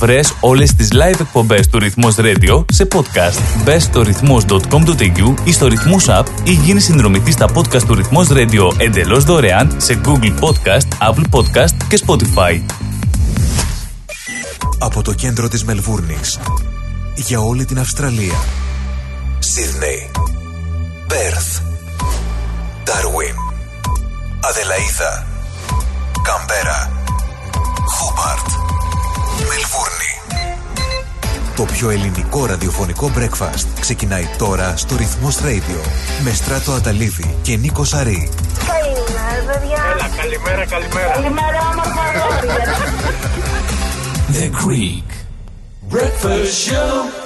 Βρες 0.00 0.34
όλες 0.40 0.74
τις 0.74 0.88
live 0.92 1.20
εκπομπές 1.20 1.68
του 1.68 1.78
Ρυθμός 1.78 2.14
Radio 2.18 2.64
σε 2.72 2.88
podcast. 2.92 3.62
Μπες 3.64 3.82
στο 3.82 4.02
ρυθμός.com.au 4.02 5.34
ή 5.44 5.52
στο 5.52 5.66
Ρυθμός 5.66 6.06
App 6.08 6.24
ή 6.42 6.52
γίνεις 6.52 6.84
συνδρομητής 6.84 7.34
στα 7.34 7.48
podcast 7.54 7.82
του 7.82 7.94
Ρυθμός 7.94 8.28
Radio 8.30 8.72
εντελώς 8.76 9.24
δωρεάν 9.24 9.74
σε 9.76 10.00
Google 10.04 10.34
Podcast, 10.40 11.10
Apple 11.10 11.24
Podcast 11.30 11.74
και 11.88 12.00
Spotify. 12.06 12.60
Από 14.78 15.02
το 15.02 15.12
κέντρο 15.12 15.48
της 15.48 15.64
Μελβούρνης 15.64 16.38
για 17.14 17.40
όλη 17.40 17.64
την 17.64 17.78
Αυστραλία. 17.78 18.38
Σίδνεϊ, 19.38 20.10
Πέρθ, 21.06 21.58
Ντάρουιν, 22.84 23.34
Αδελαίδα, 24.40 25.26
Καμπέρα, 26.22 26.90
Χόμπαρτ, 27.86 28.46
Μελβούρνη. 29.50 30.12
Το 31.56 31.64
πιο 31.64 31.90
ελληνικό 31.90 32.46
ραδιοφωνικό 32.46 33.10
breakfast 33.16 33.66
ξεκινάει 33.80 34.28
τώρα 34.38 34.76
στο 34.76 34.96
Ρυθμός 34.96 35.36
Radio 35.36 35.88
με 36.24 36.32
Στράτο 36.32 36.72
Αταλίδη 36.72 37.36
και 37.42 37.56
Νίκο 37.56 37.84
Σαρή. 37.84 38.30
Καλημέρα, 38.66 39.52
παιδιά. 39.52 39.82
Έλα, 39.94 40.10
καλημέρα, 40.16 40.66
καλημέρα. 40.66 41.12
Καλημέρα, 41.12 41.58
όμορφα 41.72 42.02
αγόρια. 42.02 42.76
The 44.32 44.50
Greek 44.64 45.08
Breakfast 45.94 46.68
Show. 46.68 47.19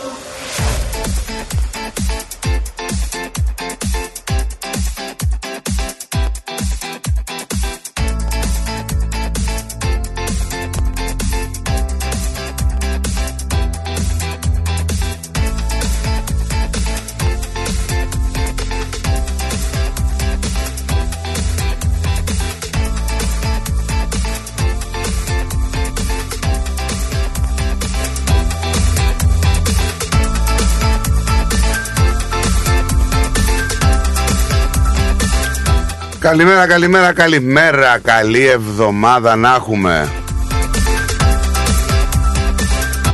Καλημέρα, 36.37 36.67
καλημέρα, 36.67 37.13
καλημέρα. 37.13 37.99
Καλή 37.99 38.47
εβδομάδα 38.47 39.37
να 39.37 39.55
έχουμε. 39.55 40.09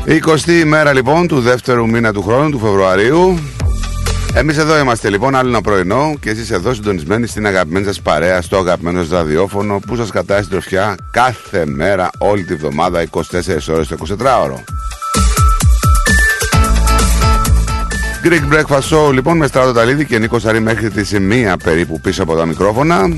20η 0.07 0.49
ημέρα 0.49 0.93
λοιπόν 0.93 1.29
του 1.29 1.41
δεύτερου 1.41 1.89
μήνα 1.89 2.13
του 2.13 2.23
χρόνου, 2.23 2.51
του 2.51 2.59
Φεβρουαρίου. 2.59 3.39
Εμείς 4.35 4.57
εδώ 4.57 4.79
είμαστε 4.79 5.11
λοιπόν, 5.11 5.35
άλλο 5.35 5.49
ένα 5.49 5.61
πρωινό 5.61 6.15
και 6.21 6.31
εσείς 6.31 6.51
εδώ 6.51 6.75
συντονισμένοι 6.75 7.27
στην 7.27 7.47
αγαπημένη 7.47 7.85
σας 7.85 8.01
παρέα, 8.01 8.43
στο 8.43 8.57
αγαπημένο 8.57 9.03
σας 9.03 9.11
ραδιόφωνο 9.11 9.79
που 9.87 9.97
σας 9.97 10.11
κατάει 10.11 10.39
στην 10.39 10.51
τροφιά 10.51 10.95
κάθε 11.11 11.67
μέρα, 11.67 12.11
όλη 12.19 12.45
τη 12.45 12.55
βδομάδα, 12.55 13.03
24 13.03 13.19
ώρες 13.69 13.89
το 13.89 13.97
24ωρο. 14.09 14.65
Greek 18.25 18.55
Breakfast 18.55 18.89
Show 18.91 19.13
λοιπόν 19.13 19.37
με 19.37 19.47
Στράτο 19.47 19.73
Ταλίδη 19.73 20.05
και 20.05 20.19
Νίκο 20.19 20.39
Σαρή 20.39 20.61
μέχρι 20.61 20.91
τη 20.91 21.05
σημεία 21.05 21.57
περίπου 21.57 22.01
πίσω 22.01 22.23
από 22.23 22.37
τα 22.37 22.47
μικρόφωνα. 22.47 23.09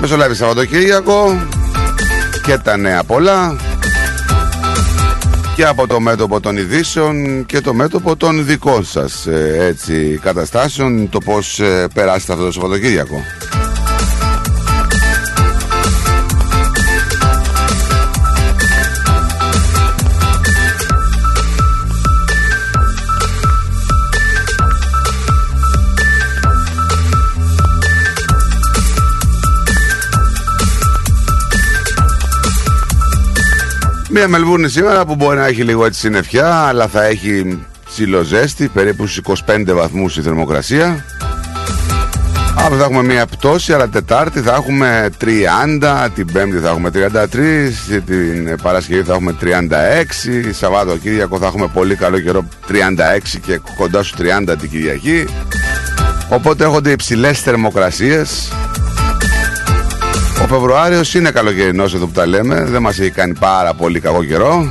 Μεσολάβη 0.00 0.34
Σαββατοκύριακο 0.34 1.46
και 2.42 2.58
τα 2.58 2.76
νέα 2.76 3.04
πολλά 3.04 3.56
και 5.56 5.64
από 5.64 5.86
το 5.86 6.00
μέτωπο 6.00 6.40
των 6.40 6.56
ειδήσεων 6.56 7.46
και 7.46 7.60
το 7.60 7.74
μέτωπο 7.74 8.16
των 8.16 8.44
δικών 8.46 8.84
σας 8.84 9.26
ε, 9.26 9.56
έτσι, 9.60 10.18
καταστάσεων 10.22 11.08
το 11.08 11.18
πως 11.18 11.60
ε, 11.60 11.86
περάσετε 11.94 12.32
αυτό 12.32 12.44
το 12.44 12.52
Σαββατοκύριακο. 12.52 13.22
Μια 34.16 34.28
Μελβούρνη 34.28 34.68
σήμερα 34.68 35.06
που 35.06 35.14
μπορεί 35.14 35.36
να 35.36 35.46
έχει 35.46 35.62
λίγο 35.62 35.84
έτσι 35.84 36.00
συννεφιά 36.00 36.54
αλλά 36.54 36.88
θα 36.88 37.04
έχει 37.04 37.62
ψιλοζέστη, 37.84 38.68
περίπου 38.68 39.06
στους 39.06 39.42
25 39.46 39.64
βαθμούς 39.66 40.16
η 40.16 40.22
θερμοκρασία. 40.22 41.04
Αύριο 42.56 42.78
θα 42.78 42.84
έχουμε 42.84 43.02
μια 43.02 43.26
πτώση, 43.26 43.72
αλλά 43.72 43.88
Τετάρτη 43.88 44.40
θα 44.40 44.54
έχουμε 44.54 45.10
30, 45.80 46.08
την 46.14 46.32
Πέμπτη 46.32 46.58
θα 46.58 46.68
έχουμε 46.68 46.90
33, 46.90 48.00
την 48.06 48.56
Παρασκευή 48.62 49.02
θα 49.02 49.12
έχουμε 49.12 49.36
36, 49.40 49.46
Σαββάτο 50.50 50.96
Κύριακο 50.96 51.38
θα 51.38 51.46
έχουμε 51.46 51.66
πολύ 51.66 51.94
καλό 51.94 52.20
καιρό 52.20 52.48
36 52.68 52.72
και 53.46 53.60
κοντά 53.76 54.02
στους 54.02 54.20
30 54.48 54.54
την 54.60 54.70
Κυριακή. 54.70 55.24
Οπότε 56.28 56.64
έχονται 56.64 56.90
υψηλές 56.90 57.40
θερμοκρασίες. 57.40 58.52
Ο 60.44 60.46
Φεβρουάριος 60.46 61.14
είναι 61.14 61.30
καλοκαιρινός 61.30 61.94
εδώ 61.94 62.06
που 62.06 62.12
τα 62.12 62.26
λέμε. 62.26 62.64
Δεν 62.64 62.82
μας 62.82 62.98
έχει 62.98 63.10
κάνει 63.10 63.34
πάρα 63.38 63.74
πολύ 63.74 64.00
κακό 64.00 64.24
καιρό. 64.24 64.70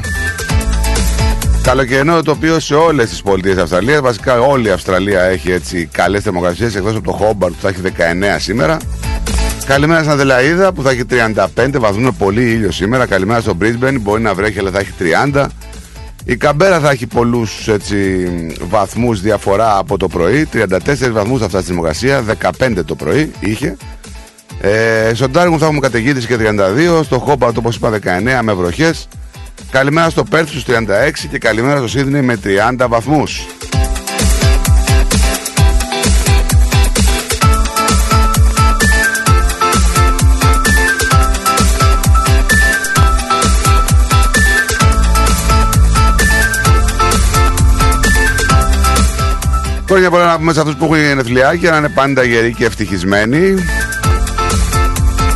Καλοκαιρινό 1.64 2.22
το 2.22 2.32
οποίο 2.32 2.60
σε 2.60 2.76
όλες 2.76 3.10
τις 3.10 3.22
πολιτείες 3.22 3.58
Αυστραλίας, 3.58 4.00
βασικά 4.00 4.40
όλη 4.40 4.68
η 4.68 4.72
Αυστραλία 4.72 5.22
έχει 5.22 5.52
έτσι 5.52 5.90
καλές 5.92 6.24
θερμοκρασίες 6.24 6.76
εκτός 6.76 6.96
από 6.96 7.06
το 7.06 7.12
Χόμπαρτ 7.12 7.54
που 7.54 7.62
θα 7.62 7.68
έχει 7.68 7.82
19 7.82 8.40
σήμερα. 8.40 8.78
Καλημέρα 9.66 10.00
στην 10.00 10.12
Αδελαίδα 10.12 10.74
που 10.74 10.82
θα 10.82 10.90
έχει 10.90 11.06
35 11.10 11.80
βαθμού 11.80 12.02
με 12.02 12.12
πολύ 12.18 12.52
ήλιο 12.52 12.72
σήμερα. 12.72 13.06
Καλημέρα 13.06 13.42
στο 13.42 13.58
Brisbane, 13.62 13.98
μπορεί 14.00 14.22
να 14.22 14.34
βρέχει 14.34 14.60
αλλά 14.60 14.72
θα 14.72 14.80
έχει 14.80 14.92
30. 15.34 15.46
Η 16.26 16.36
Καμπέρα 16.36 16.80
θα 16.80 16.90
έχει 16.90 17.08
πολλούς 17.08 17.70
βαθμούς 18.70 19.22
διαφορά 19.22 19.78
από 19.78 19.98
το 19.98 20.08
πρωί. 20.08 20.48
34 20.54 21.12
βαθμούς 21.12 21.40
θα 21.40 21.48
φτάσει 21.48 21.64
στη 21.64 21.74
θερμοκρασία, 21.74 22.24
15 22.60 22.86
το 22.86 22.96
πρωί 22.96 23.32
είχε. 23.40 23.78
Ε, 24.62 25.12
στο 25.14 25.30
Ντάργουν 25.30 25.60
θα 25.60 25.66
έχουμε 25.66 25.80
καταιγίδες 25.80 26.26
και 26.26 26.38
32, 27.00 27.04
στο 27.04 27.20
Χόμπαρτ 27.20 27.58
όπως 27.58 27.76
είπα 27.76 27.90
19 27.90 28.42
με 28.42 28.54
βροχές. 28.54 29.08
Καλημέρα 29.72 30.10
στο 30.10 30.24
Πέρθ 30.24 30.50
στους 30.50 30.64
36 30.64 31.28
και 31.30 31.38
καλημέρα 31.38 31.78
στο 31.78 31.88
Σίδνεϊ 31.88 32.22
με 32.22 32.40
30 32.44 32.88
βαθμούς. 32.88 33.46
Χρόνια 49.94 50.12
πολλά 50.12 50.26
να 50.26 50.38
πούμε 50.38 50.54
σε 50.54 50.60
αυτούς 50.60 50.76
που 50.76 50.84
έχουν 50.84 50.98
γενεθλιάκια 50.98 51.72
να 51.72 51.78
είναι 51.78 51.90
πάντα 51.90 52.24
γεροί 52.24 52.54
και 52.54 52.66
ευτυχισμένοι. 52.66 53.56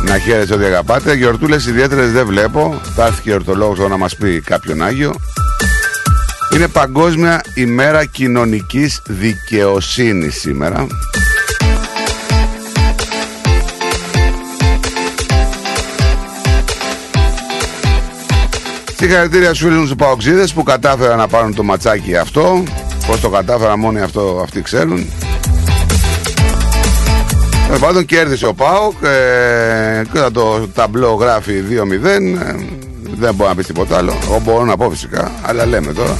Να 0.08 0.18
χαίρεσαι 0.18 0.54
ό,τι 0.54 0.64
αγαπάτε. 0.64 1.14
Γιορτούλες 1.14 1.66
ιδιαίτερες 1.66 2.12
δεν 2.12 2.26
βλέπω. 2.26 2.80
Θα 2.94 3.06
έρθει 3.06 3.22
και 3.22 3.34
ορθολόγος 3.34 3.78
εδώ 3.78 3.88
να 3.88 3.96
μας 3.96 4.16
πει 4.16 4.40
κάποιον 4.40 4.82
Άγιο. 4.82 5.14
Είναι 6.54 6.68
Παγκόσμια 6.68 7.40
ημέρα 7.54 8.04
κοινωνικής 8.04 9.02
δικαιοσύνης 9.06 10.40
σήμερα. 10.40 10.86
Συγχαρητήρια 18.96 19.54
στους 19.54 19.58
φίλους 19.58 19.88
τους 19.88 19.96
Παοξίδες 19.96 20.52
που 20.52 20.62
κατάφεραν 20.62 21.18
να 21.18 21.28
πάρουν 21.28 21.54
το 21.54 21.62
ματσάκι 21.62 22.16
αυτό. 22.16 22.62
Πώς 23.06 23.20
το 23.20 23.28
κατάφεραν 23.28 23.78
μόνοι 23.78 24.00
αυτό 24.00 24.40
αυτοί 24.42 24.62
ξέρουν. 24.62 25.06
Τέλο 27.68 27.80
πάντων 27.80 28.04
κέρδισε 28.04 28.46
ο 28.46 28.54
Πάοκ 28.54 29.02
ε, 29.02 30.02
και 30.12 30.18
το 30.32 30.68
ταμπλό 30.74 31.12
γράφει 31.12 31.62
2-0. 31.70 32.04
Ε, 32.04 32.20
δεν 33.18 33.34
μπορώ 33.34 33.48
να 33.48 33.54
πει 33.54 33.62
τίποτα 33.62 33.96
άλλο. 33.96 34.18
Εγώ 34.22 34.40
μπορώ 34.44 34.64
να 34.64 34.76
πω 34.76 34.90
φυσικά, 34.90 35.30
αλλά 35.42 35.66
λέμε 35.66 35.92
τώρα. 35.92 36.16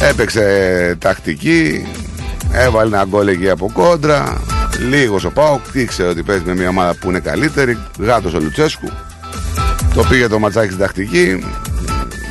Έπαιξε 0.00 0.96
τακτική, 1.00 1.86
έβαλε 2.52 2.96
ένα 2.96 3.04
γκολ 3.04 3.28
εκεί 3.28 3.50
από 3.50 3.70
κόντρα. 3.72 4.40
Λίγος 4.88 5.24
ο 5.24 5.30
Πάοκ, 5.30 5.60
ήξερε 5.72 6.08
ότι 6.08 6.22
παίζει 6.22 6.42
με 6.46 6.54
μια 6.54 6.68
ομάδα 6.68 6.94
που 7.00 7.08
είναι 7.08 7.20
καλύτερη. 7.20 7.78
Γάτος 7.98 8.34
ο 8.34 8.38
Λουτσέσκου. 8.40 8.88
Το 9.94 10.04
πήγε 10.08 10.28
το 10.28 10.38
ματσάκι 10.38 10.66
στην 10.66 10.78
τακτική. 10.78 11.44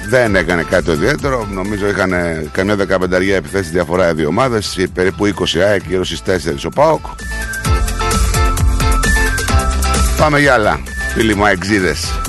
Δεν 0.10 0.36
έκανε 0.36 0.64
κάτι 0.64 0.84
το 0.84 0.92
ιδιαίτερο. 0.92 1.48
Νομίζω 1.52 1.88
είχαν 1.88 2.14
καμιά 2.52 2.76
δεκαπενταριά 2.76 3.36
επιθέσεις 3.36 3.72
διαφορά 3.72 4.10
οι 4.10 4.14
δύο 4.14 4.28
ομάδες. 4.28 4.88
Περίπου 4.94 5.26
20 5.26 5.60
ΑΕΚ, 5.60 5.82
γύρω 5.88 6.04
στις 6.04 6.22
4 6.22 6.66
ο 6.66 6.70
Πάοκ. 6.70 7.06
Πάμε 10.18 10.40
για 10.40 10.54
άλλα, 10.54 10.80
φίλοι 11.14 11.36
μου 11.36 11.46
αεξίδες. 11.46 12.27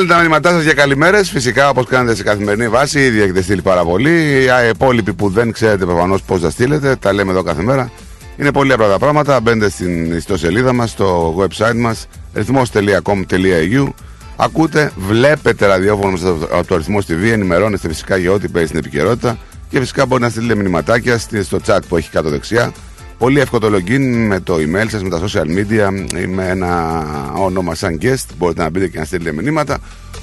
Στέλνετε 0.00 0.18
τα 0.18 0.28
μηνύματά 0.28 0.56
σας 0.56 0.64
για 0.64 0.74
καλημέρες. 0.74 1.30
Φυσικά 1.30 1.68
όπως 1.68 1.86
κάνετε 1.86 2.14
σε 2.14 2.22
καθημερινή 2.22 2.68
βάση. 2.68 3.00
Ήδη 3.04 3.20
έχετε 3.20 3.42
στείλει 3.42 3.62
πάρα 3.62 3.84
πολύ. 3.84 4.10
Οι 4.10 4.68
υπόλοιποι 4.70 5.12
που 5.12 5.28
δεν 5.28 5.52
ξέρετε 5.52 5.84
προφανώς 5.84 6.22
πώς 6.22 6.40
θα 6.40 6.50
στείλετε, 6.50 6.96
τα 6.96 7.12
λέμε 7.12 7.30
εδώ 7.30 7.42
κάθε 7.42 7.62
μέρα. 7.62 7.90
Είναι 8.36 8.52
πολύ 8.52 8.72
απλά 8.72 8.88
τα 8.88 8.98
πράγματα. 8.98 9.40
Μπαίνετε 9.40 9.70
στην 9.70 10.12
ιστοσελίδα 10.12 10.72
μας, 10.72 10.90
στο 10.90 11.34
website 11.38 11.76
μας, 11.76 12.06
ρυθμό.com.au. 12.34 13.88
Ακούτε, 14.36 14.92
βλέπετε 14.96 15.66
ραδιόφωνο 15.66 16.10
μας 16.10 16.22
από 16.50 16.66
το 16.66 16.74
αριθμό 16.74 16.98
TV, 16.98 17.32
ενημερώνεστε 17.32 17.88
φυσικά 17.88 18.16
για 18.16 18.32
ό,τι 18.32 18.48
παίζει 18.48 18.68
στην 18.68 18.78
επικαιρότητα 18.78 19.38
και 19.70 19.78
φυσικά 19.78 20.06
μπορείτε 20.06 20.26
να 20.26 20.32
στείλετε 20.32 20.54
μηνυματάκια 20.54 21.18
στο 21.18 21.58
chat 21.66 21.78
που 21.88 21.96
έχει 21.96 22.10
κάτω 22.10 22.28
δεξιά. 22.28 22.72
Πολύ 23.20 23.40
εύκολο 23.40 23.70
το 23.70 23.76
login 23.76 24.24
με 24.26 24.40
το 24.40 24.54
email 24.54 24.86
σας, 24.88 25.02
με 25.02 25.08
τα 25.08 25.20
social 25.20 25.46
media 25.46 26.06
ή 26.22 26.26
με 26.26 26.48
ένα 26.48 26.94
όνομα 27.36 27.74
σαν 27.74 27.98
guest. 28.02 28.24
Μπορείτε 28.38 28.62
να 28.62 28.70
μπείτε 28.70 28.88
και 28.88 28.98
να 28.98 29.04
στείλετε 29.04 29.32
μηνύματα. 29.32 29.78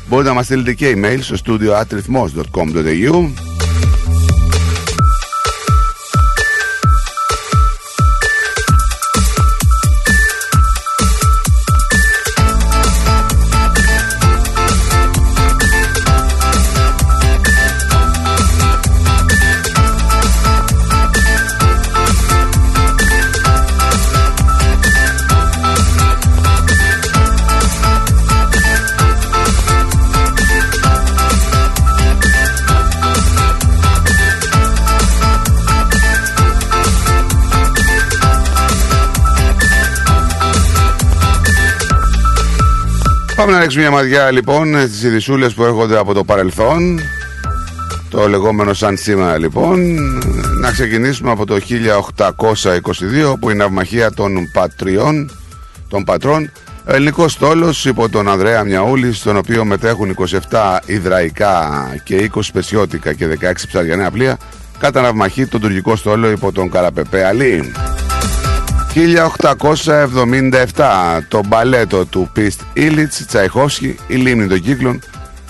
Μπορείτε 0.07 0.29
να 0.29 0.35
μας 0.35 0.45
στείλετε 0.45 0.73
και 0.73 0.93
email 0.95 1.17
στο 1.21 1.35
studio 1.45 1.71
Πάμε 43.37 43.51
να 43.51 43.59
ρίξουμε 43.59 43.83
μια 43.83 43.91
μαδιά 43.91 44.31
λοιπόν 44.31 44.79
στις 44.79 45.03
ειδισούλες 45.03 45.53
που 45.53 45.63
έρχονται 45.63 45.97
από 45.97 46.13
το 46.13 46.23
παρελθόν. 46.23 46.99
Το 48.09 48.27
λεγόμενο 48.27 48.73
σαν 48.73 48.97
σήμερα 48.97 49.37
λοιπόν. 49.37 49.95
Να 50.59 50.71
ξεκινήσουμε 50.71 51.31
από 51.31 51.45
το 51.45 51.57
1822 52.15 53.39
που 53.39 53.49
είναι 53.49 53.53
η 53.53 53.57
ναυμαχία 53.57 54.11
των 54.11 54.49
πατριών 54.53 55.31
Των 55.89 56.03
πατρών. 56.03 56.51
Ελληνικός 56.85 57.31
στόλος 57.31 57.85
υπό 57.85 58.09
τον 58.09 58.29
Ανδρέα 58.29 58.63
Μιαούλη, 58.63 59.13
στον 59.13 59.37
οποίο 59.37 59.65
μετέχουν 59.65 60.15
27 60.49 60.77
υδραϊκά 60.85 61.87
και 62.03 62.31
20 62.35 62.39
πεσιώτικα 62.53 63.13
και 63.13 63.27
16 63.41 63.51
ψαριανέα 63.67 64.11
πλοία, 64.11 64.37
κατά 64.79 65.01
ναυμαχή 65.01 65.45
τον 65.45 65.61
τουρκικό 65.61 65.95
στόλο 65.95 66.29
υπό 66.29 66.51
τον 66.51 66.69
Καραπεπέ 66.69 67.25
Αλή. 67.25 67.71
1877 68.97 69.03
το 71.27 71.41
μπαλέτο 71.47 72.05
του 72.05 72.29
Πιστ 72.33 72.61
Ήλιτς 72.73 73.25
Τσαϊχόφσκι 73.25 73.95
«Η 74.07 74.15
λίμνη 74.15 74.47
των 74.47 74.61
κύκλων» 74.61 74.99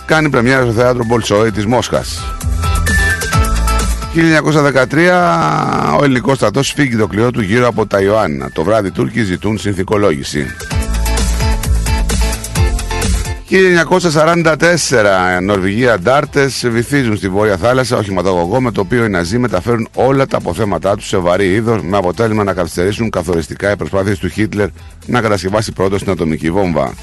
κάνει 0.06 0.30
πρεμιέρα 0.30 0.64
στο 0.64 0.72
θέατρο 0.72 1.04
Μπολσόη 1.06 1.52
της 1.52 1.66
Μόσχας. 1.66 2.24
1913 4.14 5.98
ο 6.00 6.04
ελληνικός 6.04 6.36
στρατός 6.36 6.72
φύγει 6.72 6.96
το 6.96 7.08
κλειό 7.08 7.32
του 7.32 7.42
γύρω 7.42 7.68
από 7.68 7.86
τα 7.86 8.02
Ιωάννα. 8.02 8.50
Το 8.54 8.64
βράδυ 8.64 8.92
Τούρκοι 8.92 9.24
ζητούν 9.24 9.58
συνθηκολόγηση. 9.58 10.46
1944 13.50 15.42
Νορβηγία 15.42 15.94
αντάρτε 15.94 16.52
βυθίζουν 16.64 17.18
στη 17.18 17.30
Βόρεια 17.30 17.58
Θάλασσα 17.58 17.98
οχηματογωγό 17.98 18.62
με 18.62 18.72
το 18.72 18.82
οποίο 18.82 19.06
οι 19.06 19.10
Ναζί 19.10 19.38
μεταφέρουν 19.38 19.88
όλα 19.96 20.28
τα 20.28 20.38
αποθέματά 20.38 20.96
τους 20.96 21.08
σε 21.08 21.18
βαρύ 21.18 21.54
είδος 21.54 21.82
με 21.82 21.98
αποτέλεσμα 21.98 22.44
να 22.44 22.54
καθυστερήσουν 22.54 23.10
καθοριστικά 23.10 23.72
οι 23.72 23.76
προσπάθειες 23.76 24.20
του 24.20 24.28
Χίτλερ 24.28 24.68
να 25.06 25.22
κατασκευάσει 25.22 25.72
πρώτο 25.72 25.96
την 25.96 26.12
ατομική 26.12 26.52
βόμβα. 26.52 26.94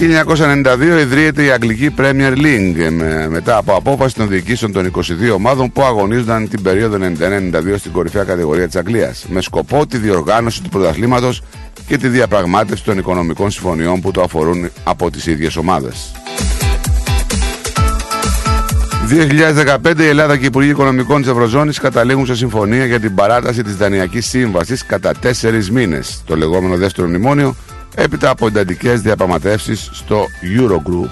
1992 0.00 1.00
ιδρύεται 1.00 1.44
η 1.44 1.50
Αγγλική 1.50 1.94
Premier 1.98 2.36
League 2.36 2.88
με, 2.90 3.28
μετά 3.28 3.56
από 3.56 3.74
απόφαση 3.74 4.14
των 4.14 4.28
διοικήσεων 4.28 4.72
των 4.72 4.90
22 4.96 5.00
ομάδων 5.34 5.72
που 5.72 5.82
αγωνίζονταν 5.82 6.48
την 6.48 6.62
περίοδο 6.62 6.96
91-92 6.96 7.74
στην 7.78 7.92
κορυφαία 7.92 8.24
κατηγορία 8.24 8.66
της 8.66 8.76
Αγγλίας 8.76 9.24
με 9.28 9.40
σκοπό 9.40 9.86
τη 9.86 9.96
διοργάνωση 9.96 10.62
του 10.62 10.68
πρωταθλήματος 10.68 11.42
και 11.86 11.98
τη 11.98 12.08
διαπραγμάτευση 12.08 12.84
των 12.84 12.98
οικονομικών 12.98 13.50
συμφωνιών 13.50 14.00
που 14.00 14.10
το 14.10 14.22
αφορούν 14.22 14.70
από 14.84 15.10
τις 15.10 15.26
ίδιες 15.26 15.56
ομάδες. 15.56 16.12
2015 19.10 19.98
η 19.98 20.06
Ελλάδα 20.06 20.36
και 20.36 20.42
οι 20.42 20.46
Υπουργοί 20.46 20.70
Οικονομικών 20.70 21.20
της 21.22 21.30
Ευρωζώνης 21.30 21.78
καταλήγουν 21.78 22.26
σε 22.26 22.34
συμφωνία 22.34 22.84
για 22.84 23.00
την 23.00 23.14
παράταση 23.14 23.62
της 23.62 23.76
Δανειακής 23.76 24.26
Σύμβασης 24.26 24.86
κατά 24.86 25.12
τέσσερις 25.20 25.70
μήνες, 25.70 26.22
το 26.26 26.36
λεγόμενο 26.36 26.76
δεύτερο 26.76 27.08
μνημόνιο, 27.08 27.56
έπειτα 27.94 28.30
από 28.30 28.46
εντατικές 28.46 29.00
διαπραγματεύσεις 29.00 29.90
στο 29.92 30.26
Eurogroup. 30.58 31.10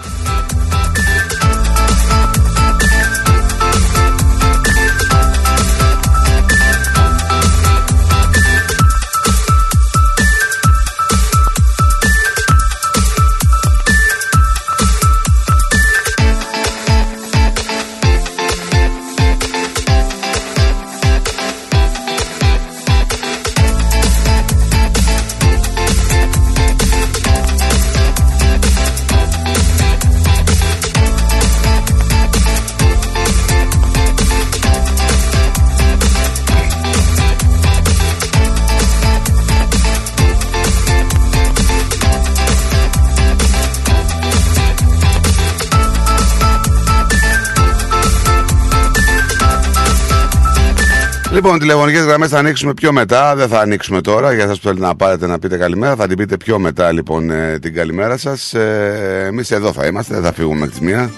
Λοιπόν, 51.32 51.58
τηλεφωνικές 51.58 52.04
γραμμές 52.04 52.28
θα 52.28 52.38
ανοίξουμε 52.38 52.74
πιο 52.74 52.92
μετά. 52.92 53.36
Δεν 53.36 53.48
θα 53.48 53.60
ανοίξουμε 53.60 54.00
τώρα 54.00 54.32
για 54.32 54.44
εσά 54.44 54.52
που 54.52 54.60
θέλετε 54.62 54.80
να 54.80 54.96
πάρετε 54.96 55.26
να 55.26 55.38
πείτε 55.38 55.56
καλημέρα. 55.56 55.96
Θα 55.96 56.06
την 56.06 56.16
πείτε 56.16 56.36
πιο 56.36 56.58
μετά 56.58 56.92
λοιπόν 56.92 57.30
ε, 57.30 57.58
την 57.58 57.74
καλημέρα 57.74 58.16
σας. 58.16 58.54
Ε, 58.54 59.24
Εμείς 59.26 59.50
εδώ 59.50 59.72
θα 59.72 59.86
είμαστε, 59.86 60.14
δεν 60.14 60.22
θα 60.22 60.32
φύγουμε 60.32 60.54
μέχρι 60.54 60.70
τις 60.70 60.80
μία. 60.80 61.10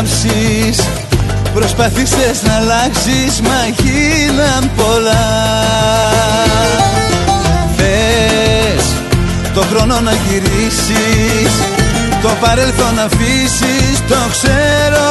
Περιγράψεις 0.00 0.88
Προσπαθήσες 1.54 2.42
να 2.42 2.56
αλλάξεις 2.56 3.40
μα 3.40 3.66
γίναν 3.82 4.70
πολλά. 4.76 5.26
Θες 7.76 8.84
το 9.54 9.60
χρόνο 9.60 10.00
να 10.00 10.12
γυρίσεις 10.12 11.52
Το 12.22 12.28
παρέλθον 12.40 12.94
να 12.94 13.02
αφήσεις 13.02 13.98
το 14.08 14.16
ξέρω 14.30 15.08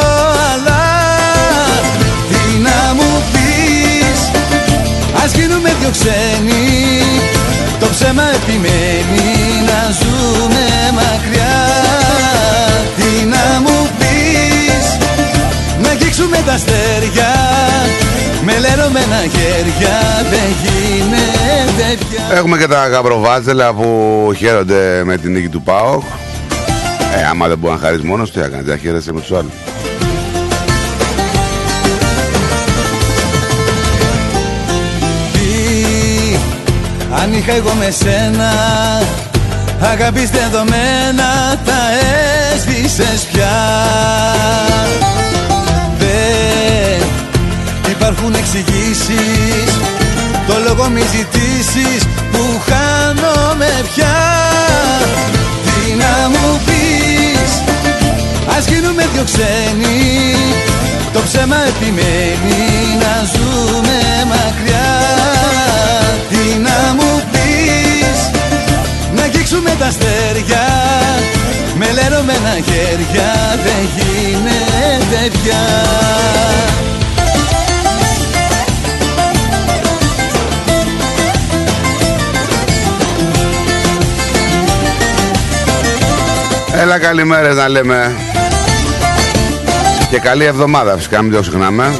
αλλά 0.54 0.84
Τι 2.30 2.58
να 2.58 2.94
μου 2.94 3.24
πεις. 3.32 4.20
Ας 5.24 5.32
γίνουμε 5.32 5.76
δυο 5.80 5.90
ξένοι 5.92 7.02
Το 7.80 7.88
ψέμα 7.90 8.24
επιμένει 8.24 9.64
να 9.66 9.92
ζούμε 10.00 10.66
μακριά 10.94 11.89
κοιτάξουμε 16.20 16.44
τα 16.46 16.54
αστέρια 16.54 17.28
με 18.44 18.60
λερωμένα 18.60 19.22
χέρια 19.22 19.98
δεν 20.30 20.56
γίνεται 20.62 22.04
πια 22.10 22.38
Έχουμε 22.38 22.58
και 22.58 22.68
τα 22.68 22.88
γαμπροβάτζελα 22.88 23.74
που 23.74 24.34
χαίρονται 24.38 25.02
με 25.06 25.18
την 25.18 25.32
νίκη 25.32 25.50
του 25.50 25.62
ΠΑΟΚ. 25.62 26.04
Ε, 27.16 27.26
άμα 27.30 27.48
δεν 27.48 27.58
μπορεί 27.58 27.74
να 27.74 27.80
χαρείς 27.80 28.02
μόνος, 28.02 28.32
τι 28.32 28.40
έκανε, 28.40 28.78
χαίρεσαι 28.78 29.14
με 29.14 29.22
τους 29.22 29.32
άλλους. 29.32 29.52
Τι, 35.34 36.36
αν 37.22 37.34
είχα 37.34 37.54
εγώ 37.54 37.74
με 37.80 37.92
σένα 37.92 38.52
Αγάπης 39.82 40.30
δεδομένα 40.30 41.60
τα 41.66 41.80
έσβησες 42.54 43.28
πια 43.32 43.58
υπάρχουν 48.10 48.36
εξηγήσεις. 48.36 49.72
Το 50.48 50.56
λόγο 50.66 50.90
μη 50.90 51.02
ζητήσεις 51.16 52.02
που 52.32 52.44
χάνομαι 52.68 53.72
πια. 53.94 54.18
Τι 55.66 55.94
να 56.02 56.30
μου 56.30 56.62
πεις 56.66 57.52
Ας 58.58 58.66
γίνουμε 58.68 59.08
δυο 59.14 59.24
ξένοι. 59.24 60.36
Το 61.14 61.20
ψέμα 61.28 61.58
επιμένει 61.72 62.64
να 63.04 63.14
ζούμε 63.34 64.00
μακριά. 64.32 64.92
Τι 66.30 66.60
να 66.66 66.94
μου 66.98 67.22
πεις 67.32 68.20
Να 69.16 69.22
αγγίξουμε 69.24 69.76
τα 69.80 69.86
αστέρια. 69.86 70.66
Με 71.80 71.88
λερωμένα 71.92 72.54
χέρια 72.68 73.32
Δεν 73.64 73.82
γίνεται 73.96 75.38
πια 75.42 75.64
Έλα 86.82 87.00
καλημέρες 87.00 87.56
να 87.56 87.70
λέμε. 87.70 88.16
Και 90.10 90.20
καλή 90.20 90.46
εβδομάδα 90.46 90.98
φυσικά 90.98 91.22
μην 91.22 91.32
το 91.32 91.42
ξεχνάμε. 91.42 91.98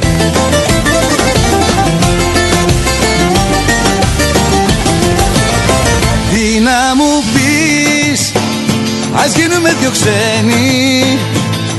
Τι 6.32 6.60
να 6.60 6.94
μου 6.96 7.22
πεις 7.32 8.32
Ας 9.14 9.34
γίνουμε 9.34 9.74
δυο 9.80 9.90
ξένοι. 9.90 11.18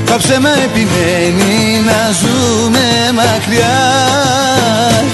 Τα 0.06 0.16
ψέμα 0.16 0.50
επιμένει 0.64 1.80
να 1.86 2.10
ζούμε 2.20 3.12
μακριά. 3.14 3.78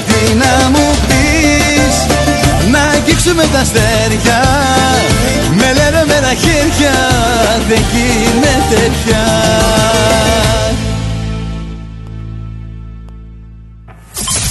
Τι 0.07 0.35
να 0.35 0.68
μου 0.68 0.95
πεις 1.09 2.07
Να 2.71 2.80
αγγίξουμε 2.80 3.45
τα 3.52 3.59
αστέρια. 3.59 4.42
Με 5.02 5.08
λερωμένα 6.19 6.35
χέρια 6.35 6.93
Δεν 7.69 7.79
γίνεται 7.93 8.91
πια 9.05 9.27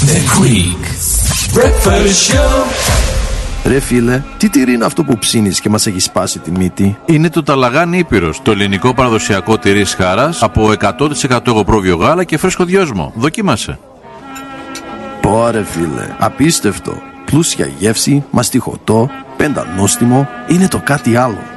The 0.06 0.42
Greek 0.42 0.86
Breakfast 1.58 2.34
Show. 2.34 2.66
Ρε 3.66 3.80
φίλε, 3.80 4.24
τι 4.38 4.50
τυρί 4.50 4.74
είναι 4.74 4.86
αυτό 4.86 5.04
που 5.04 5.18
ψήνεις 5.18 5.60
και 5.60 5.70
μας 5.70 5.88
έχει 5.88 6.00
σπάσει 6.00 6.40
τη 6.40 6.52
μύτη; 6.52 6.98
Είναι 7.06 7.30
το 7.30 7.44
Ταλαγάνι 7.44 7.98
Ήπειρος, 7.98 8.42
το 8.42 8.52
ελληνικό 8.52 8.94
παραδοσιακό 8.94 9.58
τυρί 9.58 9.86
σχάρας 9.86 10.44
από 10.44 10.72
100% 10.80 11.48
εγωπρόβιο 11.48 11.96
γάλα 11.96 12.24
και 12.24 12.38
φρέσκο 12.38 12.66
δυόσμο. 12.66 13.14
Δοκίμασε. 13.16 13.80
Πόρε 15.22 15.64
φίλε, 15.64 16.16
απίστευτο. 16.20 16.98
Πλούσια 17.26 17.70
γεύση, 17.78 18.24
μαστιχωτό, 18.32 19.10
πεντανόστιμο, 19.38 20.28
είναι 20.48 20.68
το 20.68 20.82
κάτι 20.84 21.16
άλλο. 21.16 21.57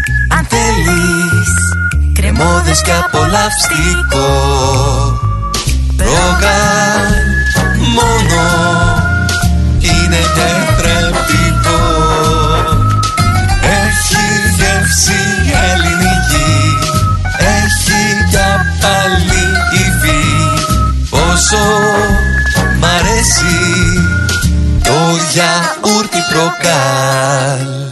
Γιαούρτι, 0.41 0.47
αν 0.47 0.47
θέλεις 0.49 1.51
Κρεμόδες 2.13 2.81
και 2.81 2.91
απολαυστικό. 2.91 4.29
Ρόγαν 5.97 7.13
μόνο 7.95 8.43
Είναι 9.79 10.21
τετρεπτικό. 10.35 11.81
Έχει 13.61 14.25
γεύση 14.57 15.21
ελληνική 15.71 16.77
Έχει 17.37 18.29
για 18.29 18.65
πάλι 18.81 19.43
υφή. 19.73 20.23
Πόσο 21.09 21.63
μ' 22.79 22.85
αρέσει 22.85 23.59
Το 24.83 24.99
γιαούρτι 25.31 26.19
προκάλ 26.29 27.91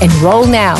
Enroll 0.00 0.46
now. 0.46 0.76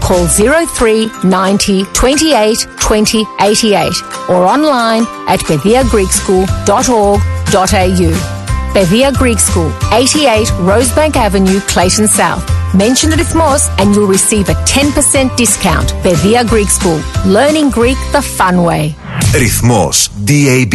Call 0.00 0.26
03 0.26 1.10
90 1.24 1.84
28 1.92 2.66
20 2.80 3.24
88 3.40 3.92
or 4.30 4.46
online 4.46 5.02
at 5.28 5.40
bediagreekschool.org.au. 5.40 8.38
Bedia 8.74 9.12
Greek 9.14 9.38
School, 9.40 9.72
88 9.92 10.46
Rosebank 10.60 11.16
Avenue, 11.16 11.58
Clayton 11.60 12.06
South. 12.06 12.44
Mention 12.74 13.08
the 13.10 13.16
Rithmos 13.16 13.68
and 13.80 13.94
you'll 13.94 14.06
receive 14.06 14.48
a 14.50 14.54
10% 14.54 15.34
discount. 15.36 15.88
Bedia 16.04 16.44
Greek 16.46 16.68
School, 16.68 17.00
learning 17.26 17.70
Greek 17.70 17.96
the 18.12 18.20
fun 18.22 18.62
way. 18.62 18.94
Ρυθμός 19.34 20.10
DAB+. 20.24 20.74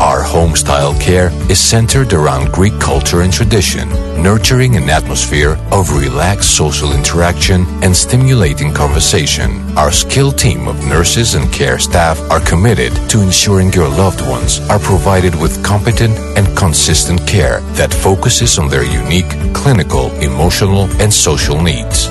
Our 0.00 0.22
home 0.22 0.54
style 0.56 0.92
care 1.00 1.30
is 1.50 1.58
centered 1.58 2.12
around 2.12 2.52
Greek 2.52 2.78
culture 2.78 3.22
and 3.22 3.32
tradition, 3.32 3.88
nurturing 4.22 4.76
an 4.76 4.90
atmosphere 4.90 5.56
of 5.72 5.96
relaxed 5.96 6.54
social 6.54 6.92
interaction 6.92 7.64
and 7.82 7.96
stimulating 7.96 8.74
conversation. 8.74 9.50
Our 9.78 9.90
skilled 9.90 10.36
team 10.36 10.68
of 10.68 10.84
nurses 10.84 11.34
and 11.34 11.50
care 11.50 11.78
staff 11.78 12.20
are 12.30 12.40
committed 12.40 12.92
to 13.08 13.22
ensuring 13.22 13.72
your 13.72 13.88
loved 13.88 14.20
ones 14.20 14.60
are 14.68 14.78
provided 14.78 15.34
with 15.34 15.64
competent 15.64 16.14
and 16.36 16.54
consistent 16.54 17.26
care 17.26 17.60
that 17.80 17.94
focuses 17.94 18.58
on 18.58 18.68
their 18.68 18.84
unique 18.84 19.30
clinical, 19.54 20.10
emotional, 20.20 20.90
and 21.00 21.12
social 21.12 21.62
needs. 21.62 22.10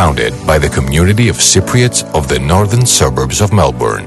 Founded 0.00 0.34
by 0.44 0.58
the 0.58 0.68
community 0.68 1.28
of 1.28 1.36
Cypriots 1.36 2.00
of 2.18 2.26
the 2.26 2.40
northern 2.52 2.84
suburbs 2.84 3.40
of 3.40 3.52
Melbourne. 3.52 4.06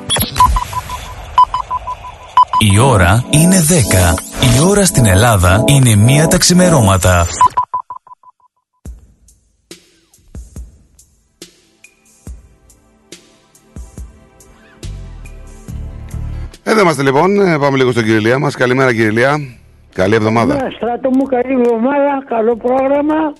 Η 2.74 2.79
ώρα 2.79 3.25
είναι 3.29 3.56
10. 3.60 4.58
Η 4.58 4.63
ώρα 4.70 4.86
στην 4.86 5.06
Ελλάδα 5.06 5.63
είναι 5.65 5.96
μία 5.96 6.27
τα 6.27 6.38
ξημερώματα. 6.38 7.25
Εδώ 16.63 16.80
είμαστε 16.82 17.04
λοιπόν. 17.04 17.39
Ε, 17.47 17.58
Πάμε 17.58 17.78
λίγο 17.78 17.91
στον 17.91 18.04
κύριο 18.04 18.17
Ηλία 18.17 18.39
μας. 18.39 18.56
Καλημέρα, 18.56 18.91
κύριε 18.91 19.08
Ηλία. 19.08 19.38
Καλή 19.93 20.15
εβδομάδα. 20.15 20.54
Ναι, 20.54 20.69
στράτο 20.76 21.10
μου, 21.10 21.23
καλή 21.26 21.54
εβδομάδα, 21.62 22.23
καλό 22.28 22.56
πρόγραμμα. 22.56 23.34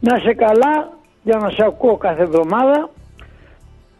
Να 0.00 0.16
είσαι 0.16 0.34
καλά 0.34 1.00
για 1.22 1.36
να 1.36 1.50
σε 1.50 1.62
ακούω 1.66 1.96
κάθε 1.96 2.22
εβδομάδα 2.22 2.90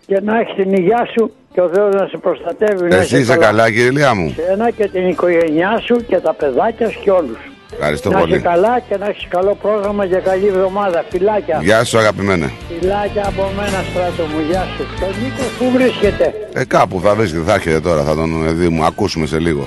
και 0.07 0.21
να 0.21 0.39
έχεις 0.39 0.55
την 0.55 0.73
υγεία 0.73 1.09
σου 1.19 1.33
και 1.53 1.61
ο 1.61 1.69
Θεός 1.75 1.95
να 1.95 2.07
σε 2.07 2.17
προστατεύει. 2.17 2.89
να 2.89 2.97
Εσύ 2.97 3.19
είσαι 3.19 3.37
καλά, 3.37 3.71
κύριε 3.71 3.87
Ηλία 3.87 4.15
μου. 4.15 4.35
Σένα 4.47 4.71
και 4.71 4.89
την 4.89 5.09
οικογένειά 5.09 5.81
σου 5.87 5.97
και 6.07 6.17
τα 6.19 6.33
παιδάκια 6.35 6.89
σου 6.91 7.01
και 7.03 7.11
όλους. 7.11 7.39
Ευχαριστώ 7.73 8.11
να 8.11 8.19
πολύ. 8.19 8.33
είσαι 8.33 8.43
καλά 8.43 8.81
και 8.89 8.97
να 8.97 9.07
έχεις 9.07 9.27
καλό 9.29 9.55
πρόγραμμα 9.63 10.05
για 10.05 10.19
καλή 10.19 10.47
εβδομάδα. 10.47 11.05
Φιλάκια. 11.11 11.59
Γεια 11.63 11.85
σου, 11.85 11.99
αγαπημένε. 11.99 12.51
Φιλάκια 12.69 13.23
από 13.27 13.51
μένα, 13.57 13.83
στράτο 13.91 14.23
μου. 14.23 14.41
Γεια 14.51 14.67
σου. 14.77 14.85
Το 15.01 15.07
Νίκο 15.07 15.45
που 15.59 15.71
βρίσκεται; 15.79 16.35
Ε, 16.53 16.65
κάπου 16.65 17.01
θα 17.01 17.15
βρίσκεται, 17.15 17.43
θα 17.45 17.55
έρχεται 17.55 17.81
τώρα, 17.81 18.03
θα 18.03 18.15
τον 18.15 18.47
ε, 18.47 18.53
δει 18.53 18.69
μου. 18.69 18.85
Ακούσουμε 18.85 19.27
σε 19.27 19.39
λίγο. 19.39 19.67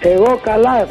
Εγώ 0.00 0.40
καλά, 0.42 0.86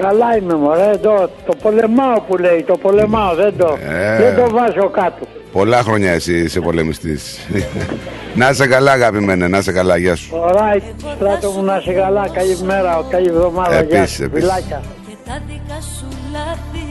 καλά 0.00 0.36
είμαι 0.36 0.54
μωρέ, 0.54 0.90
εδώ, 0.90 1.28
το 1.46 1.54
πολεμάω 1.62 2.20
που 2.20 2.36
λέει, 2.36 2.62
το 2.66 2.76
πολεμάω, 2.76 3.34
δεν 3.34 3.56
το, 3.58 3.76
Ε. 3.88 4.16
δεν 4.16 4.36
το 4.36 4.50
βάζω 4.50 4.88
κάτω. 4.90 5.26
Πολλά 5.52 5.82
χρόνια 5.82 6.10
εσύ 6.12 6.34
είσαι 6.38 6.60
πολεμιστής. 6.60 7.38
να 8.40 8.48
είσαι 8.50 8.66
καλά, 8.66 8.92
αγαπημένε, 8.92 9.48
να 9.48 9.58
είσαι 9.58 9.72
καλά, 9.72 9.96
γεια 9.96 10.16
σου. 10.16 10.28
Ωραία, 10.40 10.80
στράτο 11.16 11.50
μου 11.50 11.62
να 11.64 11.76
είσαι 11.76 11.92
καλά, 11.92 12.28
καλή 12.28 12.58
μέρα, 12.64 13.04
καλή 13.10 13.28
εβδομάδα, 13.28 13.82
γεια 13.82 13.98
Επίσης, 13.98 14.16
σου, 14.16 14.22
επίσης. 14.24 14.48
φιλάκια. 14.48 14.80
Και 15.08 15.14
τα 15.26 15.42
δικά 15.48 15.80
σου 15.80 16.08
λάθη 16.32 16.84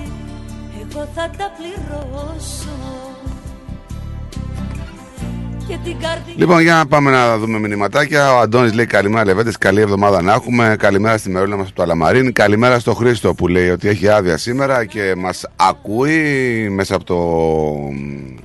εγώ 0.91 1.07
θα 1.15 1.29
τα 1.37 1.51
πληρώσω 1.57 2.03
Και 2.03 2.03
την 2.05 2.83
καρδιά 2.83 3.14
Λοιπόν, 6.35 6.61
για 6.61 6.73
να 6.73 6.87
πάμε 6.87 7.11
να 7.11 7.37
δούμε 7.37 7.59
μηνυματάκια. 7.59 8.33
Ο 8.33 8.39
Αντώνης 8.39 8.73
λέει 8.73 8.85
καλημέρα, 8.85 9.25
Λεβέντες. 9.25 9.57
Καλή 9.57 9.81
εβδομάδα 9.81 10.21
να 10.21 10.33
έχουμε. 10.33 10.75
Καλημέρα 10.79 11.17
στη 11.17 11.29
Μερούλα 11.29 11.55
μας 11.55 11.67
από 11.67 11.75
το 11.75 11.83
Αλαμαρίν. 11.83 12.33
Καλημέρα 12.33 12.79
στο 12.79 12.93
Χρήστο 12.93 13.33
που 13.33 13.47
λέει 13.47 13.69
ότι 13.69 13.87
έχει 13.87 14.07
άδεια 14.07 14.37
σήμερα 14.37 14.85
και 14.85 15.13
μας 15.17 15.45
ακούει 15.55 16.69
μέσα 16.69 16.95
από 16.95 17.03
το 17.03 17.15
μ, 17.91 18.35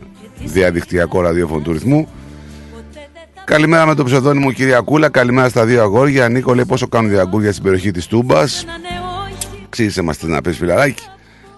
διαδικτυακό 0.44 1.20
ραδιόφωνο 1.20 1.60
του 1.60 1.72
ρυθμού. 1.72 2.08
Καλημέρα 3.44 3.86
με 3.86 3.94
το 3.94 4.04
ψευδόνιμο 4.04 4.52
Κυριακούλα. 4.52 5.08
Καλημέρα 5.08 5.48
στα 5.48 5.64
δύο 5.64 5.82
αγόρια. 5.82 6.28
Νίκο 6.28 6.54
λέει 6.54 6.64
πόσο 6.64 6.88
κάνουν 6.88 7.10
διαγκούρια 7.10 7.50
στην 7.52 7.62
περιοχή 7.62 7.90
της 7.90 8.06
Τούμπας; 8.06 8.64
Ξύσε 9.68 10.02
μας 10.02 10.16
τι 10.16 10.26
να 10.26 10.40
πεις, 10.40 10.56
φιλαράκι. 10.56 11.02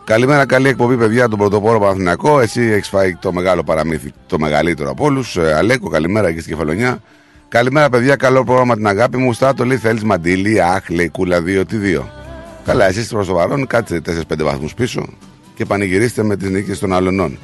Καλημέρα, 0.05 0.47
καλή 0.47 0.69
εκπομπή, 0.69 0.97
παιδιά, 0.97 1.29
τον 1.29 1.38
πρωτοπόρο 1.38 1.79
Παναθηναϊκό. 1.81 2.41
Εσύ 2.41 2.61
έχεις 2.61 2.88
φάει 2.88 3.15
το 3.15 3.33
μεγάλο 3.33 3.62
παραμύθι, 3.62 4.12
το 4.27 4.38
μεγαλύτερο 4.38 4.91
από 4.91 5.05
όλους. 5.05 5.37
Αλέκο, 5.37 5.88
καλημέρα 5.88 6.33
και 6.33 6.41
στη 6.41 6.51
Κεφαλονιά. 6.51 7.03
Καλημέρα, 7.49 7.88
παιδιά, 7.88 8.17
καλό 8.17 8.45
πρόγραμμα 8.45 8.75
την 8.75 8.87
αγάπη 8.87 9.17
μου. 9.17 9.33
Στάτο 9.33 9.65
λέει 9.65 9.77
θέλει 9.77 10.05
μαντίλι, 10.05 10.62
αχ, 10.62 10.88
λέει 10.88 11.09
κούλα 11.09 11.41
2 11.41 11.65
τι 11.69 11.77
2. 11.77 12.09
Καλά, 12.65 12.88
εσείς 12.88 13.09
προς 13.09 13.27
το 13.27 13.35
παρόν 13.35 13.67
κάτσε 13.67 14.01
4-5 14.01 14.45
βαθμούς 14.45 14.75
πίσω 14.75 15.07
και 15.55 15.65
πανηγυρίστε 15.65 16.23
με 16.23 16.37
τις 16.37 16.51
νίκες 16.51 16.79
των 16.79 16.93
αλωνών. 16.93 17.38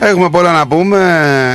Έχουμε 0.00 0.30
πολλά 0.30 0.52
να 0.52 0.66
πούμε. 0.66 0.98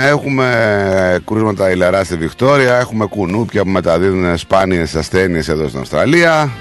Έχουμε 0.05 1.19
κρούσματα 1.25 1.71
ηλαράς 1.71 2.05
στη 2.05 2.15
Βικτόρια. 2.17 2.75
Έχουμε 2.75 3.05
κουνούπια 3.05 3.63
που 3.63 3.69
μεταδίδουν 3.69 4.37
σπάνιες 4.37 4.95
ασθένειες 4.95 5.47
εδώ 5.47 5.67
στην 5.67 5.79
Αυστραλία. 5.79 6.51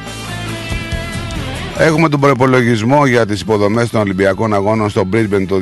Έχουμε 1.78 2.08
τον 2.08 2.20
προπολογισμό 2.20 3.06
για 3.06 3.26
τις 3.26 3.40
υποδομές 3.40 3.90
των 3.90 4.00
Ολυμπιακών 4.00 4.54
Αγώνων 4.54 4.90
στο 4.90 5.08
Brisbane 5.12 5.44
το 5.48 5.60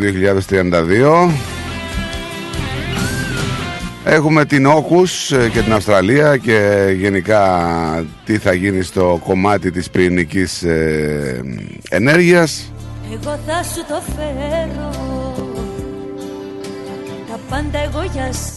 2032. 1.29 1.31
Έχουμε 4.05 4.45
την 4.45 4.67
Όχους 4.67 5.33
ε, 5.33 5.49
και 5.53 5.61
την 5.61 5.73
Αυστραλία 5.73 6.37
και 6.37 6.87
γενικά 6.99 7.45
τι 8.25 8.39
θα 8.39 8.53
γίνει 8.53 8.83
στο 8.83 9.21
κομμάτι 9.25 9.71
της 9.71 9.91
πυρηνικής 9.91 10.63
ε, 10.63 11.41
ενέργειας. 11.89 12.73
Εγώ 13.13 13.39
θα 13.47 13.63
σου 13.63 13.85
το 13.89 14.03
φέρω 14.17 15.10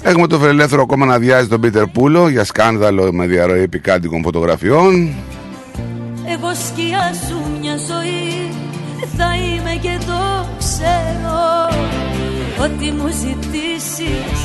Έχουμε 0.02 0.28
το 0.28 0.40
Φιλελεύθερο 0.40 0.86
κόμμα 0.86 1.06
να 1.06 1.18
διάζει 1.20 1.48
τον 1.48 1.62
Πίτερ 1.62 1.86
Πούλο 1.88 2.28
για 2.28 2.44
σκάνδαλο 2.44 3.14
με 3.14 3.26
διαρροή 3.26 3.68
πικάντικων 3.68 4.22
φωτογραφιών. 4.22 5.14
Εγώ 6.26 6.54
σκιά 6.54 7.14
σου 7.28 7.38
μια 7.62 7.76
ζωή 7.78 8.50
Θα 9.18 9.36
είμαι 9.36 9.80
και 9.82 9.98
το 10.06 10.48
ξέρω. 10.58 11.42
Ό,τι 12.62 12.92
μου 12.92 13.08
ζητήσεις 13.08 14.40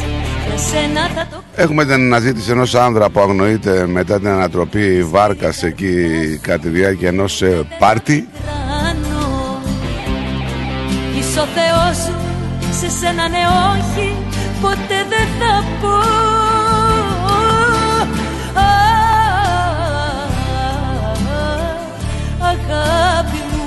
Για 0.46 0.56
σένα 0.56 1.08
θα 1.14 1.26
το 1.30 1.42
Έχουμε 1.54 1.84
την 1.84 1.92
αναζήτηση 1.92 2.50
ενός 2.50 2.74
άνδρα 2.74 3.10
που 3.10 3.20
αγνοείται 3.20 3.86
μετά 3.86 4.18
την 4.18 4.28
ανατροπή 4.28 5.02
βάρκας 5.02 5.62
εκεί 5.62 5.94
κατά 6.42 6.58
τη 6.58 6.68
διάρκεια 6.68 7.08
ενός 7.08 7.42
ε, 7.42 7.66
πάρτι. 7.78 8.28
κάνω 8.46 9.60
Είσαι 11.18 11.40
ο 11.40 11.44
Θεός 11.44 11.96
σου 11.96 12.12
Σε 12.80 12.90
σένα 12.90 13.28
ναι 13.28 13.38
όχι 13.72 14.17
Ποτέ 14.60 15.04
δεν 15.08 15.28
θα 15.38 15.64
πω 15.80 15.96
Α, 18.60 18.68
Αγάπη 22.40 23.40
μου 23.50 23.66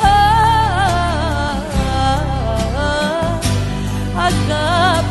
Α, 0.00 0.14
Αγάπη 4.26 5.09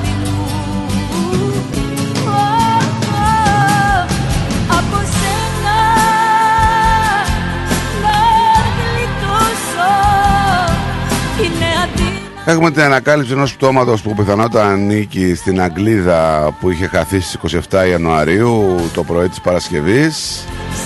Έχουμε 12.49 12.71
την 12.71 12.81
ανακάλυψη 12.81 13.31
ενός 13.31 13.55
πτώματος 13.55 14.01
που 14.01 14.13
πιθανότατα 14.13 14.65
ανήκει 14.65 15.35
στην 15.35 15.62
Αγγλίδα 15.62 16.51
που 16.59 16.69
είχε 16.69 16.88
χαθεί 16.88 17.19
στις 17.19 17.62
27 17.69 17.88
Ιανουαρίου 17.89 18.79
το 18.93 19.03
πρωί 19.03 19.29
της 19.29 19.41
Παρασκευής. 19.41 20.15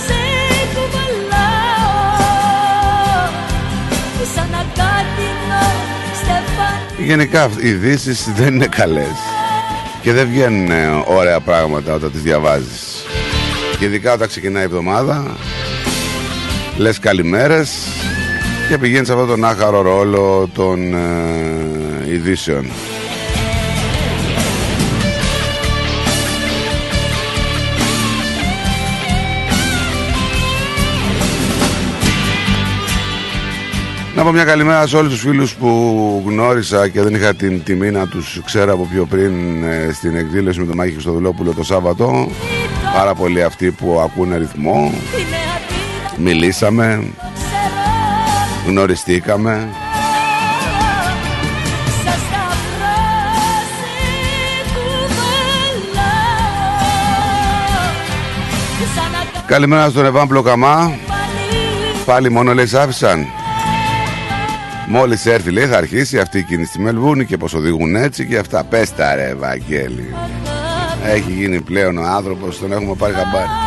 Σε 0.06 0.14
κουβαλάω 0.74 2.10
Σαν 4.34 4.54
ακάτινο 4.54 5.62
στεφάνι 6.14 7.06
Γενικά 7.06 7.50
οι 7.60 7.68
ειδήσεις 7.68 8.32
δεν 8.36 8.54
είναι 8.54 8.66
καλές 8.66 9.16
και 10.02 10.12
δεν 10.12 10.28
βγαίνουν 10.28 10.70
ε, 10.70 11.02
ωραία 11.06 11.40
πράγματα 11.40 11.94
όταν 11.94 12.12
τις 12.12 12.22
διαβάζεις. 12.22 13.04
Και 13.78 13.84
ειδικά 13.84 14.12
όταν 14.12 14.28
ξεκινάει 14.28 14.62
η 14.62 14.66
εβδομάδα, 14.66 15.36
λες 16.76 16.98
καλημέρες 16.98 17.70
και 18.68 18.78
πηγαίνεις 18.78 19.06
σε 19.06 19.12
αυτόν 19.12 19.28
τον 19.28 19.44
άχαρο 19.44 19.82
ρόλο 19.82 20.48
των 20.54 20.94
ε, 20.94 22.12
ειδήσεων. 22.12 22.70
Να 34.16 34.22
πω 34.22 34.32
μια 34.32 34.44
καλημέρα 34.44 34.86
σε 34.86 34.96
όλους 34.96 35.12
τους 35.12 35.20
φίλους 35.20 35.54
που 35.54 36.22
γνώρισα 36.26 36.88
και 36.88 37.02
δεν 37.02 37.14
είχα 37.14 37.34
την 37.34 37.62
τιμή 37.62 37.90
να 37.90 38.06
τους 38.06 38.40
ξέρω 38.44 38.72
από 38.72 38.88
πιο 38.92 39.06
πριν 39.06 39.64
ε, 39.64 39.92
στην 39.92 40.16
εκδήλωση 40.16 40.60
με 40.60 40.66
τον 40.66 40.76
Μάκη 40.76 40.92
Χριστοδουλόπουλο 40.92 41.54
το 41.54 41.64
Σάββατο. 41.64 42.28
Πάρα 42.94 43.14
πολλοί 43.14 43.42
αυτοί 43.42 43.70
που 43.70 44.00
ακούνε 44.04 44.36
ρυθμό. 44.36 44.92
Μιλήσαμε, 46.18 47.02
γνωριστήκαμε. 48.66 49.68
Καλημέρα 59.46 59.90
στον 59.90 60.04
Εβάν 60.04 60.28
Πλοκαμά. 60.28 60.92
Πάλι 62.04 62.30
μόνο 62.30 62.54
λέει 62.54 62.66
σ' 62.66 62.74
άφησαν. 62.74 63.26
Μόλις 64.88 65.26
έρθει 65.26 65.50
λέει 65.50 65.66
θα 65.66 65.76
αρχίσει 65.76 66.18
αυτή 66.18 66.38
η 66.38 66.42
κίνηση 66.42 66.68
στη 66.68 66.80
Μελβούνη 66.80 67.24
και 67.24 67.36
πως 67.36 67.54
οδηγούν 67.54 67.96
έτσι 67.96 68.26
και 68.26 68.38
αυτά. 68.38 68.64
Πες 68.64 68.94
τα 68.94 69.14
ρε 69.14 69.34
Βαγγέλη. 69.34 70.14
Έχει 71.04 71.30
γίνει 71.30 71.60
πλέον 71.60 71.98
ο 71.98 72.02
άνθρωπος, 72.02 72.58
τον 72.58 72.72
έχουμε 72.72 72.94
πάρει 72.94 73.12
χαμπάρι. 73.12 73.63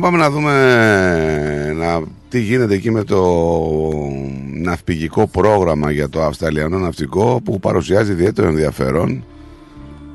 Λοιπόν 0.00 0.18
πάμε 0.18 0.28
να 0.28 0.34
δούμε 0.34 1.72
να, 1.76 2.02
τι 2.28 2.40
γίνεται 2.40 2.74
εκεί 2.74 2.90
με 2.90 3.04
το 3.04 3.22
ναυπηγικό 4.52 5.26
πρόγραμμα 5.26 5.90
για 5.90 6.08
το 6.08 6.22
Αυστραλιανό 6.22 6.78
Ναυτικό 6.78 7.40
που 7.44 7.60
παρουσιάζει 7.60 8.12
ιδιαίτερο 8.12 8.48
ενδιαφέρον 8.48 9.24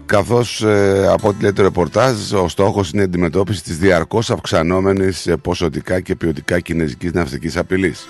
καθώς 0.06 0.62
ε, 0.62 1.08
από 1.12 1.28
ό,τι 1.28 1.42
λέει 1.42 1.54
το 1.54 1.62
ρεπορτάζ 1.62 2.34
ο 2.34 2.48
στόχος 2.48 2.92
είναι 2.92 3.02
η 3.02 3.06
αντιμετώπιση 3.06 3.64
της 3.64 3.78
διαρκώς 3.78 4.30
αυξανόμενης 4.30 5.28
ε, 5.28 5.36
ποσοτικά 5.36 6.00
και 6.00 6.16
ποιοτικά 6.16 6.60
κινέζικης 6.60 7.12
ναυτικής 7.12 7.58
απειλής. 7.58 8.08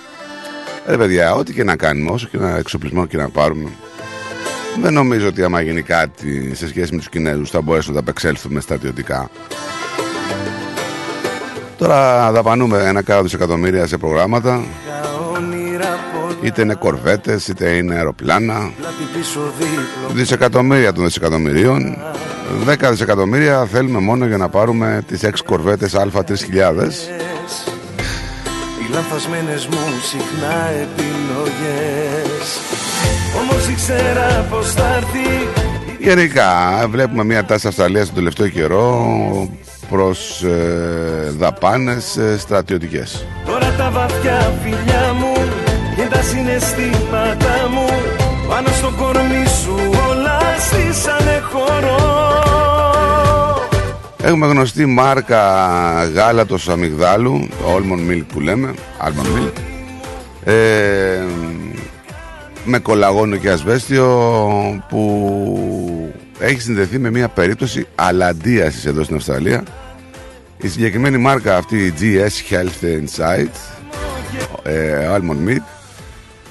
Ρε 0.87 0.97
παιδιά, 0.97 1.33
ό,τι 1.33 1.53
και 1.53 1.63
να 1.63 1.75
κάνουμε, 1.75 2.11
όσο 2.11 2.27
και 2.27 2.37
να 2.37 2.57
εξοπλισμό 2.57 3.05
και 3.05 3.17
να 3.17 3.29
πάρουμε 3.29 3.69
δεν 4.81 4.93
νομίζω 4.93 5.27
ότι 5.27 5.43
άμα 5.43 5.61
γίνει 5.61 5.81
κάτι 5.81 6.55
σε 6.55 6.67
σχέση 6.67 6.91
με 6.91 6.97
τους 6.97 7.09
Κινέζους 7.09 7.49
θα 7.49 7.61
μπορέσουμε 7.61 7.95
να 7.95 8.03
τα 8.03 8.09
απεξέλθουμε 8.09 8.59
στρατιωτικά. 8.59 9.29
Τώρα 11.85 12.31
δαπανούμε 12.31 12.77
ένα 12.77 13.01
κάρος 13.01 13.23
δισεκατομμύρια 13.23 13.87
σε 13.87 13.97
προγράμματα. 13.97 14.63
Είτε 16.41 16.61
είναι 16.61 16.73
κορβέτες 16.73 17.47
είτε 17.47 17.69
είναι 17.69 17.95
αεροπλάνα. 17.95 18.71
Δισεκατομμύρια 20.13 20.93
των 20.93 21.03
δισεκατομμυρίων. 21.03 21.97
10 22.65 22.89
δισεκατομμύρια 22.89 23.65
θέλουμε 23.65 23.99
μόνο 23.99 24.25
για 24.25 24.37
να 24.37 24.49
πάρουμε 24.49 25.03
τις 25.07 25.23
6 25.23 25.43
κορβέτες 25.45 25.95
Α3000 25.95 27.09
Οι 28.81 28.93
λανθασμένες 28.93 29.67
μου 29.67 29.77
συχνά 30.01 30.69
επιλογές. 30.69 32.59
Όμως 33.41 33.67
ήξερα 33.67 34.45
πως 34.49 34.71
θα 34.71 34.95
έρθει. 34.95 35.47
Γενικά 35.99 36.49
βλέπουμε 36.89 37.23
μια 37.23 37.45
τάση 37.45 37.67
Αυστραλίας 37.67 38.05
τον 38.05 38.15
τελευταίο 38.15 38.47
καιρό 38.47 39.05
προς 39.89 40.43
ε, 40.43 41.33
δαπάνες 41.37 42.17
ε, 42.17 42.37
στρατιωτικές. 42.37 43.25
Τώρα 43.45 43.73
τα 43.77 43.89
βαθιά 43.91 44.53
φιλιά 44.63 45.13
μου 45.13 45.33
και 45.95 46.07
τα 46.15 46.21
συναισθήματά 46.21 47.69
μου 47.71 47.85
Πάνω 48.49 48.67
στο 48.67 48.91
κορμί 48.97 49.45
σου 49.63 49.75
όλα 50.09 50.39
στήσανε 50.59 51.43
χώρο 51.51 51.95
Έχουμε 54.23 54.47
γνωστή 54.47 54.85
μάρκα 54.85 55.41
γάλατος 56.13 56.69
αμυγδάλου, 56.69 57.47
το 57.49 57.75
almond 57.75 58.11
milk 58.11 58.23
που 58.33 58.39
λέμε, 58.39 58.73
almond 59.03 59.37
milk, 59.37 59.51
ε, 60.43 61.23
με 62.65 62.79
κολαγόνο 62.79 63.35
και 63.35 63.49
ασβέστιο 63.49 64.07
που 64.89 66.13
έχει 66.39 66.61
συνδεθεί 66.61 66.99
με 66.99 67.09
μια 67.09 67.27
περίπτωση 67.27 67.87
αλαντίασης 67.95 68.85
εδώ 68.85 69.03
στην 69.03 69.15
Αυστραλία. 69.15 69.63
Η 70.57 70.67
συγκεκριμένη 70.67 71.17
μάρκα 71.17 71.57
αυτή, 71.57 71.77
η 71.85 71.93
GS 71.99 72.53
Health 72.53 72.85
Insight, 72.85 73.55
ε, 74.63 75.15
almond 75.15 75.49
milk, 75.49 75.63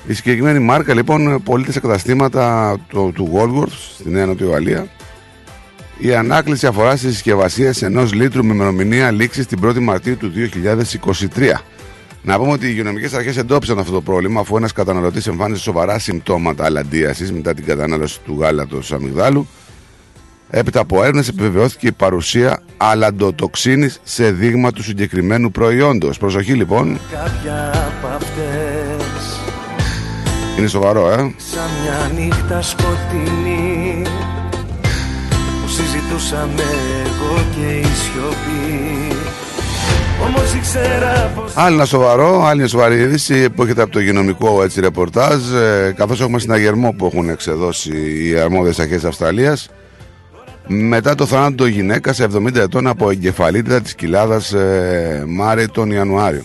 η 0.07 0.15
συγκεκριμένη 0.15 0.59
μάρκα 0.59 0.95
λοιπόν 0.95 1.43
πωλείται 1.43 1.73
σε 1.73 1.81
καταστήματα 1.81 2.77
του, 2.89 3.13
του 3.15 3.31
Woolworths 3.35 3.95
στη 3.99 4.11
Νέα 4.11 4.27
Νότια 4.27 4.47
Ουαλία 4.47 4.89
η 5.99 6.15
ανάκληση 6.15 6.67
αφορά 6.67 6.97
στις 6.97 7.13
συσκευασίες 7.13 7.83
ενός 7.83 8.13
λίτρου 8.13 8.45
με 8.45 8.53
ημερομηνία 8.53 9.11
λήξη 9.11 9.47
την 9.47 9.59
1η 9.65 9.79
Μαρτίου 9.79 10.17
του 10.17 10.33
2023. 11.35 11.61
Να 12.23 12.39
πούμε 12.39 12.53
ότι 12.53 12.67
οι 12.67 12.69
υγειονομικές 12.71 13.13
αρχές 13.13 13.37
εντόπισαν 13.37 13.79
αυτό 13.79 13.93
το 13.93 14.01
πρόβλημα 14.01 14.41
αφού 14.41 14.57
ένας 14.57 14.73
καταναλωτής 14.73 15.27
εμφάνισε 15.27 15.63
σοβαρά 15.63 15.99
συμπτώματα 15.99 16.65
αλαντίασης 16.65 17.33
μετά 17.33 17.55
την 17.55 17.65
κατανάλωση 17.65 18.21
του 18.21 18.37
γάλατος 18.41 18.93
αμυγδάλου. 18.93 19.47
Έπειτα 20.51 20.81
από 20.81 21.03
έρευνες 21.03 21.29
επιβεβαιώθηκε 21.29 21.87
η 21.87 21.93
παρουσία 21.93 22.61
αλαντοτοξίνης 22.77 24.01
σε 24.03 24.31
δείγμα 24.31 24.73
του 24.73 24.83
συγκεκριμένου 24.83 25.51
προϊόντος. 25.51 26.19
Προσοχή 26.19 26.53
λοιπόν. 26.53 26.99
Κάποια 27.11 27.71
από 27.71 28.07
αυτές 28.15 29.41
Είναι 30.59 30.67
σοβαρό, 30.67 31.11
ε. 31.11 31.17
Σαν 31.17 31.71
μια 31.83 32.11
νύχτα 32.25 32.63
σκοτεινή 32.63 34.03
Που 35.63 35.69
συζητούσαμε 35.69 36.63
εγώ 37.05 37.43
και 37.57 37.77
η 37.79 37.85
σιωπή 37.85 39.17
Όμως 40.29 40.55
ήξερα 40.55 41.33
πως 41.35 41.53
Άλλη 41.55 41.75
ένα 41.75 41.85
σοβαρό, 41.85 42.45
άλλη 42.45 42.59
μια 42.59 42.69
σοβαρή 42.69 43.01
είδηση 43.01 43.51
που 43.51 43.63
έχετε 43.63 43.83
από 43.83 43.93
το 43.93 44.01
υγειονομικό 44.01 44.63
έτσι, 44.63 44.81
ρεπορτάζ. 44.81 45.53
Ε, 45.53 45.93
Καθώς 45.97 46.21
έχουμε 46.21 46.39
συναγερμό 46.39 46.93
που 46.93 47.07
έχουν 47.07 47.29
εξεδώσει 47.29 47.91
οι 48.29 48.39
αρμόδιες 48.39 48.79
αρχές 48.79 49.05
Αυστραλίας. 49.05 49.69
Μετά 50.67 51.15
το 51.15 51.27
θάνατο 51.27 51.67
γυναίκα 51.67 52.13
σε 52.13 52.29
70 52.35 52.55
ετών 52.57 52.87
από 52.87 53.11
εγκεφαλίτιδα 53.11 53.81
της 53.81 53.95
κοιλάδας 53.95 54.53
ε, 54.53 55.25
Μάρη 55.27 55.69
τον 55.69 55.91
Ιανουάριο. 55.91 56.45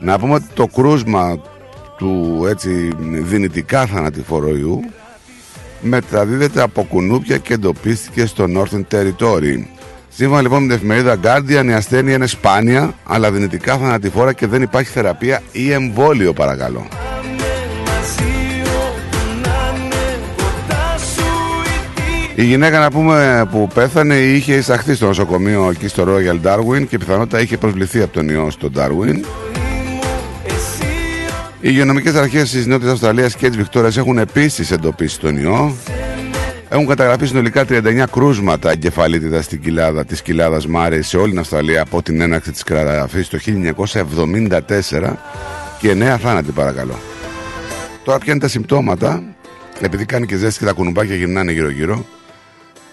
Να 0.00 0.18
πούμε 0.18 0.34
ότι 0.34 0.46
το 0.54 0.66
κρούσμα 0.66 1.38
του 1.96 2.44
έτσι 2.48 2.92
δυνητικά 3.00 3.86
θανατηφόρου 3.86 4.56
ιού 4.56 4.80
μεταδίδεται 5.80 6.62
από 6.62 6.82
κουνούπια 6.82 7.36
και 7.38 7.54
εντοπίστηκε 7.54 8.26
στο 8.26 8.44
Northern 8.48 8.84
Territory. 8.94 9.64
Σύμφωνα 10.08 10.42
λοιπόν 10.42 10.62
με 10.62 10.66
την 10.66 10.76
εφημερίδα 10.76 11.18
Guardian, 11.22 11.66
η 11.66 11.72
ασθένεια 11.72 12.14
είναι 12.14 12.26
σπάνια, 12.26 12.94
αλλά 13.04 13.30
δυνητικά 13.30 13.78
θανατηφόρα 13.78 14.32
και 14.32 14.46
δεν 14.46 14.62
υπάρχει 14.62 14.90
θεραπεία 14.90 15.42
ή 15.52 15.72
εμβόλιο, 15.72 16.32
παρακαλώ. 16.32 16.86
Η 22.38 22.44
γυναίκα 22.44 22.78
να 22.78 22.90
πούμε 22.90 23.48
που 23.50 23.68
πέθανε 23.74 24.14
είχε 24.14 24.54
εισαχθεί 24.54 24.94
στο 24.94 25.06
νοσοκομείο 25.06 25.70
εκεί 25.70 25.88
στο 25.88 26.04
Royal 26.08 26.40
Darwin 26.46 26.86
και 26.88 26.98
πιθανότατα 26.98 27.42
είχε 27.42 27.56
προσβληθεί 27.56 28.02
από 28.02 28.12
τον 28.12 28.28
ιό 28.28 28.50
στο 28.50 28.70
Darwin. 28.76 29.16
Οι 31.60 31.68
υγειονομικές 31.70 32.14
αρχές 32.14 32.50
της 32.50 32.66
Νότιας 32.66 32.92
Αυστραλίας 32.92 33.36
και 33.36 33.48
της 33.48 33.56
Βικτόριας 33.56 33.96
έχουν 33.96 34.18
επίσης 34.18 34.70
εντοπίσει 34.70 35.20
τον 35.20 35.36
ιό. 35.36 35.76
Έχουν 36.68 36.86
καταγραφεί 36.86 37.26
συνολικά 37.26 37.64
39 37.68 38.04
κρούσματα 38.12 38.70
εγκεφαλίτιδας 38.70 39.44
στην 39.44 39.60
κοιλάδα 39.60 40.04
της 40.04 40.22
κοιλάδας 40.22 40.66
Μάρη 40.66 41.02
σε 41.02 41.16
όλη 41.16 41.30
την 41.30 41.38
Αυστραλία 41.38 41.82
από 41.82 42.02
την 42.02 42.20
έναρξη 42.20 42.50
της 42.50 42.62
καταγραφής 42.62 43.28
το 43.28 43.38
1974 43.38 45.12
και 45.78 45.92
9 45.92 46.16
θάνατοι 46.18 46.50
παρακαλώ. 46.50 46.98
Τώρα 48.04 48.18
ποια 48.18 48.32
είναι 48.32 48.42
τα 48.42 48.48
συμπτώματα, 48.48 49.22
επειδή 49.80 50.04
κάνει 50.04 50.26
και 50.26 50.36
ζέστη 50.36 50.58
και 50.58 50.64
τα 50.64 50.72
κουνουμπάκια 50.72 51.14
γυρνάνε 51.14 51.52
γύρω-γύρω. 51.52 52.04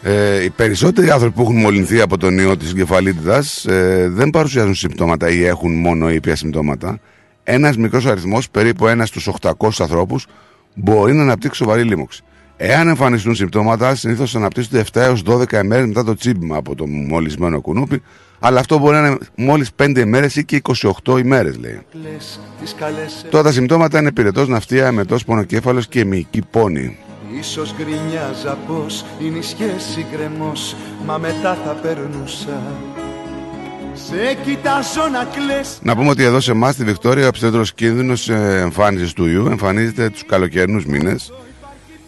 Ε, 0.05 0.43
οι 0.43 0.49
περισσότεροι 0.49 1.09
άνθρωποι 1.09 1.35
που 1.35 1.41
έχουν 1.41 1.55
μολυνθεί 1.55 2.01
από 2.01 2.17
τον 2.17 2.37
ιό 2.37 2.57
της 2.57 2.71
εγκεφαλίτιδας 2.71 3.65
ε, 3.65 4.09
δεν 4.11 4.29
παρουσιάζουν 4.29 4.75
συμπτώματα 4.75 5.29
ή 5.29 5.45
έχουν 5.45 5.73
μόνο 5.73 6.09
ήπια 6.11 6.35
συμπτώματα. 6.35 6.99
Ένας 7.43 7.77
μικρός 7.77 8.05
αριθμός, 8.05 8.49
περίπου 8.49 8.87
ένας 8.87 9.07
στους 9.07 9.27
800 9.41 9.69
ανθρώπους, 9.79 10.25
μπορεί 10.73 11.13
να 11.13 11.21
αναπτύξει 11.21 11.57
σοβαρή 11.57 11.83
λίμωξη. 11.83 12.23
Εάν 12.57 12.87
εμφανιστούν 12.87 13.35
συμπτώματα, 13.35 13.95
συνήθως 13.95 14.35
αναπτύσσονται 14.35 14.79
7 14.79 15.01
έως 15.01 15.23
12 15.25 15.59
ημέρες 15.63 15.85
μετά 15.85 16.03
το 16.03 16.15
τσίμπημα 16.15 16.57
από 16.57 16.75
το 16.75 16.87
μολυσμένο 16.87 17.61
κουνούπι, 17.61 18.01
αλλά 18.39 18.59
αυτό 18.59 18.77
μπορεί 18.77 18.95
να 18.95 19.07
είναι 19.07 19.17
μόλις 19.35 19.69
5 19.75 19.99
ημέρες 19.99 20.35
ή 20.35 20.45
και 20.45 20.61
28 21.03 21.17
ημέρες, 21.19 21.57
λέει. 21.57 21.79
Τώρα 23.29 23.43
τα 23.43 23.51
συμπτώματα 23.51 23.99
είναι 23.99 24.11
πυρετός, 24.11 24.47
ναυτία, 24.47 24.85
εμετό, 24.85 25.17
πονοκέφαλος 25.25 25.87
και 25.87 26.05
μυϊκή 26.05 26.41
πόνη. 26.51 26.97
Ίσως 27.43 27.73
γκρινιάζα 27.77 28.57
πως 28.67 29.05
είναι 29.19 29.37
η 29.37 29.41
σχέση 29.41 30.05
κρεμός 30.11 30.75
Μα 31.05 31.17
μετά 31.17 31.57
θα 31.65 31.71
περνούσα 31.71 32.61
Σε 33.93 34.37
κοιτάζω 34.43 35.07
να 35.11 35.23
κλαις 35.23 35.77
Να 35.81 35.95
πούμε 35.95 36.09
ότι 36.09 36.23
εδώ 36.23 36.39
σε 36.39 36.51
εμάς 36.51 36.73
στη 36.73 36.83
Βικτόρια 36.83 37.27
ο 37.27 37.31
ψευδρό 37.31 37.63
κίνδυνος 37.75 38.29
εμφάνιση 38.29 39.15
του 39.15 39.25
ιού 39.25 39.47
εμφανίζεται 39.47 40.09
τους 40.09 40.25
καλοκαιρινούς 40.25 40.85
μήνες, 40.85 41.33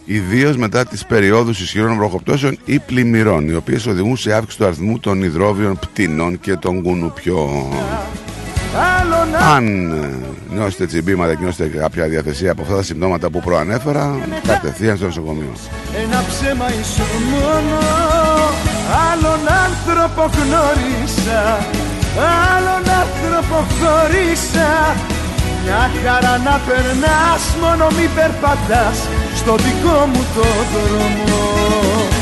ιδίως 0.04 0.56
μετά 0.56 0.84
τις 0.84 1.06
περιόδους 1.06 1.60
ισχυρών 1.60 1.96
βροχοπτώσεων 1.96 2.58
ή 2.64 2.78
πλημμυρών, 2.78 3.48
οι 3.48 3.54
οποίες 3.54 3.86
οδηγούν 3.86 4.16
σε 4.16 4.32
αύξηση 4.32 4.58
του 4.58 4.66
αριθμού 4.66 4.98
των 4.98 5.22
υδρόβιων 5.22 5.78
πτηνών 5.78 6.40
και 6.40 6.56
των 6.56 6.82
κουνουπιών. 6.82 7.72
Αν 9.54 9.92
ε, 9.92 10.54
νιώσετε 10.54 10.86
τσιμπήματα 10.86 11.34
και 11.34 11.42
νιώσετε 11.42 11.78
κάποια 11.78 12.06
διαθεσία 12.08 12.50
από 12.52 12.62
αυτά 12.62 12.76
τα 12.76 12.82
συμπτώματα 12.82 13.30
που 13.30 13.40
προανέφερα, 13.40 14.18
κατευθείαν 14.46 14.96
στο 14.96 15.06
νοσοκομείο. 15.06 15.52
Ένα 16.02 16.24
ψέμα 16.28 16.66
ήσουν 16.80 17.22
μόνο 17.30 17.78
Άλλον 19.10 19.42
άνθρωπο 19.66 20.22
γνώρισα 20.36 21.42
Άλλον 22.54 22.84
άνθρωπο 23.02 23.58
γνώρισα 23.76 24.70
Μια 25.64 25.90
χαρά 26.02 26.38
να 26.38 26.60
περνάς 26.66 27.42
Μόνο 27.62 27.86
μη 27.96 28.06
περπατάς 28.16 28.98
Στο 29.40 29.54
δικό 29.56 29.98
μου 30.12 30.22
το 30.34 30.46
δρόμο 30.72 32.15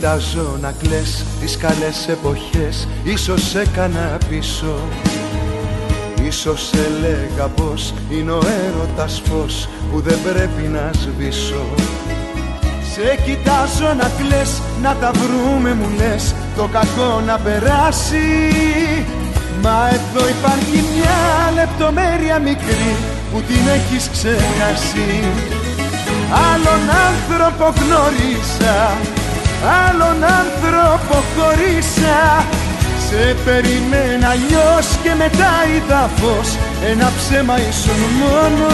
κοιτάζω 0.00 0.56
να 0.60 0.72
κλαις 0.82 1.24
τις 1.40 1.56
καλές 1.56 2.08
εποχές. 2.08 2.88
Ίσως 3.02 3.54
έκανα 3.54 4.18
πίσω 4.28 4.74
Ίσως 6.26 6.70
έλεγα 6.72 7.46
πως 7.46 7.94
είναι 8.10 8.30
ο 8.30 8.40
έρωτας 8.66 9.22
φως 9.24 9.68
Που 9.90 10.00
δεν 10.00 10.18
πρέπει 10.22 10.68
να 10.68 10.90
σβήσω. 10.92 11.64
Σε 12.92 13.22
κοιτάζω 13.24 13.94
να 13.94 14.10
κλαις 14.18 14.62
Να 14.82 14.94
τα 14.94 15.10
βρούμε 15.10 15.74
μου 15.74 15.88
λες 15.96 16.34
Το 16.56 16.68
κακό 16.72 17.20
να 17.26 17.38
περάσει. 17.38 18.28
Μα 19.62 19.88
εδώ 19.92 20.28
υπάρχει 20.28 20.84
μια 20.94 21.52
λεπτομέρεια 21.54 22.38
μικρή 22.38 22.96
Που 23.32 23.40
την 23.40 23.68
έχεις 23.74 24.08
ξεχάσει. 24.10 25.08
Άλλον 26.50 26.82
άνθρωπο 27.08 27.64
γνώρισα 27.80 29.18
Άλλον 29.64 30.24
άνθρωπο 30.40 31.16
χωρίσα. 31.36 32.44
Σε 33.08 33.36
περιμένα 33.44 34.28
αλλιώς 34.28 34.86
και 35.02 35.12
μετά 35.22 35.52
είδα 35.74 36.10
φως. 36.18 36.48
Ένα 36.90 37.08
ψέμα 37.16 37.56
ήσουν 37.68 38.00
μόνο. 38.22 38.68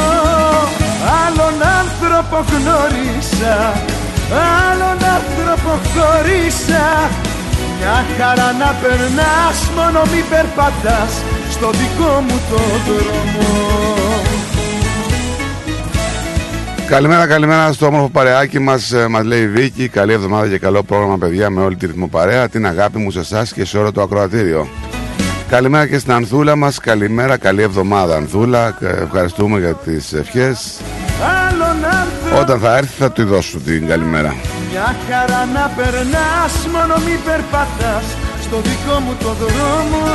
Άλλον 1.25 1.57
άνθρωπο 1.81 2.37
γνώρισα 2.51 3.57
Άλλον 4.33 4.99
άνθρωπο 5.16 5.72
χωρίσα. 5.92 7.11
Μια 7.79 8.05
χαρά 8.18 8.53
να 8.53 8.75
περνάς 8.83 9.59
μόνο 9.77 10.01
μη 10.12 10.22
περπατάς. 10.31 11.12
Στο 11.51 11.70
δικό 11.70 12.20
μου 12.27 12.40
το 12.51 12.62
δρόμο 12.87 14.06
Καλημέρα, 16.88 17.27
καλημέρα 17.27 17.72
στο 17.72 17.87
όμορφο 17.87 18.09
παρεάκι 18.09 18.59
μας. 18.59 18.92
Μας 19.09 19.25
λέει 19.25 19.42
η 19.42 19.49
Βίκη. 19.49 19.88
Καλή 19.88 20.12
εβδομάδα 20.12 20.49
και 20.49 20.59
καλό 20.59 20.83
πρόγραμμα, 20.83 21.18
παιδιά, 21.18 21.51
με 21.51 21.61
όλη 21.62 21.77
τη 21.77 21.87
ρυθμό 21.87 22.09
παρέα. 22.09 22.49
Την 22.49 22.66
αγάπη 22.66 22.99
μου 22.99 23.11
σε 23.11 23.18
εσάς 23.18 23.53
και 23.53 23.64
σε 23.64 23.79
όλο 23.79 23.92
το 23.92 24.03
ακροατήριο. 24.03 24.68
Καλημέρα 25.49 25.87
και 25.87 25.99
στην 25.99 26.12
Ανθούλα 26.12 26.57
μας. 26.57 26.79
Καλημέρα, 26.79 27.37
καλή 27.37 27.62
εβδομάδα, 27.62 28.16
Ανθούλα. 28.16 28.79
Ε, 28.81 29.03
Ευχαριστούμε 29.03 29.59
για 29.59 29.75
τις 29.75 30.12
ευχές. 30.12 30.81
Άλλον 31.49 31.85
άνθρωπο 31.85 32.40
Όταν 32.40 32.61
θα 32.61 32.77
έρθει, 32.77 32.94
θα 32.99 33.12
του 33.12 33.25
δώσω 33.25 33.59
την 33.59 33.87
καλημέρα. 33.87 34.35
Μια 34.70 34.96
χαρά 35.09 35.44
να 35.55 35.70
περνάς 35.77 36.66
μόνο 36.72 36.94
μη 37.07 37.18
περπατάς 37.25 38.05
Στο 38.42 38.57
δικό 38.57 38.99
μου 39.01 39.16
το 39.20 39.33
δρόμο 39.33 40.07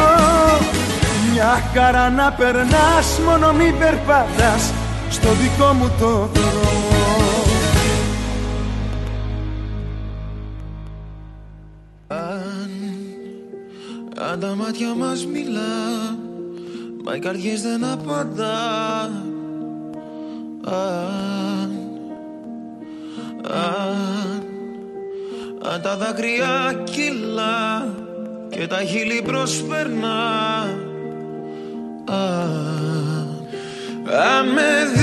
Μια 1.33 1.63
χαρά 1.73 2.09
να 2.09 2.31
περνάς 2.31 3.19
μόνο 3.25 3.53
μη 3.53 3.73
περπατάς 3.79 4.71
Στο 5.11 5.29
δικό 5.29 5.73
μου 5.73 5.91
το 5.99 6.29
δρόμο 6.33 7.01
Αν 14.31 14.39
τα 14.39 14.55
μάτια 14.55 14.95
μας 14.95 15.25
μιλά 15.25 16.19
Μα 17.03 17.15
οι 17.15 17.19
καρδιές 17.19 17.61
δεν 17.61 17.83
απαντά. 17.83 19.03
Αν, 20.65 21.71
αν, 23.47 24.43
αν 25.71 25.81
τα 25.81 25.97
δάκρυα 25.97 26.83
κυλά 26.83 27.95
Και 28.49 28.67
τα 28.67 28.83
χείλη 28.83 29.21
προσπερνά. 29.21 30.63
Αν, 32.05 33.45
αν 34.05 34.47
με 34.47 34.91
δεις 34.93 35.00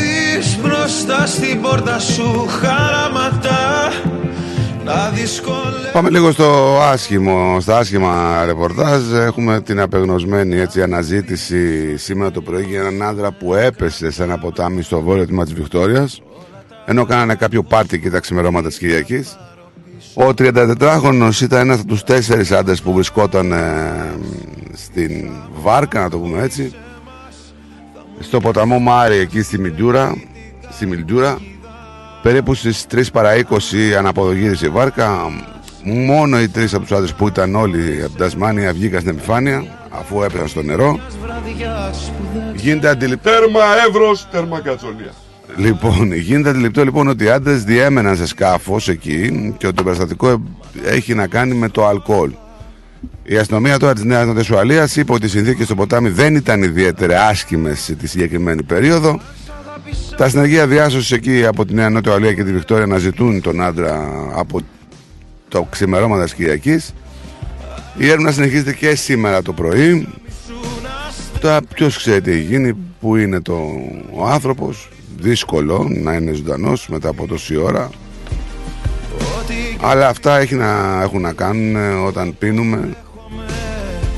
μπροστά 0.88 1.26
στην 1.26 1.60
πόρτα 1.60 1.98
σου 1.98 2.46
χαραματά 2.46 3.92
Να 4.84 5.08
δυσκολεύει 5.08 5.92
Πάμε 5.92 6.10
λίγο 6.10 6.32
στο 6.32 6.78
άσχημο, 6.80 7.60
στα 7.60 7.78
άσχημα 7.78 8.44
ρεπορτάζ. 8.44 9.12
Έχουμε 9.12 9.60
την 9.60 9.80
απεγνωσμένη 9.80 10.58
έτσι, 10.58 10.82
αναζήτηση 10.82 11.96
σήμερα 11.96 12.30
το 12.30 12.40
πρωί 12.40 12.62
για 12.62 12.80
έναν 12.80 13.02
άντρα 13.02 13.32
που 13.32 13.54
έπεσε 13.54 14.10
σε 14.10 14.22
ένα 14.22 14.38
ποτάμι 14.38 14.82
στο 14.82 15.00
βόρειο 15.00 15.26
τμήμα 15.26 15.44
της 15.44 15.54
Βικτόριας 15.54 16.20
ενώ 16.84 17.04
κάνανε 17.04 17.34
κάποιο 17.34 17.62
πάρτι 17.62 18.00
και 18.00 18.10
τα 18.10 18.20
ξημερώματα 18.20 18.68
της 18.68 18.78
Κυριακής. 18.78 19.38
Ο 20.14 20.28
34χρονος 20.38 21.40
ήταν 21.40 21.60
ένας 21.60 21.78
από 21.78 21.88
τους 21.88 22.02
τέσσερις 22.02 22.52
άντρες 22.52 22.82
που 22.82 22.92
βρισκόταν 22.92 23.52
ε, 23.52 24.14
στην 24.72 25.30
βάρκα, 25.62 26.00
να 26.00 26.10
το 26.10 26.18
πούμε 26.18 26.42
έτσι, 26.42 26.72
στο 28.20 28.40
ποταμό 28.40 28.78
Μάρι 28.78 29.16
εκεί 29.16 29.42
στη 29.42 29.58
Μιντούρα, 29.58 30.14
στη 30.78 30.86
Μιλντούρα 30.86 31.38
περίπου 32.22 32.54
στις 32.54 32.86
3 32.94 33.02
παρα 33.12 33.30
20 33.34 33.42
αναποδογύρισε 33.98 34.66
η 34.66 34.68
βάρκα 34.68 35.30
μόνο 35.82 36.40
οι 36.40 36.48
τρεις 36.48 36.74
από 36.74 36.82
τους 36.82 36.92
άντρες 36.92 37.14
που 37.14 37.26
ήταν 37.28 37.54
όλοι 37.54 37.98
από 38.00 38.08
την 38.08 38.18
Τασμάνια 38.18 38.72
βγήκαν 38.72 39.00
στην 39.00 39.12
επιφάνεια 39.12 39.64
αφού 39.90 40.22
έπεσαν 40.22 40.48
στο 40.48 40.62
νερό 40.62 41.00
γίνεται 42.54 42.88
αντιληπτό 42.88 43.30
Τέρμα 43.30 43.60
Εύρος, 43.88 44.28
τέρμα 44.30 44.60
Κατσονία. 44.60 45.12
Λοιπόν, 45.56 46.12
γίνεται 46.12 46.48
αντιληπτό 46.48 46.84
λοιπόν 46.84 47.08
ότι 47.08 47.24
οι 47.24 47.30
άντρες 47.30 47.64
διέμεναν 47.64 48.16
σε 48.16 48.26
σκάφος 48.26 48.88
εκεί 48.88 49.54
και 49.58 49.66
ότι 49.66 49.76
το 49.76 49.82
περιστατικό 49.82 50.42
έχει 50.84 51.14
να 51.14 51.26
κάνει 51.26 51.54
με 51.54 51.68
το 51.68 51.86
αλκοόλ. 51.86 52.30
Η 53.22 53.36
αστυνομία 53.36 53.78
τώρα 53.78 53.92
της 53.92 54.04
Νέας 54.04 54.26
Νοτιοαλία 54.26 54.88
είπε 54.96 55.12
ότι 55.12 55.26
οι 55.26 55.28
συνθήκες 55.28 55.64
στο 55.64 55.74
ποτάμι 55.74 56.08
δεν 56.08 56.34
ήταν 56.34 56.62
ιδιαίτερα 56.62 57.26
άσχημε 57.26 57.76
τη 57.98 58.06
συγκεκριμένη 58.06 58.62
περίοδο. 58.62 59.20
Τα 60.16 60.28
συνεργεία 60.28 60.66
διάσωση 60.66 61.14
εκεί 61.14 61.46
από 61.46 61.64
τη 61.64 61.74
Νέα 61.74 61.90
Νότια 61.90 62.12
Ουαλία 62.12 62.34
και 62.34 62.44
τη 62.44 62.52
Βικτόρια 62.52 62.86
να 62.86 62.98
ζητούν 62.98 63.40
τον 63.40 63.62
άντρα 63.62 64.08
από 64.34 64.60
το 65.48 65.66
ξημερώματα 65.70 66.24
της 66.24 66.34
Κυριακής. 66.34 66.94
Η 67.98 68.06
έρευνα 68.06 68.32
συνεχίζεται 68.32 68.72
και 68.72 68.94
σήμερα 68.94 69.42
το 69.42 69.52
πρωί. 69.52 70.08
Τώρα 71.40 71.60
ποιος 71.74 71.96
ξέρει 71.96 72.20
τι 72.20 72.30
έχει 72.30 72.40
γίνει, 72.40 72.76
που 73.00 73.16
είναι 73.16 73.40
το, 73.40 73.56
ο 74.14 74.26
άνθρωπος. 74.26 74.88
Δύσκολο 75.18 75.86
να 75.90 76.12
είναι 76.12 76.32
ζωντανός 76.32 76.88
μετά 76.88 77.08
από 77.08 77.26
τόση 77.26 77.56
ώρα. 77.56 77.90
Αλλά 79.80 80.08
αυτά 80.08 80.38
έχει 80.38 80.54
να, 80.54 81.00
έχουν 81.02 81.20
να 81.20 81.32
κάνουν 81.32 81.76
ε, 81.76 81.92
όταν 81.92 82.36
πίνουμε 82.38 82.96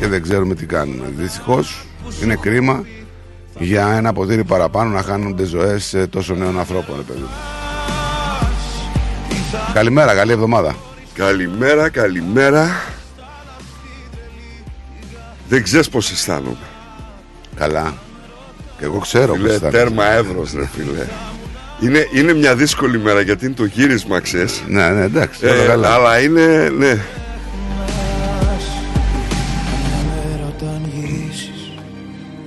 και 0.00 0.06
δεν 0.06 0.22
ξέρουμε 0.22 0.54
τι 0.54 0.66
κάνουμε. 0.66 1.12
Δυστυχώς 1.16 1.87
είναι 2.22 2.35
κρίμα 2.35 2.85
για 3.60 3.88
ένα 3.96 4.12
ποτήρι 4.12 4.44
παραπάνω 4.44 4.90
να 4.90 5.02
χάνονται 5.02 5.44
ζωές 5.44 5.94
ε, 5.94 6.06
τόσο 6.06 6.34
νέων 6.34 6.58
ανθρώπων. 6.58 6.96
ρε 6.96 7.02
παιδί 7.02 7.20
μου. 7.20 7.28
Καλημέρα, 9.74 10.14
καλή 10.14 10.32
εβδομάδα. 10.32 10.74
Καλημέρα, 11.14 11.88
καλημέρα. 11.88 12.68
Δεν 15.48 15.62
ξέρεις 15.62 15.88
πως 15.88 16.10
αισθάνομαι. 16.10 16.56
Καλά. 17.56 17.94
Και 18.78 18.84
εγώ 18.84 18.98
ξέρω 18.98 19.32
Φίλε, 19.32 19.44
πως 19.46 19.54
αισθάνεσαι. 19.54 19.78
τέρμα 19.84 20.04
εύρος 20.04 20.52
ρε 20.54 20.66
φίλε. 20.74 21.06
Είναι, 21.80 22.06
είναι 22.14 22.32
μια 22.34 22.54
δύσκολη 22.54 22.98
μέρα 22.98 23.20
γιατί 23.20 23.44
είναι 23.46 23.54
το 23.54 23.64
γύρισμα, 23.64 24.20
ξέρεις. 24.20 24.62
Ναι, 24.68 24.88
ναι, 24.88 25.04
εντάξει. 25.04 25.40
Ε, 25.42 25.50
όλα 25.50 25.66
καλά. 25.66 25.94
αλλά 25.94 26.20
είναι, 26.20 26.68
ναι. 26.78 26.98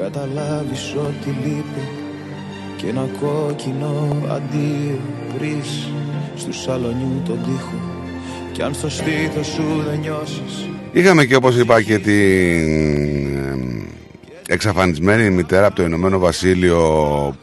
Καταλάβεις 0.03 0.95
ότι 0.97 1.29
λείπει 1.43 1.87
Και 2.77 2.87
ένα 2.87 3.07
κόκκινο 3.21 4.17
αντίο 4.31 4.99
βρεις 5.37 5.87
Στου 6.35 6.53
σαλονιού 6.53 7.21
τον 7.25 7.39
τοίχο 7.43 7.73
Κι 8.51 8.61
αν 8.61 8.73
στο 8.73 8.89
στήθος 8.89 9.47
σου 9.47 9.83
δεν 9.89 9.99
νιώσεις 9.99 10.69
Είχαμε 10.91 11.25
και 11.25 11.35
όπως 11.35 11.57
είπα 11.57 11.81
και 11.81 11.97
την 11.99 13.37
εμ, 13.37 13.83
εξαφανισμένη 14.47 15.29
μητέρα 15.29 15.65
από 15.65 15.75
το 15.75 15.83
Ηνωμένο 15.83 16.19
Βασίλειο 16.19 16.81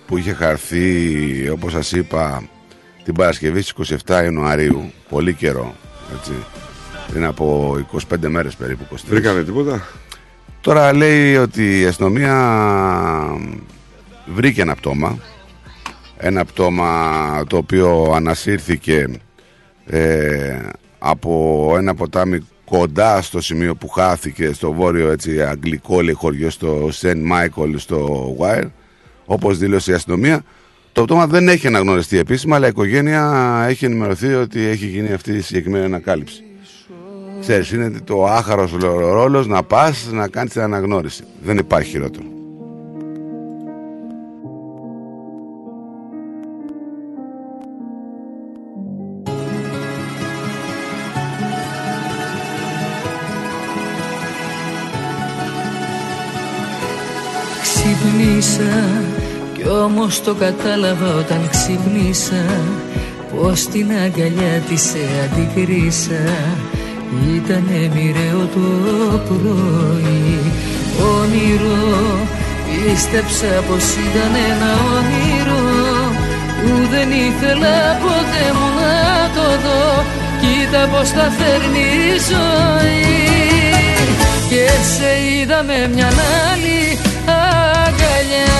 που 0.07 0.17
είχε 0.17 0.33
χαρθεί 0.33 1.49
όπως 1.49 1.73
σας 1.73 1.93
είπα 1.93 2.49
την 3.05 3.15
Παρασκευή 3.15 3.63
στις 3.63 3.97
27 4.07 4.23
Ιανουαρίου 4.23 4.93
πολύ 5.09 5.35
καιρό 5.35 5.75
έτσι, 6.19 6.33
πριν 7.11 7.25
από 7.25 7.77
25 7.93 8.29
μέρες 8.29 8.55
περίπου 8.55 8.85
23. 8.97 8.97
Βρήκανε 9.09 9.43
τίποτα; 9.43 9.87
Τώρα 10.61 10.95
λέει 10.95 11.37
ότι 11.37 11.81
η 11.81 11.85
αστυνομία 11.85 12.35
βρήκε 14.27 14.61
ένα 14.61 14.75
πτώμα. 14.75 15.19
Ένα 16.17 16.45
πτώμα 16.45 17.45
το 17.47 17.57
οποίο 17.57 18.13
ανασύρθηκε 18.15 19.09
ε, 19.87 20.59
από 20.99 21.75
ένα 21.77 21.95
ποτάμι 21.95 22.47
κοντά 22.65 23.23
στο 23.23 23.41
σημείο 23.41 23.75
που 23.75 23.89
χάθηκε 23.89 24.53
στο 24.53 24.73
βόρειο 24.73 25.11
έτσι, 25.11 25.43
αγγλικό 25.43 26.03
λέει, 26.03 26.15
χωριό 26.15 26.51
στο 26.51 26.89
Σεν 26.91 27.19
Μάικολ 27.19 27.79
στο 27.79 28.29
Wire. 28.41 28.71
Όπως 29.25 29.59
δήλωσε 29.59 29.91
η 29.91 29.95
αστυνομία 29.95 30.45
το 30.93 31.05
πτώμα 31.05 31.27
δεν 31.27 31.49
έχει 31.49 31.67
αναγνωριστεί 31.67 32.19
επίσημα 32.19 32.57
αλλά 32.57 32.67
η 32.67 32.69
οικογένεια 32.69 33.65
έχει 33.69 33.85
ενημερωθεί 33.85 34.35
ότι 34.35 34.61
έχει 34.67 34.87
γίνει 34.87 35.13
αυτή 35.13 35.33
η 35.33 35.41
συγκεκριμένη 35.41 35.85
ανακάλυψη 35.85 36.43
Ξέρεις, 37.41 37.71
είναι 37.71 37.93
το 38.05 38.25
άχαρος 38.25 38.73
ρόλος 39.13 39.47
να 39.47 39.63
πας 39.63 40.09
να 40.13 40.29
κάνεις 40.29 40.53
την 40.53 40.61
αναγνώριση. 40.61 41.25
Δεν 41.43 41.59
υπάρχει 41.59 41.91
χειρότερο. 41.91 42.25
Ξυπνήσα 57.63 58.91
κι 59.55 59.69
όμως 59.69 60.23
το 60.23 60.35
κατάλαβα 60.35 61.15
όταν 61.15 61.49
ξυπνήσα 61.51 62.45
Πως 63.37 63.67
την 63.67 63.91
αγκαλιά 63.91 64.63
της 64.69 64.83
σε 64.83 64.99
αντικρίσα 65.25 66.23
Ήτανε 67.35 67.91
μοιραίο 67.95 68.49
το 68.55 69.19
πρωί. 69.29 70.53
Όνειρο 71.19 72.29
Πίστεψα 72.85 73.47
πως 73.69 73.85
ήταν 74.07 74.33
ένα 74.51 74.71
όνειρο. 74.97 75.63
Που 76.63 76.73
δεν 76.91 77.11
ήθελα 77.11 77.99
ποτέ 78.03 78.47
μου 78.57 78.69
να 78.81 79.31
το 79.35 79.49
δω. 79.65 80.05
Κοίτα 80.41 80.89
πως 80.93 81.11
τα 81.11 81.33
φέρνει 81.39 81.79
η 81.79 82.17
ζωή. 82.31 83.21
Και 84.49 84.65
σε 84.95 85.11
είδα 85.31 85.63
με 85.63 85.91
μια 85.95 86.11
άλλη 86.51 86.99
αγκαλιά. 87.25 88.59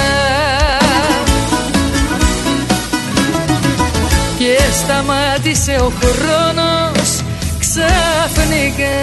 Και 4.39 4.59
σταμάτησε 4.81 5.77
ο 5.81 5.93
χρόνος 6.01 7.00
ξαφνικά. 7.71 8.99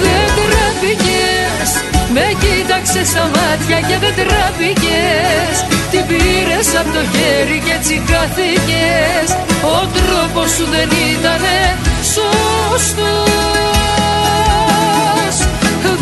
Δεν 0.00 0.28
τραπήκες 0.36 1.70
Με 2.14 2.26
κοίταξες 2.40 3.08
στα 3.08 3.24
μάτια 3.34 3.78
και 3.88 3.96
δεν 4.02 4.14
τραπήκες. 4.20 5.54
Την 5.90 6.06
πήρες 6.06 6.68
από 6.80 6.90
το 6.96 7.02
χέρι 7.12 7.58
και 7.64 7.72
έτσι 7.78 8.02
χάθηκες 8.08 9.28
Ο 9.76 9.78
τρόπος 9.96 10.50
σου 10.50 10.64
δεν 10.74 10.88
ήτανε 11.12 11.58
σωστός. 12.14 13.30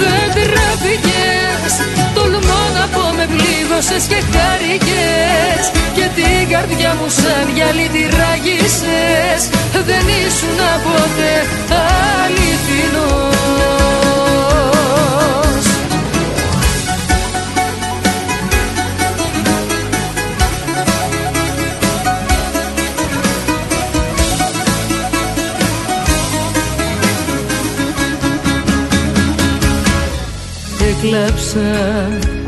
Δεν 0.00 0.26
τραπήκες. 0.34 0.68
Τολμώ 0.68 0.76
να 0.78 1.02
πω 1.02 1.07
με 3.18 3.26
πλήγωσες 3.34 4.04
και 4.10 4.20
χάρηκες 4.32 5.64
Και 5.96 6.06
την 6.16 6.48
καρδιά 6.52 6.92
μου 6.98 7.08
σαν 7.08 7.46
γυαλί 7.54 7.88
τη 7.94 8.02
ράγισες 8.18 9.42
Δεν 9.88 10.04
ήσουν 10.26 10.60
ποτέ 10.86 11.34
αληθινός. 12.24 13.38
Έκλαψα, 30.90 32.37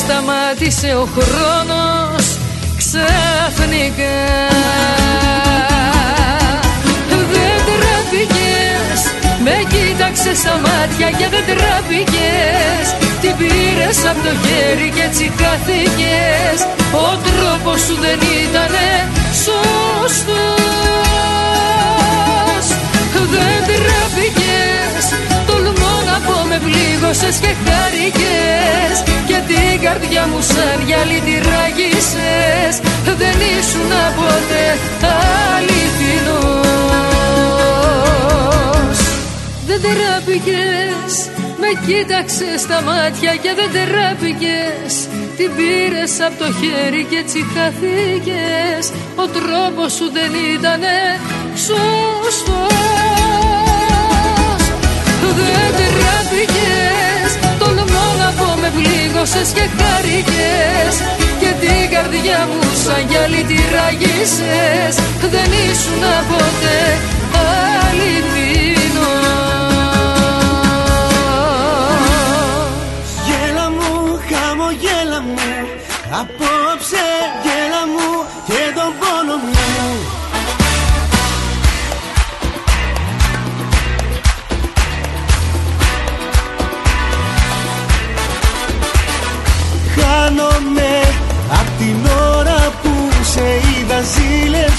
σταμάτησε 0.00 0.90
ο 1.02 1.08
χρόνος 1.16 2.26
ξαφνικά. 2.80 4.18
Δεν 7.08 7.58
τραπήκες 7.68 9.00
Με 9.44 9.56
κοίταξε 9.72 10.34
στα 10.34 10.54
μάτια 10.64 11.08
και 11.18 11.26
δεν 11.32 11.44
τραπήκες 11.50 12.84
Την 13.20 13.36
πήρες 13.36 13.98
από 14.10 14.20
το 14.26 14.32
χέρι 14.42 14.88
και 14.94 15.02
έτσι 15.08 15.32
χάθηκες. 15.38 16.58
Ο 17.04 17.08
τρόπος 17.26 17.80
σου 17.80 17.94
δεν 18.04 18.18
ήτανε 18.42 18.88
σωστός. 19.44 20.24
Δεν 23.32 23.58
τραπήκες 23.68 23.84
Τολμώ 23.84 24.12
να 24.14 24.40
πω 24.40 24.43
με 26.54 26.60
πλήγωσες 26.66 27.36
και 27.44 27.52
χάρηκες 27.64 28.96
Και 29.26 29.38
την 29.48 29.80
καρδιά 29.84 30.26
μου 30.30 30.40
σαν 30.40 30.78
γυαλί 30.86 31.20
τη 31.26 31.34
ράγισες 31.48 32.74
Δεν 33.20 33.36
ήσουν 33.58 33.92
ποτέ 34.18 34.66
αληθινός. 35.54 36.58
Δεν 39.66 39.80
τραπήκες 39.86 41.12
Με 41.60 41.70
κοίταξες 41.86 42.60
στα 42.60 42.82
μάτια 42.82 43.32
και 43.42 43.50
δεν 43.58 43.70
τράπηκες. 43.76 44.92
Την 45.36 45.50
πήρες 45.56 46.20
από 46.26 46.36
το 46.42 46.48
χέρι 46.58 47.02
και 47.10 47.16
έτσι 47.16 47.38
χαθήκες. 47.54 48.84
Ο 49.22 49.24
τρόπος 49.36 49.92
σου 49.92 50.06
δεν 50.16 50.30
ήτανε 50.54 50.96
σωστός 51.66 53.23
Δεν 55.38 55.70
τράπηκες 55.78 57.30
Τολμώ 57.58 58.06
να 58.18 58.28
πω 58.38 58.48
με 58.60 58.70
πλήγωσες 58.76 59.48
και 59.56 59.64
χάρηκες. 59.78 60.94
Και 61.40 61.50
την 61.60 61.82
καρδιά 61.94 62.48
μου 62.50 62.62
σαν 62.84 63.02
γυαλί 63.08 63.42
τη 63.50 63.58
ράγισες 63.74 64.94
Δεν 65.32 65.50
ήσουν 65.70 66.04
ποτέ 66.30 66.80
αληθινός. 67.86 68.24
Γέλα 73.26 73.66
μου, 73.76 73.90
χαμογέλα 74.28 75.20
μου 75.20 75.34
Απόψε 76.20 77.06
γέλα 77.44 77.82
μου. 77.92 78.08
Και 78.46 78.62
τον 78.76 78.92
πόνο 78.98 79.13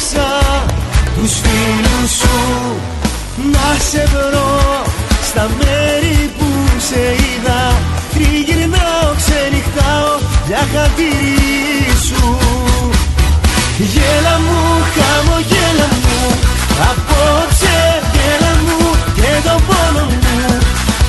ζήλεψα 0.10 0.66
Τους 1.16 1.34
φίλους 1.34 2.12
σου. 2.12 2.76
Να 3.52 3.80
σε 3.90 4.04
βρω 4.12 4.84
Στα 5.24 5.50
μέρη 5.58 6.32
που 6.38 6.46
σε 6.90 7.00
είδα. 7.00 7.62
Τριγυρνάω, 8.14 9.08
ξενυχτάω 9.16 10.14
για 10.48 10.58
χατήρι 10.74 11.96
σου. 12.08 12.38
Γέλα 13.78 14.40
μου, 14.46 14.62
χαμογέλα 14.96 15.88
μου. 16.04 16.20
Απόψε 16.90 17.78
γέλα 18.14 18.54
μου 18.66 18.96
και 19.16 19.32
τον 19.48 19.62
πόνο 19.68 20.06
μου. 20.06 20.58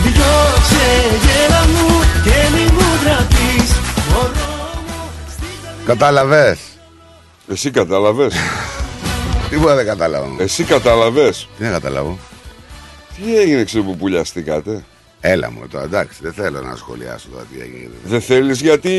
Διώξε 0.03 0.87
γέλα 1.25 1.63
μου 1.73 2.01
και 2.25 2.37
μη 2.55 2.65
μου 2.73 2.89
τραπείς. 3.05 3.71
Κατάλαβες. 5.87 6.59
Εσύ 7.49 7.71
κατάλαβες. 7.71 8.35
Τίποτα 9.51 9.75
δεν 9.75 9.87
κατάλαβα. 9.87 10.27
Εσύ 10.39 10.65
κατάλαβες; 10.65 11.49
Τι 11.59 11.65
να 11.65 11.71
καταλάβω. 11.71 12.19
Τι 13.17 13.39
έγινε, 13.39 13.65
ξέρω 13.65 13.85
που 13.85 13.97
πουλιαστήκατε; 13.97 14.85
Έλα 15.21 15.51
μου 15.51 15.61
τώρα, 15.71 15.85
εντάξει, 15.85 16.19
δεν 16.23 16.33
θέλω 16.33 16.61
να 16.61 16.77
σχολιάσω 16.77 17.27
τώρα 17.33 17.45
τι 17.53 17.61
έγινε. 17.61 17.91
Δεν 18.05 18.21
θέλεις 18.21 18.61
γιατί 18.61 18.93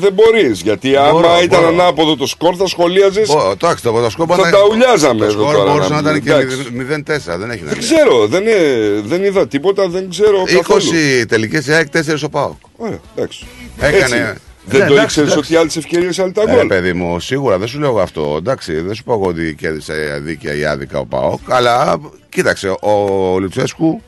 δεν 0.00 0.12
μπορείς. 0.12 0.60
Γιατί 0.60 0.96
άμα 0.96 1.10
Μπορώ, 1.10 1.40
ήταν 1.42 1.60
μπορώ. 1.60 1.72
ανάποδο 1.72 2.16
το 2.16 2.26
σκορ 2.26 2.54
θα 2.58 2.66
σχολίαζες. 2.66 3.28
Ω, 3.28 3.50
Εντάξει, 3.52 3.82
το, 3.82 3.92
το 3.92 4.10
σκόπ 4.10 4.30
Θα 4.36 4.50
τα 4.50 4.58
ουλιάζαμε 4.72 5.18
Το 5.18 5.24
εδώ 5.24 5.32
σκορ 5.42 5.54
τώρα, 5.54 5.70
μπορούσε 5.70 5.92
να 5.92 6.00
να 6.00 6.10
ήταν 6.10 6.22
πούμε, 6.22 6.34
και 6.36 7.02
εντάξει. 7.04 7.34
0-4, 7.34 7.38
δεν 7.38 7.50
έχει 7.50 7.62
να 7.62 7.68
Δεν 7.68 7.78
λέει. 7.78 7.88
ξέρω, 7.88 8.26
δεν, 8.26 8.46
ε, 8.46 9.00
δεν 9.04 9.24
είδα 9.24 9.48
τίποτα, 9.48 9.88
δεν 9.88 10.10
ξέρω 10.10 10.42
20 10.42 10.54
καθόλου. 10.56 10.80
τελικές 11.28 11.66
η 11.66 11.72
ΑΕΚ, 11.72 11.88
4 11.88 12.22
ο 12.24 12.28
ΠΑΟΚ. 12.28 12.56
Ωραία, 12.76 12.98
εντάξει. 13.16 13.46
Έκανε- 13.80 14.36
Έτσι. 14.68 14.78
Ναι, 14.78 14.78
Δεν 14.78 14.86
το 14.86 14.92
εντάξει, 14.94 15.02
ήξερες 15.20 15.32
εντάξει. 15.32 15.52
ότι 15.52 15.60
άλλες 15.60 15.76
ευκαιρίες 15.76 16.18
άλλοι 16.18 16.32
τα 16.32 16.42
Ε, 16.42 16.54
γκολ. 16.54 16.66
παιδί 16.66 16.92
μου, 16.92 17.20
σίγουρα 17.20 17.58
δεν 17.58 17.68
σου 17.68 17.78
λέω 17.78 17.98
αυτό. 18.00 18.34
Εντάξει, 18.38 18.80
δεν 18.80 18.94
σου 18.94 19.04
πω 19.04 19.12
εγώ 19.12 19.26
ότι 19.26 19.54
κέρδισε 19.58 20.20
δίκαια 20.22 20.54
ή 20.54 20.64
άδικα 20.64 20.98
ο 20.98 21.06
ΠΑΟΚ. 21.06 21.40
Αλλά 21.48 22.00
κοίταξε, 22.28 22.68
ο 22.68 22.92
Λουτσέσκου 23.40 24.02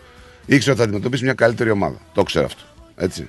ήξερε 0.46 0.70
ότι 0.70 0.78
θα 0.80 0.84
αντιμετωπίσει 0.86 1.24
μια 1.24 1.34
καλύτερη 1.34 1.70
ομάδα. 1.70 1.96
Το 2.14 2.22
ξέρω 2.22 2.44
αυτό. 2.44 2.62
Έτσι. 2.96 3.26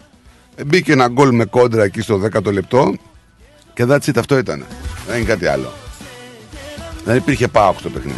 Ε, 0.55 0.63
Μπήκε 0.63 0.91
ένα 0.91 1.07
γκολ 1.07 1.35
με 1.35 1.45
κόντρα 1.45 1.83
εκεί 1.83 2.01
στο 2.01 2.21
10ο 2.33 2.51
λεπτό 2.53 2.93
και 3.73 3.85
that's 3.89 4.05
it, 4.09 4.17
αυτό 4.17 4.37
ήταν. 4.37 4.65
Δεν 5.07 5.17
είναι 5.17 5.25
κάτι 5.25 5.47
άλλο. 5.47 5.73
Δεν 7.05 7.15
υπήρχε 7.15 7.47
ΠΑΟΚ 7.47 7.79
στο 7.79 7.89
παιχνίδι. 7.89 8.17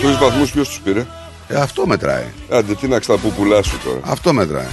Του 0.00 0.16
βαθμούς 0.20 0.50
ποιος 0.52 0.68
τους 0.68 0.80
πήρε; 0.80 1.06
Ε, 1.48 1.54
αυτό 1.56 1.86
μετράει. 1.86 2.24
Άντε, 2.50 2.74
τι 2.74 2.88
να 2.88 2.98
ξαποπουλά 2.98 3.62
σου 3.62 3.78
τώρα. 3.84 4.00
Αυτό 4.02 4.32
μετράει. 4.32 4.66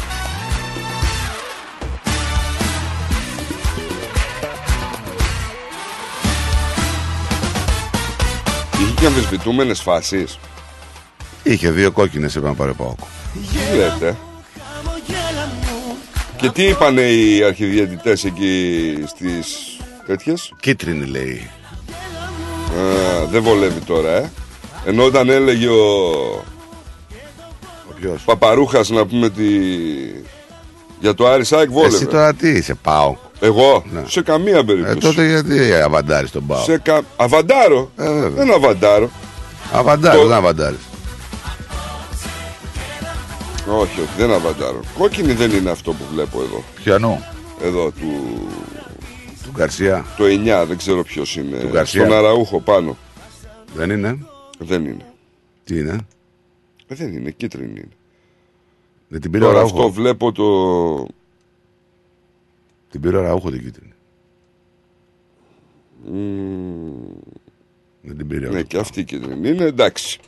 Και 8.99 9.05
αμφισβητούμενες 9.05 9.81
φάσεις. 9.81 10.39
Είχε 11.43 11.71
δύο 11.71 11.91
κόκκινες 11.91 12.35
έπρεπε 12.35 12.47
να 12.47 12.55
πάρει 12.55 12.71
ο 12.71 12.75
ΠΑΟΚ. 12.75 12.99
Τι 13.33 13.77
λέτε; 13.77 14.17
Και 16.37 16.49
τι 16.49 16.63
είπανε 16.63 17.01
οι 17.01 17.43
αρχιδιαιτητές 17.43 18.23
εκεί 18.23 18.93
στις 19.07 19.77
τέτοιες; 20.05 20.53
Κίτρινη 20.59 21.05
λέει. 21.05 21.49
Α, 22.77 23.25
δεν 23.25 23.43
βολεύει 23.43 23.79
τώρα, 23.79 24.11
ε. 24.11 24.31
Ενώ 24.85 25.03
όταν 25.03 25.29
έλεγε 25.29 25.67
ο, 25.67 26.43
Ποιος; 28.01 28.21
Παπαρούχας 28.25 28.89
να 28.89 29.05
πούμε 29.05 29.29
τη... 29.29 29.43
για 30.99 31.13
το 31.13 31.27
Άρη 31.27 31.45
Σάικ 31.45 31.71
βόλευε. 31.71 31.95
Εσύ 31.95 32.05
τώρα 32.05 32.33
τι 32.33 32.49
είσαι, 32.49 32.73
ΠΑΟΚ. 32.73 33.17
Εγώ, 33.39 33.83
Ναι. 33.91 34.03
σε 34.07 34.21
καμία 34.21 34.57
Ε, 34.57 34.63
περίπτωση. 34.63 34.97
τότε 34.99 35.27
γιατί 35.27 35.73
αβαντάρεις 35.73 36.31
τον 36.31 36.45
ΠΑΟΚ. 36.47 36.63
Σε 36.63 36.77
κα... 36.77 37.01
Αβαντάρω. 37.15 37.91
Ε, 37.97 38.03
βέβαια. 38.11 38.29
δεν 38.29 38.53
αβαντάρω. 38.53 39.09
Αβαντάρεις, 39.73 40.19
Το- 40.21 40.27
δεν 40.27 40.38
αβαντάρεις. 40.38 40.79
Όχι, 43.69 43.99
όχι, 44.01 44.09
δεν 44.17 44.31
αβαντάρω. 44.33 44.79
Κόκκινη 44.97 45.33
δεν 45.33 45.51
είναι 45.51 45.69
αυτό 45.69 45.91
που 45.93 46.03
βλέπω 46.13 46.41
εδώ. 46.41 46.63
Ποιανού, 46.83 47.23
Εδώ 47.63 47.91
του, 47.91 48.11
του 49.43 49.51
Γκαρσία. 49.55 50.05
το 50.17 50.23
9, 50.25 50.65
δεν 50.67 50.77
ξέρω 50.77 51.03
ποιος 51.03 51.36
είναι. 51.36 51.57
Του 51.57 51.67
Γκαρσία. 51.71 52.05
Στον 52.05 52.15
Αραούχο 52.17 52.59
πάνω. 52.61 52.97
Δεν 53.75 53.89
είναι; 53.89 54.17
Δεν 54.57 54.86
είναι. 54.86 55.05
Τι 55.63 55.79
είναι; 55.79 55.97
Ε, 56.88 56.95
δεν 56.95 57.13
είναι, 57.15 57.29
κίτρινη 57.31 57.69
είναι. 57.69 57.88
Δεν 59.07 59.21
την 59.21 59.31
πήρε 59.31 59.43
ο 59.43 59.47
Τώρα 59.47 59.59
Ραούχο. 59.59 59.77
αυτό 59.77 59.91
βλέπω 59.91 60.31
το. 60.31 60.45
Την 62.95 63.03
πήρε 63.03 63.17
ο 63.17 63.21
Ραούχο 63.21 63.49
την 63.51 63.63
κίτρινη. 63.63 63.93
Μμμ, 66.05 66.91
Δεν 68.01 68.17
την 68.17 68.27
πήρε 68.27 68.47
ο 68.47 68.51
Ναι, 68.51 68.61
και 68.61 68.77
αυτή 68.77 69.03
κίτρινη 69.03 69.49
είναι 69.49 69.63
εντάξει. 69.65 70.19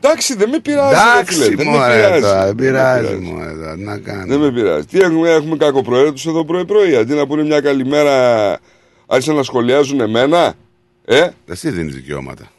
Εντάξει, 0.00 0.34
δεν 0.36 0.48
με 0.48 0.58
πειράζει. 0.60 0.94
ρε 1.18 1.24
φίλε, 1.24 1.44
Εντάξει, 1.44 1.54
δεν 1.54 1.66
με 1.66 1.72
μωρέ, 1.78 1.94
πειράζει. 1.94 2.20
τώρα, 2.22 2.44
δεν 2.46 2.56
Δεν 2.56 2.64
με 2.64 2.70
πειράζει, 2.70 3.06
πειράζει. 3.06 3.24
μωρέ, 3.32 3.52
τώρα, 3.54 3.76
να 3.76 3.98
κάνει. 3.98 4.28
Δεν 4.28 4.38
με 4.40 4.52
πειράζει. 4.52 4.86
Τι 4.86 4.98
έχουμε, 4.98 5.30
έχουμε 5.30 5.56
κακοπροαίρετου 5.56 6.28
εδώ 6.28 6.44
πρωί-πρωί. 6.44 6.96
Αντί 6.96 7.14
να 7.14 7.26
πούνε 7.26 7.42
μια 7.42 7.60
καλημέρα, 7.60 8.58
άρχισαν 9.06 9.34
να 9.34 9.42
σχολιάζουν 9.42 10.00
εμένα. 10.00 10.54
Ε, 11.04 11.28
Εσύ 11.46 11.70
δίνεις 11.70 11.94
δικαιώματα. 11.94 12.50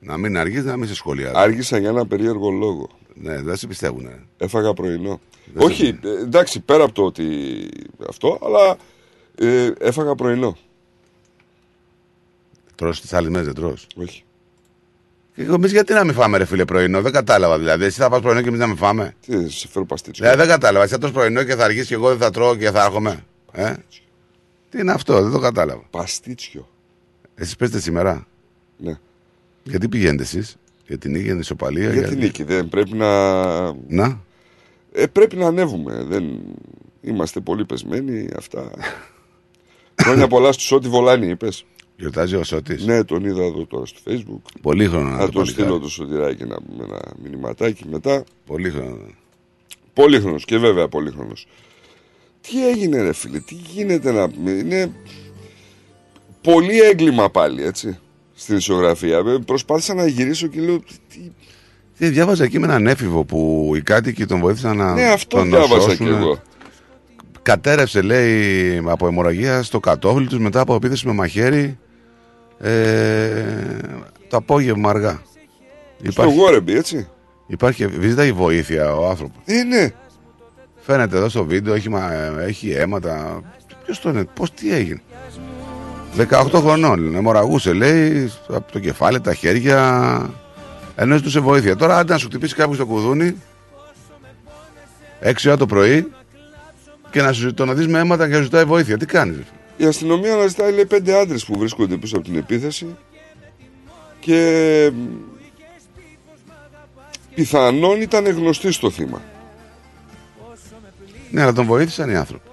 Να 0.00 0.16
μην 0.16 0.36
αργείς, 0.38 0.64
να 0.64 0.76
μην 0.76 0.88
σε 0.88 0.94
σχολιάζει. 0.94 1.34
άργησα 1.36 1.78
για 1.78 1.88
ένα 1.88 2.06
περίεργο 2.06 2.50
λόγο. 2.50 2.88
Ναι, 3.20 3.42
δεν 3.42 3.56
σε 3.56 3.66
πιστεύουν. 3.66 4.08
Έφαγα 4.38 4.72
πρωινό. 4.74 5.20
Δεν 5.54 5.66
Όχι, 5.66 5.98
ε, 6.02 6.08
εντάξει, 6.22 6.60
πέρα 6.60 6.84
από 6.84 6.92
το 6.92 7.04
ότι 7.04 7.24
αυτό, 8.08 8.38
αλλά 8.42 8.76
ε, 9.38 9.70
έφαγα 9.78 10.14
πρωινό. 10.14 10.56
Τρως 12.74 13.00
τις 13.00 13.12
άλλες 13.12 13.30
μέρες, 13.30 13.46
δεν 13.46 13.54
τρως; 13.54 13.86
Όχι. 13.96 14.24
Και 15.34 15.42
εμείς 15.42 15.72
γιατί 15.72 15.92
να 15.92 16.04
μην 16.04 16.14
φάμε, 16.14 16.38
ρε 16.38 16.44
φίλε, 16.44 16.64
πρωινό; 16.64 17.02
Δεν 17.02 17.12
κατάλαβα 17.12 17.58
δηλαδή. 17.58 17.84
Εσύ 17.84 18.00
θα 18.00 18.08
πας 18.08 18.20
πρωινό 18.20 18.40
και 18.40 18.48
εμείς 18.48 18.60
να 18.60 18.66
μην 18.66 18.76
φάμε; 18.76 19.14
Τι, 19.26 19.50
σε 19.50 19.68
φέρω 19.68 19.84
παστίτσιο. 19.84 20.24
Δηλαδή 20.24 20.42
δεν 20.42 20.50
κατάλαβα. 20.50 20.84
Εσύ 20.84 20.92
θα 20.92 20.98
τρως 20.98 21.12
πρωινό 21.12 21.42
και 21.42 21.54
θα 21.54 21.64
αργήσει 21.64 21.86
και 21.86 21.94
εγώ 21.94 22.08
δεν 22.08 22.18
θα 22.18 22.30
τρώω 22.30 22.56
και 22.56 22.70
θα 22.70 22.84
έρχομαι. 22.84 23.24
Ε; 23.52 23.74
Τι 24.70 24.78
είναι 24.78 24.92
αυτό, 24.92 25.22
δεν 25.22 25.32
το 25.32 25.38
κατάλαβα. 25.38 25.82
Παστίτσιο. 25.90 26.68
Εσείς 27.34 27.56
παίζετε 27.56 27.80
σήμερα; 27.80 28.26
Ναι. 28.76 28.98
Γιατί 29.62 29.88
πηγαίνετε 29.88 30.22
εσείς, 30.22 30.56
Για 30.86 30.98
την 30.98 31.10
νίκη, 31.10 31.22
για 31.22 31.32
την 31.32 31.40
ισοπαλία. 31.40 31.92
Για 31.92 32.08
την 32.08 32.18
νίκη. 32.18 32.42
Δεν 32.42 32.68
πρέπει 32.68 32.96
να. 32.96 33.72
Να. 33.72 34.20
Ε, 34.92 35.06
πρέπει 35.06 35.36
να 35.36 35.46
ανέβουμε. 35.46 36.04
Δεν... 36.04 36.40
Είμαστε 37.00 37.40
πολύ 37.40 37.64
πεσμένοι. 37.64 38.28
Αυτά. 38.36 38.70
Χρόνια 40.02 40.28
πολλά 40.28 40.52
στου 40.52 40.76
Ό,τι 40.76 40.88
Βολάνη, 40.88 41.28
είπες. 41.28 41.64
Γιορτάζει 41.96 42.36
ο 42.36 42.44
Σωτής. 42.44 42.86
Ναι, 42.86 43.04
τον 43.04 43.24
είδα 43.24 43.44
εδώ 43.44 43.66
τώρα 43.66 43.86
στο 43.86 44.00
facebook. 44.06 44.50
Πολύ 44.62 44.86
χρόνο 44.86 45.08
να 45.10 45.16
Θα 45.16 45.24
το 45.26 45.30
τον 45.30 45.42
παλικάρι. 45.42 45.48
στείλω 45.48 45.78
το 45.78 45.88
σωτηράκι 45.88 46.44
να 46.44 46.56
πούμε 46.56 46.84
ένα 46.84 47.00
μηνυματάκι 47.22 47.84
μετά. 47.90 48.24
Πολύ 48.46 48.70
χρόνο. 48.70 48.98
Πολύχρονος 49.92 50.44
και 50.44 50.58
βέβαια 50.58 50.88
πολύχρονος. 50.88 51.46
Τι 52.40 52.68
έγινε 52.68 53.02
ρε 53.02 53.12
φίλε, 53.12 53.38
τι 53.38 53.54
γίνεται 53.54 54.12
να 54.12 54.30
πούμε, 54.30 54.50
είναι 54.50 54.92
πολύ 56.42 56.80
έγκλημα 56.80 57.30
πάλι 57.30 57.62
έτσι 57.62 57.98
στην 58.36 58.56
ισογραφία. 58.56 59.16
Ε, 59.16 59.38
Προσπάθησα 59.46 59.94
να 59.94 60.06
γυρίσω 60.06 60.46
και 60.46 60.60
λέω 60.60 60.78
τι... 60.78 61.30
Τι 61.98 62.08
διάβαζα 62.08 62.44
εκεί 62.44 62.58
με 62.58 62.66
έναν 62.66 62.86
έφηβο 62.86 63.24
που 63.24 63.72
οι 63.76 63.82
κάτοικοι 63.82 64.26
τον 64.26 64.40
βοήθησαν 64.40 64.76
να 64.76 64.94
Ναι 64.94 65.06
αυτό 65.06 65.36
τον 65.36 65.48
διάβασα 65.48 65.80
σώσουν. 65.80 66.06
κι 66.06 66.12
εγώ. 66.12 66.38
Κατέρευσε 67.42 68.00
λέει 68.00 68.82
από 68.86 69.06
αιμορραγία 69.06 69.62
στο 69.62 69.80
κατόφλι 69.80 70.26
τους 70.26 70.38
μετά 70.38 70.60
από 70.60 70.74
επίθεση 70.74 71.06
με 71.06 71.12
μαχαίρι 71.12 71.78
ε, 72.58 73.42
το 74.28 74.36
απόγευμα 74.36 74.90
αργά. 74.90 75.22
Στο 76.08 76.22
Γόρεμπι 76.28 76.76
έτσι. 76.76 77.08
Υπάρχει, 77.46 77.88
ζητάει 78.00 78.32
βοήθεια 78.32 78.94
ο 78.94 79.08
άνθρωπος. 79.08 79.36
Ε, 79.44 79.62
ναι. 79.62 79.90
Φαίνεται 80.80 81.16
εδώ 81.16 81.28
στο 81.28 81.44
βίντεο, 81.44 81.74
έχει, 81.74 81.88
μα, 81.88 82.12
έχει 82.40 82.70
αίματα. 82.70 83.42
Ποιος 83.84 84.00
το 84.00 84.08
είναι, 84.08 84.24
πώς 84.24 84.52
τι 84.52 84.74
έγινε; 84.74 85.02
18 86.18 86.46
χρονών, 86.52 87.14
αιμορραγούσε 87.14 87.72
λέει, 87.72 88.32
από 88.48 88.72
το 88.72 88.78
κεφάλι, 88.78 89.20
τα 89.20 89.34
χέρια. 89.34 90.30
Ενώ 90.96 91.16
ζητούσε 91.16 91.40
βοήθεια. 91.40 91.76
Τώρα, 91.76 91.98
άντε 91.98 92.12
να 92.12 92.18
σου 92.18 92.26
χτυπήσει 92.26 92.54
κάποιος 92.54 92.78
το 92.78 92.86
κουδούνι, 92.86 93.36
6 95.20 95.32
ώρα 95.46 95.56
το 95.56 95.66
πρωί, 95.66 96.12
και 97.10 97.22
να 97.22 97.32
σου 97.32 97.54
το 97.54 97.64
να 97.64 97.74
δεις 97.74 97.86
με 97.86 97.98
αίματα 97.98 98.26
και 98.26 98.32
να 98.32 98.36
σου 98.36 98.44
ζητάει 98.44 98.64
βοήθεια. 98.64 98.96
Τι 98.96 99.06
κάνεις. 99.06 99.44
Η 99.76 99.84
αστυνομία 99.84 100.32
αναζητάει 100.34 100.72
λέει 100.72 100.86
πέντε 100.86 101.18
άντρες 101.18 101.44
που 101.44 101.58
βρίσκονται 101.58 101.96
πίσω 101.96 102.16
από 102.16 102.24
την 102.24 102.36
επίθεση 102.36 102.96
και 104.20 104.90
μ, 104.94 105.00
πιθανόν 107.34 108.00
ήταν 108.00 108.26
γνωστοί 108.26 108.72
στο 108.72 108.90
θύμα. 108.90 109.22
Ναι, 111.30 111.42
αλλά 111.42 111.52
τον 111.52 111.66
βοήθησαν 111.66 112.10
οι 112.10 112.16
άνθρωποι. 112.16 112.48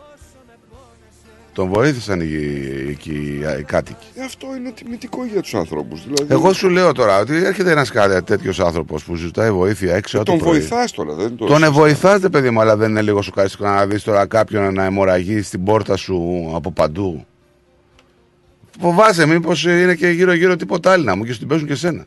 Τον 1.53 1.69
βοήθησαν 1.69 2.21
οι, 2.21 2.25
οι, 2.25 2.97
οι, 3.03 3.39
οι 3.59 3.63
κάτοικοι. 3.63 4.05
Ε, 4.15 4.23
αυτό 4.23 4.47
είναι 4.57 4.71
τιμητικό 4.71 5.25
για 5.25 5.41
τους 5.41 5.53
ανθρώπους. 5.53 6.03
Δηλαδή, 6.03 6.33
Εγώ 6.33 6.53
σου 6.53 6.69
λέω 6.69 6.91
τώρα 6.91 7.19
ότι 7.19 7.35
έρχεται 7.35 7.71
ένας 7.71 7.91
τέτοιος 8.25 8.59
άνθρωπος 8.59 9.03
που 9.03 9.15
ζητάει 9.15 9.51
βοήθεια 9.51 9.95
έξω 9.95 10.17
από 10.17 10.25
τον 10.25 10.37
το 10.37 10.43
πρωί. 10.45 10.59
βοηθάς 10.59 10.91
τώρα, 10.91 11.13
δεν 11.13 11.35
το. 11.35 11.45
Τον 11.45 11.71
βοηθάτε, 11.71 12.29
παιδί 12.29 12.49
μου, 12.49 12.61
αλλά 12.61 12.75
δεν 12.75 12.89
είναι 12.89 13.01
λίγο 13.01 13.21
σοκαριστικό 13.21 13.65
να 13.65 13.85
δεις 13.85 14.03
τώρα 14.03 14.25
κάποιον 14.25 14.73
να 14.73 14.83
αιμορραγεί 14.83 15.41
στην 15.41 15.63
πόρτα 15.63 15.95
σου 15.95 16.51
από 16.55 16.71
παντού. 16.71 17.25
Φοβάσαι, 18.79 19.25
μήπως 19.25 19.63
είναι 19.65 19.95
και 19.95 20.07
γύρω-γύρω 20.07 20.55
τίποτα 20.55 20.91
άλλο 20.91 21.03
να 21.03 21.15
μου 21.15 21.23
και 21.23 21.33
στην 21.33 21.47
παίζουν 21.47 21.67
και 21.67 21.75
σένα. 21.75 22.05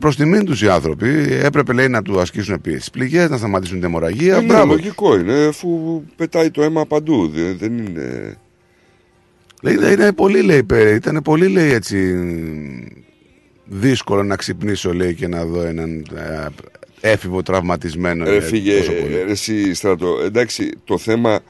Προς 0.00 0.16
τιμήν 0.16 0.44
τους 0.44 0.62
οι 0.62 0.68
άνθρωποι 0.68 1.08
έπρεπε 1.42 1.72
λέει 1.72 1.88
να 1.88 2.02
του 2.02 2.20
ασκήσουν 2.20 2.60
πίεση. 2.60 2.90
Πληγές, 2.90 3.30
να 3.30 3.36
σταματήσουν 3.36 3.76
την 3.76 3.84
αιμορραγία. 3.84 4.36
Ε, 4.36 4.40
ναι, 4.40 4.46
Μπράβο. 4.46 4.72
λογικό 4.72 5.18
είναι, 5.18 5.44
αφού 5.44 6.02
πετάει 6.16 6.50
το 6.50 6.62
αίμα 6.62 6.86
παντού. 6.86 7.28
Δεν, 7.28 7.56
δεν 7.58 7.78
είναι. 7.78 8.36
Λέει, 9.62 9.92
είναι 9.92 10.12
πολύ, 10.12 10.42
λέει, 10.42 10.62
πέ- 10.62 10.94
ήταν 10.96 11.20
πολύ, 11.24 11.48
λέει, 11.48 11.70
έτσι, 11.72 12.14
δύσκολο 13.64 14.22
να 14.22 14.36
ξυπνήσω, 14.36 14.92
λέει, 14.94 15.14
και 15.14 15.28
να 15.28 15.44
δω 15.44 15.60
έναν 15.62 16.06
ε, 16.14 16.46
έφηβο 17.00 17.42
τραυματισμένο. 17.42 18.24
Ρε 18.24 18.36
ε, 18.36 18.40
φύγε, 18.40 18.78
τόσο 18.78 18.92
πολύ. 18.92 19.14
ρε, 19.14 19.30
εσύ 19.30 19.74
στρατό. 19.74 20.18
Εντάξει, 20.24 20.70
το 20.84 20.98
θέμα. 20.98 21.40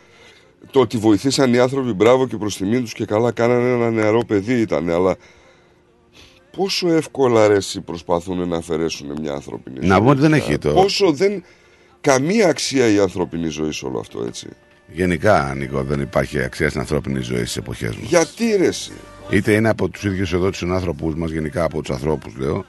Το 0.70 0.80
ότι 0.80 0.96
βοηθήσαν 0.96 1.55
οι 1.55 1.59
άνθρωποι, 1.59 1.92
μπράβο 1.92 2.26
και 2.26 2.36
προς 2.36 2.57
τιμήν 2.57 2.80
τους 2.82 2.92
και 2.92 3.05
καλά 3.05 3.32
κάνανε 3.32 3.68
ένα 3.72 3.90
νεαρό 3.90 4.24
παιδί 4.24 4.61
ήταν, 4.61 4.90
αλλά 4.90 5.16
πόσο 6.59 6.88
εύκολα 6.92 7.48
ρε, 7.48 7.54
εσύ 7.54 7.80
προσπαθούν 7.80 8.48
να 8.48 8.56
αφαιρέσουν 8.56 9.06
μια 9.20 9.32
ανθρώπινη 9.32 9.78
Να 9.80 9.86
ζωή. 9.86 9.98
πούμε 9.98 10.11
ότι 10.11 10.20
δεν 10.20 10.32
έχει 10.32 10.59
το- 10.59 10.70
Πόσο 10.72 11.12
δεν. 11.12 11.42
Καμία 12.00 12.48
αξία 12.48 12.86
η 12.88 12.98
ανθρώπινη 12.98 13.48
ζωή 13.48 13.72
σε 13.72 13.86
όλο 13.86 13.98
αυτό, 13.98 14.24
έτσι. 14.26 14.46
Γενικά, 14.92 15.54
Νίκο, 15.56 15.82
δεν 15.82 16.00
υπάρχει 16.00 16.42
αξία 16.42 16.68
στην 16.68 16.80
ανθρώπινη 16.80 17.20
ζωή 17.20 17.38
στις 17.38 17.56
εποχές 17.56 17.96
μας. 17.96 18.09
Γιατί 18.09 18.56
ρε, 18.59 18.66
εσύ; 18.66 18.92
Είτε 19.30 19.52
είναι 19.52 19.68
από 19.68 19.88
τους 19.88 20.04
ίδιους 20.04 20.32
εδώ 20.32 20.48
τους 20.48 20.59
συνάνθρωπους 20.59 21.14
μας, 21.14 21.30
γενικά 21.30 21.64
από 21.64 21.80
τους 21.80 21.90
ανθρώπους, 21.94 22.36
λέω, 22.38 22.64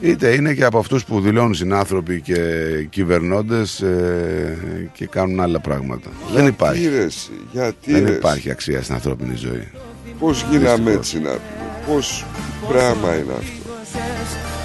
είτε 0.00 0.34
είναι 0.34 0.54
και 0.54 0.64
από 0.64 0.78
αυτούς 0.78 1.04
που 1.04 1.20
δηλώνουν 1.20 1.54
συνάνθρωποι 1.54 2.20
και 2.20 2.36
κυβερνώντες 2.90 3.84
και 4.92 5.06
κάνουν 5.06 5.40
άλλα 5.40 5.60
πράγματα. 5.60 6.10
δεν 6.34 6.46
υπάρχει. 6.46 6.80
Γιατί, 6.80 6.96
ρε, 6.96 7.02
εσύ, 7.02 7.30
γιατί, 7.52 7.92
δεν 7.92 8.02
ρε, 8.02 8.08
εσύ; 8.08 8.16
υπάρχει 8.18 8.50
αξία 8.50 8.82
στην 8.82 8.94
ανθρώπινη 8.94 9.34
ζωή. 9.36 9.68
Πώς 10.18 10.44
γίναμε 10.50 10.68
Δυστυχώς. 10.74 10.94
έτσι 10.96 11.18
να 11.20 11.30
πούμε; 11.30 11.73
Πώς 11.86 12.24
πράγμα 12.68 13.14
είναι 13.14 13.32
αυτό. 13.32 13.52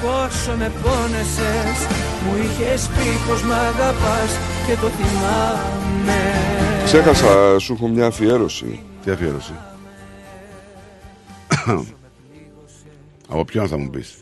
Πόσο 0.01 0.51
με 0.57 0.71
πόνεσες 0.83 1.87
Μου 2.23 2.35
είχες 2.43 2.87
πει 2.87 3.27
πως 3.27 3.41
μ' 3.43 3.51
αγαπάς 3.51 4.31
Και 4.67 4.75
το 4.81 4.87
θυμάμαι 4.87 6.21
Ξέχασα, 6.83 7.59
σου 7.59 7.73
έχω 7.73 7.87
μια 7.87 8.05
αφιέρωση. 8.05 8.83
Τι 9.03 9.11
αφιέρωση; 9.11 9.53
από 13.29 13.45
ποιον 13.45 13.67
θα 13.67 13.77
μου 13.77 13.89
πεις; 13.89 14.19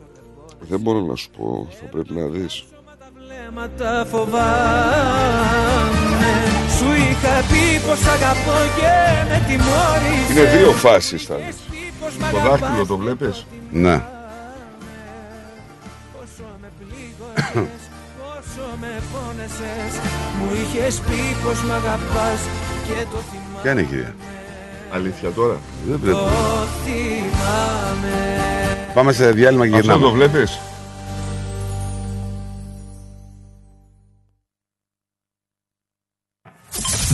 Δεν 0.59 0.79
μπορώ 0.79 0.99
να 0.99 1.15
σου 1.15 1.29
πω, 1.37 1.67
θα 1.79 1.85
πρέπει 1.85 2.13
να 2.13 2.25
δεις. 2.25 2.65
Βλέμματα 3.17 4.05
φοβάμαι 4.11 4.37
Σου 6.77 6.85
είχα 6.85 7.43
πει 7.49 7.87
πως 7.87 8.05
αγαπώ 8.07 8.57
και 8.75 8.93
με 9.29 9.43
τιμώρησες 9.47 10.29
Είναι 10.29 10.57
δύο 10.57 10.71
φάσεις 10.71 11.25
θα 11.25 11.35
δεις. 11.35 11.55
Το 12.31 12.49
δάχτυλο 12.49 12.85
το 12.85 12.97
βλέπεις; 12.97 13.45
Ναι. 13.71 14.01
Πόσο 17.53 18.77
με 18.81 19.01
πόνεσες 19.13 19.99
Μου 20.39 20.49
είχες 20.53 20.99
πει 20.99 21.43
πως 21.43 21.63
μ' 21.63 21.71
αγαπάς 21.71 22.39
Και 22.87 23.05
το 23.11 23.17
θυμάμαι 23.17 23.61
Ποια 23.61 23.71
είναι 23.71 23.81
η 23.81 23.85
κυρία; 23.85 24.15
Αλήθεια 24.91 25.29
τώρα; 25.31 25.57
Δεν 25.87 25.99
βλέπω. 25.99 26.17
Το 26.17 26.29
θυμάμαι 26.83 28.37
Πάμε 28.93 29.11
σε 29.13 29.31
διάλειμμα 29.31 29.67
και 29.67 29.75
Αυτό 29.75 29.85
γυρνάμε. 29.91 30.05
το 30.05 30.11
βλέπεις; 30.11 30.59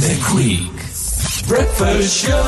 The 0.04 0.14
Greek 0.30 0.78
Breakfast 1.50 2.10
Show. 2.24 2.48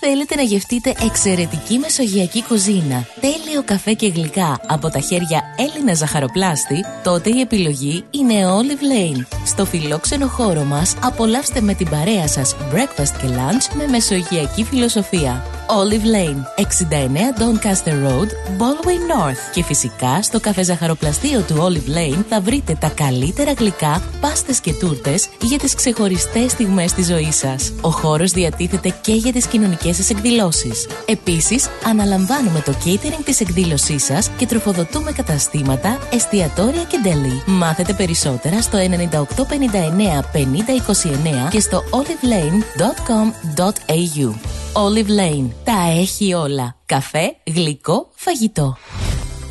θέλετε 0.03 0.35
να 0.35 0.41
γευτείτε 0.41 0.93
εξαιρετική 1.05 1.77
μεσογειακή 1.77 2.43
κουζίνα, 2.43 3.05
τέλειο 3.21 3.63
καφέ 3.65 3.93
και 3.93 4.07
γλυκά 4.07 4.59
από 4.67 4.89
τα 4.89 4.99
χέρια 4.99 5.43
Έλληνα 5.57 5.93
ζαχαροπλάστη, 5.93 6.85
τότε 7.03 7.29
η 7.29 7.39
επιλογή 7.39 8.03
είναι 8.11 8.33
Olive 8.33 8.83
Lane. 8.91 9.25
Στο 9.45 9.65
φιλόξενο 9.65 10.27
χώρο 10.27 10.63
μας 10.63 10.95
απολαύστε 11.03 11.61
με 11.61 11.73
την 11.73 11.89
παρέα 11.89 12.27
σας 12.27 12.55
breakfast 12.73 13.15
και 13.21 13.27
lunch 13.27 13.75
με 13.75 13.87
μεσογειακή 13.87 14.63
φιλοσοφία. 14.63 15.43
Olive 15.79 16.05
Lane, 16.15 16.41
69 16.57 17.31
Doncaster 17.41 17.95
Road, 18.05 18.29
Baldwin 18.59 19.03
North. 19.11 19.53
Και 19.53 19.63
φυσικά 19.63 20.21
στο 20.21 20.39
καφέ 20.39 20.63
ζαχαροπλαστείο 20.63 21.41
του 21.41 21.55
Olive 21.55 21.97
Lane 21.97 22.23
θα 22.29 22.41
βρείτε 22.41 22.77
τα 22.79 22.89
καλύτερα 22.89 23.53
γλυκά, 23.53 24.03
πάστες 24.21 24.59
και 24.59 24.73
τούρτες 24.73 25.29
για 25.41 25.57
τις 25.57 25.75
ξεχωριστές 25.75 26.51
στιγμές 26.51 26.93
της 26.93 27.05
ζωής 27.05 27.35
σας. 27.35 27.73
Ο 27.81 27.89
χώρος 27.89 28.31
διατίθεται 28.31 28.93
και 29.01 29.13
για 29.13 29.31
τις 29.31 29.45
κοινωνικές 29.45 29.90
σας 29.93 30.09
εκδηλώσεις. 30.09 30.87
Επίσης, 31.05 31.69
αναλαμβάνουμε 31.85 32.61
το 32.65 32.73
catering 32.85 33.23
της 33.25 33.39
εκδήλωσής 33.39 34.03
σας 34.03 34.29
και 34.37 34.45
τροφοδοτούμε 34.45 35.11
καταστήματα, 35.11 35.99
εστιατόρια 36.11 36.83
και 36.83 36.97
deli. 37.03 37.41
Μάθετε 37.45 37.93
περισσότερα 37.93 38.61
στο 38.61 38.77
9859 38.77 40.23
5029 40.33 41.49
και 41.49 41.59
στο 41.59 41.83
olivelane.com.au. 41.89 44.33
Olive 44.73 45.07
Lane. 45.07 45.49
Τα 45.63 45.91
έχει 45.99 46.33
όλα. 46.33 46.75
Καφέ, 46.85 47.35
γλυκό, 47.45 48.09
φαγητό. 48.15 48.77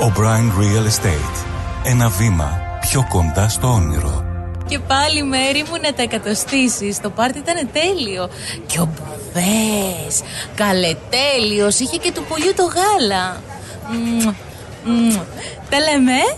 O'Brien 0.00 0.52
Real 0.60 0.86
Estate. 0.86 1.46
Ένα 1.84 2.08
βήμα 2.08 2.60
πιο 2.80 3.06
κοντά 3.08 3.48
στο 3.48 3.68
όνειρο. 3.68 4.24
Και 4.68 4.78
πάλι 4.78 5.22
μέρη 5.22 5.64
μου 5.70 5.76
να 5.82 5.92
τα 5.94 6.02
εκατοστήσεις. 6.02 7.00
Το 7.00 7.10
πάρτι 7.10 7.38
ήταν 7.38 7.68
τέλειο. 7.72 8.28
Και 8.66 8.80
ο 8.80 8.88
Μπουβές. 8.94 10.22
Καλετέλειος. 10.54 11.78
Είχε 11.78 11.96
και 11.96 12.12
του 12.12 12.24
πουλιού 12.28 12.54
το 12.56 12.62
γάλα. 12.62 13.42
Μμμ, 13.90 14.34
μμμ. 14.84 15.16
Τα 15.70 15.78
λέμε. 15.78 16.12
Ε; 16.12 16.36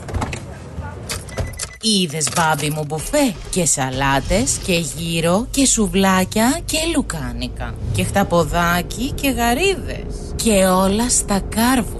Είδες 1.81 2.29
μπάμπι 2.37 2.71
μου 2.71 2.85
μπουφέ; 2.87 3.35
Και 3.51 3.67
σαλάτες 3.67 4.59
και 4.67 4.73
γύρο 4.73 5.47
Και 5.51 5.67
σουβλάκια 5.67 6.61
και 6.65 6.79
λουκάνικα. 6.95 7.75
Και 7.93 8.05
χταποδάκι 8.05 9.13
και 9.13 9.31
γαρίδες. 9.31 10.35
Και 10.37 10.67
όλα 10.67 11.11
στα 11.11 11.41
κάρβουνα 11.49 12.00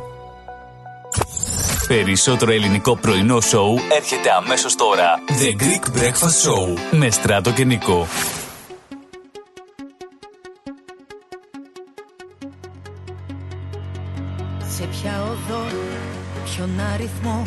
Περισσότερο 1.87 2.53
ελληνικό 2.53 2.97
πρωινό 2.97 3.41
σοου 3.41 3.79
έρχεται 3.97 4.31
αμέσως 4.31 4.75
τώρα. 4.75 5.15
The 5.29 5.63
Greek 5.63 5.99
Breakfast 5.99 6.49
Show 6.49 6.79
με 6.91 7.11
Στράτο 7.11 7.51
και 7.51 7.65
Νικό. 7.65 8.07
Σε 14.77 14.85
ποια 14.91 15.23
οδό, 15.23 15.65
ποιον 16.45 16.71
αριθμό 16.95 17.43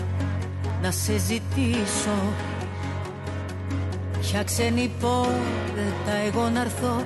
να 0.82 0.92
σε 0.92 1.18
ζητήσω 1.18 2.34
Ποια 4.32 4.44
ξένη 4.44 4.92
πόρτα 5.00 6.14
εγώ 6.28 6.50
να 6.50 6.62
έρθω 6.62 7.06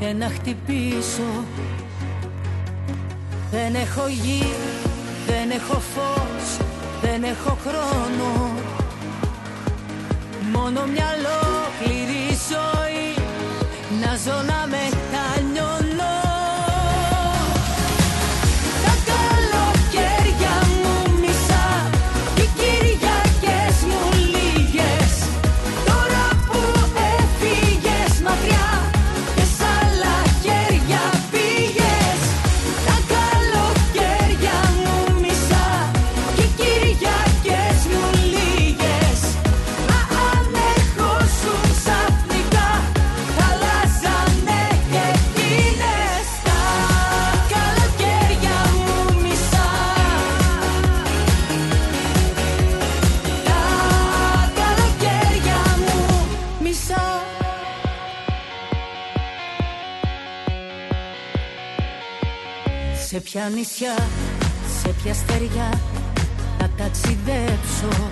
και 0.00 0.12
να 0.12 0.28
χτυπήσω. 0.28 1.44
Δεν 3.50 3.74
έχω 3.74 4.08
γη, 4.08 4.46
δεν 5.26 5.50
έχω 5.50 5.80
φως, 5.80 6.66
δεν 7.02 7.22
έχω 7.22 7.58
χρόνο. 7.66 8.50
Μόνο 10.52 10.86
μια 10.86 11.06
ολόκληρη 11.16 12.26
ζωή. 12.50 13.14
Να 14.00 14.16
ζω 14.16 14.42
να 14.42 14.66
μετανιώνω 14.66 15.13
ποια 63.34 63.48
νησιά, 63.54 63.94
σε 64.80 64.88
ποια 64.88 65.14
στεριά 65.14 65.80
να 66.58 66.70
ταξιδέψω. 66.76 68.10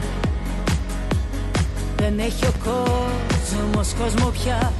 Δεν 1.97 2.18
έχει 2.18 2.47
ο 2.47 2.53
κόσμος 2.64 3.95
κόσμο 4.01 4.29
πια 4.29 4.73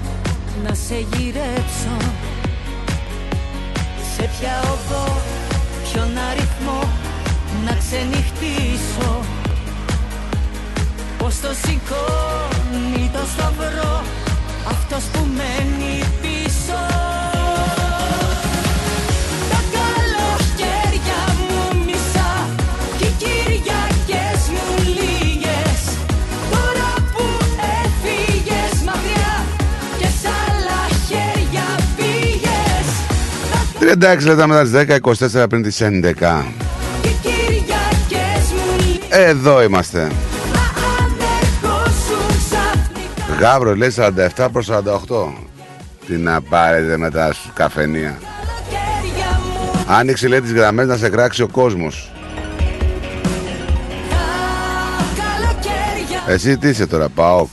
να 0.65 0.75
σε 0.75 0.95
γυρέψω. 0.95 1.97
Σε 4.17 4.23
ποια 4.23 4.61
οδό, 4.61 5.21
ποιον 5.83 6.19
αριθμό 6.31 6.89
να 7.65 7.75
ξενυχτήσω. 7.75 9.21
Πώς 11.19 11.41
το 11.41 11.49
σηκώνει 11.65 13.11
το 13.13 13.21
σταυρό 13.33 14.03
αυτός 14.69 15.05
που 15.05 15.27
μένει 15.37 16.05
πίσω 16.21 16.32
36 33.83 34.25
λεπτά 34.25 34.47
μετά 34.47 34.63
τις 34.63 34.73
10, 34.73 34.99
24 35.43 35.49
πριν 35.49 35.63
τις 35.63 35.81
11. 35.81 36.45
και 37.03 37.09
οι 37.09 37.17
Κυριακές 37.23 38.53
μου 38.53 38.77
λίγες 38.79 39.07
Εδώ 39.09 39.63
είμαστε. 39.63 40.11
Ερχόσουν 41.43 42.27
ξαφνικά 42.29 43.47
Γάβρο 43.47 43.77
λέει 43.77 43.93
47 44.37 44.49
προς 44.53 44.69
48. 44.71 45.33
Τι 46.07 46.17
να 46.17 46.41
πάρετε 46.41 46.97
μετά 46.97 47.33
σου 47.33 47.51
καφενεία. 47.55 48.19
Άνοιξε 49.87 50.29
λέει 50.29 50.41
τις 50.41 50.53
γραμμές 50.53 50.87
να 50.87 50.97
σε 50.97 51.09
κράξει 51.09 51.43
ο 51.43 51.49
κόσμος. 51.49 52.13
καλοκαίρια 55.17 56.23
Εσύ 56.27 56.59
τι 56.59 56.69
είσαι 56.69 56.87
τώρα, 56.87 57.09
ΠΑΟΚ. 57.09 57.49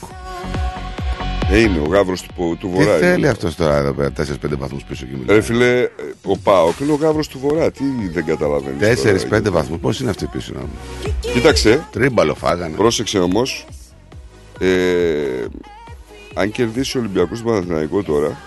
Ε, 1.50 1.60
είναι 1.60 1.78
ο 1.78 1.84
γάβρος 1.88 2.22
του, 2.22 2.32
του 2.36 2.56
Τι 2.60 2.66
Βορρά. 2.66 2.96
θέλει 2.96 3.18
είναι. 3.18 3.28
αυτός 3.28 3.54
τώρα 3.56 3.76
εδώ 3.76 3.92
πέρα, 3.92 4.12
4-5 4.16 4.56
βαθμούς 4.58 4.84
πίσω 4.84 5.06
και 5.06 5.12
μιλάει. 5.20 5.36
Ρε 5.36 5.42
φίλε, 5.42 5.88
ο 6.24 6.36
Πάοκ 6.38 6.78
είναι 6.80 6.92
ο 6.92 6.94
γάβρος 6.94 7.28
του 7.28 7.38
Βορρά. 7.38 7.70
Τι 7.70 7.84
δεν 8.12 8.24
καταλαβαίνεις. 8.24 9.02
4-5 9.30 9.50
βαθμούς, 9.50 9.78
πώς 9.78 10.00
είναι 10.00 10.10
αυτοί 10.10 10.26
πίσω 10.26 10.52
να 10.54 10.60
μου. 10.60 10.70
Κοίταξε. 11.20 11.86
Τρίμπαλο 11.92 12.34
φάγανε. 12.34 12.76
Πρόσεξε 12.76 13.18
όμως. 13.18 13.66
Ε, 14.60 15.44
αν 16.34 16.50
κερδίσει 16.50 16.96
ο 16.96 17.00
Ολυμπιακός 17.00 17.38
του 17.38 17.44
Παναθηναϊκό 17.44 18.02
τώρα 18.02 18.38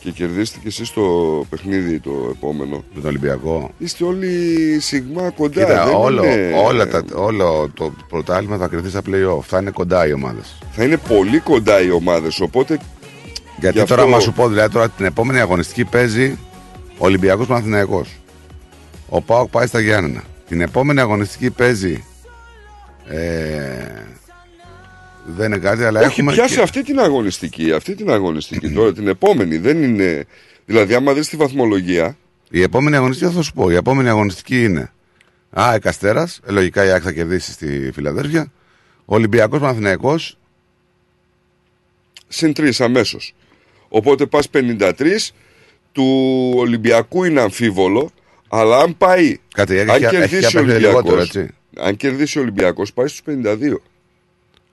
και 0.00 0.10
κερδίσετε 0.10 0.58
και 0.62 0.68
εσεί 0.68 0.94
το 0.94 1.02
παιχνίδι 1.50 2.00
το 2.00 2.10
επόμενο. 2.30 2.84
Με 2.94 3.00
τον 3.00 3.06
Ολυμπιακό. 3.10 3.70
Είστε 3.78 4.04
όλοι 4.04 4.28
σιγμά 4.80 5.30
κοντά. 5.30 5.60
Κοίτα, 5.64 5.84
δεν 5.84 5.94
όλο, 5.94 6.24
είναι- 6.24 6.54
όλα 6.66 6.88
τα, 6.88 7.04
όλο 7.14 7.70
το 7.74 7.92
πρωτάθλημα 8.08 8.56
θα 8.56 8.66
κρυθεί 8.68 8.88
στα 8.88 9.00
play-off. 9.06 9.42
Θα 9.42 9.58
είναι 9.58 9.70
κοντά 9.70 10.06
οι 10.06 10.12
ομάδες. 10.12 10.58
Θα 10.72 10.84
είναι 10.84 10.96
πολύ 10.96 11.38
κοντά 11.38 11.80
οι 11.82 11.90
ομάδες. 11.90 12.40
Οπότε. 12.40 12.78
Γιατί 13.60 13.78
γι' 13.78 13.84
τώρα, 13.84 14.02
αυτό- 14.02 14.14
μα 14.14 14.20
σου 14.20 14.32
πω, 14.32 14.48
δηλαδή 14.48 14.72
τώρα 14.72 14.88
την 14.88 15.04
επόμενη 15.04 15.40
αγωνιστική 15.40 15.84
παίζει 15.84 16.38
ο 16.98 17.04
Ολυμπιακός 17.04 17.46
Παναθυναϊκό. 17.46 18.04
Ο 19.08 19.20
Πάοκ 19.22 19.48
πάει 19.50 19.66
στα 19.66 19.80
Γιάννενα. 19.80 20.22
Την 20.48 20.60
επόμενη 20.60 21.00
αγωνιστική 21.00 21.50
παίζει. 21.50 22.04
Ε, 23.08 24.04
δεν 25.36 25.46
είναι 25.52 25.58
κάτι, 25.58 25.84
αλλά 25.84 26.00
Όχι, 26.00 26.08
έχουμε. 26.08 26.32
πιάσε 26.32 26.54
και- 26.54 26.60
αυτή 26.60 26.82
την 26.82 27.00
αγωνιστική. 27.00 27.72
Αυτή 27.72 27.94
την 27.94 28.10
αγωνιστική 28.10 28.70
τώρα, 28.70 28.92
την 28.92 29.08
επόμενη. 29.08 29.56
Δεν 29.56 29.82
είναι. 29.82 30.24
Δηλαδή, 30.64 30.94
άμα 30.94 31.12
δεις 31.12 31.28
τη 31.28 31.36
βαθμολογία. 31.36 32.16
Η 32.50 32.62
επόμενη 32.62 32.96
αγωνιστική 32.96 33.32
θα 33.34 33.42
σου 33.42 33.52
πω. 33.52 33.70
Η 33.70 33.74
επόμενη 33.74 34.08
αγωνιστική 34.08 34.64
είναι. 34.64 34.92
Α, 35.60 35.74
Εκαστέρα. 35.74 36.28
Ε, 36.46 36.50
λογικά 36.52 36.84
η 36.84 36.88
ΑΕΚ 36.88 37.00
θα 37.04 37.12
κερδίσει 37.12 37.52
στη 37.52 37.90
Φιλαδέλφια. 37.94 38.52
Ο 39.04 39.14
Ολυμπιακός 39.14 39.60
Παναθυναϊκό. 39.60 40.18
συν 42.28 42.52
3 42.52 42.80
αμέσως. 42.84 43.34
Οπότε 43.88 44.26
πας 44.26 44.48
53 44.48 45.32
του 45.92 46.04
Ολυμπιακού 46.56 47.24
είναι 47.24 47.40
αμφίβολο, 47.40 48.10
αλλά 48.48 48.78
αν 48.78 48.96
πάει. 48.98 49.36
Κάτι, 49.54 49.76
έχει- 49.76 49.90
αν 49.90 49.96
έχει 50.02 50.08
κερδίσει 50.08 50.44
ο 50.44 50.48
απέχει 50.48 50.56
Ολυμπιακό. 50.58 50.86
λιγότερο, 51.00 51.20
έτσι. 51.20 51.48
Αν 51.76 51.96
κερδίσει 51.96 52.38
ο 52.38 52.40
Ολυμπιακός, 52.42 52.92
πάει 52.92 53.06
στους 53.06 53.22
52. 53.22 53.80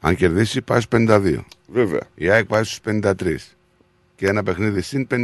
Αν 0.08 0.16
κερδίσεις, 0.16 0.62
πάει 0.64 0.80
στου 0.82 0.98
52. 0.98 1.46
Βέβαια. 1.68 2.00
Η 2.16 2.30
ΑΕΚ 2.30 2.46
πάει 2.46 2.64
στους 2.64 2.80
53. 2.80 3.12
Και 4.16 4.28
ένα 4.28 4.44
παιχνίδι 4.44 4.82
συν 4.82 5.08
56. 5.12 5.16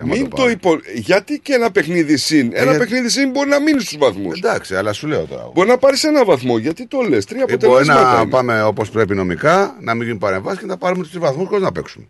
άμα 0.00 0.14
Μην 0.14 0.22
το 0.22 0.28
το 0.28 0.36
πάρει. 0.42 0.52
υπο... 0.52 0.78
Γιατί 0.94 1.38
και 1.38 1.52
ένα 1.54 1.70
παιχνίδι 1.70 2.16
συν. 2.16 2.50
Ένα 2.54 2.70
για- 2.70 2.78
παιχνίδι 2.78 3.08
συν 3.08 3.30
μπορεί 3.30 3.48
να 3.48 3.60
μείνει 3.60 3.80
στους 3.80 3.96
βαθμούς. 3.98 4.38
Εντάξει, 4.38 4.74
αλλά 4.76 4.92
σου 4.92 5.06
λέω 5.06 5.24
τώρα. 5.24 5.50
Μπορεί 5.54 5.68
να 5.68 5.78
πάρεις 5.78 6.04
ένα 6.04 6.24
βαθμό. 6.24 6.58
Γιατί 6.58 6.86
το 6.86 7.00
λες. 7.00 7.24
Τρία 7.24 7.44
Ε, 7.48 7.56
Μπορεί 7.56 7.64
αποτελέσματα. 7.66 8.14
να 8.14 8.20
είναι. 8.20 8.30
πάμε 8.30 8.62
όπως 8.62 8.90
πρέπει 8.90 9.14
νομικά, 9.14 9.76
να 9.80 9.94
μην 9.94 10.06
γίνει 10.06 10.18
παρεμβάσεις 10.18 10.60
και 10.60 10.66
να 10.66 10.76
πάρουμε 10.76 11.02
τους 11.02 11.18
βαθμούς 11.18 11.48
χωρίς 11.48 11.62
να 11.64 11.72
παίξουμε. 11.72 12.06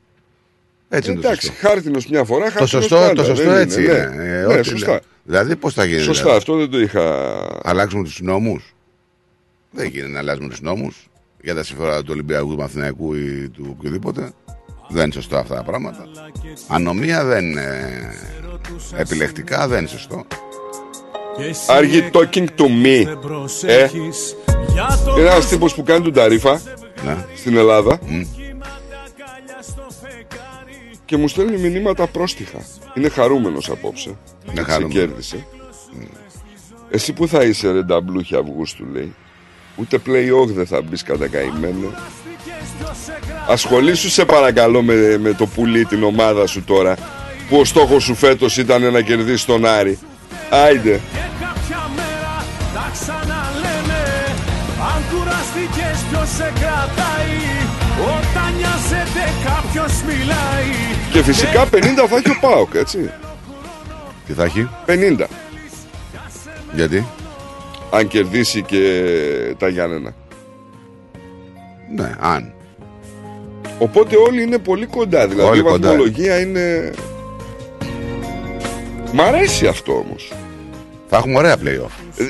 Έτσι 0.88 1.10
είναι 1.10 1.20
το 1.20 1.26
Εντάξει, 1.28 1.46
σωστό. 1.46 1.66
χάρτινος 1.68 2.06
μια 2.06 2.24
φορά, 2.24 2.44
Το 2.44 2.50
χάρτινος 2.50 2.70
σωστό, 2.70 2.96
πάντα, 2.96 3.12
το 3.14 3.24
σωστό 3.24 3.50
δεν 3.50 3.60
έτσι 3.60 3.82
είναι. 3.84 3.92
είναι. 3.92 4.06
Ναι, 4.16 4.38
Ε, 4.38 4.46
ναι, 4.46 4.54
ό,τι 4.54 4.68
σωστά. 4.68 4.90
λέω. 4.90 5.00
Δηλαδή, 5.24 5.56
πώς 5.56 5.74
θα 5.74 5.84
γίνει. 5.84 6.00
Σωστά, 6.00 6.22
δηλαδή; 6.22 6.38
αυτό 6.38 6.56
δεν 6.56 6.70
το 6.70 6.80
είχα. 6.80 7.60
Αλλάξουμε 7.62 8.02
τους 8.04 8.20
νόμους; 8.20 8.74
Δεν 9.70 9.86
γίνεται 9.88 10.12
να 10.12 10.18
αλλάζουμε 10.18 10.48
τους 10.48 10.60
νόμους 10.60 11.06
για 11.42 11.54
τα 11.54 11.62
συμφέροντα 11.62 12.00
του 12.02 12.08
Ολυμπιακού, 12.10 12.48
του 12.48 12.56
Μαθηναϊκού 12.56 13.14
ή 13.14 13.48
του 13.48 13.74
οποιοδήποτε. 13.78 14.32
Δεν 14.88 15.04
είναι 15.04 15.12
σωστό 15.12 15.36
αυτά 15.36 15.54
τα 15.54 15.62
πράγματα. 15.62 16.04
Ανομία 16.68 17.24
δεν 17.24 17.44
είναι. 17.50 17.90
Επιλεκτικά 18.96 19.68
δεν 19.68 19.78
είναι 19.78 19.88
σωστό. 19.88 20.24
Are 21.66 21.84
you 21.92 22.10
talking 22.20 22.46
to 22.56 22.64
me? 22.84 23.06
Ε, 23.66 23.88
είναι 25.18 25.28
ένας 25.28 25.48
τύπος 25.48 25.74
που 25.74 25.82
κάνει 25.82 26.04
τον 26.04 26.12
Ταρίφα 26.12 26.60
Ναι. 27.04 27.16
στην 27.36 27.56
Ελλάδα 27.56 27.98
και 31.04 31.16
μου 31.16 31.28
στέλνει 31.28 31.56
μηνύματα 31.68 32.06
πρόστιχα. 32.06 32.58
Είναι 32.94 33.08
χαρούμενος 33.08 33.70
απόψε. 33.70 34.08
Είναι 34.44 34.54
Και 34.54 34.60
χαρούμενος. 34.60 34.94
ξεκέρδισε. 34.96 35.46
Εσύ 36.90 37.12
που 37.12 37.28
θα 37.28 37.42
είσαι 37.44 37.70
ρε 37.72 37.82
νταμπλούχη 37.82 38.36
Αυγούστου 38.36 38.84
λέει. 38.92 39.14
Ούτε 39.76 39.98
play-off 40.06 40.46
δεν 40.46 40.66
θα 40.66 40.82
μπεις 40.82 41.02
κατά 41.02 41.26
καημένο. 41.28 41.94
Ασχολήσου 43.48 44.10
σε 44.10 44.24
παρακαλώ 44.24 44.82
με, 44.82 45.18
με 45.18 45.32
το 45.32 45.46
πουλί 45.46 45.84
την 45.84 46.02
ομάδα 46.02 46.46
σου 46.46 46.62
τώρα 46.62 46.96
που 47.48 47.56
ο 47.56 47.64
στόχος 47.64 48.02
σου 48.02 48.14
φέτος 48.14 48.56
ήταν 48.56 48.92
να 48.92 49.00
κερδίσεις 49.00 49.44
τον 49.44 49.66
Άρη. 49.66 49.98
Άιντε. 50.50 51.00
Κάποια 51.40 51.90
μέρα 51.96 52.44
τα 52.74 52.90
ξαναλέμε 52.92 54.02
Αν 54.94 55.02
κουραστικές 55.10 55.98
ποιος 56.10 56.28
σε 56.28 56.52
κρατάει 56.60 57.38
Όταν 58.16 58.54
νοιάζεται 58.56 59.24
κάποιος 59.44 60.02
μιλάει 60.02 60.70
Και 61.12 61.22
φυσικά 61.22 61.64
50 61.64 61.68
θα 62.08 62.16
έχει 62.16 62.30
ο 62.30 62.38
Πάοκ, 62.40 62.74
έτσι. 62.74 63.10
Τι 64.26 64.32
θα 64.32 64.44
έχει, 64.44 64.68
50. 64.86 65.26
γιατί; 66.72 67.06
Αν 67.94 68.08
κερδίσει 68.08 68.62
και 68.62 69.02
τα 69.58 69.68
Γιάννενα. 69.68 70.14
Ναι, 71.96 72.14
αν. 72.20 72.52
Οπότε 73.78 74.16
όλοι 74.16 74.42
είναι 74.42 74.58
πολύ 74.58 74.86
κοντά. 74.86 75.28
Δηλαδή 75.28 75.50
Όλοι 75.50 75.58
η 75.60 75.62
κοντά. 75.62 75.88
βαθμολογία 75.88 76.40
είναι. 76.40 76.90
Μ' 79.12 79.20
αρέσει 79.20 79.66
αυτό 79.66 79.92
όμως. 79.92 80.32
Θα 81.08 81.16
έχουμε 81.16 81.36
ωραία 81.38 81.56
playoff. 81.56 82.22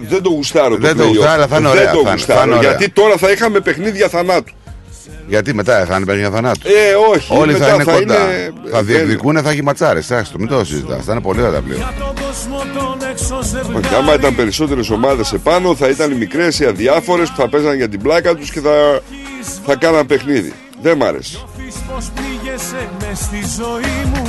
Δεν 0.00 0.22
το 0.22 0.30
γουστάρω 0.30 0.76
Δεν 0.76 0.96
το 0.96 1.02
το 1.02 1.08
play-off. 1.08 1.12
γουστάρω, 1.14 1.32
αλλά 1.32 1.46
θα 1.46 1.56
είναι 1.56 1.68
Δεν 1.68 1.76
ωραία, 1.78 1.90
το 1.92 1.96
θα 1.96 2.00
είναι- 2.00 2.10
γουστάρω, 2.10 2.40
θα 2.40 2.46
είναι 2.46 2.54
ωραία. 2.56 2.68
Γιατί 2.70 2.90
τώρα 2.90 3.16
θα 3.16 3.30
είχαμε 3.30 3.60
παιχνίδια 3.60 4.08
θανάτου. 4.08 4.52
Γιατί 5.28 5.54
μετά 5.54 5.84
θα 5.84 5.96
είναι 5.96 6.04
παιχνίδια 6.04 6.30
θανάτου. 6.30 6.60
Ε, 6.68 7.14
όχι. 7.16 7.36
Όλοι 7.36 7.52
μετά 7.52 7.66
θα 7.66 7.74
είναι 7.74 7.84
κοντά. 7.84 7.98
είναι- 8.00 8.52
Θα 8.70 8.82
δεν- 8.82 8.84
διεκδικούν, 8.96 9.42
θα 9.42 9.50
έχει 9.50 9.62
ματσάρες. 9.62 10.10
Άστο, 10.10 10.38
μην 10.38 10.48
το 10.48 10.64
συζητάς. 10.64 11.04
Θα 11.04 11.12
είναι 11.12 11.20
πολύ 11.20 11.42
ωραία 11.42 11.60
πλέον. 11.60 11.80
Τον 13.18 13.26
κόσμο 13.26 13.26
τον 13.26 13.26
έξω 13.26 13.34
Όχι, 13.34 13.44
ζευγάρι 13.48 13.94
άμα 13.94 14.14
ήταν 14.14 14.34
περισσότερες 14.34 14.90
ομάδες 14.90 15.32
επάνω, 15.32 15.74
θα 15.74 15.88
ήταν 15.88 16.10
οι 16.10 16.14
μικρές, 16.14 16.58
οι 16.58 16.64
αδιάφορες 16.64 17.28
που 17.28 17.36
θα 17.36 17.48
παίζαν 17.48 17.76
για 17.76 17.88
την 17.88 18.02
πλάκα 18.02 18.34
τους 18.34 18.50
και 18.50 18.60
θα, 18.60 19.00
θα 19.66 19.76
κάναν 19.76 20.06
παιχνίδι. 20.06 20.52
Δεν 20.82 20.96
μ' 20.96 21.02
άρεσε. 21.02 21.38
Πεις 21.56 21.74
πως 21.88 22.10
πήγεσαι 22.14 22.88
μες 23.00 23.18
στη 23.18 23.40
ζωή 23.58 23.98
μου 24.12 24.26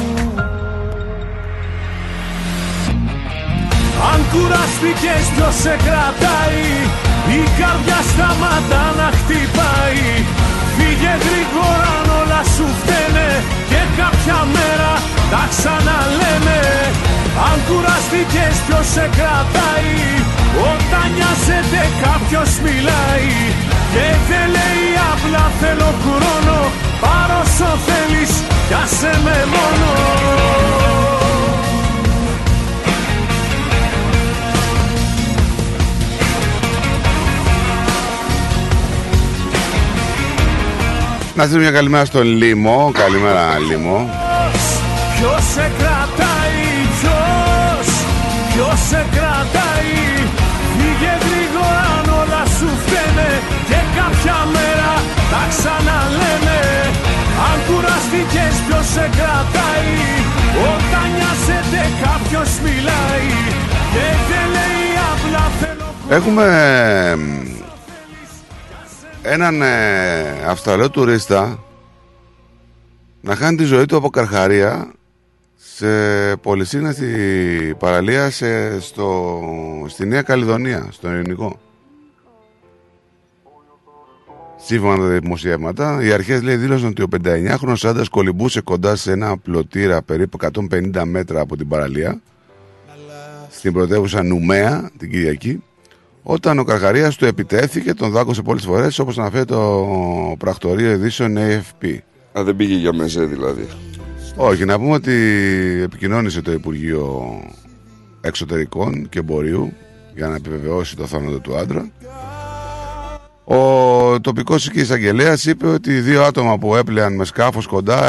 Αν 4.11 4.19
κουραστικές 4.31 5.23
ποιος 5.35 5.55
σε 5.63 5.75
κρατάει; 5.85 6.65
Η 7.39 7.41
καρδιά 7.59 7.99
σταματά 8.11 8.83
να 8.99 9.09
χτυπάει 9.17 10.05
Φύγε 10.75 11.13
γρήγορα 11.25 11.91
αν 11.99 12.09
όλα 12.19 12.41
σου 12.55 12.65
φταίνε 12.79 13.29
Και 13.69 13.81
κάποια 14.01 14.37
μέρα 14.55 14.91
τα 15.31 15.47
ξαναλέμε 15.49 16.59
αν 17.47 17.57
κουραστήκες 17.67 18.55
ποιος 18.65 18.87
σε 18.95 19.05
κρατάει; 19.17 19.93
Όταν 20.71 21.07
νοιάζεται 21.15 21.81
κάποιος 22.05 22.51
μιλάει. 22.65 23.29
Και 23.93 24.07
δεν 24.29 24.45
λέει 24.55 24.87
απλά 25.11 25.45
θέλω 25.59 25.89
χρόνο 26.03 26.57
Πάρ' 27.01 27.33
όσο 27.41 27.69
θέλεις 27.87 28.31
κι 28.67 28.75
με 29.23 29.37
μόνο 29.53 29.89
Να 41.35 41.45
στείλω 41.45 41.59
μια 41.59 41.71
καλημέρα 41.71 42.05
στον 42.05 42.23
Λίμο. 42.23 42.91
Καλημέρα 42.93 43.59
Λίμο. 43.69 44.09
Ποιος 45.19 45.43
σε 45.53 45.71
κρατάει; 45.77 45.98
Κουραστήκες 58.29 58.61
ποιος 58.67 58.85
σε 58.85 59.09
κρατάει. 59.17 59.93
Όταν 60.73 61.07
νοιάζεται 61.17 61.81
κάποιος 62.03 62.59
μιλάει. 62.59 63.27
Και 63.93 64.07
δεν 64.29 64.45
λέει 64.55 64.89
απλά 65.11 65.49
θέλω 65.59 65.93
Έχουμε 66.09 66.45
εμ, 67.11 67.21
έναν 69.21 69.61
ε, 69.61 70.45
Αυστραλό 70.47 70.89
τουρίστα 70.89 71.59
να 73.21 73.35
χάνει 73.35 73.57
τη 73.57 73.63
ζωή 73.63 73.85
του 73.85 73.95
από 73.95 74.09
καρχαρία 74.09 74.91
σε 75.55 76.35
πολυσύνατη 76.35 77.05
παραλία 77.79 78.29
σε, 78.29 78.79
στο, 78.81 79.39
στη 79.87 80.05
Νέα 80.05 80.21
Καλλιδονία, 80.21 80.87
στον 80.91 81.13
Ελληνικό. 81.13 81.59
Σύμφωνα 84.69 84.97
με 84.97 85.09
τα 85.09 85.19
δημοσιεύματα, 85.19 86.03
οι 86.03 86.11
αρχές 86.11 86.41
λέει 86.41 86.55
δήλωσαν 86.55 86.87
ότι 86.87 87.01
ο 87.01 87.07
59χρονο 87.23 87.75
άντρας 87.83 88.09
κολυμπούσε 88.09 88.61
κοντά 88.61 88.95
σε 88.95 89.11
ένα 89.11 89.37
πλωτήρα 89.37 90.01
περίπου 90.01 90.37
150 90.69 91.03
μέτρα 91.05 91.41
από 91.41 91.57
την 91.57 91.67
παραλία 91.67 92.21
στην 93.49 93.73
πρωτεύουσα 93.73 94.23
Νουμέα 94.23 94.89
την 94.97 95.11
Κυριακή 95.11 95.63
όταν 96.23 96.59
ο 96.59 96.63
Καρχαρίας 96.63 97.15
του 97.15 97.25
επιτέθηκε, 97.25 97.93
τον 97.93 98.11
δάκωσε 98.11 98.41
πολλές 98.41 98.63
φορές 98.63 98.99
όπως 98.99 99.17
αναφέρει 99.17 99.45
το 99.45 99.87
πρακτορείο 100.39 100.91
ειδήσεων 100.91 101.37
AFP. 101.37 101.97
Α, 102.39 102.43
δεν 102.43 102.55
πήγε 102.55 102.75
για 102.75 102.93
μεζέ 102.93 103.25
δηλαδή. 103.25 103.67
Όχι, 104.35 104.65
να 104.65 104.79
πούμε 104.79 104.93
ότι 104.93 105.11
επικοινώνησε 105.83 106.41
το 106.41 106.51
Υπουργείο 106.51 107.23
Εξωτερικών 108.21 109.09
και 109.09 109.19
Εμπορίου 109.19 109.73
για 110.15 110.27
να 110.27 110.35
επιβεβαιώσει 110.35 110.95
το 110.95 111.05
θάνατο 111.05 111.39
του 111.39 111.57
άντρα. 111.57 111.91
Ο 113.51 114.19
τοπικός 114.21 114.67
εκεί 114.67 114.79
εισαγγελέας 114.79 115.45
είπε 115.45 115.67
ότι 115.67 115.91
οι 115.91 115.99
δύο 115.99 116.23
άτομα 116.23 116.57
που 116.57 116.75
έπλεαν 116.75 117.15
με 117.15 117.25
σκάφος 117.25 117.67
κοντά 117.67 118.05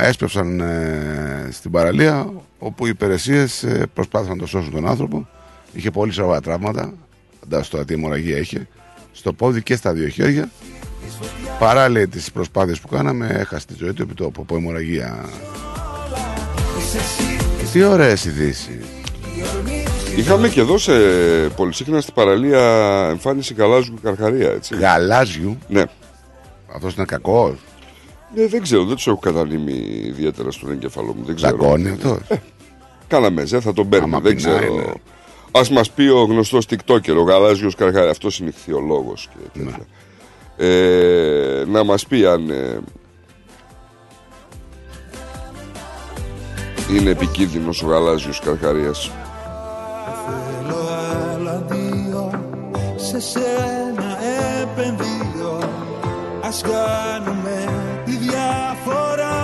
ε, 0.00 0.08
έσπευσαν 0.08 0.60
ε, 0.60 1.48
στην 1.50 1.70
παραλία 1.70 2.32
όπου 2.58 2.86
οι 2.86 2.88
υπηρεσίες 2.92 3.66
προσπάθησαν 3.94 4.36
να 4.36 4.40
το 4.42 4.48
σώσουν 4.48 4.72
τον 4.72 4.88
άνθρωπο. 4.88 5.28
Είχε 5.72 5.90
πολύ 5.90 6.12
σοβαρά 6.12 6.40
τραύματα. 6.40 6.92
Φαντάζομαι 7.40 7.68
τώρα 7.70 7.84
τι 7.84 7.94
αιμορραγία 7.94 8.38
είχε. 8.38 8.68
Στο 9.12 9.32
πόδι 9.32 9.62
και 9.62 9.76
στα 9.76 9.92
δύο 9.92 10.08
χέρια. 10.08 10.50
Παρά 11.58 11.88
λέει 11.88 12.08
τις 12.08 12.32
προσπάθειες 12.32 12.80
που 12.80 12.88
κάναμε, 12.88 13.26
έχασε 13.26 13.66
τη 13.66 13.74
ζωή 13.78 13.92
του 13.92 14.02
επί 14.02 14.14
τόπου 14.14 14.42
από 14.42 14.56
αιμορραγία. 14.56 15.24
Τι 17.72 17.82
ωραίες 17.82 18.24
ειδήσεις. 18.24 18.93
Είχαμε 20.16 20.48
και 20.48 20.60
εδώ 20.60 20.78
σε 20.78 20.92
πολυσύχνα 21.56 22.00
στην 22.00 22.14
παραλία 22.14 22.60
εμφάνιση 23.10 23.54
γαλάζιου 23.54 23.94
καρχαρία, 24.02 24.50
έτσι. 24.50 24.76
Γαλάζιου. 24.76 25.58
Ναι. 25.68 25.82
Αυτός 26.74 26.94
είναι 26.94 27.04
κακός. 27.04 27.54
Ναι, 28.34 28.46
δεν 28.46 28.62
ξέρω, 28.62 28.84
δεν 28.84 28.94
τους 28.96 29.06
έχω 29.06 29.18
κατανείμει 29.18 29.72
ιδιαίτερα 30.06 30.50
στον 30.50 30.70
εγκεφαλό 30.70 31.14
μου. 31.14 31.24
Δεν 31.24 31.34
ξέρω. 31.34 31.56
Δαγκώνει 31.56 31.88
αυτός. 31.88 32.18
Κάναμε 33.08 33.44
ζε, 33.44 33.60
θα 33.60 33.72
τον 33.72 33.88
παίρνουμε. 33.88 34.16
Άμα 34.16 34.24
Δεν 34.28 34.36
πεινάει, 34.36 34.58
ξέρω. 34.58 34.74
ναι. 34.74 34.82
Α 35.60 35.62
μας 35.70 35.90
πει 35.90 36.02
ο 36.08 36.22
γνωστός 36.24 36.66
TikToker, 36.70 37.16
ο 37.18 37.22
γαλάζιος 37.22 37.74
καρχαρία. 37.74 38.10
Αυτός 38.10 38.38
είναι 38.38 38.48
ηχθειολόγος 38.48 39.28
και 39.52 39.60
Ναι. 39.60 39.70
τέτοια. 39.70 39.86
Ε, 40.56 41.64
να 41.66 41.84
μας 41.84 42.06
πει 42.06 42.26
αν. 42.26 42.50
ε, 42.50 42.78
είναι 46.90 47.10
επικίνδυνος 47.10 47.82
ο 47.82 47.86
γαλάζιος 47.86 48.40
καρχαρίας 48.40 49.10
Θέλω 50.26 50.88
άλλα 51.32 51.64
δύο 51.70 52.30
Σε 52.96 53.20
σένα 53.20 54.18
επενδύω 54.62 55.58
Ας 56.42 56.62
κάνουμε 56.62 57.64
τη 58.04 58.16
διαφορά 58.16 59.42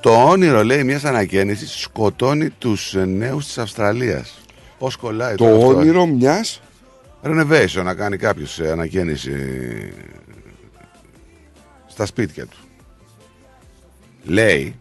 Το 0.00 0.24
όνειρο 0.24 0.64
λέει 0.64 0.84
μιας 0.84 1.04
ανακαίνιση 1.04 1.66
σκοτώνει 1.66 2.50
τους 2.50 2.94
νέους 3.06 3.46
της 3.46 3.58
Αυστραλίας. 3.58 4.38
Πώς 4.78 4.96
κολλάει 4.96 5.34
Το 5.34 5.44
τώρα 5.44 5.56
αυτό, 5.56 5.66
όνειρο 5.66 6.06
μιας 6.06 6.60
Renovation 7.22 7.82
να 7.84 7.94
κάνει 7.94 8.16
κάποιος 8.16 8.60
ανακαίνιση 8.60 9.32
στα 11.86 12.06
σπίτια 12.06 12.46
του. 12.46 12.56
Λέει. 14.24 14.74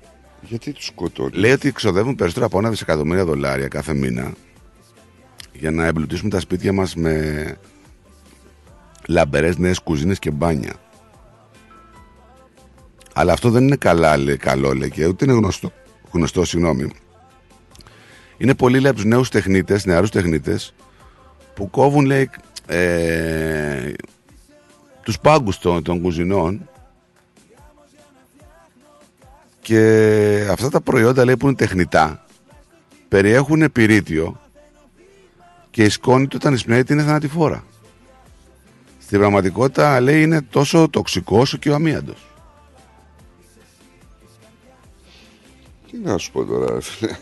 Γιατί 0.48 0.72
τους 0.72 0.86
σκοτώνεις; 0.86 1.38
Λέει 1.38 1.52
ότι 1.52 1.72
ξοδεύουν 1.72 2.16
περισσότερα 2.16 2.46
από 2.46 2.58
ένα 2.58 2.70
δισεκατομμύρια 2.70 3.26
δολάρια 3.26 3.68
κάθε 3.68 3.94
μήνα 3.94 4.34
για 5.54 5.72
να 5.72 5.86
εμπλουτίσουμε 5.86 6.30
τα 6.30 6.40
σπίτια 6.40 6.74
μας 6.74 6.96
με 6.96 7.58
λαμπερές 9.08 9.58
νέες 9.58 9.80
κουζίνες 9.80 10.20
και 10.20 10.32
μπάνια. 10.32 10.74
Αλλά 13.14 13.34
αυτό 13.34 13.50
δεν 13.50 13.64
είναι 13.64 13.76
καλά, 13.76 14.18
λέει, 14.18 14.38
καλό, 14.38 14.74
λέει, 14.74 14.90
και 14.90 15.06
ούτε 15.06 15.26
είναι 15.26 15.34
γνωστό, 15.34 15.72
γνωστό 16.12 16.46
συγγνώμη. 16.46 16.92
Είναι 18.38 18.54
πολλοί 18.56 18.80
λέει, 18.80 18.88
από 18.90 18.96
τους 18.96 19.06
νέους 19.06 19.30
τεχνίτες, 19.30 19.86
νεαρούς 19.86 20.10
τεχνίτες, 20.10 20.74
που 21.54 21.70
κόβουν, 21.70 22.06
λέει, 22.06 22.30
ε, 22.68 23.94
τους 25.04 25.20
πάγκους 25.20 25.58
των, 25.58 25.84
των 25.84 26.02
κουζινών 26.02 26.70
και 29.66 30.48
αυτά 30.52 30.70
τα 30.70 30.82
προϊόντα, 30.82 31.26
λέει, 31.26 31.38
που 31.38 31.46
είναι 31.48 31.56
τεχνητά, 31.56 32.26
περιέχουν 33.08 33.72
πυρίτιο 33.72 34.40
και 35.72 35.84
η 35.84 35.90
σκόνη 35.90 36.28
του 36.28 36.38
όταν 36.40 36.54
εισπνέεται 36.54 36.94
είναι 36.94 37.04
θανατηφόρα. 37.04 37.64
Στην 39.02 39.20
πραγματικότητα, 39.20 40.00
λέει, 40.00 40.22
είναι 40.22 40.42
τόσο 40.42 40.90
τοξικό 40.90 41.40
όσο 41.40 41.58
και 41.58 41.70
ο 41.70 41.74
αμύαντος. 41.74 42.28
Τι 45.92 45.98
να 45.98 46.18
σου 46.18 46.32
πω 46.32 46.46
τώρα 46.46 46.74
ρε 46.74 46.82
φίλε 46.82 47.16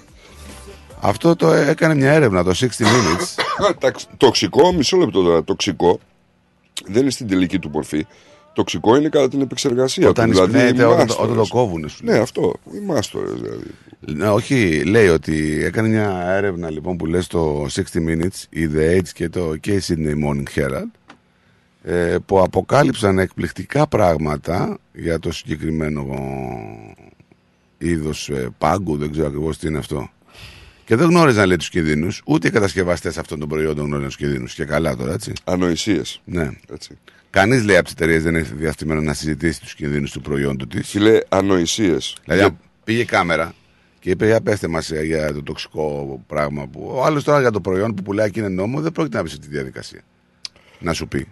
Αυτό 1.02 1.36
το 1.36 1.52
έκανε 1.52 1.96
μια 1.96 2.12
έρευνα, 2.12 2.44
το 2.44 2.50
60 2.50 2.66
Minutes. 2.66 3.44
Τα- 3.80 3.92
Τοξικό, 4.18 4.74
μισό 4.74 4.98
λεπτό 4.98 5.24
τώρα 5.24 5.44
Τοξικό 5.44 6.00
δεν 6.86 7.02
είναι 7.02 7.12
στην 7.12 7.28
τελική 7.28 7.60
του 7.60 7.70
μορφή 7.70 8.06
Τοξικό 8.54 8.96
είναι 8.96 9.10
κατά 9.10 9.28
την 9.30 9.42
επεξεργασία 9.42 10.10
Όταν 10.10 10.26
του, 10.26 10.32
δηλαδή 10.32 10.52
εισπνέεται, 10.58 10.82
οι 10.82 10.86
όταν, 10.86 10.98
το- 10.98 11.04
μάστορες. 11.06 11.32
όταν 11.32 11.44
το 11.44 11.48
κόβουν. 11.50 11.90
Σου 11.90 12.06
Ναι 12.06 12.18
αυτό, 12.18 12.54
οι 12.74 12.80
μάστορες 12.86 13.34
δηλαδή 13.42 13.64
Ναι, 14.00 14.28
όχι, 14.30 14.84
λέει 14.84 15.08
ότι 15.08 15.62
έκανε 15.64 15.88
μια 15.88 16.24
έρευνα 16.28 16.70
λοιπόν 16.70 16.98
που 16.98 17.06
λέει 17.06 17.22
στο 17.22 17.66
60 17.74 17.82
Minutes, 18.10 18.44
η 18.50 18.70
The 18.76 18.98
Age 18.98 19.08
και, 19.14 19.30
το, 19.30 19.56
και 19.56 19.72
η 19.74 19.82
Sydney 19.88 20.14
Morning 20.28 20.44
Herald, 20.60 20.92
ε, 21.84 22.16
που 22.26 22.40
αποκάλυψαν 22.40 23.20
εκπληκτικά 23.20 23.88
πράγματα 23.88 24.78
για 24.94 25.20
το 25.20 25.32
συγκεκριμένο 25.32 26.06
είδος 27.78 28.30
ε, 28.30 28.50
πάγκου, 28.58 28.98
δεν 28.98 29.12
ξέρω 29.12 29.28
ακριβώς 29.28 29.58
τι 29.58 29.68
είναι 29.68 29.78
αυτό. 29.78 30.10
Και 30.86 30.96
δεν 30.96 31.08
γνώριζαν 31.10 31.48
λέει 31.48 31.58
τους 31.58 31.70
κινδύνους, 31.70 32.22
ούτε 32.26 32.48
οι 32.48 32.52
κατασκευαστές 32.52 33.18
αυτών 33.18 33.40
των 33.40 33.50
προϊόντων 33.50 33.86
γνώριζαν 33.86 34.08
τους 34.08 34.18
κινδύνους. 34.18 34.54
Και 34.54 34.66
καλά 34.66 34.96
τώρα, 34.96 35.14
έτσι. 35.14 35.34
Ανοησίες 35.44 36.22
Ναι. 36.26 36.50
έτσι. 36.74 36.98
Κανείς 37.30 37.64
λέει 37.64 37.76
από 37.76 37.84
τις 37.84 37.94
εταιρείες 37.94 38.24
δεν 38.24 38.36
έχει 38.36 38.54
διαστημένο 38.54 39.02
να 39.02 39.14
συζητήσει 39.14 39.62
τους 39.62 39.76
κινδύνους 39.76 40.12
του 40.12 40.22
προϊόντου 40.22 40.68
της. 40.68 40.90
Φίλε, 40.90 41.20
ανοησίες 41.30 42.18
Δηλαδή, 42.26 42.58
πήγε 42.84 43.06
κάμερα 43.06 43.54
και 44.00 44.10
είπε: 44.10 44.26
Για 44.26 44.42
πέστε 44.42 44.68
μας 44.68 44.92
για 44.92 45.34
το 45.34 45.44
τοξικό 45.44 46.24
πράγμα 46.28 46.68
που. 46.68 46.92
Ο 46.94 47.04
άλλος 47.04 47.24
τώρα 47.24 47.40
για 47.40 47.52
το 47.52 47.62
προϊόν 47.62 47.94
που 47.94 48.04
πουλάει 48.04 48.32
και 48.32 48.40
είναι 48.40 48.50
νόμο 48.50 48.82
δεν 48.82 48.92
πρόκειται 48.92 49.18
να 49.18 49.24
πει 49.24 49.30
τη 49.30 49.48
διαδικασία. 49.48 50.02
Να 50.80 50.94
σου 50.94 51.08
πει. 51.08 51.28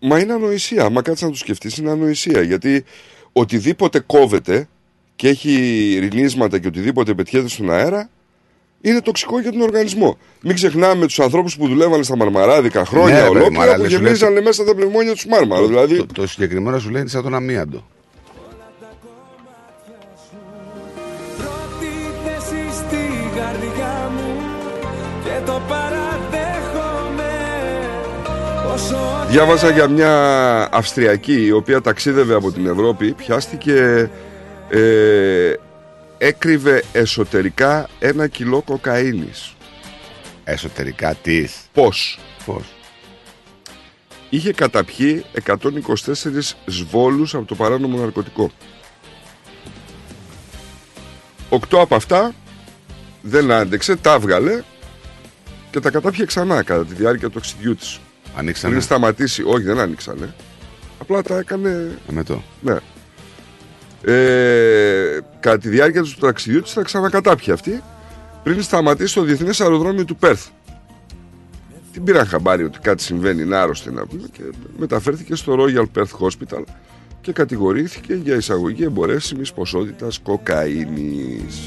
Μα 0.00 0.18
είναι 0.18 0.32
ανοησία. 0.32 0.84
Άμα 0.84 1.02
κάτσεις 1.02 1.22
να 1.24 1.30
το 1.30 1.36
σκεφτείς, 1.36 1.76
είναι 1.76 1.90
ανοησία. 1.90 2.42
Γιατί 2.42 2.84
οτιδήποτε 3.32 4.00
κόβεται 4.00 4.68
και 5.20 5.28
έχει 5.28 5.50
ριλίσματα 6.00 6.58
και 6.58 6.66
οτιδήποτε 6.66 7.14
πετιέται 7.14 7.48
στον 7.48 7.70
αέρα 7.70 8.08
είναι 8.80 9.00
τοξικό 9.00 9.40
για 9.40 9.50
τον 9.52 9.60
οργανισμό. 9.60 10.18
Μην 10.42 10.54
ξεχνάμε 10.54 11.06
τους 11.06 11.20
ανθρώπους 11.20 11.56
που 11.56 11.68
δουλεύανε 11.68 12.02
στα 12.02 12.16
μαρμαράδικα 12.16 12.84
χρόνια 12.84 13.14
Ναι, 13.14 13.20
ρε 13.20 13.26
παιδί 13.28 13.34
μου, 13.38 13.40
ολόκληρα 13.42 13.62
αλλά 13.64 13.74
που 13.74 13.80
λες, 13.82 13.90
σου 13.92 13.96
λέει- 13.96 14.06
γεμίζανε 14.06 14.40
μέσα 14.40 14.64
τα 14.64 14.74
πνευμόνια 14.74 15.12
τους 15.12 15.26
μάρμαρα. 15.26 15.66
Δηλαδή, 15.66 15.96
Το, 15.96 16.06
το 16.06 16.26
συγκεκριμένο 16.26 16.78
σου 16.78 16.90
λέει 16.90 17.00
είναι 17.00 17.10
σαν 17.10 17.22
τον 17.22 17.34
αμίαντο. 17.34 17.86
Πρώτη 21.36 21.92
θέση 22.24 22.76
στην 22.76 23.36
καρδιά 23.36 24.10
μου 24.16 24.36
και 25.24 25.46
το 25.46 25.60
παραδέχομαι 25.68 27.32
όσο 28.74 28.96
Διάβαζα 29.30 29.70
για 29.70 29.88
μια 29.88 30.12
Αυστριακή 30.72 31.44
η 31.44 31.50
οποία 31.52 31.80
ταξίδευε 31.80 32.34
από 32.34 32.52
την 32.52 32.66
Ευρώπη, 32.66 33.12
πιάστηκε, 33.12 34.10
ε, 34.70 35.54
έκρυβε 36.18 36.84
εσωτερικά 36.92 37.88
ένα 37.98 38.26
κιλό 38.26 38.62
κοκαίνης. 38.62 39.54
Εσωτερικά 40.44 41.14
της. 41.14 41.56
Πώς; 41.72 42.18
Πώς; 42.44 42.64
είχε 44.30 44.52
καταπιεί 44.52 45.24
124 45.46 45.56
σβόλους 46.66 47.34
από 47.34 47.44
το 47.44 47.54
παράνομο 47.54 47.98
ναρκωτικό. 47.98 48.50
Οκτώ 51.48 51.80
από 51.80 51.94
αυτά 51.94 52.34
δεν 53.22 53.52
άντεξε, 53.52 53.96
τα 53.96 54.12
έβγαλε 54.12 54.62
και 55.70 55.80
τα 55.80 55.90
κατάπιε 55.90 56.24
ξανά 56.24 56.62
κατά 56.62 56.84
τη 56.84 56.94
διάρκεια 56.94 57.28
του 57.28 57.34
ταξιδιού 57.34 57.74
της. 57.74 58.00
Ανοίξανε. 58.36 58.72
Πριν 58.72 58.84
σταματήσει, 58.84 59.42
όχι 59.42 59.62
δεν 59.62 59.78
άνοιξανε. 59.78 60.34
Απλά 60.98 61.22
τα 61.22 61.38
έκανε. 61.38 61.98
Αμετό. 62.08 62.42
Ναι. 62.60 62.76
Ε, 64.04 65.18
κατά 65.40 65.58
τη 65.58 65.68
διάρκεια 65.68 66.02
του 66.02 66.14
ταξιδιού 66.20 66.62
της 66.62 66.72
θα 66.72 66.82
ξανακατάπιε 66.82 67.52
αυτή 67.52 67.82
πριν 68.42 68.62
σταματήσει 68.62 69.10
στο 69.10 69.22
διεθνές 69.22 69.60
αεροδρόμιο 69.60 70.04
του 70.04 70.16
Πέρθ. 70.16 70.46
Την 71.92 72.04
πήραν 72.04 72.26
χαμπάρι 72.26 72.64
ότι 72.64 72.78
κάτι 72.78 73.02
συμβαίνει, 73.02 73.42
είναι 73.42 73.56
άρρωστη 73.56 73.90
να 73.90 74.06
πούμε 74.06 74.28
και 74.32 74.42
μεταφέρθηκε 74.78 75.34
στο 75.34 75.56
Royal 75.58 75.98
Perth 75.98 76.26
Hospital 76.26 76.62
και 77.20 77.32
κατηγορήθηκε 77.32 78.14
για 78.14 78.36
εισαγωγή 78.36 78.84
εμπορεύσιμης 78.84 79.52
ποσότητας 79.52 80.18
κοκαίνης. 80.18 81.58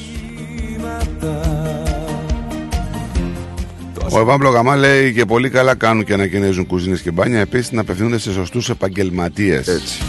Ο 4.11 4.19
Εβάν 4.19 4.39
Πλογαμά 4.39 4.75
λέει 4.75 5.13
και 5.13 5.25
πολύ 5.25 5.49
καλά 5.49 5.75
κάνουν 5.75 6.03
και 6.03 6.13
ανακαινίζουν 6.13 6.65
κουζίνες 6.65 7.01
και 7.01 7.11
μπάνια. 7.11 7.39
Επίσης 7.39 7.71
να 7.71 7.81
απευθύνονται 7.81 8.17
σε 8.17 8.31
σωστούς 8.31 8.69
επαγγελματίες. 8.69 9.67
Έτσι. 9.67 10.01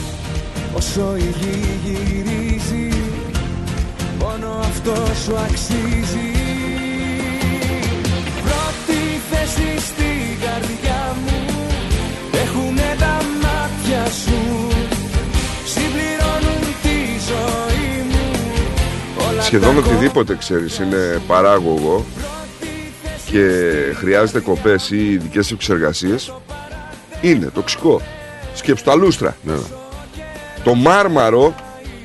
Όσο 0.77 1.17
η 1.17 1.35
γη 1.41 1.79
γυρίζει 1.85 2.89
Μόνο 4.19 4.47
αυτός 4.61 5.19
σου 5.25 5.37
αξίζει 5.37 6.31
Πρώτη 8.43 9.01
θέση 9.31 9.79
στην 9.79 10.41
καρδιά 10.45 11.17
μου 11.25 11.67
Έχουνε 12.33 12.97
τα 12.99 13.21
μάτια 13.43 14.05
σου 14.11 14.69
Συμπληρώνουν 15.65 16.65
τη 16.83 16.99
ζωή 17.29 18.03
μου 18.11 18.43
Όλα 19.29 19.43
Σχεδόν 19.43 19.75
τα 19.75 19.81
οτιδήποτε 19.81 20.37
ξέρεις 20.37 20.79
είναι 20.79 21.23
παράγωγο 21.27 22.05
και 23.31 23.51
χρειάζεται 23.95 24.41
κοπές 24.41 24.91
ή 24.91 25.13
ειδικές 25.13 25.51
εξεργασίες 25.51 26.33
είναι 27.21 27.51
τοξικό. 27.55 28.01
Σκέψου 28.55 28.85
τα 28.85 28.95
λούστρα. 28.95 29.37
Το 30.65 30.75
μάρμαρο 30.75 31.55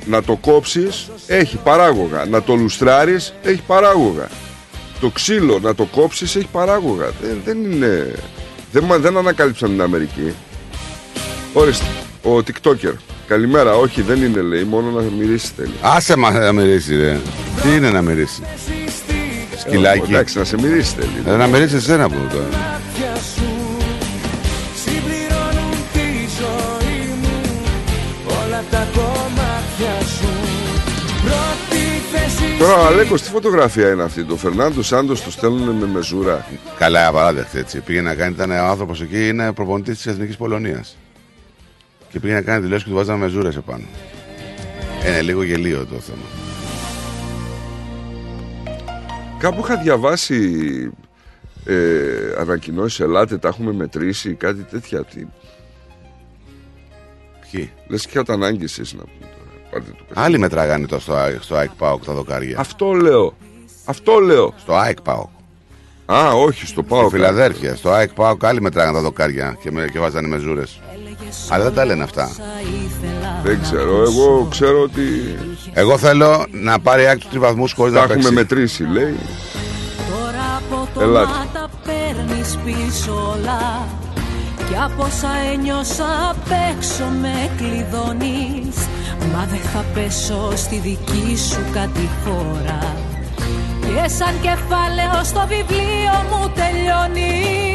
να 0.06 0.22
το 0.22 0.36
κόψεις 0.36 1.10
έχει 1.26 1.56
παράγωγα. 1.56 2.24
Να 2.30 2.42
το 2.42 2.54
λουστράρεις 2.54 3.34
έχει 3.42 3.62
παράγωγα. 3.66 4.28
Το 5.00 5.08
ξύλο 5.10 5.58
να 5.62 5.74
το 5.74 5.84
κόψεις 5.84 6.36
έχει 6.36 6.48
παράγωγα. 6.52 7.10
Δεν, 7.22 7.40
δεν 7.44 7.72
είναι... 7.72 8.14
Δεν, 8.72 8.84
μα- 8.86 8.98
δεν 8.98 9.16
ανακάλυψαν 9.16 9.70
την 9.70 9.82
Αμερική. 9.82 10.34
Ορίστε, 11.52 11.84
ο 12.22 12.36
TikToker. 12.36 12.92
Καλημέρα, 13.26 13.74
όχι 13.74 14.02
δεν 14.02 14.22
είναι 14.22 14.40
λέει, 14.40 14.62
μόνο 14.64 14.90
να 14.90 15.02
μυρίσει 15.18 15.52
θέλει. 15.56 15.72
Άσε 15.82 16.16
μα 16.16 16.30
να 16.30 16.52
μυρίσει, 16.52 16.96
ρε. 16.96 17.20
Τι 17.62 17.74
είναι 17.76 17.90
να 17.90 18.02
μυρίσει; 18.02 18.42
Σκυλάκι. 19.58 20.02
Ε, 20.06 20.14
εντάξει, 20.14 20.38
να 20.38 20.44
σε 20.44 20.56
μυρίσει 20.60 20.94
θέλει. 20.94 21.34
Ε, 21.34 21.36
να 21.36 21.46
μυρίσει 21.46 21.76
εσένα 21.76 22.08
που 22.08 22.16
τώρα. 22.32 22.80
Τώρα 32.60 32.76
ο 32.76 32.86
Αλέκος 32.86 33.22
τι 33.22 33.30
φωτογραφία 33.30 33.90
είναι 33.90 34.02
αυτή; 34.02 34.24
Το 34.24 34.36
Φερνάντο 34.36 34.82
Σάντος 34.82 35.22
το 35.22 35.30
στέλνουν 35.30 35.76
με 35.76 35.86
μεζούρα. 35.86 36.46
Καλά, 36.78 37.06
απαράδεκτη 37.06 37.58
έτσι. 37.58 37.80
Πήγε 37.80 38.00
να 38.00 38.14
κάνει, 38.14 38.32
ήταν 38.32 38.50
ο 38.50 38.54
άνθρωπος 38.54 39.00
εκεί, 39.00 39.28
είναι 39.28 39.52
προπονητής 39.52 39.96
της 39.96 40.06
Εθνικής 40.06 40.36
Πολωνίας. 40.36 40.96
Και 42.10 42.20
πήγε 42.20 42.32
να 42.32 42.42
κάνει 42.42 42.62
δηλώσεις 42.62 42.84
και 42.84 42.90
του 42.90 42.96
βάζανε 42.96 43.18
μεζούρες 43.18 43.56
επάνω. 43.56 43.84
Είναι 45.06 45.22
λίγο 45.22 45.42
γελίο 45.42 45.86
το 45.86 45.98
θέμα. 45.98 46.24
Κάπου 49.38 49.60
είχα 49.64 49.76
διαβάσει 49.76 50.90
ε, 51.64 51.76
ανακοινώσεις 52.38 53.00
ελάτε, 53.00 53.38
τα 53.38 53.48
έχουμε 53.48 53.72
μετρήσει, 53.72 54.34
κάτι 54.34 54.62
τέτοια. 54.62 55.04
Τι... 55.04 55.26
Ποιοι; 57.50 57.70
Λες 57.88 58.02
και 58.02 58.10
είχατε 58.12 58.32
ανάγκη 58.32 58.64
εσείς 58.64 58.92
να 58.92 59.02
πούμε 59.02 59.29
τώρα. 59.70 59.82
Πάρτε 59.82 59.90
το 60.08 60.20
Άλλοι 60.20 60.38
μετράγανε 60.38 60.86
το 60.86 60.98
στο, 61.00 61.14
στο 61.40 61.54
ΑΕΚ 61.54 61.70
ΠΑΟΚ 61.78 62.04
τα 62.04 62.12
δοκάρια. 62.12 62.58
Αυτό 62.58 62.92
λέω. 62.92 63.34
Αυτό 63.84 64.18
λέω. 64.18 64.54
Στο 64.58 64.74
ΑΕΚ 64.74 65.00
ΠΑΟΚ. 65.00 65.28
Α, 66.06 66.32
όχι, 66.32 66.66
στο 66.66 66.82
ΠΑΟΚ. 66.82 67.08
Στη 67.08 67.16
Φιλαδέρφια. 67.16 67.76
Στο 67.76 67.90
ΑΕΚ 67.90 68.12
ΠΑΟΚ 68.12 68.44
άλλοι 68.44 68.60
μετράγανε 68.60 68.96
τα 68.96 69.02
δοκάρια 69.02 69.56
και, 69.62 69.70
με, 69.70 69.88
και 69.92 69.98
βάζανε 69.98 70.28
μεζούρε. 70.28 70.62
Αλλά 71.48 71.64
δεν 71.64 71.74
τα 71.74 71.84
λένε 71.84 72.02
αυτά. 72.02 72.30
Δεν 73.42 73.60
ξέρω. 73.62 74.02
Εγώ 74.02 74.46
ξέρω 74.50 74.80
ότι 74.82 75.02
Εγώ 75.72 75.98
θέλω 75.98 76.46
να 76.50 76.78
πάρει 76.80 77.06
άκρη 77.06 77.20
του 77.20 77.28
τριβαθμού 77.30 77.68
χωρίς 77.74 77.92
τα 77.94 77.98
να 77.98 78.04
έχουμε 78.04 78.16
παίξει. 78.16 78.32
μετρήσει, 78.32 78.82
λέει. 78.82 79.16
Τώρα 80.10 80.56
από 80.58 80.88
το 80.94 81.00
Ελάτε. 81.00 81.32
Κι 84.70 84.76
από 84.76 85.02
όσα 85.02 85.30
ένιωσα 85.52 86.30
απ' 86.30 86.52
έξω 86.70 87.04
με 87.20 87.50
κλειδώνεις 87.56 88.76
Μα 89.32 89.46
δεν 89.50 89.60
θα 89.72 89.84
πέσω 89.94 90.52
στη 90.56 90.76
δική 90.76 91.36
σου 91.36 91.60
κατηφόρα 91.72 92.96
Και 93.80 94.08
σαν 94.08 94.40
κεφάλαιο 94.40 95.24
στο 95.24 95.46
βιβλίο 95.48 96.14
μου 96.30 96.52
τελειώνεις 96.54 97.70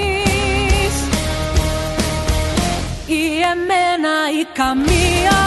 Ή 3.06 3.24
εμένα 3.54 4.14
ή 4.40 4.46
καμία 4.54 5.40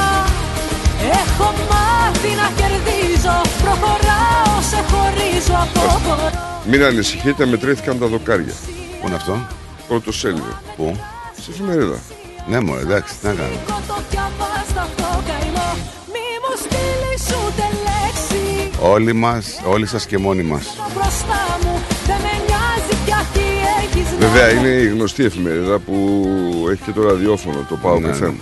Έχω 1.20 1.55
μάθει 1.70 2.28
να 2.40 2.49
κερδίζω 2.57 3.40
Προχωράω, 3.62 4.62
σε 4.70 4.84
χωρίζω 4.90 5.59
από 5.62 5.82
Μην 6.70 6.82
ανησυχείτε, 6.82 7.46
μετρήθηκαν 7.46 7.99
τα 7.99 8.07
δοκάρια. 8.07 8.55
Πού 9.01 9.07
είναι 9.07 9.16
αυτό; 9.16 9.46
Πρώτο 9.88 10.12
σέλιδο. 10.12 10.61
Πού; 10.76 10.96
Στη 11.41 11.51
εφημερίδα. 11.51 11.99
Ναι, 12.49 12.61
μωρέ, 12.61 12.80
εντάξει, 12.80 13.14
τι 13.20 13.26
να 13.26 13.32
κάνω. 13.32 13.51
το 13.66 13.97
διαβάστα 14.11 14.80
αυτό 14.82 15.22
καημό 15.26 15.70
Μη 16.12 16.26
μου 16.43 16.55
στείλεις 16.64 17.36
ούτε 17.36 17.64
λέξη 17.86 18.70
Όλοι 18.80 19.12
μας, 19.12 19.61
όλοι 19.66 19.86
σας 19.86 20.07
και 20.07 20.18
μόνοι 20.18 20.43
μας. 20.43 20.64
Το 20.76 20.82
μπροστά 20.95 21.59
μου 21.62 21.82
δεν 22.07 22.16
με 22.16 22.32
νοιάζει 22.47 23.05
πια 23.05 23.26
τι 23.32 23.41
έχεις 23.82 24.18
Βέβαια 24.18 24.47
να 24.47 24.51
είναι 24.51 24.68
η 24.68 24.86
γνωστή 24.89 25.24
εφημερίδα 25.24 25.78
που 25.78 25.95
έχει 26.70 26.82
και 26.82 26.93
το 26.93 27.03
ραδιόφωνο, 27.03 27.66
το 27.68 27.76
ΠΑΟΚ 27.82 28.01
Ναι, 28.01 28.32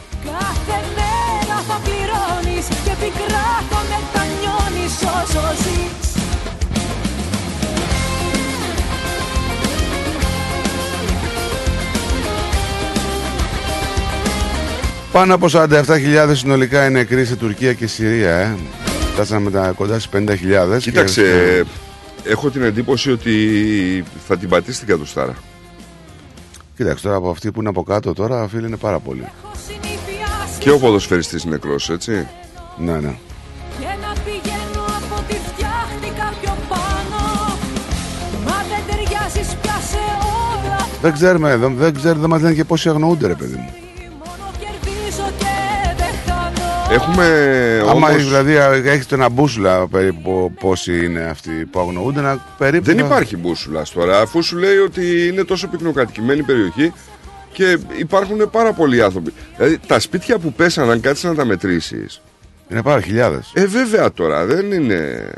Πάνω 15.17 15.35
από 15.35 15.47
47.000 15.51 16.31
συνολικά 16.33 16.87
είναι 16.87 16.99
νεκροί 16.99 17.25
σε 17.25 17.37
Τουρκία 17.37 17.73
και 17.73 17.87
Συρία, 17.87 18.37
ε. 18.37 18.57
Φτάσαμε 19.13 19.51
τα 19.51 19.73
κοντά 19.77 19.99
στις 19.99 20.23
50.000. 20.27 20.79
Κοίταξε, 20.79 21.23
Και... 21.23 22.31
έχω 22.31 22.51
την 22.51 22.63
εντύπωση 22.63 23.11
ότι 23.11 23.35
θα 24.27 24.37
την 24.37 24.49
πατήσει 24.49 24.79
την 24.79 24.89
κατοστάρα. 24.89 25.35
Κοίταξε 26.77 27.05
τώρα 27.05 27.17
από 27.17 27.31
αυτοί 27.31 27.51
που 27.51 27.61
είναι 27.61 27.69
από 27.69 27.83
κάτω 27.83 28.13
τώρα, 28.13 28.49
φίλοι 28.49 28.67
είναι 28.67 28.77
πάρα 28.77 28.99
πολλοί. 28.99 29.29
Και 30.59 30.71
ο 30.71 30.79
ποδοσφαιριστής 30.79 31.45
νεκρός, 31.45 31.91
έτσι. 31.91 32.27
Ναι, 32.77 32.93
ναι. 32.93 33.17
Και 33.79 33.87
να 34.01 34.13
πηγαίνω 34.25 34.85
από 34.85 35.23
τη 35.29 35.35
φτιάχτηκα 35.35 36.35
πιο 36.41 36.57
πάνω 36.69 37.23
Μα 38.45 38.65
δεν 38.69 38.83
ταιριάζεις 38.87 39.55
πια 39.63 39.79
σε 39.91 39.99
όλα 40.27 40.89
Δεν 41.03 41.13
ξέρουμε, 41.13 41.57
δεν, 41.57 41.77
δεν, 41.77 41.95
ξέρουμε, 41.95 42.21
δεν 42.21 42.31
μας 42.31 42.41
λένε 42.41 42.55
και 42.55 42.65
πόσοι 42.65 42.89
αγνοούνται, 42.89 43.27
ρε 43.27 43.35
παιδί 43.35 43.55
μου. 43.55 43.86
Έχουμε 46.91 47.27
Άμα 47.83 47.93
όμως... 47.93 48.11
έχεις, 48.11 48.25
δηλαδή 48.25 48.55
έχεις 48.89 49.07
ένα 49.13 49.29
μπούσουλα 49.29 49.89
περίπου 49.89 50.53
πόσοι 50.61 51.05
είναι 51.05 51.21
αυτοί 51.25 51.51
που 51.51 51.81
αγνοούνται, 51.81 52.21
να 52.21 52.39
περίπου. 52.59 52.85
Δεν 52.85 52.99
θα- 52.99 53.05
υπάρχει 53.05 53.37
μπούσουλας 53.37 53.91
τώρα, 53.91 54.21
αφού 54.21 54.43
σου 54.43 54.57
λέει 54.57 54.77
ότι 54.77 55.27
είναι 55.27 55.45
τόσο 55.45 55.67
πυκνοκατοικημένη 55.69 56.43
περιοχή 56.43 56.93
και 57.53 57.79
υπάρχουν 57.99 58.51
πάρα 58.51 58.73
πολλοί 58.73 59.03
άνθρωποι. 59.03 59.33
Δηλαδή 59.57 59.79
τα 59.87 60.01
σπίτια 60.01 60.39
που 60.39 60.53
πέσαν, 60.53 60.91
αν 60.91 61.01
κάτσεις 61.01 61.25
να 61.25 61.35
τα 61.35 61.45
μετρήσεις, 61.45 62.21
Είναι 62.71 62.83
πάρα 62.83 63.01
χιλιάδες. 63.01 63.51
Ε, 63.55 63.67
βέβαια 63.67 64.13
τώρα, 64.13 64.45
δεν 64.47 64.73
είναι... 64.73 65.29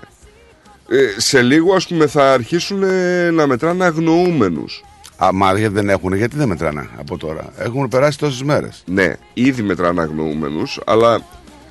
Ε, 0.90 1.20
σε 1.20 1.42
λίγο, 1.42 1.74
ας 1.74 1.86
πούμε, 1.86 2.06
θα 2.06 2.32
αρχίσουν 2.32 2.82
ε, 2.82 3.30
να 3.30 3.46
μετράνε 3.46 3.84
αγνοούμενους. 3.84 4.84
Α, 5.24 5.28
μα 5.32 5.58
γιατί 5.58 5.74
δεν 5.74 5.88
έχουν, 5.88 6.12
γιατί 6.14 6.36
δεν 6.36 6.48
μετράνε 6.48 6.88
από 6.98 7.16
τώρα; 7.18 7.52
Έχουν 7.58 7.88
περάσει 7.88 8.18
τόσες 8.18 8.42
μέρες. 8.42 8.82
Ναι, 8.86 9.12
ήδη 9.34 9.62
μετράνε 9.62 10.00
αγνοούμενους, 10.00 10.80
αλλά, 10.86 11.20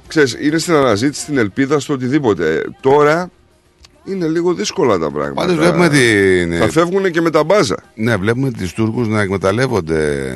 ξέρεις, 0.07 0.37
είναι 0.41 0.57
στην 0.57 0.73
αναζήτηση, 0.73 1.21
στην 1.21 1.37
ελπίδα, 1.37 1.79
στο 1.79 1.93
οτιδήποτε. 1.93 2.55
Ε, 2.55 2.61
τώρα 2.81 3.29
είναι 4.05 4.27
λίγο 4.27 4.53
δύσκολα 4.53 4.97
τα 4.97 5.11
πράγματα. 5.11 5.41
Πάντως 5.41 5.55
βλέπουμε 5.55 5.89
την. 5.89 6.57
Θα 6.57 6.69
φεύγουν 6.69 7.11
και 7.11 7.21
με 7.21 7.29
τα 7.29 7.43
μπάζα. 7.43 7.75
Ναι, 7.95 8.15
βλέπουμε 8.15 8.51
του 8.51 8.69
Τούρκους 8.75 9.07
να 9.07 9.21
εκμεταλλεύονται 9.21 10.33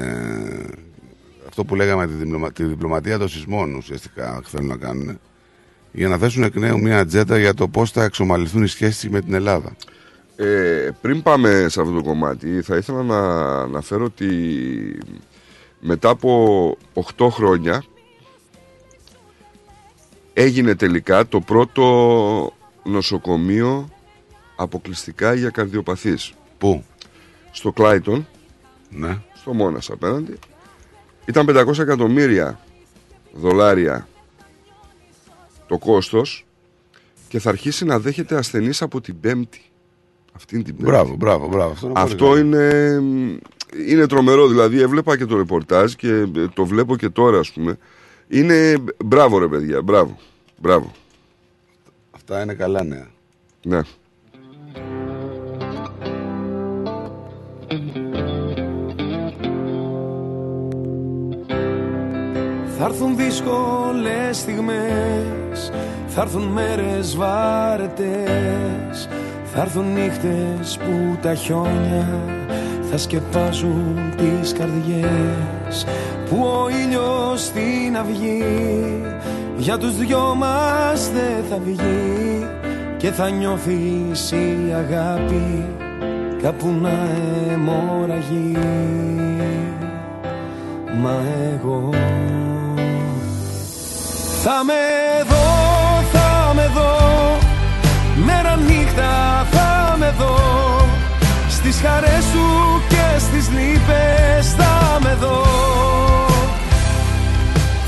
αυτό 1.47 1.63
που 1.65 1.75
λέγαμε 1.75 2.07
τη, 2.07 2.13
διπλωμα- 2.13 2.51
τη 2.51 2.63
διπλωματία 2.63 3.17
των 3.17 3.27
σεισμών 3.29 3.75
ουσιαστικά 3.75 4.41
θέλουν 4.45 4.67
να 4.67 4.75
κάνουν 4.77 5.19
για 5.91 6.07
να 6.07 6.17
θέσουν 6.17 6.43
εκ 6.43 6.55
νέου 6.55 6.79
μια 6.79 6.99
ατζέντα 6.99 7.37
για 7.37 7.53
το 7.53 7.67
πώς 7.67 7.91
θα 7.91 8.03
εξομαλυνθούν 8.03 8.63
οι 8.63 8.67
σχέσεις 8.67 9.09
με 9.09 9.21
την 9.21 9.33
Ελλάδα. 9.33 9.75
Ε, 10.35 10.89
πριν 11.01 11.21
πάμε 11.21 11.65
σε 11.69 11.81
αυτό 11.81 11.93
το 11.93 12.03
κομμάτι, 12.03 12.61
θα 12.61 12.75
ήθελα 12.75 13.03
να 13.03 13.17
αναφέρω 13.61 14.03
ότι 14.03 14.27
μετά 15.79 16.09
από 16.09 16.77
8 17.17 17.27
χρόνια 17.29 17.83
έγινε 20.33 20.75
τελικά 20.75 21.27
το 21.27 21.39
πρώτο 21.41 22.53
νοσοκομείο 22.83 23.89
αποκλειστικά 24.55 25.33
για 25.33 25.49
καρδιοπαθείς. 25.49 26.33
Πού; 26.57 26.83
Στο 27.51 27.71
Κλάιτον, 27.71 28.27
Ναι. 28.89 29.17
στο 29.33 29.53
Μόνας 29.53 29.89
απέναντι. 29.89 30.39
Ήταν 31.25 31.45
500 31.45 31.81
εκατομμύρια 31.81 32.59
δολάρια 33.33 34.07
το 35.67 35.77
κόστος 35.77 36.45
και 37.27 37.39
θα 37.39 37.49
αρχίσει 37.49 37.85
να 37.85 37.99
δέχεται 37.99 38.35
ασθενείς 38.35 38.81
από 38.81 39.01
την 39.01 39.19
Πέμπτη. 39.19 39.61
Αυτήν 40.33 40.63
την 40.63 40.75
Πέμπτη. 40.75 40.91
Μπράβο, 40.91 41.15
μπράβο, 41.15 41.47
μπράβο. 41.47 41.71
Αυτό, 41.71 41.85
είναι 41.87 41.93
πολύ 41.93 42.05
Αυτό 42.11 42.25
καλό. 42.25 42.37
είναι, 42.37 43.01
είναι 43.87 44.07
τρομερό. 44.07 44.47
Δηλαδή, 44.47 44.81
έβλεπα 44.81 45.17
και 45.17 45.25
το 45.25 45.37
ρεπορτάζ 45.37 45.93
και 45.93 46.09
ε, 46.09 46.47
το 46.53 46.65
βλέπω 46.65 46.95
και 46.95 47.09
τώρα, 47.09 47.39
ας 47.39 47.51
πούμε. 47.51 47.77
Είναι. 48.31 48.73
Μπράβο, 49.05 49.37
ρε 49.37 49.47
παιδιά, 49.47 49.81
μπράβο. 49.81 50.17
Μπράβο. 50.57 50.91
Αυτά 52.11 52.41
είναι 52.41 52.53
καλά 52.53 52.83
νέα. 52.83 53.07
Ναι. 53.63 53.81
Θα 62.77 62.85
έρθουν 62.85 63.15
δύσκολες 63.15 64.37
στιγμές 64.37 65.71
Θα 66.07 66.21
έρθουν 66.21 66.43
μέρες 66.43 67.15
βάρετες 67.15 69.09
Θα 69.43 69.61
έρθουν 69.61 69.93
νύχτες 69.93 70.77
που 70.77 71.17
τα 71.21 71.35
χιόνια 71.35 72.07
Θα 72.93 72.97
σκεπάζουν 72.97 74.13
τις 74.17 74.53
καρδιές 74.53 75.85
Που 76.29 76.43
ο 76.43 76.69
ήλιος 76.69 77.41
στην 77.41 77.97
αυγή 77.97 78.43
Για 79.57 79.77
τους 79.77 79.97
δυο 79.97 80.35
μας 80.37 81.09
δεν 81.09 81.43
θα 81.49 81.57
βγει 81.65 82.47
Και 82.97 83.11
θα 83.11 83.29
νιώθεις 83.29 84.31
η 84.31 84.73
αγάπη 84.75 85.65
Κάπου 86.41 86.75
να 86.81 86.89
αιμορραγεί. 87.51 88.57
Μα 91.01 91.15
εγώ 91.53 91.89
θα 94.43 94.63
με 94.63 94.73
δω, 95.29 95.45
θα 96.11 96.53
με 96.53 96.71
δω 96.73 97.37
Μέρα 98.25 98.55
νύχτα 98.55 99.45
θα 99.51 99.95
με 99.99 100.13
δω 100.17 100.50
Στις 101.63 101.81
χαρές 101.81 102.23
σου 102.23 102.45
και 102.87 103.19
στις 103.19 103.49
λύπες 103.49 104.53
θα 104.57 104.99
με 105.03 105.17
δω 105.19 105.43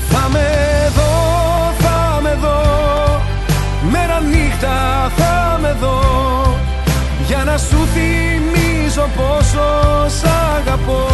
Θα 0.08 0.28
με 0.32 0.48
δω, 0.94 1.12
θα 1.78 2.20
με 2.22 2.38
δω 2.40 2.62
Μέρα 3.90 4.20
νύχτα 4.20 5.12
θα 5.16 5.58
με 5.62 5.76
δω 5.80 6.00
Για 7.26 7.44
να 7.44 7.58
σου 7.58 7.76
θυμίζω 7.94 9.08
πόσο 9.16 10.08
σ' 10.08 10.24
αγαπώ 10.24 11.06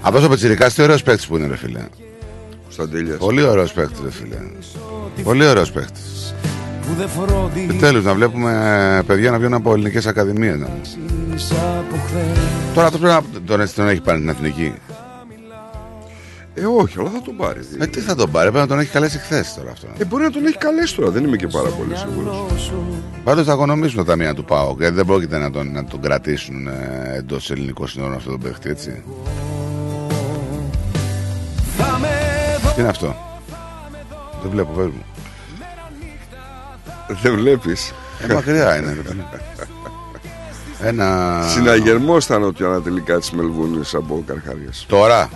Αυτός 0.00 0.24
ο 0.24 0.28
Πετσιρικάς 0.28 0.74
τι 0.74 0.82
ωραίος 0.82 1.02
παίκτης 1.02 1.26
που 1.26 1.36
είναι 1.36 1.46
ρε 1.46 1.56
φίλε. 1.56 1.80
Κωνσταντέλιας. 2.62 3.18
Πολύ 3.18 3.42
ωραίος 3.42 3.72
παίκτης 3.72 4.00
ρε 4.04 4.10
φίλε. 4.10 4.36
Πολύ 5.22 5.46
ωραίος 5.46 5.70
παίκτης. 5.72 6.34
Που 6.90 6.96
δεν 6.96 7.08
φρόντισα 7.08 7.64
Επιτέλους 7.64 8.04
να 8.04 8.14
βλέπουμε 8.14 8.50
ε, 8.98 9.02
παιδιά 9.02 9.30
να 9.30 9.38
βγαίνουν 9.38 9.54
από 9.54 9.72
ελληνικές 9.72 10.06
ακαδημίες. 10.06 10.58
Να. 10.58 10.66
από 10.66 11.96
χθες 12.06 12.38
Τώρα 12.74 12.86
αυτό 12.86 12.98
πρέπει 12.98 13.14
να 13.14 13.22
τον, 13.56 13.68
τον 13.74 13.88
έχει 13.88 14.00
πάρει 14.00 14.18
στην 14.18 14.28
εθνική. 14.28 14.74
Ε, 16.54 16.64
όχι, 16.64 16.98
αλλά 16.98 17.10
θα 17.10 17.22
τον 17.22 17.36
πάρει. 17.36 17.60
Ε, 17.78 17.86
τι 17.86 18.00
θα 18.00 18.14
τον 18.14 18.30
πάρει, 18.30 18.50
πρέπει 18.50 18.62
να 18.62 18.66
τον 18.66 18.78
έχει 18.78 18.90
καλέσει 18.90 19.18
χθες 19.18 19.54
τώρα 19.54 19.70
αυτό. 19.70 19.86
Ε, 19.98 20.04
μπορεί 20.04 20.22
να 20.22 20.30
τον 20.30 20.46
έχει 20.46 20.56
καλέσει 20.56 20.96
τώρα, 20.96 21.10
δεν 21.10 21.24
είμαι 21.24 21.36
και 21.36 21.46
πάρα 21.46 21.68
πολύ 21.68 21.96
σίγουρος. 21.96 22.72
Πάντως 23.24 23.46
θα 23.46 23.52
οικονομήσουν 23.52 23.96
τα 23.96 24.04
ταμεία 24.04 24.34
του 24.34 24.44
ΠΑΟΚ 24.44 24.80
γιατί 24.80 24.94
δεν 24.94 25.06
πρόκειται 25.06 25.38
να 25.38 25.50
τον, 25.50 25.72
να 25.72 25.84
τον 25.84 26.00
κρατήσουν 26.00 26.66
ε, 26.66 27.16
εντός 27.16 27.50
ελληνικών 27.50 27.88
συνόρων 27.88 28.14
αυτό 28.14 28.30
τον 28.30 28.40
παίχτη, 28.40 28.68
έτσι. 28.68 29.02
Τι 32.74 32.80
είναι 32.80 32.88
αυτό; 32.88 33.16
Δεν 34.42 34.50
βλέπω, 34.50 34.72
πες 34.72 34.86
μου. 34.86 35.04
Δεν 37.22 37.34
βλέπεις. 37.34 37.92
Ε, 38.28 38.34
μακριά 38.34 38.76
είναι. 38.76 38.92
ρε 38.92 39.00
παιδί. 39.00 39.24
Ένα. 40.82 41.40
Συναγερμό 41.48 42.16
ήταν 42.16 42.42
ότι 42.42 42.64
ανατελικά 42.64 43.18
της 43.18 43.30
Μελβούνης 43.30 43.94
από 43.94 44.24
καρχάριε. 44.26 44.68
Τώρα. 44.86 45.30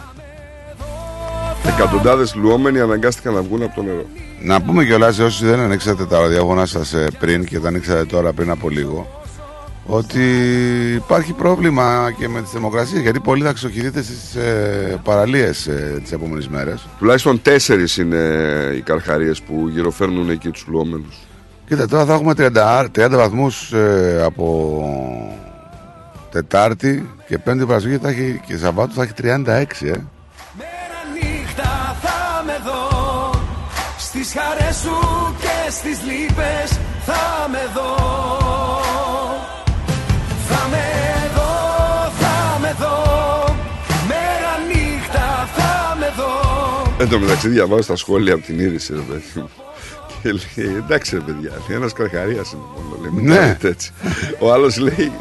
Εκατοντάδες 1.67 2.35
λουόμενοι 2.35 2.81
αναγκάστηκαν 2.81 3.35
να 3.35 3.43
βγουν 3.43 3.63
από 3.63 3.75
το 3.75 3.83
νερό. 3.83 4.05
Να 4.43 4.61
πούμε 4.63 4.85
κιόλας 4.85 5.15
σε 5.15 5.23
όσοι 5.23 5.45
δεν 5.47 5.61
ανοίξατε 5.61 6.05
τα 6.05 6.21
ραδιόφωνα 6.21 6.67
σας 6.67 6.95
πριν 7.19 7.45
και 7.45 7.59
τα 7.61 7.69
ανοίξατε 7.69 8.05
τώρα 8.05 8.33
πριν 8.33 8.51
από 8.51 8.69
λίγο, 8.69 9.23
ότι 9.87 10.23
υπάρχει 10.95 11.33
πρόβλημα 11.33 12.15
και 12.19 12.29
με 12.29 12.43
τις 12.43 12.51
θερμοκρασίες 12.51 13.03
γιατί 13.03 13.21
πολλοί 13.21 13.45
θα 13.45 13.53
ξεχωρηθείτε 13.53 14.03
στις 14.03 14.35
ε, 14.35 15.01
παραλίες 15.05 15.67
ε, 15.67 15.99
τις 16.03 16.13
επόμενες 16.13 16.49
μέρες. 16.49 16.87
Τουλάχιστον 16.99 17.43
τέσσερις 17.43 17.97
είναι 17.97 18.17
οι 18.77 18.81
καρχαρίες 18.81 19.43
που 19.43 19.69
γυροφέρνουν 19.69 20.31
εκεί 20.31 20.49
τους 20.49 20.65
λουόμενους. 20.69 21.17
Κοίτα, 21.67 21.89
τώρα 21.89 22.05
θα 22.05 22.15
έχουμε 22.15 22.35
30, 22.37 22.87
30 22.97 23.09
βαθμούς 23.11 23.73
ε, 23.73 24.23
από 24.25 24.83
Τετάρτη 26.31 27.11
και 27.27 27.39
Πέμπτη 27.39 27.67
Παρασκευή 27.67 27.99
θα 27.99 28.09
έχει, 28.09 28.41
και 28.47 28.57
Σαββάτου 28.57 28.95
θα 28.95 29.03
έχει 29.03 29.13
36, 29.23 29.27
ε. 29.27 29.93
νύχτα 31.15 31.97
θα 32.03 32.43
με 32.47 32.59
δω 32.65 33.31
Στις 33.99 34.33
χαρές 34.33 34.77
σου 34.77 34.91
και 35.41 35.71
στις 35.71 35.99
λύπες 36.03 36.79
θα 37.05 37.49
με 37.51 37.71
δω 37.75 37.97
Θα 40.49 40.69
με 40.71 40.87
δω, 41.35 41.53
θα 42.19 42.59
με 42.61 42.75
δω 42.79 43.55
Μέρα 44.09 44.53
νύχτα 44.69 45.49
θα 45.57 45.97
με 45.99 46.13
δω 46.17 46.93
Εν 46.99 47.09
τω 47.09 47.19
μεταξύ 47.19 47.49
διαβάζω 47.49 47.83
στα 47.83 47.97
σχόλια 47.97 48.35
από 48.35 48.43
την 48.45 48.59
είδηση, 48.59 48.93
ρε 48.95 49.01
παιδί 49.01 49.25
μου. 49.35 49.51
Και 50.25 50.31
λέει, 50.33 50.77
εντάξει 50.77 51.15
ρε 51.17 51.21
παιδιά, 51.23 51.51
ένας 51.69 51.93
καρχαρίας 51.93 52.53
είναι 52.53 52.63
μόνο. 52.75 52.97
Λέει, 53.03 53.11
μην 53.15 53.25
Ναι. 53.25 53.37
κάνετε 53.37 53.69
έτσι. 53.69 53.93
Ο 54.39 54.53
άλλος 54.53 54.77
λέει, 54.79 55.13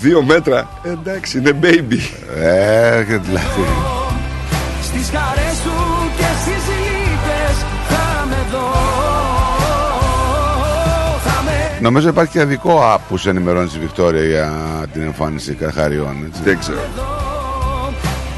δύο 0.00 0.22
μέτρα, 0.22 0.68
εντάξει, 0.84 1.38
είναι 1.38 1.52
baby. 1.62 1.98
Ε, 2.36 3.04
και 3.08 3.16
δηλαδή. 3.16 3.64
Στις 4.82 5.10
χαρές 5.14 5.54
σου 5.62 5.72
και 6.16 6.24
στις 6.40 6.62
λύπες 6.76 7.56
θα 7.88 8.26
με 8.28 8.36
δω 8.52 8.70
Θα 11.24 11.42
με 11.44 11.78
Νομίζω 11.80 12.08
υπάρχει 12.08 12.32
και 12.32 12.44
δικό 12.44 12.80
app 12.94 12.98
που 13.08 13.16
σε 13.16 13.30
ενημερώνει 13.30 13.68
στη 13.68 13.78
Βικτόρια 13.78 14.22
για 14.24 14.52
την 14.92 15.02
εμφάνιση 15.02 15.52
καρχαριών. 15.54 16.24
Έτσι. 16.26 16.40
Δεν 16.44 16.58
ξέρω. 16.58 16.78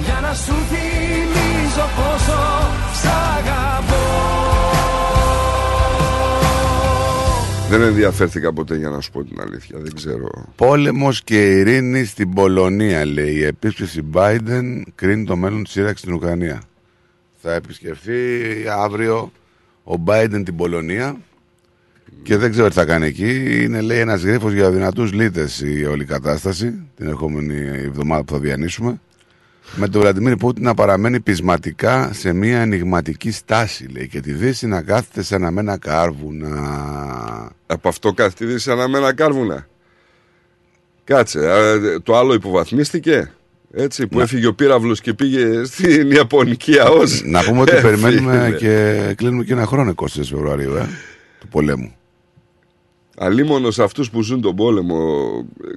Για 0.04 0.18
να 0.22 0.34
σου 0.34 0.54
θυμίζω 0.70 1.86
Δεν 7.68 7.82
ενδιαφέρθηκα 7.82 8.52
ποτέ 8.52 8.76
για 8.76 8.88
να 8.88 9.00
σου 9.00 9.10
πω 9.10 9.24
την 9.24 9.40
αλήθεια, 9.40 9.78
δεν 9.78 9.94
ξέρω. 9.94 10.28
Πόλεμος 10.56 11.22
και 11.22 11.50
ειρήνη 11.50 12.04
στην 12.04 12.32
Πολωνία, 12.34 13.04
λέει. 13.04 13.34
Η 13.34 13.44
επίσκεψη 13.44 14.04
Biden 14.12 14.82
κρίνει 14.94 15.24
το 15.24 15.36
μέλλον 15.36 15.62
της 15.62 15.72
σύραξης 15.72 16.00
στην 16.00 16.12
Ουκρανία. 16.12 16.62
Θα 17.42 17.54
επισκεφθεί 17.54 18.12
αύριο 18.78 19.32
ο 19.84 19.94
Biden 20.06 20.42
την 20.44 20.56
Πολωνία 20.56 21.16
και 22.22 22.36
δεν 22.36 22.50
ξέρω 22.50 22.68
τι 22.68 22.74
θα 22.74 22.84
κάνει 22.84 23.06
εκεί. 23.06 23.62
Είναι, 23.62 23.80
λέει, 23.80 23.98
ένας 23.98 24.22
γρίφος 24.22 24.52
για 24.52 24.70
δυνατούς 24.70 25.12
λύτες 25.12 25.60
η 25.60 25.84
όλη 25.84 26.04
κατάσταση 26.04 26.74
την 26.96 27.06
ερχόμενη 27.08 27.56
εβδομάδα 27.66 28.24
που 28.24 28.32
θα 28.32 28.38
διανύσουμε. 28.38 29.00
Με 29.76 29.88
τον 29.88 30.00
Βλαντιμίρ 30.00 30.36
Πούτιν 30.36 30.64
να 30.64 30.74
παραμένει 30.74 31.20
πεισματικά 31.20 32.10
σε 32.12 32.32
μια 32.32 32.60
ενηγματική 32.60 33.30
στάση, 33.30 33.86
λέει, 33.88 34.08
και 34.08 34.20
τη 34.20 34.32
Δύση 34.32 34.66
να 34.66 34.82
κάθεται 34.82 35.22
σε 35.22 35.34
αναμένα 35.34 35.78
κάρβουνα. 35.78 37.52
Από 37.66 37.88
αυτό 37.88 38.12
καθίδησε 38.12 38.72
αναμένα 38.72 39.14
κάρβουνα. 39.14 39.66
Κάτσε, 41.04 41.40
ε, 41.40 41.98
το 41.98 42.16
άλλο 42.16 42.34
υποβαθμίστηκε. 42.34 43.32
Έτσι, 43.72 44.06
που 44.06 44.20
έφυγε 44.20 44.46
ο 44.46 44.54
πύραυλος 44.54 45.00
και 45.00 45.14
πήγε 45.14 45.64
στην 45.64 46.10
Ιαπωνική 46.10 46.78
ΑΟΣ. 46.78 47.22
Να 47.24 47.42
πούμε 47.44 47.60
ότι 47.60 47.76
Ε, 47.76 47.80
περιμένουμε 47.80 48.44
φίλε. 48.44 48.56
και 48.56 49.14
κλείνουμε 49.16 49.44
και 49.44 49.52
ένα 49.52 49.66
χρόνο 49.66 49.94
24 49.96 50.06
Φεβρουαρίου 50.06 50.74
ε, 50.74 50.88
του 51.40 51.48
πολέμου. 51.48 51.92
Αλίμονος 53.20 53.74
σε 53.74 53.82
αυτούς 53.82 54.10
που 54.10 54.22
ζουν 54.22 54.40
τον 54.40 54.56
πόλεμο 54.56 55.28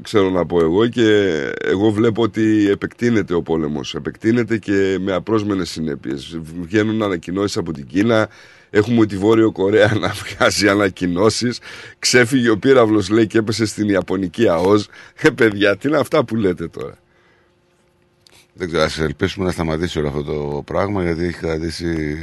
ξέρω 0.01 0.29
να 0.29 0.45
πω 0.45 0.59
εγώ 0.59 0.87
και 0.87 1.39
εγώ 1.63 1.91
βλέπω 1.91 2.21
ότι 2.21 2.69
επεκτείνεται 2.69 3.33
ο 3.33 3.41
πόλεμος. 3.41 3.95
Επεκτείνεται 3.95 4.57
και 4.57 4.97
με 4.99 5.13
απρόσμενες 5.13 5.69
συνέπειες. 5.69 6.39
Βγαίνουν 6.61 7.03
ανακοινώσεις 7.03 7.57
από 7.57 7.71
την 7.71 7.85
Κίνα 7.85 8.29
έχουμε 8.69 9.05
τη 9.05 9.17
Βόρειο 9.17 9.51
Κορέα 9.51 9.93
να 10.01 10.09
βγάζει 10.09 10.69
ανακοινώσεις. 10.69 11.59
Ξέφυγε 11.99 12.49
ο 12.49 12.57
πύραυλος 12.57 13.09
λέει 13.09 13.27
και 13.27 13.37
έπεσε 13.37 13.65
στην 13.65 13.89
Ιαπωνική 13.89 14.47
ΑΟΣ 14.47 14.87
ε 15.21 15.29
παιδιά 15.29 15.77
τι 15.77 15.87
είναι 15.87 15.97
αυτά 15.97 16.25
που 16.25 16.35
λέτε 16.35 16.67
τώρα; 16.67 16.97
Δεν 18.53 18.67
ξέρω, 18.67 18.83
ας 18.83 18.99
ελπίσουμε 18.99 19.45
να 19.45 19.51
σταματήσει 19.51 19.99
όλο 19.99 20.07
αυτό 20.07 20.23
το 20.23 20.61
πράγμα 20.65 21.03
γιατί 21.03 21.23
έχει 21.23 21.37
κρατήσει 21.37 22.17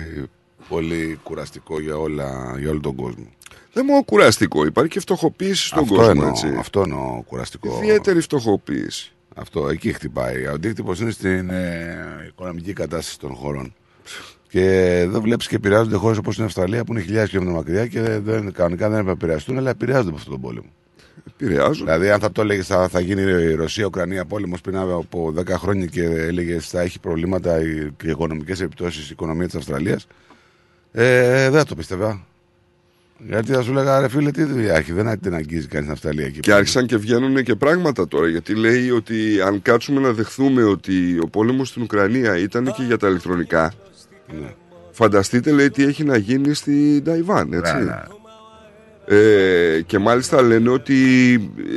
πολύ 0.69 1.19
κουραστικό 1.23 1.81
για, 1.81 1.97
όλα, 1.97 2.55
για 2.59 2.71
όλο 2.71 2.81
τον 2.81 2.95
κόσμο. 2.95 3.27
Δεν 3.73 3.85
μόνο 3.85 4.03
κουραστικό, 4.05 4.65
υπάρχει 4.67 4.91
και 4.91 5.01
φτωχοποίηση 5.01 5.67
στον 5.67 5.83
αυτό 5.83 5.95
κόσμο. 5.95 6.11
εννοώ, 6.11 6.29
έτσι. 6.29 6.55
αυτό 6.59 6.81
εννοώ 6.81 7.23
κουραστικό. 7.27 7.79
Ιδιαίτερη 7.83 8.21
φτωχοποίηση. 8.21 9.13
Αυτό, 9.37 9.69
εκεί 9.69 9.93
χτυπάει. 9.93 10.47
Ο 10.47 10.53
αντίκτυπος 10.53 11.01
είναι 11.01 11.11
στην 11.11 11.51
ε, 11.51 11.97
οικονομική 12.29 12.73
κατάσταση 12.73 13.19
των 13.19 13.35
χωρών. 13.35 13.75
Και 14.49 14.65
εδώ 14.99 15.21
βλέπεις 15.21 15.49
και 15.49 15.55
επηρεάζονται 15.57 15.97
χώρες 15.97 16.19
όπως 16.19 16.35
είναι 16.35 16.45
η 16.45 16.47
Αυστραλία 16.47 16.85
που 16.85 16.93
είναι 16.93 17.01
χιλιάδες 17.03 17.29
χιλιόμετρα 17.31 17.59
μακριά 17.59 17.87
και 17.87 18.01
δεν, 18.01 18.53
κανονικά 18.53 18.89
δεν 18.89 18.99
έπρεπε 18.99 19.05
να 19.05 19.11
επηρεαστούν, 19.11 19.59
αλλά 19.59 19.71
επηρεάζονται 19.71 20.09
από 20.09 20.17
αυτόν 20.17 20.33
τον 20.33 20.41
πόλεμο. 20.43 20.67
Επηρεάζουν. 21.41 21.85
Δηλαδή, 21.87 22.11
αν 22.11 22.21
θα 22.21 22.33
το 22.33 22.41
έλεγες 22.41 22.67
θα, 22.67 22.89
θα 22.89 23.01
γίνει 23.01 23.21
η 23.23 23.55
Ρωσία-Ουκρανία 23.55 24.25
πόλεμος 24.25 24.61
πριν 24.61 24.77
από 24.77 25.33
10 25.39 25.47
χρόνια 25.49 25.87
και 25.87 26.03
έλεγες 26.03 26.69
θα 26.69 26.81
έχει 26.81 27.01
προβλήματα 27.01 27.61
η- 27.61 27.91
και 27.97 28.11
οικονομικές 28.11 28.61
επιπτώσεις 28.61 29.05
η 29.05 29.09
οικονομία 29.13 29.47
της 29.47 29.55
Αυστραλίας, 29.55 30.07
ε, 30.93 31.51
δεν 31.51 31.59
θα 31.59 31.65
το 31.65 31.75
πίστευα. 31.75 32.27
Γιατί 33.27 33.53
θα 33.53 33.63
σου 33.63 33.73
λέγα, 33.73 34.01
ρε 34.01 34.09
φίλε, 34.09 34.31
τι 34.31 34.45
δουλειά 34.45 34.75
έχει, 34.75 34.93
δεν 34.93 35.21
την 35.21 35.35
αγγίζει 35.35 35.67
κανείς 35.67 35.87
στην 35.87 35.91
Αυστραλία 35.91 36.27
εκεί. 36.27 36.41
Και 36.41 36.53
άρχισαν 36.53 36.87
και 36.87 36.97
βγαίνουν 36.97 37.43
και 37.43 37.55
πράγματα 37.55 38.09
τώρα. 38.09 38.29
Γιατί 38.29 38.55
λέει 38.55 38.91
ότι 38.91 39.41
αν 39.47 39.63
κάτσουμε 39.63 40.01
να 40.01 40.13
δεχθούμε 40.13 40.63
ότι 40.63 41.19
ο 41.23 41.29
πόλεμος 41.29 41.69
στην 41.69 41.83
Ουκρανία 41.83 42.39
ήταν 42.39 42.73
και 42.77 42.83
για 42.83 42.97
τα 42.97 43.09
ηλεκτρονικά. 43.09 43.73
Ναι. 44.41 44.55
Φανταστείτε, 44.91 45.51
λέει, 45.51 45.71
τι 45.71 45.85
έχει 45.85 46.05
να 46.05 46.17
γίνει 46.17 46.55
στην 46.55 47.05
Ταϊβάν, 47.05 47.53
έτσι. 47.53 47.75
Ναι, 47.75 47.81
ναι. 47.81 48.03
Ε, 49.11 49.81
και 49.81 49.99
μάλιστα 49.99 50.43
λένε 50.43 50.71
ότι 50.71 50.95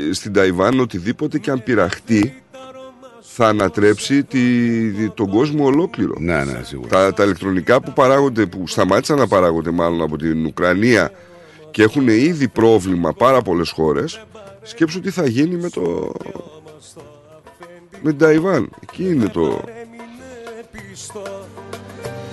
ε, 0.10 0.14
στην 0.14 0.34
Ταϊβάν 0.34 0.80
οτιδήποτε 0.80 1.40
και 1.40 1.52
αν 1.52 1.64
πειραχτεί 1.64 2.42
θα 3.36 3.48
ανατρέψει 3.48 4.24
τη, 4.24 5.10
τον 5.10 5.30
κόσμο 5.30 5.66
ολόκληρο. 5.66 6.14
Ναι, 6.18 6.44
ναι, 6.44 6.62
σίγουρα. 6.64 6.90
Τα, 6.90 7.14
τα 7.14 7.24
ηλεκτρονικά 7.24 7.82
που 7.82 7.94
παράγονται, 7.94 8.46
που 8.46 8.68
σταμάτησαν 8.68 9.18
να 9.18 9.28
παράγονται 9.28 9.72
μάλλον 9.72 10.02
από 10.02 10.18
την 10.18 10.46
Ουκρανία 10.46 11.12
και 11.72 11.84
έχουν 11.84 12.08
ήδη 12.08 12.48
πρόβλημα 12.48 13.14
πάρα 13.14 13.42
πολλές 13.42 13.70
χώρες, 13.70 14.26
σκέψου 14.62 15.00
τι 15.00 15.10
θα 15.10 15.28
γίνει 15.28 15.56
με 15.56 15.70
το... 15.70 16.12
με 18.02 18.10
την 18.10 18.18
Ταϊβάν. 18.18 18.70
Εκεί 18.80 19.04
είναι 19.04 19.28
το... 19.28 19.64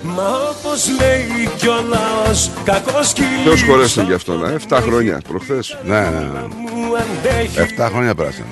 Μα 0.01 0.27
όπως 0.49 0.89
λέει 0.99 1.49
κι 1.57 1.67
ο 1.67 1.81
λαός 1.87 2.51
κακός 2.63 3.13
Θεός 3.43 3.63
χωρέσουν 3.63 4.05
γι' 4.05 4.13
αυτό, 4.13 4.33
να, 4.33 4.55
7 4.69 4.79
χρόνια 4.81 5.21
προχθές. 5.27 5.77
Ναι, 5.85 5.99
ναι, 5.99 6.19
ναι. 6.19 6.41
μου 6.73 6.95
αντέχει 6.97 7.75
7 7.77 7.87
χρόνια 7.91 8.15
πέρασαν. 8.15 8.45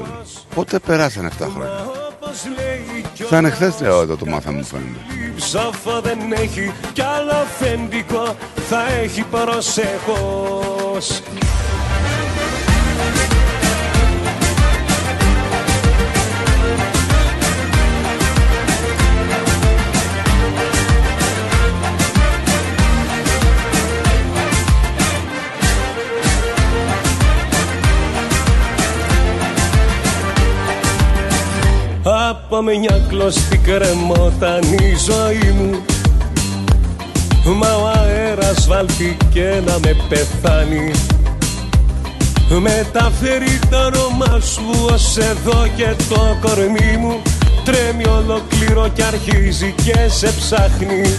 Πότε 0.55 0.79
περάσαν 0.79 1.29
7 1.39 1.47
χρόνια; 1.53 2.06
Θα 3.29 3.37
είναι 3.37 3.49
χθε 3.49 3.73
εδώ 3.81 4.15
το 4.15 4.25
μάθαμε, 4.25 4.57
μου 4.57 4.63
φαίνεται. 4.63 4.99
Ψόφο 5.35 6.01
δεν 6.01 6.31
έχει 6.31 6.71
κι 6.93 7.01
άλλο 7.01 7.31
αφεντικό 7.31 8.35
θα 8.69 8.85
έχει 9.01 9.21
προσεχώς 9.21 11.21
Από 32.09 32.61
μια 32.61 33.05
κλωστή 33.09 33.57
κρεμόταν 33.57 34.61
η 34.61 34.95
ζωή 35.05 35.51
μου. 35.51 35.85
Μα 37.55 37.75
ο 37.75 37.87
αέρας 37.87 38.67
βάλθηκε 38.67 39.63
να 39.65 39.79
με 39.79 39.95
πεθάνει. 40.09 40.91
Μεταφέρει 42.59 43.59
το 43.69 43.77
όνομα 43.77 44.39
σου 44.39 44.87
ως 44.93 45.17
εδώ 45.17 45.67
και 45.75 45.95
το 46.09 46.37
κορμί 46.41 46.97
μου. 46.99 47.21
Τρέμει 47.63 48.05
ολοκληρώ 48.07 48.87
και 48.93 49.03
αρχίζει 49.03 49.73
και 49.85 49.97
σε 50.07 50.33
ψάχνει. 50.33 51.17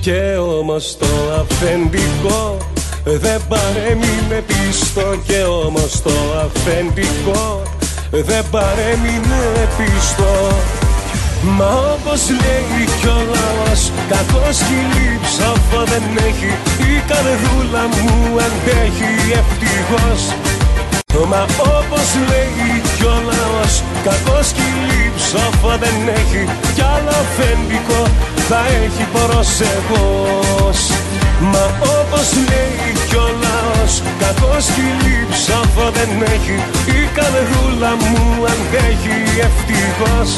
Και 0.00 0.36
όμως 0.36 0.96
το 0.98 1.06
αφεντικό 1.40 2.56
δεν 3.04 3.40
παρέμεινε 3.48 4.44
πίστο 4.46 5.16
Και 5.26 5.42
όμως 5.42 6.02
το 6.02 6.10
αφεντικό 6.44 7.62
δεν 8.10 8.44
παρέμεινε 8.50 9.68
πίστο 9.76 10.32
Μα 11.42 11.66
όπως 11.94 12.22
λέει 12.28 12.84
κι 13.00 13.06
ο 13.06 13.20
λαός 13.34 13.92
Κακό 14.08 14.52
σκυλί 14.52 15.20
ψόφο 15.22 15.80
δεν 15.84 16.02
έχει. 16.28 16.52
Η 16.90 17.02
καρδούλα 17.08 17.82
μου 17.94 18.36
αντέχει 18.46 19.12
ευτυχώς. 19.40 20.22
Μα 21.28 21.42
όπως 21.78 22.08
λέει 22.28 22.82
κι 22.96 23.04
ο 23.04 23.16
λαός 23.30 23.82
Κακό 24.04 24.38
σκυλί 24.42 25.12
ψόφο 25.16 25.70
δεν 25.82 25.96
έχει. 26.20 26.42
Κι 26.74 26.82
άλλο 26.94 27.14
αφεντικό 27.22 28.00
θα 28.50 28.62
έχει 28.84 29.04
προσεχώς 29.16 30.78
Μα 31.52 31.64
όπως 31.98 32.28
λέει 32.48 32.92
κι 33.08 33.16
ο 33.16 33.28
λαός 33.44 33.92
Κακός 34.22 34.64
σκυλί 34.64 35.18
ψόφο 35.34 35.84
δεν 35.96 36.10
έχει. 36.34 36.56
Η 36.98 37.00
καρδούλα 37.16 37.92
μου 38.08 38.44
αντέχει 38.52 39.18
ευτυχώς. 39.46 40.30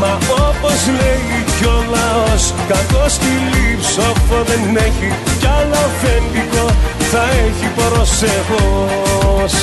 Μα 0.00 0.12
όπως 0.48 0.80
λέει 1.00 1.34
κι 1.58 1.66
ο 1.76 1.78
λαός 1.94 2.42
Κακός 2.70 3.12
σκυλί 3.12 3.68
ψόφο 3.80 4.38
δεν 4.48 4.76
έχει. 4.76 5.10
Κι 5.40 5.48
άλλο 5.58 5.78
αφεντικό 5.88 6.66
θα 7.10 7.22
έχει 7.46 7.66
προσεχώς 7.78 9.54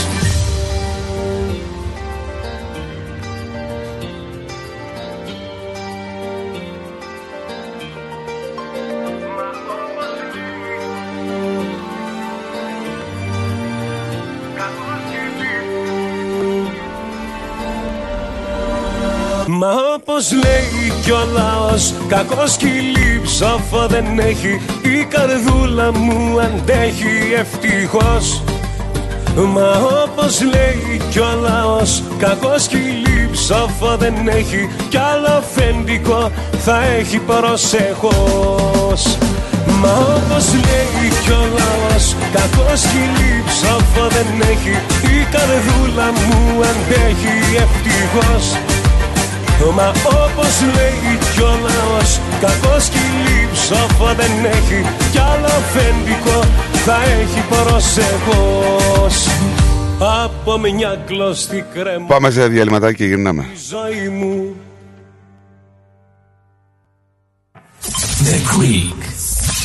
όπως 20.19 20.33
λέει 20.33 20.93
κι 21.03 21.11
ο 21.11 21.27
λαός 21.33 21.93
Κακός 22.07 22.51
σκυλί 22.51 23.21
ψόφο 23.23 23.87
δεν 23.87 24.19
έχει. 24.19 24.61
Η 24.81 25.05
καρδούλα 25.05 25.97
μου 25.97 26.39
αντέχει 26.41 27.33
ευτυχώς. 27.39 28.43
Μα 29.35 29.71
όπως 30.03 30.41
λέει 30.41 31.01
κι 31.09 31.19
ο 31.19 31.29
λαός 31.41 32.03
Κακός 32.17 32.63
σκυλί 32.63 33.29
ψόφο 33.31 33.95
δεν 33.97 34.27
έχει. 34.27 34.69
Κι 34.89 34.97
άλλο 34.97 35.27
αφεντικό 35.37 36.31
θα 36.65 36.81
έχει 36.99 37.17
προσεχώς. 37.17 39.17
Μα 39.81 39.93
όπως 40.15 40.53
λέει 40.53 41.09
κι 41.23 41.31
ο 41.31 41.43
λαός 41.57 42.15
Κακός 42.31 42.79
σκυλί 42.79 43.43
ψόφο 43.45 44.07
δεν 44.09 44.49
έχει. 44.51 44.75
Η 45.15 45.27
καρδούλα 45.31 46.11
μου 46.11 46.61
αντέχει 46.69 47.55
ευτυχώς 47.63 48.68
Μα 49.73 49.87
όπως 50.05 50.61
λέει 50.75 51.17
κι 51.33 51.41
ο 51.41 51.59
λαός 51.61 52.19
Κακό 52.39 52.79
σκυλί 52.79 53.49
ψόφο 53.53 54.05
δεν 54.05 54.45
έχει 54.45 54.85
Κι 55.11 55.19
άλλο 55.19 55.45
αφεντικό 55.45 56.43
θα 56.85 56.95
έχει 57.03 57.43
προσεχώς 57.49 59.27
Από 59.99 60.57
μια 60.57 61.03
κλωστή 61.05 61.65
κρέμα 61.73 62.05
Πάμε 62.07 62.29
σε 62.29 62.47
διαλυματάκι 62.47 62.95
και 62.95 63.05
γυρνάμε. 63.05 63.45
η 63.53 63.57
ζωή 63.69 64.09
μου 64.09 64.55
The 68.23 68.37
Greek 68.51 68.99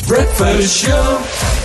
Breakfast 0.07 0.85
Show. 0.85 1.64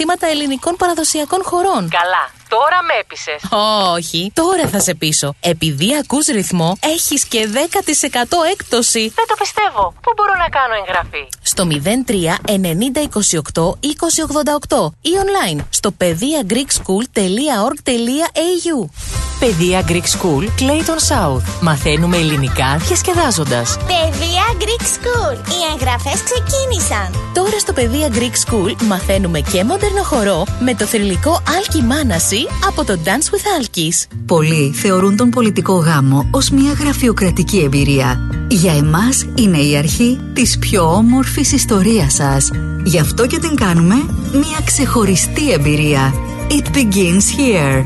ελληνικών 0.31 0.75
παραδοσιακών 0.75 1.43
χωρών. 1.43 1.89
Καλά, 1.89 2.29
τώρα 2.47 2.83
με 2.87 2.93
έπεισες. 2.99 3.41
Όχι, 3.95 4.31
τώρα 4.33 4.67
θα 4.67 4.79
σε 4.79 4.93
πείσω. 4.93 5.35
Επειδή 5.39 5.95
ακούς 5.95 6.25
ρυθμό, 6.25 6.77
έχεις 6.79 7.25
και 7.25 7.47
10% 7.47 8.43
έκπτωση. 8.51 9.13
Δεν 9.15 9.27
το 9.27 9.35
πιστεύω. 9.39 9.93
Πού 10.01 10.11
μπορώ 10.15 10.33
να 10.43 10.49
κάνω 10.49 10.73
εγγραφή; 10.73 11.27
Στο 11.53 11.67
03 11.71 11.75
90 12.45 12.51
28 12.51 12.53
2088 14.69 14.89
ή 15.01 15.09
online 15.23 15.59
στο 15.69 15.91
pediagreekschool.org.au 15.99 18.89
Παιδεία 19.39 19.83
Greek 19.87 19.93
School 19.93 20.43
Clayton 20.59 20.99
South. 21.11 21.41
Μαθαίνουμε 21.61 22.17
ελληνικά 22.17 22.77
διασκεδάζοντα. 22.77 23.61
Παιδεία 23.61 24.43
Greek 24.59 24.81
School. 24.81 25.35
Οι 25.35 25.71
εγγραφές 25.73 26.23
ξεκίνησαν. 26.23 27.09
Τώρα 27.33 27.59
στο 27.59 27.73
Παιδεία 27.73 28.07
Greek 28.11 28.35
School 28.49 28.75
μαθαίνουμε 28.81 29.39
και 29.39 29.63
μοντέρνο 29.63 30.03
χορό 30.03 30.45
με 30.59 30.75
το 30.75 30.85
θρηλυκό 30.85 31.41
Άλκη 31.57 31.81
Μάναση 31.81 32.47
από 32.67 32.85
το 32.85 32.99
Dance 33.05 33.09
with 33.09 33.45
Alkis. 33.61 34.05
Πολλοί 34.25 34.71
θεωρούν 34.75 35.15
τον 35.17 35.29
πολιτικό 35.29 35.73
γάμο 35.73 36.27
ως 36.31 36.49
μια 36.49 36.71
γραφειοκρατική 36.71 37.57
εμπειρία. 37.57 38.19
Για 38.47 38.73
εμάς 38.73 39.25
είναι 39.35 39.57
η 39.57 39.77
αρχή 39.77 40.19
της 40.33 40.59
πιο 40.59 40.85
όμορφης 41.41 41.63
ιστορίας 41.63 42.13
σας. 42.13 42.49
Γι' 42.83 42.99
αυτό 42.99 43.27
και 43.27 43.39
την 43.39 43.55
κάνουμε 43.55 43.95
μια 44.31 44.59
ξεχωριστή 44.65 45.51
εμπειρία. 45.51 46.13
It 46.49 46.75
begins 46.75 47.25
here. 47.37 47.85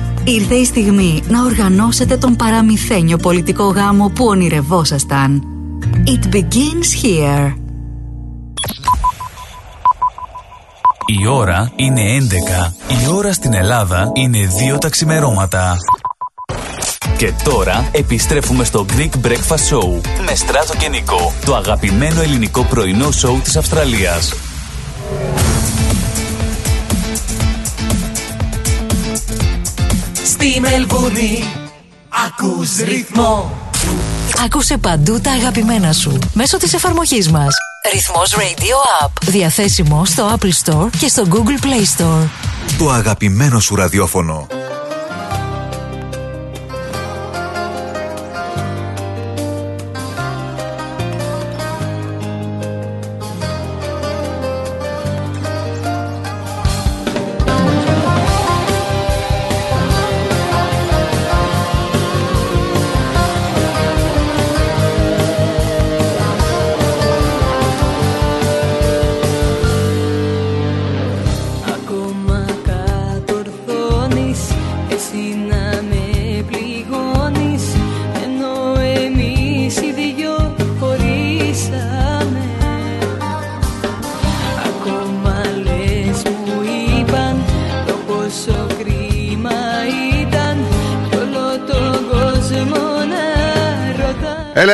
Ήρθε 0.23 0.55
η 0.55 0.65
στιγμή 0.65 1.23
να 1.27 1.43
οργανώσετε 1.43 2.17
τον 2.17 2.35
παραμυθένιο 2.35 3.17
πολιτικό 3.17 3.63
γάμο 3.63 4.11
που 4.15 4.25
ονειρευόσασταν. 4.25 5.43
It 6.05 6.35
begins 6.35 7.03
here. 7.03 7.53
Η 11.05 11.27
ώρα 11.27 11.71
είναι 11.75 12.01
11. 12.01 12.73
Η 13.03 13.11
ώρα 13.13 13.33
στην 13.33 13.53
Ελλάδα 13.53 14.11
είναι 14.13 14.39
2 14.73 14.77
τα 14.79 14.89
ξημερώματα. 14.89 15.75
Και 17.17 17.33
τώρα 17.43 17.89
επιστρέφουμε 17.91 18.63
στο 18.63 18.85
Greek 18.95 19.27
Breakfast 19.27 19.75
Show 19.75 20.01
με 20.25 20.35
Στράτο 20.35 20.73
και 20.77 20.89
Νικό, 20.89 21.33
το 21.45 21.55
αγαπημένο 21.55 22.21
ελληνικό 22.21 22.63
πρωινό 22.63 23.11
σοου 23.11 23.39
της 23.43 23.55
Αυστραλίας. 23.55 24.33
Στη 30.41 30.59
Μελβούνι 30.59 31.43
ακούς 32.27 32.77
ρυθμό. 32.77 33.57
Άκουσε 34.45 34.77
παντού 34.77 35.19
τα 35.19 35.31
αγαπημένα 35.31 35.93
σου 35.93 36.19
μέσω 36.33 36.57
της 36.57 36.73
εφαρμογής 36.73 37.29
μας. 37.29 37.55
Ρυθμός 37.93 38.35
Radio 38.35 39.05
App. 39.05 39.09
Διαθέσιμο 39.21 40.05
στο 40.05 40.37
Apple 40.37 40.51
Store 40.63 40.89
και 40.99 41.07
στο 41.07 41.23
Google 41.29 41.65
Play 41.65 42.01
Store. 42.01 42.27
Το 42.77 42.89
αγαπημένο 42.89 43.59
σου 43.59 43.75
ραδιόφωνο. 43.75 44.47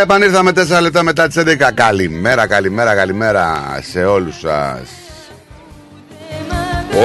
Επανήρθαμε 0.08 0.52
4 0.52 0.82
λεπτά 0.82 1.04
μετά 1.04 1.28
τις 1.28 1.38
11. 1.38 1.72
Καλημέρα, 1.74 2.48
καλημέρα, 2.48 2.96
καλημέρα 2.96 3.78
σε 3.82 4.06
όλους 4.06 4.40
σας. 4.40 4.90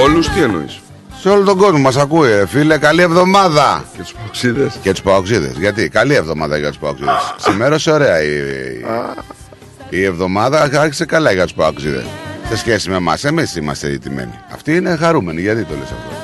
Όλους 0.03 0.29
τι 0.29 0.41
εννοείς; 0.41 0.81
Σε 1.21 1.29
όλο 1.29 1.43
τον 1.43 1.57
κόσμο 1.57 1.79
μας 1.79 1.97
ακούει, 1.97 2.29
ρε 2.29 2.47
φίλε. 2.47 2.77
Καλή 2.77 3.01
εβδομάδα. 3.01 3.83
Και 3.95 4.01
τους 4.01 4.13
παοξίδες; 4.13 4.73
Και 4.81 4.91
τους 4.91 5.01
παοξίδες. 5.01 5.55
Γιατί, 5.57 5.89
καλή 5.89 6.13
εβδομάδα 6.13 6.57
για 6.57 6.67
τους 6.67 6.77
παοξίδες. 6.77 7.33
Σημέρωσε 7.37 7.91
ωραία 7.91 8.23
η, 8.23 8.31
η 9.89 10.03
εβδομάδα. 10.03 10.61
Άρχισε 10.61 11.05
καλά 11.05 11.31
για 11.31 11.43
τους 11.43 11.53
παοξίδες. 11.53 12.05
Σε 12.49 12.57
σχέση 12.57 12.89
με 12.89 12.95
εμάς, 12.95 13.23
εμείς 13.23 13.55
είμαστε 13.55 13.87
ηττημένοι. 13.87 14.39
Αυτοί 14.53 14.75
είναι 14.75 14.95
χαρούμενοι. 14.95 15.41
Γιατί 15.41 15.63
το 15.63 15.73
λες 15.73 15.91
αυτό; 15.91 16.22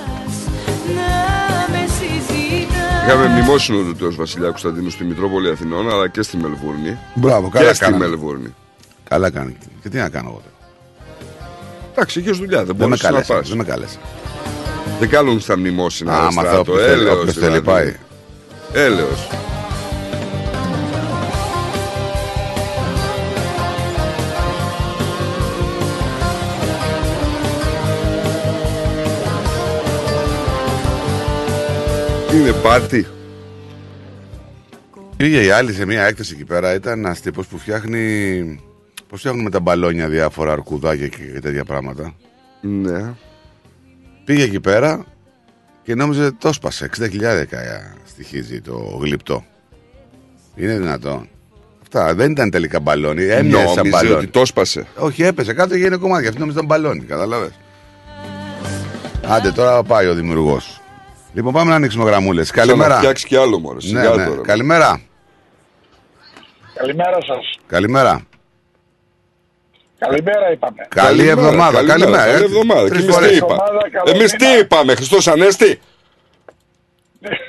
Είχαμε 3.10 3.28
μνημόσυνο 3.28 3.78
του 3.78 3.96
Τέο 3.96 4.12
Βασιλιά 4.14 4.48
Κωνσταντίνου 4.50 4.90
στη 4.90 5.04
Μητρόπολη 5.04 5.50
Αθηνών 5.50 5.90
αλλά 5.90 6.08
και 6.08 6.22
στη 6.22 6.38
Μελβούρνη. 6.38 6.98
Μπράβο, 7.14 7.50
καλά 7.50 7.68
Και 7.68 7.74
στη 7.74 7.84
κάνανε. 7.86 8.08
Μελβούρνη. 8.08 8.56
Καλά 9.10 9.30
κάνει. 9.30 9.58
Και 9.82 9.90
τι 9.90 9.98
να 9.98 10.10
κάνω 10.10 10.30
εγώ. 10.30 10.38
τώρα. 10.44 10.56
Εντάξει, 11.92 12.20
είχε 12.20 12.32
δουλειά, 12.32 12.58
δεν 12.58 12.66
Δεν 12.66 12.76
με 12.76 12.84
μπορούσε 12.84 13.04
να 13.06 13.12
κάλεσε. 13.12 13.34
πας. 13.34 13.48
Δεν 13.48 13.58
με 13.58 13.64
κάλεσε. 13.64 13.98
Δεν 15.00 15.10
κάνουν 15.10 15.40
στα 15.40 15.58
μνημόσυνα. 15.58 16.14
Α, 16.14 16.18
ρε, 16.20 16.24
μα 16.24 16.32
στράτο. 16.32 16.60
όποιος 16.60 16.78
θέλει- 16.82 16.92
Έλεος, 17.02 17.18
όποιος 17.20 17.34
θέλει 17.34 17.46
δηλαδή. 17.46 17.66
πάει. 17.66 17.96
Έλεος. 18.74 19.28
Είναι 32.34 32.52
πάρτι. 32.52 33.08
Πήγε 35.18 35.44
η 35.44 35.50
άλλη 35.52 35.74
σε 35.74 35.86
μια 35.86 36.04
έκθεση 36.04 36.34
εκεί 36.34 36.46
πέρα. 36.46 36.74
Ήταν 36.74 37.00
ένας 37.00 37.22
τύπος 37.22 37.48
που 37.48 37.58
φτιάχνει. 37.58 38.60
Πώς 39.08 39.20
φτιάχνουν 39.20 39.44
με 39.44 39.50
τα 39.50 39.60
μπαλόνια 39.60 40.10
διάφορα 40.10 40.52
αρκουδάκια 40.52 41.08
και 41.08 41.40
τέτοια 41.42 41.66
πράγματα. 41.66 42.14
Ναι. 42.62 43.14
Πήγε 44.26 44.44
εκεί 44.44 44.60
πέρα 44.60 45.06
και 45.84 45.96
νόμιζε 45.96 46.32
το 46.32 46.54
σπάσε. 46.54 46.90
60.000 46.98 47.44
στοιχίζει 48.06 48.62
το 48.62 49.00
γλυπτό. 49.02 49.46
Είναι 50.56 50.78
δυνατόν. 50.78 51.30
Αυτά 51.82 52.16
δεν 52.16 52.32
ήταν 52.32 52.50
τελικά 52.50 52.80
μπαλόνι. 52.80 53.24
Έμοιαζε 53.24 53.66
σαν 53.66 53.76
Νόμιζε 53.76 53.90
μπαλόνι. 53.90 54.16
ότι 54.16 54.28
το 54.28 54.46
σπάσε. 54.46 54.86
Όχι, 54.96 55.24
έπεσε 55.24 55.54
κάτω 55.54 55.70
και 55.70 55.82
έγινε 55.82 55.96
κομμάτι. 55.96 56.28
Αυτό 56.28 56.40
νόμιζε 56.40 56.58
ήταν 56.58 56.68
μπαλόνι. 56.68 57.00
Κατάλαβες. 57.02 57.52
Άντε 59.28 59.52
τώρα 59.52 59.84
πάει 59.84 60.08
ο 60.08 60.14
δημιουργός. 60.14 60.82
Λοιπόν, 61.34 61.54
πάμε 61.54 61.70
να 61.70 61.76
ανοίξουμε 61.76 62.04
γραμμούλες. 62.04 62.52
Καλημέρα. 62.52 62.90
Να 62.94 62.96
φτιάξεις 62.98 63.28
κι 63.28 63.36
άλλο 63.36 63.60
μωρέ. 63.60 63.76
Ναι, 63.76 63.82
Σιγά 63.82 64.16
ναι. 64.16 64.26
τώρα. 64.26 64.42
Καλημέρα. 64.42 65.02
Καλημέρα 66.74 67.18
σας. 67.28 67.60
Καλημέρα. 67.68 68.22
Καλημέρα 70.00 70.52
είπαμε. 70.52 70.86
Καλή 70.90 71.28
εβδομάδα. 71.28 71.86
Καλημέρα. 71.86 72.18
Καλή 72.24 72.32
έτσι. 72.32 72.44
εβδομάδα. 72.44 72.84
Και 72.84 72.90
Τρεις 72.90 73.02
εμείς 73.04 73.14
φορές. 73.16 73.30
τι 73.30 73.36
είπαμε. 73.36 73.54
Εβδομάδα, 73.54 73.90
καλό 73.90 74.12
Εμείς 74.18 74.32
τι 74.32 74.46
μήνα. 74.46 74.58
είπαμε, 74.58 74.96
Χριστός 74.96 75.28
Ανέστη; 75.28 75.80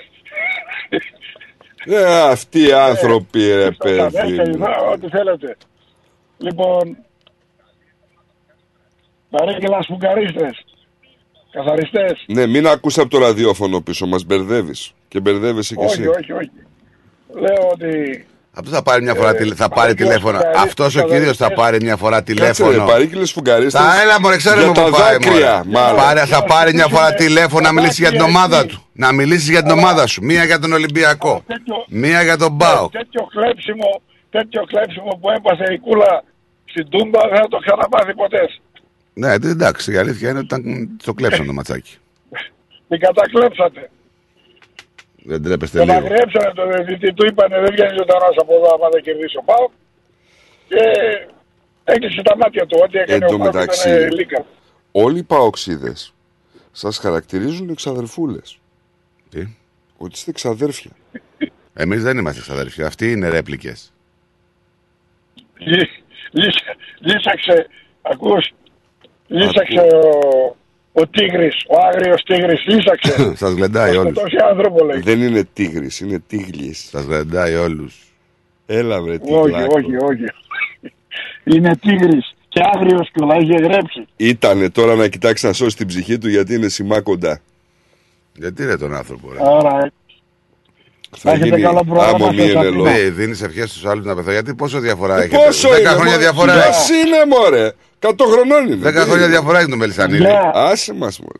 Ε, 1.85 2.21
αυτοί 2.21 2.67
οι 2.67 2.73
άνθρωποι, 2.73 3.53
ρε 3.55 3.73
στα 3.73 3.85
παιδί. 3.85 4.01
αδέρφια, 4.01 4.45
μου. 4.47 4.51
ειδά, 4.55 4.77
ό,τι 4.93 5.09
θέλετε. 5.09 5.57
Λοιπόν, 6.39 6.97
παρέγγελα 9.31 9.83
σφουγγαρίστες, 9.83 10.65
καθαριστές. 11.51 12.25
Ναι, 12.27 12.47
μην 12.47 12.67
ακούς 12.67 12.99
από 12.99 13.09
το 13.09 13.19
ραδιόφωνο 13.19 13.81
πίσω, 13.81 14.07
μας 14.07 14.25
μπερδεύεις. 14.25 14.93
Και 15.09 15.21
μπερδεύεσαι 15.21 15.75
κι 15.75 15.85
εσύ. 15.85 16.07
Όχι, 16.07 16.19
όχι, 16.19 16.33
όχι. 16.33 16.51
Λέω 17.35 17.69
ότι 17.73 18.25
Αυτό 18.55 18.71
θα 18.71 18.83
πάρει 18.83 19.03
μια 19.03 19.15
φορά 19.15 19.31
Ε, 19.31 19.35
τηλε- 19.35 19.55
θα 19.57 19.69
πάρει 19.69 19.81
παρήγγειλες 19.81 20.09
τηλέφωνο. 20.17 20.39
φουγγαρί- 20.39 20.59
Αυτός 20.69 20.97
ο 20.97 21.03
κύριος 21.03 21.37
θα 21.37 21.53
πάρει 21.53 21.79
μια 21.83 21.97
φορά 21.97 22.17
Κάτσε 22.17 22.33
τηλέφωνο. 22.33 22.71
ρε, 22.71 22.93
παρήγγειλες 22.93 23.33
φουγκαρίστες 23.33 23.81
Θα 23.81 24.01
έλα 24.03 24.21
μωρέ, 24.21 24.37
ξέρω 24.37 24.59
για 24.59 24.67
μου 24.67 24.73
τα 24.73 24.85
που 24.85 24.91
πάει 24.91 25.01
δάκρυα, 25.13 25.55
μωρέ. 25.67 25.79
μάλλον. 25.79 25.97
Πάρε, 25.97 26.25
θα 26.27 26.45
πάρει 26.45 26.75
μια 26.75 26.87
φορά 26.89 27.15
τηλέφωνο 27.15 27.61
να 27.67 27.73
μιλήσεις 27.73 27.99
για 27.99 28.09
την 28.11 28.19
δάκρυα 28.19 28.37
ομάδα 28.39 28.59
εκεί. 28.59 28.69
του. 28.75 28.87
Να 28.93 29.13
μιλήσεις 29.13 29.49
για 29.49 29.63
την 29.63 29.71
ομάδα 29.71 30.07
σου. 30.07 30.23
Μία 30.25 30.45
για 30.45 30.59
τον 30.59 30.73
Ολυμπιακό. 30.73 31.45
Μία 31.89 32.23
για 32.23 32.37
τον 32.37 32.53
Μπάο. 32.53 32.89
τέτοιο 32.89 33.23
κλέψιμο, 33.35 33.89
τέτοιο 34.31 34.63
κλέψιμο 34.71 35.19
που 35.21 35.31
έπασε 35.31 35.73
η 35.73 35.79
κούλα 35.79 36.23
στην 36.65 36.89
Τούμπα 36.89 37.21
δεν 37.31 37.39
θα 37.43 37.49
το 37.49 37.59
ξαναπάθει 37.65 38.15
ποτέ. 38.15 38.43
Ναι, 39.21 39.39
τε- 39.39 39.51
εντάξει, 39.51 39.93
η 39.93 39.97
αλήθεια 39.97 40.29
είναι 40.31 40.39
ότι 40.39 40.47
ήταν 40.55 40.91
το 41.05 41.15
κλέψαν 41.15 41.47
το 41.47 41.53
ματσάκι. 41.53 41.97
Την 42.89 43.01
κατακλέψατε. 43.01 43.91
Δεν 45.25 45.43
τρέπεστε 45.43 45.79
Τον 45.79 45.87
λίγο. 45.87 45.99
αγριέψανε 45.99 46.53
τον 46.55 46.71
διαιτητή, 46.71 47.13
του 47.15 47.27
είπανε 47.27 47.61
δεν 47.61 47.71
βγαίνει 47.73 47.97
ζωντανός 47.99 48.37
από 48.41 48.55
εδώ 48.55 48.75
άμα 48.75 48.89
δεν 48.93 49.03
κερδίσει 49.03 49.37
ο 49.37 49.43
Πάο. 49.43 49.69
Και 50.69 50.83
έκλεισε 51.85 52.23
τα 52.23 52.37
μάτια 52.37 52.67
του. 52.67 52.79
Ό,τι 52.83 52.99
έκανε 52.99 53.25
Εν 53.25 53.29
τω 53.31 53.35
ο 53.35 53.39
Πάος 53.39 53.55
μεταξύ, 53.55 53.89
ήταν 53.91 54.11
λίκα. 54.13 54.45
όλοι 54.93 55.19
οι 55.19 55.23
παοξίδες 55.23 56.15
σας 56.73 56.99
χαρακτηρίζουν 56.99 57.69
εξαδερφούλες. 57.69 58.59
Τι; 59.31 59.47
Ότι 59.97 60.15
είστε 60.15 60.31
εξαδέρφια. 60.31 60.91
Εμείς 61.83 62.03
δεν 62.03 62.19
είμαστε 62.19 62.41
ξαδέρφια. 62.41 62.87
Αυτοί 62.87 63.11
είναι 63.13 63.29
ρέπλικες. 63.29 63.93
Λύ- 65.59 66.03
λύσα- 66.31 66.77
Λύσαξε, 67.01 67.67
ακούς, 68.03 68.51
λύσαξε 69.31 69.81
ο, 69.81 70.57
ο 70.93 71.07
Τίγρης, 71.09 71.55
ο 71.69 71.75
άγριος 71.87 72.23
Τίγρης, 72.23 72.65
λύσαξε. 72.67 73.33
Σας 73.43 73.53
γλεντάει 73.53 73.97
όλους. 73.97 74.15
Τόση 74.15 74.37
άνθρωπο 74.51 74.85
λέει. 74.85 75.01
Δεν 75.01 75.21
είναι 75.23 75.45
τίγρης, 75.53 76.01
είναι 76.01 76.23
τίγλης. 76.27 76.89
Σας 76.91 77.05
γλεντάει 77.05 77.55
όλους. 77.55 77.95
Έλα 78.67 79.01
βρε 79.03 79.19
τι 79.19 79.33
Όχι, 79.33 79.51
πλάκο. 79.51 79.75
όχι, 79.77 79.97
όχι. 79.97 80.25
Είναι 81.57 81.77
Τίγρης 81.77 82.35
και 82.49 82.61
άγριος 82.75 83.11
κιόλα, 83.13 83.37
είχε 83.37 83.55
γρέψει. 83.55 84.07
Ήτανε 84.17 84.71
τώρα 84.71 84.95
να 84.95 85.09
κοιτάξει 85.09 85.47
να 85.47 85.53
σώσει 85.53 85.77
την 85.77 85.87
ψυχή 85.87 86.19
του 86.19 86.29
γιατί 86.29 86.55
είναι 86.55 86.69
σημά 86.69 87.01
κοντά. 87.01 87.41
Γιατί 88.35 88.65
ρε 88.65 88.77
τον 88.77 88.95
άνθρωπο, 88.95 89.33
ρε. 89.33 89.39
Άρα, 89.43 89.93
Θα 91.17 91.31
έχετε 91.31 91.49
γίνει 91.49 91.61
καλό 91.63 91.85
πρόγραμμα 91.85 92.15
άμμο 92.27 92.31
μη 92.33 92.49
στο 92.49 92.59
ενελό. 92.59 92.83
Ναι, 92.83 92.99
δίνεις 92.99 93.43
ευχές 93.43 93.71
στους 93.71 93.85
άλλους 93.85 94.05
να 94.05 94.11
πεθάνουν. 94.15 94.33
Γιατί 94.35 94.55
πόσο 94.55 94.79
διαφορά 94.81 95.17
Ε, 95.17 95.25
έχετε. 95.25 95.37
Πόσο 95.45 95.69
10 95.69 95.79
είναι, 95.79 95.89
χρόνια 95.89 96.05
μωρέ; 96.05 96.19
διαφορά 96.19 96.53
Ποιος 96.53 96.91
έχει. 96.91 96.99
είναι 97.07 97.25
μωρέ. 97.37 97.73
100 98.01 98.11
χρονών 98.33 98.67
είναι. 98.67 98.91
10 98.91 98.95
χρόνια 98.95 99.29
διαφορά 99.29 99.59
έχει 99.59 99.69
το 99.69 99.77
Μελισανίδη. 99.77 100.23
Ναι. 100.23 100.39
Άσε 100.55 100.95
μας 100.95 101.21
μωρέ. 101.21 101.39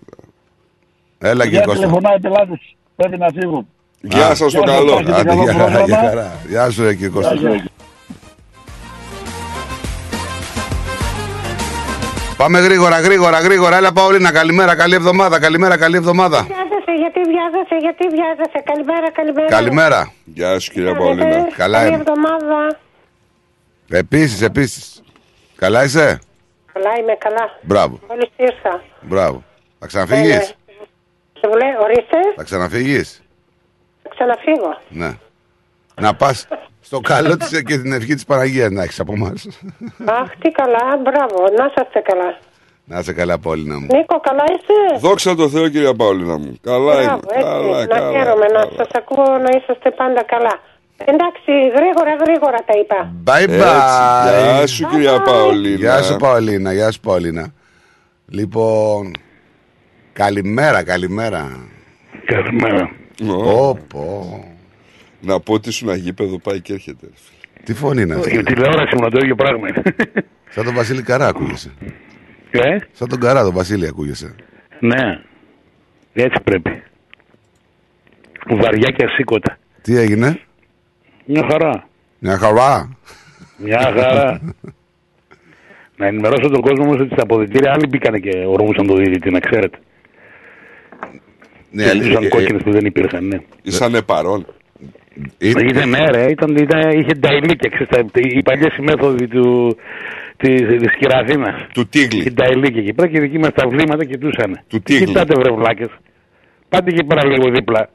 Έλα 1.33 1.45
Για 1.45 1.59
και 1.61 1.67
Κώστα. 1.67 1.81
τηλεφωνάει 1.81 2.21
πελάτες, 2.21 2.77
πρέπει 2.97 3.19
να 3.19 3.27
φύγουν. 3.41 3.69
Γεια 4.01 4.35
σας 4.35 4.39
το 4.39 4.47
Γεια 4.49 4.67
σας, 4.67 4.77
καλό. 4.77 4.93
έχετε 4.93 5.13
Άντε, 5.15 5.29
καλό 5.29 5.43
γεια 5.43 5.53
χαρά, 5.53 5.65
πρόγραμμα. 5.65 5.87
γεια 5.87 6.09
χαρά. 6.09 6.33
Γεια 6.49 6.71
σου 6.71 6.83
ρε 6.83 6.93
κύριε 6.95 7.09
Κώστας. 7.09 7.41
Πάμε 12.37 12.61
γρήγορα, 12.61 13.01
γρήγορα, 13.01 13.39
γρήγορα. 13.41 13.77
Έλα 13.77 13.93
Παολίνα, 13.93 14.33
καλημέρα, 14.33 14.75
καλή 14.77 14.95
εβδομάδα, 14.95 15.39
καλημέρα, 15.41 15.77
καλή 15.77 15.97
εβδομάδα. 15.97 16.43
Βιάζεσαι, 16.43 16.93
γιατί 16.99 17.21
βιάζεσαι, 17.31 17.77
γιατί 17.81 18.07
βιάζεσαι. 18.15 18.63
Καλημέρα, 18.65 19.11
καλημέρα. 19.13 19.47
Καλημέρα. 19.49 20.13
Γεια 20.25 20.59
σου 20.59 20.71
κυρία 20.73 20.93
Βιάζεσαι. 20.93 21.17
Παολίνα. 21.29 21.49
Καλά 21.57 21.79
Καλή 21.79 21.89
είμαι. 21.89 21.97
εβδομάδα. 21.97 22.79
Επίσης, 23.89 24.43
επίσης. 24.43 25.03
Καλά 25.57 25.85
είσαι; 25.85 26.19
Καλά 26.83 26.97
είμαι, 26.99 27.15
καλά. 27.19 27.59
Μπράβο, 27.63 27.99
Μόλις 28.09 28.29
ήρθα. 28.37 28.83
μπράβο. 29.01 29.43
Θα 29.79 29.87
ξαναφύγεις; 29.87 30.37
Ε, 30.37 30.55
Σε 31.41 31.47
μου 31.49 31.55
λέει, 31.57 31.75
ορίστε, 31.83 32.19
Θα 32.37 32.43
ξαναφύγεις; 32.43 33.23
θα 34.03 34.09
ξαναφύγω. 34.15 34.79
Ναι. 34.89 35.11
Να 36.01 36.15
πας 36.15 36.49
στο 36.81 37.01
καλό 37.01 37.37
της 37.37 37.49
και 37.49 37.79
την 37.79 37.93
ευχή 37.93 38.15
της 38.15 38.25
Παναγίας 38.25 38.71
να 38.71 38.83
έχεις 38.83 39.01
από 39.01 39.13
εμάς. 39.13 39.47
Αχ, 40.05 40.31
τι 40.39 40.51
καλά, 40.51 40.97
μπράβο, 41.03 41.39
να 41.59 41.65
είσαστε 41.65 42.01
καλά. 42.01 42.39
Να 42.85 42.99
είσαι 42.99 43.13
καλά, 43.13 43.39
Πόλινα 43.39 43.79
μου. 43.79 43.87
Νίκο, 43.91 44.21
καλά 44.21 44.45
είσαι; 44.49 44.99
Δόξα 45.07 45.35
τω 45.35 45.49
Θεώ 45.49 45.69
κυρία 45.69 45.95
Παολίνα 45.95 46.39
μου. 46.39 46.59
Καλά 46.63 47.03
είμαι. 47.03 47.19
Μπράβο, 47.39 47.77
έτσι, 47.77 47.87
Καλά, 47.87 47.87
να 47.87 47.99
καλά. 47.99 48.11
χαίρομαι, 48.19 48.47
να 48.47 48.61
σας 48.77 48.89
ακούω 48.93 49.39
να 49.39 49.57
είσαστε 49.57 49.91
πάντα 49.91 50.23
καλά. 50.23 50.59
Εντάξει, 51.05 51.53
γρήγορα, 51.77 52.15
γρήγορα 52.25 52.59
τα 52.67 52.73
είπα. 52.81 53.13
Bye 53.25 53.43
Έτσι. 53.43 53.59
bye. 53.59 54.57
Γεια 54.59 54.67
σου 54.67 54.87
κυρία 54.89 55.23
Παολίνα. 55.23 55.77
Γεια 55.77 56.03
σου 56.03 56.17
Παολίνα, 56.17 56.73
γεια 56.73 56.91
σου 56.91 57.01
Παολίνα. 57.01 57.53
Λοιπόν, 58.29 59.11
καλημέρα, 60.13 60.83
καλημέρα. 60.85 61.69
Καλημέρα. 62.25 62.91
Πω, 63.27 63.79
πω. 63.89 64.45
Να 65.21 65.41
πω 65.41 65.53
ότι 65.55 65.69
ήσουν 65.69 65.95
γήπεδο 65.95 66.39
πάει 66.39 66.61
και 66.61 66.73
έρχεται. 66.73 67.07
ρε 67.07 67.13
φίλε. 67.15 67.65
Τι 67.65 67.75
φωνή 67.75 68.03
είναι 68.03 68.15
αυτή; 68.15 68.39
Η 68.39 68.43
τηλεόραση 68.43 68.97
μου 69.01 69.09
το 69.11 69.19
ίδιο 69.23 69.35
πράγμα 69.35 69.69
είναι. 69.69 69.83
Σαν 70.49 70.65
τον 70.65 70.75
Βασίλη 70.75 71.03
Καρά 71.03 71.27
ακούγεσαι. 71.27 71.71
Ε, 72.51 72.77
Σαν 72.93 73.09
τον 73.09 73.21
Καρά 73.21 73.43
τον 73.43 73.53
Βασίλη 73.55 73.87
ακούγεσαι. 73.87 74.35
ναι, 74.81 75.21
έτσι 76.13 76.41
πρέπει. 76.45 76.83
Βαριά 78.51 78.91
και 78.97 79.05
ασήκωτα. 79.05 79.59
Τι 79.83 79.97
έγινε; 79.97 80.41
Μια 81.25 81.47
χαρά. 81.51 81.89
Μια 82.19 82.39
χαρά. 82.39 82.97
Μια 83.57 83.81
χαρά. 83.81 84.41
να 85.99 86.07
ενημερώσω 86.07 86.49
τον 86.49 86.61
κόσμο 86.61 86.85
όμως 86.85 87.01
ότι 87.01 87.13
στα 87.13 87.23
αποδητήρια 87.23 87.73
άλλοι 87.73 87.87
μπήκανε 87.87 88.19
και 88.19 88.31
ορμούσαν 88.47 88.87
το 88.87 88.95
διαιτητή, 88.95 89.31
να 89.31 89.39
ξέρετε. 89.41 89.79
Ναι, 91.71 91.83
και 91.83 91.89
αλήθεια, 91.89 92.05
ζητούσαν 92.11 92.25
ε, 92.25 92.29
κόκκινες 92.29 92.63
που 92.63 92.71
δεν 92.71 92.85
υπήρχαν, 92.85 93.27
ναι. 93.27 93.39
Ήσανε 93.63 94.03
παρόν. 94.03 94.47
Ήταν, 95.39 95.89
ναι, 95.89 96.05
ρε, 96.11 96.31
ήταν, 96.31 96.57
ήταν, 96.57 96.91
είχε 96.99 97.15
νταϊλίκια, 97.19 97.71
ξέρεις, 97.71 97.89
τα- 97.89 98.21
οι 98.21 98.43
παλιές 98.43 98.77
οι 98.77 98.83
μέθοδοι 98.83 99.29
του, 99.29 99.77
της, 100.37 100.61
της 100.61 100.97
Κυραθήνας. 100.99 101.67
Του 101.73 101.89
Τίγλη. 101.89 102.21
Είχε 102.21 102.31
νταϊλίκια 102.31 102.81
εκεί 102.83 102.93
πέρα 102.93 103.09
και 103.09 103.17
οι 103.17 103.21
δικοί 103.21 103.39
μας 103.39 103.53
τα 103.55 103.69
βλήματα 103.69 104.05
κοιτούσαν. 104.05 104.61
Του 104.69 104.81
Τίγλη. 104.83 105.07
Κοιτάτε 105.07 105.35
βρε 105.41 105.53
βλάκες. 105.53 105.89
Πάτε 106.69 106.91
εκεί 106.91 107.05
πέρα 107.05 107.27
λίγο 107.27 107.51
δίπλα. 107.51 107.89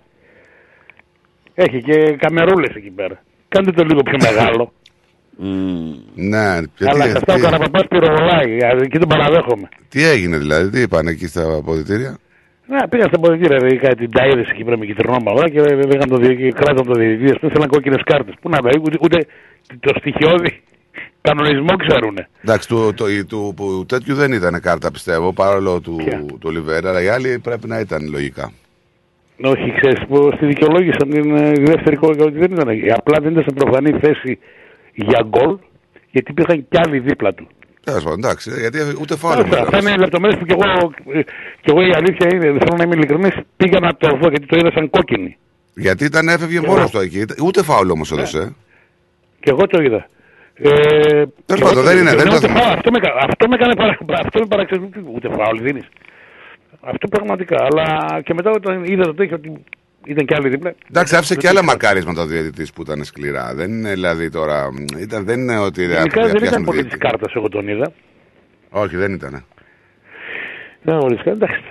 Έχει 1.55 1.81
και 1.81 2.15
καμερούλες 2.19 2.75
εκεί 2.75 2.89
πέρα. 2.89 3.23
Κάντε 3.47 3.71
το 3.71 3.83
λίγο 3.83 4.01
πιο 4.01 4.17
μεγάλο. 4.21 4.73
Ναι, 6.15 6.61
και 6.75 6.85
Αλλά 6.87 7.03
τι, 7.03 7.09
σε 7.09 7.17
αυτά 7.17 7.33
ο 7.33 7.35
τι, 7.35 7.41
Καραπαπάς 7.41 7.83
πυροβολάει, 7.89 8.57
εκεί 8.81 8.97
τον 8.99 9.07
παραδέχομαι. 9.09 9.69
τι 9.89 10.03
έγινε 10.03 10.37
δηλαδή, 10.37 10.69
τι 10.69 10.81
είπαν 10.81 11.07
εκεί 11.07 11.27
στα 11.27 11.55
αποδητήρια; 11.55 12.17
Να, 12.67 12.87
πήγα 12.87 13.03
στα 13.03 13.19
ποδητήρια, 13.19 13.57
ρε, 13.59 13.75
κάτι 13.75 13.95
την 13.95 14.09
ταΐδες 14.17 14.49
εκεί 14.51 14.63
πέρα 14.63 14.77
με 14.77 14.85
κυτρινό 14.85 15.17
μαυρά 15.25 15.49
και 15.49 15.59
λέγαν 15.61 16.09
το, 16.09 16.17
δι- 16.17 16.37
και 16.37 16.51
κράταν 16.51 16.85
το 16.85 16.93
διαιτητής. 16.93 17.31
Ας 17.31 17.39
πούμε, 17.39 17.51
θέλαν 17.53 17.67
κόκκινες 17.69 18.01
κάρτες. 18.05 18.33
Πού 18.41 18.49
να 18.49 18.57
δει, 18.63 18.79
ούτε, 18.83 18.97
ούτε 19.01 19.25
το 19.79 19.93
στοιχειώδη 19.99 20.61
κανονισμό 21.21 21.75
ξέρουνε. 21.87 22.27
Εντάξει, 22.43 22.67
του, 22.67 22.93
το, 22.95 23.05
του, 23.27 23.53
που 23.55 23.85
τέτοιου 23.87 24.15
δεν 24.15 24.31
ήταν 24.31 24.59
κάρτα 24.61 24.91
πιστεύω, 24.91 25.33
παρόλο 25.33 25.79
του, 25.79 25.95
Ποια; 25.95 26.25
του 26.39 26.49
Λιβέρα, 26.51 26.89
αλλά 26.89 27.01
οι 27.01 27.07
άλλοι 27.07 27.39
πρέπει 27.39 27.67
να 27.67 27.79
ήταν 27.79 28.09
λογικά. 28.11 28.51
Όχι, 29.43 29.73
ξέρεις, 29.79 29.99
που 30.07 30.31
στη 30.35 30.45
δικαιολόγησαν 30.45 31.09
την 31.09 31.35
ε, 31.37 31.51
τη 31.51 31.63
δεύτερη 31.63 31.95
κόκκινη 31.95 32.23
ότι 32.25 32.37
δεν 32.37 32.51
ήταν. 32.51 32.69
Απλά 32.95 33.17
δεν 33.21 33.31
ήταν 33.31 33.43
σε 33.47 33.53
προφανή 33.55 33.91
θέση 33.99 34.39
για 34.93 35.25
γκολ, 35.27 35.57
γιατί 36.11 36.31
υπήρχαν 36.31 36.65
κι 36.69 36.77
άλλοι 36.85 36.99
δίπλα 36.99 37.33
του. 37.33 37.47
Τέλος 37.83 38.03
πάντων, 38.03 38.19
εντάξει, 38.23 38.51
γιατί 38.59 38.77
ούτε 39.01 39.15
φάουλ 39.17 39.39
Αυτά, 39.39 39.61
αυτά 39.61 39.77
είναι 39.79 39.95
λεπτομέρειες 39.97 40.39
που 40.39 40.45
κι 40.45 40.55
εγώ, 40.59 40.91
ε, 41.13 41.21
κι 41.61 41.69
εγώ 41.71 41.81
η 41.81 41.91
αλήθεια 41.95 42.27
είναι, 42.33 42.45
θέλω 42.45 42.75
να 42.77 42.83
είμαι 42.83 42.95
ειλικρινής, 42.95 43.35
πήγα 43.57 43.79
να 43.79 43.95
το 43.95 44.07
δω 44.21 44.27
γιατί 44.29 44.45
το 44.45 44.57
είδα 44.57 44.71
σαν 44.71 44.89
κόκκινη. 44.89 45.37
Γιατί 45.75 46.03
ήταν 46.05 46.27
έφευγε 46.27 46.59
μόνος 46.61 46.91
του 46.91 46.99
εκεί. 46.99 47.25
Ούτε 47.43 47.63
φάουλ 47.63 47.89
όμως 47.89 48.11
έδωσε. 48.11 48.55
Και 49.39 49.49
εγώ 49.49 49.67
το 49.67 49.81
είδα. 49.81 50.07
Ε, 50.57 50.69
Τέλος 50.69 51.27
και 51.45 51.53
πάντων, 51.53 51.71
εγώ 51.71 51.73
το 51.73 51.81
δεν 51.81 51.97
είδα. 51.97 52.01
είναι, 52.01 52.15
δεν 52.15 52.25
Ναι, 52.25 52.31
το- 52.31 52.35
ούτε 52.37 52.47
φάουλ, 52.47 52.73
αυτό, 52.77 52.91
με, 52.91 52.99
κα- 52.99 53.15
αυτό 53.29 53.47
με 53.47 53.55
έκανε 53.55 53.75
παρα, 53.75 53.97
αυτό 54.25 54.39
με 54.39 54.45
παραξενεί. 54.45 54.89
Ούτε 55.15 55.27
φάουλ 55.37 55.57
δίνεις. 55.61 55.87
Αυτό 56.85 57.07
πραγματικά. 57.07 57.67
Αλλά 57.71 58.21
και 58.21 58.33
μετά 58.33 58.51
όταν 58.51 58.83
είδα 58.83 59.03
το 59.03 59.13
τέτοιο 59.13 59.35
ότι 59.35 59.63
ήταν 60.05 60.25
κι 60.25 60.33
άλλοι 60.35 60.49
δίπλα. 60.49 60.73
Εντάξει, 60.89 61.15
άφησε 61.15 61.35
και 61.35 61.47
άλλα 61.47 61.63
μαρκάρισματα 61.63 62.21
ο 62.21 62.25
διαιτητής 62.25 62.73
που 62.73 62.81
ήταν 62.81 63.03
σκληρά. 63.03 63.53
Δεν 63.55 63.71
είναι 63.71 63.89
δηλαδή 63.93 64.29
τώρα. 64.29 64.69
Ήταν, 64.99 65.25
δεν 65.25 65.39
είναι 65.39 65.57
ότι. 65.59 65.81
Γενικά 65.85 66.21
δεν 66.21 66.31
πιάσαμε 66.31 66.47
ήταν 66.47 66.63
ποτέ 66.63 66.77
διαιτητή. 66.77 66.97
της 66.99 67.09
κάρτας, 67.09 67.33
εγώ 67.35 67.49
τον 67.49 67.67
είδα. 67.67 67.91
Όχι, 68.69 68.95
δεν 68.95 69.13
ήταν. 69.13 69.45
Δεν 70.81 70.95
οριστικά, 70.95 71.31
εντάξει. 71.31 71.61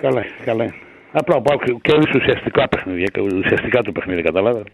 Καλά, 0.00 0.24
καλά. 0.44 0.74
Απλά 1.12 1.40
πάω 1.40 1.58
και- 1.58 1.76
και 1.82 1.92
ουσιαστικά 2.16 2.68
παιχνίδια, 2.68 3.06
και 3.12 3.20
ουσιαστικά 3.20 3.82
το 3.82 3.92
παιχνίδι, 3.92 4.22
καταλάβατε. 4.22 4.70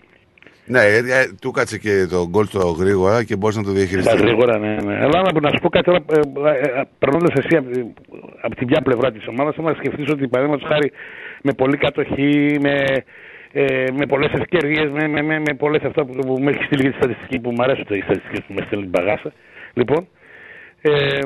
Ναι, 0.68 0.80
ε, 0.80 0.96
ε, 0.98 1.28
του 1.40 1.50
κάτσε 1.50 1.78
και 1.78 2.06
το 2.10 2.28
γκολ 2.28 2.46
στο 2.46 2.58
γρήγορα 2.68 3.24
και 3.24 3.36
μπορείς 3.36 3.56
να 3.56 3.62
το 3.62 3.68
Στα 3.68 3.78
διαχειριστεί. 3.78 4.16
γρήγορα, 4.16 4.58
ναι, 4.58 4.74
ναι. 4.84 4.94
Αλλά 4.96 5.22
να, 5.22 5.40
να 5.40 5.48
σου 5.48 5.58
πω 5.62 5.68
κάτι 5.68 5.84
τώρα, 5.84 5.98
ε, 6.12 6.80
ε, 6.80 6.82
περνώντας 6.98 7.32
εσύ 7.44 7.56
από, 7.56 7.68
από 8.40 8.54
τη 8.54 8.64
μια 8.64 8.80
πλευρά 8.82 9.12
της 9.12 9.26
ομάδας, 9.26 9.54
θα 9.54 9.74
σκεφτείς 9.78 10.10
ότι 10.10 10.28
παραδείγματος 10.28 10.68
χάρη 10.68 10.92
με 11.42 11.52
πολύ 11.52 11.76
κατοχή, 11.76 12.56
με, 12.60 12.84
ε, 13.52 13.84
με 13.96 14.06
πολλές 14.06 14.32
ευκαιρίες, 14.32 14.90
με, 14.90 15.08
με, 15.08 15.22
με, 15.22 15.38
με 15.38 15.54
πολλές 15.54 15.82
αυτά 15.82 16.04
που, 16.04 16.12
που 16.14 16.38
με 16.42 16.50
έχεις 16.50 16.64
στείλει 16.66 16.82
για 16.82 16.90
τη 16.90 16.96
στατιστική 16.96 17.38
που 17.38 17.50
μου 17.50 17.62
αρέσουν 17.62 17.86
οι 17.88 18.00
στατιστικές 18.00 18.40
που 18.46 18.52
με 18.54 18.62
στέλνει 18.66 18.84
την 18.84 18.92
παγάσα. 18.92 19.32
Λοιπόν, 19.72 20.08
ε, 20.80 21.18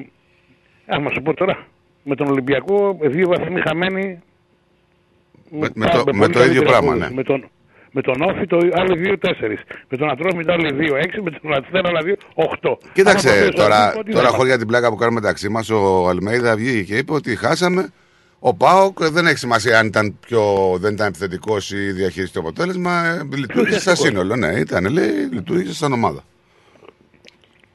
άμα 0.86 1.10
σου 1.14 1.23
πω 1.23 1.35
τώρα, 1.35 1.66
με 2.02 2.14
τον 2.14 2.27
Ολυμπιακό 2.27 2.98
δύο 3.01 3.28
βαθμοί 3.28 3.60
χαμένοι. 3.60 4.23
Με, 5.51 5.69
με 5.74 5.86
πάρα- 5.86 6.05
το, 6.05 6.14
με 6.14 6.19
πολύ 6.20 6.32
το 6.32 6.39
ίδιο 6.44 6.62
καλύτερη 6.62 6.64
πράγμα, 6.66 6.89
απόδοση. 6.90 7.09
ναι. 7.09 7.14
Με 7.16 7.23
τον, 7.23 7.48
με 7.93 8.01
τον 8.02 8.23
Όφη 8.23 8.47
το 8.47 8.56
άλλοι 8.73 9.16
2-4. 9.23 9.28
Με 9.89 9.97
τον 9.97 10.10
Ατρόμητο 10.10 10.52
άλλοι 10.52 10.69
2-6. 10.73 11.23
Με 11.23 11.31
τον 11.31 11.52
Αστέρα 11.52 11.89
άλλοι 11.98 12.16
2-8. 12.62 12.77
Κοίταξε, 12.93 13.48
τώρα, 13.55 13.93
τώρα 14.12 14.28
χωρί 14.28 14.56
την 14.56 14.66
πλάκα 14.66 14.89
που 14.90 14.97
κάνουμε 14.97 15.20
μεταξύ 15.20 15.48
μας, 15.48 15.70
ο 15.70 16.09
Αλμέιδα 16.09 16.56
βγήκε 16.56 16.82
και 16.82 16.97
είπε 16.97 17.12
ότι 17.12 17.36
χάσαμε. 17.36 17.89
Ο 18.39 18.55
Πάοκ 18.55 19.05
δεν 19.05 19.27
έχει 19.27 19.36
σημασία 19.39 19.78
αν 19.78 19.86
ήταν 19.86 20.19
πιο, 20.27 20.43
δεν 20.81 20.93
ήταν 20.94 21.06
επιθετικός 21.06 21.70
ή 21.70 21.77
διαχείρισε 21.93 22.32
το 22.32 22.40
αποτέλεσμα. 22.40 23.05
ε, 23.06 23.36
Λειτουργήσε 23.36 23.81
σαν 23.81 23.97
σύνολο. 23.97 24.36
Ναι, 24.36 24.47
ήταν, 24.52 24.93
λέει, 24.93 25.10
λειτουργήσε 25.32 25.74
σαν 25.74 25.93
ομάδα. 25.93 26.20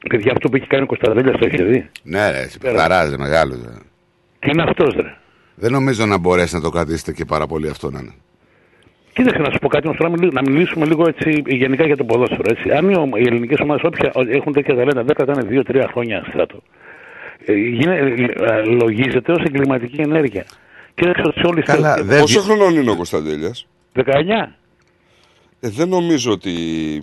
Παιδιά, 0.08 0.32
αυτό 0.32 0.48
που 0.48 0.56
έχει 0.56 0.66
κάνει 0.66 0.82
ο 0.82 0.86
Κωνσταντέλια 0.86 1.32
το 1.32 1.46
έχει 1.52 1.62
δει; 1.62 1.90
Ναι, 2.02 2.30
ρε, 2.30 2.38
εσύ 2.38 2.58
παιχταράς, 2.58 3.10
ρε, 3.10 3.16
μεγάλο. 3.16 3.54
Τι 4.38 4.50
είναι 4.50 4.62
αυτός, 4.62 4.94
ρε; 4.94 5.16
Δεν 5.54 5.72
νομίζω 5.72 6.06
να 6.06 6.18
μπορέσει 6.18 6.54
να 6.54 6.60
το 6.60 6.70
κρατήσετε 6.70 7.12
και 7.12 7.24
πάρα 7.24 7.46
πολύ 7.46 7.68
αυτό 7.68 7.90
να 7.90 7.98
είναι. 7.98 8.14
Κοίταξε 9.18 9.42
να 9.42 9.50
σου 9.50 9.58
πω 9.58 9.68
κάτι, 9.68 9.86
όμως, 9.86 9.98
τώρα 9.98 10.10
μιλ- 10.10 10.32
να 10.32 10.42
μιλήσουμε 10.50 10.84
λίγο 10.86 11.04
έτσι, 11.08 11.42
γενικά 11.46 11.86
για 11.86 11.96
το 11.96 12.04
ποδόσφαιρο. 12.04 12.42
Έτσι. 12.44 12.70
Αν 12.70 12.90
οι, 12.90 12.96
ομ- 12.96 13.16
οι 13.16 13.22
ελληνικές 13.26 13.58
ομάδες 13.60 13.82
όποια 13.84 14.12
έχουν 14.38 14.52
τέτοια 14.52 14.74
ταλέντα, 14.76 15.02
δεν 15.02 15.14
κρατάνε 15.14 15.42
2-3 15.50 15.84
χρόνια 15.92 16.24
στράτο. 16.28 16.62
Ε, 17.44 17.52
γίνε, 17.52 17.94
ε, 17.96 18.62
λογίζεται 18.64 19.32
ως 19.32 19.42
εγκληματική 19.46 20.00
ενέργεια. 20.00 20.44
Κοίταξε 20.94 21.22
ότι 21.24 21.38
σε 21.40 21.46
όλη 21.46 21.62
Καλά, 21.62 22.04
Πόσο 22.20 22.40
χρονών 22.40 22.74
είναι 22.76 22.90
ο 22.90 22.96
Κωνσταντέλιας; 22.96 23.66
19. 23.94 24.57
Ε, 25.60 25.68
δεν 25.68 25.88
νομίζω 25.88 26.32
ότι 26.32 26.52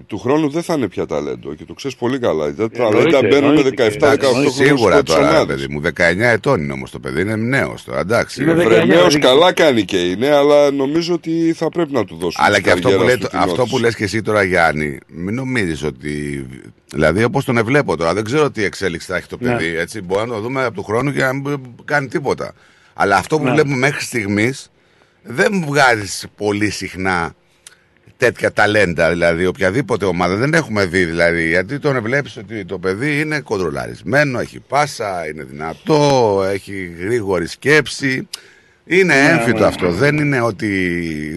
του 0.07 0.17
χρόνου 0.19 0.49
δεν 0.49 0.63
θα 0.63 0.73
είναι 0.73 0.87
πια 0.87 1.05
ταλέντο 1.05 1.53
και 1.53 1.65
το 1.65 1.73
ξέρεις 1.73 1.97
πολύ 1.97 2.19
καλά. 2.19 2.53
Τα 2.55 2.67
Εννοείται, 2.73 2.77
ταλέντα 2.77 3.19
μπαίνουν 3.21 3.53
με 3.53 3.59
εννοείται 3.59 3.89
17-18 3.89 3.95
Εντάξει, 3.95 4.29
χρόνου 4.31 4.49
Σίγουρα 4.49 4.97
στις 4.97 5.13
τώρα, 5.13 5.29
ομάδες. 5.29 5.45
παιδί 5.61 5.73
μου. 5.73 5.81
19 5.81 5.91
ετών 6.19 6.63
είναι 6.63 6.73
όμως 6.73 6.91
το 6.91 6.99
παιδί, 6.99 7.21
είναι 7.21 7.35
νέος 7.35 7.83
τώρα. 7.83 7.99
Εντάξει. 7.99 8.43
Βρε, 8.43 8.85
νέος 8.85 9.17
καλά 9.19 9.53
κάνει 9.53 9.83
και 9.83 9.97
είναι, 9.97 10.29
αλλά 10.29 10.71
νομίζω 10.71 11.13
ότι 11.13 11.53
θα 11.57 11.69
πρέπει 11.69 11.93
να 11.93 12.05
του 12.05 12.15
δώσουν. 12.15 12.43
Αλλά 12.45 12.55
την 12.55 12.63
και 12.63 12.71
αυτό 12.71 12.81
που, 12.89 12.95
καριέρα 12.97 13.05
λέει, 13.05 13.17
του 13.17 13.27
την 13.27 13.37
αυτό 13.37 13.55
που 13.55 13.61
όθηση. 13.61 13.81
λες 13.81 13.95
και 13.95 14.03
εσύ 14.03 14.21
τώρα 14.21 14.43
Γιάννη 14.43 14.97
Μην 15.07 15.35
νομίζεις 15.35 15.83
ότι 15.83 16.45
Δηλαδή 16.93 17.23
όπως 17.23 17.45
τον 17.45 17.57
εβλέπω 17.57 17.97
τώρα 17.97 18.13
Δεν 18.13 18.23
ξέρω 18.23 18.51
τι 18.51 18.63
εξέλιξη 18.63 19.07
θα 19.07 19.15
έχει 19.17 19.27
το 19.27 19.37
Ναι. 19.39 19.51
παιδί 19.51 19.77
έτσι. 19.77 20.01
Μπορεί 20.01 20.27
να 20.29 20.35
το 20.35 20.41
δούμε 20.41 20.63
από 20.65 20.75
του 20.75 20.83
χρόνου 20.83 21.13
και 21.13 21.21
να 21.21 21.33
μην 21.33 21.59
κάνει 21.85 22.07
τίποτα 22.07 22.53
Αλλά 22.93 23.15
αυτό 23.17 23.37
που 23.37 23.43
Ναι. 23.43 23.51
βλέπουμε 23.51 23.75
μέχρι 23.75 24.03
στιγμής 24.03 24.71
Δεν 25.23 25.63
βγάζεις 25.67 26.25
πολύ 26.35 26.69
συχνά 26.69 27.33
τέτοια 28.17 28.51
ταλέντα 28.51 29.09
Δηλαδή 29.09 29.45
οποιαδήποτε 29.45 30.05
ομάδα 30.05 30.35
δεν 30.35 30.53
έχουμε 30.53 30.85
δει 30.85 31.03
δηλαδή 31.05 31.47
Γιατί 31.47 31.79
τον 31.79 32.01
βλέπεις 32.01 32.37
ότι 32.37 32.65
το 32.65 32.77
παιδί 32.79 33.19
είναι 33.19 33.39
κοντρολαρισμένο 33.39 34.39
Έχει 34.39 34.59
πάσα, 34.67 35.27
είναι 35.33 35.43
δυνατό 35.43 36.41
Έχει 36.53 36.95
γρήγορη 36.99 37.47
σκέψη 37.47 38.27
είναι 38.87 39.13
Ναι, 39.13 39.29
έμφυτο 39.29 39.59
ναι. 39.59 39.65
αυτό. 39.65 39.91
Δεν 39.91 40.17
είναι 40.17 40.41
ότι 40.41 40.69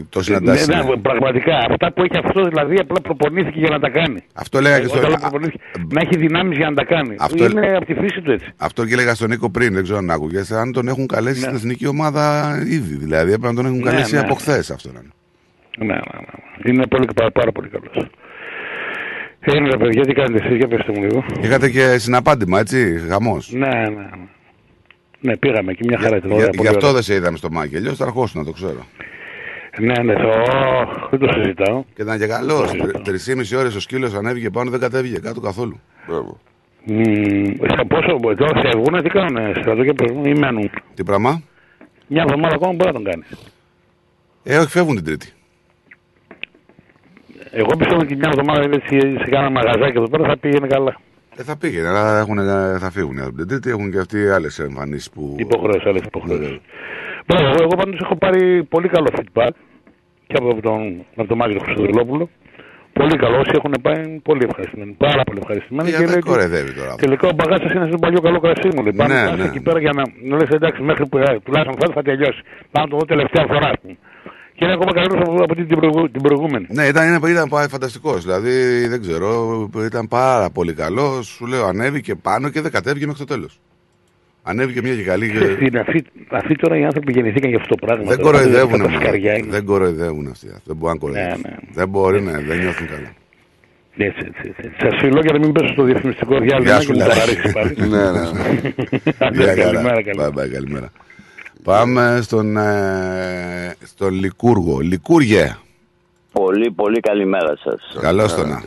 το 0.08 0.18
Ναι, 0.18 0.24
συναντάς. 0.24 0.54
ναι, 0.56 0.62
συνέχεια. 0.74 0.98
πραγματικά. 1.02 1.56
Αυτά 1.70 1.92
που 1.92 2.02
έχει 2.02 2.16
αυτό 2.24 2.44
δηλαδή 2.44 2.76
απλά 2.80 3.00
προπονήθηκε 3.00 3.58
για 3.58 3.68
να 3.70 3.78
τα 3.80 3.90
κάνει. 3.90 4.22
Αυτό 4.34 4.60
λέγα 4.60 4.76
και 4.76 4.82
Εγώ 4.84 4.88
στο- 4.94 5.00
θέλω 5.00 5.16
προπονήθηκε 5.20 5.58
να 5.94 6.00
έχει 6.00 6.16
δυνάμεις 6.18 6.56
για 6.56 6.68
να 6.70 6.74
τα 6.76 6.84
κάνει. 6.84 7.14
Αυτό- 7.18 7.44
Είναι 7.44 7.76
από 7.76 7.84
τη 7.86 7.94
φύση 7.94 8.20
του 8.20 8.30
έτσι. 8.30 8.46
Αυτό 8.56 8.84
και 8.86 8.92
έλεγα 8.92 9.14
στον 9.14 9.28
Νίκο 9.28 9.50
πριν, 9.50 9.74
δεν 9.74 9.82
ξέρω 9.82 9.98
αν 9.98 10.10
άκουγες. 10.10 10.50
Αν 10.50 10.72
τον 10.72 10.88
έχουν 10.88 11.06
καλέσει 11.06 11.38
Ναι. 11.40 11.44
στην 11.44 11.56
εθνική 11.56 11.86
ομάδα 11.86 12.56
ήδη. 12.68 12.94
Δηλαδή 12.96 13.32
έπρεπε 13.32 13.46
να 13.48 13.54
τον 13.54 13.66
έχουν 13.66 13.78
Ναι, 13.78 13.90
καλέσει 13.90 14.14
ναι. 14.14 14.20
από 14.20 14.34
χθες 14.34 14.70
αυτό. 14.70 14.90
να 14.92 14.98
είναι. 15.00 15.12
Ναι, 15.78 15.86
ναι, 15.86 15.94
ναι. 15.94 16.70
Είναι 16.70 16.86
πολύ, 16.86 17.06
πάρα, 17.14 17.30
πάρα 17.30 17.52
πολύ 17.52 17.68
καλός. 17.68 18.10
Είναι 19.46 19.68
ρε 19.70 19.76
παιδιά, 19.76 20.02
τι 20.02 20.12
κάνετε 20.12 20.44
εσείς, 20.44 20.56
για 20.56 20.68
πέστε 20.68 20.92
μου 20.92 21.02
λίγο. 21.02 21.24
Είχατε 21.42 21.70
και 21.70 21.98
συναπάντημα, 21.98 22.58
έτσι, 22.58 23.04
χαμό. 23.08 23.38
Ναι, 23.50 23.66
ναι, 23.68 23.88
ναι. 23.88 24.08
Ναι, 25.20 25.36
πήγαμε 25.36 25.70
εκεί 25.70 25.84
μια 25.86 25.98
χαρά 25.98 26.16
ήταν. 26.16 26.28
Για, 26.28 26.36
ωραία, 26.36 26.48
γι' 26.50 26.56
πολύ 26.56 26.68
αυτό 26.68 26.80
ωραία. 26.80 26.92
δεν 26.92 27.02
σε 27.02 27.14
είδαμε 27.14 27.36
στο 27.36 27.50
μάκι. 27.50 27.76
Αλλιώς 27.76 27.96
θα 27.96 28.04
αρχόσουν 28.04 28.40
να 28.40 28.46
το 28.46 28.52
ξέρω. 28.52 28.86
Ναι, 29.78 30.02
ναι, 30.02 30.14
θα... 30.14 30.26
Ω, 30.26 31.08
δεν 31.10 31.18
το 31.18 31.28
συζητάω. 31.32 31.84
Και 31.94 32.02
ήταν 32.02 32.18
και 32.18 32.26
καλός. 32.26 32.72
Τρεις 33.04 33.52
ώρες 33.52 33.74
ο 33.74 33.80
σκύλος 33.80 34.14
ανέβηκε 34.14 34.50
πάνω, 34.50 34.70
δεν 34.70 34.80
κατέβηκε 34.80 35.18
κάτω 35.18 35.40
καθόλου. 35.40 35.80
Μπράβο. 36.06 36.40
Μμμ, 36.84 37.44
σε 37.44 37.84
πόσο, 37.88 38.34
τώρα 38.36 38.60
φεύγουνε, 38.60 39.02
τι 39.02 39.08
κάνουνε, 39.08 39.52
στρατό 39.60 39.84
και 39.84 39.92
πες 39.92 40.10
μου, 40.10 40.22
ή 40.24 40.34
μένουν. 40.38 40.70
Τι 40.94 41.04
πράγμα; 41.04 41.42
Μια 42.06 42.22
εβδομάδα 42.22 42.54
ακόμα 42.54 42.72
μπορεί 42.72 42.86
να 42.86 42.92
τον 42.92 43.04
κάνεις. 43.04 43.28
Ε, 44.42 44.58
όχι, 44.58 44.68
φεύγουν 44.68 44.94
την 44.94 45.04
Τρίτη. 45.04 45.32
Εγώ 47.50 47.76
πιστεύω 47.78 48.00
ότι 48.00 48.16
μια 48.16 48.30
εβδομάδα 48.32 48.62
έτσι, 48.72 48.98
σε 49.22 49.30
κάνα 49.30 49.50
μαγαζάκι 49.50 49.96
εδώ 49.96 50.08
πέρα 50.08 50.24
θα 50.28 50.36
πήγαινε 50.38 50.66
καλά. 50.66 50.96
Ε, 51.36 51.42
θα 51.42 51.56
πήγαινε, 51.56 51.88
αλλά 51.88 52.18
έχουν, 52.18 52.38
θα 52.78 52.90
φύγουν 52.90 53.18
από 53.20 53.32
την 53.36 53.48
Τρίτη. 53.48 53.70
Έχουν 53.70 53.90
και 53.90 53.98
αυτοί 53.98 54.28
άλλες 54.28 54.58
εμφανίσεις 54.58 55.10
που. 55.10 55.34
Υποχρέωση, 55.38 55.88
άλλες 55.88 56.02
υποχρέωσει. 56.06 56.60
Μπράβο, 57.26 57.44
εγώ, 57.46 57.56
εγώ 57.60 57.74
πάντως 57.76 58.00
έχω 58.00 58.16
πάρει 58.16 58.64
πολύ 58.64 58.88
καλό 58.88 59.08
feedback 59.16 59.50
και 60.26 60.36
από 60.38 60.60
τον, 60.60 61.04
από 61.16 61.28
τον 61.28 61.36
Μάγιο 61.36 61.60
Χρυστοδηλόπουλο. 61.64 62.28
Πολύ 62.92 63.16
καλό. 63.16 63.36
Όσοι 63.38 63.52
έχουν 63.58 63.74
πάει, 63.82 64.20
πολύ 64.28 64.42
ευχαριστημένοι. 64.48 64.92
Πάρα 65.06 65.22
πολύ 65.24 65.38
ευχαριστημένοι. 65.42 65.88
Ε, 65.88 65.92
δεν 65.92 66.06
λέει 66.06 66.16
ότι 66.22 66.28
κοροϊδεύει 66.30 66.72
τώρα. 66.80 66.94
Τελικά 67.04 67.28
ο 67.28 67.34
μπαγάσα 67.36 67.68
είναι 67.74 67.86
στον 67.92 68.00
παλιό 68.04 68.20
καλό 68.26 68.38
κρασί 68.44 68.68
μου. 68.74 68.82
Λέει. 68.82 68.92
Πάμε 69.00 69.14
Ναι, 69.14 69.20
να 69.22 69.28
πας 69.30 69.38
ναι. 69.38 69.44
εκεί 69.44 69.60
πέρα 69.66 69.78
για 69.84 69.92
να, 69.98 70.02
να 70.28 70.36
λες 70.40 70.48
εντάξει, 70.58 70.80
μέχρι 70.82 71.04
που 71.10 71.16
ε, 71.18 71.38
τουλάχιστον 71.44 71.76
φέτος 71.80 71.94
θα 71.98 72.02
τελειώσει. 72.02 72.40
Πάμε 72.72 72.84
να 72.86 72.90
το 72.90 72.96
δω 73.00 73.04
τελευταία 73.14 73.44
φορά, 73.52 73.68
ας 73.74 73.78
πούμε. 73.82 73.96
Και 74.58 74.64
είναι 74.64 74.72
ακόμα 74.74 74.92
καλύτερο 74.92 75.20
από, 75.22 75.42
από 75.44 75.54
την, 75.54 75.66
προηγου- 75.66 76.10
την 76.12 76.22
προηγούμενη. 76.22 76.66
Ναι, 76.70 76.86
ήταν, 76.86 77.14
ήταν, 77.14 77.30
ήταν 77.30 77.48
φανταστικός. 77.68 78.22
Δηλαδή, 78.24 78.50
δεν 78.88 79.00
ξέρω, 79.00 79.68
ήταν 79.84 80.08
πάρα 80.08 80.50
πολύ 80.50 80.72
καλός. 80.74 81.26
Σου 81.26 81.46
λέω, 81.46 81.64
ανέβηκε 81.66 82.14
πάνω 82.14 82.48
και 82.48 82.60
δεν 82.60 82.70
κατέβηκε 82.70 83.06
μέχρι 83.06 83.24
το 83.24 83.34
τέλος. 83.34 83.60
Ανέβηκε 84.42 84.82
μια 84.82 84.94
και 84.94 85.02
καλή. 85.02 85.28
Ξέρεις 85.30 85.56
τι 85.56 85.64
είναι, 85.64 85.78
αυτοί, 85.80 86.04
αυτοί 86.30 86.54
τώρα 86.56 86.78
οι 86.78 86.84
άνθρωποι 86.84 87.12
γεννηθήκαν 87.12 87.50
για 87.50 87.58
αυτό 87.58 87.74
το 87.74 87.86
πράγμα. 87.86 88.04
Δεν 88.04 88.18
Τώρα, 88.18 88.38
κοροϊδεύουν. 88.38 88.80
αυτά 88.80 88.92
τα 88.92 89.00
σκαριά 89.00 89.30
μωρέ. 89.30 89.38
είναι. 89.42 89.50
Δεν 89.50 89.64
κοροϊδεύουν 89.64 90.26
αυτοί. 90.28 90.46
Δεν 90.64 90.76
μπορούν 90.76 90.94
να 90.94 91.00
κοροϊδεύουν. 91.00 91.40
Ναι, 91.44 91.50
ναι. 91.50 91.56
Δεν 91.72 91.88
μπορεί 91.88 92.20
να, 92.22 92.32
δεν 92.32 92.58
νιώθουν 92.58 92.86
καλά. 92.86 93.10
Έτσι, 93.96 94.22
έτσι, 94.26 94.54
έτσι. 94.56 94.70
Σας 94.80 94.94
φιλώ 95.00 95.20
για 95.20 95.32
να 95.32 95.38
μην 95.38 95.52
πέσω 95.52 95.72
στο 95.72 95.82
διαφημιστικό 95.82 96.38
διάλειμμα 96.38 96.70
Γεια 96.70 96.76
και 96.78 96.82
σου, 96.84 96.92
μου 96.92 96.98
Λάρα. 96.98 97.14
ταραρίσει 97.14 97.52
πάλι. 97.52 97.74
Ναι, 97.78 98.10
ναι. 98.10 98.24
Άντε, 99.18 99.42
Γεια 99.42 99.64
χαρά. 99.64 99.82
Καλημέρα, 100.02 100.48
καλημέρα. 100.48 100.90
Bye 101.68 101.74
bye, 101.74 101.84
καλημέρα. 101.84 102.14
Πάμε 102.18 102.20
στον, 102.22 102.56
ε, 102.56 103.76
στον 103.84 104.14
Λικούργο. 104.14 104.78
Λικούργε. 104.78 105.56
Πολύ, 106.32 106.70
πολύ 106.70 107.00
καλημέρα 107.00 107.56
σας. 107.56 107.96
Καλώς 108.00 108.34
το 108.34 108.46
να. 108.46 108.62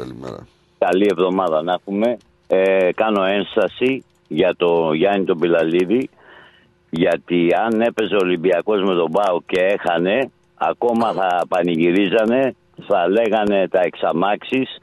Καλή 0.78 1.08
εβδομάδα 1.12 1.62
να 1.62 1.74
έχουμε. 1.74 2.18
Ε, 2.48 2.90
κάνω 2.96 3.24
ένσταση 3.24 4.04
για 4.28 4.56
το 4.58 4.94
Γιάννη 4.94 5.26
τον 5.26 5.40
Πιλαλίδη 5.40 6.10
γιατί 6.90 7.48
αν 7.66 7.82
έπαιζε 7.82 8.16
ο 8.16 8.20
Ολυμπιακός 8.22 8.82
με 8.82 8.94
τον 8.94 9.12
Πάο 9.12 9.42
και 9.46 9.60
έχανε 9.60 10.32
ακόμα 10.56 11.12
θα 11.12 11.46
πανηγυρίζανε 11.48 12.56
θα 12.88 13.10
λέγανε 13.10 13.68
τα 13.68 13.80
εξαμάξεις 13.80 14.78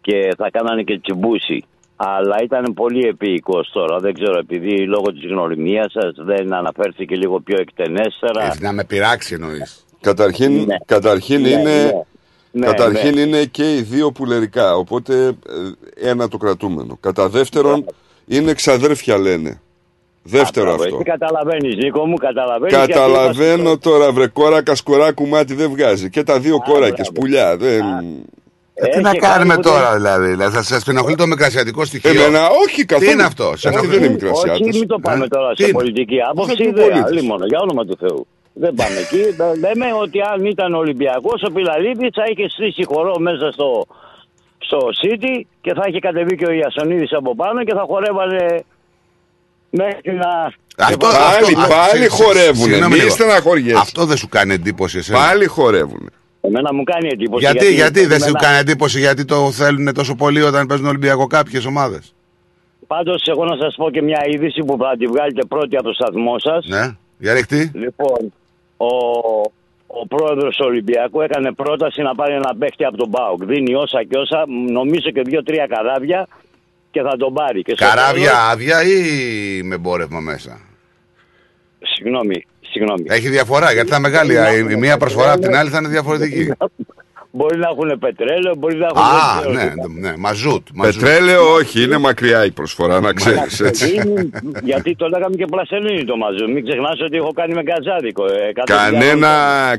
και 0.00 0.34
θα 0.36 0.50
κάνανε 0.50 0.82
και 0.82 0.98
τσιμπούση. 0.98 1.64
Αλλά 2.02 2.36
ήταν 2.42 2.74
πολύ 2.74 3.06
επίοικος 3.08 3.70
τώρα. 3.72 3.98
Δεν 3.98 4.14
ξέρω, 4.14 4.38
επειδή 4.38 4.86
λόγω 4.86 5.12
της 5.12 5.30
γνωριμίας 5.30 5.92
σας 5.92 6.12
δεν 6.16 6.52
αναφέρθηκε 6.54 7.16
λίγο 7.16 7.40
πιο 7.40 7.56
εκτενέστερα. 7.60 8.46
Έτσι, 8.46 8.62
να 8.62 8.72
με 8.72 8.84
πειράξει 8.84 9.34
εννοείς. 9.34 9.84
Καταρχήν, 10.00 10.52
Ναι. 10.64 10.76
καταρχήν 10.86 11.40
Ναι, 11.40 11.48
είναι. 11.48 11.62
ναι. 11.62 11.90
Ναι, 12.52 12.66
καταρχήν 12.66 13.14
ναι. 13.14 13.20
είναι 13.20 13.44
και 13.44 13.74
οι 13.76 13.80
δύο 13.82 14.12
πουλερικά. 14.12 14.76
Οπότε 14.76 15.26
ε, 15.26 16.08
ένα 16.10 16.28
το 16.28 16.36
κρατούμενο. 16.36 16.96
Κατά 17.00 17.28
δεύτερον, 17.28 17.84
είναι 18.26 18.52
ξαδέρφια 18.52 19.18
λένε. 19.18 19.60
Δεύτερο 20.22 20.66
Μπράβο, 20.66 20.82
αυτό. 20.82 20.94
Εσύ 20.94 21.04
καταλαβαίνεις 21.04 21.76
Νίκο 21.76 22.06
μου, 22.06 22.14
καταλαβαίνεις. 22.16 22.74
γιατί 22.76 22.92
Καταλαβαίνω 22.92 23.78
τώρα, 23.78 24.12
βρε 24.12 24.26
κόρακα 24.26 24.74
σκοράκου 24.74 25.26
μάτι 25.26 25.54
δεν 25.54 25.70
βγάζει. 25.70 26.10
Και 26.10 26.22
τα 26.22 26.40
δύο 26.40 26.58
κόρακες, 26.58 27.10
πουλιά. 27.14 27.56
Δεν... 27.56 27.80
Ε, 27.80 28.04
τι 28.80 28.88
Έχει 28.88 29.00
να 29.00 29.14
κάνουμε 29.14 29.52
κάνει 29.54 29.62
τώρα 29.62 29.94
δηλαδή; 29.94 30.28
δηλαδή 30.28 30.54
θα 30.56 30.62
σας 30.62 30.86
ενοχλεί 30.88 31.14
το 31.14 31.26
μικρασιατικό 31.26 31.84
στοιχείο; 31.84 32.10
Εμένα, 32.24 32.48
όχι 32.66 32.84
καθόλου. 32.84 33.06
Τι 33.06 33.12
είναι 33.12 33.22
αυτός; 33.22 33.60
σε 33.60 33.68
Αυτή 33.68 33.78
ενοχλεί; 33.80 33.96
δεν 33.98 34.04
είναι 34.04 34.12
μικρασιάτος. 34.14 34.60
Όχι, 34.68 34.78
μην 34.78 34.88
το 34.88 34.98
πάμε 34.98 35.24
Ε, 35.24 35.28
τώρα 35.28 35.50
τι 35.50 35.56
σε 35.62 35.68
είναι; 35.68 35.72
πολιτική 35.78 36.16
άποψη. 36.30 36.50
Θα 36.50 36.56
πει 36.62 36.70
Δεν 36.70 36.88
πολίτης. 37.02 37.22
μόνο, 37.28 37.44
για 37.46 37.58
όνομα 37.60 37.84
του 37.84 37.96
Θεού. 38.00 38.26
Δεν 38.52 38.74
πάμε 38.74 38.96
εκεί. 39.04 39.22
Λέμε 39.64 39.86
ότι 40.02 40.18
αν 40.32 40.44
ήταν 40.44 40.74
Ολυμπιακός, 40.74 41.42
ο 41.48 41.50
Πιλαλίδης 41.52 42.08
θα 42.18 42.24
είχε 42.30 42.48
στήσει 42.48 42.84
χορό 42.84 43.18
μέσα 43.18 43.50
στο, 43.52 43.86
στο 44.58 44.78
City 45.02 45.34
και 45.60 45.72
θα 45.74 45.84
είχε 45.88 45.98
κατεβεί 45.98 46.36
και 46.36 46.46
ο 46.46 46.52
Ιασονίδης 46.52 47.12
από 47.12 47.34
πάνω 47.36 47.64
και 47.64 47.74
θα 47.74 47.84
χορεύανε 47.90 48.64
μέχρι 49.70 50.12
να. 50.22 50.30
Αυτό, 50.86 51.06
Πάλι, 51.06 51.54
αυτό- 51.54 51.74
πάλι 51.74 52.02
συγ- 52.02 52.10
χορεύουνε. 52.10 52.72
συγγνώμη 52.72 52.92
Μη 52.94 52.98
λίγο. 53.00 53.10
στεναχωριέσαι. 53.10 53.78
Αυτό 53.80 54.04
δεν 54.04 54.16
σου 54.16 54.28
κάνει 54.28 54.54
εντύπωση 54.54 54.98
εσένα. 54.98 55.18
Πάλι 55.18 55.46
χορεύουν. 55.46 56.10
Εμένα 56.40 56.74
μου 56.74 56.82
κάνει 56.84 57.08
εντύπωση. 57.12 57.44
Γιατί, 57.44 57.74
γιατί, 57.74 58.06
δεν 58.06 58.18
σου 58.18 58.24
εμένα- 58.28 58.38
κάνει 58.40 58.58
εντύπωση 58.58 58.98
γιατί 58.98 59.24
το 59.24 59.50
θέλουν 59.52 59.94
τόσο 59.94 60.14
πολύ 60.14 60.42
όταν 60.42 60.66
παίζουν 60.66 60.86
Ολυμπιακό 60.86 61.26
κάποιες 61.26 61.64
ομάδες; 61.64 62.14
Πάντως 62.86 63.22
εγώ 63.26 63.44
να 63.44 63.56
σας 63.56 63.74
πω 63.76 63.90
και 63.90 64.02
μια 64.02 64.22
είδηση 64.26 64.62
που 64.64 64.76
θα 64.80 64.96
τη 64.98 65.06
βγάλετε 65.06 65.44
πρώτη 65.44 65.76
από 65.76 65.84
το 65.84 65.92
σταθμό 65.92 66.38
σας. 66.38 66.66
Ναι, 66.66 66.96
για 67.18 67.32
ρεχτή. 67.32 67.70
Λοιπόν, 67.74 68.32
ο, 68.76 68.86
ο 69.86 70.06
πρόεδρος 70.08 70.56
του 70.56 70.64
Ολυμπιακού 70.68 71.20
έκανε 71.20 71.52
πρόταση 71.52 72.02
να 72.02 72.14
πάρει 72.14 72.34
ένα 72.34 72.54
παίχτη 72.58 72.84
από 72.84 72.96
τον 72.96 73.10
Πάοκ. 73.10 73.44
Δίνει 73.44 73.74
όσα 73.74 74.04
και 74.04 74.18
όσα, 74.18 74.44
νομίζω 74.72 75.10
και 75.10 75.22
δύο-τρία 75.22 75.66
καράβια 75.66 76.26
και 76.90 77.02
θα 77.02 77.16
τον 77.16 77.32
πάρει. 77.32 77.62
Και 77.62 77.72
στο 77.76 77.84
Καράβια 77.84 78.30
τέλος- 78.30 78.50
άδεια 78.50 78.82
ή 78.82 79.62
με 79.62 79.74
εμπόρευμα 79.74 80.20
μέσα; 80.20 80.60
Συγγνώμη, 81.82 82.46
συγγνώμη. 82.70 83.04
Έχει 83.08 83.28
διαφορά 83.28 83.72
γιατί 83.72 83.88
θα 83.90 83.96
είναι 83.96 84.08
μεγάλη. 84.08 84.32
Η, 84.34 84.66
η 84.70 84.76
μία 84.76 84.96
προσφορά 84.96 85.32
από 85.32 85.40
την 85.40 85.54
άλλη 85.56 85.70
θα 85.70 85.78
είναι 85.78 85.88
διαφορετική. 85.88 86.52
Μπορεί 87.32 87.58
να 87.58 87.68
έχουν 87.68 87.98
πετρέλαιο, 87.98 88.54
μπορεί 88.58 88.76
να 88.76 88.86
έχουν. 88.86 88.98
Α, 89.02 89.40
δεν 89.42 89.56
ξέρω 89.56 89.86
ναι, 89.98 90.08
ναι, 90.08 90.16
μαζούτ. 90.16 90.66
μαζούτ. 90.74 91.00
Πετρέλαιο 91.02 91.52
όχι, 91.52 91.82
είναι 91.82 91.98
μακριά 91.98 92.44
η 92.44 92.50
προσφορά, 92.50 93.00
να 93.00 93.12
ξέρεις 93.12 93.60
έτσι. 93.60 93.94
Είναι- 93.94 94.28
γιατί 94.62 94.96
το 94.96 95.08
λέγαμε 95.08 95.36
και 95.36 95.44
πλασελίνη 95.44 96.04
το 96.04 96.16
μαζού. 96.16 96.50
Μην 96.50 96.64
ξεχνάς 96.64 97.00
ότι 97.00 97.16
έχω 97.16 97.32
κάνει 97.32 97.54
με 97.54 97.62
γκαζάδικο. 97.62 98.24
ε, 98.26 98.52
κάτω 98.52 98.72
Κανένα, 98.74 99.30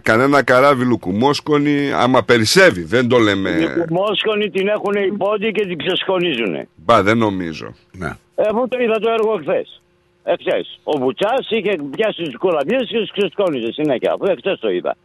κανένα 0.02 0.44
καράβι 0.44 0.86
λουκουμόσκονη, 0.86 1.92
άμα 1.94 2.24
περισσεύει, 2.24 2.84
δεν 2.84 3.08
το 3.08 3.18
λέμε. 3.18 3.50
Την 3.52 3.86
Μόσχονη 3.90 4.50
την 4.50 4.68
έχουν 4.68 4.94
οι 4.94 5.12
πόντοι 5.18 5.52
και 5.52 5.66
την 5.66 5.78
ξεσχονίζουν. 5.78 6.68
Μπα, 6.76 7.04
δεν 7.04 7.18
νομίζω. 7.18 7.74
Ναι. 7.92 8.10
Εγώ 8.36 8.68
το 8.68 8.78
είδα 8.80 9.00
το 9.00 9.10
έργο 9.10 9.40
χθες. 9.42 9.82
Εχθέ. 10.24 10.66
Ο 10.84 10.98
Βουτσάς 11.00 11.50
είχε 11.50 11.78
πιάσει 11.92 12.24
τις 12.24 12.38
κολαμπιέ 12.38 12.78
και 12.78 13.00
τις 13.00 13.12
ξεσκόνιζε 13.12 13.72
συνέχεια. 13.72 14.14
Αφού 14.14 14.26
εχθές 14.26 14.60
το 14.60 14.70
είδα. 14.70 14.96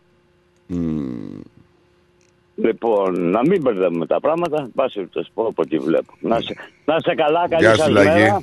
Λοιπόν, 2.55 3.31
να 3.31 3.41
μην 3.41 3.61
μπερδεύουμε 3.61 4.07
τα 4.07 4.21
πράγματα. 4.21 4.69
Πάση 4.75 5.07
το 5.07 5.25
πω 5.35 5.43
από 5.47 5.63
ό,τι 5.63 5.79
βλέπω. 5.79 6.13
Να 6.21 6.41
σε, 6.41 6.55
να 6.85 7.01
σε 7.01 7.15
καλά, 7.15 7.49
καλή 7.49 7.63
Γεια 7.65 7.75
σας 7.75 7.87
σου, 7.87 7.93
Λαγί. 7.93 8.09
μέρα. 8.09 8.43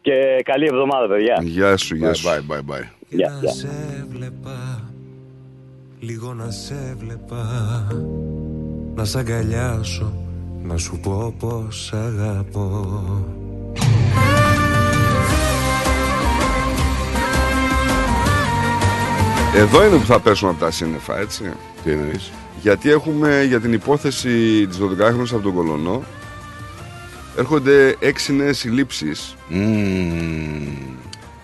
Και 0.00 0.40
καλή 0.44 0.66
εβδομάδα, 0.66 1.06
παιδιά. 1.08 1.38
Γεια 1.42 1.76
σου, 1.76 1.94
γεια 1.94 2.14
σου. 2.14 2.28
Bye, 2.28 2.52
bye, 2.52 2.58
bye. 2.58 2.86
Γεια, 3.08 3.38
γεια. 3.40 3.50
σε 3.52 4.06
βλέπα 4.08 4.90
Λίγο 6.00 6.34
να 6.34 6.50
σε 6.50 6.96
βλέπα 6.98 7.46
Να 8.94 9.04
σ' 9.04 9.16
αγκαλιάσω 9.16 10.12
Να 10.62 10.76
σου 10.76 11.00
πω 11.00 11.34
πως 11.38 11.92
αγαπώ 11.92 12.86
Εδώ 19.54 19.86
είναι 19.86 19.96
που 19.96 20.06
θα 20.06 20.20
πέσουμε 20.20 20.50
από 20.50 20.60
τα 20.60 20.70
σύννεφα, 20.70 21.18
έτσι. 21.18 21.44
Τι 21.84 21.90
εννοείς; 21.90 22.30
Γιατί 22.60 22.90
έχουμε 22.90 23.42
για 23.42 23.60
την 23.60 23.72
υπόθεση 23.72 24.66
της 24.66 24.78
12χρονης 24.78 25.32
από 25.32 25.40
τον 25.40 25.54
Κολονό 25.54 26.02
έρχονται 27.36 27.96
έξι 28.00 28.32
νέες 28.32 28.58
συλλήψεις 28.58 29.36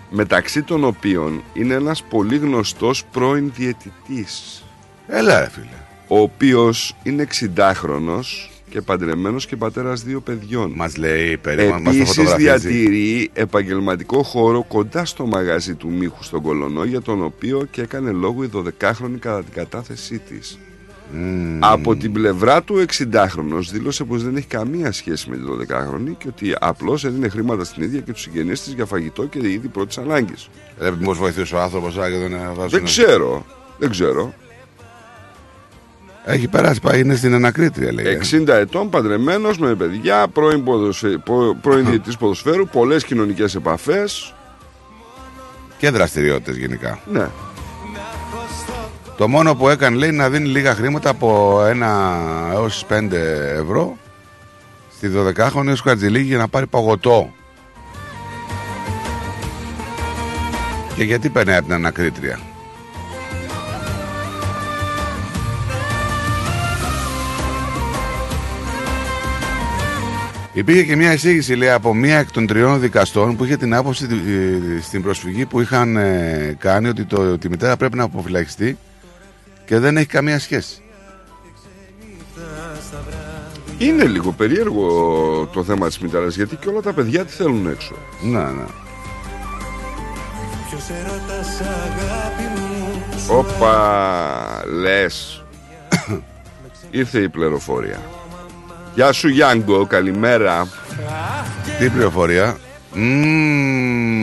μεταξύ 0.09 0.63
των 0.63 0.83
οποίων 0.83 1.43
είναι 1.53 1.73
ένας 1.73 2.03
πολύ 2.03 2.37
γνωστός 2.37 3.05
πρώην 3.11 3.51
διαιτητής 3.55 4.63
Έλα 5.07 5.39
ρε 5.39 5.49
φίλε. 5.49 5.67
ο 6.07 6.19
οποίος 6.19 6.95
είναι 7.03 7.27
60χρονος 7.55 8.49
και 8.69 8.81
παντρεμένος 8.81 9.45
και 9.45 9.55
πατέρας 9.55 10.03
δύο 10.03 10.19
παιδιών. 10.21 10.71
Μας 10.75 10.97
λέει 10.97 11.37
περίμενα, 11.37 11.79
μας 11.79 11.83
το 11.83 11.89
Επίσης 11.89 12.15
φωτογραφίζει. 12.15 12.67
διατηρεί 12.67 13.29
επαγγελματικό 13.33 14.23
χώρο 14.23 14.63
κοντά 14.67 15.05
στο 15.05 15.25
μαγαζί 15.25 15.75
του 15.75 15.89
Μίχου 15.91 16.23
στον 16.23 16.41
Κολονό 16.41 16.83
για 16.83 17.01
τον 17.01 17.23
οποίο 17.23 17.67
και 17.71 17.81
έκανε 17.81 18.11
λόγο 18.11 18.43
η 18.43 18.49
12χρονη 18.55 19.17
κατά 19.19 19.43
την 19.43 19.53
κατάθεσή 19.53 20.19
της. 20.19 20.59
Από 21.59 21.95
την 21.95 22.11
πλευρά 22.11 22.63
του 22.63 22.85
60χρονος 22.87 23.69
δήλωσε 23.71 24.03
πως 24.03 24.23
δεν 24.23 24.35
έχει 24.35 24.47
καμία 24.47 24.91
σχέση 24.91 25.29
με 25.29 25.35
τη 25.35 25.41
12χρονη 25.45 26.11
και 26.17 26.25
ότι 26.27 26.55
απλώς 26.59 27.05
έδινε 27.05 27.27
χρήματα 27.29 27.63
στην 27.63 27.83
ίδια 27.83 27.99
και 27.99 28.11
τους 28.11 28.21
συγγενείς 28.21 28.63
της 28.63 28.73
για 28.73 28.85
φαγητό 28.85 29.25
και 29.25 29.39
είδη 29.41 29.67
πρώτης 29.67 29.97
ανάγκης. 29.97 30.49
Ρε 30.79 30.91
μήπως 30.91 31.17
βοηθούσε 31.17 31.55
ο 31.55 31.59
άνθρωπος 31.61 31.97
α, 31.97 32.09
και 32.11 32.17
δεν 32.17 32.31
βάζουν- 32.53 32.69
Δεν 32.69 32.83
ξέρω, 32.83 33.45
δεν 33.79 33.89
ξέρω. 33.89 34.33
Έχει 36.31 36.47
περάσει, 36.47 36.79
πάει, 36.81 36.99
είναι 36.99 37.15
στην 37.15 37.33
ανακρίτρια 37.33 37.93
λέει. 37.93 38.19
60 38.31 38.47
ετών, 38.47 38.89
παντρεμένος 38.89 39.57
με 39.57 39.75
παιδιά, 39.75 40.27
πρώην, 40.27 40.63
ποδοσφαι... 40.63 41.07
πο- 41.25 41.57
πρώην 41.61 41.85
διαιτητής 41.85 42.17
ποδοσφαίρου, 42.17 42.67
πολλές 42.67 43.03
κοινωνικές 43.03 43.55
επαφές. 43.55 44.33
Και 45.77 45.89
δραστηριότητες 45.89 46.57
γενικά. 46.57 46.99
Ναι. 47.11 47.27
Το 49.17 49.27
μόνο 49.27 49.55
που 49.55 49.69
έκανε 49.69 49.97
λέει 49.97 50.11
να 50.11 50.29
δίνει 50.29 50.47
λίγα 50.47 50.75
χρήματα 50.75 51.09
από 51.09 51.59
1 51.61 52.53
έως 52.53 52.85
5 52.89 53.11
ευρώ 53.61 53.97
στη 54.95 55.11
12χρονη 55.15 55.67
ως 55.71 55.81
Χατζηλίκη 55.81 56.25
για 56.27 56.37
να 56.37 56.47
πάρει 56.47 56.67
παγωτό. 56.67 57.33
Και 60.95 61.03
γιατί 61.03 61.29
παίρνει 61.29 61.53
από 61.55 61.63
την 61.63 61.73
ανακρίτρια; 61.73 62.39
Υπήρχε 70.59 70.83
και 70.83 70.95
μια 70.95 71.13
εισήγηση 71.13 71.55
λέει, 71.55 71.69
από 71.69 71.93
μία 71.93 72.17
εκ 72.17 72.31
των 72.31 72.47
τριών 72.47 72.79
δικαστών 72.79 73.35
που 73.35 73.43
είχε 73.43 73.57
την 73.57 73.73
άποψη 73.73 74.05
ε, 74.05 74.81
στην 74.81 75.01
προσφυγή 75.01 75.45
που 75.45 75.61
είχαν 75.61 75.97
ε, 75.97 76.55
κάνει 76.59 76.87
ότι, 76.87 77.05
το, 77.05 77.31
ότι 77.31 77.47
η 77.47 77.49
μητέρα 77.49 77.77
πρέπει 77.77 77.97
να 77.97 78.03
αποφυλακιστεί 78.03 78.77
και 79.65 79.79
δεν 79.79 79.97
έχει 79.97 80.05
καμία 80.05 80.39
σχέση. 80.39 80.81
Είναι 83.77 84.03
λίγο 84.03 84.31
περίεργο 84.31 84.85
το 85.53 85.63
θέμα 85.63 85.87
της 85.87 85.99
μητέρας 85.99 86.35
γιατί 86.35 86.55
και 86.55 86.69
όλα 86.69 86.81
τα 86.81 86.93
παιδιά 86.93 87.25
τι 87.25 87.31
θέλουν 87.31 87.67
έξω. 87.67 87.95
Ναι, 88.21 88.39
ναι. 88.39 88.65
Ποιος 90.69 90.89
έρωτας 90.89 91.61
αγάπη 91.61 92.43
μου 92.59 93.03
σου 93.25 93.35
Όπα, 93.35 94.63
λες. 94.81 95.43
Ήρθε 96.91 97.19
η 97.19 97.29
πληροφορία. 97.29 97.99
Γεια 98.95 99.11
σου 99.11 99.27
Γιάνγκο, 99.27 99.85
καλημέρα. 99.85 100.67
Τι 101.79 101.89
πληροφορία; 101.89 102.57
Μμμ. 102.93 104.19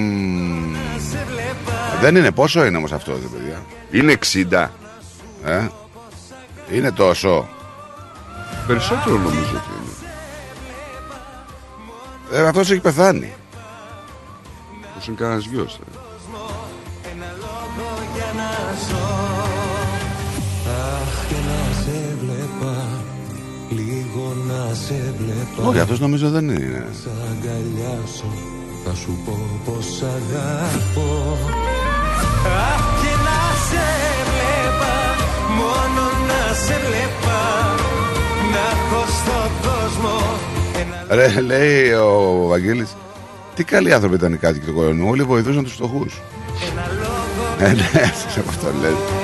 Δεν 2.00 2.16
είναι 2.16 2.30
πόσο 2.30 2.64
είναι 2.64 2.76
όμως 2.76 2.92
αυτό, 2.92 3.12
δε 3.14 3.26
παιδιά; 3.36 3.62
Είναι 3.90 4.18
60. 4.52 4.68
Ε; 5.44 5.68
Είναι 6.72 6.90
τόσο. 6.92 7.48
Περισσότερο 8.66 9.16
νομίζω 9.18 9.38
ότι 9.40 9.70
είναι. 9.80 9.90
Ε, 12.32 12.46
αυτός 12.48 12.70
έχει 12.70 12.80
πεθάνει. 12.80 13.32
Πώς 14.94 15.06
είναι 15.06 15.16
κανένας 15.16 15.44
γιος. 15.44 15.74
ε. 15.74 15.95
Όχι, 25.64 25.78
αυτός 25.78 26.00
νομίζω 26.00 26.30
δεν 26.30 26.48
είναι. 26.48 26.86
Σ' 27.02 27.06
αγκαλιάσω 27.30 28.32
Θα 28.84 28.94
σου 28.94 29.18
πω 29.24 29.38
πως 29.64 30.02
αγαπώ 30.02 31.36
Αχ 32.46 32.84
και 33.00 33.12
να 33.26 33.40
σε 33.68 33.86
βλέπα 34.28 34.94
Μόνο 35.58 36.02
να 36.28 36.54
σε 36.54 36.76
βλέπα 36.86 37.40
Να 38.52 38.62
έχω 38.74 39.04
στον 39.18 39.50
κόσμο 39.66 40.14
Ρε, 41.08 41.40
λέει 41.40 41.92
ο 41.92 42.44
Βαγγέλης, 42.46 42.96
τι 43.54 43.64
καλοί 43.64 43.92
άνθρωποι 43.92 44.14
ήταν 44.14 44.32
οι 44.32 44.36
κάτοικοι 44.36 44.66
του 44.66 44.74
Κολονού. 44.74 45.08
Όλοι 45.08 45.22
βοηθούσαν 45.22 45.62
τους 45.62 45.72
φτωχούς. 45.72 46.20
Ε, 47.58 47.68
ναι, 47.72 48.12
σε 48.32 48.40
αυτό 48.48 48.66
λέει. 48.80 49.15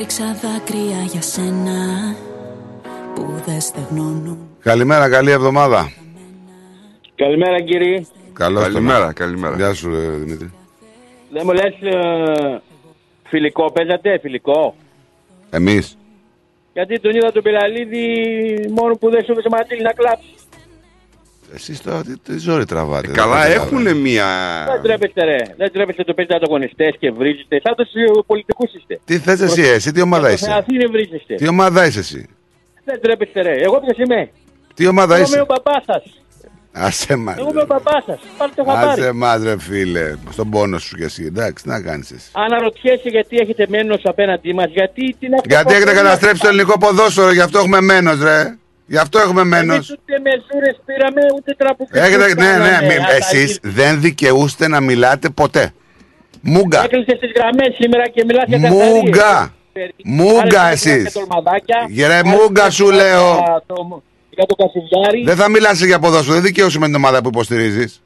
Έριξα 0.00 0.24
δάκρυα 0.42 1.02
για 1.12 1.22
σένα 1.22 1.76
που 3.14 3.42
δεν 3.46 3.60
στεγνώνουν. 3.60 4.38
Καλημέρα, 4.60 5.08
καλή 5.08 5.30
εβδομάδα. 5.30 5.92
Καλημέρα 7.14 7.60
κύριε. 7.60 8.06
Καλώς 8.32 8.64
το 8.64 8.72
Καλημέρα, 8.72 9.06
να. 9.06 9.12
καλημέρα. 9.12 9.56
Γεια 9.56 9.74
σου, 9.74 9.90
ρε, 9.90 9.98
Δημήτρη. 9.98 10.52
Δεν 11.30 11.42
μου 11.44 11.52
λες 11.52 11.94
ε, 11.94 12.60
φιλικό 13.28 13.72
παίζατε, 13.72 14.18
φιλικό; 14.18 14.74
Εμείς. 15.50 15.98
Γιατί 16.72 17.00
τον 17.00 17.14
είδα 17.14 17.32
τον 17.32 17.42
Πελαλίδη 17.42 18.04
μόνο 18.70 18.94
που 18.94 19.10
δεν 19.10 19.24
σου 19.24 19.32
έπαιζε 19.32 19.48
ματήλι 19.50 19.82
να 19.82 19.92
κλάψεις. 19.92 20.39
Εσείς 21.54 21.82
τώρα 21.82 22.02
τι, 22.02 22.18
τι 22.18 22.38
ζόρι 22.38 22.64
τραβάτε. 22.64 23.06
δεν 23.06 23.16
Καλά, 23.16 23.36
καταλαβαίνω. 23.42 23.62
έχουν 23.62 23.96
μία. 24.00 24.26
Δεν 24.72 24.82
τρέπεστε 24.82 25.24
ρε. 25.24 25.36
Δεν 25.56 25.72
τρέπεστε 25.72 26.04
το 26.04 26.14
παίζετε 26.14 26.36
ανταγωνιστές 26.36 26.94
και 26.98 27.10
βρίζετε. 27.10 27.60
Σαν 27.62 27.74
τους 27.74 27.88
πολιτικούς 28.26 28.74
είστε. 28.74 29.00
Τι 29.04 29.18
θες 29.18 29.40
εσύ, 29.40 29.62
εσύ 29.62 29.92
τι 29.92 30.00
ομάδα 30.00 30.26
Προς 30.26 30.40
είσαι; 30.40 30.52
Αθήνη 30.52 30.86
βρίζεστε. 30.86 31.34
Τι 31.34 31.48
ομάδα 31.48 31.86
είσαι 31.86 31.98
εσύ; 31.98 32.28
Δεν 32.84 33.00
τρέπεστε 33.00 33.42
ρε. 33.42 33.54
Εγώ 33.62 33.80
ποιος 33.80 33.96
είμαι; 33.98 34.30
Τι 34.74 34.86
ομάδα 34.86 35.14
Εγώ 35.14 35.24
είμαι 35.26 35.32
είσαι. 35.32 35.40
ο 35.40 35.46
παπάς 35.46 35.84
σας. 35.86 36.02
Άσε 36.72 37.16
μας. 37.16 37.36
Εγώ 37.38 37.48
είμαι 37.50 37.60
ο 37.60 37.64
μπαμπά 37.68 38.02
σας. 38.06 38.20
Πάρτε 38.38 38.62
το 38.62 38.70
χαμπάρι. 38.70 39.00
Άσε 39.00 39.12
μας 39.12 39.42
ρε 39.42 39.58
φίλε. 39.58 40.14
Στον 40.30 40.50
πόνο 40.50 40.78
σου 40.78 40.96
κι 40.96 41.02
εσύ. 41.02 41.24
Εντάξει, 41.24 41.62
τι 41.64 41.68
να 41.68 41.80
κάνεις 41.80 42.10
εσύ. 42.10 42.30
Αναρωτιέσαι 42.32 43.08
γιατί 43.08 43.36
έχετε 43.36 43.66
μένος 43.68 44.00
απέναντί 44.04 44.54
μας. 44.54 44.66
Γιατί 44.70 45.16
την 45.20 45.28
Γιατί 45.44 45.74
έχετε 45.74 45.92
καταστρέψει 45.92 46.42
το 46.42 46.48
ελληνικό 46.48 46.78
ποδόσφαιρο, 46.78 47.32
γι' 47.32 47.40
αυτό 47.40 47.58
έχουμε 47.58 47.80
μένος 47.80 48.22
ρε. 48.22 48.56
Γι' 48.92 48.98
αυτό 48.98 49.18
έχουμε 49.18 49.40
Εμείς 49.40 49.52
μένος. 49.52 49.90
ούτε 49.90 50.14
μεζούρε 50.26 50.70
πήραμε, 50.86 51.20
ούτε 51.36 51.54
τραπουζικούς 51.58 52.00
Έχετε, 52.00 52.26
ναι, 52.34 52.34
ναι, 52.34 52.50
κάναμε. 52.50 52.86
μη, 52.86 52.94
Αταλίδη. 52.94 53.16
εσείς 53.18 53.58
δεν 53.62 54.00
δικαιούστε 54.00 54.68
να 54.68 54.80
μιλάτε 54.80 55.28
ποτέ. 55.30 55.72
Μούγκα. 56.40 56.82
Έκλεισε 56.84 57.16
τις 57.20 57.30
γραμμές 57.36 57.74
σήμερα 57.78 58.08
και 58.08 58.24
μιλάς 58.26 58.44
για 58.46 58.58
καθαρίες. 58.58 58.88
Μούγκα. 58.92 59.54
Μούγκα 60.04 60.40
Άλλες 60.40 60.52
μιλάς 60.52 60.72
εσείς. 60.86 61.02
Για 61.02 61.10
τολμαδάκια. 61.12 61.86
Γερέ 61.88 62.14
άλλες 62.14 62.22
μούγκα 62.32 62.46
μιλάς 62.48 62.74
σου 62.74 62.84
για 62.84 62.94
λέω. 62.96 63.26
το- 63.66 64.02
Για 64.30 64.46
το 64.46 64.54
Κασιδιάρη. 64.54 65.22
Δεν 65.24 65.36
θα 65.36 65.48
μιλάς 65.48 65.80
για 65.80 65.98
ποδόσφαιρο, 65.98 66.34
δεν 66.34 66.42
δικαιούσε 66.42 66.78
με 66.78 66.86
την 66.86 66.94
ομάδα 66.94 67.22
που 67.22 67.28
υποστηρίζεις. 67.28 68.02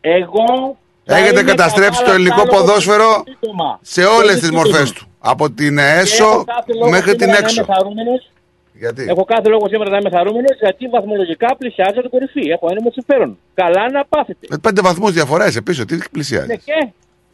Εγώ 0.00 0.76
θα 1.04 1.16
Έχετε 1.16 1.40
είμαι 1.40 1.50
καταστρέψει 1.50 1.90
το 1.90 2.04
καβάλα 2.04 2.14
ελληνικό 2.14 2.36
κάλογος 2.42 2.58
ποδόσφαιρο 2.66 3.10
στο 3.12 3.24
σύντομα. 3.40 3.78
σε 3.82 4.00
Και 4.00 4.06
όλες 4.06 4.30
όχι 4.30 4.38
τις 4.38 4.46
στο 4.48 4.56
μορφές 4.56 4.88
σύντομα. 4.88 4.94
του. 4.98 5.06
Από 5.18 5.50
την 5.50 5.76
Και 5.76 5.82
έχω 5.82 5.98
έσω 6.00 6.44
κάθε 6.44 6.72
λόγο 6.78 6.90
μέχρι 6.90 7.10
την 7.10 7.18
σήμερα 7.18 7.40
να 7.40 7.46
έξω. 7.46 7.64
Είμαι 8.78 8.86
χαρούμενος. 8.86 8.96
Γιατί; 8.96 9.06
Έχω 9.10 9.24
κάθε 9.24 9.48
λόγο 9.48 9.68
σήμερα 9.68 9.90
να 9.90 9.96
είμαι 9.96 10.10
χαρούμενο 10.10 10.46
γιατί 10.60 10.86
βαθμολογικά 10.88 11.56
πλησιάζω 11.58 12.00
την 12.00 12.10
κορυφή. 12.10 12.50
Έχω 12.50 12.66
ένα 12.70 12.80
μου 12.82 12.90
συμφέρον. 12.92 13.38
Καλά 13.54 13.90
να 13.90 14.04
πάθετε. 14.04 14.46
Με 14.50 14.58
πέντε 14.58 14.80
βαθμούς 14.80 15.12
διαφοράς 15.12 15.48
είσαι 15.48 15.62
πίσω, 15.62 15.84
τι 15.84 15.98
πλησιάζει. 16.12 16.46
Ναι, 16.46 16.56
και 16.56 16.78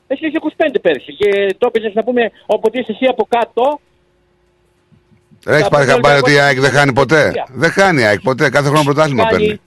εσύ 0.07 0.27
είσαι 0.27 0.39
25 0.57 0.81
πέρσι 0.83 1.13
και 1.15 1.55
το 1.59 1.67
έπαιζες 1.67 1.95
να 1.95 2.05
πούμε 2.05 2.31
όποτε 2.47 2.79
είσαι 2.79 2.93
εσύ 2.93 3.07
από 3.07 3.27
κάτω. 3.29 3.81
Έχεις 5.47 5.63
θα 5.63 5.69
πάρει 5.69 5.85
πούμε 5.85 5.95
χαμπάρι 5.95 6.19
ότι 6.19 6.31
ότι 6.31 6.33
η 6.33 6.39
ΑΕΚ 6.39 6.61
δεν 6.61 6.71
χάνει 6.71 6.93
ποτέ; 6.93 7.21
επιτυχία. 7.21 7.47
Δεν 7.53 7.71
χάνει 7.71 8.01
η 8.01 8.05
ΑΕΚ 8.05 8.21
ποτέ, 8.21 8.51
κάθε 8.51 8.69
χρόνο 8.69 8.85
πρωτάθλημα 8.85 9.23
κάνει 9.23 9.37
παίρνει. 9.37 9.61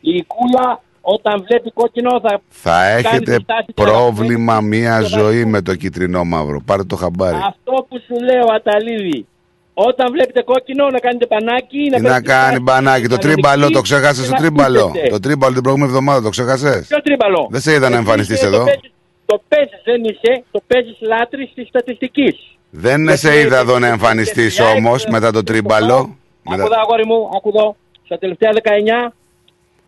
Η 0.00 0.24
κούλα 0.24 0.82
όταν 1.00 1.44
βλέπει 1.46 1.70
κόκκινο 1.70 2.20
θα. 2.20 2.40
Θα 2.48 2.84
κάνει 2.84 2.98
έχετε 2.98 3.36
τη 3.36 3.42
στάση 3.42 3.66
του 3.66 3.82
πρόβλημα 3.82 4.52
αγαπημένου 4.52 4.60
μία 4.60 5.00
του 5.00 5.06
ζωή 5.06 5.44
με 5.44 5.62
το 5.62 5.74
κυτρινό 5.76 6.24
μαύρο. 6.24 6.60
Πάρε 6.64 6.84
το 6.84 6.96
χαμπάρι. 6.96 7.36
Αυτό 7.46 7.86
που 7.88 8.00
σου 8.06 8.24
λέω, 8.24 8.46
Αταλίδη. 8.54 9.26
Όταν 9.74 10.12
βλέπετε 10.12 10.42
κόκκινο, 10.42 10.88
να 10.90 10.98
κάνετε 10.98 11.26
πανάκι. 11.26 11.78
Τι 11.78 11.90
να 11.90 11.96
παίρνετε 12.02 12.20
κάνει 12.32 12.46
στάση 12.46 12.60
μπανάκι, 12.60 13.02
το 13.02 13.08
κανονική 13.08 13.26
τρίμπαλο 13.26 13.64
το 13.70 13.70
και 13.70 13.80
ξέχασες 13.82 14.26
το 14.26 14.32
να 14.32 14.38
τρίμπαλο; 14.38 14.86
χτίσετε. 14.88 15.08
Το 15.10 15.20
τρίμπαλο 15.20 15.52
την 15.52 15.62
προηγούμενη 15.62 15.90
εβδομάδα 15.90 16.22
το 16.22 16.28
ξέχασες; 16.28 16.86
Ποιο 16.86 17.02
τρίμπαλο; 17.02 17.46
Δεν 17.50 17.60
σε 17.60 17.70
είδα 17.72 17.80
να 17.80 17.86
Εσύ 17.86 17.96
εμφανιστείς 17.96 18.36
είσαι- 18.36 18.46
εδώ. 18.46 18.58
Το 18.58 18.64
παίζεις, 18.64 18.92
το 19.26 19.42
παίζεις, 19.48 19.80
δεν 19.84 20.00
είσαι. 20.04 20.44
Το 20.50 20.60
παίζεις 20.66 20.96
λάτρης 21.00 21.50
της 21.54 21.68
στατιστικής. 21.68 22.36
Δεν 22.70 23.16
σε 23.16 23.40
είδα 23.40 23.58
εδώ 23.58 23.78
να 23.78 23.86
εμφανιστείς 23.86 24.60
όμως 24.60 25.06
μετά 25.06 25.30
το 25.32 25.42
τρίμπαλο. 25.42 26.16
Άκου 26.50 26.60
εδώ, 26.60 26.68
αγόρι 26.82 27.06
μου, 27.06 27.30
άκου 27.36 27.48
εδώ. 27.48 27.76
Στα 28.04 28.18
τελευταία 28.18 28.50
19 28.52 29.12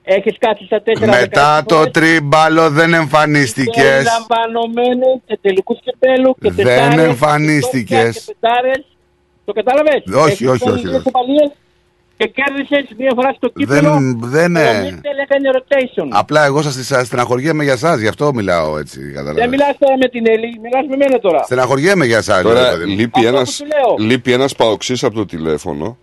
έχεις 0.02 0.36
κάτσει 0.38 0.64
στα 0.64 0.82
4 0.82 1.06
Μετά 1.20 1.64
το 1.66 1.90
τρίμπαλο 1.90 2.70
δεν 2.70 2.94
εμφανίστηκες. 2.94 3.82
Περιλαμβανομένου 3.82 5.22
και 5.26 5.38
τελικούς 5.42 5.78
κυπέλους 5.84 6.34
και 6.40 6.50
Δεν 6.50 6.66
τετάρες, 6.66 7.04
εμφανίστηκες. 7.04 8.14
και 8.24 8.34
πετάρες. 8.40 8.84
Το 9.44 9.52
κατάλαβες; 9.52 10.02
Όχι, 10.14 10.46
όχι, 10.46 10.70
όχι, 10.70 10.86
όχι. 10.88 11.02
Και 12.16 12.26
κέρδισες 12.34 12.96
μία 12.98 13.12
φορά 13.14 13.32
στο 13.36 13.48
κύπελο. 13.48 13.80
Δεν, 13.90 14.20
δεν 14.24 14.56
Ο 14.56 14.60
είναι. 14.60 14.80
Μίτσελ 14.82 15.18
έκανε 15.24 15.48
rotation. 15.58 16.08
Απλά 16.10 16.44
εγώ 16.44 16.62
σας 16.62 17.06
στεναχωριέμαι 17.06 17.64
για 17.64 17.72
εσά, 17.72 17.96
γι' 17.96 18.06
αυτό 18.08 18.32
μιλάω 18.34 18.78
έτσι. 18.78 19.00
Δεν 19.00 19.12
Καταλαβαίνετε. 19.14 19.50
μιλάς 19.50 19.76
τώρα 19.78 19.96
με 19.96 20.08
την 20.08 20.24
Έλλη, 20.28 20.58
μιλάς 20.62 20.86
με 20.90 20.96
μένα 20.96 21.18
τώρα. 21.18 21.42
Στεναχωριέμαι 21.42 22.06
για 22.06 22.16
εσά. 22.16 22.42
Τώρα 22.42 22.72
λείπει 22.76 23.10
Αυτό 23.18 23.28
ένας, 23.28 23.48
που 23.48 23.50
σου 23.54 23.64
λέω. 23.64 24.08
λείπει 24.08 24.32
ένας 24.32 24.54
παοξής 24.54 25.04
από 25.04 25.14
το 25.14 25.26
τηλέφωνο 25.26 25.98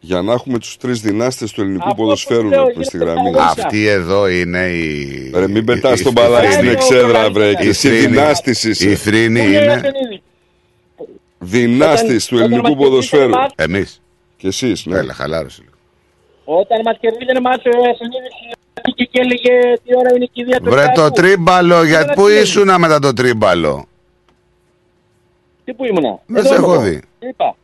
για 0.00 0.22
να 0.22 0.32
έχουμε 0.32 0.58
τους 0.58 0.76
τρεις 0.76 1.00
δυνάστες 1.00 1.52
του 1.52 1.60
ελληνικού 1.60 1.82
Αυτό 1.84 1.94
που 1.96 2.02
ποδοσφαίρου 2.02 2.40
σου 2.40 2.48
λέω, 2.48 2.62
να 2.64 2.70
πούμε 2.72 2.84
στη 2.84 2.96
γίνεται 2.96 3.12
γραμμή. 3.12 3.30
παοξής. 3.36 3.64
Αυτή 3.64 3.86
εδώ 3.86 4.28
είναι 4.28 4.58
η. 4.66 5.30
Ρε 5.34 5.48
μην 5.48 5.64
πετάς 5.64 6.00
η- 6.00 6.02
τον 6.02 6.12
η- 6.16 6.20
μπαλάκι 6.20 6.46
η- 6.46 6.50
στην 6.52 6.64
η- 6.66 6.70
εξέδρα 6.70 7.30
βρε 7.30 7.50
η 7.50 7.54
και 7.54 7.68
εσύ 7.68 7.88
θρήνη- 7.88 8.06
δυνάστης 8.08 8.64
είσαι. 8.64 8.90
Η 8.90 8.94
θρήνη 8.94 9.40
Πού 9.40 9.46
είναι 9.48 9.80
είναι. 11.52 11.84
ο 11.84 11.88
Αρτενίδης; 11.88 11.98
Δυνάστης 11.98 12.26
του 12.26 12.36
όταν 12.36 12.52
ελληνικού 12.52 12.68
μας 12.68 12.76
κερδίσανε 12.76 12.90
ποδοσφαίρου. 12.90 13.32
εμάς- 13.32 13.52
Εμείς. 13.56 14.00
Και 14.36 14.46
εσείς 14.46 14.86
ναι. 14.86 14.98
Έλα, 14.98 15.12
χαλάρωσε. 15.14 15.60
λίγο. 15.62 15.74
Όταν 16.60 16.80
μας 16.84 16.96
κερδίζανε 17.00 17.38
εμά 17.38 17.50
ο 17.50 17.88
Αρτενίδης 17.88 18.32
και, 18.94 19.04
και 19.04 19.20
έλεγε 19.20 19.52
τι 19.84 19.96
ώρα 19.96 20.10
είναι 20.14 20.24
η 20.24 20.30
κηδεία 20.32 20.58
του 20.60 20.70
Βρε 20.70 20.84
το 20.94 21.02
Ολυμπιακού. 21.02 21.10
τρίμπαλο, 21.20 21.78
Δεν 21.78 21.88
γιατί 21.88 22.06
μας 22.06 22.16
πού 22.16 22.26
λέει. 22.26 22.40
ήσουν 22.42 22.68
μετά 22.80 22.98
το 22.98 23.12
τρίμπαλο; 23.12 23.86
Τι 25.64 25.74
που 25.74 25.84
ήμουνα; 25.84 26.18
Δεν 26.26 26.36
Εδώ 26.36 26.48
σε 26.48 26.54
είμαι 26.54 26.64
έχω 26.64 26.72
εγώ. 26.74 26.82
δει. 26.82 27.00
Τι 27.18 27.26
Είπα. 27.28 27.56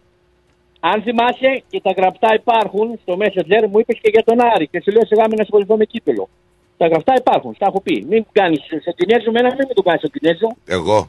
Αν 0.81 1.03
θυμάσαι 1.03 1.63
και 1.71 1.81
τα 1.81 1.93
γραπτά 1.97 2.29
υπάρχουν 2.35 2.99
στο 3.03 3.17
Messenger, 3.21 3.63
μου 3.71 3.79
είπες 3.79 3.99
και 4.03 4.11
για 4.15 4.23
τον 4.25 4.39
Άρη 4.55 4.67
και 4.69 4.81
σου 4.85 4.91
λέω 4.91 5.05
σιγά 5.07 5.25
μην 5.31 5.41
ασχοληθώ 5.41 5.77
με 5.77 5.85
κύπελο. 5.85 6.29
Τα 6.77 6.87
γραπτά 6.87 7.15
υπάρχουν, 7.17 7.57
τα 7.59 7.67
έχω 7.69 7.81
πει. 7.81 8.07
Μην 8.09 8.25
κάνεις 8.33 8.61
σε 8.85 8.93
Κινέζο, 8.97 9.31
μένα 9.31 9.49
μην 9.49 9.65
μου 9.69 9.75
το 9.75 9.83
κάνεις 9.83 10.01
στο 10.01 10.09
Κινέζο. 10.09 10.49
Εγώ. 10.67 11.09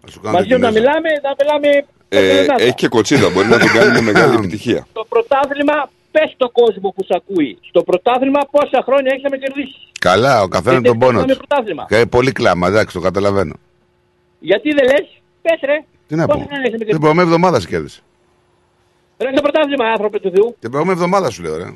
Θα 0.00 0.10
σου 0.10 0.20
κάνω 0.20 0.34
Μαζί 0.36 0.46
την 0.48 0.56
όταν 0.56 0.72
Κινέζο. 0.72 0.86
μιλάμε, 0.88 1.08
θα 1.22 1.34
μιλάμε. 1.40 1.86
Ε, 2.12 2.38
ε, 2.38 2.46
έχει 2.58 2.74
και 2.74 2.88
κοτσίδα, 2.88 3.30
μπορεί 3.30 3.48
να 3.48 3.58
τον 3.58 3.68
κάνει 3.76 3.90
με 3.92 4.00
μεγάλη 4.00 4.34
επιτυχία. 4.34 4.86
Το 4.92 5.06
πρωτάθλημα, 5.08 5.90
πες 6.10 6.30
στον 6.34 6.50
κόσμο 6.52 6.88
που 6.94 7.02
σε 7.08 7.14
ακούει. 7.20 7.58
Στο 7.68 7.82
πρωτάθλημα, 7.82 8.40
πόσα 8.50 8.82
χρόνια 8.86 9.10
έχεις 9.12 9.22
να 9.22 9.28
με 9.30 9.36
κερδίσεις; 9.36 9.88
Καλά, 9.98 10.42
ο 10.42 10.48
καθένας 10.48 10.80
Γιατί 10.80 10.88
τον 10.88 10.98
πόνος 10.98 11.22
έχουμε 11.22 11.34
του. 11.34 11.46
πρωτάθλημα; 11.46 11.84
Και 11.88 12.06
πολύ 12.06 12.32
κλάμα, 12.32 12.66
εντάξει, 12.68 12.94
το 12.96 13.00
καταλαβαίνω. 13.08 13.54
Γιατί 14.38 14.68
δεν 14.78 14.84
λες, 14.84 15.06
πες 15.42 15.60
ρε. 15.70 15.76
Τι 16.08 16.14
να 16.16 16.26
πόσα 16.26 16.38
πω. 16.38 16.44
χρόνια 16.44 16.58
έχεις 16.66 16.72
να 16.72 16.78
με 16.78 16.84
Την 16.84 16.86
κερδίσεις; 16.86 16.98
προηγούμενη 16.98 17.28
εβδομάδα 17.28 17.60
σε 17.60 17.68
κέρδισε. 17.68 18.00
Ρε 19.18 19.30
το 19.38 19.42
πρωτάθλημα, 19.46 19.84
άνθρωπε 19.96 20.18
του 20.24 20.30
Θεού. 20.34 20.46
Την 20.60 20.70
προηγούμενη 20.70 20.98
εβδομάδα 21.00 21.30
σου 21.30 21.42
λέω, 21.42 21.56
ρε. 21.56 21.68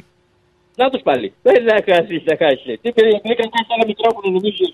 Να 0.76 0.90
τους 0.90 1.02
πάλι. 1.08 1.28
Δεν 1.42 1.54
θα 1.68 1.76
χάσει, 1.88 2.14
θα 2.28 2.34
χάσεις. 2.40 2.62
Τι 2.82 2.88
παιδί, 2.94 3.08
έκανε 3.08 3.34
κάτι 3.40 3.48
ένα 3.78 3.86
μικρόφωνο 3.92 4.26
νομίζεις; 4.36 4.70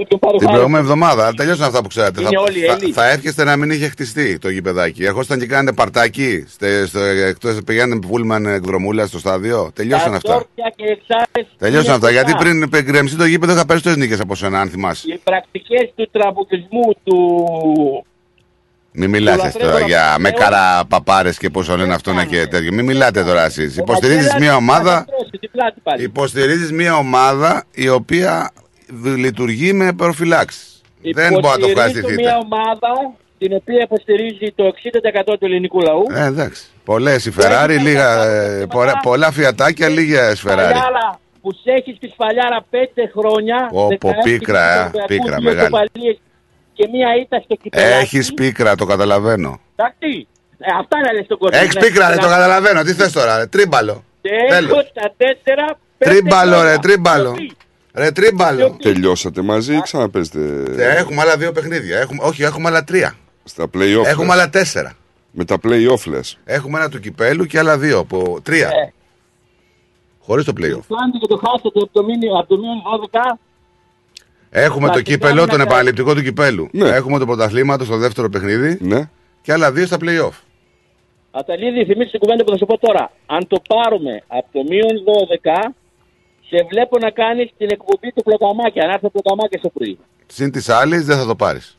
Το 0.00 0.06
πιο 0.08 0.18
πάρω 0.18 0.36
Την 0.36 0.46
χάρη. 0.46 0.52
προηγούμενη 0.58 0.84
εβδομάδα, 0.84 1.34
τελειώσαν 1.34 1.66
αυτά 1.66 1.82
που 1.82 1.88
ξέρατε. 1.88 2.20
Είναι 2.20 2.30
Θα, 2.34 2.40
όλοι 2.40 2.60
θα, 2.66 2.72
Έλληνες. 2.72 2.94
θα 2.94 3.08
εύχεστε 3.10 3.44
να 3.44 3.56
μην 3.56 3.70
είχε 3.70 3.88
χτιστεί 3.88 4.38
το 4.38 4.48
γηπεδάκι. 4.48 5.04
Ερχόσασταν 5.04 5.38
και 5.38 5.46
κάνετε 5.46 5.72
παρτάκι, 5.72 6.44
στε- 6.48 6.86
στο, 6.86 6.98
εκτός 7.00 7.58
πηγαίνετε 7.66 8.06
πούλμαν 8.08 8.46
εκδρομούλα 8.46 9.06
στο 9.06 9.18
στάδιο. 9.18 9.70
Τελειώσαν 9.74 10.10
Τα 10.10 10.16
αυτά. 10.16 10.32
τόρτια 10.32 10.72
και 10.76 10.84
εξάρες 10.84 11.46
Τελειώσαν 11.58 11.84
είναι 11.84 11.94
αυτά. 11.94 12.10
Γιατί 12.10 12.32
κοντά. 12.32 12.44
πριν 12.44 12.68
πριν 12.68 12.84
γκρεμιστεί 12.84 13.18
το 13.18 13.24
γήπεδο 13.24 13.52
είχα 13.52 13.66
περισσότερε 13.66 13.96
νίκες 14.00 14.20
από 14.20 14.34
σένα, 14.34 14.60
αν 14.60 14.68
θυμάσαι. 14.70 15.12
Οι 15.12 15.20
πρακτικές 15.24 15.92
του 15.96 16.08
τραμπουκισμού 16.12 16.92
του... 17.04 18.04
Μην 18.92 19.10
μιλάτε 19.10 19.42
λατρεύω 19.42 19.66
τώρα 19.70 19.80
να 19.80 19.86
για 19.86 20.12
πω, 20.16 20.20
με 20.22 20.28
λέω. 20.30 20.38
καρά 20.38 20.84
παπάρες 20.88 21.38
και 21.38 21.50
πώ 21.50 21.62
λένε 21.76 21.94
αυτό 21.94 22.12
να 22.12 22.24
και 22.24 22.46
τέτοιο. 22.46 22.72
Μην 22.72 22.84
μιλάτε 22.84 23.24
τώρα 23.24 23.44
εσείς. 23.44 23.76
Υποστηρίζεις 23.76 24.22
Βαγγέλας 24.22 24.40
μια 24.40 24.50
θα 24.50 24.56
ομάδα. 24.56 24.90
τα 24.94 25.04
τρώσει 25.04 25.30
την 25.40 25.50
πλάτη 25.50 25.80
πάλι. 25.82 26.02
Υποστηρίζεις 26.02 26.72
μια 26.72 26.96
ομάδα 26.96 27.64
η 27.74 27.88
οποία 27.88 28.50
δ- 28.54 28.60
λειτουργεί 29.04 29.72
με 29.72 29.92
προφυλάξεις. 29.92 30.82
Δεν 31.02 31.28
μπορεί 31.28 31.40
να 31.40 31.40
το 31.40 31.48
Υποστηρίζω 31.48 31.70
ευχαριστηθείτε. 31.70 32.22
μια 32.22 32.38
ομάδα 32.38 33.12
την 33.38 33.52
οποία 33.54 33.82
υποστηρίζει 33.82 34.52
το 34.54 34.64
60% 34.64 35.36
του 35.38 35.44
ελληνικού 35.44 35.80
λαού. 35.80 36.04
Ε, 36.14 36.24
εντάξει. 36.24 36.62
Πολλές 36.84 37.26
οι 37.26 37.32
Ferrari, 37.38 37.76
λίγα, 37.82 38.24
ε, 38.24 38.66
πολλά, 38.66 39.00
πολλά 39.02 39.30
φιατάκια, 39.32 39.88
λίγες 39.88 40.40
Ferrari. 40.46 40.48
Φαλιάρα 40.48 41.20
που 41.42 41.52
σε 41.52 41.70
έχει 41.72 41.94
στη 41.96 42.08
σφαλιάρα 42.08 42.64
5 42.70 42.76
χρόνια. 43.16 43.68
Πω, 43.72 43.86
πω, 44.00 44.08
16 44.08 44.12
πίκρα, 44.22 44.72
ε, 44.72 44.78
Ολυμπιακούς, 44.80 45.04
πίκρα, 45.06 45.36
δύο 45.36 45.42
μεγάλη. 45.50 45.64
σοπαλίες 45.64 46.18
Και 46.72 46.88
μία 46.92 47.08
ήττα 47.22 47.40
στο 47.44 47.54
κυπελάκι. 47.54 47.92
Έχεις 48.02 48.34
πίκρα, 48.34 48.74
το 48.74 48.84
καταλαβαίνω. 48.84 49.60
Εντάξει. 49.76 50.26
Ε, 50.58 50.68
αυτά 50.80 50.96
να 51.04 51.12
λες 51.12 51.24
στον 51.24 51.38
κόσμο. 51.38 51.58
Έχεις 51.62 51.74
Ναι, 51.74 51.80
πίκρα, 51.80 52.08
ρε, 52.08 52.16
το 52.16 52.26
ναι. 52.26 52.32
καταλαβαίνω. 52.32 52.82
Τι 52.82 52.92
θες 52.92 53.12
τώρα, 53.12 53.38
ρε, 53.38 53.46
τρίμπαλο. 53.46 54.04
Και 54.20 54.30
Τέλος. 54.48 54.70
έχω 54.70 54.80
στα 54.90 55.12
τέσσερα. 55.16 55.66
πέντε 55.98 56.10
Τρίμπαλο, 56.10 56.54
χρόνια. 56.56 56.70
ρε, 56.72 56.78
τρίμπαλο. 56.78 57.34
Ρε, 57.94 58.10
τρίμπαλο. 58.10 58.76
Τελειώσατε 58.82 59.42
μαζί 59.42 59.74
ή 59.76 59.80
ξαναπέζετε 59.80 60.62
Ε, 60.76 60.96
Έχουμε 60.96 61.20
άλλα 61.20 61.36
δύο 61.36 61.52
παιχνίδια. 61.52 61.98
Έχουμε, 61.98 62.22
όχι, 62.24 62.42
έχουμε 62.42 62.68
άλλα 62.68 62.84
τρία. 62.84 63.14
στα 63.44 63.64
play-off. 63.74 64.04
Έχουμε 64.04 64.26
λες. 64.26 64.34
άλλα 64.34 64.50
τέσσερα. 64.50 64.92
Με 65.30 65.44
τα 65.44 65.56
play-off 65.62 66.06
λες. 66.06 66.38
Έχουμε 66.44 66.78
ένα 66.78 66.88
του 66.88 67.00
κυπέλου 67.00 67.44
και 67.46 67.58
άλλα 67.58 67.78
δύο. 67.78 67.98
Από 67.98 68.38
τρία. 68.42 68.66
Ε. 68.68 68.92
Χωρίς 70.20 70.44
το 70.44 70.52
playoff. 70.56 70.84
Κάντε 70.96 71.18
και 71.20 71.26
το 71.28 71.36
χάσετε 71.36 71.68
από 71.82 71.90
το 71.92 72.04
μήνυμα 72.04 72.38
από 72.38 72.48
το 72.48 72.56
μήνυμα 72.56 72.82
12. 73.32 73.38
Έχουμε 74.50 74.86
το 74.86 74.92
Εντάξει, 74.92 75.02
κύπελο, 75.12 75.28
κάνουμε 75.30 75.46
τον 75.46 75.58
να 75.58 75.62
επαναληπτικό 75.64 76.14
του 76.14 76.22
κυπέλου. 76.22 76.68
Ναι. 76.72 76.88
Έχουμε 76.88 77.18
το 77.18 77.26
πρωταθλήματος 77.26 77.86
στο 77.86 77.96
δεύτερο 77.96 78.28
παιχνίδι. 78.28 78.78
Ναι. 78.80 79.08
Και 79.42 79.52
άλλα 79.52 79.72
δύο 79.72 79.86
στα 79.86 79.96
playoff. 80.00 80.36
Αταλίδη, 81.30 81.84
θυμίστε 81.84 82.10
την 82.10 82.20
κουβέντα 82.20 82.44
που 82.44 82.50
θα 82.50 82.56
σου 82.56 82.66
πω 82.66 82.78
τώρα. 82.78 83.12
Αν 83.26 83.46
το 83.46 83.62
πάρουμε 83.68 84.22
από 84.26 84.46
το 84.52 84.62
μείον 84.68 85.04
12, 85.68 85.72
σε 86.50 86.66
βλέπω 86.70 86.98
να 86.98 87.10
κάνεις 87.10 87.50
την 87.58 87.68
εκπομπή 87.70 88.12
του 88.12 88.22
πλοκαμάκια. 88.22 88.86
Να 88.86 88.92
έρθει 88.92 89.02
το 89.02 89.10
πλοκαμάκια 89.10 89.58
στο 89.58 89.68
πρωί. 89.68 89.98
Συν 90.26 90.50
της 90.50 90.68
άλλης 90.68 91.04
δεν 91.04 91.16
θα 91.18 91.26
το 91.26 91.36
πάρεις. 91.36 91.78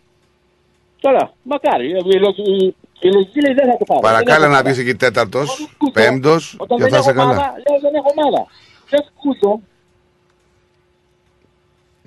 Τώρα, 1.00 1.34
μακάρι. 1.44 1.88
Η, 1.90 1.92
η, 1.92 2.76
η 3.00 3.10
λογική 3.16 3.42
λέει 3.42 3.54
δεν 3.54 3.68
θα 3.72 3.78
το 3.78 3.86
πάρω. 3.88 4.00
Παρακάλα 4.00 4.40
Δεν 4.40 4.50
να 4.50 4.58
έχω 4.58 4.64
βγει 4.70 4.74
ομάδα. 4.74 4.90
εκεί 4.90 4.96
τέταρτος, 5.06 5.50
Σκούτο. 5.74 5.92
πέμπτος 5.92 6.56
Όταν 6.58 6.78
και 6.78 6.84
δεν 6.84 6.92
θα 6.92 6.98
έχω 6.98 7.10
είσαι 7.10 7.18
καλά. 7.20 7.32
ομάδα, 7.32 7.54
λέω 7.66 7.80
δεν 7.86 7.94
έχω 8.00 8.10
ομάδα. 8.16 8.42
Δεν 8.90 9.02
σκούτο. 9.10 9.62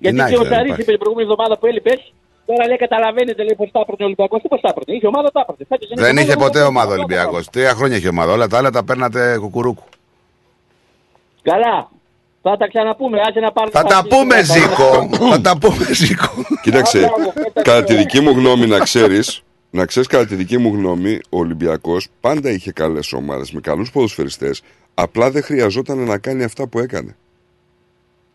Γιατί 0.02 0.16
να 0.16 0.28
και 0.28 0.36
ο 0.36 0.40
έχει, 0.40 0.48
δεν 0.48 0.52
Σαρής 0.52 0.64
υπάρχει. 0.64 0.82
είπε 0.82 0.90
την 0.90 1.00
προηγούμενη 1.02 1.28
εβδομάδα 1.30 1.58
που 1.58 1.66
έλειπες, 1.66 2.12
τώρα 2.46 2.66
λέει 2.66 2.76
καταλαβαίνετε 2.76 3.42
λέει 3.42 3.54
πώ 3.60 3.64
τα 3.70 3.80
έπαιρνε 3.80 4.02
ο 4.04 4.08
Ολυμπιακός. 4.10 4.42
Τι 4.42 4.48
πώ 4.48 4.58
τα 4.60 4.68
έπαιρνε. 4.72 4.94
Είχε 4.96 5.06
ομάδα, 5.06 5.28
τα 5.32 5.40
έπαιρνε. 5.40 5.64
Φέτος 5.68 5.88
Δεν 6.06 6.16
είχε 6.16 6.36
ποτέ 6.36 6.60
ομάδα, 6.60 6.68
ομάδα 6.70 6.92
Ολυμπιακός. 6.92 7.42
Τρία 7.50 7.72
χρόνια 7.78 7.96
είχε 7.96 8.08
ομάδα. 8.08 8.32
Όλα 8.32 8.46
τα 8.46 8.56
άλλα 8.58 8.70
τα 8.70 8.84
παίρνατε 8.84 9.38
κουκουρούκου. 9.38 9.84
Καλά. 11.42 11.76
Θα 12.46 12.56
τα 12.56 12.68
ξαναπούμε, 12.68 13.18
άσε 13.28 13.40
να 13.40 13.52
πάρουμε. 13.52 13.72
Θα 13.78 13.82
τα 13.84 14.04
πούμε, 14.08 14.42
Ζήκο. 14.42 15.08
Θα 15.30 15.40
τα 15.40 15.58
πούμε, 15.58 15.86
Ζήκο. 15.92 16.32
Κοίταξε, 16.62 17.10
κατά 17.62 17.84
τη 17.84 17.94
δική 17.94 18.20
μου 18.20 18.30
γνώμη 18.30 18.66
να 18.66 18.78
ξέρεις, 18.78 19.42
να 19.70 19.84
ξέρεις 19.84 20.08
κατά 20.08 20.26
τη 20.26 20.34
δική 20.34 20.58
μου 20.58 20.68
γνώμη, 20.74 21.20
ο 21.28 21.38
Ολυμπιακός 21.38 22.06
πάντα 22.20 22.50
είχε 22.50 22.72
καλές 22.72 23.12
ομάδες 23.12 23.52
με 23.52 23.60
καλούς 23.60 23.90
ποδοσφαιριστές, 23.90 24.62
απλά 24.94 25.30
δεν 25.30 25.42
χρειαζόταν 25.42 25.98
να 25.98 26.18
κάνει 26.18 26.44
αυτά 26.44 26.66
που 26.66 26.78
έκανε. 26.78 27.16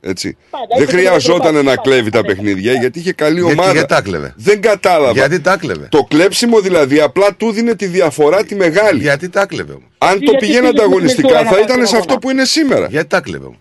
Έτσι. 0.01 0.37
δεν 0.77 0.83
είχε 0.83 0.95
χρειαζόταν 0.97 1.55
και 1.55 1.61
να 1.61 1.75
κλέβει 1.75 2.09
τα 2.09 2.21
παιχνίδια 2.21 2.73
γιατί 2.73 2.99
είχε 2.99 3.11
καλή 3.13 3.39
Γιατί- 3.39 3.53
ομάδα. 3.53 3.71
γιατί 3.71 3.87
τα 3.87 4.01
κλέβε; 4.01 4.33
Δεν 4.37 4.61
κατάλαβα. 4.61 5.11
Γιατί 5.11 5.39
τα 5.41 5.57
κλέβε; 5.57 5.87
Το 5.91 6.03
κλέψιμο 6.03 6.59
δηλαδή 6.59 6.99
απλά 6.99 7.35
του 7.35 7.51
δίνει 7.51 7.75
τη 7.75 7.85
διαφορά 7.85 8.43
τη 8.43 8.55
μεγάλη. 8.55 9.01
Γιατί 9.01 9.29
τα 9.29 9.45
κλέβε 9.45 9.71
όμως; 9.71 9.87
Αν 9.97 10.09
Γιατί 10.09 10.25
το 10.25 10.31
γιατί 10.31 10.45
πηγαίνει 10.45 10.65
πήγε 10.67 10.73
με 10.73 10.81
ανταγωνιστικά 10.83 11.21
Μεσούρα 11.27 11.43
να 11.43 11.49
θα 11.49 11.55
πάρει 11.55 11.63
ήταν 11.63 11.77
τον 11.77 11.87
σε 11.87 11.95
αυτό 11.97 12.13
αγώνα. 12.13 12.19
που 12.19 12.29
είναι 12.29 12.45
σήμερα. 12.45 12.87
Γιατί 12.89 13.07
τα 13.07 13.21
κλέβε 13.21 13.45
όμως; 13.45 13.59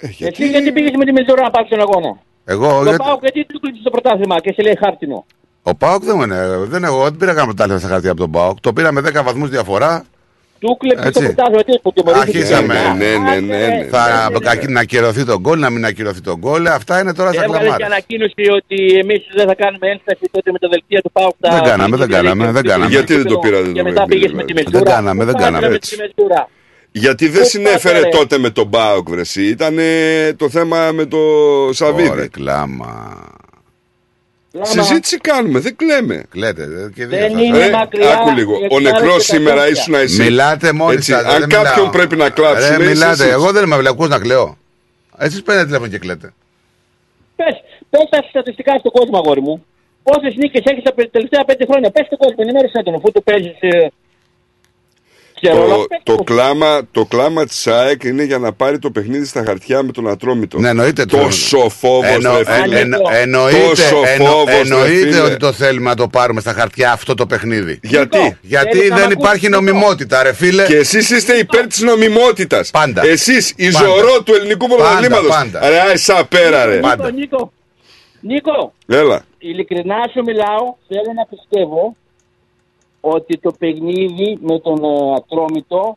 Εσύ 0.00 0.48
γιατί 0.48 0.72
πήγες 0.72 0.90
με 0.96 1.04
τη 1.04 1.12
Μεζούρα 1.12 1.42
να 1.42 1.50
πάρεις 1.50 1.68
τον 1.68 1.80
αγώνα; 1.80 2.18
Εγώ, 2.44 2.68
Το 2.68 2.82
γιατί- 2.82 2.96
πάω 3.04 3.18
γιατί 3.20 3.44
του 3.44 3.60
κλείψεις 3.60 3.82
το 3.82 3.90
πρωτάθλημα 3.90 4.40
και 4.40 4.52
σε 4.52 4.62
λέει 4.62 4.76
χάρτινο; 4.84 5.24
ο 5.62 5.74
Πάοκ 5.74 6.04
δεν 6.04 6.20
είναι. 6.20 6.56
Δεν, 6.58 6.84
εγώ 6.84 7.02
δεν 7.02 7.16
πήρα 7.16 7.30
κανένα 7.30 7.44
πρωτάθλημα 7.44 7.78
στα 7.78 7.88
χαρτιά 7.88 8.10
από 8.10 8.20
τον 8.20 8.30
Πάοκ. 8.30 8.60
Το 8.60 8.72
πήρα 8.72 8.92
με 8.92 9.00
10 9.00 9.22
βαθμούς 9.24 9.48
διαφορά. 9.50 10.04
Του 10.58 10.76
κλείψεις 10.76 11.02
το 11.02 11.08
Έτσι. 11.08 11.34
πρωτάθλημα. 11.34 11.62
Τι 11.62 11.78
που 11.82 11.92
τιμωρήθηκε. 11.92 12.38
Αρχίσαμε. 12.38 12.74
Ναι, 12.96 13.06
ναι, 13.06 13.40
ναι, 13.40 13.66
ναι. 13.66 13.84
Θα 13.90 14.30
να 14.68 14.80
ακυρωθεί 14.80 15.24
τον 15.24 15.38
γκολ, 15.40 15.58
να 15.58 15.70
μην 15.70 15.84
ακυρωθεί 15.84 16.20
τον 16.20 16.38
γκολ. 16.38 16.66
Αυτά 16.66 17.00
είναι 17.00 17.14
τώρα 17.14 17.32
στα 17.32 17.42
Έβγαλες 17.42 17.58
και 17.60 17.64
κλαμάρια. 17.64 17.86
ανακοίνωση 17.86 18.44
ότι 18.58 18.98
εμείς 19.02 19.22
δεν 19.34 19.46
θα 19.46 19.54
κάνουμε 19.54 19.86
ένσταση 19.90 20.24
τότε 20.30 20.52
με 20.52 20.58
τα 20.58 20.68
δελτία 20.68 21.00
του 21.00 21.10
ΠΑΟΚ. 21.12 21.34
Δεν 21.38 21.62
κάναμε, 21.62 21.96
δεν 21.96 22.08
κάναμε, 22.08 22.50
δεν 22.50 22.62
κάναμε. 22.62 22.90
Γιατί 22.90 23.14
δεν 23.16 23.26
το 23.26 23.38
πήρατε 23.38 23.72
Και 23.72 23.82
το 23.82 23.84
μετά 23.88 24.04
παιχνίδι, 24.04 24.20
πήγες 24.20 24.32
με 24.32 24.44
τη 24.44 24.52
δηλαδή; 24.52 24.70
Μεζούρα. 24.72 24.84
Δεν 24.84 24.94
κάναμε, 24.94 25.24
δεν 25.24 25.34
Πού 25.34 25.40
κάναμε. 25.42 25.78
Πάτρε 26.92 27.06
με 27.06 27.10
Έτσι. 27.10 27.16
τη 27.16 27.24
Μεζούρα. 27.24 27.24
Γιατί 27.24 27.28
δεν 27.28 27.42
Πού 27.42 27.48
συνέφερε 27.48 27.94
πάτε, 27.98 28.08
ρε. 28.10 28.16
τότε 28.16 28.38
με 28.38 28.50
τον 28.50 28.66
Μπάουκ, 28.66 29.08
βρεσί. 29.08 29.46
Ήταν 29.46 29.78
το 30.36 30.48
θέμα 30.50 30.90
με 30.92 31.04
το 31.06 31.16
Ωραία, 31.18 31.72
Σαββίδη. 31.72 32.28
κλάμα. 32.28 33.18
Συζήτηση 34.62 35.16
κάνουμε, 35.16 35.58
δεν 35.58 35.76
κλαίμε. 35.76 36.24
Κλαίτε. 36.30 36.62
ε, 36.62 36.90
και 36.94 37.06
δύο 37.06 37.18
Δεν 37.18 37.30
σας. 37.30 37.40
είναι 37.42 37.58
Ε, 37.64 37.70
μακριά 37.70 38.12
άκου 38.12 38.30
λίγο. 38.36 38.52
η 38.52 38.56
Ο 38.56 38.64
εξάρτηση 38.64 38.82
νεκρός 38.92 39.26
τα 39.26 39.34
σήμερα 39.34 39.56
κόντια. 39.56 39.70
ήσουν 39.70 39.94
εσύ. 39.94 40.22
Μιλάτε 40.22 40.72
μόνοι 40.72 40.94
Έτσι, 40.94 41.10
σας. 41.12 41.24
Αν 41.24 41.38
δεν 41.40 41.48
κάποιον 41.48 41.74
μιλάω. 41.76 41.90
πρέπει 41.90 42.16
να 42.16 42.30
κλάψουμε. 42.30 42.76
Ρε, 42.76 42.82
είσαι 42.82 42.90
μιλάτε. 42.92 43.22
εσείς. 43.22 43.32
Εγώ 43.32 43.52
δεν 43.52 43.64
είμαι 43.64 43.76
βλακούς 43.76 44.08
να 44.08 44.18
κλαίω. 44.18 44.56
Εσείς 45.18 45.42
παίρνετε 45.42 45.66
τηλέφωνο 45.66 45.90
και 45.90 45.98
κλαίτε. 45.98 46.32
Πες, 47.36 47.54
πες 47.90 48.06
τα 48.10 48.18
στατιστικά 48.28 48.72
στον 48.78 48.92
κόσμο, 48.92 49.16
αγόρι 49.18 49.40
μου. 49.40 49.64
Πόσες 50.02 50.34
νίκες 50.36 50.62
έχεις 50.64 50.82
τα 50.82 50.92
πε- 50.92 51.10
τελευταία 51.10 51.44
πέντε 51.44 51.64
χρόνια. 51.70 51.90
Πες 51.90 52.06
στον 52.06 52.18
κόσμο, 52.18 52.36
ενημέρωσέ 52.38 52.82
τον, 52.84 52.94
αφού 52.94 53.12
το 53.12 53.20
παίζεις... 53.20 53.58
Ε, 55.42 55.48
ξέρω, 55.48 55.64
αλλά 55.64 55.74
Το, 55.74 55.84
πες 55.88 56.00
το, 56.02 56.14
τον. 56.14 56.24
κλάμα, 56.24 56.80
το 56.92 57.04
κλάμα 57.04 57.44
της 57.46 57.66
ΑΕΚ 57.66 58.02
είναι 58.04 58.22
για 58.22 58.38
να 58.38 58.52
πάρει 58.52 58.78
το 58.78 58.90
παιχνίδι 58.90 59.24
στα 59.24 59.42
χαρτιά 59.46 59.82
με 59.82 59.92
τον 59.92 60.08
Ατρόμητο. 60.08 60.58
Ναι, 60.58 60.68
εννοείται. 60.68 61.04
το- 61.04 61.16
Τόσο 61.16 61.68
φόβος, 61.68 62.06
Εννο- 62.14 62.36
ρε 62.38 62.44
φίλε. 62.62 62.76
ε, 62.76 62.80
εννο- 62.80 62.98
Εννοείται, 63.10 63.58
Τόσο 63.68 64.02
εννο- 64.06 64.24
φόβος, 64.28 64.44
ρε 64.54 64.58
εννοείται 64.60 65.06
φίλε. 65.10 65.20
ότι 65.20 65.36
το 65.36 65.52
θέλουμε 65.52 65.88
να 65.88 65.96
το 65.96 66.08
πάρουμε 66.08 66.40
στα 66.40 66.52
χαρτιά 66.52 66.92
αυτό 66.92 67.14
το 67.14 67.26
παιχνίδι. 67.26 67.78
Γιατί; 67.82 68.38
Γιατί 68.40 68.76
Θέλεις 68.76 68.90
να 68.90 68.96
δεν 68.96 69.06
μ' 69.08 69.10
υπάρχει 69.10 69.46
ακούσεις, 69.46 69.66
νομιμότητα, 69.66 70.22
ρε 70.22 70.32
φίλε. 70.32 70.64
Και 70.66 70.76
εσείς 70.76 71.10
είστε 71.10 71.34
υπέρ 71.34 71.66
της 71.66 71.80
νομιμότητας. 71.80 72.70
Πάντα. 72.70 73.06
Εσείς, 73.06 73.52
η 73.56 73.70
Πάντα. 73.70 73.86
ζωρό 73.86 74.22
του 74.22 74.34
ελληνικού 74.34 74.66
πρωταθλήματος. 74.68 75.28
πάντα. 75.28 75.68
Ρε, 75.68 75.80
άι, 75.80 75.96
σαν 75.96 76.28
πέρα, 76.28 76.64
ρε. 76.64 76.76
Πάντα. 76.78 77.10
Νίκο, 77.10 77.18
Νίκο, 77.20 77.52
Νίκο, 78.20 78.72
Έλα. 78.86 79.24
ειλικρινά 79.38 79.96
σου 80.12 80.22
μιλάω, 80.22 80.64
θέλω 80.88 81.12
να 81.16 81.26
πιστεύω 81.30 81.96
ότι 83.00 83.38
το 83.38 83.52
παιχνίδι 83.58 84.38
με 84.40 84.58
τον 84.58 84.84
ε, 84.84 85.14
Ατρόμητο 85.16 85.96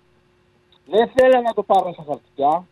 δεν 0.85 1.09
θέλαν 1.15 1.41
να 1.43 1.53
το 1.53 1.63
πάρουν 1.63 1.93
στα 1.93 2.03
χαρτιά. 2.07 2.67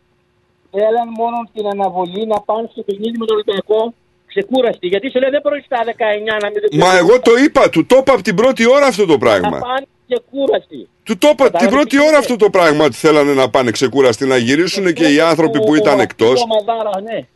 Θέλαν 0.70 1.08
μόνο 1.08 1.36
την 1.54 1.66
αναβολή 1.66 2.26
να 2.26 2.40
πάνε 2.40 2.68
στο 2.72 2.82
παιχνίδι 2.82 3.18
με 3.18 3.26
τον 3.26 3.34
Ολυμπιακό 3.36 3.94
ξεκούραστοι. 4.26 4.86
Γιατί 4.86 5.10
σου 5.10 5.18
λέει 5.18 5.30
δεν 5.30 5.40
μπορεί 5.42 5.62
στα 5.64 5.78
19 5.84 6.42
να 6.42 6.48
μην 6.50 6.60
το 6.70 6.76
Μα 6.76 6.96
εγώ 6.96 7.20
το 7.20 7.32
είπα, 7.44 7.68
του 7.70 7.86
το 7.86 7.96
είπα 7.96 8.12
από 8.12 8.22
την 8.22 8.34
πρώτη 8.34 8.70
ώρα 8.70 8.86
αυτό 8.86 9.04
το 9.06 9.12
Να 9.12 9.18
πράγμα. 9.18 9.58
πάνε 9.58 9.86
ξεκούραστοι. 10.08 10.88
Του 11.02 11.18
το 11.18 11.28
είπα 11.32 11.44
την 11.44 11.52
Κατάλαβες 11.52 11.74
πρώτη 11.74 11.88
τι 11.88 11.98
ώρα 11.98 12.08
είναι. 12.08 12.16
αυτό 12.16 12.36
το 12.36 12.50
πράγμα 12.50 12.84
ότι 12.84 12.94
θέλανε 12.96 13.32
να 13.34 13.50
πάνε 13.50 13.70
ξεκούραστοι, 13.70 14.26
να 14.26 14.36
γυρίσουν 14.36 14.92
και 14.92 15.12
οι 15.12 15.20
άνθρωποι 15.20 15.58
που 15.60 15.74
ήταν 15.74 16.00
εκτός. 16.00 16.42
Ο 16.42 16.46
Μαδάρας, 16.46 17.02
ναι. 17.02 17.26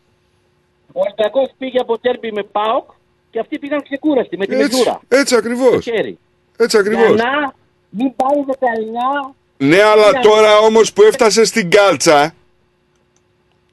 Ο 0.93 1.01
Ολυμπιακός 1.01 1.49
πήγε 1.59 1.79
από 1.79 1.99
τέρμπι 1.99 2.33
με 2.33 2.43
ΠΑΟΚ 2.43 2.91
και 3.31 3.39
αυτοί 3.39 3.59
πήγαν 3.59 3.83
ξεκούραστοι 3.83 4.37
με 4.37 4.47
τη 4.47 4.55
Έτσι, 4.55 4.77
μεζούρα. 4.77 5.01
έτσι 5.09 5.35
ακριβώς. 5.37 5.69
Στο 5.69 5.81
χέρι. 5.81 6.19
Έτσι 6.57 6.81
Για 6.81 6.91
ακριβώς. 6.91 7.17
να 7.21 7.53
μην 7.91 8.13
πάει 8.17 8.45
19 8.47 9.35
Ναι, 9.57 9.83
αλλά 9.83 10.21
τώρα 10.23 10.59
όμως 10.59 10.93
που 10.93 11.03
έφτασε 11.03 11.45
στην 11.45 11.71
κάλτσα, 11.71 12.35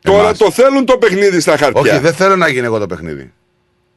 τώρα 0.02 0.20
Εμάς. 0.24 0.38
το 0.38 0.52
θέλουν 0.52 0.86
το 0.86 0.98
παιχνίδι 0.98 1.40
στα 1.40 1.58
χαρτιά. 1.58 1.82
Όχι, 1.92 2.00
δεν 2.00 2.14
θέλω 2.14 2.36
να 2.36 2.48
γίνει 2.48 2.66
εγώ 2.66 2.80
το 2.80 2.88
παιχνίδι. 2.88 3.34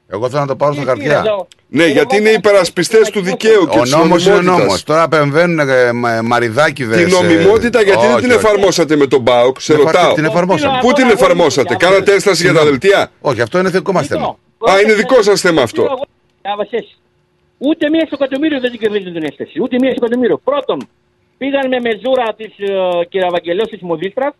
Εγώ 0.09 0.29
θέλω 0.29 0.41
να 0.41 0.47
το 0.47 0.57
πάρω 0.57 0.73
στα 0.75 0.83
χαρτιά. 0.85 1.25
Ναι, 1.69 1.87
γιατί 1.87 2.17
είναι 2.17 2.29
υπερασπιστές 2.31 3.11
του 3.11 3.21
δικαίου 3.21 3.67
και 3.67 3.79
Ο 3.79 3.83
της 3.83 3.91
νόμος 3.91 4.25
είναι 4.25 4.33
ο 4.33 4.37
νομιμότητας. 4.37 4.67
νόμος. 4.67 4.83
Τώρα 4.83 5.03
επεμβαίνουν 5.03 5.59
ε, 5.69 5.93
μα- 5.93 6.23
μαριδάκιδες. 6.23 7.05
Την 7.05 7.13
νομιμότητα 7.15 7.81
ε, 7.81 7.83
γιατί 7.83 8.01
δεν 8.01 8.11
όχι, 8.15 8.21
την 8.21 8.31
όχι. 8.31 8.39
εφαρμόσατε 8.47 8.97
με 8.97 9.07
τον 9.07 9.21
Μπάουκ, 9.21 9.61
σε 9.61 9.73
Την 9.73 9.81
εφα- 9.83 9.93
ρωτάω. 9.93 10.15
την 10.15 10.25
εφαρμόσαμε. 10.25 10.79
Πού 10.81 10.93
την 10.93 11.09
εφαρμόσατε, 11.11 11.75
κάνατε 11.77 12.13
ένσταση 12.13 12.43
για 12.43 12.53
τα 12.53 12.65
δελτία; 12.65 13.11
Όχι, 13.21 13.41
αυτό 13.41 13.59
είναι 13.59 13.69
δικό 13.69 13.93
μας 13.93 14.07
θέμα. 14.07 14.27
Α, 14.71 14.81
είναι 14.81 14.93
δικό 14.95 15.23
σας 15.23 15.41
θέμα 15.41 15.63
αυτό. 15.63 15.89
Άβασες. 17.57 17.77
Ούτε 17.77 17.89
μία 17.89 18.07
στο 18.07 18.17
εκατομμύριο 18.21 18.61
δεν 18.61 18.71
την 18.71 18.81
κερδίζουν 18.81 19.13
την 19.13 19.23
έκθεση. 19.23 19.61
Ούτε 19.61 19.77
μία 19.81 19.91
στο 19.91 20.05
εκατομμύριο. 20.05 20.39
Πρώτον, 20.39 20.89
πήγαν 21.39 21.69
με 21.69 21.81
μεζούρα 21.81 22.35
της 22.35 22.55
uh, 22.59 23.03
κυρία 23.09 23.29
Βαγγελέου 23.31 23.67
της 23.67 23.81
Μοδίστρας. 23.81 24.35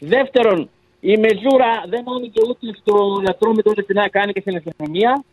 Δεύτερον, 0.00 0.68
η 1.00 1.16
μεζούρα 1.16 1.84
δεν 1.88 2.04
άνοιγε 2.14 2.40
ούτε 2.48 2.66
στο 2.80 3.20
λατρόμετρο 3.26 3.70
ούτε 3.70 3.82
στην 3.82 3.96
κάνει 4.10 4.32
και 4.32 4.40
στην 4.40 4.56
αστυνομία. 4.56 5.24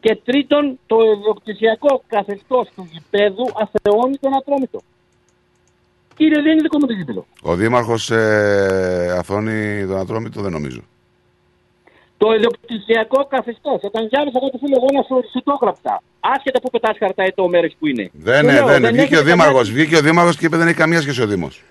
Και 0.00 0.18
τρίτον, 0.24 0.78
το 0.86 0.96
ιδιοκτησιακό 1.16 2.02
καθεστώς 2.06 2.68
του 2.74 2.88
γηπέδου 2.92 3.46
αθεώνει 3.54 4.16
τον 4.16 4.36
ατρόμητο. 4.36 4.80
Κύριε, 6.16 6.42
δεν 6.42 6.52
είναι 6.52 6.62
δικό 6.62 6.78
μου 6.78 6.86
το 6.86 6.92
γήπεδο. 6.92 7.26
Ο 7.42 7.54
Δήμαρχος 7.54 8.10
ε, 8.10 9.14
αθώνει 9.18 9.86
τον 9.86 9.98
Ατρόμητο, 9.98 10.42
δεν 10.42 10.52
νομίζω. 10.52 10.80
Το 12.18 12.32
ιδιοκτησιακό 12.36 13.26
καθεστώς. 13.34 13.78
Όταν 13.88 14.08
διάβασα 14.10 14.38
εγώ 14.40 14.48
το 14.50 14.58
φίλο, 14.62 14.74
εγώ 14.80 14.88
να 14.98 15.02
σου, 15.08 15.14
σου 15.32 15.42
το 15.46 15.52
έγραψα. 15.60 16.02
Άσχετα 16.34 16.58
που 16.60 16.70
πετάς 16.70 16.96
χαρτά 16.98 17.24
το 17.34 17.48
μέρε 17.48 17.68
που 17.78 17.86
είναι. 17.86 18.10
Δεν 18.12 18.34
Σου 18.38 18.42
είναι, 18.44 18.52
λέω, 18.52 18.66
δεν 18.66 18.76
είναι. 18.78 18.88
Βγήκε 18.88 19.02
έχετε 19.02 19.20
ο 19.20 19.22
Δήμαρχος, 19.24 19.66
καμιά- 19.68 19.74
βγήκε 19.74 19.96
ο 19.96 20.00
Δήμαρχος 20.00 20.36
και 20.36 20.46
είπε 20.46 20.56
δεν 20.56 20.66
έχει 20.66 20.76
καμία 20.76 21.00
σχέση 21.00 21.22
ο 21.22 21.26
Δήμος. 21.26 21.62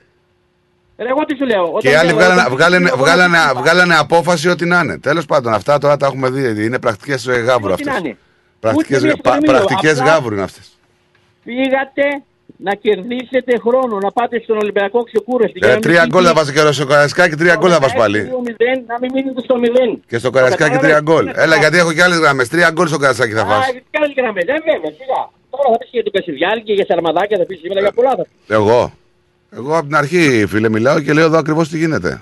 Ρε, 0.98 1.08
εγώ 1.10 1.26
τι 1.26 1.36
σου 1.36 1.46
λέω. 1.46 1.78
Και 1.80 1.88
οι 1.90 1.92
όταν 1.92 2.00
άλλοι 2.00 2.08
λέω, 2.08 2.16
βγάλανε, 2.18 2.42
όταν- 2.42 2.54
βγάλανε, 2.56 2.88
εγώ 2.88 2.98
βγάλανε, 2.98 3.38
να 3.38 3.44
σου 3.44 3.50
είπα, 3.52 3.60
βγάλανε 3.62 3.96
απόφαση 3.96 4.50
ότι 4.50 4.66
να 4.66 4.80
είναι. 4.80 4.98
Τέλος 4.98 5.26
πάντων, 5.26 5.54
αυτά 5.54 5.78
τώρα 5.78 5.98
τα 5.98 6.06
έχουμε 6.06 6.30
δει. 6.30 6.66
Είναι 6.66 6.80
πρακτικές 6.80 7.28
ε, 7.28 7.32
γάβρου 7.34 7.72
ό,τι 7.72 7.84
να 7.84 7.92
αυτές. 7.92 8.06
είναι. 8.08 8.18
Πρακτικές, 8.60 8.98
Ούτε 8.98 9.06
μία 9.08 9.16
πα- 9.16 9.30
εκατομμύριο. 9.30 9.66
πρακτικές 9.66 10.00
Απλά 10.00 10.12
γάβρου 10.12 10.34
είναι 10.34 10.44
αυτές. 10.44 10.78
Πήγατε 11.44 12.24
να 12.58 12.74
κερδίσετε 12.76 13.60
χρόνο, 13.66 13.98
να 13.98 14.12
πάτε 14.12 14.40
στον 14.44 14.58
Ολυμπιακό 14.58 15.04
ξεκούραστη. 15.04 15.58
για 15.60 15.68
Ε, 15.68 15.70
να 15.72 15.74
μην 15.78 15.84
τρία 15.88 16.00
φύγει 16.02 16.12
γκολ 16.14 16.24
θα 16.28 16.34
βάζει 16.34 16.52
και 16.54 16.72
στο 16.72 16.86
Καρασκάκι, 16.86 17.36
τρία 17.36 17.56
γκολ 17.56 17.70
θα 17.74 17.80
βάζει 17.82 17.96
πάλι. 17.96 18.20
2-0, 18.22 18.84
Να 18.88 18.98
μην 19.02 19.12
μείνετε 19.14 19.42
στο 19.42 19.56
0. 19.60 20.00
Και 20.08 20.18
στο 20.18 20.30
Καρασκάκι 20.30 20.78
τρία 20.78 21.00
γκολ. 21.00 21.32
Έλα, 21.36 21.56
γιατί 21.56 21.78
έχω 21.78 21.94
και 21.94 22.04
άλλες 22.04 22.18
γραμμές. 22.18 22.48
Τρία 22.50 22.70
γκολ 22.72 22.88
στο 22.88 22.98
Καρασκάκι 22.98 23.34
θα 23.34 23.42
Α, 23.42 23.46
βάζει. 23.46 23.72
και 23.92 23.98
άλλες 24.02 24.14
γραμμές. 24.18 24.44
Ε, 24.44 24.54
βέβαια, 24.54 24.92
σιγά. 25.00 25.22
Τώρα 25.50 25.68
θα 25.72 25.78
πεις 25.78 25.88
και 25.92 25.98
για 26.00 26.04
τον 26.04 26.12
Κασιδιάλη 26.12 26.62
και 26.64 26.74
για 26.74 26.86
Σαρμαδάκια, 26.88 27.38
θα 27.38 27.46
πεις 27.46 27.60
σήμερα 27.60 27.80
για 27.80 27.92
πολλά. 27.92 28.10
θα 28.10 28.16
πεις. 28.24 28.32
Εγώ. 28.48 28.94
Εγώ 29.58 29.78
από 29.78 29.86
την 29.88 29.96
αρχή, 29.96 30.46
φίλε, 30.48 30.70
μιλάω 30.70 31.00
και 31.02 31.14
λέω 31.14 31.26
εδώ 31.26 31.38
ακριβώς 31.38 31.70
τι 31.70 31.78
γίνεται. 31.78 32.22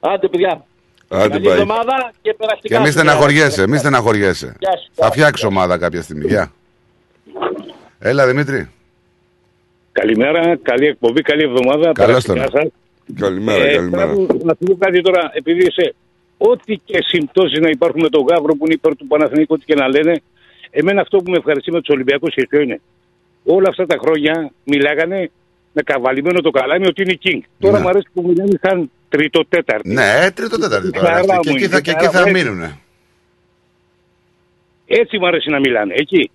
Άντε, 0.00 0.28
παιδιά. 0.28 0.64
Άντε, 1.08 1.28
Καλή 1.28 1.44
πάει. 1.44 1.52
εβδομάδα 1.52 2.12
και 2.22 2.34
περαστικά. 2.34 2.74
Και 2.74 2.80
μη 2.80 2.86
σου, 2.86 2.92
στεναχωριέσαι, 2.92 3.66
μη 3.68 3.76
στεναχωριέσαι. 3.78 4.54
Γεια 4.58 4.70
σου. 4.76 4.90
Θα 4.94 5.10
φτιάξω 5.10 5.46
ομάδα 5.46 5.78
κάποια 5.78 6.02
στιγμή. 6.02 6.26
Γεια. 6.26 6.52
Έλα, 7.98 8.26
Δημήτρη. 8.26 8.70
Καλημέρα, 9.92 10.56
καλή 10.62 10.86
εκπομπή, 10.86 11.22
καλή 11.22 11.42
εβδομάδα. 11.42 11.92
Καλώς 11.92 12.24
τον. 12.24 12.34
Περαστικά 12.34 12.60
σας. 12.60 12.70
Καλημέρα, 13.18 13.64
Ε, 13.64 13.74
καλημέρα. 13.74 14.06
Να, 14.06 14.12
σου- 14.14 14.40
να 14.44 14.52
σου 14.58 14.64
πω 14.64 14.76
κάτι 14.76 15.00
τώρα, 15.02 15.30
επειδή 15.34 15.58
είσαι 15.66 15.94
ό,τι 16.38 16.74
και 16.84 16.98
συμπτώσεις 17.06 17.58
να 17.58 17.68
υπάρχουν 17.70 18.00
με 18.00 18.08
τον 18.08 18.24
Γαύρο 18.30 18.54
που 18.54 18.64
είναι 18.64 18.74
υπέρ 18.74 18.96
του 18.96 19.06
Παναθηναϊκού, 19.06 19.54
ό,τι 19.54 19.64
και 19.64 19.74
να 19.74 19.88
λένε, 19.88 20.20
εμένα 20.70 21.00
αυτό 21.00 21.18
που 21.18 21.30
με 21.30 21.36
ευχαριστεί 21.36 21.70
με 21.72 21.80
τους 21.80 21.94
Ολυμπιακούς 21.94 22.34
και 22.34 22.46
ποιο 22.48 22.60
είναι. 22.60 22.80
Όλα 23.44 23.68
αυτά 23.68 23.86
τα 23.86 23.96
χρόνια 24.02 24.50
μιλάγανε 24.64 25.30
με 25.72 25.82
καβαλημένο 25.82 26.40
το 26.40 26.50
καλάμι 26.50 26.86
ότι 26.86 27.02
είναι 27.02 27.18
king. 27.24 27.40
Τώρα 27.58 27.76
Ναι. 27.76 27.82
μου 27.82 27.88
αρέσει 27.88 28.06
που 28.14 28.22
μιλάνε 28.26 28.58
σαν 28.62 28.90
τρίτο 29.08 29.44
τέταρτο. 29.48 29.88
Ναι, 29.88 30.30
τρίτο 30.34 30.58
τέταρτη 30.58 30.90
τώρα. 30.90 31.06
Χαρά 31.06 31.18
αυτοί. 31.20 31.34
μου 31.34 31.40
Και 31.42 31.50
εκεί 31.50 31.58
είναι, 31.58 31.68
θα, 31.74 31.80
και 31.80 31.90
εκεί 31.90 32.04
χαρά 32.04 32.18
θα 32.18 32.26
μου. 32.26 32.32
μείνουνε. 32.32 32.78
Έτσι 34.86 35.18
μου 35.18 35.26
αρέσει 35.26 35.50
να 35.50 35.58
μιλάνε. 35.58 35.94
Εκεί. 35.96 36.30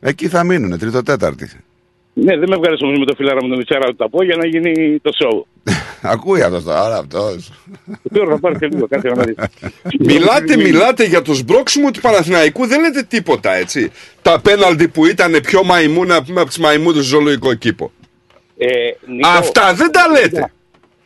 Εκεί 0.00 0.28
θα 0.28 0.44
μείνουνε, 0.44 0.78
τρίτο 0.78 1.02
τέταρτη. 1.02 1.50
Ναι, 2.24 2.36
δεν 2.36 2.48
με 2.48 2.56
βγάλεις 2.56 2.80
όμως 2.82 2.98
με 2.98 3.04
το 3.04 3.14
φιλάρα 3.16 3.42
μου 3.42 3.48
τον 3.48 3.56
Μιτσάρα 3.58 3.86
να 3.86 3.94
τα 3.94 4.08
πω 4.10 4.24
για 4.24 4.36
να 4.36 4.46
γίνει 4.46 4.98
το 4.98 5.10
show. 5.20 5.42
Ακούει 6.12 6.42
αυτός 6.42 6.64
τώρα, 6.64 6.96
αυτός. 6.98 7.52
Τώρα 8.12 8.30
θα 8.30 8.38
πάρει 8.38 8.58
και 8.58 8.66
λίγο, 8.66 8.86
κάτσε 8.88 9.08
να 9.08 9.22
δεις. 9.24 9.34
Μιλάτε, 10.08 10.56
μιλάτε 10.56 11.04
για 11.04 11.22
το 11.22 11.34
σμπρόξιμο 11.34 11.90
του 11.90 12.00
Παναθηναϊκού, 12.00 12.66
δεν 12.66 12.80
λέτε 12.80 13.02
τίποτα 13.02 13.54
έτσι. 13.54 13.90
Τα 14.22 14.40
πέναλτι 14.40 14.88
που 14.88 15.06
ήταν 15.06 15.40
πιο 15.42 15.64
μαϊμούνα 15.64 16.22
πούμε, 16.22 16.40
από 16.40 16.48
τις 16.48 16.58
μαϊμούδες 16.58 17.06
στο 17.06 17.16
ζωολογικό 17.16 17.54
κήπο. 17.54 17.92
Ε, 18.58 18.66
Νίκο, 19.06 19.28
Αυτά 19.28 19.74
δεν 19.74 19.90
τα 19.92 20.08
λέτε. 20.08 20.52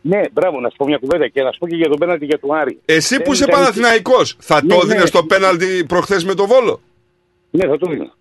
Ναι, 0.00 0.20
μπράβο, 0.32 0.60
να 0.60 0.68
σου 0.68 0.76
πω 0.76 0.84
μια 0.86 0.98
κουβέντα 0.98 1.28
και 1.28 1.42
να 1.42 1.52
σου 1.52 1.58
πω 1.58 1.68
και 1.68 1.76
για 1.76 1.88
τον 1.88 1.98
πέναλτι 1.98 2.24
για 2.24 2.38
τον 2.38 2.54
Άρη. 2.54 2.78
Εσύ 2.84 3.16
Δεν 3.16 3.24
που 3.24 3.32
είσαι 3.32 3.44
ήταν- 3.44 3.60
Παναθηναϊκός, 3.60 4.36
θα 4.38 4.60
Ναι, 4.62 4.74
το 4.74 4.84
ναι. 4.86 4.92
έδινες 4.92 5.10
το 5.10 5.24
πέναλτι 5.24 5.84
προχθές 5.88 6.24
με 6.24 6.34
το 6.34 6.46
Βόλο; 6.46 6.80
Ναι, 7.50 7.66
θα 7.68 7.78
το 7.78 7.86
δίνω. 7.90 8.12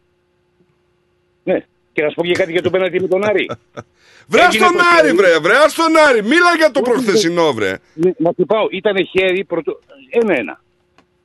Ναι. 1.44 1.66
Και 1.94 2.02
να 2.04 2.10
σου 2.10 2.16
πω 2.16 2.24
και 2.26 2.32
κάτι 2.34 2.52
για 2.52 2.62
τον 2.62 2.72
πέναλτι 2.72 3.02
με 3.02 3.08
τον 3.08 3.24
Άρη. 3.24 3.50
Βρε 4.32 4.42
Έγινε 4.42 4.66
στον 4.66 4.78
το 4.78 4.84
Άρη, 4.98 5.08
χέρι. 5.08 5.18
βρε, 5.18 5.40
βρε, 5.40 5.56
ας 5.66 5.74
τον 5.74 5.94
Άρη. 6.10 6.22
Μίλα 6.24 6.52
για 6.58 6.72
το 6.72 6.82
προχθεσινό, 6.82 7.52
βρε. 7.54 7.78
Ναι, 7.94 8.12
να 8.18 8.32
σου 8.38 8.46
πάω, 8.46 8.68
ήταν 8.72 8.96
χέρι 9.14 9.44
πρωτο... 9.44 9.80
ένα-ένα. 10.10 10.62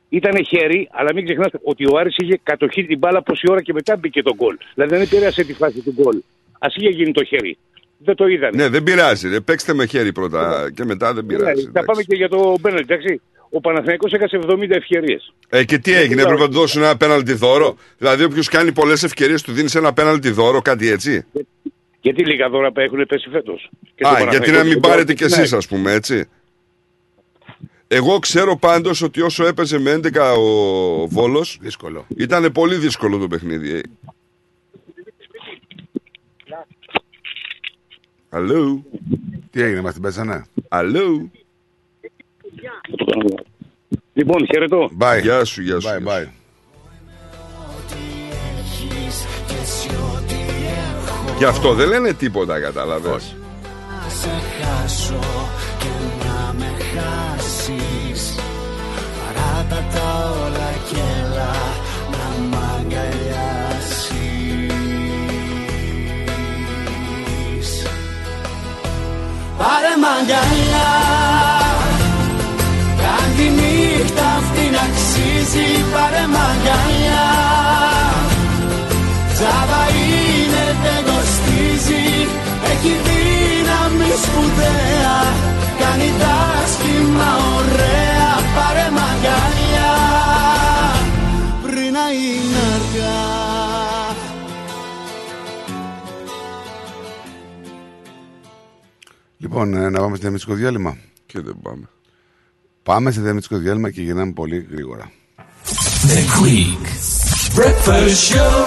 Ήταν 0.09 0.45
χέρι, 0.45 0.89
αλλά 0.91 1.13
μην 1.13 1.25
ξεχνάτε 1.25 1.59
ότι 1.63 1.85
ο 1.91 1.97
Άρης 1.97 2.15
είχε 2.17 2.39
κατοχή 2.43 2.85
την 2.85 2.97
μπάλα 2.97 3.23
πόση 3.23 3.45
ώρα 3.49 3.61
και 3.61 3.73
μετά 3.73 3.97
μπήκε 3.97 4.21
το 4.21 4.35
γκολ. 4.35 4.57
Δηλαδή 4.73 4.93
δεν 4.93 5.03
επηρέασε 5.03 5.43
τη 5.43 5.53
φάση 5.53 5.79
του 5.81 5.93
γκολ. 6.01 6.15
Α 6.59 6.67
είχε 6.75 6.89
γίνει 6.89 7.11
το 7.11 7.23
χέρι. 7.23 7.57
Δεν 7.97 8.15
το 8.15 8.27
είδανε. 8.27 8.63
Ναι, 8.63 8.69
δεν 8.69 8.83
πειράζει. 8.83 9.29
Ρε. 9.29 9.39
Παίξτε 9.39 9.73
με 9.73 9.85
χέρι 9.85 10.11
πρώτα 10.11 10.71
και 10.75 10.85
μετά 10.85 11.13
δεν 11.13 11.25
πειράζει. 11.25 11.63
Ναι, 11.65 11.71
θα 11.71 11.83
πάμε 11.83 12.01
και 12.03 12.15
για 12.15 12.29
το 12.29 12.55
πέναλτι, 12.61 12.93
εντάξει. 12.93 13.21
Ο 13.57 13.61
Παναθηναϊκός 13.61 14.13
έχασε 14.13 14.39
70 14.47 14.69
ευκαιρίες. 14.69 15.33
Ε, 15.49 15.63
και 15.63 15.77
τι 15.77 15.93
έγινε, 15.93 16.21
έπρεπε 16.21 16.41
να 16.41 16.47
του 16.47 16.53
δώσουν 16.53 16.81
ένα 16.81 16.97
πέναλτι 16.97 17.33
δώρο; 17.33 17.77
Δηλαδή, 17.97 18.23
όποιος 18.23 18.47
κάνει 18.47 18.71
πολλές 18.71 19.03
ευκαιρίες, 19.03 19.41
του 19.41 19.51
δίνεις 19.51 19.75
ένα 19.75 19.93
πέναλτι 19.93 20.29
δώρο, 20.29 20.61
κάτι 20.61 20.89
έτσι; 20.89 21.25
Γιατί 22.01 22.25
λίγα 22.25 22.49
δώρα 22.49 22.71
που 22.71 22.79
έχουν 22.79 23.05
πέσει 23.07 23.29
φέτος; 23.29 23.69
Α, 24.01 24.29
γιατί 24.29 24.51
να 24.51 24.63
μην 24.63 24.79
πάρετε 24.79 25.13
κι 25.13 25.23
εσείς, 25.23 25.53
ας 25.53 25.67
πούμε, 25.67 25.91
έτσι. 25.91 26.25
Εγώ 27.87 28.19
ξέρω 28.19 28.57
πάντως 28.57 29.01
ότι 29.01 29.21
όσο 29.21 29.45
έπαιζε 29.45 29.79
με 29.79 29.99
11 30.03 30.35
ο 30.37 31.07
Βόλος. 31.07 31.57
Δύσκολο. 31.61 32.05
Ήταν 32.17 32.51
πολύ 32.51 32.75
δύσκολο 32.75 33.17
το 33.17 33.27
παιχνίδι. 33.27 33.81
Αλλού. 38.29 38.85
Τι 39.51 39.61
έγινε, 39.61 39.81
μα 39.81 39.91
την 39.91 40.01
πέσανε. 40.01 40.45
Αλλού. 40.67 41.31
Λοιπόν, 44.17 44.45
χαιρετώ. 44.45 44.89
Bye. 44.99 45.21
Γεια 45.21 45.45
σου, 45.45 45.61
γεια 45.61 45.79
σου. 45.79 45.87
Bye, 45.87 46.01
γεια 46.01 46.19
σου. 46.19 46.25
bye. 46.25 46.27
Γι' 51.37 51.45
αυτό 51.45 51.73
δεν 51.73 51.87
λένε 51.87 52.13
τίποτα, 52.13 52.59
κατάλαβες. 52.59 53.35
Να 54.03 54.09
σε 54.09 54.29
χάσω 54.61 55.19
και 55.79 55.87
να 56.25 56.53
με 56.53 56.71
χάσεις 56.91 58.35
Παράτα 59.17 59.85
τα 59.93 60.07
όλα 60.45 60.71
και 60.89 60.99
έλα 61.21 61.53
να 62.11 62.25
μ' 62.47 62.55
αγκαλιάσεις 62.75 63.97
Πάρε 69.57 69.93
μ' 70.01 70.05
αγκαλιά 70.19 71.46
αξίζει 75.47 75.83
Πάρε 75.93 76.23
μ' 76.33 76.39
αγκαλιά 76.49 77.29
Τζάβα 79.33 79.83
είναι 79.99 80.65
δεν 80.83 81.01
κοστίζει 81.09 82.07
Έχει 82.71 82.93
δύναμη 83.07 84.11
σπουδαία 84.23 85.17
Κάνει 85.81 86.09
τα 86.19 86.37
σχήμα 86.73 87.29
ωραία 87.57 88.31
Πάρε 88.55 88.87
μ' 88.95 89.03
αγκαλιά 89.11 89.93
Πριν 91.63 91.91
να 91.97 92.05
είναι 92.21 92.61
αργά 92.75 93.15
Λοιπόν, 99.39 99.73
ε, 99.73 99.89
να 99.89 99.99
πάμε 99.99 100.15
σε 100.15 100.21
διαμετικό 100.21 100.53
διάλειμμα. 100.53 100.97
Και 101.25 101.39
δεν 101.39 101.55
πάμε. 101.61 101.89
Πάμε 102.83 103.11
σε 103.11 103.21
διαμετικό 103.21 103.57
διάλειμμα 103.57 103.91
και 103.91 104.01
γυρνάμε 104.01 104.31
πολύ 104.31 104.67
γρήγορα. 104.71 105.11
The 106.07 106.23
Greek 106.39 106.83
Breakfast 107.57 108.33
Show. 108.33 108.65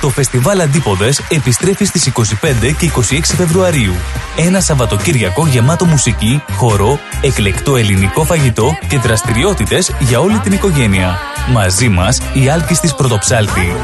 Το 0.00 0.08
φεστιβάλ 0.08 0.60
Αντίποδες 0.60 1.20
επιστρέφει 1.28 1.84
στις 1.84 2.06
25 2.06 2.72
και 2.78 2.90
26 2.96 3.20
Φεβρουαρίου. 3.36 3.92
Ένα 4.36 4.60
Σαββατοκύριακο 4.60 5.46
γεμάτο 5.46 5.84
μουσική, 5.84 6.42
χορό, 6.56 6.98
εκλεκτό 7.20 7.76
ελληνικό 7.76 8.24
φαγητό 8.24 8.78
και 8.88 8.98
δραστηριότητες 8.98 9.92
για 9.98 10.20
όλη 10.20 10.38
την 10.38 10.52
οικογένεια. 10.52 11.18
Μαζί 11.52 11.88
μας 11.88 12.20
η 12.32 12.48
Άλκης 12.48 12.80
της 12.80 12.94
Πρωτοψάλτη. 12.94 13.74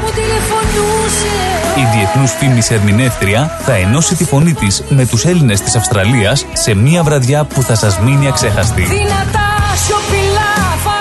Η 1.77 1.97
διεθνούς 1.97 2.31
φήμης 2.31 2.69
ερμηνεύτρια 2.69 3.59
θα 3.65 3.73
ενώσει 3.73 4.15
τη 4.15 4.23
φωνή 4.23 4.53
της 4.53 4.83
με 4.89 5.05
τους 5.05 5.25
Έλληνες 5.25 5.61
της 5.61 5.75
Αυστραλίας 5.75 6.45
σε 6.53 6.75
μία 6.75 7.03
βραδιά 7.03 7.43
που 7.43 7.61
θα 7.61 7.75
σας 7.75 7.99
μείνει 7.99 8.27
αξέχαστη. 8.27 8.81
Δυνατά 8.81 9.55
σιωπηλά 9.85 10.14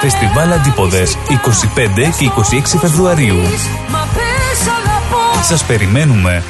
Φεστιβάλ 0.05 0.53
Αντίποδες 0.53 1.17
25 1.29 2.11
και 2.19 2.31
26 2.75 2.79
Φεβρουαρίου. 2.79 3.37
Μα 3.89 4.09
πες 4.15 4.61
αγαπώ 4.61 5.43
Σας 5.43 5.65
περιμένουμε. 5.65 6.43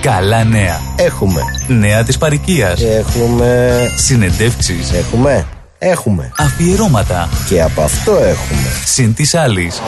Καλά 0.00 0.44
νέα. 0.44 0.80
Έχουμε. 0.96 1.40
Νέα 1.66 2.02
της 2.02 2.18
παροικίας. 2.18 2.80
Έχουμε. 2.82 3.80
Συνεντεύξεις. 3.96 4.92
Έχουμε. 4.92 5.46
Έχουμε. 5.82 6.32
Αφιερώματα. 6.36 7.28
Και 7.48 7.62
από 7.62 7.82
αυτό 7.82 8.12
έχουμε. 8.12 8.68
Συν 8.84 9.14
της 9.14 9.34
άλλης. 9.34 9.80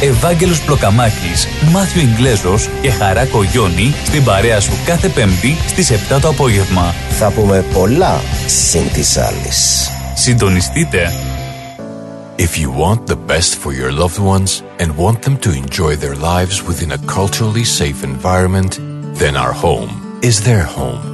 Ευάγγελος 0.00 0.60
Πλοκαμάκης, 0.60 1.46
Μάθιο 1.72 2.02
Ιγκλέζος 2.02 2.68
και 2.82 2.90
Χαράκο 2.90 3.42
Γιόνι 3.42 3.94
στην 4.06 4.24
παρέα 4.24 4.60
σου 4.60 4.72
κάθε 4.86 5.08
Πέμπτη 5.08 5.56
στις 5.66 5.90
7 5.90 6.20
το 6.20 6.28
απόγευμα. 6.28 6.94
Θα 7.10 7.30
πούμε 7.30 7.64
πολλά 7.72 8.20
συν 8.46 8.92
της 8.92 9.16
άλλης. 9.16 9.90
Συντονιστείτε. 10.14 11.12
If 12.36 12.58
you 12.62 12.70
want 12.70 13.06
the 13.06 13.18
best 13.30 13.54
for 13.62 13.72
your 13.72 13.92
loved 14.02 14.18
ones 14.18 14.62
and 14.80 14.88
want 14.96 15.18
them 15.22 15.36
to 15.44 15.50
enjoy 15.62 15.96
their 15.96 16.16
lives 16.16 16.56
within 16.68 16.90
a 16.92 17.00
culturally 17.16 17.64
safe 17.64 18.00
environment, 18.02 18.72
then 19.20 19.34
our 19.36 19.54
home 19.64 19.90
is 20.20 20.36
their 20.48 20.64
home. 20.78 21.13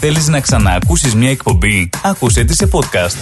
Θέλεις 0.00 0.28
να 0.28 0.40
ξαναακούσεις 0.40 1.14
μια 1.14 1.30
εκπομπή; 1.30 1.90
Άκουσέ 2.02 2.44
τη 2.44 2.54
σε 2.54 2.68
podcast. 2.72 3.16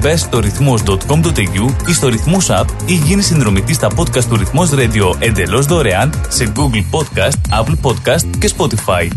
Μπες 0.00 0.20
στο 0.20 0.40
ρυθμός.com.au 0.40 1.74
ή 1.86 1.92
στο 1.92 2.08
ρυθμός 2.08 2.46
app 2.50 2.64
ή 2.86 2.94
γίνει 2.94 3.22
συνδρομητής 3.22 3.76
στα 3.76 3.88
podcast 3.96 4.24
του 4.24 4.36
ρυθμός 4.36 4.70
radio 4.72 5.14
εντελώς 5.18 5.66
δωρεάν 5.66 6.20
σε 6.28 6.52
Google 6.56 6.98
Podcast, 6.98 7.62
Apple 7.62 7.76
Podcast 7.82 8.24
και 8.38 8.50
Spotify. 8.56 9.08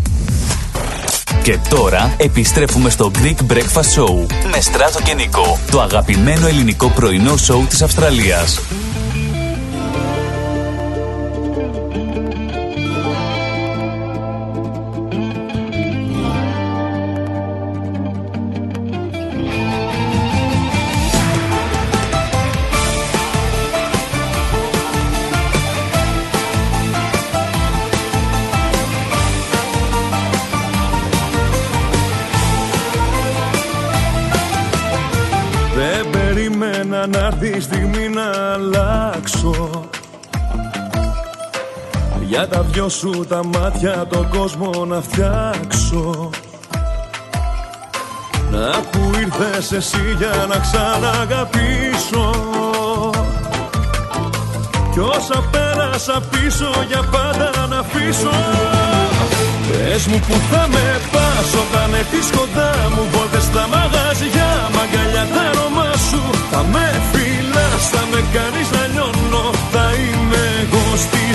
Και 1.44 1.60
τώρα 1.69 2.14
επιστρέφουμε 2.18 2.90
στο 2.90 3.11
Greek 3.15 3.53
Breakfast 3.53 4.02
Show 4.02 4.26
με 4.52 4.61
Στράτο 4.61 5.02
και 5.02 5.14
Νικό, 5.14 5.60
το 5.72 5.82
αγαπημένο 5.82 6.48
ελληνικό 6.48 6.90
πρωινό 6.90 7.38
σοου 7.38 7.65
της 7.69 7.82
Αυστραλίας. 7.82 8.60
Για 42.38 42.47
τα 42.47 42.61
δυο 42.61 42.89
σου 42.89 43.26
τα 43.30 43.43
μάτια 43.45 44.07
τον 44.09 44.30
κόσμο 44.30 44.85
να 44.85 45.01
φτιάξω. 45.01 46.30
Να 48.51 48.69
που 48.91 48.99
ήρθες 49.19 49.72
εσύ 49.72 50.03
για 50.18 50.45
να 50.49 50.57
ξαναγαπήσω. 50.65 52.30
Κι 54.91 54.99
όσα 54.99 55.43
πέρασα 55.51 56.22
πίσω 56.31 56.69
για 56.88 57.03
πάντα 57.11 57.68
να 57.69 57.80
αφήσω. 57.80 58.38
Πες 59.68 60.05
μου 60.07 60.19
που 60.27 60.35
θα 60.51 60.68
με 60.72 60.99
πας 61.11 61.49
όταν 61.64 61.93
έρθεις 61.93 62.30
κοντά 62.38 62.72
μου 62.93 63.03
Βόλτες 63.11 63.43
στα 63.43 63.68
μαγαζιά, 63.73 64.51
μαγκαλιά 64.76 65.26
τα 65.34 65.41
αρώμα 65.49 65.89
σου. 66.09 66.22
Θα 66.51 66.64
με 66.73 67.01
φυλάς, 67.11 67.84
θα 67.91 68.01
με 68.11 68.19
κάνεις 68.34 68.69
να 68.72 68.86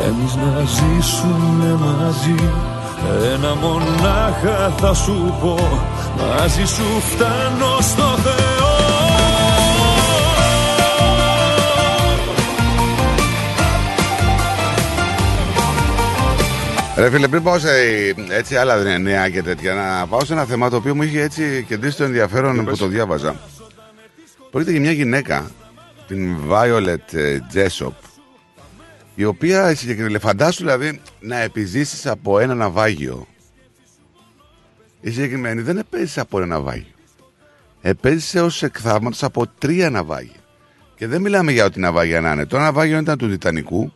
εμείς 0.00 0.34
να 0.34 0.60
ζήσουμε 0.64 1.78
μαζί. 1.84 2.50
Ένα 3.34 3.54
μονάχα 3.54 4.74
θα 4.78 4.94
σου 4.94 5.34
πω. 5.40 5.58
Μαζί 6.18 6.64
σου 6.64 6.84
φτάνω 7.00 7.80
στο 7.80 8.02
Θεό. 8.02 8.82
Ρε 16.96 17.10
φίλε, 17.10 17.28
πριν 17.28 17.42
πάω 17.42 17.58
σε 17.58 17.68
έτσι, 18.30 18.56
άλλα 18.56 18.98
νέα 18.98 19.28
και 19.28 19.42
τέτοια, 19.42 19.74
να 19.74 20.06
πάω 20.06 20.24
σε 20.24 20.32
ένα 20.32 20.44
θέμα 20.44 20.70
το 20.70 20.76
οποίο 20.76 20.94
μου 20.94 21.02
είχε 21.02 21.22
έτσι 21.22 21.64
κεντρήσει 21.68 21.96
το 21.96 22.04
ενδιαφέρον 22.04 22.64
που 22.64 22.76
το 22.76 22.86
διάβαζα. 22.86 23.36
Πρόκειται 24.50 24.72
για 24.72 24.80
μια 24.80 24.92
γυναίκα, 24.92 25.50
την 26.06 26.36
Violet 26.50 27.12
ε, 27.12 27.38
Jessop, 27.54 27.92
η 29.14 29.24
οποία 29.24 29.74
συγκεκριμένα, 29.74 30.18
φαντάσου 30.18 30.58
δηλαδή 30.58 31.00
να 31.20 31.36
επιζήσεις 31.36 32.06
από 32.06 32.38
ένα 32.38 32.54
ναυάγιο. 32.54 33.26
Η 35.00 35.10
συγκεκριμένη 35.10 35.62
δεν 35.62 35.78
επέζησε 35.78 36.20
από 36.20 36.38
ένα 36.38 36.46
ναυάγιο. 36.46 36.86
Επέζησε 37.80 38.40
ως 38.40 38.62
εκθαύματος 38.62 39.22
από 39.22 39.46
τρία 39.46 39.90
ναυάγια. 39.90 40.40
Και 40.96 41.06
δεν 41.06 41.20
μιλάμε 41.20 41.52
για 41.52 41.64
ό,τι 41.64 41.80
ναυάγια 41.80 42.20
να 42.20 42.32
είναι. 42.32 42.46
Το 42.46 42.56
ένα 42.56 42.64
ναυάγιο 42.64 42.98
ήταν 42.98 43.18
του 43.18 43.28
Τιτανικού, 43.28 43.92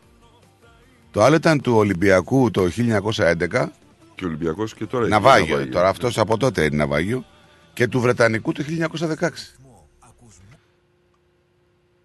το 1.11 1.23
άλλο 1.23 1.37
ήταν 1.37 1.61
του 1.61 1.73
Ολυμπιακού 1.77 2.51
το 2.51 2.69
1911. 2.77 3.73
Και 4.15 4.25
ο 4.25 4.29
Ολυμπιακός 4.29 4.75
και 4.75 4.85
τώρα 4.85 5.05
έχει 5.05 5.13
Ναυάγιο. 5.13 5.55
ναυάγιο. 5.55 5.73
Τώρα 5.73 5.89
αυτός 5.89 6.19
από 6.19 6.37
τότε 6.37 6.65
είναι 6.65 6.77
ναυάγιο. 6.77 7.25
Και 7.73 7.89
του 7.89 8.01
Βρετανικού 8.01 8.53
το 8.53 8.63
1916. 8.63 9.55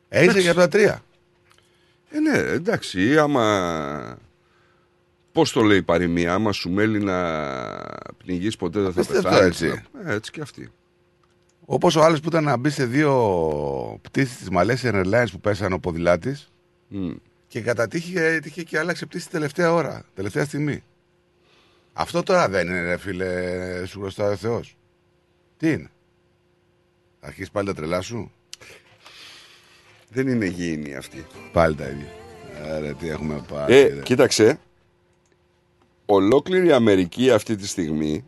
Έζησε 0.10 0.40
για 0.40 0.50
αυτά 0.50 0.62
τα 0.62 0.68
τρία. 0.68 1.02
Ε, 2.12 2.20
ναι, 2.20 2.38
εντάξει, 2.38 3.18
άμα. 3.20 4.18
Πώς 5.32 5.52
το 5.52 5.62
λέει 5.62 5.78
η 5.78 5.82
παροιμία, 5.84 6.34
άμα 6.34 6.52
σου 6.52 6.70
μέλει 6.70 7.00
να 7.00 7.18
πνιγείς 8.18 8.56
ποτέ 8.56 8.80
δεν 8.80 8.94
θα 8.94 9.02
Απίστευτο, 9.02 9.30
πεθάνεις. 9.30 9.62
έτσι. 9.62 9.82
έτσι 10.06 10.32
και 10.32 10.42
αυτή. 10.42 10.72
Όπως 11.66 11.96
ο 11.96 12.02
άλλος 12.04 12.20
που 12.20 12.28
ήταν 12.28 12.44
να 12.44 12.58
μπει 12.58 12.70
σε 12.70 12.86
δύο 12.86 14.00
πτήσεις 14.02 14.38
της 14.38 14.48
Malaysian 14.52 15.04
Airlines 15.04 15.26
που 15.32 15.40
πέσανε 15.40 15.74
ο 15.74 15.80
ποδηλάτης 15.80 16.52
Μμ. 16.88 17.12
και 17.48 17.62
κατά 17.62 17.88
τύχη 17.88 18.18
έτυχε 18.18 18.64
και 18.64 18.80
άλλαξε 18.80 19.06
πτήση 19.06 19.30
τελευταία 19.30 19.74
ώρα, 19.74 20.04
τελευταία 20.14 20.46
στιγμή. 20.46 20.84
Αυτό 21.94 22.24
τώρα 22.24 22.50
δεν 22.50 22.68
είναι, 22.68 22.82
ρε 22.82 22.98
φίλε, 22.98 23.86
σου 23.86 24.00
χρωστάει 24.00 24.32
ο 24.32 24.36
Θεός. 24.36 24.78
Τι 25.58 25.72
είναι; 25.72 25.90
Θα 27.20 27.28
αρχίσει 27.28 27.52
πάλι 27.52 27.68
τα 27.68 27.74
τρελάς 27.74 28.06
σου; 28.06 28.32
Δεν 30.14 30.28
είναι 30.28 30.46
υγιεινή 30.46 30.96
αυτή. 30.96 31.26
Πάλι 31.52 31.76
τα 31.76 31.88
ίδια. 31.88 32.08
Άρα 32.72 32.94
τι 32.94 33.10
έχουμε 33.10 33.46
πάρει. 33.48 33.76
Ε, 33.76 33.88
ρε. 33.88 34.02
κοίταξε. 34.02 34.60
Ολόκληρη 36.06 36.68
η 36.68 36.72
Αμερική 36.72 37.32
αυτή 37.32 37.56
τη 37.56 37.68
στιγμή 37.68 38.24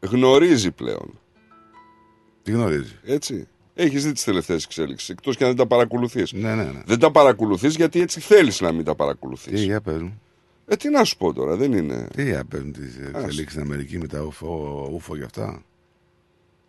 γνωρίζει 0.00 0.70
πλέον. 0.70 1.18
Τι 2.42 2.50
γνωρίζει; 2.50 2.98
Έτσι. 3.04 3.48
Έχεις 3.74 4.04
δει 4.04 4.12
τις 4.12 4.24
τελευταίες 4.24 4.64
εξέλιξεις. 4.64 5.08
Εκτός 5.08 5.36
και 5.36 5.42
αν 5.44 5.48
δεν 5.48 5.58
τα 5.58 5.66
παρακολουθείς. 5.66 6.32
Ναι, 6.32 6.54
ναι, 6.54 6.64
ναι. 6.64 6.82
Δεν 6.86 6.98
τα 6.98 7.10
παρακολουθείς 7.10 7.74
γιατί 7.76 8.00
έτσι 8.00 8.20
θέλεις 8.20 8.60
να 8.60 8.72
μην 8.72 8.84
τα 8.84 8.94
παρακολουθείς. 8.94 9.60
Τι 9.60 9.64
για 9.64 9.80
πες 9.80 10.02
μου. 10.02 10.20
Ε, 10.66 10.76
τι 10.76 10.88
να 10.90 11.04
σου 11.04 11.16
πω 11.16 11.32
τώρα, 11.32 11.56
δεν 11.56 11.72
είναι. 11.72 12.08
Τι 12.14 12.22
για 12.22 12.44
πες 12.44 12.62
μου 12.62 12.70
τις 12.70 12.96
Ας. 12.98 13.22
εξελίξεις 13.22 13.50
στην 13.50 13.60
Αμερική 13.60 13.98
με 13.98 14.06
τα 14.06 14.20
ούφο, 14.22 14.88
ούφο 14.92 15.16
και 15.16 15.24
αυτά. 15.24 15.62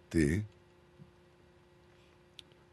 Τι. 0.09 0.43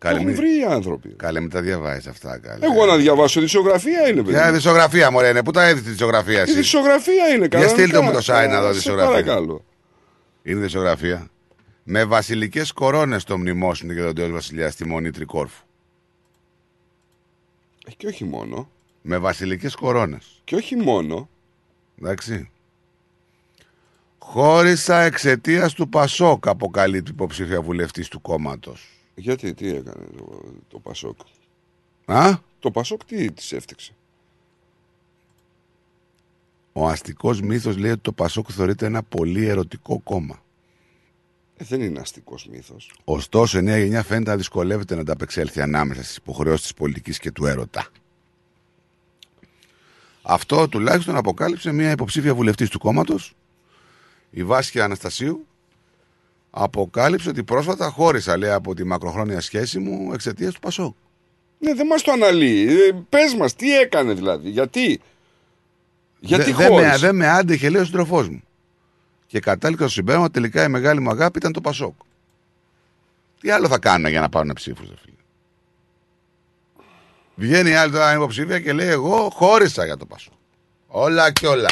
Το 0.00 0.08
έχουν 0.08 0.24
μην- 0.24 0.34
βρει 0.34 0.58
οι 0.58 0.64
άνθρωποι. 0.64 1.08
Καλέ, 1.08 1.40
μην 1.40 1.50
τα 1.50 1.60
διαβάζεις 1.60 2.06
αυτά, 2.06 2.38
καλέ. 2.38 2.64
Εγώ 2.66 2.86
να 2.86 2.96
διαβάσω 2.96 3.40
δισογραφία 3.40 4.08
είναι, 4.08 4.22
παιδί. 4.22 4.32
Ποια 4.32 4.52
δισογραφία, 4.52 5.10
μωρέ, 5.10 5.28
είναι. 5.28 5.42
Πού 5.42 5.50
τα 5.50 5.62
έδειξε 5.64 5.82
τη 5.84 5.90
δισογραφία 5.90 6.38
Η 6.38 6.40
εσύ; 6.42 6.52
δισογραφία 6.54 7.28
είναι 7.28 7.36
Για 7.38 7.48
κανονικά. 7.48 7.74
στείλτε 7.76 8.00
μου 8.00 8.12
το 8.12 8.18
site 8.18 8.48
να 8.50 8.60
δω 8.60 8.66
Σε 8.66 8.72
δισογραφία. 8.72 9.10
παρακαλώ. 9.10 9.64
Είναι 10.42 10.60
δισογραφία. 10.60 11.28
Με 11.84 12.04
βασιλικές 12.04 12.72
κορώνες 12.72 13.22
στο 13.22 13.38
μνημόσυνο 13.38 13.94
και 13.94 14.00
τον 14.00 14.14
Τέος 14.14 14.30
Βασιλιά 14.30 14.70
στη 14.70 14.86
Μονή 14.86 15.10
Τρικόρφου. 15.10 15.64
Ε, 17.86 17.90
Και 17.96 18.06
όχι 18.06 18.24
μόνο. 18.24 18.70
Με 19.02 19.18
βασιλικές 19.18 19.74
κορώνες. 19.74 20.40
Και 20.44 20.54
όχι 20.54 20.76
μόνο. 20.76 21.28
Εντάξει. 22.02 22.50
Χώρισα 24.18 25.00
εξαιτίας 25.00 25.72
του 25.72 25.88
Πασόκ, 25.88 26.48
αποκαλύπτει 26.48 27.10
υποψήφια 27.10 27.60
βουλευτής 27.62 28.08
του 28.08 28.20
κόμματος. 28.20 28.99
Γιατί, 29.20 29.54
τι 29.54 29.68
έκανε 29.68 30.06
το, 30.16 30.42
το 30.68 30.78
Πασόκ; 30.78 31.18
Α; 32.04 32.38
Το 32.58 32.70
Πασόκ 32.70 33.04
τι 33.04 33.32
της 33.32 33.52
έφτιαξε; 33.52 33.92
Ο 36.72 36.88
αστικός 36.88 37.40
μύθος 37.40 37.76
λέει 37.76 37.90
ότι 37.90 38.00
το 38.00 38.12
Πασόκ 38.12 38.48
θεωρείται 38.52 38.86
ένα 38.86 39.02
πολύ 39.02 39.46
ερωτικό 39.46 39.98
κόμμα. 39.98 40.42
Ε, 41.56 41.64
δεν 41.64 41.80
είναι 41.80 42.00
αστικός 42.00 42.46
μύθος. 42.46 42.92
Ωστόσο, 43.04 43.58
η 43.58 43.62
νέα 43.62 43.78
γενιά 43.78 44.02
φαίνεται 44.02 44.30
να 44.30 44.36
δυσκολεύεται 44.36 44.94
να 44.94 45.00
ανταπεξέλθει 45.00 45.60
ανάμεσα 45.60 46.02
στις 46.02 46.16
υποχρεώσεις 46.16 46.62
της 46.62 46.74
πολιτικής 46.74 47.18
και 47.18 47.30
του 47.30 47.46
έρωτα. 47.46 47.86
Αυτό 50.22 50.68
τουλάχιστον 50.68 51.16
αποκάλυψε 51.16 51.72
μια 51.72 51.90
υποψήφια 51.90 52.34
βουλευτής 52.34 52.68
του 52.70 52.78
κόμματος, 52.78 53.34
η 54.30 54.44
Βάσια 54.44 54.84
Αναστασίου. 54.84 55.46
Αποκάλυψε 56.50 57.28
ότι 57.28 57.42
πρόσφατα 57.44 57.90
χώρισα, 57.90 58.36
λέει, 58.36 58.50
από 58.50 58.74
τη 58.74 58.84
μακροχρόνια 58.84 59.40
σχέση 59.40 59.78
μου 59.78 60.12
εξαιτίας 60.12 60.54
του 60.54 60.60
Πασόκ. 60.60 60.94
Ναι, 61.58 61.74
δεν 61.74 61.86
μας 61.86 62.02
το 62.02 62.12
αναλύει. 62.12 62.66
Ε, 62.68 62.96
Πες 63.08 63.34
μας, 63.34 63.54
τι 63.54 63.78
έκανε 63.78 64.12
δηλαδή, 64.12 64.50
γιατί; 64.50 65.00
Γιατί 66.20 66.52
Δε- 66.52 66.56
δεν 66.56 66.72
με, 66.72 66.76
χώρισε; 66.80 66.96
δεν 66.98 67.16
με 67.16 67.28
άντεχε, 67.28 67.68
λέει 67.68 67.82
ο 67.82 67.84
συντροφό 67.84 68.22
μου. 68.22 68.42
Και 69.26 69.40
κατάληξα 69.40 69.84
στο 69.84 69.92
συμπέρασμα 69.92 70.24
ότι 70.24 70.34
τελικά 70.34 70.64
η 70.64 70.68
μεγάλη 70.68 71.00
μου 71.00 71.10
αγάπη 71.10 71.38
ήταν 71.38 71.52
το 71.52 71.60
Πασόκ. 71.60 71.94
Τι 73.40 73.50
άλλο 73.50 73.68
θα 73.68 73.78
κάνουν 73.78 74.10
για 74.10 74.20
να 74.20 74.28
πάρουν 74.28 74.52
ψήφους, 74.54 74.88
δε 74.88 74.94
φίλε; 75.02 75.14
Βγαίνει 77.34 77.70
η 77.70 77.74
άλλη 77.74 77.92
τώρα 77.92 78.14
υποψήφια 78.14 78.60
και 78.60 78.72
λέει: 78.72 78.88
Εγώ 78.88 79.30
χώρισα 79.32 79.84
για 79.84 79.96
το 79.96 80.06
Πασόκ. 80.06 80.32
Όλα 80.86 81.32
και 81.32 81.46
όλα. 81.46 81.70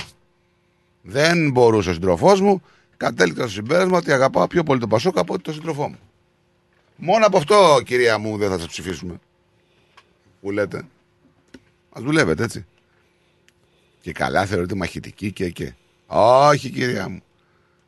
Δεν 1.02 1.50
μπορούσε 1.50 1.90
ο 1.90 1.92
σύντροφός 1.92 2.40
μου. 2.40 2.62
Κατέληξα 2.98 3.42
στο 3.42 3.50
συμπέρασμα 3.50 3.96
ότι 3.98 4.12
αγαπάω 4.12 4.46
πιο 4.46 4.62
πολύ 4.62 4.80
τον 4.80 4.88
Πασόκ 4.88 5.18
από 5.18 5.34
ότι 5.34 5.42
τον 5.42 5.54
σύντροφό 5.54 5.88
μου. 5.88 5.98
Μόνο 6.96 7.26
από 7.26 7.36
αυτό, 7.36 7.80
κυρία 7.84 8.18
μου, 8.18 8.36
δεν 8.36 8.50
θα 8.50 8.58
σας 8.58 8.66
ψηφίσουμε. 8.66 9.20
Που 10.40 10.50
λέτε. 10.50 10.86
Μα 11.94 12.02
δουλεύετε 12.02 12.44
έτσι. 12.44 12.66
Και 14.00 14.12
καλά 14.12 14.46
θεωρείτε 14.46 14.74
μαχητική 14.74 15.32
και 15.32 15.50
και. 15.50 15.72
Όχι, 16.06 16.70
κυρία 16.70 17.08
μου. 17.08 17.22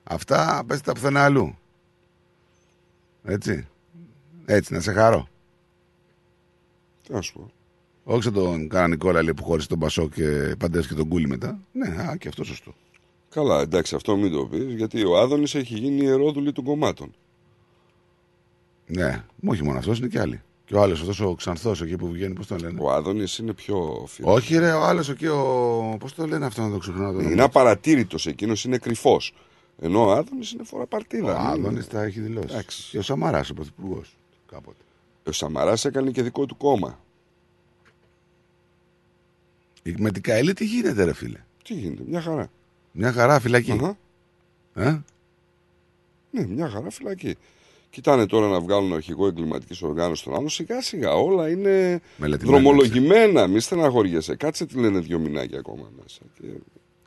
Αυτά 0.02 0.64
πέστε 0.66 0.84
τα 0.84 0.92
πουθενά 0.92 1.24
αλλού. 1.24 1.58
Έτσι. 3.24 3.66
Έτσι, 4.46 4.72
να 4.72 4.80
σε 4.80 4.92
χαρώ. 4.92 5.28
Τι 7.02 7.12
να 7.12 7.20
σου 7.20 7.32
πω. 7.32 7.50
Όχι 8.04 8.22
σαν 8.22 8.32
τον 8.32 8.68
κανονικό 8.68 9.12
λέει 9.12 9.34
που 9.34 9.44
χώρισε 9.44 9.68
τον 9.68 9.78
Πασό 9.78 10.08
και 10.08 10.54
παντρεύτηκε 10.58 10.94
τον 10.94 11.08
Κούλι 11.08 11.28
μετά. 11.28 11.58
Ναι, 11.72 11.88
α, 11.88 12.16
και 12.16 12.28
αυτό 12.28 12.44
σωστό. 12.44 12.74
Καλά, 13.31 13.61
εντάξει, 13.61 13.94
αυτό 13.94 14.16
μην 14.16 14.32
το 14.32 14.47
πεις, 14.47 14.74
γιατί 14.74 15.05
ο 15.05 15.19
Άδωνης 15.19 15.55
έχει 15.55 15.74
γίνει 15.78 16.02
ιερόδουλη 16.02 16.52
των 16.52 16.65
κομμάτων. 16.65 17.15
Ναι, 18.86 19.24
μου 19.40 19.51
όχι 19.52 19.62
μόνο 19.65 19.78
αυτός, 19.78 19.98
είναι 19.98 20.09
και 20.09 20.20
άλλοι. 20.20 20.43
Και 20.65 20.74
ο 20.77 20.82
άλλος, 20.82 21.01
αυτός 21.01 21.20
ο 21.20 21.35
Ξανθός 21.35 21.82
εκεί 21.82 21.97
που 21.97 22.09
βγαίνει, 22.11 22.35
πώς 22.35 22.47
το 22.47 22.57
λένε; 22.57 22.81
Ο 22.82 22.93
Άδωνης 22.93 23.39
είναι 23.39 23.52
πιο 23.52 24.05
φίλο. 24.09 24.32
Όχι, 24.32 24.59
ρε, 24.59 24.73
ο 24.73 24.85
άλλος 24.85 25.09
εκεί, 25.09 25.27
ο. 25.27 25.97
Πώς 26.01 26.15
το 26.15 26.27
λένε 26.27 26.47
αυτό 26.47 26.62
να 26.62 26.70
το 26.70 26.78
ξεχνάω. 26.78 27.12
Το 27.12 27.20
Είναι 27.20 27.43
απαρατήρητος 27.43 28.27
εκείνος, 28.27 28.65
είναι 28.65 28.78
κρυφός. 28.78 29.35
Ενώ 29.78 30.07
ο 30.07 30.11
Άδωνης 30.11 30.52
είναι 30.52 30.65
φορά 30.65 30.86
παρτίδα. 30.86 31.36
Ο 31.36 31.39
Άδωνης 31.39 31.89
τα 31.89 32.02
έχει 32.02 32.20
δηλώσει. 32.20 32.47
Εντάξει. 32.51 32.90
Και 32.90 32.98
ο 32.98 33.02
Σαμαράς, 33.02 33.51
ο 33.51 33.55
πρωθυπουργός. 33.55 34.16
Κάποτε. 34.47 34.82
Ο 35.27 35.32
Σαμαράς 35.32 35.85
έκανε 35.85 36.11
και 36.11 36.23
δικό 36.23 36.47
του 36.47 36.57
κόμμα. 36.57 36.98
Με 39.97 40.11
την 40.11 40.23
Καηλή 40.23 40.52
τι 40.52 40.65
γίνεται, 40.65 41.05
ρε 41.05 41.12
φίλε; 41.12 41.39
Τι 41.65 41.74
γίνεται, 41.74 42.02
μια 42.07 42.20
χαρά. 42.20 42.51
Μια 42.92 43.12
χαρά 43.12 43.40
φυλακή. 43.40 43.72
Αχα. 43.72 43.96
Ε; 44.74 45.02
Ναι, 46.30 46.46
μια 46.46 46.68
χαρά 46.68 46.90
φυλακή. 46.90 47.36
Κοιτάνε 47.90 48.26
τώρα 48.26 48.48
να 48.48 48.60
βγάλουν 48.60 48.94
αρχηγό 48.94 49.26
εγκληματικής 49.26 49.82
οργάνωσης 49.82 50.18
στον 50.18 50.34
άλλο. 50.34 50.48
Σιγά 50.48 50.82
σιγά 50.82 51.12
όλα 51.12 51.48
είναι 51.48 52.00
Μελετημένα, 52.16 52.58
δρομολογημένα. 52.58 53.46
Μη 53.46 53.60
στεναχωριέσαι. 53.60 54.36
Κάτσε 54.36 54.66
τι 54.66 54.78
λένε 54.78 54.98
δύο 54.98 55.18
μηνάκια 55.18 55.58
ακόμα 55.58 55.90
μέσα. 56.02 56.20
Και... 56.40 56.46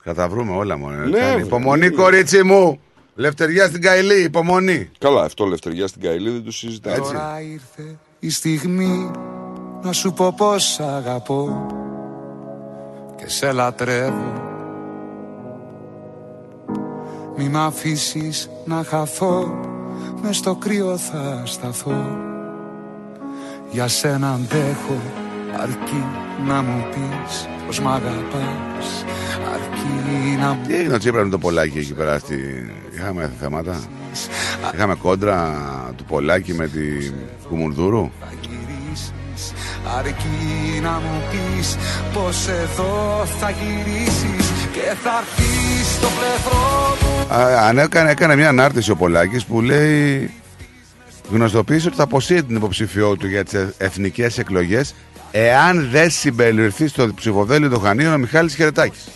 Θα 0.04 0.14
τα 0.14 0.30
βρούμε 0.30 0.56
όλα 0.56 0.78
μόνο. 0.78 0.96
Ναι, 0.96 1.32
βρε, 1.32 1.42
υπομονή, 1.42 1.90
ναι. 1.90 1.96
κορίτσι 1.96 2.44
μου. 2.44 2.80
Λευτεριά 3.16 3.68
στην 3.68 3.82
Καηλή, 3.82 4.24
υπομονή. 4.24 4.90
Καλά, 5.00 5.24
αυτό 5.24 5.46
λευτεριά 5.46 5.88
στην 5.88 6.02
Καηλή 6.02 6.30
δεν 6.30 6.44
το 6.44 6.52
συζητάει. 6.52 6.96
Έτσι. 6.96 7.12
Τώρα 7.12 7.42
ήρθε 7.42 8.00
η 8.20 8.30
στιγμή 8.30 9.12
να 9.84 9.92
σου 9.92 10.14
πω 10.14 10.34
πως 10.38 10.80
αγαπώ 10.80 11.68
και 13.16 13.30
σε 13.30 13.52
λατρεύω 13.52 14.53
Μη 17.38 17.50
μ' 17.50 17.58
αφήσεις 17.58 18.50
να 18.66 18.84
χαθώ. 18.84 19.60
Μες 20.22 20.38
στο 20.38 20.56
κρύο 20.56 20.98
θα 20.98 21.44
σταθώ. 21.46 22.18
Για 23.72 23.88
σένα 23.88 24.32
αντέχω. 24.34 25.02
Αρκεί 25.62 26.04
να 26.48 26.62
μου 26.62 26.86
πεις 26.90 27.48
πως 27.66 27.80
μ' 27.80 27.88
αγαπάς. 27.88 29.06
Αρκεί 29.54 30.38
να 30.40 30.54
μου 30.54 30.62
Τι 30.68 30.76
έγινε 30.76 30.94
ο 30.94 30.98
Τσίπρα 30.98 31.24
με 31.24 31.30
το 31.30 31.38
Πολάκι 31.38 31.78
εκεί 31.78 31.94
πέρα 31.94 32.20
στη... 32.20 32.38
Είχαμε 32.96 33.32
θέματα. 33.40 33.80
Είχαμε 34.74 34.96
κόντρα 34.96 35.60
του 35.96 36.04
Πολάκι 36.04 36.54
με 36.54 36.68
τη 36.68 36.82
Κουμουνδούρου. 37.50 38.10
Γυρίσεις 39.84 39.98
Αρκεί 39.98 40.80
να 40.82 40.92
μου 40.92 41.22
πεις 41.32 41.78
πως 42.14 42.48
εδώ 42.48 43.26
θα 43.40 43.50
γυρίσεις 43.50 44.52
Και 44.74 44.96
θα 45.04 45.12
έρθεις 45.20 45.94
στο 45.96 46.08
πλευρό 46.08 46.98
μου 47.02 47.36
Α, 47.36 47.68
αν 47.68 47.78
έκανε, 47.78 48.12
έκανε 48.12 48.36
μια 48.36 48.50
ανάρτηση 48.50 48.92
ο 48.92 48.96
Πολάκης 48.96 49.46
που 49.46 49.62
λέει 49.62 50.32
γνωστοποίησε 51.32 51.88
ότι 51.88 51.98
θα 51.98 52.04
αποσύρει 52.04 52.44
την 52.44 52.56
υποψηφιότητα 52.56 53.18
του 53.18 53.28
για 53.28 53.44
τις 53.44 53.68
εθνικές 53.78 54.38
εκλογές 54.38 54.96
εάν 55.32 55.90
δεν 55.92 56.10
συμπεριληφθεί 56.10 56.88
στο 56.88 57.14
ψηφοδέλτιο 57.16 57.70
των 57.70 57.82
Χανίων 57.82 58.14
ο 58.14 58.18
Μιχάλης 58.18 58.56
Χερετάκης. 58.56 59.08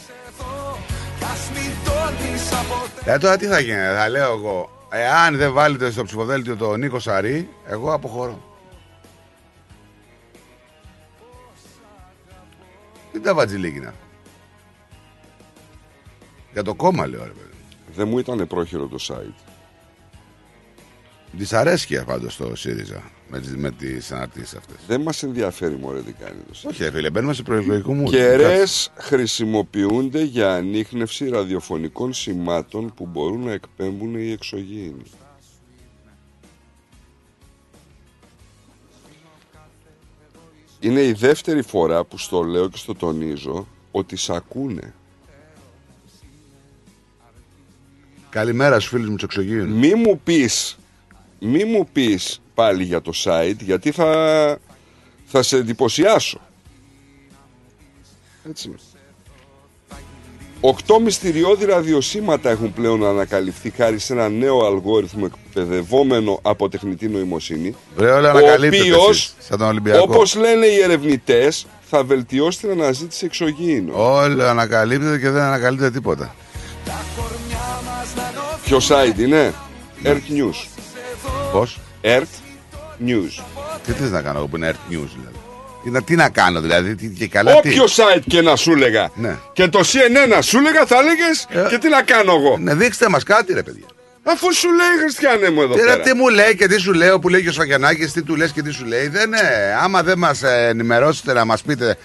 Ας 1.22 1.50
μην 1.54 1.72
τόλμης 1.86 2.52
από 2.52 2.86
Ε, 3.06 3.18
τώρα 3.18 3.38
τι 3.38 3.46
θα 3.46 3.60
γίνει, 3.60 3.78
θα 3.98 4.10
λέω 4.10 4.34
εγώ. 4.34 4.70
Εάν 4.90 5.38
δεν 5.38 5.54
βάλετε 5.54 5.92
στο 5.92 6.04
ψηφοδέλτιο 6.04 6.56
το 6.56 6.76
Νίκο 6.76 7.00
Σαρή, 7.00 7.50
εγώ 7.66 7.94
αποχωρώ. 7.94 8.47
Τι 13.18 13.24
τα 13.24 13.34
βατζιλίκινα. 13.34 13.94
Για 16.54 16.64
το 16.64 16.76
κόμμα 16.76 17.08
λέω 17.08 17.24
ρε 17.24 17.30
παιδί. 17.30 17.56
Δεν 17.96 18.08
μου 18.08 18.20
ήταν 18.20 18.48
πρόχειρο 18.48 18.88
το 18.88 18.98
site. 19.02 19.44
Δυσαρέσκεια 21.32 22.04
πάντως 22.04 22.36
το 22.36 22.56
ΣΥΡΙΖΑ 22.56 23.12
με 23.30 23.40
τις, 23.40 23.56
με 23.56 23.72
τις 23.72 24.12
αναρτήσεις 24.12 24.56
αυτές. 24.56 24.76
Δεν 24.88 25.02
μας 25.02 25.24
ενδιαφέρει 25.24 25.76
μωρέ 25.76 26.02
τι 26.02 26.12
κάνει 26.12 26.40
το 26.48 26.54
site. 26.62 26.70
Όχι 26.70 26.84
ρε 26.84 26.92
φίλε, 26.92 27.10
μπαίνουμε 27.10 27.34
σε 27.34 27.44
προεκλογικό 27.44 27.94
μου. 27.94 28.10
Κεραίες 28.10 28.92
χρησιμοποιούνται 28.96 30.24
για 30.24 30.54
ανείχνευση 30.54 31.30
ραδιοφωνικών 31.30 32.14
σημάτων 32.14 32.94
που 32.94 33.06
μπορούν 33.06 33.44
να 33.44 33.52
εκπέμπουν 33.52 34.16
οι 34.16 34.32
εξωγήινοι. 34.32 35.04
Είναι 40.88 41.02
η 41.02 41.14
δεύτερη 41.14 41.62
φορά 41.62 42.04
που 42.04 42.18
στο 42.18 42.42
λέω 42.42 42.70
και 42.70 42.78
στο 42.78 42.96
τονίζω 42.96 43.68
ότι 43.92 44.16
σ' 44.16 44.30
ακούνε. 44.30 44.94
Καλημέρα 48.30 48.80
στους 48.80 48.92
φίλους 48.92 49.10
μου 49.10 49.16
τους 49.16 49.24
εξωγήινους. 49.24 49.78
Μη 49.78 49.96
μου 49.96 50.20
πεις, 50.24 50.78
μη 51.40 51.64
μου 51.64 51.88
πεις 51.94 52.42
πάλι 52.54 52.84
για 52.84 53.02
το 53.02 53.12
site 53.24 53.58
γιατί 53.60 53.92
θα, 53.92 54.60
θα 55.26 55.44
σε 55.44 55.58
εντυπωσιάσω. 55.58 56.42
Έτσι. 58.50 58.76
Οκτώ 60.62 61.00
μυστηριώδη 61.00 61.66
ραδιοσύματα 61.66 62.50
έχουν 62.50 62.74
πλέον 62.74 63.06
ανακαλυφθεί 63.06 63.70
χάρη 63.70 64.00
σε 64.00 64.14
ένα 64.14 64.30
νέο 64.30 64.66
αλγόριθμο 64.66 65.30
εκπαιδευόμενο 65.34 66.40
από 66.42 66.70
τεχνητή 66.70 67.08
νοημοσύνη. 67.08 67.76
Ρε, 67.98 68.12
όλα 68.12 68.34
ο 68.34 68.38
ανακαλύπτεται 68.38 68.84
οποίος, 68.84 69.10
εσείς, 69.10 69.34
σαν 69.40 69.58
τον 69.58 69.68
Ολυμπιακό. 69.68 70.02
όπως 70.02 70.36
λένε 70.36 70.66
οι 70.66 70.80
ερευνητές, 70.80 71.66
θα 71.90 72.04
βελτιώσει 72.04 72.60
την 72.60 72.72
αναζήτηση 72.72 73.26
εξωγήινων. 73.26 73.96
Όλα 73.96 74.50
ανακαλύπτεται 74.50 75.18
και 75.18 75.30
δεν 75.30 75.42
ανακαλύπτεται 75.42 75.92
τίποτα. 75.92 76.36
Ποιος 78.64 78.90
site 78.92 79.20
είναι; 79.20 79.54
Earth 80.04 80.32
News. 80.32 80.68
Πώς; 81.52 81.80
Earth 82.02 82.42
News. 83.08 83.44
Τι 83.86 83.92
θες 83.92 84.12
να 84.12 84.22
κάνω 84.22 84.38
εγώ 84.38 84.48
που 84.48 84.56
είναι 84.56 84.72
Earth 84.72 84.94
News 84.94 85.10
δηλαδή; 85.16 85.37
Τι 85.88 85.94
να, 85.94 86.02
τι 86.02 86.16
να 86.16 86.30
κάνω 86.30 86.62
δηλαδή, 86.62 86.96
τι, 86.96 87.08
και 87.08 87.28
καλά 87.28 87.60
τι. 87.60 87.70
Όποιο 87.70 87.84
site 87.84 88.22
και 88.28 88.42
να 88.42 88.56
σου 88.56 88.72
έλεγα. 88.72 89.10
Ναι. 89.16 89.36
Και 89.54 89.68
το 89.68 89.80
CNN 89.80 90.30
να 90.30 90.42
σου 90.42 90.58
έλεγα, 90.58 90.86
θα 90.86 90.96
έλεγε 90.98 91.68
και 91.70 91.78
τι 91.78 91.90
να 91.90 92.02
κάνω 92.02 92.34
εγώ. 92.34 92.58
Ναι, 92.58 92.74
δείξτε 92.76 93.10
μας 93.10 93.24
κάτι 93.24 93.54
ρε 93.54 93.64
παιδιά. 93.64 93.86
Αφού 94.24 94.54
σου 94.54 94.68
λέει 94.68 95.00
Χριστιανέ 95.02 95.50
μου 95.50 95.62
εδώ 95.62 95.74
Τι, 95.74 95.82
ρε, 95.82 95.86
πέρα. 95.86 96.00
τι 96.00 96.14
μου 96.14 96.28
λέει 96.28 96.56
και 96.56 96.68
τι 96.68 96.80
σου 96.80 96.94
λέω 96.94 97.20
που 97.20 97.30
λέει 97.30 97.42
και 97.42 97.50
ο 97.50 97.52
Σφακιανάκης, 97.52 98.12
τι 98.12 98.22
του 98.22 98.36
λες 98.36 98.52
και 98.52 98.62
τι 98.62 98.72
σου 98.72 98.86
λέει. 98.86 99.08
Δεν 99.08 99.26
είναι. 99.28 99.76
Άμα 99.84 100.04
δεν 100.04 100.18
μας 100.18 100.44
ε, 100.44 100.68
ενημερώσετε 100.70 101.34
να 101.34 101.46
μας 101.46 101.62
πείτε 101.62 101.98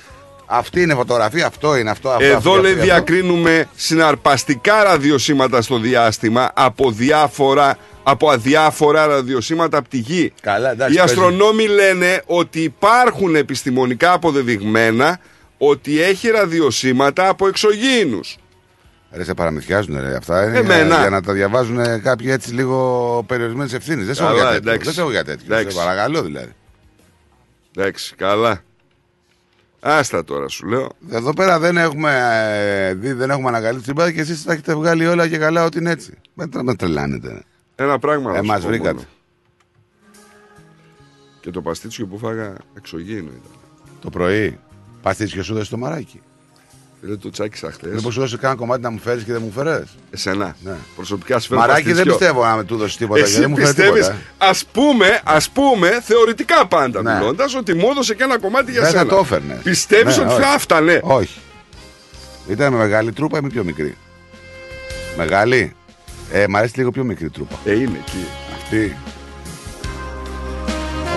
αυτή 0.46 0.82
είναι 0.82 0.94
φωτογραφία, 0.94 1.46
αυτό 1.46 1.76
είναι 1.76 1.90
αυτό, 1.90 2.08
αυτό. 2.08 2.24
Εδώ 2.24 2.36
αυτό, 2.36 2.56
λέει 2.56 2.72
αυτό, 2.72 2.84
διακρίνουμε 2.84 3.68
συναρπαστικά 3.76 4.82
ραδιοσύματα 4.82 5.62
στο 5.62 5.78
διάστημα 5.78 6.50
από 6.54 6.90
διάφορα 6.90 7.76
από 8.02 8.30
αδιάφορα 8.30 9.06
ραδιοσύματα 9.06 9.78
από 9.78 9.88
τη 9.88 9.98
γη. 9.98 10.32
Καλά, 10.40 10.70
εντάξει, 10.70 10.94
Οι 10.94 10.96
παίζει. 10.96 11.12
αστρονόμοι 11.12 11.66
λένε 11.66 12.22
ότι 12.26 12.60
υπάρχουν 12.62 13.34
επιστημονικά 13.34 14.12
αποδεδειγμένα 14.12 15.18
ότι 15.58 16.00
έχει 16.02 16.28
ραδιοσύματα 16.28 17.28
από 17.28 17.46
εξωγήινους. 17.46 18.36
Ρε, 19.12 19.24
σε 19.24 19.34
παραμυθιάζουν 19.34 20.00
ρε, 20.00 20.14
αυτά. 20.16 20.46
Είναι 20.48 20.58
Εμένα. 20.58 20.84
Για, 20.86 20.98
για 21.00 21.10
να 21.10 21.22
τα 21.22 21.32
διαβάζουν 21.32 22.02
κάποιοι 22.02 22.26
έτσι 22.30 22.52
λίγο 22.54 23.24
περιορισμένες 23.26 23.72
ευθύνες. 23.72 24.06
Δεν 24.06 24.14
σε 24.14 24.22
έχω 24.22 24.30
Καλά, 24.30 24.42
για 24.42 24.50
τέτοιο. 24.52 24.70
εντάξει. 24.70 24.84
Δεν 24.84 24.94
σε 24.94 25.00
έχω 25.00 25.10
για 25.10 25.24
τέτοιο. 25.24 25.54
Εντάξει. 25.54 25.76
Σε 25.76 25.82
παρακαλώ 25.84 26.22
δηλαδή. 26.22 26.52
Εντάξει, 27.76 28.14
καλά. 28.14 28.60
Άστα 29.80 30.24
τώρα 30.24 30.48
σου 30.48 30.66
λέω. 30.66 30.88
Εδώ 31.10 31.34
πέρα 31.34 31.58
δεν 31.58 31.76
έχουμε 31.76 32.12
ε, 32.88 32.94
δει, 32.94 33.12
δεν 33.12 33.30
έχουμε 33.30 33.48
ανακαλύψει 33.48 33.86
τίποτα 33.86 34.10
και 34.12 34.20
εσείς 34.20 34.42
τα 34.44 34.52
έχετε 34.52 34.74
βγάλει 34.74 35.06
όλα 35.06 35.28
και 35.28 35.38
καλά 35.38 35.64
ότι 35.64 35.78
είναι 35.78 35.90
έτσι. 35.90 36.12
Δεν 36.34 36.50
τα 36.50 36.62
με 36.62 36.74
τρελάνετε. 36.74 37.42
Ένα 37.82 37.98
πράγμα. 37.98 38.30
να 38.30 38.36
Ε, 38.36 38.40
σου 38.40 38.46
μας 38.46 38.60
πω 38.60 38.66
βρήκατε. 38.66 38.92
μόνο. 38.92 39.06
Και 41.40 41.50
το 41.50 41.62
παστίτσιο 41.62 42.06
που 42.06 42.18
φάγα 42.18 42.52
εξωγήινο 42.76 43.28
ήταν. 43.30 43.50
Το 44.00 44.10
πρωί 44.10 44.58
παστίτσιο 45.02 45.42
σου 45.42 45.54
δες 45.54 45.66
στο 45.66 45.76
μαράκι. 45.76 46.20
Δεν 47.04 47.18
το 47.18 47.30
τσάκισα 47.30 47.72
χθες. 47.72 47.92
Μήπω 47.94 48.10
σου 48.10 48.20
δώσεις 48.20 48.38
κανένα 48.38 48.60
κομμάτι 48.60 48.82
να 48.82 48.90
μου 48.90 48.98
φέρεις 48.98 49.24
και 49.24 49.32
δεν 49.32 49.42
μου 49.44 49.50
φέρες; 49.50 49.88
Εσένα. 50.10 50.56
Ναι. 50.62 50.76
Προσωπικά 50.96 51.38
σου 51.38 51.48
φέρω 51.48 51.60
Μαράκι 51.60 51.82
δεν 51.82 51.90
παστίτσιο. 51.92 52.16
πιστεύω 52.18 52.44
να 52.44 52.56
με 52.56 52.64
του 52.64 52.76
δώσεις 52.76 52.96
τίποτα. 52.96 53.18
γιατί 53.18 53.32
Εσύ 53.32 53.40
δεν 53.40 53.50
μου 53.50 53.56
φέρε 53.56 53.68
πιστεύεις, 53.68 54.06
τίποτα. 54.06 54.22
ας 54.38 54.64
πούμε, 54.72 55.20
ας 55.24 55.50
πούμε, 55.50 56.00
θεωρητικά 56.00 56.66
πάντα 56.66 57.02
Ναι. 57.02 57.14
μιλώντας, 57.14 57.54
ότι 57.54 57.74
μου 57.74 57.88
έδωσε 57.90 58.14
και 58.14 58.22
ένα 58.22 58.38
κομμάτι 58.38 58.70
για 58.70 58.80
Δεν 58.80 58.90
θα 58.90 58.98
σένα. 58.98 59.10
το 59.10 59.16
έφερνες. 59.18 59.58
Πιστεύεις 59.62 60.16
Ναι, 60.16 60.22
ότι 60.24 60.32
όχι. 60.32 60.42
θα 60.42 60.52
έφτανε; 60.54 61.00
Όχι. 61.02 61.40
Ήταν 62.48 62.72
με 62.72 62.78
μεγάλη 62.78 63.12
τρούπα 63.12 63.38
ή 63.38 63.40
με 63.40 63.48
πιο 63.48 63.64
μικρή; 63.64 63.96
Μεγάλη; 65.16 65.74
Ε, 66.30 66.44
μ' 66.48 66.56
αρέσει 66.56 66.78
λίγο 66.78 66.90
πιο 66.90 67.04
μικρή 67.04 67.30
τρούπα. 67.30 67.56
Ε, 67.64 67.72
είναι 67.72 67.98
εκεί. 68.06 68.26
Αυτή. 68.62 68.96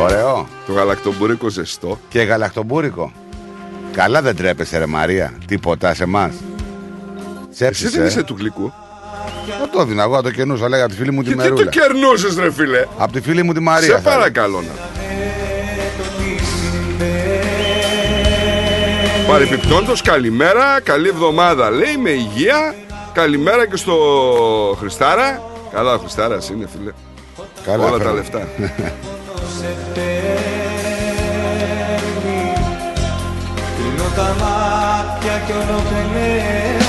Ωραίο. 0.02 0.48
Το 0.66 0.74
γαλακτομπούρικο 0.74 1.50
ζεστό. 1.50 2.00
Και 2.10 2.22
γαλακτομπούρικο. 2.22 3.12
Καλά 3.94 4.22
δεν 4.22 4.36
τρέπεσαι 4.36 4.78
ρε 4.78 4.86
Μαρία. 4.86 5.34
Τίποτα 5.48 5.94
σε 5.94 6.04
εμάς. 6.04 6.34
Εσύ 7.58 7.88
δεν 7.88 8.06
είσαι 8.06 8.24
του 8.24 8.36
γλυκού. 8.40 8.74
Δεν 9.60 9.70
το 9.72 9.82
έδινα 9.82 10.04
εγώ, 10.04 10.22
το 10.22 10.32
κερνούσα. 10.32 10.70
Λέγα 10.70 10.84
από 10.84 10.92
τη 10.92 10.98
φίλη 10.98 11.12
μου 11.12 11.22
τη 11.24 11.30
Και 11.30 11.36
τι 11.36 11.38
το 11.38 11.44
Μερούλα. 11.44 11.70
κερνούσες, 11.70 12.36
ρε 12.36 12.52
φίλε; 12.52 12.86
Από 12.98 13.12
τη 13.12 13.22
φίλη 13.22 13.44
μου 13.44 13.54
τη 13.54 13.60
Μαρία. 13.60 13.88
Σε 13.88 13.94
θα 13.94 14.10
παρακαλώ 14.10 14.62
να. 14.62 14.94
Παρεπιπτόντως 19.28 20.02
καλημέρα, 20.02 20.80
καλή 20.84 21.08
εβδομάδα 21.08 21.70
λέει 21.70 21.98
με 21.98 22.10
υγεία 22.10 22.76
Καλημέρα 23.16 23.68
και 23.68 23.76
στο 23.76 23.96
Χριστάρα. 24.80 25.42
Καλά 25.74 25.94
ο 25.94 25.98
Χριστάρας 25.98 26.50
είναι 26.50 26.68
φίλε. 26.78 26.92
Καλά, 27.66 27.84
Όλα 27.84 27.92
τα 27.92 27.98
φέρνω. 27.98 28.14
λεφτά. 28.14 28.48
Κλείνω 33.78 34.10
τα 34.16 34.36
μάτια 34.40 35.42
κι 35.46 35.52
ολοπενέω 35.52 36.84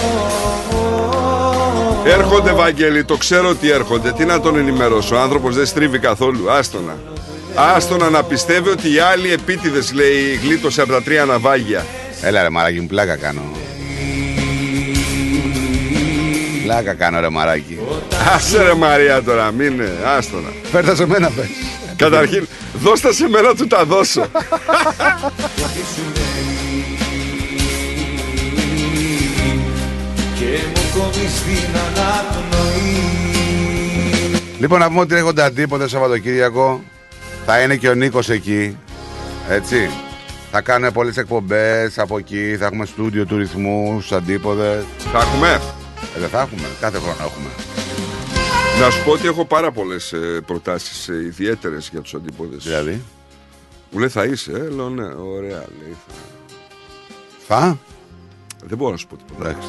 Έρχονται 2.05 2.53
Βαγγέλη, 2.53 3.05
το 3.05 3.17
ξέρω 3.17 3.49
ότι 3.49 3.71
έρχονται. 3.71 4.13
Τι 4.13 4.25
να 4.25 4.41
τον 4.41 4.57
ενημερώσω, 4.57 5.17
ο 5.17 5.19
άνθρωπος 5.19 5.55
δεν 5.57 5.67
στρίβει 5.67 5.99
καθόλου. 5.99 6.51
Άστονα. 6.51 6.97
Άστονα 7.55 8.11
να 8.11 8.23
πιστεύει 8.23 8.69
ότι 8.69 8.93
οι 8.93 8.99
άλλοι 8.99 9.33
επίτηδες 9.33 9.93
λέει 9.93 10.41
γλίτωσε 10.43 10.83
από 10.83 10.93
τα 10.93 11.03
τρία 11.03 11.25
ναυάγια. 11.25 11.85
Έλα 12.23 12.43
ρε 12.43 12.51
μαράκι 12.51 12.81
μου, 12.81 12.87
πλάκα 12.87 13.17
κάνω. 13.17 13.41
Πλάκα 16.67 16.95
κάνω 16.95 17.21
ρε 17.21 17.29
μαράκι. 17.29 17.79
Άσε 18.35 18.63
ρε 18.63 18.75
Μαρία 18.75 19.23
τώρα, 19.23 19.51
μην 19.51 19.73
είναι, 19.73 19.93
άστονα 20.05 20.49
Φέρτα 20.63 20.95
σε 20.95 21.07
μένα 21.07 21.31
πες. 21.31 21.49
Καταρχήν, 21.97 22.47
δώστα 22.83 23.13
σε 23.13 23.29
μένα 23.29 23.55
του 23.55 23.67
τα 23.67 23.85
δώσω 23.85 24.27
Και 30.39 30.59
μου 30.75 31.01
κόβεις 31.01 31.43
την 31.43 31.77
αναπνοή 31.77 32.97
Λοιπόν, 34.59 34.79
να 34.79 34.87
πούμε 34.89 35.01
ότι 35.01 35.15
έρχονται 35.15 35.43
αντίποτε 35.43 35.89
Σαββατοκύριακο. 35.89 36.85
Θα 37.47 37.61
είναι 37.61 37.77
και 37.77 37.89
ο 37.89 37.95
Νίκος 37.95 38.29
εκεί. 38.29 38.77
Έτσι. 39.49 39.91
Θα 40.51 40.61
κάνουμε 40.61 40.91
πολλές 40.91 41.17
εκπομπές 41.17 41.99
από 41.99 42.19
εκεί. 42.19 42.57
Θα 42.59 42.67
έχουμε 42.67 42.85
στούντιο 42.85 43.27
του 43.27 43.37
ρυθμού 43.37 44.01
στους 44.01 44.13
αντίποδες. 44.17 44.85
Θα 45.13 45.19
έχουμε. 45.19 45.61
Ε, 46.17 46.19
δεν 46.21 46.29
θα 46.29 46.41
έχουμε. 46.41 46.69
Κάθε 46.81 46.99
χρόνο 46.99 47.17
έχουμε. 47.21 47.49
Να 48.81 48.91
σου 48.91 49.05
πω 49.05 49.11
ότι 49.11 49.27
έχω 49.27 49.45
πάρα 49.45 49.73
πολλές 49.73 50.15
προτάσεις 50.47 51.09
ιδιαίτερες 51.09 51.89
για 51.93 52.01
τους 52.01 52.15
αντίποδε. 52.15 52.57
Δηλαδή; 52.57 53.03
Μου 53.91 53.99
λέει 53.99 54.09
θα 54.09 54.25
είσαι, 54.25 54.53
ε, 54.53 54.69
λέω 54.69 54.89
ναι, 54.89 55.05
ωραία. 55.05 55.65
Λέει, 55.81 55.97
θα... 57.47 57.59
Θα; 57.59 57.79
Δεν 58.65 58.79
μπορώ 58.79 58.91
να 58.91 58.97
σου 58.97 59.07
πω 59.07 59.17
τίποτα. 59.17 59.49
Εντάξει. 59.49 59.69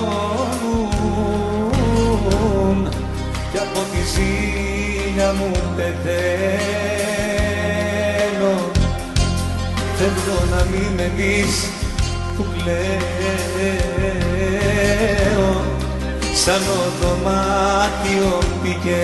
Κι 3.53 3.59
από 3.59 3.79
τη 3.93 4.01
ζήλια 4.15 5.33
μου 5.33 5.51
πεθαίνω 5.77 6.94
Φεύγω 9.97 10.39
να 10.51 10.65
μην 10.65 10.91
με 10.97 11.13
δεις 11.17 11.71
που 12.37 12.45
κλαίω. 12.59 12.85
Σαν 16.35 16.63
ο 16.63 16.93
δωμάτιο 17.01 18.39
πηγαίνω. 18.63 18.97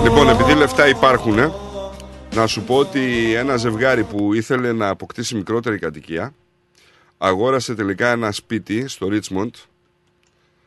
Λοιπόν, 0.04 0.30
επειδή 0.30 0.54
λεφτά 0.56 0.88
υπάρχουν, 0.88 1.40
ε, 1.40 1.52
να 2.36 2.48
σου 2.48 2.62
πω 2.62 2.76
ότι 2.76 3.34
ένα 3.34 3.58
ζευγάρι 3.58 4.04
που 4.04 4.34
ήθελε 4.34 4.72
να 4.72 4.88
αποκτήσει 4.88 5.36
μικρότερη 5.36 5.80
κατοικία 5.80 6.34
αγόρασε 7.18 7.76
τελικά 7.76 8.08
ένα 8.12 8.32
σπίτι 8.32 8.88
στο 8.88 9.08
Ρίτσμοντ 9.08 9.56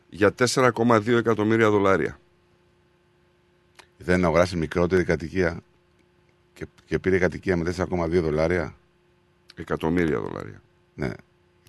για 0.08 0.34
4,2 0.38 1.08
εκατομμύρια 1.08 1.70
δολάρια. 1.70 2.18
Ήθελε 3.98 4.16
να 4.16 4.26
αγοράσει 4.26 4.56
μικρότερη 4.56 5.04
κατοικία 5.04 5.60
και, 6.54 6.66
και 6.84 6.98
πήρε 6.98 7.18
κατοικία 7.18 7.56
με 7.56 7.74
4,2 7.76 8.08
δολάρια. 8.10 8.74
Εκατομμύρια 9.54 10.20
δολάρια. 10.20 10.62
Ναι. 10.94 11.10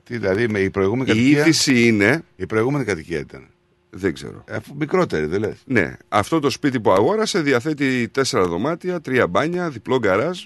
Τι, 0.03 0.17
δηλαδή 0.17 0.47
με 0.47 0.59
η 0.59 0.69
προηγούμενη 0.69 1.09
Η 1.09 1.13
κατοικία. 1.13 1.39
είδηση 1.41 1.87
είναι. 1.87 2.23
Η 2.35 2.45
προηγούμενη 2.45 2.85
κατοικία 2.85 3.19
ήταν. 3.19 3.47
Δεν 3.89 4.13
ξέρω. 4.13 4.43
Ε, 4.47 4.55
Αφού 4.55 4.75
μικρότερη, 4.75 5.25
δεν 5.25 5.39
λες. 5.39 5.55
Ναι, 5.65 5.97
αυτό 6.09 6.39
το 6.39 6.49
σπίτι 6.49 6.79
που 6.79 6.91
αγόρασε 6.91 7.41
διαθέτει 7.41 8.07
τέσσερα 8.07 8.45
δωμάτια, 8.47 9.01
τρία 9.01 9.27
μπάνια, 9.27 9.69
διπλό 9.69 9.97
γκαράζ 9.99 10.43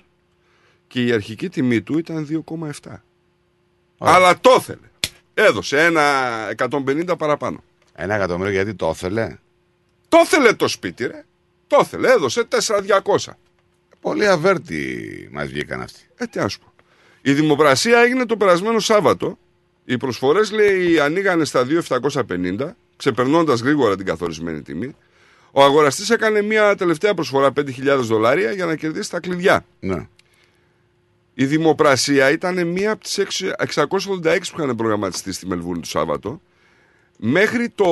και 0.88 1.04
η 1.06 1.12
αρχική 1.12 1.50
τιμή 1.50 1.82
του 1.82 1.98
ήταν 1.98 2.44
2,7. 2.82 2.94
Αλλά 3.98 4.40
το 4.40 4.56
ήθελε. 4.60 4.88
Έδωσε 5.34 5.86
ένα 5.86 6.04
150 6.58 7.18
παραπάνω. 7.18 7.64
Ένα 7.94 8.16
εκατομμύριο 8.16 8.52
γιατί 8.54 8.74
το 8.74 8.90
ήθελε. 8.90 9.38
Το 10.10 10.18
ήθελε 10.24 10.54
το 10.54 10.68
σπίτι, 10.68 11.06
ρε. 11.08 11.24
Το 11.74 11.80
ήθελε, 11.82 12.12
έδωσε 12.12 12.48
4.200. 12.50 13.34
Πολύ 14.02 14.28
αβέρτη 14.28 15.30
μας 15.32 15.48
βγήκαν 15.48 15.82
αυτοί. 15.82 16.00
Ε, 16.16 16.26
τι 16.26 16.40
να 16.40 16.48
σου 16.48 16.60
πω. 16.60 16.74
Η 17.22 17.34
δημοπρασία 17.34 18.00
έγινε 18.00 18.26
το 18.26 18.38
περασμένο 18.38 18.80
Σάββατο. 18.80 19.38
Οι 19.86 19.98
προσφορές, 19.98 20.52
λέει, 20.52 21.00
ανοίγανε 21.00 21.45
στα 21.45 21.66
2.750, 21.90 22.76
ξεπερνώντας 22.95 23.62
γρήγορα 23.62 23.95
την 23.95 24.06
καθορισμένη 24.06 24.62
τιμή. 24.62 24.95
Ο 25.52 25.64
αγοραστής 25.64 26.10
έκανε 26.10 26.41
μια 26.41 26.76
τελευταία 26.76 27.14
προσφορά 27.14 27.52
5.000 27.56 28.00
δολάρια 28.02 28.52
για 28.52 28.66
να 28.66 28.76
κερδίσει 28.76 29.10
τα 29.10 29.20
κλειδιά. 29.20 29.66
Ναι. 29.80 30.08
Η 31.34 31.45
δημοπρασία 31.45 32.32
ήταν 32.32 32.68
μία 32.68 32.91
από 32.91 33.04
τις 33.04 33.20
686 33.74 34.52
που 34.52 34.62
είχαν 34.62 34.76
προγραμματιστεί 34.76 35.34
στη 35.34 35.48
Μελβούνη 35.48 35.80
το 35.80 35.88
Σάββατο. 35.88 36.41
Μέχρι 37.18 37.69
το 37.69 37.85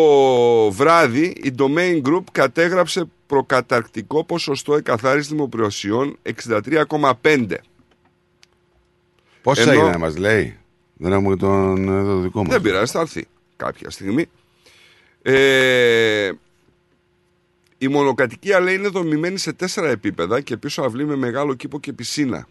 βράδυ 0.72 1.26
η 1.26 1.56
Domain 1.57 2.02
Group 2.02 2.23
κατέγραψε 2.31 3.03
προκαταρκτικό 3.27 4.23
ποσοστό 4.23 4.76
εκαθάρισης 4.76 5.31
δημοπρασιών 5.31 6.18
63,5. 6.23 7.48
Πόσα 9.41 9.61
Ενώ- 9.61 9.72
έγινε, 9.72 9.98
μας 9.98 10.18
λέει; 10.18 10.57
Δεν 10.93 11.11
έχουμε 11.11 11.35
τον 11.35 11.88
εδώ 11.89 12.19
δικό 12.19 12.39
μας. 12.43 12.52
Δεν 12.52 12.61
πειράζει, 12.61 12.91
θα 12.91 12.99
έρθει 12.99 13.27
κάποια 13.56 13.89
στιγμή. 13.89 14.26
Ε, 15.22 16.31
η 17.77 17.88
μονοκατοικία 17.88 18.60
λέει 18.60 18.76
είναι 18.76 18.88
δομημένη 18.88 19.38
σε 19.38 19.53
τέσσερα 19.53 19.89
επίπεδα 19.89 20.41
και 20.41 20.57
πίσω 20.57 20.81
αυλή 20.81 21.06
με 21.06 21.15
μεγάλο 21.15 21.53
κήπο 21.53 21.80
και 21.80 21.93
πισίνα. 21.93 22.48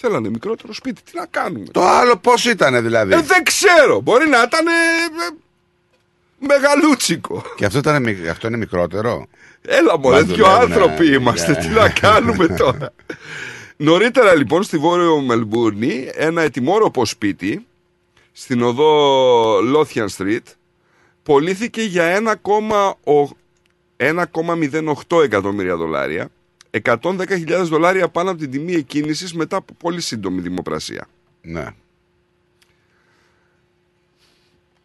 Θέλανε 0.00 0.28
μικρότερο 0.28 0.72
σπίτι. 0.72 1.02
Τι 1.02 1.16
να 1.18 1.26
κάνουμε; 1.26 1.64
Το 1.72 1.82
άλλο 1.86 2.16
πώς 2.16 2.44
ήταν 2.44 2.82
δηλαδή; 2.82 3.14
Ε, 3.14 3.20
δεν 3.20 3.42
ξέρω. 3.44 4.00
Μπορεί 4.00 4.28
να 4.28 4.42
ήταν 4.42 4.66
ε, 4.66 4.70
ε, 4.70 5.36
μεγαλούτσικο. 6.38 7.42
Και 7.56 7.64
αυτό, 7.64 7.78
ήταν, 7.78 8.02
μικ- 8.02 8.28
αυτό 8.28 8.46
είναι 8.46 8.56
μικρότερο; 8.56 9.26
Έλα 9.62 9.98
μωρέ, 9.98 10.16
Μας 10.16 10.24
δυο 10.24 10.34
δουλεύουνε. 10.36 10.62
άνθρωποι 10.74 11.06
είμαστε. 11.12 11.50
Ναι. 11.52 11.58
Τι 11.58 11.68
να 11.68 11.88
κάνουμε 12.00 12.46
τώρα; 12.46 12.92
Νωρίτερα 13.76 14.34
λοιπόν 14.34 14.62
στη 14.62 14.78
Βόρειο 14.78 15.20
Μελμπούρνη 15.20 16.10
ένα 16.14 16.42
ετοιμόρροπο 16.42 17.04
σπίτι 17.06 17.66
στην 18.32 18.62
οδό 18.62 19.60
Λόθιαν 19.62 20.08
Street 20.18 20.52
πωλήθηκε 21.22 21.82
για 21.82 22.22
1,08 23.96 24.12
1,08 25.08 25.22
εκατομμύρια 25.22 25.76
δολάρια 25.76 26.28
110.000 26.70 27.62
δολάρια 27.64 28.08
πάνω 28.08 28.30
από 28.30 28.38
την 28.38 28.50
τιμή 28.50 28.72
εκκίνησης 28.72 29.34
μετά 29.34 29.56
από 29.56 29.74
πολύ 29.78 30.00
σύντομη 30.00 30.40
δημοπρασία. 30.40 31.08
Ναι. 31.40 31.66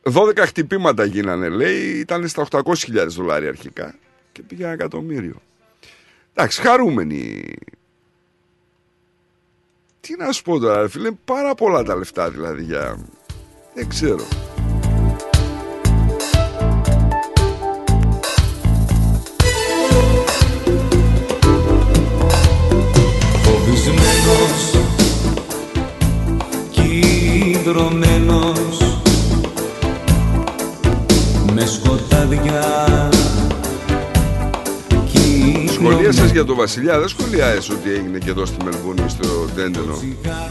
12 0.04 0.38
χτυπήματα 0.38 1.06
γίνανε, 1.06 1.50
λέει, 1.50 2.00
ήταν 2.00 2.28
στα 2.28 2.48
800.000 2.50 3.06
δολάρια 3.08 3.50
αρχικά 3.50 3.96
και 4.32 4.42
πήγε 4.42 4.64
ένα 4.64 4.74
εκατομμύριο. 4.74 5.42
Εντάξει, 6.34 6.62
χαρούμενοι. 6.62 7.54
Τι 10.00 10.16
να 10.18 10.32
σου 10.32 10.44
πω 10.44 10.60
τώρα, 10.60 10.82
ρε 10.82 10.90
φίλε, 10.90 11.12
πάρα 11.12 11.56
πολλά 11.56 11.84
τα 11.84 11.96
λεφτά 11.96 12.30
δηλαδή 12.30 12.64
για 12.64 13.08
Δεν 13.74 13.90
ξέρω. 13.90 14.53
Φοβισμένος 24.26 24.72
Κυδρωμένος 26.72 28.78
Με 31.54 31.66
σκοτάδια 31.66 32.64
Σχολίασες 35.72 36.32
για 36.32 36.46
τον 36.46 36.56
Βασιλιά, 36.56 37.00
δεν 37.00 37.08
σχολιάζεις 37.08 37.70
ότι 37.70 37.90
έγινε 37.90 38.18
και 38.18 38.30
εδώ 38.30 38.46
στη 38.46 38.64
Μελβούνη 38.64 39.10
στο 39.10 39.28
Ντέντενο. 39.56 40.00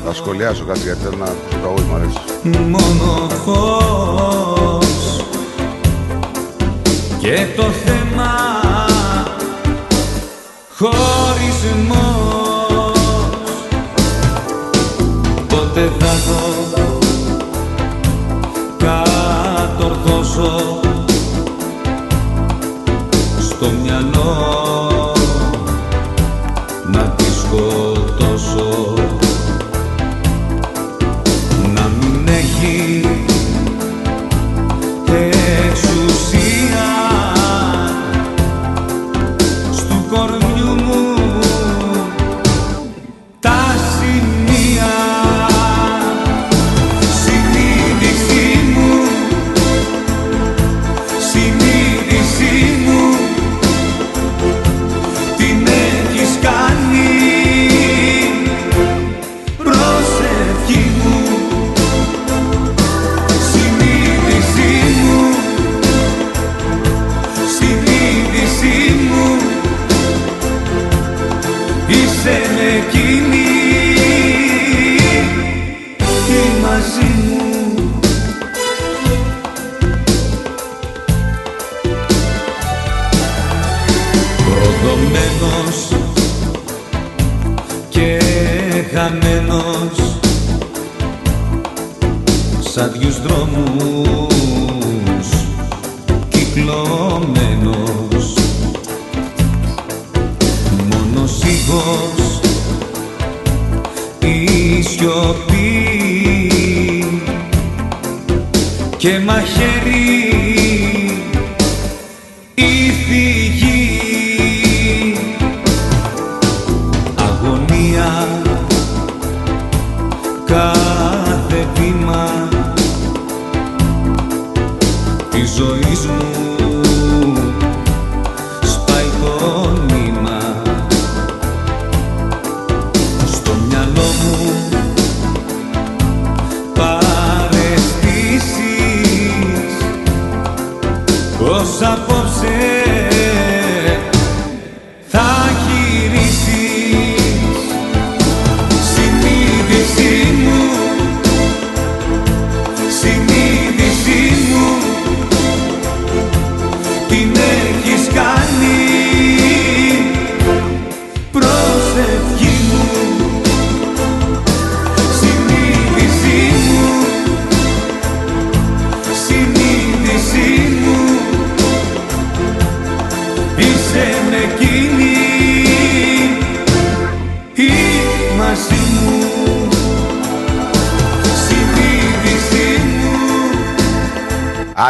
Θα 0.07 0.15
σχολιάσω 0.15 0.65
κάτι 0.65 0.81
γιατί 0.81 1.01
θέλω 1.03 1.17
να 1.17 1.25
ακούσω 1.25 1.49
το 1.51 1.57
τραγούδι 1.57 1.83
μου 1.89 1.95
αρέσει. 1.95 2.19
μόνος 2.43 3.33
φως 3.45 5.25
και 7.19 7.47
το 7.57 7.63
θέμα 7.63 8.31
χωρισμός 10.69 12.42
πότε 15.75 15.93
θα 15.99 16.13
το 16.27 16.39
κατορθώσω. 18.79 20.53
Στο 23.41 23.67
μυαλό 23.83 24.62
σ' 92.75 92.77
άδειους 92.77 93.21
δρόμους 93.21 94.67
κυκλωμένος. 96.29 98.27
Μόνος 100.91 101.43
ήχος 101.43 102.41
η 104.19 104.83
σιωπή. 104.83 105.71
Και 108.97 109.19
μαχαίρι 109.19 110.02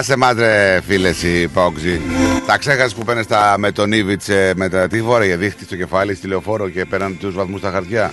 Άσε 0.02 0.16
μάτρε 0.16 0.80
φίλε 0.86 1.08
οι 1.08 1.48
Πόξι. 1.48 2.00
Τα 2.46 2.58
ξέχασες 2.58 2.94
που 2.94 3.04
πένε 3.04 3.22
στα 3.22 3.54
με 3.58 3.72
τον 3.72 3.92
Ήβιτ 3.92 4.22
με 4.56 4.68
τα 4.68 4.88
τι 4.88 5.00
φόρεγε 5.00 5.36
δίχτυ 5.36 5.64
στο 5.64 5.76
κεφάλι 5.76 6.14
στη 6.14 6.26
λεωφόρο 6.26 6.68
και 6.68 6.84
πέραν 6.84 7.18
τους 7.18 7.34
βαθμούς 7.34 7.58
στα 7.58 7.70
χαρτιά. 7.70 8.12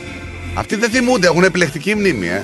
Αυτοί 0.54 0.76
δεν 0.76 0.90
θυμούνται, 0.90 1.28
έχουν 1.28 1.44
επιλεκτική 1.44 1.96
μνήμη, 1.96 2.28
ε. 2.28 2.44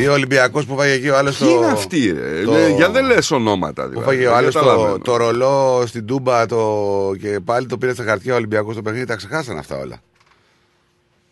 Ή 0.00 0.06
ο 0.06 0.12
Ολυμπιακός 0.12 0.64
που 0.64 0.76
φάγε 0.76 0.92
εκεί 0.92 1.08
ο 1.08 1.16
άλλος. 1.16 1.38
Ποιοι 1.38 1.48
είναι 1.56 1.66
αυτοί, 1.66 2.12
ρε; 2.12 2.50
Ναι, 2.50 2.68
για 2.76 2.90
δεν 2.90 3.04
λες 3.04 3.30
ονόματα 3.30 3.82
Που 3.82 3.88
δηλαδή. 3.88 4.06
φάγε 4.06 4.26
ο 4.26 4.28
δεν 4.30 4.38
άλλος 4.38 4.54
το, 4.54 4.60
καταλαβαίνω. 4.60 4.98
το 4.98 5.16
ρολό 5.16 5.84
στην 5.86 6.06
Τούμπα 6.06 6.46
το... 6.46 7.12
και 7.20 7.40
πάλι 7.44 7.66
το 7.66 7.78
πήρε 7.78 7.94
στα 7.94 8.04
χαρτιά 8.04 8.32
ο 8.32 8.36
Ολυμπιακός 8.36 8.72
στο 8.72 8.82
παιχνίδι. 8.82 9.04
Τα 9.04 9.16
ξεχάσαν 9.16 9.58
αυτά 9.58 9.76
όλα. 9.78 9.96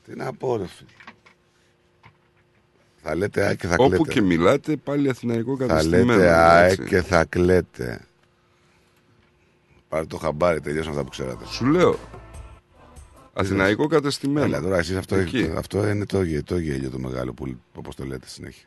Τι 0.06 0.16
να 0.16 0.32
πω, 0.32 0.56
ρε 0.56 0.64
φίλε. 0.76 0.90
Θα 3.08 3.14
λέτε 3.16 3.44
ΑΕΚ 3.46 3.58
και 3.58 3.66
θα 3.66 3.74
Όπου 3.78 3.88
κλαίτε. 3.88 4.12
και 4.12 4.20
μιλάτε 4.20 4.76
πάλι 4.76 5.08
αθηναϊκό 5.08 5.56
Θα 5.56 5.66
καταστημένο. 5.66 6.12
λέτε 6.14 6.30
ΑΕΚ 6.32 6.72
εντάξει. 6.72 6.88
και 6.94 7.02
θα 7.02 7.24
κλαίτε. 7.24 8.00
Πάρε 9.88 10.04
το 10.06 10.16
χαμπάρι, 10.16 10.60
τελειώσαν 10.60 10.90
αυτά 10.92 11.04
που 11.04 11.10
ξέρατε. 11.10 11.44
Σου 11.46 11.64
λέω. 11.66 11.98
Αθηναϊκό 13.32 13.86
κατεστημένο. 13.86 14.46
Έλα 14.46 14.60
τώρα, 14.60 14.78
εσείς 14.78 14.96
αυτό, 14.96 15.16
Εκεί. 15.16 15.52
αυτό 15.56 15.88
είναι 15.88 16.06
το, 16.06 16.22
γε- 16.22 16.44
το 16.44 16.58
γέλιο 16.58 16.90
το 16.90 16.98
μεγάλο 16.98 17.32
που 17.32 17.56
όπως 17.74 17.94
το 17.94 18.04
λέτε 18.04 18.26
συνέχεια. 18.28 18.66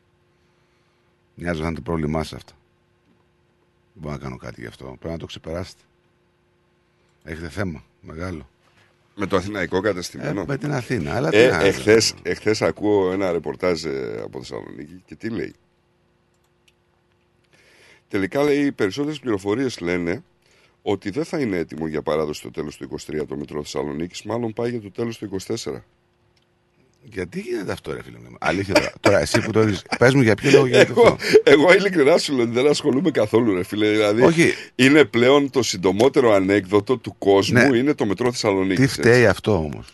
Μοιάζει 1.36 1.62
να 1.62 1.68
είναι 1.68 1.76
το 1.76 1.82
πρόβλημά 1.82 2.24
σας 2.24 2.34
αυτό. 2.34 2.54
Δεν 3.94 4.02
μπορώ 4.04 4.14
να 4.16 4.20
κάνω 4.22 4.38
κάτι 4.38 4.62
γι' 4.62 4.68
αυτό. 4.68 4.86
Πρέπει 4.86 5.14
να 5.14 5.18
το 5.20 5.26
ξεπεράσετε. 5.26 5.82
Έχετε 7.24 7.50
θέμα 7.50 7.84
μεγάλο. 8.02 8.50
Με 9.20 9.28
το 9.28 9.36
αθηναϊκό 9.36 9.82
κατεστημένο. 9.82 10.42
Ε, 10.42 10.46
με 10.48 10.58
την 10.58 10.72
Αθήνα, 10.72 11.16
αλλά 11.16 11.30
τι 11.30 11.38
ε, 11.38 11.50
να- 11.50 11.60
εχθές, 11.60 12.14
εχθές 12.22 12.62
ακούω 12.62 13.12
ένα 13.12 13.32
ρεπορτάζ 13.32 13.84
ε, 13.86 14.22
από 14.24 14.40
Θεσσαλονίκη 14.40 15.02
και 15.06 15.16
τι 15.16 15.30
λέει. 15.30 15.54
Τελικά 18.08 18.44
λέει 18.44 18.66
οι 18.66 18.72
περισσότερες 18.72 19.20
πληροφορίες 19.20 19.80
λένε 19.80 20.24
ότι 20.82 21.10
δεν 21.10 21.24
θα 21.24 21.40
είναι 21.40 21.58
έτοιμο 21.58 21.88
για 21.88 22.02
παράδοση 22.02 22.42
το 22.42 22.52
τέλος 22.52 22.78
του 22.78 22.90
23 23.08 23.24
το 23.28 23.36
μετρό 23.38 23.62
Θεσσαλονίκης, 23.62 24.24
μάλλον 24.24 24.54
πάει 24.54 24.70
για 24.70 24.82
το 24.82 24.92
τέλος 24.92 25.18
του 25.18 25.30
24. 25.48 25.56
Γιατί 27.04 27.40
γίνεται 27.40 27.72
αυτό, 27.72 27.94
ρε 27.94 28.04
φίλε 28.04 28.18
μου; 28.30 28.36
Αλήθεια 28.40 28.74
τώρα. 28.74 28.92
τώρα 29.00 29.20
εσύ 29.20 29.42
που 29.42 29.52
το 29.52 29.60
έχεις, 29.60 29.82
πες 30.00 30.14
μου 30.14 30.22
για 30.22 30.36
ποιο 30.36 30.52
λόγο 30.52 30.66
γίνεται 30.66 30.92
Εγώ, 30.92 31.02
αυτό. 31.08 31.18
εγώ 31.44 31.74
ειλικρινά 31.74 32.18
σου 32.18 32.34
λέω 32.34 32.44
ότι 32.44 32.52
δεν 32.54 32.68
ασχολούμαι 32.68 33.12
καθόλου, 33.12 33.54
ρε 33.56 33.64
φίλε. 33.64 33.90
Δηλαδή, 33.92 34.22
Όχι. 34.22 34.54
είναι 34.76 35.06
πλέον 35.06 35.50
το 35.50 35.64
συντομότερο 35.64 36.32
ανέκδοτο 36.34 36.98
του 36.98 37.16
κόσμου 37.18 37.70
Ναι. 37.70 37.78
είναι 37.78 37.94
το 37.94 38.06
μετρό 38.06 38.32
Θεσσαλονίκης. 38.32 38.86
Τι 38.86 39.00
φταίει 39.02 39.26
αυτό 39.26 39.58
όμως; 39.58 39.88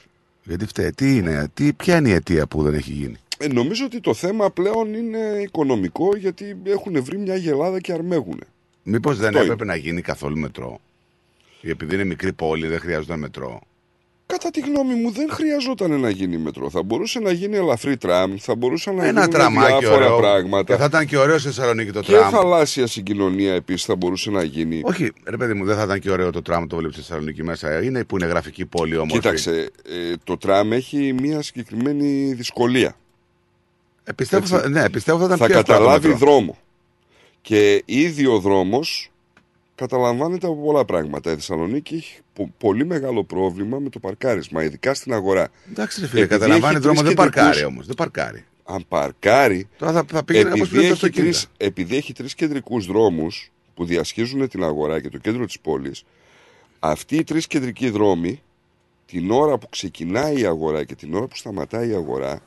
Γιατί 0.44 0.66
φταίει, 0.66 0.92
τι 0.92 1.16
είναι, 1.16 1.48
τι, 1.54 1.74
ποια 1.74 1.98
είναι 1.98 2.10
η 2.10 2.12
αιτία 2.12 2.48
που 2.48 2.62
δεν 2.64 2.74
έχει 2.74 2.92
γίνει; 2.92 3.16
Ε, 3.38 3.48
νομίζω 3.48 3.86
ότι 3.86 4.00
το 4.00 4.14
θέμα 4.14 4.52
πλέον 4.52 4.94
είναι 4.94 5.18
οικονομικό 5.42 6.16
γιατί 6.16 6.58
έχουν 6.64 7.04
βρει 7.04 7.18
μια 7.18 7.36
γελάδα 7.36 7.80
και 7.80 7.92
αρμέγουν. 7.94 8.40
Μήπως 8.84 9.18
δεν 9.18 9.28
Αυτό 9.28 9.40
έπρεπε 9.40 9.66
να 9.66 9.76
γίνει 9.76 10.02
καθόλου 10.02 10.38
μετρό; 10.38 10.80
Επειδή 11.62 11.94
είναι 11.94 12.04
μικρή 12.04 12.34
πόλη, 12.34 12.68
δεν 12.68 12.80
χρειάζονταν 12.80 13.20
μετρό. 13.20 13.62
Κατά 14.28 14.50
τη 14.50 14.60
γνώμη 14.60 14.94
μου 14.94 15.12
δεν 15.12 15.30
χρειαζόταν 15.32 16.00
να 16.00 16.10
γίνει 16.10 16.38
μετρό. 16.38 16.70
Θα 16.70 16.84
μπορούσε 16.84 17.20
να 17.20 17.32
γίνει 17.32 17.56
ελαφρύ 17.56 17.98
τραμ, 17.98 18.36
θα 18.40 18.56
μπορούσαν 18.56 18.96
να 18.96 19.06
Ένα 19.06 19.12
γίνουν 19.20 19.30
τραμάκι 19.30 19.78
διάφορα 19.80 20.06
ωραίο. 20.06 20.18
πράγματα. 20.18 20.74
Και 20.74 20.80
θα 20.80 20.86
ήταν 20.86 21.06
και 21.06 21.18
ωραίο 21.18 21.38
στη 21.38 21.48
Θεσσαλονίκη 21.48 21.92
το 21.92 22.00
Και 22.00 22.12
τραμ. 22.12 22.30
θαλάσσια 22.32 22.88
συγκοινωνία 22.88 23.54
επίσης 23.54 23.86
θα 23.86 23.96
μπορούσε 23.96 24.30
να 24.30 24.44
γίνει. 24.44 24.82
Όχι, 24.84 25.12
ρε 25.26 25.38
παιδί 25.38 25.54
μου, 25.54 25.66
δεν 25.66 25.76
θα 25.76 25.84
ήταν 25.84 26.00
και 26.00 26.12
ωραίο 26.12 26.32
το 26.32 26.42
τραμ 26.42 26.68
το 26.68 26.76
βλέπει 26.76 26.94
στη 26.94 27.02
Θεσσαλονίκη 27.02 27.44
μέσα. 27.44 27.84
Είναι 27.84 28.04
που 28.04 28.18
είναι 28.18 28.26
γραφική 28.26 28.66
πόλη 28.66 28.98
όμως. 28.98 29.12
Κοίταξε, 29.12 29.70
ε, 29.86 30.14
το 30.24 30.38
τραμ 30.38 30.72
έχει 30.74 31.14
μια 31.20 31.42
συγκεκριμένη 31.42 32.34
δυσκολία. 32.34 32.96
Ε, 34.04 34.12
πιστεύω 34.14 34.46
θα- 34.46 34.70
ναι, 34.70 34.90
πιστεύω 34.90 35.20
θα 35.20 35.26
ήταν 35.26 35.38
θα 35.38 35.46
πιο 35.46 35.58
εύκολο 35.60 35.78
το 35.78 35.84
καταλάβει 35.84 36.08
μετρό. 36.08 36.26
δρόμο. 36.28 36.58
Και 37.42 37.82
ήδη 37.86 38.26
ο 38.26 38.40
δρόμος 38.40 39.12
καταλαμβάνεται 39.76 40.48
από 40.48 40.56
πολλά 40.56 40.86
πράγματα. 40.86 41.32
Η 41.32 41.34
Θεσσαλονίκη 41.36 41.96
έχει 41.96 42.18
πο- 42.18 42.25
πολύ 42.58 42.86
μεγάλο 42.86 43.24
πρόβλημα 43.24 43.80
με 43.80 43.90
το 43.90 44.00
παρκάρισμα, 44.00 44.64
ειδικά 44.64 44.94
στην 44.94 45.14
αγορά. 45.14 45.50
Εντάξει, 45.72 46.02
ρε 46.02 46.08
φίλε, 46.08 46.22
Επειδή 46.22 46.40
καταλαμβάνει 46.40 46.74
έχει 46.74 46.84
δρόμο, 46.84 47.00
τρεις 47.02 47.08
δεν 47.08 47.18
παρκάρει 47.18 47.48
κεντρικούς- 47.48 47.72
όμως. 47.74 47.86
Δεν 47.86 47.96
παρκάρει. 47.96 48.46
Αν 48.64 48.86
παρκάρει. 48.88 49.68
Τώρα 49.78 49.92
θα, 49.92 50.04
θα 50.08 50.24
πήγαινε 50.24 50.48
όπως 50.50 50.60
επειδή, 50.60 50.76
πήγαινε 50.76 50.88
το 50.88 50.94
έχει 50.96 51.06
αυτοκίνητο. 51.06 51.32
τρεις, 51.32 51.48
επειδή 51.58 51.96
έχει 51.96 52.14
τρεις 52.14 52.36
κεντρικούς 52.36 52.86
δρόμους 52.86 53.52
που 53.74 53.86
διασχίζουν 53.86 54.48
την 54.50 54.64
αγορά 54.64 55.02
και 55.02 55.10
το 55.10 55.18
κέντρο 55.18 55.46
της 55.46 55.60
πόλης, 55.60 56.04
αυτοί 56.80 57.16
οι 57.16 57.24
τρεις 57.24 57.48
κεντρικοί 57.48 57.90
δρόμοι, 57.90 58.42
την 59.06 59.32
ώρα 59.32 59.58
που 59.58 59.70
ξεκινάει 59.70 60.40
η 60.40 60.46
αγορά 60.46 60.84
και 60.84 60.96
την 60.96 61.14
ώρα 61.14 61.28
που 61.28 61.36
σταματάει 61.36 61.90
η 61.90 61.94
αγορά, 61.94 62.40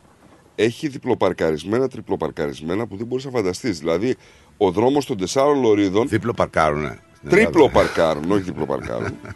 έχει 0.54 0.88
διπλοπαρκαρισμένα, 0.88 1.88
τριπλοπαρκαρισμένα 1.88 2.86
που 2.86 2.96
δεν 2.96 3.06
μπορείς 3.06 3.24
να 3.24 3.30
φανταστείς. 3.30 3.78
Δηλαδή, 3.78 4.16
ο 4.56 4.70
δρόμος 4.70 5.06
των 5.06 5.16
τεσσάρων 5.16 5.60
λωρίδων. 5.60 6.08
Δίπλο 6.08 6.32
παρκάρουνε. 6.32 6.98
Τρίπλο 7.28 7.68
παρκάρουν, 7.68 8.30
όχι 8.30 8.42
διπλο 8.42 8.66
παρκάρουν. 8.66 9.16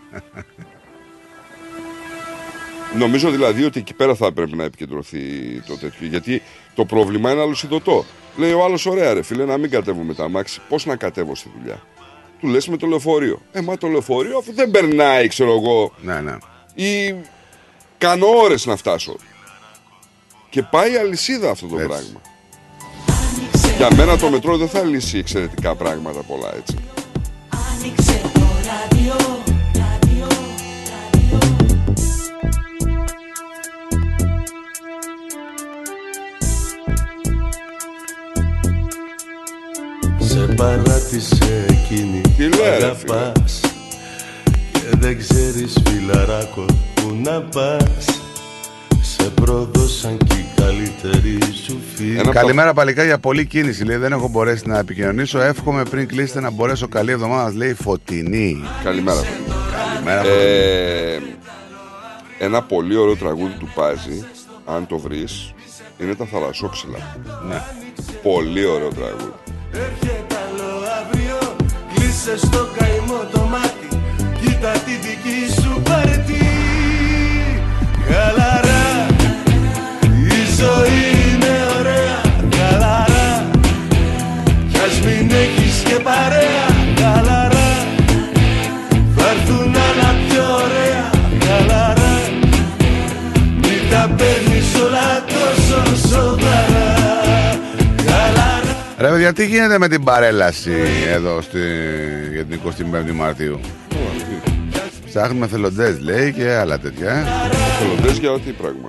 Νομίζω 2.99 3.31
δηλαδή 3.31 3.65
ότι 3.65 3.79
εκεί 3.79 3.95
πέρα 3.95 4.15
θα 4.15 4.27
έπρεπε 4.27 4.57
να 4.57 4.65
επικεντρωθεί 4.65 5.21
το 5.67 5.77
τέτοιο. 5.77 6.07
Γιατί 6.07 6.43
το 6.75 6.85
πρόβλημα 6.85 7.33
είναι 7.33 7.41
αλλοσυντοτό. 7.41 8.05
Λέει 8.37 8.53
ο 8.53 8.65
άλλος, 8.65 8.87
ωραία, 8.87 9.15
ρε 9.15 9.23
φίλε, 9.23 9.45
να 9.45 9.59
μην 9.59 9.71
κατέβω 9.71 10.03
με 10.03 10.15
τα 10.15 10.25
αμάξι. 10.25 10.61
Πώς 10.69 10.87
να 10.87 10.97
κατέβω 10.97 11.35
στη 11.35 11.51
δουλειά; 11.59 11.83
Του 12.41 12.47
λες 12.47 12.69
με 12.69 12.77
το 12.77 12.87
λεωφορείο. 12.87 13.41
Ε, 13.53 13.61
μα 13.61 13.77
το 13.79 13.87
λεωφορείο 13.89 14.39
αφού 14.39 14.53
δεν 14.53 14.71
περνάει, 14.71 15.29
ξέρω 15.29 15.53
εγώ. 15.53 15.93
Ναι, 16.03 16.21
ναι. 16.21 16.37
Ή 16.75 17.15
κάνω 17.99 18.27
ώρες 18.27 18.67
να 18.67 18.77
φτάσω. 18.77 19.17
Και 20.51 20.63
πάει 20.63 20.97
αλυσίδα 20.97 21.51
αυτό 21.51 21.67
το 21.67 21.77
πράγμα. 21.77 22.21
Για 23.77 23.95
μένα 23.95 24.19
το 24.19 24.31
μετρό 24.31 24.57
δεν 24.57 24.69
θα 24.69 24.83
λύσει 24.83 25.19
εξαιρετικά 25.19 25.75
πράγματα 25.75 26.21
πολλά 26.21 26.55
έτσι. 26.57 26.77
Σε 40.19 40.55
παράτησε 40.57 41.67
εκείνη 41.69 42.21
Τι 42.21 42.49
που 42.49 42.57
λέει, 42.57 42.79
ρε, 42.79 42.85
αγαπάς 42.85 43.61
Και 44.73 44.97
δεν 44.99 45.19
ξέρεις 45.19 45.83
φιλαράκο 45.85 46.65
που 46.95 47.19
να 47.23 47.41
πας 47.43 48.22
Σε 49.23 49.31
πρόδωσαν 49.31 50.17
κι 50.17 50.37
οι 50.37 50.47
καλύτεροι 50.55 51.39
σου 51.65 51.81
φίλοι 51.95 52.31
Καλημέρα 52.31 52.73
παλικάρια, 52.75 53.19
πολλή 53.19 53.47
κίνηση. 53.47 53.85
Λέει 53.85 53.97
δεν 53.97 54.13
έχω 54.13 54.29
μπορέσει 54.29 54.69
να 54.69 54.79
επικοινωνήσω. 54.79 55.41
Εύχομαι 55.41 55.83
πριν 55.85 56.09
κλείσετε 56.09 56.41
να 56.41 56.51
μπορέσω 56.51 56.89
καλή 56.89 57.11
εβδομάδα. 57.11 57.53
Λέει 57.57 57.75
φωτεινή. 57.75 58.63
Καλημέρα. 58.85 59.21
Καλημέρα. 59.73 60.27
Ε, 60.27 61.21
ένα 62.39 62.63
πολύ 62.63 62.97
ωραίο 62.97 63.17
τραγούδι 63.17 63.55
του 63.59 63.69
Πάζη, 63.75 64.25
αν 64.67 64.87
το 64.87 64.99
βρεις, 64.99 65.55
είναι 65.99 66.15
τα 66.15 66.25
θαλασσόψηλα. 66.25 67.17
Ναι. 67.49 67.63
Πολύ 68.23 68.65
ωραίο 68.65 68.89
τραγούδι. 68.89 69.33
Έρχεται 69.73 70.35
άλλο 70.49 70.71
αύριο 71.01 71.57
Κλείσε 71.95 72.37
στο 72.37 72.69
καημό 72.79 73.29
το 73.33 73.41
μάτι 73.41 73.89
Κοίτα 74.41 74.71
τη 74.71 74.91
δική 74.91 75.61
σου 75.61 75.83
πάρτι 75.83 76.45
Χαλαρά 78.09 78.67
Η 78.69 78.72
ζωή 80.63 81.03
είναι 81.27 81.55
ωραία 81.79 82.21
Χαλαρά 82.57 83.31
Κι 84.73 84.79
ας 84.87 84.97
μην 85.05 85.31
έχεις 85.45 85.75
και 85.89 85.97
παρέα 86.09 86.67
Χαλαρά 87.01 87.71
Θα 89.17 89.25
έρθουν 89.35 89.75
άλλα 89.89 90.11
πιο 90.29 90.43
ωραία 90.65 91.05
Χαλαρά 91.45 92.13
Μην 93.63 93.81
τα 93.91 94.11
παίρνεις 94.17 94.75
όλα 94.85 95.09
τόσο 95.33 96.09
σοβαρά 96.09 96.91
Χαλαρά 98.07 98.61
Ρε 98.99 99.09
παιδιά, 99.09 99.33
τι 99.33 99.47
γίνεται 99.47 99.79
με 99.79 99.89
την 99.89 100.05
παρέλαση 100.05 100.73
εδώ 101.13 101.41
στη... 101.41 101.59
για 102.33 102.45
την 102.45 102.61
25η 102.67 103.13
Μαρτίου; 103.15 103.61
Ψάχνουμε 105.09 105.47
θελοντές, 105.47 106.01
λέει 106.01 106.33
και 106.33 106.53
άλλα 106.53 106.79
τέτοια. 106.79 107.11
ε. 107.11 107.25
Θελοντές 107.79 108.19
για 108.19 108.31
τι 108.45 108.51
πράγμα. 108.51 108.89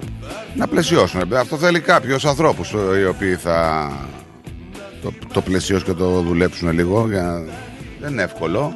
Να 0.56 0.68
πλαισιώσουν. 0.68 1.20
ρε 1.20 1.26
παιδιά. 1.26 1.40
Αυτό 1.40 1.58
θέλει 1.58 1.80
κάποιου 1.80 2.18
ανθρώπους 2.28 2.72
οι 2.72 3.06
οποίοι 3.06 3.36
θα 3.36 3.90
το, 5.02 5.14
το 5.34 5.42
πλαισιώσουν 5.42 5.86
και 5.88 5.94
το 5.94 6.22
δουλέψουν 6.22 6.72
λίγο. 6.72 7.08
Για... 7.10 7.22
να- 7.22 7.44
Δεν 8.00 8.12
είναι 8.12 8.22
εύκολο. 8.22 8.74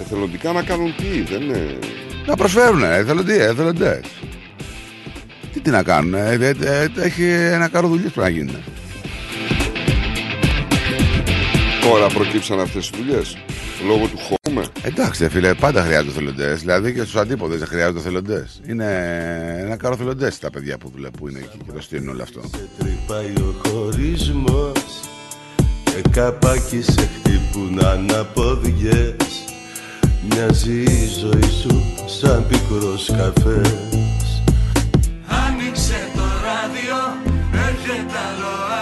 Εθελοντικά 0.00 0.52
να 0.52 0.62
κάνουν 0.62 0.94
τι, 0.96 1.22
δεν 1.32 1.42
είναι... 1.42 1.78
Να 2.26 2.36
προσφέρουν, 2.36 2.82
ε, 2.84 2.96
εθελοντέ, 2.96 3.44
εθελοντές. 3.44 4.00
Τι, 5.52 5.60
τι 5.60 5.70
να 5.70 5.82
κάνουν, 5.82 6.14
ε, 6.14 6.32
ε, 6.40 6.48
ε, 6.48 6.88
έχει 6.96 7.24
ένα 7.30 7.68
κάρο 7.68 7.88
δουλειές 7.88 8.10
που 8.12 8.20
να 8.20 8.28
γίνουν. 8.28 8.56
Τώρα 11.82 12.06
προκύψαν 12.06 12.60
αυτές 12.60 12.90
τις 12.90 13.00
δουλειές. 13.00 13.36
Λόγω 13.86 14.06
του 14.06 14.18
χώμα. 14.18 14.62
Εντάξει, 14.82 15.22
ρε 15.22 15.28
φίλε, 15.28 15.54
πάντα 15.54 15.82
χρειάζονται 15.82 16.12
θελοντές. 16.12 16.60
Δηλαδή 16.60 16.94
και 16.94 17.00
στους 17.00 17.16
αντίποδες 17.16 17.58
δεν 17.58 17.68
χρειάζονται 17.68 18.00
θελοντές. 18.00 18.60
Είναι 18.68 18.86
ένα 19.60 19.76
κάρο 19.76 19.96
θελοντές 19.96 20.38
τα 20.38 20.50
παιδιά 20.50 20.78
που 20.78 20.90
δουλεύουν 20.94 21.18
που 21.18 21.28
είναι 21.28 21.38
εκεί 21.38 21.58
και 21.66 21.72
το 21.72 21.82
στείλουν 21.82 22.08
όλο 22.08 22.22
αυτό. 22.22 22.40
Τρυπάει 22.78 23.32
ο 23.36 23.54
χωρισμός 23.64 24.82
Και 25.84 26.08
καπάκι 26.10 26.82
σε 26.82 27.08
χτυπούν 27.18 27.84
αναποδιές 27.84 29.16
Μοιάζει 30.28 30.82
η 30.82 31.08
ζωή 31.20 31.50
σου 31.62 31.82
σαν 32.06 32.46
πικρός 32.48 33.10
καφές 33.16 34.42
Άνοιξε 35.46 36.08
το 36.14 36.22
ράδιο, 36.44 36.96
έρχεται 37.52 38.18
άλλο 38.28 38.46
αύριο 38.46 38.73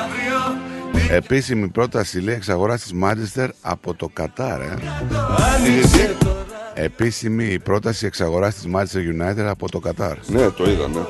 Επίσημη 1.14 1.68
πρόταση 1.68 2.20
λέει 2.20 2.34
εξαγοράς 2.34 2.82
της 2.82 2.92
Manchester 3.02 3.48
από 3.60 3.94
το 3.94 4.08
Κατάρ. 4.12 4.60
Ε. 4.60 4.74
Άνοιξε 5.54 6.16
το 6.18 6.36
Επίσημη 6.74 7.58
πρόταση 7.58 8.06
εξαγοράς 8.06 8.54
της 8.54 8.66
Manchester 8.74 9.20
United 9.20 9.46
από 9.46 9.70
το 9.70 9.78
Κατάρ. 9.78 10.16
Ναι, 10.26 10.50
το 10.50 10.70
είδα, 10.70 10.88
ναι. 10.88 11.00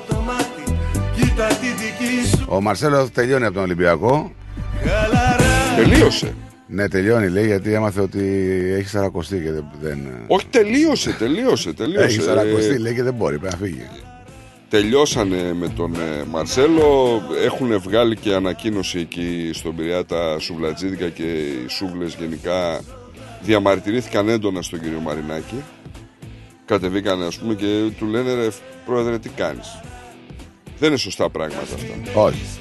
κοίτα 1.14 1.46
τη 1.46 1.66
δική 1.66 2.36
σου 2.36 2.46
Ο 2.48 2.60
Μαρσέλο 2.60 3.08
τελειώνει 3.10 3.44
από 3.44 3.54
τον 3.54 3.62
Ολυμπιακό. 3.62 4.32
χαλαρά 4.84 5.76
Τελείωσε. 5.76 6.34
Ναι, 6.66 6.88
τελειώνει 6.88 7.28
λέει 7.28 7.46
γιατί 7.46 7.72
έμαθε 7.72 8.00
ότι 8.00 8.20
έχει 8.78 8.88
σαρακοστεί 8.88 9.36
και 9.36 9.52
δεν. 9.52 9.64
δεν... 9.80 9.98
Όχι, 10.26 10.46
τελείωσε, 10.46 11.12
τελείωσε, 11.18 11.72
τελείωσε. 11.72 12.04
Έχει 12.04 12.20
σαρακοστεί 12.20 12.74
Ε, 12.74 12.78
λέει 12.78 12.94
και 12.94 13.02
δεν 13.02 13.14
μπορεί, 13.14 13.38
πρέπει 13.38 13.54
να 13.60 13.66
φύγει. 13.66 13.86
Τελειώσανε 14.72 15.54
με 15.54 15.68
τον 15.68 15.94
ε, 15.94 16.24
Μαρσέλο, 16.30 17.20
έχουν 17.44 17.80
βγάλει 17.80 18.16
και 18.16 18.34
ανακοίνωση 18.34 18.98
εκεί 18.98 19.50
στον 19.52 19.76
Πειραιά 19.76 20.04
τα 20.04 20.38
σουβλατζίδικα 20.38 21.08
και 21.08 21.22
οι 21.22 21.68
σούβλες 21.68 22.14
γενικά 22.14 22.80
διαμαρτυρήθηκαν 23.40 24.28
έντονα 24.28 24.62
στον 24.62 24.80
κύριο 24.80 25.00
Μαρινάκη. 25.00 25.62
Κατεβήκανε 26.64 27.24
ας 27.26 27.38
πούμε 27.38 27.54
και 27.54 27.90
του 27.98 28.06
λένε 28.06 28.34
ρε 28.34 28.48
πρόεδρε 28.86 29.18
τι 29.18 29.28
κάνεις; 29.28 29.80
Δεν 30.78 30.88
είναι 30.88 30.98
σωστά 30.98 31.30
πράγματα 31.30 31.62
αυτά. 31.74 32.20
Όχι. 32.20 32.58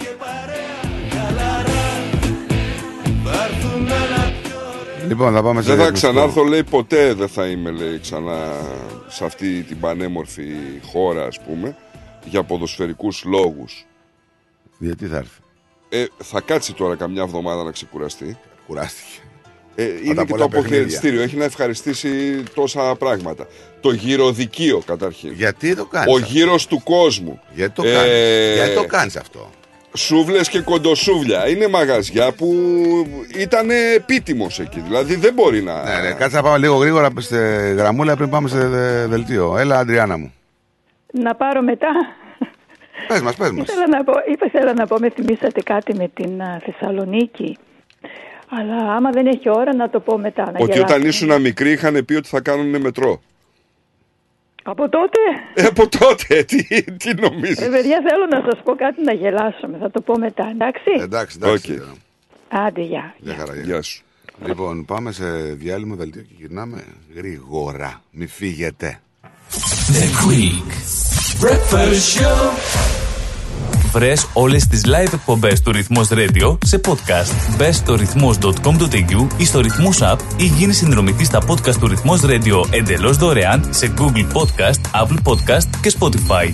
Λοιπόν, 5.07 5.33
θα 5.33 5.43
πάμε 5.43 5.61
σε 5.61 5.67
Δεν 5.67 5.77
θα 5.77 5.83
διαφημιστικό. 5.83 6.13
ξανάρθω 6.13 6.43
λέει 6.43 6.63
ποτέ 6.63 7.13
δεν 7.13 7.27
θα 7.27 7.45
είμαι 7.45 7.71
λέει 7.71 7.99
ξανά 7.99 8.37
σε 9.07 9.25
αυτή 9.25 9.61
την 9.61 9.79
πανέμορφη 9.79 10.43
χώρα 10.91 11.25
ας 11.25 11.39
πούμε 11.39 11.75
για 12.25 12.43
ποδοσφαιρικούς 12.43 13.23
λόγους. 13.25 13.85
Γιατί 14.77 15.05
θα 15.05 15.17
έρθει; 15.17 15.39
Ε, 15.89 16.05
θα 16.17 16.41
κάτσει 16.41 16.73
τώρα 16.73 16.95
καμιά 16.95 17.21
εβδομάδα 17.21 17.63
να 17.63 17.71
ξεκουραστεί. 17.71 18.37
Κουράστηκε. 18.67 19.19
Ε, 19.75 19.83
είναι 20.03 20.13
τα 20.13 20.21
και 20.23 20.27
πολλά 20.29 20.47
το 20.47 20.57
αποχαιρετιστήριο. 20.57 21.21
Έχει 21.21 21.35
να 21.37 21.43
ευχαριστήσει 21.43 22.43
τόσα 22.55 22.95
πράγματα. 22.95 23.47
Το 23.81 23.91
γυροδικείο 23.91 24.81
καταρχήν. 24.85 25.31
Γιατί 25.31 25.75
το 25.75 25.85
κάνεις. 25.85 26.13
Ο 26.13 26.19
γύρος 26.19 26.67
του 26.67 26.81
κόσμου. 26.83 27.39
Γιατί 27.53 27.73
το 27.73 27.87
Ε, 27.87 27.93
κάνεις. 27.93 28.53
Γιατί 28.55 28.73
το 28.75 28.85
κάνεις 28.85 29.15
αυτό; 29.15 29.49
σούβλες 29.97 30.49
και 30.49 30.59
κοντοσούβλια. 30.59 31.49
Είναι 31.49 31.67
μαγαζιά 31.67 32.31
που 32.31 32.55
ήταν 33.37 33.69
επίτιμος 33.95 34.59
εκεί. 34.59 34.79
Δηλαδή 34.79 35.15
δεν 35.15 35.33
μπορεί 35.33 35.61
να... 35.61 35.83
Ναι, 35.83 36.07
ναι, 36.07 36.13
κάτσε 36.13 36.35
να 36.35 36.43
πάμε 36.43 36.57
λίγο 36.57 36.75
γρήγορα 36.75 37.09
στη 37.17 37.35
γραμμούλα 37.77 38.15
πριν 38.15 38.29
πάμε 38.29 38.49
σε 38.49 38.67
δε- 38.67 39.07
δελτίο. 39.07 39.57
Έλα, 39.57 39.79
Αντριάννα 39.79 40.17
μου. 40.17 40.33
Να 41.11 41.35
πάρω 41.35 41.61
μετά. 41.61 41.89
Πες 43.07 43.21
μας, 43.21 43.35
πες 43.35 43.51
μας. 43.51 43.67
Ήθελα 43.67 43.87
να 43.87 44.03
πω, 44.03 44.13
είπα, 44.31 44.45
ήθελα 44.45 44.73
να 44.73 44.87
πω, 44.87 44.99
με 44.99 45.09
θυμήσατε 45.09 45.61
κάτι 45.61 45.95
με 45.95 46.07
την 46.13 46.41
α, 46.41 46.61
Θεσσαλονίκη. 46.65 47.57
Αλλά 48.49 48.93
άμα 48.93 49.09
δεν 49.09 49.27
έχει 49.27 49.49
ώρα 49.49 49.75
να 49.75 49.89
το 49.89 49.99
πω 49.99 50.17
μετά. 50.17 50.43
Να 50.43 50.49
Ότι 50.49 50.57
γελάσουμε. 50.71 50.83
όταν 50.95 51.07
ήσουν 51.07 51.41
μικροί 51.41 51.71
είχαν 51.71 52.05
πει 52.05 52.13
ότι 52.13 52.27
θα 52.27 52.41
κάνουν 52.41 52.81
μετρό. 52.81 53.21
Από 54.63 54.89
τότε, 54.89 55.19
Ε, 55.53 55.63
από 55.65 55.87
τότε, 55.99 56.43
τι, 56.43 56.83
τι 56.83 57.13
νομίζεις; 57.13 57.59
ρε 57.59 57.69
παιδιά, 57.69 58.01
θέλω 58.09 58.25
να 58.29 58.51
σας 58.51 58.61
πω 58.63 58.75
κάτι 58.75 59.03
να 59.03 59.13
γελάσουμε. 59.13 59.77
Θα 59.77 59.91
το 59.91 60.01
πω 60.01 60.17
μετά, 60.17 60.47
εντάξει; 60.51 60.89
Εντάξει, 60.99 61.37
εντάξει. 61.41 61.81
Άντε, 62.49 62.81
γεια. 62.81 63.15
Γεια 63.17 63.35
χαρά, 63.35 63.53
γεια. 63.53 63.63
Γεια 63.63 63.81
σου. 63.81 64.03
Λοιπόν, 64.45 64.85
πάμε 64.85 65.11
σε 65.11 65.25
διάλειμμα 65.41 65.95
δελτίο 65.95 66.21
και 66.21 66.33
γυρνάμε 66.37 66.83
γρήγορα. 67.15 68.01
Μη 68.11 68.27
φύγετε. 68.27 68.99
The 69.91 70.09
Greek 70.23 70.67
Breakfast 71.41 72.17
Show. 72.17 72.37
Βρες 73.91 74.27
όλες 74.33 74.67
τις 74.67 74.81
live 74.85 75.13
εκπομπές 75.13 75.61
του 75.61 75.71
Ρυθμός 75.71 76.07
Radio 76.11 76.57
σε 76.65 76.81
podcast. 76.87 77.55
Μπες 77.57 77.75
στο 77.75 77.95
ρυθμός.com.au 77.95 79.27
ή 79.37 79.45
στο 79.45 79.59
Ρυθμός 79.59 79.99
App 80.01 80.17
ή 80.37 80.45
γίνεις 80.45 80.77
συνδρομητής 80.77 81.27
στα 81.27 81.39
podcast 81.47 81.75
του 81.75 81.87
Ρυθμός 81.87 82.21
Radio 82.23 82.65
εντελώς 82.69 83.17
δωρεάν 83.17 83.67
σε 83.69 83.93
Google 83.97 84.25
Podcast, 84.33 85.03
Apple 85.03 85.17
Podcast 85.23 85.67
και 85.81 85.93
Spotify. 85.99 86.53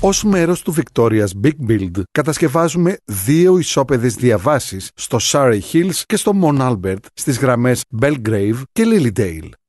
Ως 0.00 0.24
μέρος 0.24 0.62
του 0.62 0.74
Victoria's 0.74 1.46
Big 1.46 1.70
Build 1.70 2.02
κατασκευάζουμε 2.10 2.96
δύο 3.04 3.58
ισόπεδες 3.58 4.14
διαβάσεις 4.14 4.90
στο 4.94 5.18
Surrey 5.20 5.60
Hills 5.72 6.02
και 6.06 6.16
στο 6.16 6.32
Mount 6.42 6.70
Albert 6.70 7.04
στις 7.14 7.38
γραμμές 7.38 7.82
Belgrave 8.00 8.62
και 8.72 8.84
Lilydale. 8.86 9.63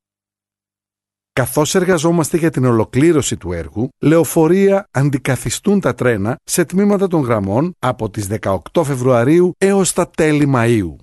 Καθώς 1.39 1.75
εργαζόμαστε 1.75 2.37
για 2.37 2.49
την 2.49 2.65
ολοκλήρωση 2.65 3.37
του 3.37 3.51
έργου, 3.51 3.89
λεωφορεία 3.99 4.87
αντικαθιστούν 4.91 5.79
τα 5.79 5.93
τρένα 5.93 6.37
σε 6.43 6.65
τμήματα 6.65 7.07
των 7.07 7.21
γραμμών 7.21 7.75
από 7.79 8.09
τις 8.09 8.27
18 8.41 8.57
Φεβρουαρίου 8.83 9.51
έως 9.57 9.93
τα 9.93 10.09
τέλη 10.09 10.51
Μαΐου. 10.55 10.95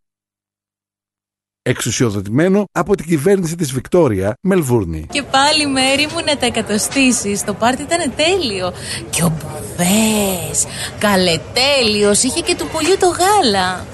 Εξουσιοδοτημένο 1.69 2.65
από 2.71 2.95
την 2.95 3.05
κυβέρνηση 3.05 3.55
της 3.55 3.71
Βικτόρια, 3.71 4.33
Μελβούρνη. 4.41 5.07
Και 5.11 5.23
πάλι 5.23 5.67
μέρη 5.67 6.07
μου 6.13 6.19
να 6.25 6.37
τα 6.37 6.45
εκατοστήσεις. 6.45 7.43
Το 7.43 7.53
πάρτι 7.53 7.81
ήταν 7.81 8.13
τέλειο. 8.15 8.73
Και 9.09 9.23
ο 9.23 9.31
Μπουβές, 9.37 10.65
καλετέλειος, 10.99 12.23
είχε 12.23 12.41
και 12.41 12.55
του 12.55 12.67
πουλιού 12.71 12.97
το 12.99 13.07
γάλα. 13.07 13.85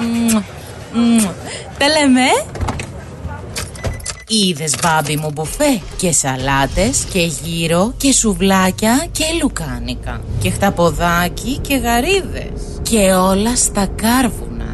Μμμ, 0.00 0.42
μμμ. 0.92 1.18
Τα 1.78 1.86
λέμε. 1.88 2.26
Είδες 4.28 4.74
μπάμπι 4.82 5.16
μου 5.16 5.30
μπουφέ; 5.34 5.80
Και 5.96 6.12
σαλάτες 6.12 7.04
και 7.12 7.20
γύρο 7.42 7.94
και 7.96 8.12
σουβλάκια 8.12 9.06
και 9.12 9.24
λουκάνικα 9.42 10.20
και 10.38 10.50
χταποδάκι 10.50 11.58
και 11.58 11.76
γαρίδες 11.76 12.80
και 12.82 13.12
όλα 13.12 13.56
στα 13.56 13.86
κάρβουνα. 13.86 14.73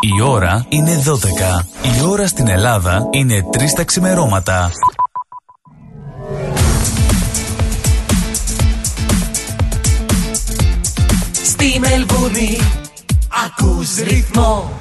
Η 0.00 0.20
ώρα 0.22 0.66
είναι 0.68 1.02
12. 1.04 1.08
Η 1.82 2.02
ώρα 2.08 2.26
στην 2.26 2.48
Ελλάδα 2.48 3.08
είναι 3.10 3.44
3 3.52 3.56
τα 3.76 3.84
ξημερώματα. 3.84 4.70
Στη 11.32 11.78
Μελβούνι 11.80 12.58
ακούς 13.46 13.96
ρυθμό 13.96 14.78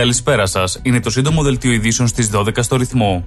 Καλησπέρα 0.00 0.46
σας. 0.46 0.78
Είναι 0.82 1.00
το 1.00 1.10
σύντομο 1.10 1.42
δελτίο 1.42 1.72
ειδήσεων 1.72 2.08
στις 2.08 2.30
12 2.32 2.62
στο 2.62 2.76
ρυθμό. 2.76 3.24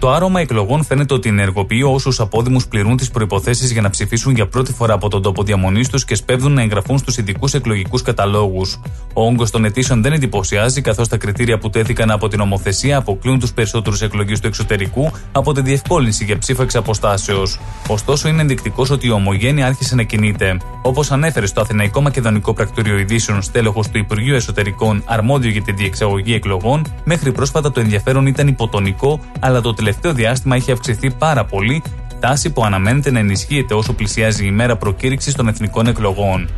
Το 0.00 0.10
άρωμα 0.10 0.40
εκλογών 0.40 0.84
φαίνεται 0.84 1.14
ότι 1.14 1.28
ενεργοποιεί 1.28 1.82
όσους 1.84 2.20
απόδημου 2.20 2.60
πληρούν 2.68 2.96
τις 2.96 3.10
προποθέσει 3.10 3.66
για 3.72 3.80
να 3.80 3.90
ψηφίσουν 3.90 4.34
για 4.34 4.46
πρώτη 4.46 4.72
φορά 4.72 4.94
από 4.94 5.08
τον 5.08 5.22
τόπο 5.22 5.42
διαμονής 5.42 5.88
τους 5.88 6.04
και 6.04 6.14
σπέβδουν 6.14 6.52
να 6.52 6.62
εγγραφούν 6.62 6.98
στους 6.98 7.16
ειδικούς 7.16 7.54
εκλογικούς 7.54 8.02
καταλόγους. 8.02 8.80
Ο 9.12 9.26
όγκος 9.26 9.50
των 9.50 9.64
αιτήσεων 9.64 10.02
δεν 10.02 10.12
εντυπωσιάζει, 10.12 10.80
καθώς 10.80 11.08
τα 11.08 11.16
κριτήρια 11.16 11.58
που 11.58 11.70
τέθηκαν 11.70 12.10
από 12.10 12.28
την 12.28 12.38
νομοθεσία 12.38 12.96
αποκλείουν 12.96 13.38
τους 13.38 13.52
περισσότερους 13.52 14.02
εκλογείς 14.02 14.40
του 14.40 14.46
εξωτερικού 14.46 15.10
από 15.32 15.52
τη 15.52 15.60
διευκόλυνση 15.60 16.24
για 16.24 16.38
ψήφο 16.38 16.62
εξ 16.62 16.74
αποστάσεως. 16.74 17.58
Ωστόσο, 17.88 18.28
είναι 18.28 18.40
ενδεικτικός 18.40 18.90
ότι 18.90 19.06
η 19.06 19.10
ομογένεια 19.10 19.66
άρχισε 19.66 19.94
να 19.94 20.02
κινείται. 20.02 20.56
Όπως 20.82 21.10
ανέφερε 21.10 21.46
στο 21.46 21.60
Αθηναϊκό 21.60 22.00
Μακεδονικό 22.00 22.52
Πρακτορείο 22.52 22.98
Ειδήσεων 22.98 23.42
στέλεχος 23.42 23.88
του 23.88 23.98
Υπουργείου 23.98 24.34
Εσωτερικών 24.34 25.02
αρμόδιο 25.06 25.50
για 25.50 25.62
τη 25.62 25.72
διεξαγωγή 25.72 26.34
εκλογών, 26.34 26.86
μέχρι 27.04 27.32
πρόσφατα 27.32 27.70
το 27.70 27.80
ενδιαφέρον 27.80 28.26
ήταν 28.26 28.48
υποτονικό, 28.48 29.20
αλλά 29.40 29.60
το 29.60 29.74
τελευταίο 29.74 29.86
διάστημα 30.02 30.56
έχει 30.56 30.72
αυξηθεί 30.72 31.10
πάρα 31.10 31.44
πολύ, 31.44 31.82
τάση 32.20 32.50
που 32.50 32.64
αναμένεται 32.64 33.10
να 33.10 33.18
ενισχύεται 33.18 33.74
όσο 33.74 33.92
πλησιάζει 33.92 34.46
η 34.46 34.50
μέρα 34.50 34.76
προκήρυξης 34.76 35.34
των 35.34 35.48
εθνικών 35.48 35.86
εκλογών. 35.86 36.48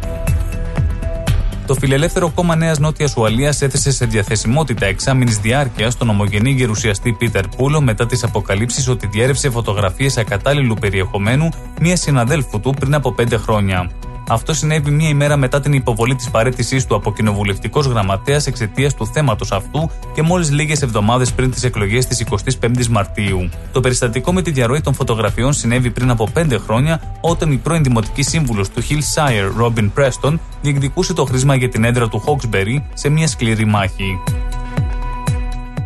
Το 1.70 1.76
φιλελεύθερο 1.76 2.31
κόμμα 2.34 2.57
Νέας 2.57 2.78
Νότιας 2.78 3.17
Ουαλίας 3.17 3.62
έθεσε 3.62 3.92
σε 3.92 4.07
διαθεσιμότητα 4.07 4.86
εξάμηνης 4.86 5.39
διάρκειας 5.39 5.97
τον 5.97 6.09
ομογενή 6.09 6.50
γερουσιαστή 6.50 7.12
Πίτερ 7.12 7.49
Πούλο 7.49 7.81
μετά 7.81 8.07
τις 8.07 8.25
αποκαλύψεις 8.25 8.89
ότι 8.89 9.07
διέρευσε 9.07 9.50
φωτογραφίες 9.50 10.17
ακατάλληλου 10.17 10.75
περιεχομένου 10.75 11.49
μιας 11.81 12.00
συναδέλφου 12.00 12.60
του 12.60 12.75
πριν 12.81 12.94
από 12.94 13.12
πέντε 13.12 13.36
χρόνια. 13.36 13.91
Αυτό 14.31 14.55
συνέβη 14.55 14.91
μία 14.91 15.09
ημέρα 15.09 15.36
μετά 15.36 15.60
την 15.60 15.73
υποβολή 15.73 16.15
της 16.15 16.31
παρέτησής 16.31 16.86
του 16.86 16.94
από 16.94 17.12
κοινοβουλευτικός 17.12 17.86
γραμματέας 17.86 18.47
εξαιτίας 18.47 18.94
του 18.94 19.07
θέματος 19.07 19.52
αυτού 19.52 19.91
και 20.15 20.23
μόλις 20.23 20.50
λίγες 20.50 20.83
εβδομάδες 20.83 21.33
πριν 21.33 21.50
τις 21.50 21.65
εκλογές 21.65 22.07
της 22.07 22.25
25η 22.31 22.86
Μαρτίου. 22.86 23.49
Το 23.73 23.81
περιστατικό 23.81 24.33
με 24.33 24.42
τη 24.42 24.50
διαρροή 24.50 24.81
των 24.81 24.94
φωτογραφιών 24.94 25.52
συνέβη 25.52 25.91
πριν 25.91 26.10
από 26.10 26.28
πέντε 26.33 26.59
χρόνια, 26.59 27.02
όταν 27.20 27.52
η 27.52 27.57
πρώην 27.57 27.83
δημοτική 27.83 28.23
σύμβουλος 28.23 28.68
του 28.68 28.83
Hillshire, 28.83 29.62
Robin 29.62 29.91
Preston, 29.97 30.39
διεκδικούσε 30.62 31.12
το 31.12 31.25
χρήσμα 31.25 31.55
για 31.55 31.68
την 31.68 31.84
έδρα 31.84 32.09
του 32.09 32.25
Hawkesbury 32.26 32.83
σε 32.94 33.09
μια 33.09 33.26
σκληρή 33.26 33.65
μάχη. 33.65 34.18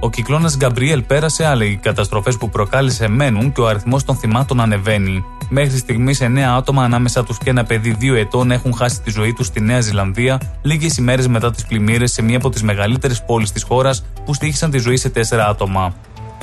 Ο 0.00 0.10
κυκλώνας 0.10 0.56
Γκαμπριέλ 0.56 1.02
πέρασε, 1.02 1.46
αλλά 1.46 1.64
οι 1.64 1.76
καταστροφές 1.76 2.36
που 2.36 2.48
προκάλεσε 2.48 3.08
μένουν 3.08 3.52
και 3.52 3.60
ο 3.60 3.66
αριθμός 3.66 4.04
των 4.04 4.16
θυμάτων 4.16 4.60
ανεβαίνει. 4.60 5.24
Μέχρι 5.48 5.78
στιγμής, 5.78 6.20
9 6.20 6.56
άτομα 6.56 6.84
ανάμεσα 6.84 7.24
τους 7.24 7.38
και 7.38 7.50
ένα 7.50 7.64
παιδί 7.64 7.96
2 8.00 8.14
ετών 8.14 8.50
έχουν 8.50 8.74
χάσει 8.74 9.00
τη 9.00 9.10
ζωή 9.10 9.32
τους 9.32 9.46
στη 9.46 9.60
Νέα 9.60 9.80
Ζηλανδία, 9.80 10.40
λίγες 10.62 10.96
ημέρες 10.96 11.28
μετά 11.28 11.50
τις 11.50 11.66
πλημμύρες 11.66 12.12
σε 12.12 12.22
μία 12.22 12.36
από 12.36 12.50
τις 12.50 12.62
μεγαλύτερες 12.62 13.24
πόλεις 13.24 13.52
της 13.52 13.62
χώρας 13.62 14.04
που 14.24 14.34
στήχησαν 14.34 14.70
τη 14.70 14.78
ζωή 14.78 14.96
σε 14.96 15.08
4 15.08 15.46
άτομα. 15.48 15.94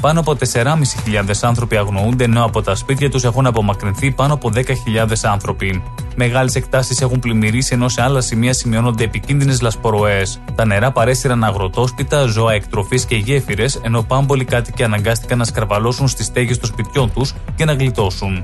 Πάνω 0.01 0.19
από 0.19 0.35
4.500 0.53 0.75
άνθρωποι 1.41 1.77
αγνοούνται, 1.77 2.23
ενώ 2.23 2.43
από 2.43 2.61
τα 2.61 2.75
σπίτια 2.75 3.09
τους 3.09 3.23
έχουν 3.23 3.45
απομακρυνθεί 3.45 4.11
πάνω 4.11 4.33
από 4.33 4.51
10.000 4.53 4.63
άνθρωποι. 5.21 5.83
Μεγάλες 6.15 6.55
εκτάσεις 6.55 7.01
έχουν 7.01 7.19
πλημμυρίσει, 7.19 7.73
ενώ 7.73 7.89
σε 7.89 8.01
άλλα 8.01 8.21
σημεία 8.21 8.53
σημειώνονται 8.53 9.03
επικίνδυνες 9.03 9.61
λασποροέ. 9.61 10.21
Τα 10.55 10.65
νερά 10.65 10.91
παρέστηραν 10.91 11.43
αγροτόσπιτα, 11.43 12.25
ζώα 12.25 12.53
εκτροφής 12.53 13.05
και 13.05 13.15
γέφυρες, 13.15 13.79
ενώ 13.83 14.01
πάμπολοι 14.01 14.45
κάτοικοι 14.45 14.83
αναγκάστηκαν 14.83 15.37
να 15.37 15.43
σκαρβαλώσουν 15.43 16.07
στις 16.07 16.25
στέγες 16.25 16.57
των 16.57 16.69
σπιτιών 16.69 17.13
τους 17.13 17.33
και 17.55 17.65
να 17.65 17.73
γλιτώσουν. 17.73 18.43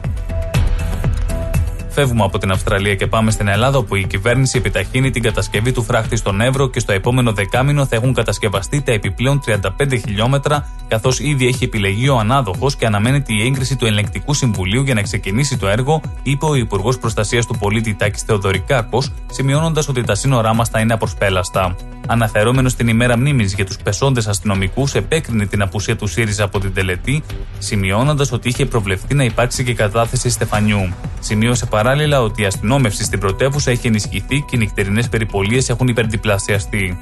Φεύγουμε 1.99 2.23
από 2.23 2.37
την 2.37 2.51
Αυστραλία 2.51 2.95
και 2.95 3.07
πάμε 3.07 3.31
στην 3.31 3.47
Ελλάδα, 3.47 3.77
όπου 3.77 3.95
η 3.95 4.05
κυβέρνηση 4.07 4.57
επιταχύνει 4.57 5.09
την 5.09 5.21
κατασκευή 5.21 5.71
του 5.71 5.83
φράχτη 5.83 6.15
στον 6.15 6.41
Εύρο 6.41 6.69
και 6.69 6.79
στο 6.79 6.91
επόμενο 6.91 7.31
δεκάμινο 7.31 7.85
θα 7.85 7.95
έχουν 7.95 8.13
κατασκευαστεί 8.13 8.81
τα 8.81 8.91
επιπλέον 8.91 9.41
35 9.45 9.61
χιλιόμετρα, 10.05 10.69
καθώς 10.87 11.19
ήδη 11.19 11.47
έχει 11.47 11.63
επιλεγεί 11.63 12.09
ο 12.09 12.17
ανάδοχος 12.17 12.75
και 12.75 12.85
αναμένεται 12.85 13.33
η 13.33 13.45
έγκριση 13.45 13.75
του 13.75 13.85
Ελεγκτικού 13.85 14.33
Συμβουλίου 14.33 14.81
για 14.81 14.93
να 14.93 15.01
ξεκινήσει 15.01 15.57
το 15.57 15.67
έργο, 15.67 16.01
είπε 16.23 16.45
ο 16.45 16.55
Υπουργός 16.55 16.97
Προστασίας 16.97 17.45
του 17.45 17.57
Πολίτη 17.57 17.93
Τάκης 17.93 18.21
Θεοδωρικάκος, 18.21 19.11
σημειώνοντας 19.31 19.87
ότι 19.87 20.03
τα 20.03 20.15
σύνορά 20.15 20.53
μας 20.53 20.69
θα 20.69 20.79
είναι 20.79 20.93
απροσπέλαστα. 20.93 21.75
Αναφερόμενος 22.07 22.71
στην 22.71 22.87
ημέρα 22.87 23.17
μνήμης 23.17 23.53
για 23.53 23.65
τους 23.65 23.77
πεσόντες 23.77 24.27
αστυνομικούς, 24.27 24.95
επέκρινε 24.95 25.45
την 25.45 25.61
απουσία 25.61 25.95
του 25.95 26.07
ΣΥΡΙΖΑ 26.07 26.43
από 26.43 26.59
την 26.59 26.73
τελετή, 26.73 27.23
σημειώνοντας 27.57 28.31
ότι 28.31 28.49
είχε 28.49 28.65
προβλεφθεί 28.65 29.13
να 29.13 29.23
υπάρξει 29.23 29.63
και 29.63 29.73
κατάθεση 29.73 30.29
Στεφανιού. 30.29 30.93
Σημείωσε 31.19 31.65
παράλληλα 31.87 32.21
ότι 32.21 32.41
η 32.41 32.45
αστυνόμευση 32.45 33.03
στην 33.03 33.19
πρωτεύουσα 33.19 33.71
έχει 33.71 33.87
ενισχυθεί 33.87 34.41
και 34.41 34.55
οι 34.55 34.57
νυχτερινές 34.57 35.09
περιπολίες 35.09 35.69
έχουν 35.69 35.87
υπερδιπλασιαστεί. 35.87 36.99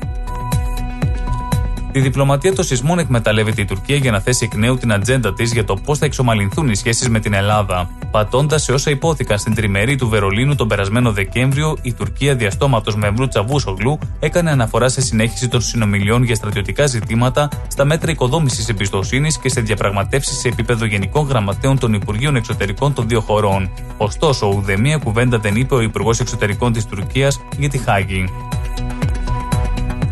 Τη 1.95 2.01
διπλωματία 2.01 2.53
των 2.53 2.65
σεισμών 2.65 2.99
εκμεταλλεύεται 2.99 3.61
η 3.61 3.65
Τουρκία 3.65 3.95
για 3.95 4.11
να 4.11 4.19
θέσει 4.19 4.45
εκ 4.45 4.55
νέου 4.55 4.77
την 4.77 4.93
ατζέντα 4.93 5.33
της 5.33 5.53
για 5.53 5.65
το 5.65 5.75
πώς 5.75 5.97
θα 5.97 6.05
εξομαλυνθούν 6.05 6.69
οι 6.69 6.75
σχέσεις 6.75 7.09
με 7.09 7.19
την 7.19 7.33
Ελλάδα. 7.33 7.89
Πατώντας 8.11 8.63
σε 8.63 8.71
όσα 8.71 8.89
υπόθηκαν 8.89 9.37
στην 9.37 9.55
τριμερή 9.55 9.95
του 9.95 10.09
Βερολίνου 10.09 10.55
τον 10.55 10.67
περασμένο 10.67 11.11
Δεκέμβριο, 11.11 11.77
η 11.81 11.93
Τουρκία 11.93 12.35
διαστόματος 12.35 12.95
με 12.95 13.09
Βρούτσα 13.09 13.43
Βούσογλου 13.43 13.99
έκανε 14.19 14.51
αναφορά 14.51 14.89
σε 14.89 15.01
συνέχιση 15.01 15.47
των 15.47 15.61
συνομιλιών 15.61 16.23
για 16.23 16.35
στρατιωτικά 16.35 16.85
ζητήματα, 16.85 17.49
στα 17.67 17.85
μέτρα 17.85 18.11
οικοδόμησης 18.11 18.69
εμπιστοσύνης 18.69 19.37
και 19.37 19.49
σε 19.49 19.61
διαπραγματεύσεις 19.61 20.37
σε 20.37 20.47
επίπεδο 20.47 20.85
γενικών 20.85 21.27
γραμματέων 21.27 21.79
των 21.79 21.93
Υπουργείων 21.93 22.35
Εξωτερικών 22.35 22.93
των 22.93 23.07
δύο 23.07 23.21
χωρών. 23.21 23.69
Ωστόσο, 23.97 24.47
ουδέμια 24.47 24.97
κουβέντα 24.97 25.37
δεν 25.37 25.55
είπε 25.55 25.73
ο 25.73 25.81
Υπουργός 25.81 26.19
Εξωτερικών 26.19 26.73
της 26.73 26.85
Τουρκίας 26.85 27.41
για 27.57 27.69
τη 27.69 27.77
Χάγη. 27.77 28.25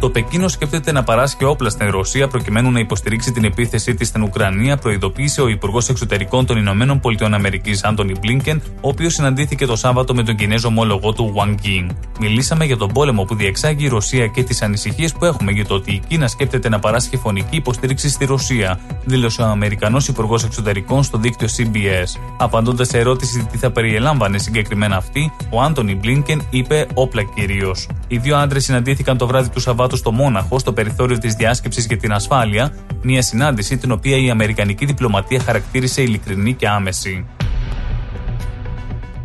Το 0.03 0.09
Πεκίνο 0.09 0.47
σκέφτεται 0.47 0.91
να 0.91 1.03
παράσχει 1.03 1.43
όπλα 1.43 1.69
στην 1.69 1.89
Ρωσία 1.89 2.27
προκειμένου 2.27 2.71
να 2.71 2.79
υποστηρίξει 2.79 3.31
την 3.31 3.43
επίθεσή 3.43 3.93
της 3.93 4.07
στην 4.07 4.23
Ουκρανία, 4.23 4.77
προειδοποίησε 4.77 5.41
ο 5.41 5.47
Υπουργός 5.47 5.89
Εξωτερικών 5.89 6.45
των 6.45 6.57
Ηνωμένων 6.57 6.99
Πολιτειών 6.99 7.33
Αμερικής, 7.33 7.83
Άντωνι 7.83 8.13
Μπλίνκεν, 8.19 8.61
ο 8.81 8.87
οποίος 8.87 9.13
συναντήθηκε 9.13 9.65
το 9.65 9.75
Σάββατο 9.75 10.13
με 10.13 10.23
τον 10.23 10.35
Κινέζο 10.35 10.67
ομόλογό 10.67 11.13
του 11.13 11.33
Wang 11.37 11.65
Ying. 11.65 11.87
Μιλήσαμε 12.19 12.65
για 12.65 12.77
τον 12.77 12.91
πόλεμο 12.91 13.23
που 13.23 13.35
διεξάγει 13.35 13.85
η 13.85 13.87
Ρωσία 13.87 14.27
και 14.27 14.43
τις 14.43 14.61
ανησυχίες 14.61 15.13
που 15.13 15.25
έχουμε 15.25 15.51
για 15.51 15.65
το 15.65 15.73
ότι 15.73 15.91
η 15.91 16.01
Κίνα 16.07 16.27
σκέφτεται 16.27 16.69
να 16.69 16.79
παράσχει 16.79 17.17
φωνική 17.17 17.55
υποστήριξη 17.55 18.09
στη 18.09 18.25
Ρωσία, 18.25 18.79
δήλωσε 19.05 19.41
ο 19.41 19.45
Αμερικανός 19.45 20.07
Υπουργός 20.07 20.43
Εξωτερικών 20.43 21.03
στο 21.03 21.17
δίκτυο 21.17 21.47
CBS. 21.57 22.19
Απαντώντας 22.37 22.87
σε 22.87 22.97
ερώτηση 22.97 23.47
τι 23.51 23.57
θα 23.57 23.71
περιελάμβανε 23.71 24.37
συγκεκριμένα 24.37 24.95
αυτή, 24.95 25.31
ο 25.49 25.61
Άντωνι 25.61 25.95
Μπλίνκεν 25.95 26.47
είπε 26.49 26.87
όπλα 26.93 27.23
κυρίως. 27.23 27.87
Οι 28.07 28.17
δύο 28.17 28.37
άντρες 28.37 28.63
συναντήθηκαν 28.63 29.17
το 29.17 29.27
βράδυ 29.27 29.49
του 29.49 29.59
Σαββάτου 29.59 29.92
στο 29.95 30.11
Μόναχο, 30.11 30.59
στο 30.59 30.73
περιθώριο 30.73 31.17
της 31.17 31.33
διάσκεψης 31.33 31.85
για 31.85 31.97
την 31.97 32.13
ασφάλεια, 32.13 32.73
μια 33.01 33.21
συνάντηση 33.21 33.77
την 33.77 33.91
οποία 33.91 34.17
η 34.17 34.29
Αμερικανική 34.29 34.85
διπλωματία 34.85 35.39
χαρακτήρισε 35.39 36.01
ειλικρινή 36.01 36.53
και 36.53 36.67
άμεση. 36.67 37.25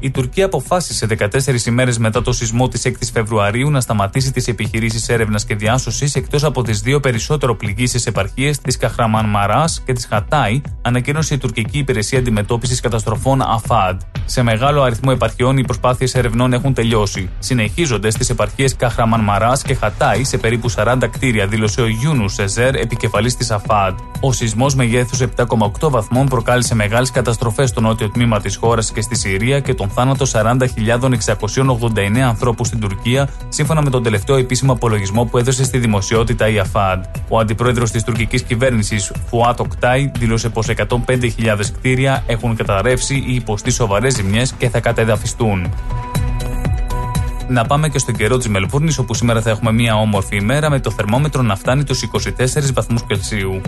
Η 0.01 0.11
Τουρκία 0.11 0.45
αποφάσισε 0.45 1.07
14 1.19 1.67
ημέρες 1.67 1.99
μετά 1.99 2.23
το 2.23 2.33
σεισμό 2.33 2.69
της 2.69 2.83
6η 2.85 3.09
Φεβρουαρίου 3.13 3.71
να 3.71 3.81
σταματήσει 3.81 4.33
τις 4.33 4.49
επιχειρήσεις 4.49 5.09
έρευνας 5.09 5.45
και 5.45 5.55
διάσωσης 5.55 6.15
εκτός 6.15 6.45
από 6.45 6.63
τις 6.63 6.81
δύο 6.81 7.01
περισσότερο 7.01 7.57
πληγήσεις 7.57 8.07
επαρχίες 8.07 8.59
της 8.59 8.77
Καχραμάν 8.77 9.27
Μαράς 9.27 9.83
και 9.87 9.93
της 9.93 10.07
Χατάι, 10.07 10.61
ανακοίνωσε 10.83 11.35
η 11.35 11.39
τουρκική 11.39 11.79
υπηρεσία 11.79 12.19
αντιμετώπισης 12.19 12.81
καταστροφών 12.81 13.43
ΑΦΑΔ. 13.43 13.97
Σε 14.25 14.43
μεγάλο 14.43 14.83
αριθμό 14.83 15.11
επαρχιών 15.15 15.59
οι 15.59 15.65
προσπάθειες 15.65 16.15
ερευνών 16.15 16.53
έχουν 16.53 16.75
τελειώσει. 16.75 17.29
Συνεχίζονται 17.39 18.11
στι 18.11 18.27
επαρχίες 18.31 18.77
Καχραμάν 18.77 19.21
Μαράς 19.21 19.63
και 19.63 19.75
Χατάι 19.75 20.25
σε 20.25 20.39
περίπου 20.39 20.71
40 20.71 21.09
κτίρια, 21.11 21.47
δήλωσε 21.47 21.81
ο 21.81 21.87
Γιούνους 21.87 22.33
Σεζέρ, 22.33 22.75
επικεφαλής 22.75 23.37
της 23.37 23.51
ΑΦΑΔ. 23.51 23.95
Ο 24.21 24.33
σεισμός 24.33 24.75
μεγέθους 24.75 25.21
7,8 25.21 25.91
βαθμών 25.91 26.27
προκάλεσε 26.27 26.75
μεγάλες 26.75 27.11
καταστροφές 27.11 27.69
στο 27.69 27.81
νότιο 27.81 28.11
τμήμα 28.11 28.41
της 28.41 28.57
χώρας 28.57 28.93
και 28.93 29.01
στη 29.01 29.17
Συρία 29.17 29.61
και 29.61 29.75
τον 29.75 29.88
θάνατο 29.89 30.27
40.689 30.33 32.19
ανθρώπους 32.19 32.67
στην 32.67 32.81
Τουρκία, 32.81 33.29
σύμφωνα 33.49 33.83
με 33.83 33.91
τον 33.91 34.03
τελευταίο 34.03 34.37
επίσημο 34.37 34.73
απολογισμό 34.73 35.25
που 35.25 35.39
έδωσε 35.39 35.65
στη 35.65 35.79
δημοσιότητα 35.79 36.49
η 36.49 36.59
ΑΦΑΔ. 36.59 36.99
Ο 37.29 37.39
αντιπρόεδρος 37.39 37.91
της 37.91 38.03
τουρκικής 38.03 38.43
κυβέρνησης, 38.43 39.13
Φουάτ 39.27 39.61
Οκτάι, 39.61 40.11
δήλωσε 40.19 40.49
πως 40.49 40.69
105.000 40.69 41.71
κτίρια 41.73 42.25
έχουν 42.27 42.57
καταρρεύσει 42.57 43.25
ή 43.27 43.35
υποστεί 43.35 43.71
σοβαρές 43.71 44.15
ζημιές 44.15 44.53
και 44.59 44.69
θα 44.69 44.81
κατεδαφιστούν. 44.81 45.69
Να 47.49 47.65
πάμε 47.65 47.89
και 47.89 47.99
στον 47.99 48.15
καιρό 48.15 48.37
της 48.37 48.49
Μελβούρνης, 48.49 48.99
όπου 48.99 49.15
σήμερα 49.15 49.41
θα 49.43 49.51
έχουμε 49.51 49.73
μια 49.73 49.95
όμορφη 49.95 50.37
ημέρα 50.37 50.71
με 50.71 50.81
το 50.81 50.91
θερμόμετρο 50.91 51.43
να 51.43 51.57
φτάνει 51.57 51.85
τους 51.85 52.03
24 52.03 52.73
βαθμούς 52.73 53.05
Κελσίου. 53.07 53.61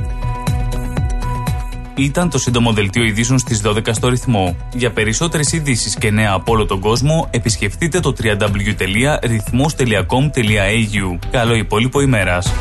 Ήταν 2.00 2.30
το 2.30 2.38
σύντομο 2.38 2.72
δελτίο 2.72 3.04
ειδήσεων 3.04 3.38
στις 3.38 3.60
12 3.64 3.80
στο 3.90 4.08
ρυθμό. 4.08 4.56
Για 4.72 4.90
περισσότερες 4.90 5.52
ειδήσεις 5.52 5.94
και 5.94 6.10
νέα 6.10 6.32
από 6.32 6.52
όλο 6.52 6.66
τον 6.66 6.80
κόσμο, 6.80 7.28
επισκεφτείτε 7.30 8.00
το 8.00 8.14
www.rythmos.com.au. 8.22 11.18
Καλό 11.30 11.54
υπόλοιπο 11.54 12.00
ημέρας. 12.00 12.52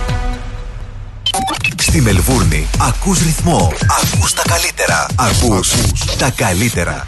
Στη 1.77 2.01
Μελβούρνη 2.01 2.67
ακούς 2.79 3.19
ρυθμό, 3.19 3.73
ακούς 4.03 4.33
τα 4.33 4.41
καλύτερα, 4.47 5.05
ακούς 5.15 5.73
τα 6.17 6.31
καλύτερα. 6.35 7.07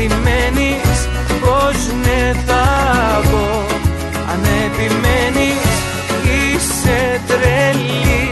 περιμένεις 0.00 0.98
πως 1.40 1.76
ναι 2.02 2.32
θα 2.46 2.64
πω. 3.30 3.66
Αν 4.30 4.42
επιμένεις 4.66 5.72
είσαι 6.34 7.20
τρελή. 7.26 8.30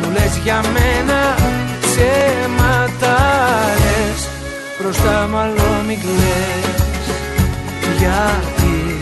Μου 0.00 0.10
λες 0.12 0.36
για 0.42 0.60
μένα 0.74 1.34
ψέματα 1.80 3.16
λες 3.82 4.28
Μπροστά 4.80 5.28
μάλλον 5.32 5.84
μην 5.86 5.98
κλαις. 6.00 7.06
Γιατί 7.98 8.98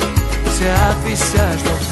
σε 0.57 0.65
άφησα 0.89 1.59
στο 1.59 1.92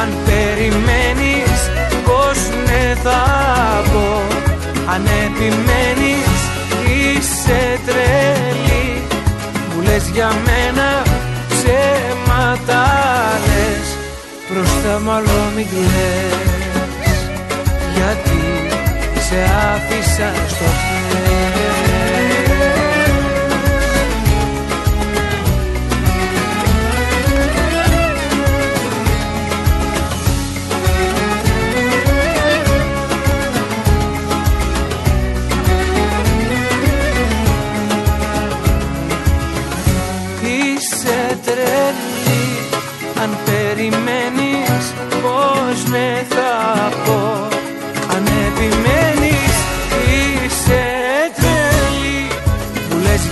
Αν 0.00 0.08
περιμένεις 0.24 1.58
πως 2.04 2.38
ναι 2.66 2.94
θα 3.02 3.22
πω. 3.92 4.22
Αν 4.92 5.06
επιμένεις 5.24 6.32
είσαι 6.86 7.80
τρελή. 7.86 9.02
Μου 9.74 9.82
λες 9.82 10.08
για 10.12 10.30
μένα 10.46 11.02
ψέματα 11.48 12.84
λες. 13.46 13.86
Μπροστά 14.48 14.98
μάλλον 15.04 15.44
μην 15.56 15.66
κλαις. 15.68 17.18
Γιατί 17.94 18.40
σε 19.28 19.40
άφησα 19.72 20.32
στο 20.48 20.64
χέρι 20.64 21.81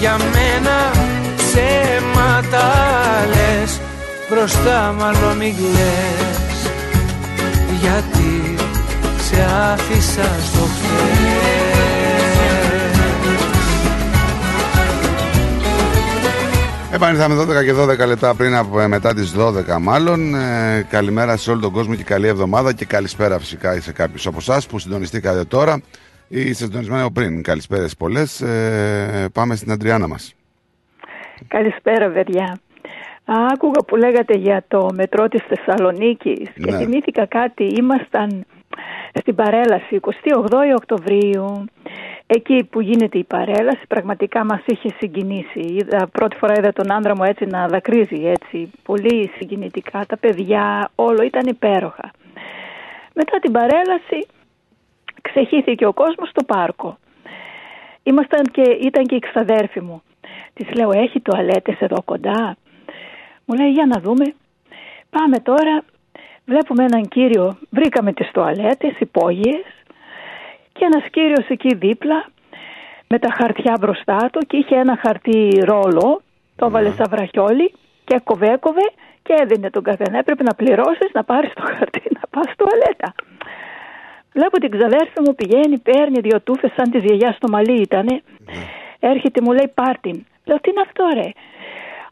για 0.01 0.17
μένα 0.17 0.91
ψέματα 1.37 2.65
λες 3.27 3.81
Μπροστά 4.31 4.95
μάλλον 4.99 5.37
μην 5.37 5.55
κλαις. 5.57 6.70
Γιατί 7.81 8.55
σε 9.23 9.47
άφησα 9.73 10.29
στο 10.43 10.59
χέρι. 10.59 11.61
Επανήλθαμε 16.93 17.61
12 17.61 17.65
και 17.65 17.75
12 18.05 18.07
λεπτά 18.07 18.35
πριν 18.35 18.57
από 18.57 18.81
ε, 18.81 18.89
μετά 18.89 19.15
τις 19.15 19.35
12 19.39 19.53
μάλλον. 19.81 20.35
Ε, 20.35 20.87
καλημέρα 20.91 21.37
σε 21.37 21.51
όλο 21.51 21.61
τον 21.61 21.73
κόσμο 21.73 21.95
και 21.95 22.05
καλή 22.05 22.27
εβδομάδα 22.27 22.73
και 22.73 22.85
καλησπέρα 22.85 23.39
φυσικά 23.39 23.81
σε 23.81 23.93
κάποιους 23.93 24.27
από 24.27 24.37
εσάς 24.41 24.67
που 24.67 24.79
συντονιστήκατε 24.79 25.45
τώρα. 25.45 25.73
ή 25.75 26.10
είστε 26.31 26.65
συντονισμένοι 26.65 27.02
από 27.02 27.12
πριν. 27.12 27.42
Καλησπέρες 27.42 27.97
πολλές. 27.97 28.41
Ε, 28.41 29.28
πάμε 29.33 29.55
στην 29.57 29.70
Αντριάννα 29.73 30.09
μας. 30.09 30.34
Καλησπέρα, 31.49 32.10
παιδιά. 32.10 32.59
Άκουγα 33.25 33.81
που 33.86 33.97
λέγατε 33.97 34.36
για 34.39 34.65
το 34.68 34.89
μετρό 34.94 35.28
της 35.28 35.42
Θεσσαλονίκης 35.42 36.49
και 36.55 36.70
Ναι. 36.70 36.76
θυμήθηκα 36.76 37.26
κάτι. 37.26 37.65
Ήμασταν 37.65 38.44
στην 39.20 39.34
παρέλαση 39.34 39.94
28 39.94 40.75
Οκτωβρίου, 40.76 41.65
εκεί 42.26 42.65
που 42.70 42.81
γίνεται 42.81 43.18
η 43.18 43.25
παρέλαση, 43.25 43.81
πραγματικά 43.89 44.44
μας 44.44 44.60
είχε 44.67 44.89
συγκινήσει. 44.99 45.60
Είδα, 45.60 46.09
πρώτη 46.12 46.36
φορά 46.36 46.55
είδα 46.59 46.73
τον 46.73 46.92
άντρα 46.92 47.17
μου 47.17 47.25
έτσι 47.25 47.44
να 47.47 47.67
δακρύζει 47.68 48.26
έτσι, 48.26 48.70
πολύ 48.83 49.31
συγκινητικά. 49.36 50.05
Τα 50.09 50.17
παιδιά, 50.17 50.91
όλο 50.94 51.23
ήταν 51.23 51.47
υπέροχα. 51.47 52.10
Μετά 53.15 53.39
την 53.39 53.52
παρέλαση 53.52 54.26
ξεχύθηκε 55.23 55.87
ο 55.87 55.93
κόσμος 55.93 56.29
στο 56.29 56.45
πάρκο. 56.45 56.99
Ήμασταν 58.03 58.43
και, 58.53 58.63
ήταν 58.63 59.05
και 59.05 59.15
η 59.15 59.19
ξαδέρφη 59.19 59.81
μου. 59.81 60.03
Της 60.55 60.75
λέω, 60.75 60.91
έχει 60.93 61.21
τουαλέτες 61.21 61.81
εδώ 61.81 62.03
κοντά. 62.05 62.57
Μου 63.45 63.55
λέει, 63.55 63.71
για 63.71 63.87
να 63.87 64.01
δούμε. 64.01 64.35
Πάμε 65.11 65.39
τώρα. 65.39 65.83
Βλέπουμε 66.45 66.85
έναν 66.85 67.09
κύριο, 67.09 67.59
βρήκαμε 67.71 68.13
τις 68.13 68.31
τουαλέτες, 68.31 68.99
υπόγειες 68.99 69.65
και 70.73 70.85
ένας 70.85 71.11
κύριος 71.11 71.49
εκεί 71.49 71.75
δίπλα 71.75 72.27
με 73.09 73.19
τα 73.19 73.29
χαρτιά 73.39 73.77
μπροστά 73.81 74.29
του 74.33 74.41
και 74.47 74.57
είχε 74.57 74.77
ένα 74.77 74.99
χαρτί 75.03 75.61
ρόλο, 75.65 76.21
το 76.57 76.67
έβαλε 76.67 76.91
σαν 76.91 77.07
βραχιόλι 77.11 77.73
και 78.05 78.15
έκοβε, 78.15 78.47
έκοβε 78.53 78.87
και 79.23 79.35
έδινε 79.43 79.71
τον 79.71 79.83
καθένα. 79.83 80.19
Έπρεπε 80.19 80.43
να 80.43 80.55
πληρώσεις, 80.55 81.11
να 81.13 81.25
πάρεις 81.25 81.53
το 81.53 81.63
χαρτί, 81.63 82.03
να 82.15 82.21
πας 82.31 82.55
τουαλέτα. 82.57 83.15
Βλέπω 84.33 84.59
την 84.59 84.70
ξαδέρφη 84.70 85.20
μου 85.26 85.34
πηγαίνει, 85.34 85.78
παίρνει 85.78 86.20
δύο 86.20 86.41
τούφες 86.41 86.73
σαν 86.76 86.91
της 86.91 87.02
γιαγιάς 87.05 87.36
στο 87.36 87.49
μαλλί 87.49 87.81
ήτανε. 87.81 88.23
Έρχεται, 89.00 89.41
μου 89.41 89.52
λέει 89.52 89.70
πάρτιν. 89.75 90.26
Λέω 90.44 90.60
τι 90.60 90.70
είναι 90.70 90.81
αυτό 90.81 91.05
ρε; 91.15 91.31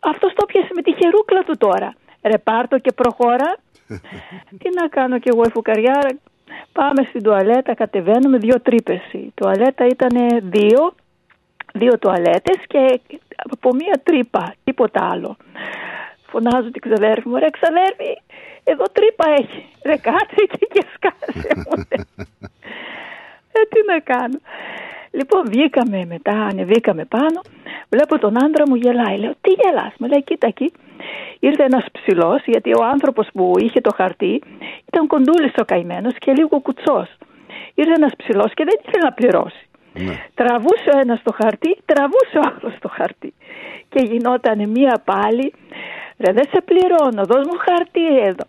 Αυτός 0.00 0.32
το 0.34 0.47
πιασε 0.47 0.70
με 0.74 0.82
τη 0.82 0.92
χερούκλα 0.98 1.42
του 1.42 1.56
τώρα. 1.56 1.94
Ρε 2.22 2.38
πάρτο 2.38 2.78
και 2.78 2.92
προχώρα. 2.92 3.56
τι 4.60 4.68
να 4.80 4.88
κάνω 4.88 5.18
κι 5.18 5.28
εγώ 5.28 5.42
η 5.47 5.50
φουκαριάρα. 5.50 6.10
Πάμε 6.72 7.02
στην 7.08 7.22
τουαλέτα, 7.22 7.74
κατεβαίνουμε 7.74 8.38
δύο 8.38 8.60
τρύπες. 8.60 9.00
Η 9.12 9.32
τουαλέτα 9.34 9.86
ήταν 9.86 10.40
δύο, 10.42 10.94
δύο 11.74 11.98
τουαλέτες 11.98 12.58
και 12.66 13.00
από 13.36 13.74
μία 13.74 14.00
τρύπα, 14.02 14.55
τίποτα 14.64 15.08
άλλο. 15.12 15.36
Φωνάζω 16.31 16.70
την 16.70 16.81
ξαδέρφη 16.81 17.28
μου, 17.28 17.36
ρε 17.36 17.50
ξαδέρφη, 17.50 18.12
εδώ 18.65 18.84
τρύπα 18.92 19.24
έχει. 19.40 19.66
Ρε 19.84 19.97
κάτσε 19.97 20.36
εκεί 20.42 20.66
και 20.73 20.84
σκάσε 20.94 21.50
μου. 21.57 21.86
ε, 23.52 23.60
τι 23.68 23.81
να 23.86 23.98
κάνω. 23.98 24.39
Λοιπόν, 25.10 25.42
βγήκαμε 25.47 26.05
μετά, 26.05 26.32
ανεβήκαμε 26.32 27.05
πάνω. 27.05 27.40
Βλέπω 27.89 28.18
τον 28.18 28.44
άντρα 28.44 28.68
μου 28.68 28.74
γελάει. 28.74 29.18
Λέω, 29.18 29.34
τι 29.40 29.50
γελάς. 29.50 29.92
Μου 29.98 30.08
λέει, 30.08 30.23
κοίτα 30.23 30.47
εκεί. 30.47 30.73
Ήρθε 31.39 31.65
ένας 31.65 31.84
ψηλός, 31.92 32.42
γιατί 32.44 32.70
ο 32.70 32.84
άνθρωπος 32.84 33.28
που 33.32 33.52
είχε 33.58 33.81
το 33.81 33.90
χαρτί 33.97 34.42
ήταν 34.92 35.07
κοντούλης 35.07 35.52
ο 35.60 35.65
καημένος 35.65 36.15
και 36.18 36.32
λίγο 36.32 36.60
κουτσός. 36.60 37.08
Ήρθε 37.74 37.92
ένας 37.92 38.12
ψηλός 38.16 38.55
και 38.55 38.65
δεν 38.65 38.74
ήθελε 38.86 39.05
να 39.05 39.12
πληρώσει. 39.12 39.62
Τραβούσε 40.34 40.90
ο 40.94 40.98
ένας 40.98 41.20
το 41.23 41.32
χαρτί, 41.42 41.78
τραβούσε 41.84 42.39
ο 42.39 42.40
άλλος 42.40 42.78
το 42.81 42.89
χαρτί. 42.89 43.34
Και 43.89 44.00
γινόταν 44.05 44.68
μία 44.68 45.02
πάλι, 45.05 45.52
ρε 46.18 46.32
δεν 46.32 46.47
σε 46.52 46.60
πληρώνω, 46.68 47.24
δώσ' 47.24 47.47
μου 47.47 47.58
χαρτί 47.66 48.18
εδώ. 48.30 48.47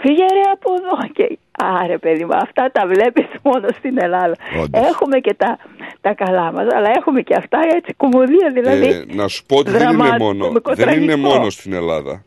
Φύγε 0.00 0.26
ρε 0.32 0.50
από 0.52 0.72
εδώ. 0.78 1.08
Και, 1.12 1.38
άρε 1.80 1.98
παιδί 1.98 2.24
μου, 2.24 2.34
αυτά 2.34 2.70
τα 2.72 2.86
βλέπεις 2.86 3.26
μόνο 3.42 3.68
στην 3.78 4.02
Ελλάδα. 4.02 4.34
Έχουμε 4.70 5.18
και 5.18 5.34
τα, 5.34 5.58
τα 6.00 6.14
καλά 6.14 6.52
μας, 6.52 6.66
αλλά 6.74 6.90
έχουμε 6.96 7.20
και 7.22 7.34
αυτά 7.34 7.58
έτσι 7.76 7.94
κομμωδία 7.94 8.50
δηλαδή. 8.52 8.88
Ε, 8.88 9.04
να 9.14 9.28
σου 9.28 9.44
πω 9.46 9.56
ότι 9.56 9.70
δεν 9.70 9.80
είναι, 9.80 9.90
δραματικό, 9.90 10.24
μόνο, 10.24 10.44
δεν 10.44 10.52
μικροτραγικό. 10.52 11.02
είναι 11.02 11.16
μόνο 11.16 11.50
στην 11.50 11.72
Ελλάδα. 11.72 12.22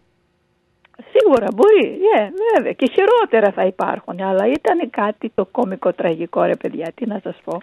Σίγουρα 1.13 1.47
μπορεί, 1.55 1.99
yeah, 2.07 2.27
βέβαια. 2.55 2.71
Και 2.71 2.89
χειρότερα 2.93 3.51
θα 3.51 3.63
υπάρχουν. 3.65 4.21
Αλλά 4.21 4.47
ήταν 4.47 4.89
κάτι 4.89 5.31
το 5.35 5.45
κόμικο 5.51 5.93
τραγικό, 5.93 6.43
ρε 6.43 6.55
παιδιά, 6.55 6.91
τι 6.95 7.05
να 7.07 7.19
σας 7.23 7.35
πω. 7.43 7.61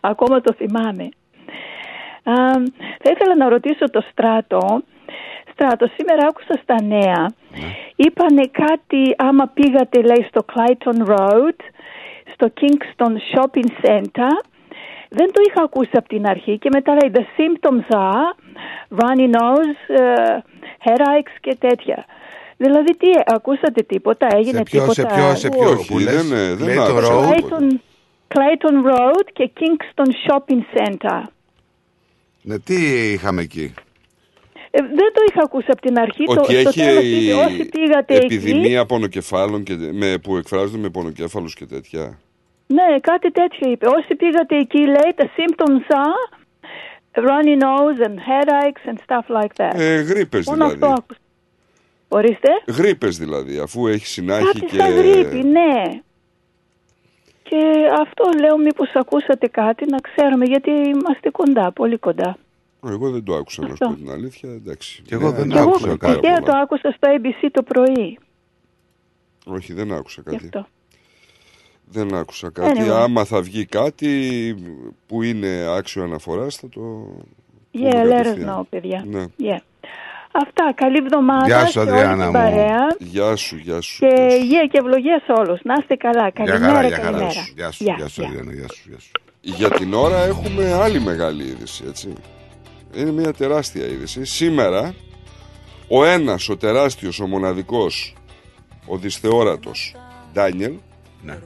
Ακόμα 0.00 0.40
το 0.40 0.54
θυμάμαι. 0.54 1.08
Α, 2.24 2.34
θα 3.02 3.10
ήθελα 3.10 3.36
να 3.36 3.48
ρωτήσω 3.48 3.90
το 3.90 4.00
Στράτο. 4.10 4.82
Στράτο, 5.52 5.86
σήμερα 5.96 6.26
άκουσα 6.26 6.60
στα 6.62 6.82
νέα. 6.82 7.26
Είπανε 7.96 8.42
κάτι, 8.52 9.14
άμα 9.16 9.46
πήγατε, 9.54 10.00
λέει, 10.02 10.26
στο 10.28 10.44
Clayton 10.52 11.06
Road, 11.12 11.56
στο 12.34 12.52
Kingston 12.60 13.12
Shopping 13.32 13.86
Center. 13.86 14.32
Δεν 15.08 15.26
το 15.32 15.40
είχα 15.48 15.62
ακούσει 15.62 15.90
από 15.92 16.08
την 16.08 16.26
αρχή 16.26 16.58
και 16.58 16.68
μετά 16.72 16.92
λέει, 16.92 17.12
the 17.14 17.24
symptoms 17.40 17.96
are 17.96 18.28
runny 19.00 19.30
nose, 19.38 20.00
uh, 20.00 20.36
headaches 20.84 21.34
και 21.40 21.56
τέτοια. 21.58 22.04
Δηλαδή 22.56 22.96
τι, 22.96 23.10
ακούσατε 23.26 23.82
τίποτα, 23.82 24.26
έγινε 24.30 24.62
ποιο- 24.62 24.80
τίποτα. 24.80 24.92
σε 24.94 25.06
ποιο- 25.14 25.34
σε 25.34 25.48
ποιο 25.48 25.70
Όχι, 25.70 25.92
που 25.92 25.98
λες, 25.98 26.28
δεν, 26.28 26.38
ε, 26.38 26.54
δεν 26.54 26.68
Clayton 26.78 26.88
άκουσα 26.90 27.28
Road. 27.28 27.34
τίποτα. 27.34 27.56
Clayton, 27.58 27.72
Clayton 28.34 28.90
Road 28.90 29.26
και 29.32 29.50
Kingston 29.60 30.06
Shopping 30.26 30.60
Center. 30.76 31.22
Ναι, 32.42 32.58
τι 32.58 32.74
είχαμε 33.12 33.42
εκεί; 33.42 33.74
Ε, 34.74 34.80
δεν 34.82 35.12
το 35.14 35.20
είχα 35.28 35.42
ακούσει 35.42 35.66
από 35.70 35.80
την 35.80 35.98
αρχή. 35.98 36.24
το, 36.24 36.32
Ότι 36.32 36.44
στο 36.44 36.68
έχει 36.68 36.80
τέλος 36.80 37.04
είπε, 37.04 37.34
όσοι 37.34 37.64
πήγατε 37.64 38.14
εκεί, 38.14 38.24
επιδημία 38.24 38.86
πονοκεφάλων 38.86 39.62
και, 39.62 39.74
με, 39.92 40.18
που 40.22 40.36
εκφράζονται 40.36 40.78
με 40.78 40.88
πονοκέφαλους 40.88 41.54
και 41.54 41.66
τέτοια. 41.66 42.18
ναι, 42.66 42.98
κάτι 43.00 43.30
τέτοιο 43.30 43.70
είπε. 43.70 43.86
Όσοι 43.86 44.14
πήγατε 44.14 44.56
εκεί, 44.56 44.78
λέει, 44.78 45.14
the 45.16 45.22
symptoms 45.24 45.94
are 46.04 46.40
runny 47.14 47.56
nose 47.62 47.98
and 48.06 48.16
headaches 48.28 48.82
and 48.90 48.96
stuff 49.06 49.26
like 49.42 49.52
that. 49.56 49.80
Ε, 49.80 50.00
γρήπες 50.00 50.46
Μόνο 50.46 50.64
δηλαδή. 50.68 50.84
αυτό 50.84 50.86
άκουσα. 51.02 51.20
Ορίστε. 52.08 52.48
Γρήπες 52.66 53.18
δηλαδή, 53.18 53.58
αφού 53.58 53.86
έχει 53.86 54.06
συνάχη 54.06 54.44
Κάτι 54.44 54.60
και. 54.60 54.76
σαν 54.76 54.90
γρήπη, 54.96 55.36
ναι. 55.42 55.82
Και 57.42 57.60
αυτό 58.00 58.24
λέω 58.40 58.58
μήπως 58.58 58.90
ακούσατε 58.94 59.46
κάτι 59.48 59.84
να 59.90 59.98
ξέρουμε 59.98 60.44
γιατί 60.44 60.70
είμαστε 60.70 61.30
κοντά, 61.30 61.72
πολύ 61.72 61.96
κοντά. 61.98 62.36
Εγώ 62.88 63.10
δεν 63.10 63.24
το 63.24 63.34
άκουσα 63.34 63.60
να 63.62 63.66
σου 63.66 63.72
Αυτό. 63.72 63.86
πω 63.88 63.94
την 63.94 64.10
αλήθεια. 64.10 64.50
Εντάξει. 64.50 65.02
Και 65.02 65.14
εγώ 65.14 65.30
δεν 65.30 65.46
Ναι, 65.46 65.60
άκουσα 65.60 65.84
πάρα 65.86 65.96
κάτι. 65.96 66.20
Τυχαία 66.20 66.38
πολλά. 66.40 66.52
το 66.52 66.58
άκουσα 66.62 66.94
στο 66.96 67.08
ABC 67.16 67.48
το 67.52 67.62
πρωί. 67.62 68.18
Όχι, 69.46 69.72
δεν 69.72 69.92
άκουσα 69.92 70.22
Γι' 70.26 70.30
κάτι. 70.32 70.44
αυτό. 70.44 70.66
Δεν 71.84 72.14
άκουσα 72.14 72.50
κάτι. 72.50 72.80
Anyway. 72.80 72.88
Άμα 72.92 73.24
θα 73.24 73.40
βγει 73.42 73.64
κάτι 73.66 74.54
που 75.06 75.22
είναι 75.22 75.66
άξιο 75.76 76.02
αναφοράς, 76.02 76.56
θα 76.56 76.68
το. 76.68 76.80
Yeah, 77.74 77.78
πούμε 77.78 77.90
let 77.90 78.04
us 78.04 78.08
κατευθείαν. 78.08 78.58
know, 78.60 78.62
παιδιά. 78.70 79.04
Ναι. 79.06 79.24
Yeah. 79.40 79.58
Αυτά, 80.32 80.72
καλή 80.74 80.96
εβδομάδα 80.96 81.46
Γεια 81.46 81.64
σου, 81.66 81.72
σε 81.72 81.78
όλη 81.78 81.90
Αδριάννα 81.90 82.16
την 82.16 82.26
μου. 82.26 82.32
παρέα. 82.32 82.78
Γεια 82.98 83.36
σου, 83.36 83.56
γεια 83.56 83.80
σου. 83.80 83.98
Και 83.98 84.26
υγεία 84.40 84.66
και 84.66 84.78
ευλογία 84.78 85.22
σε 85.24 85.32
όλους. 85.32 85.60
Να 85.62 85.74
είστε 85.80 85.94
καλά. 85.94 86.30
Γεια 86.34 86.44
Καλημέρα, 86.44 86.72
χαρά, 86.74 86.86
γεια 86.88 86.96
χαρά. 86.96 87.06
καλημέρα. 87.10 87.30
σου. 87.30 87.52
Γεια 87.56 87.70
σου, 87.70 87.84
Γεια, 87.84 87.94
γεια 87.98 88.08
σου, 88.08 88.20
γεια. 88.20 88.28
Αδριάννα, 88.30 88.52
γεια 88.52 88.68
σου, 88.68 88.82
γεια 88.88 88.98
σου. 88.98 89.10
Για 89.40 89.70
την 89.70 89.94
ώρα 89.94 90.22
έχουμε 90.24 90.72
άλλη 90.72 91.00
μεγάλη 91.00 91.42
είδηση, 91.42 91.84
έτσι. 91.88 92.12
Είναι 92.94 93.10
μια 93.10 93.32
τεράστια 93.32 93.86
είδηση. 93.86 94.24
Σήμερα, 94.24 94.94
ο 95.88 96.04
ένας, 96.04 96.48
ο 96.48 96.56
τεράστιος, 96.56 97.20
ο 97.20 97.26
μοναδικός, 97.26 98.14
ο 98.86 98.96
δυσθεόρατος, 98.98 99.94
Ντάνιελ, 100.32 100.74
Ναι. 101.22 101.38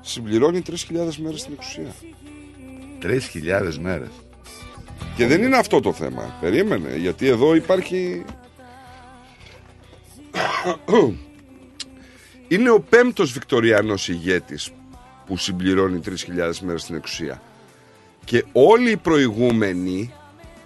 συμπληρώνει 0.00 0.62
3.000 0.66 1.16
μέρες 1.16 1.40
στην 1.40 1.52
εξουσία. 1.52 1.94
3.000 3.02 3.78
μέρες. 3.80 4.08
Και 5.16 5.26
δεν 5.26 5.42
είναι 5.42 5.56
αυτό 5.56 5.80
το 5.80 5.92
θέμα. 5.92 6.36
Περίμενε, 6.40 6.96
γιατί 6.96 7.26
εδώ 7.26 7.54
υπάρχει... 7.54 8.24
είναι 12.48 12.70
ο 12.70 12.80
πέμπτος 12.80 13.32
Βικτοριανός 13.32 14.08
ηγέτης 14.08 14.70
που 15.26 15.36
συμπληρώνει 15.36 16.00
3.000 16.04 16.12
μέρες 16.62 16.82
στην 16.82 16.94
εξουσία. 16.96 17.42
Και 18.24 18.44
όλοι 18.52 18.90
οι 18.90 18.96
προηγούμενοι, 18.96 20.12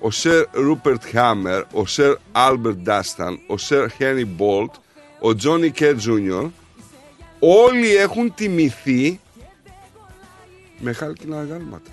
ο 0.03 0.11
Σερ 0.11 0.45
Ρούπερτ 0.53 1.03
Χάμερ, 1.13 1.63
ο 1.73 1.87
Σερ 1.87 2.15
Άλμπερτ 2.33 2.77
Ντάσταν, 2.77 3.41
ο 3.47 3.57
Σερ 3.57 3.91
Χένρι 3.91 4.25
Μπόλτ, 4.25 4.75
ο 5.21 5.35
Τζον 5.35 5.71
Κέιν 5.71 5.97
Τζούνιορ, 5.97 6.51
όλοι 7.39 7.97
έχουν 7.97 8.35
τιμηθεί 8.35 9.21
με 10.79 10.93
χάλκινα 10.93 11.39
αγάλματα. 11.39 11.91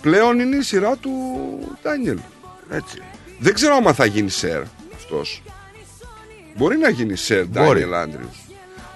Πλέον 0.00 0.38
είναι 0.38 0.56
η 0.56 0.62
σειρά 0.62 0.96
του 0.96 1.10
Ντάνιελ. 1.82 2.18
Έτσι. 2.70 3.02
Δεν 3.38 3.54
ξέρω 3.54 3.74
άμα 3.74 3.92
θα 3.92 4.04
γίνει 4.04 4.30
Σερ 4.30 4.62
αυτός. 4.94 5.42
Μπορεί 6.56 6.76
να 6.76 6.88
γίνει 6.88 7.16
Σερ 7.16 7.46
Μπορεί. 7.46 7.64
Ντάνιελ 7.64 7.94
Άντριους. 7.94 8.40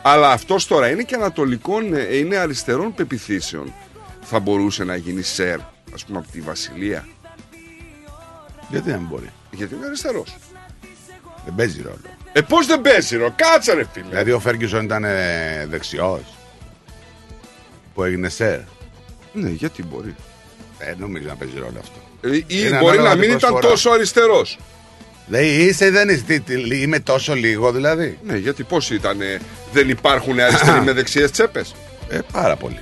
Αλλά 0.02 0.30
αυτός 0.30 0.66
τώρα 0.66 0.90
είναι 0.90 1.02
και 1.02 1.14
ανατολικών, 1.14 1.94
ε, 1.94 2.16
είναι 2.16 2.36
αριστερών 2.36 2.94
πεπιθήσεων. 2.94 3.72
Θα 4.22 4.38
μπορούσε 4.38 4.84
να 4.84 4.96
γίνει 4.96 5.22
Σερ, 5.22 5.58
ας 5.94 6.04
πούμε, 6.04 6.18
από 6.18 6.28
τη 6.32 6.40
Βασιλεία. 6.40 7.08
Γιατί 8.70 8.90
δεν 8.90 9.06
μπορεί; 9.10 9.30
Γιατί 9.50 9.74
είναι 9.74 9.86
αριστερός. 9.86 10.36
Δεν 11.44 11.54
παίζει 11.54 11.82
ρόλο. 11.82 12.00
Ε, 12.32 12.40
πώς 12.40 12.66
δεν 12.66 12.80
παίζει, 12.80 13.16
ρο, 13.16 13.32
κάτσε 13.36 13.72
ρε 13.72 13.84
φίλε. 13.92 14.06
Δηλαδή 14.08 14.30
ο 14.32 14.40
Φέργκισον 14.40 14.84
ήταν 14.84 15.04
ε, 15.04 15.66
δεξιός. 15.70 16.20
Που 17.94 18.02
έγινε 18.02 18.28
σερ. 18.28 18.58
Ναι, 19.32 19.48
γιατί 19.50 19.82
μπορεί. 19.84 20.14
Δεν 20.78 20.96
νομίζω 20.98 21.26
να 21.28 21.34
παίζει 21.36 21.54
ρόλο 21.58 21.78
αυτό. 21.80 22.28
Ε, 22.28 22.36
ή 22.36 22.44
Είναι 22.48 22.78
μπορεί 22.78 22.96
ανάλογα 22.98 23.02
να 23.02 23.10
την 23.10 23.18
μην 23.20 23.28
ήταν 23.28 23.38
προσφορά. 23.38 23.68
τόσο 23.68 23.90
αριστερός. 23.90 24.58
Δηλαδή 25.26 25.46
είσαι 25.46 25.86
ή 25.86 25.90
δεν 25.90 26.08
είσαι. 26.08 26.22
τι- 26.22 26.40
τι- 26.40 26.80
Είμαι 26.80 26.98
τόσο 27.00 27.34
λίγο 27.34 27.72
δηλαδή. 27.72 28.18
Ναι, 28.22 28.36
γιατί 28.36 28.62
πώς 28.62 28.90
ήταν, 28.90 29.18
δεν 29.72 29.88
υπάρχουν 29.88 30.40
αριστεροί 30.40 30.80
με 30.86 30.92
δεξιές 30.92 31.30
τσέπες; 31.30 31.74
Ε, 32.08 32.18
πάρα 32.32 32.56
πολύ. 32.56 32.80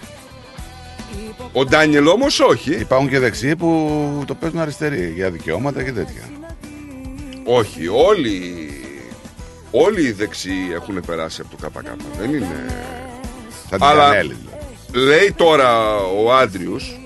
Ο 1.52 1.64
Ντάνιελ 1.64 2.06
όμως 2.06 2.40
όχι. 2.40 2.74
Υπάρχουν 2.74 3.08
και 3.08 3.18
δεξιοί 3.18 3.56
που 3.56 4.22
το 4.26 4.34
παίζουν 4.34 4.58
αριστεροί 4.58 5.12
για 5.14 5.30
δικαιώματα 5.30 5.82
και 5.82 5.92
τέτοια. 5.92 6.22
Όχι, 7.44 7.88
όλοι, 7.88 8.70
όλοι 9.70 10.02
οι 10.02 10.12
δεξιοί 10.12 10.68
έχουν 10.74 11.00
περάσει 11.06 11.40
από 11.40 11.56
το 11.56 11.68
ΚΚ. 11.68 11.86
Δεν 12.18 12.34
είναι... 12.34 12.66
Σαν 13.70 13.78
την 13.78 13.88
Αλλά 13.88 14.04
Κανέλη, 14.08 14.36
δηλαδή. 14.90 15.06
λέει 15.06 15.32
τώρα 15.36 15.96
ο 15.96 16.34
Άντριους 16.34 17.00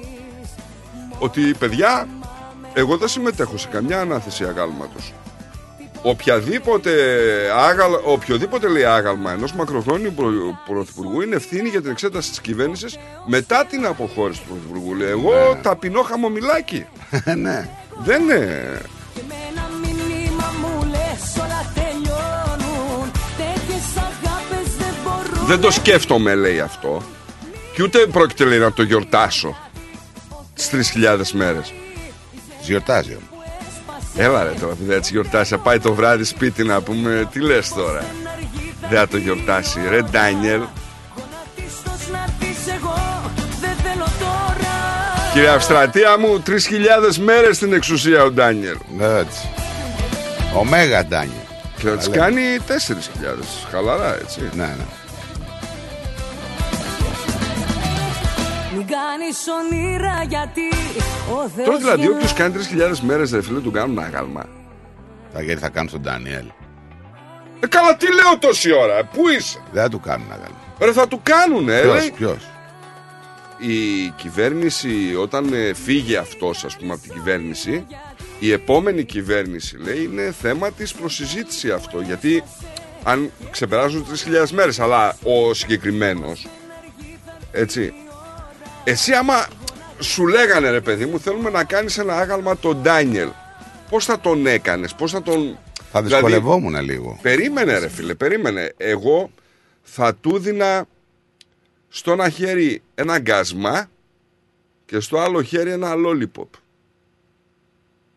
ότι 1.19 1.55
παιδιά, 1.59 2.09
εγώ 2.75 2.97
δεν 2.97 3.09
συμμετέχω 3.09 3.57
σε 3.57 3.69
καμιά 3.69 4.01
ανάθεση 4.01 4.45
αγάλματος. 4.45 5.13
Οποιαδήποτε 6.03 6.91
άγαλ, 7.57 7.93
οποιοδήποτε 8.05 8.69
λέει 8.69 8.85
άγαλμα 8.85 9.33
ενός 9.33 9.53
μακροχρόνιου 9.53 10.13
προ- 10.13 10.33
πρωθυπουργού 10.67 11.21
είναι 11.21 11.37
ευθύνη 11.37 11.69
για 11.69 11.83
την 11.83 11.91
εξέταση 11.91 12.29
της 12.31 12.41
κυβέρνησης 12.41 12.99
μετά 13.27 13.65
την 13.65 13.87
αποχώρηση 13.87 14.41
του 14.41 14.47
πρωθυπουργού. 14.49 14.95
Λέει, 14.95 15.09
εγώ 15.09 15.59
ταπεινό 15.63 16.03
χαμομηλάκι. 16.03 16.87
ναι. 17.43 17.69
Δεν 18.05 18.23
είναι... 18.23 18.37
Ένα 19.51 19.69
μήνυμα 19.83 20.53
μου 20.61 20.89
λες 20.91 21.37
όλα 21.41 21.73
τελειώνουν 21.75 23.11
Τέτοιες 23.37 23.85
αγάπες 23.97 24.77
δεν 24.79 24.95
μπορούν 25.05 25.47
Δεν 25.47 25.61
το 25.61 25.71
σκέφτομαι, 25.71 26.35
λέει 26.35 26.61
αυτό. 26.61 27.03
Και 27.75 27.83
ούτε 27.83 27.99
πρόκειται, 27.99 28.45
λέει, 28.45 28.59
να 28.59 28.73
το 28.73 28.83
γιορτάσω. 28.83 29.57
Τι 30.55 30.65
3.000 30.95 31.19
μέρες. 31.33 31.73
Γιορτάζει 32.61 33.11
όμως. 33.11 33.32
Έλα 34.17 34.43
ρε 34.43 34.51
τώρα, 34.61 34.75
δεν 34.81 34.97
έτσι 34.97 35.13
γιορτάσει. 35.13 35.51
Θα 35.51 35.59
πάει 35.59 35.79
το 35.79 35.95
βράδυ 35.95 36.25
σπίτι 36.25 36.63
να 36.65 36.81
πούμε, 36.81 37.29
τι 37.33 37.41
λες 37.41 37.69
τώρα; 37.69 38.05
Δεν 38.89 38.99
θα 38.99 39.09
το 39.09 39.17
γιορτάσει. 39.17 39.81
Ρε 39.89 40.03
Ντάνιελ. 40.03 40.61
Ίσως 41.57 42.09
να 42.13 42.25
δεις 42.39 42.75
εγώ 42.75 42.95
δεν 43.61 43.77
θέλω 43.83 44.05
τώρα 44.19 44.71
Κύριε 45.33 45.49
Αυστρατεία 45.49 46.19
μου, 46.19 46.43
3.000 46.47 47.17
μέρες 47.17 47.57
στην 47.57 47.73
εξουσία 47.73 48.23
ο 48.23 48.31
Ντάνιελ. 48.31 48.77
Έτσι. 49.01 49.49
Ο 50.59 50.65
Μέγα 50.65 51.05
Ντάνιελ. 51.07 51.37
Και 51.77 51.89
θα 51.89 51.97
τις 51.97 52.09
Καλά. 52.09 52.25
κάνει 52.25 52.43
4.000. 52.67 53.67
Χαλαρά, 53.71 54.19
έτσι. 54.21 54.41
Ναι, 54.55 54.65
ναι. 54.65 54.85
Κάνεις 59.03 59.39
όνειρα 59.61 60.25
γιατί 60.29 60.61
ο 61.35 61.49
Θεός 61.57 61.67
Τώρα 61.67 61.79
δηλαδή, 61.79 62.01
γεννά- 62.01 62.17
όποιος 62.17 62.33
κάνει 62.33 62.55
3.000 62.55 62.99
μέρες, 63.01 63.31
ρε 63.33 63.43
φίλε, 63.43 63.61
του 63.61 63.71
κάνουν 63.71 63.99
άγαλμα. 63.99 64.45
Θα, 65.33 65.43
γιατί 65.43 65.61
θα 65.61 65.69
κάνουν 65.69 65.89
στον 65.89 66.01
Ντάνιελ. 66.01 66.47
Ε, 67.61 67.67
καλά, 67.67 67.97
τι 67.97 68.07
λέω 68.07 68.39
τόση 68.39 68.73
ώρα, 68.73 69.05
πού 69.05 69.29
είσαι; 69.29 69.59
Δεν 69.73 69.83
θα 69.83 69.89
του 69.89 70.01
κάνουν 70.01 70.27
αγάλμα. 70.33 70.57
Ρε, 70.79 70.93
θα 70.93 71.09
του 71.09 71.21
κάνουνε, 71.23 71.81
Ποιος, 71.81 71.95
λέει. 71.99 72.11
ποιος; 72.17 72.51
η 73.59 74.09
κυβέρνηση 74.17 75.15
όταν 75.21 75.53
ε, 75.53 75.73
φύγει 75.75 76.17
αυτός 76.17 76.65
ας 76.65 76.77
πούμε 76.77 76.93
από 76.93 77.03
την 77.03 77.13
κυβέρνηση 77.13 77.87
η 78.39 78.53
επόμενη 78.53 79.05
κυβέρνηση 79.05 79.77
λέει 79.77 80.03
είναι 80.13 80.35
θέμα 80.41 80.71
της 80.71 80.93
προσυζήτηση 80.95 81.71
αυτό 81.71 82.01
γιατί 82.01 82.43
αν 83.03 83.31
ξεπεράζουν 83.51 84.07
3.000 84.45 84.49
μέρες 84.51 84.81
αλλά 84.81 85.17
ο 85.23 85.55
συγκεκριμένος 85.55 86.47
έτσι 87.53 87.95
εσύ 88.85 89.13
άμα 89.13 89.47
σου 89.99 90.27
λέγανε 90.27 90.71
ρε 90.71 90.81
παιδί 90.81 91.07
μου 91.07 91.21
θέλουμε 91.21 91.51
να 91.51 91.65
κάνεις 91.65 91.99
ένα 91.99 92.17
άγαλμα 92.19 92.57
τον 92.57 92.77
Ντάνιελ 92.81 93.29
πως 93.89 94.05
θα 94.05 94.21
τον 94.21 94.47
έκανες 94.47 94.95
πως 94.95 95.11
θα 95.11 95.23
τον 95.23 95.59
Θα 95.95 96.03
Δηλαδή, 96.03 96.23
δυσκολευόμουν 96.23 96.81
λίγο. 96.83 97.19
Περίμενε 97.23 97.79
ρε 97.79 97.89
φίλε, 97.89 98.15
περίμενε. 98.15 98.73
Εγώ 98.77 99.31
θα 99.83 100.15
του 100.15 100.39
δίνα 100.39 100.87
στο 101.89 102.13
ένα 102.13 102.29
χέρι 102.29 102.83
ένα 102.95 103.19
γκάσμα 103.19 103.91
και 104.87 105.01
στο 105.01 105.19
άλλο 105.19 105.43
χέρι 105.43 105.71
ένα 105.71 105.93
lollipop. 105.97 106.49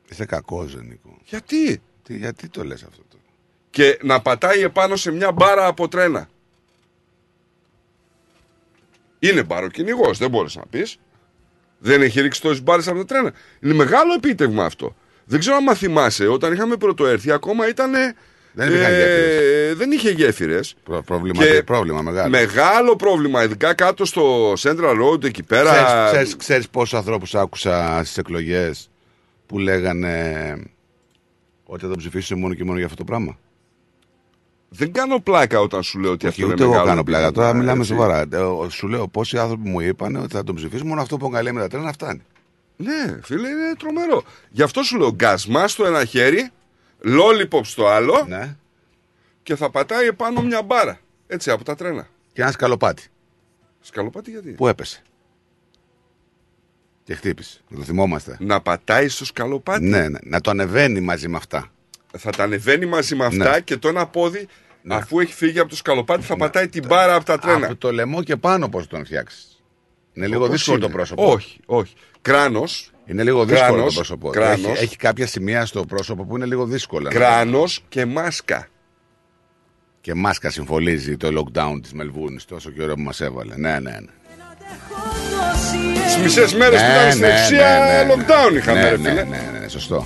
Είσαι 0.10 0.26
κακός, 0.26 0.74
ρε, 0.74 0.82
Νίκο. 0.82 1.18
Γιατί; 1.26 1.82
Τι, 2.04 2.18
γιατί 2.18 2.48
το 2.50 2.64
λες 2.64 2.84
αυτό 2.84 3.04
το; 3.10 3.18
Και 3.70 4.00
να 4.02 4.22
πατάει 4.22 4.62
επάνω 4.62 4.96
σε 4.96 5.12
μια 5.12 5.32
μπάρα 5.32 5.68
από 5.68 5.88
τρένα. 5.88 6.30
Είναι 9.30 9.44
μπαροκυνηγός, 9.44 10.18
δεν 10.18 10.30
μπορείς 10.30 10.56
να 10.56 10.64
πεις. 10.70 10.98
Δεν 11.78 12.02
έχει 12.02 12.22
ρίξει 12.22 12.42
τόσες 12.42 12.64
μπάρε 12.64 12.82
από 12.86 12.98
τα 12.98 13.06
τρένα. 13.06 13.34
Είναι 13.62 13.74
μεγάλο 13.74 14.14
επίτευγμα 14.14 14.66
αυτό. 14.66 14.96
Δεν 15.26 15.40
ξέρω 15.40 15.56
αν 15.56 15.76
θυμάσαι, 15.76 16.28
όταν 16.28 16.54
είχαμε 16.54 16.76
πρωτοέρθει, 16.78 17.32
ακόμα 17.32 17.68
ήταν. 17.68 17.92
Δεν 18.58 18.68
υπήρχαν 18.68 18.92
γέφυρες. 18.92 19.76
δεν 19.78 19.92
είχε 19.92 20.10
γέφυρες. 20.10 20.76
Προ- 20.84 21.04
πρόβλημα, 21.04 21.46
Και 21.46 21.64
πρόβλημα 21.64 22.02
μεγάλο. 22.02 22.30
Μεγάλο 22.30 22.96
πρόβλημα, 22.96 23.44
ειδικά 23.44 23.74
κάτω 23.74 24.06
στο 24.06 24.54
Central 24.54 24.96
Road 25.04 25.24
εκεί 25.24 25.44
πέρα. 25.44 25.72
Ξέρεις, 25.72 26.12
ξέρεις, 26.12 26.36
ξέρεις 26.36 26.70
πόσους 26.70 26.94
ανθρώπους 26.94 27.36
άκουσα 27.36 28.02
στις 28.04 28.18
εκλογές 28.18 28.90
που 29.46 29.60
λέγανε 29.60 30.56
ότι 31.64 31.82
θα 31.82 31.88
τον 31.88 31.98
ψηφίσουν 31.98 32.40
μόνο 32.40 32.54
και 32.54 32.64
μόνο 32.64 32.78
για 32.78 32.86
αυτό 32.86 32.98
το 32.98 33.04
πράγμα; 33.04 33.38
Δεν 34.70 34.92
κάνω 34.92 35.20
πλάκα 35.20 35.60
όταν 35.60 35.84
σου 35.84 36.00
λέω 36.00 36.12
ότι 36.12 36.28
Όχι, 36.28 36.42
αυτό 36.42 36.46
ούτε 36.46 36.54
είναι 36.54 36.64
εγώ 36.64 36.72
μεγάλο 36.72 36.90
κάνω 36.90 37.04
πλάκα. 37.04 37.32
Τώρα 37.32 37.48
επίτευγμα, 37.50 37.60
μιλάμε 37.74 37.80
έτσι. 37.82 37.92
σοβαρά. 37.94 38.26
Ε, 38.32 38.38
ο- 38.38 38.70
Σου 38.70 38.88
λέω 38.88 39.08
πόσοι 39.08 39.38
άνθρωποι 39.38 39.70
μου 39.70 39.80
είπαν 39.80 40.16
ότι 40.16 40.34
θα 40.36 40.44
τον 40.44 40.56
ψηφίσουν 40.56 40.88
μόνο 40.88 41.02
αυτό 41.02 41.18
που 41.18 41.26
εγκαλεί 41.26 41.52
με 41.54 41.60
τα 41.62 41.68
τρένα 41.68 41.92
φτάνει. 41.92 42.22
Ναι, 42.78 43.20
φίλε, 43.24 43.48
είναι 43.50 43.74
τρομερό. 43.80 44.24
Γι' 44.50 44.62
αυτό 44.62 44.84
σου 44.84 44.98
λέω 44.98 45.12
γκάσμα 45.12 45.68
στο 45.68 45.86
ένα 45.86 46.06
χέρι, 46.06 46.50
lollipop 47.04 47.62
στο 47.64 47.88
άλλο 47.88 48.26
Ναι. 48.28 48.56
και 49.44 49.56
θα 49.56 49.70
πατάει 49.70 50.08
επάνω 50.08 50.42
μια 50.42 50.62
μπάρα. 50.62 51.00
Έτσι 51.28 51.52
από 51.52 51.64
τα 51.64 51.76
τρένα. 51.76 52.08
Και 52.34 52.42
ένα 52.42 52.52
σκαλοπάτι. 52.52 53.04
Σκαλοπάτι 53.82 54.32
γιατί; 54.32 54.52
Που 54.52 54.68
έπεσε; 54.68 55.02
Και 57.04 57.16
χτύπησε. 57.16 57.60
Να 57.68 57.78
το 57.78 57.84
θυμόμαστε. 57.84 58.38
Να 58.40 58.62
πατάει 58.62 59.08
στο 59.08 59.26
σκαλοπάτι; 59.26 59.84
Ναι, 59.86 60.08
ναι. 60.10 60.20
Να 60.24 60.42
το 60.42 60.50
ανεβαίνει 60.50 61.00
μαζί 61.02 61.28
με 61.28 61.38
αυτά. 61.38 61.70
Θα 62.18 62.30
τα 62.32 62.44
ανεβαίνει 62.44 62.86
μαζί 62.86 63.16
με 63.16 63.26
αυτά 63.26 63.50
Ναι. 63.50 63.60
και 63.60 63.78
το 63.78 63.88
ένα 63.88 64.08
πόδι, 64.08 64.48
αφού 64.88 65.20
έχει 65.20 65.34
φύγει 65.34 65.60
από 65.60 65.70
το 65.70 65.76
σκαλοπάτι, 65.76 66.24
θα 66.24 66.36
πατάει 66.38 66.68
την 66.68 66.84
μπάρα 66.88 67.16
από 67.16 67.26
τα 67.26 67.38
τρένα. 67.40 67.66
Από 67.66 67.76
το 67.76 67.92
λαιμό 67.92 68.24
και 68.24 68.36
πάνω 68.36 68.70
πώς 68.70 68.88
τον 68.88 69.06
φτιάξεις. 69.06 69.64
Είναι 70.14 70.28
λίγο 70.28 70.40
Πώς 70.40 70.50
δύσκολο 70.50 70.78
είναι. 70.78 70.86
το 70.86 70.92
πρόσωπο. 70.92 71.32
Όχι, 71.32 71.60
όχι. 71.66 71.94
Κράνος. 72.22 72.90
Είναι 73.06 73.24
λίγο 73.24 73.46
δύσκολο 73.46 73.72
Κράνος, 73.74 73.88
το 73.94 73.94
πρόσωπο. 74.00 74.30
κράνος. 74.30 74.72
Έχει, 74.72 74.84
έχει 74.84 74.96
κάποια 74.96 75.28
σημεία 75.28 75.66
στο 75.66 75.86
πρόσωπο 75.86 76.26
που 76.26 76.36
είναι 76.36 76.46
λίγο 76.46 76.66
δύσκολα. 76.66 77.10
Κράνος 77.10 77.84
και 77.90 78.06
μάσκα. 78.06 78.68
Και 80.02 80.14
μάσκα 80.14 80.50
συμφωλίζει 80.50 81.18
το 81.18 81.28
lockdown 81.28 81.80
της 81.82 81.94
Μελβούρνη 81.94 82.38
τόσο 82.48 82.70
καιρό 82.72 82.94
που 82.94 83.02
μας 83.02 83.22
έβαλε. 83.22 83.58
Ναι, 83.58 83.80
ναι, 83.80 83.92
ναι. 83.92 84.12
Τις 86.06 86.18
μισές 86.18 86.54
μέρες 86.54 86.82
που 86.82 86.88
ήταν 86.92 87.12
στην 87.12 87.24
εξουσία, 87.24 88.06
lockdown 88.08 88.56
είχαμε, 88.56 88.82
ναι, 88.82 88.90
ρε 88.90 88.98
ναι, 88.98 89.10
φίλε. 89.10 89.24
ναι, 89.24 89.50
ναι, 89.54 89.60
ναι, 89.60 89.68
σωστό. 89.68 90.06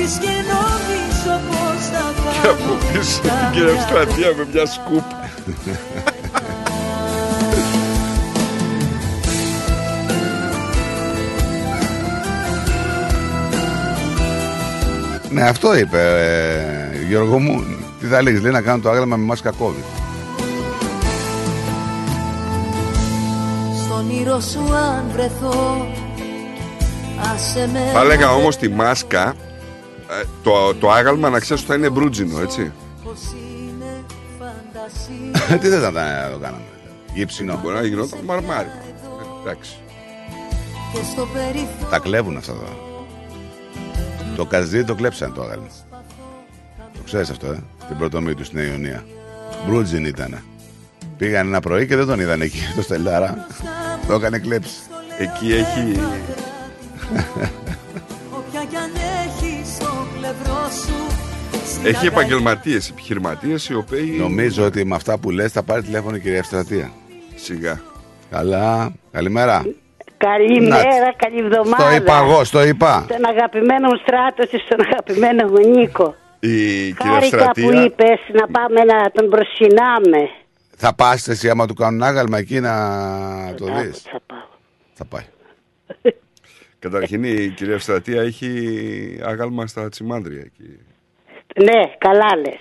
Λείπεις 0.00 0.18
και 0.18 0.26
νομίζω 0.26 1.40
πως 1.48 1.86
θα 1.92 2.14
Και 2.42 2.48
από 2.48 2.74
πίσω 2.92 3.20
την 3.20 3.30
κυριαρχία 3.52 4.34
με 4.36 4.46
μια 4.52 4.66
σκούπ. 4.66 5.04
Ναι, 15.30 15.42
αυτό 15.42 15.76
είπε 15.76 15.98
ε, 16.92 17.04
Γιώργο 17.08 17.38
μου. 17.38 17.64
Τι 18.00 18.06
θα 18.06 18.22
λέγεις, 18.22 18.40
λέει 18.40 18.52
να 18.52 18.60
κάνω 18.60 18.82
το 18.82 18.90
άγαλμα 18.90 19.16
με 19.16 19.24
μάσκα 19.24 19.52
COVID. 19.52 19.84
Στον 23.84 24.10
ήρω 24.10 24.40
σου 24.40 24.74
αν 24.74 25.04
βρεθώ 25.12 25.86
Άσε 27.34 27.68
με 27.72 27.90
Θα 27.92 28.00
έλεγα 28.00 28.32
όμως 28.32 28.56
τη 28.56 28.68
μάσκα, 28.68 29.34
ε, 30.10 30.24
το, 30.42 30.74
το 30.74 30.90
άγαλμα 30.90 31.28
να 31.30 31.38
ξέρεις 31.40 31.62
ότι 31.62 31.70
θα 31.72 31.76
είναι 31.78 31.90
μπρούτζινο, 31.90 32.40
έτσι. 32.40 32.72
πως 33.04 33.18
είναι 33.32 34.04
φαντασία 34.38 35.58
Τι 35.58 35.68
δεν 35.68 35.80
θα 35.80 35.92
τα- 35.92 36.30
το 36.32 36.38
κάναμε. 36.38 36.62
Γύψινο. 37.14 37.58
Μπορεί 37.62 37.74
να 37.74 37.82
γινόταν 37.84 38.18
μαρμάρι. 38.24 38.68
Εντάξει. 39.42 39.76
και 40.92 40.98
στο 41.12 41.26
περιθώριο 41.32 41.86
Τα 41.90 41.98
κλέβουν 41.98 42.36
αυτά 42.36 42.52
τώρα. 42.52 42.76
Το 44.36 44.44
καζί 44.44 44.84
το 44.84 44.94
κλέψαν 44.94 45.34
το 45.34 45.42
άγαλμα. 45.42 45.66
Το 46.94 47.00
ξέρεις 47.04 47.30
αυτό, 47.30 47.46
ε; 47.46 47.58
Την 47.88 47.96
πρωτομή 47.98 48.34
του 48.34 48.44
στην 48.44 48.58
Ιωνία. 48.58 49.04
Μπρούτζιν 49.66 50.04
ήταν. 50.04 50.38
Πήγαν 51.16 51.46
ένα 51.46 51.60
πρωί 51.60 51.86
και 51.86 51.96
δεν 51.96 52.06
τον 52.06 52.20
είδαν 52.20 52.40
εκεί 52.40 52.58
το 52.76 52.82
Στελάρα. 52.82 53.46
το 54.06 54.14
έκανε 54.14 54.38
κλέψει. 54.38 54.74
Εκεί 55.18 55.52
έχει. 55.52 56.00
Έχει 61.84 62.06
επαγγελματίες, 62.06 62.90
επιχειρηματίες 62.90 63.68
οι 63.68 63.74
οποίοι. 63.74 64.16
Νομίζω 64.18 64.64
ότι 64.64 64.84
με 64.84 64.94
αυτά 64.94 65.18
που 65.18 65.30
λες 65.30 65.52
θα 65.52 65.62
πάρεις 65.62 65.84
τηλέφωνο 65.84 66.16
η 66.16 66.20
κυρία 66.20 66.38
Ευστρατεία. 66.38 66.90
Σιγά. 67.34 67.80
Καλά. 68.30 68.92
Καλημέρα. 69.12 69.64
Καλημέρα, 70.16 71.14
καλή 71.16 71.38
εβδομάδα. 71.38 71.76
Το 71.76 71.94
είπα 71.94 72.18
εγώ, 72.18 72.44
στο 72.44 72.64
είπα. 72.64 73.06
Στον 73.08 73.24
αγαπημένο 73.24 73.88
μου 73.88 73.96
στράτο 74.02 74.46
και 74.46 74.62
στον 74.64 74.86
αγαπημένο 74.86 75.48
μου 75.48 75.68
Νίκο. 75.68 76.14
Η 76.40 76.48
κυρία 76.92 77.12
Χάρηκα 77.12 77.50
που 77.50 77.60
Ευστρατεία. 77.60 77.84
είπες 77.84 78.20
να 78.32 78.46
πάμε 78.46 78.84
να 78.84 79.10
τον 79.10 79.30
προσκυνάμε. 79.30 80.28
Θα 80.76 80.94
πας 80.94 81.28
εσύ 81.28 81.50
άμα 81.50 81.66
του 81.66 81.74
κάνουν 81.74 82.02
άγαλμα 82.02 82.38
εκεί 82.38 82.60
να 82.60 82.74
το 83.56 83.64
δεις; 83.64 84.02
Θα 84.02 84.20
πάω. 84.26 84.38
Θα 84.92 85.04
πάει. 85.04 85.24
Καταρχήν 86.78 87.24
η 87.24 87.48
κυρία 87.48 87.74
Ευστρατεία 87.74 88.22
έχει 88.22 88.50
άγαλμα 89.24 89.66
στα 89.66 89.88
τσιμάνδρια 89.88 90.40
εκεί. 90.40 90.78
Ναι, 91.56 91.80
καλά 91.98 92.30
λες. 92.44 92.60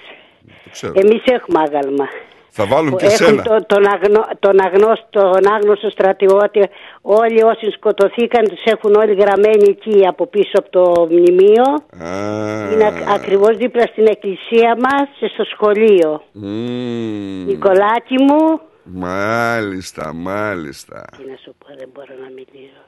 Το 0.64 0.70
ξέρω. 0.72 0.94
Εμείς 0.96 1.22
έχουμε 1.26 1.60
άγαλμα. 1.68 2.08
Θα 2.52 2.66
βάλουν 2.66 2.90
Που 2.90 2.96
και 2.96 3.06
έχουν 3.06 3.16
σένα. 3.18 3.44
το- 3.44 3.66
τον, 3.68 3.84
αγνω, 3.94 4.28
τον, 4.40 4.60
αγνώστο, 4.66 5.06
τον 5.32 5.54
άγνωστο 5.54 5.90
στρατιώτη. 5.90 6.62
Όλοι 7.02 7.44
όσοι 7.44 7.72
σκοτωθήκαν 7.72 8.44
τους 8.48 8.64
έχουν 8.64 8.96
όλοι 8.96 9.14
γραμμένοι 9.14 9.64
εκεί 9.70 10.08
από 10.08 10.26
πίσω 10.28 10.52
από 10.54 10.70
το 10.70 11.08
μνημείο. 11.12 11.64
Α, 12.04 12.72
Είναι 12.74 12.86
ακ- 12.88 13.10
ακριβώς 13.10 13.58
δίπλα 13.58 13.82
στην 13.92 14.06
εκκλησία 14.08 14.76
μας 14.80 15.08
και 15.20 15.28
στο 15.34 15.44
σχολείο. 15.44 16.24
μμμ. 16.32 17.46
Νικολάκη 17.46 18.16
μου. 18.24 18.60
Μάλιστα, 18.84 20.14
μάλιστα. 20.14 21.06
Τι 21.18 21.24
να 21.30 21.36
σου 21.44 21.56
πω, 21.58 21.66
δεν 21.78 21.90
μπορώ 21.94 22.14
να 22.24 22.30
μιλήσω. 22.30 22.82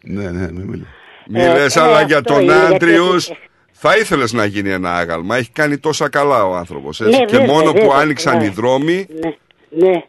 Ναι, 0.00 0.30
ναι, 0.38 0.52
μην 0.52 0.66
μιλά. 0.68 0.84
Μη 1.26 1.42
Ε, 1.42 1.52
λες 1.52 1.76
ε, 1.76 1.80
άλλα 1.80 1.92
αυτό 1.94 2.06
για 2.06 2.22
τον 2.22 2.42
είναι, 2.42 2.52
γιατί- 2.52 2.74
Άντριους. 2.74 3.30
Θα 3.86 3.96
ήθελες 3.96 4.32
να 4.32 4.44
γίνει 4.44 4.70
ένα 4.70 4.94
άγαλμα. 4.94 5.36
Έχει 5.36 5.50
κάνει 5.50 5.78
τόσα 5.78 6.08
καλά 6.08 6.44
ο 6.44 6.54
άνθρωπος. 6.54 7.00
Έτσι. 7.00 7.18
Ναι, 7.18 7.24
και 7.24 7.36
βέβαια, 7.36 7.54
μόνο 7.54 7.72
που 7.72 7.78
βέβαια, 7.80 7.96
άνοιξαν 7.96 8.36
ναι. 8.36 8.44
οι 8.44 8.48
δρόμοι. 8.48 9.06
Ναι, 9.22 9.30
ναι. 9.88 10.02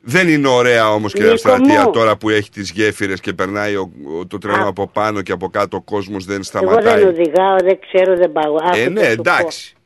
Δεν 0.00 0.28
είναι 0.28 0.48
ωραία 0.48 0.92
όμως 0.92 1.12
κυρία 1.12 1.32
Νίκο 1.32 1.48
Ευστρατεία 1.48 1.82
μου. 1.84 1.90
τώρα 1.90 2.16
που 2.16 2.28
έχει 2.28 2.50
τις 2.50 2.70
γέφυρες 2.70 3.20
και 3.20 3.32
περνάει 3.32 3.76
ο, 3.76 3.90
ο- 4.20 4.26
το 4.26 4.38
τρένο 4.38 4.68
από 4.68 4.86
πάνω 4.88 5.22
και 5.22 5.32
από 5.32 5.48
κάτω 5.48 5.76
ο 5.76 5.80
κόσμος 5.82 6.24
δεν 6.24 6.34
Εγώ 6.34 6.42
σταματάει. 6.42 6.98
δεν 6.98 7.08
οδηγάω, 7.08 7.56
δεν 7.64 7.78
ξέρω, 7.80 8.16
δεν 8.16 8.32
πάω. 8.32 8.54
Άκου 8.54 8.76
ε, 8.78 8.82
θα 8.82 8.90
ναι, 8.90 9.00
σου 9.00 9.14
πω. 9.14 9.20
εντάξει. 9.20 9.76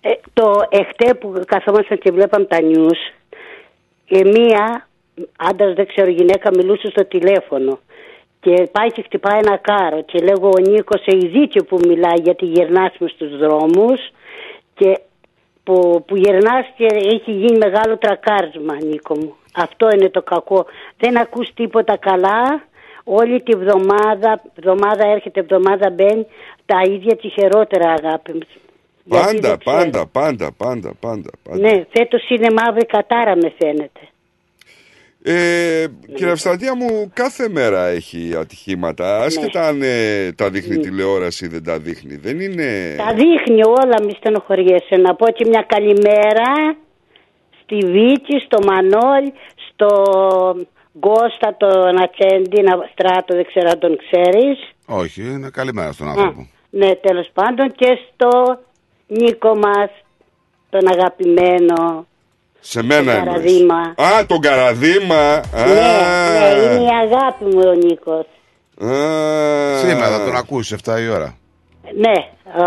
Ε, 0.00 0.10
το 0.32 0.62
εχθέ 0.68 1.14
που 1.14 1.42
καθόμασταν 1.46 1.98
και 1.98 2.10
βλέπαμε 2.12 2.44
τα 2.44 2.60
νιούς, 2.60 2.98
και 4.04 4.24
μία 4.24 4.88
άντρας, 5.36 5.74
δεν 5.74 5.86
ξέρω, 5.86 6.10
γυναίκα 6.10 6.50
μιλούσε 6.56 6.90
στο 6.90 7.04
τηλέφωνο. 7.06 7.78
Και 8.44 8.68
πάει 8.72 8.88
και 8.92 9.02
χτυπάει 9.02 9.38
ένα 9.44 9.56
κάρο. 9.56 10.02
Και 10.02 10.18
λέγω 10.18 10.48
ο 10.48 10.60
Νίκος 10.70 11.02
έχει 11.04 11.26
δίκιο 11.26 11.64
που 11.64 11.78
μιλάει 11.88 12.20
γιατί 12.22 12.44
γυρνάς 12.44 12.92
μες 12.98 13.10
στους 13.10 13.38
δρόμους 13.38 14.00
και 14.74 14.90
που, 15.64 16.04
που 16.06 16.16
γυρνάς 16.16 16.66
και 16.76 16.86
έχει 17.14 17.30
γίνει 17.30 17.58
μεγάλο 17.58 17.98
τρακάρισμα 17.98 18.74
Νίκο 18.74 19.14
μου. 19.18 19.34
Αυτό 19.54 19.88
είναι 19.94 20.08
το 20.10 20.22
κακό. 20.22 20.66
Δεν 20.98 21.18
ακούς 21.18 21.48
τίποτα 21.54 21.96
καλά. 21.96 22.64
Όλη 23.04 23.42
τη 23.42 23.56
βδομάδα, 23.56 24.42
βδομάδα 24.56 25.06
έρχεται, 25.14 25.42
βδομάδα 25.42 25.90
μπαίνει, 25.90 26.26
τα 26.66 26.80
ίδια 26.86 27.16
τη 27.16 27.28
χειρότερα 27.28 27.94
αγάπη 27.98 28.32
μου. 28.32 28.46
Γιατί 29.04 29.24
Πάντα, 29.24 29.48
δεν 29.48 29.58
ξέρω. 29.58 29.78
πάντα, 29.78 30.06
πάντα, 30.06 30.52
πάντα, 30.56 30.94
πάντα, 31.00 31.30
πάντα. 31.42 31.58
Ναι, 31.58 31.84
φέτος 31.90 32.28
είναι 32.28 32.48
μαύρη 32.58 32.86
κατάρα 32.86 33.36
με 33.36 33.52
φαίνεται. 33.58 34.00
Ε, 35.26 35.86
κύριε 36.14 36.32
Ευστρατεία 36.32 36.76
μου, 36.76 37.10
κάθε 37.14 37.48
μέρα 37.48 37.86
έχει 37.86 38.34
ατυχήματα. 38.38 39.18
Ναι. 39.18 39.24
Άσχετα 39.24 39.66
αν 39.66 39.82
ε, 39.82 40.32
τα 40.32 40.50
δείχνει 40.50 40.76
τηλεόραση 40.78 41.44
ή 41.44 41.48
δεν 41.48 41.64
τα 41.64 41.78
δείχνει. 41.78 42.16
Δεν 42.16 42.40
είναι. 42.40 42.94
Τα 42.96 43.14
δείχνει 43.14 43.62
όλα, 43.64 44.02
μη 44.04 44.12
στενοχωριέσαι. 44.16 44.96
Να 44.96 45.14
πω 45.14 45.30
και 45.30 45.44
μια 45.48 45.64
καλημέρα 45.68 46.76
στη 47.62 47.74
Βίκη, 47.86 48.38
στο 48.46 48.58
Μανώλ, 48.66 49.24
στο 49.68 49.88
Γκώστα, 50.98 51.56
τον 51.56 52.02
Ατσέντη, 52.02 52.62
να- 52.62 52.88
στράτο, 52.92 53.34
δεν 53.34 53.44
ξέρω 53.46 53.68
αν 53.70 53.78
τον 53.78 53.96
ξέρεις. 53.96 54.58
Όχι, 54.86 55.22
είναι 55.22 55.50
καλημέρα 55.52 55.92
στον 55.92 56.06
Α, 56.06 56.10
άνθρωπο. 56.10 56.48
ναι, 56.70 56.94
τέλος 56.94 57.30
πάντων 57.34 57.72
και 57.72 57.98
στο 58.14 58.58
Νίκο 59.06 59.56
μας, 59.56 59.90
τον 60.70 60.88
αγαπημένο. 60.92 62.06
Σε 62.66 62.82
μένα 62.82 63.02
Το 63.12 63.18
εννοείς. 63.18 63.24
Καραδίμα. 63.42 63.94
Α, 64.18 64.26
τον 64.26 64.40
Καραδίμα. 64.40 65.32
Α, 65.34 65.42
Ναι, 65.66 65.72
ναι, 65.74 66.62
είναι 66.62 66.82
η 66.82 66.88
αγάπη 67.04 67.44
μου 67.44 67.60
ο 67.66 67.72
Νίκος. 67.72 68.26
α. 68.90 69.78
Σήμερα 69.78 70.08
θα 70.18 70.24
τον 70.24 70.36
ακούσεις 70.36 70.72
7 70.84 71.00
η 71.00 71.08
ώρα. 71.08 71.36
Ναι, 71.96 72.12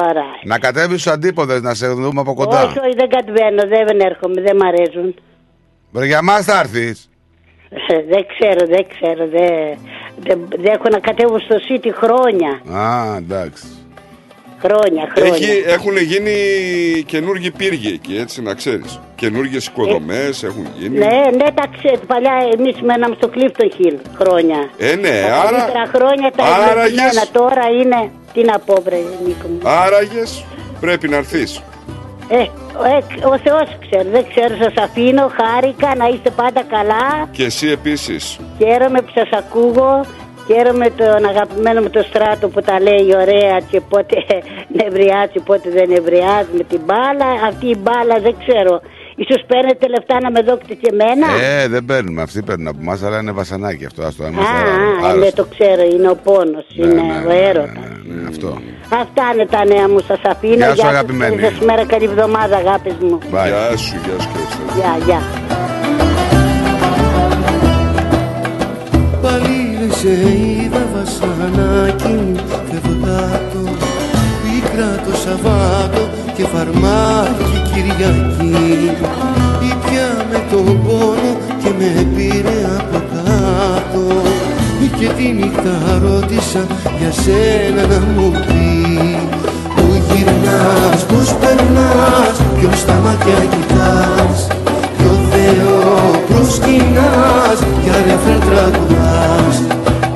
ωραία. 0.10 0.24
Να 0.44 0.60
κατέβεις 0.60 1.02
στους 1.02 1.14
αντίποδες 1.14 1.62
να 1.62 1.74
σε 1.74 1.88
δούμε 1.88 2.22
από 2.22 2.34
κοντά. 2.34 2.64
Όχι, 2.64 2.80
όχι, 2.80 2.94
δεν 2.96 3.10
κατεβαίνω, 3.10 3.64
δεν 3.68 4.00
έρχομαι, 4.00 4.42
δεν 4.42 4.56
μ' 4.56 4.64
αρέσουν. 4.66 5.16
Βρε, 5.92 6.06
για 6.06 6.22
μα 6.22 6.42
θα 6.42 6.60
έρθεις. 6.60 7.10
δεν 8.12 8.26
ξέρω, 8.28 8.68
δεν 8.68 8.86
ξέρω, 8.88 9.28
δεν, 9.28 9.78
δεν, 10.20 10.48
δεν 10.62 10.74
έχω 10.74 10.90
να 10.92 11.00
κατέβω 11.00 11.40
στο 11.40 11.56
City 11.70 11.90
χρόνια. 12.02 12.78
Α, 12.82 13.16
εντάξει. 13.16 13.64
Χρόνια, 14.62 15.12
χρόνια. 15.16 15.34
Έχει, 15.36 15.64
έχουν 15.68 15.98
γίνει 15.98 16.34
καινούργιοι 17.06 17.52
πύργοι 17.52 17.88
εκεί, 17.88 18.18
έτσι 18.18 18.42
να 18.42 18.54
ξέρεις. 18.54 19.00
Καινούργιες 19.16 19.66
οικοδομές 19.68 20.44
έχουν 20.44 20.68
γίνει. 20.78 20.98
Ναι, 20.98 21.06
ναι, 21.36 21.52
τα 21.54 21.64
ξέρω. 21.78 22.02
Παλιά 22.08 22.34
εμείς 22.58 22.76
μέναμε 22.82 23.16
στο 23.18 23.30
Clifton 23.36 23.82
Hill 23.82 23.96
χρόνια. 24.20 24.70
Ε, 24.78 24.96
ναι, 24.96 25.22
τα 25.28 25.36
άρα, 25.36 25.50
καλύτερα 25.58 25.86
χρόνια 25.96 26.32
τα 26.36 26.44
άραγες- 26.44 26.84
ευλογημένα. 26.84 27.26
Τώρα 27.32 27.66
είναι. 27.82 28.12
Τι 28.34 28.44
να 28.44 28.60
πω, 28.60 28.82
βρε 28.84 28.96
Νίκο 29.26 29.48
μου. 29.48 29.60
άραγες 29.64 30.44
πρέπει 30.80 31.08
να 31.08 31.16
έρθεις. 31.16 31.62
Ε, 32.30 32.38
ε, 32.38 32.46
ο 33.28 33.38
Θεός 33.44 33.78
ξέρει, 33.90 34.10
δεν 34.10 34.26
ξέρω, 34.30 34.56
σας 34.64 34.74
αφήνω, 34.84 35.32
χάρηκα, 35.42 35.96
να 35.96 36.08
είστε 36.08 36.30
πάντα 36.30 36.64
καλά. 36.64 37.28
Και 37.32 37.44
εσύ 37.44 37.68
επίσης. 37.68 38.38
Χαίρομαι 38.58 39.02
που 39.02 39.12
σας 39.16 39.30
ακούγω. 39.32 40.06
Χαίρομαι 40.48 40.88
τον 41.02 41.26
αγαπημένο 41.32 41.82
μου 41.82 41.90
το 41.90 42.02
στράτο 42.10 42.48
που 42.50 42.62
τα 42.62 42.80
λέει 42.82 43.08
ωραία 43.24 43.58
και 43.72 43.80
πότε 43.90 44.16
νευριάζει, 44.80 45.40
πότε 45.46 45.70
δεν 45.70 45.90
νευριάζει 45.90 46.52
με 46.58 46.64
την 46.64 46.82
μπάλα. 46.86 47.30
Αυτή 47.50 47.66
η 47.76 47.78
μπάλα 47.84 48.16
δεν 48.22 48.36
ξέρω. 48.44 48.82
Ίσως 49.24 49.44
παίρνετε 49.48 49.88
λεφτά 49.88 50.16
να 50.22 50.32
με 50.32 50.42
δόκετε 50.42 50.74
και 50.74 50.90
εμένα; 50.94 51.28
Ε, 51.62 51.68
δεν 51.68 51.86
παίρνουμε. 51.86 52.22
Αυτοί 52.22 52.42
παίρνουν 52.42 52.68
από 52.68 52.78
εμάς, 52.82 53.04
αλλά 53.04 53.18
είναι 53.20 53.32
βασανάκι 53.32 53.86
αυτό. 53.86 54.02
Ας 54.04 54.16
το 54.16 54.24
Α, 54.24 54.28
είμαστε 54.28 54.54
α, 54.54 54.60
άρρωστοι. 55.04 55.20
ναι, 55.20 55.32
το 55.32 55.46
ξέρω, 55.54 55.82
είναι 55.94 56.10
ο 56.10 56.16
πόνος, 56.24 56.66
είναι 56.76 57.02
ο 57.28 57.32
έρωτας. 57.48 57.72
Ναι, 58.04 58.28
αυτό. 58.30 58.50
Αυτά 59.02 59.24
είναι 59.34 59.46
τα 59.46 59.66
νέα 59.66 59.90
μου, 59.90 60.00
σας 60.00 60.20
αφήνω. 60.26 60.54
Γεια 60.56 60.70
σου, 60.70 60.76
σας, 60.76 60.90
αγαπημένη. 60.90 61.36
καλή 61.36 61.54
σας 61.54 61.60
μέρα, 61.66 61.86
καλή 61.86 62.04
εβδομάδα, 62.06 62.56
αγάπης 62.58 62.94
μου. 63.02 63.18
Γεια 63.30 63.78
σου, 63.78 63.96
γεια 64.06 64.20
σου 64.22 64.30
Κώστα. 64.34 64.64
Γεια, 64.76 64.98
γεια. 65.06 65.22
Σε 70.00 70.10
είδα 70.10 70.88
βασανάκι 70.94 72.08
μου 72.08 72.36
Φευγάτο 72.70 73.64
Πίκρα 74.42 75.02
το 75.06 75.18
Σαββάτο 75.18 76.04
Και 76.36 76.44
φαρμάκι 76.44 77.58
Κυριακή. 77.74 78.92
Ήπια 79.72 80.26
με 80.32 80.44
τον 80.52 80.66
πόνο 80.84 81.38
Και 81.64 81.70
με 81.78 82.08
πήρε 82.16 82.58
από 82.78 83.04
κάτω. 83.14 84.22
Και 85.00 85.08
τη 85.08 85.24
νύχτα 85.24 86.00
ρώτησα 86.04 86.66
Για 87.00 87.12
σένα 87.12 87.88
να 87.88 88.00
μου 88.00 88.32
πεις 88.32 89.38
Πού 89.76 90.04
γυρνάς, 90.08 91.06
πώς 91.06 91.34
περνάς 91.40 92.38
Ποιος 92.60 92.80
στα 92.80 92.94
μάτια 93.04 93.46
κοιτάς 93.50 94.48
Ποιο 96.38 96.46
Θεό 96.46 96.60
προσκυνάς 96.60 97.60
Κι 97.84 97.90
αρεφρέν 97.90 98.40
τραγουδάς. 98.40 99.58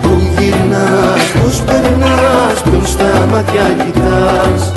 Πού 0.02 0.22
γυρνάς, 0.38 1.24
πώς 1.34 1.62
περνάς 1.66 2.58
Ποιον 2.64 2.86
στα 2.86 3.28
μάτια 3.32 3.68
κοιτάς. 3.80 4.72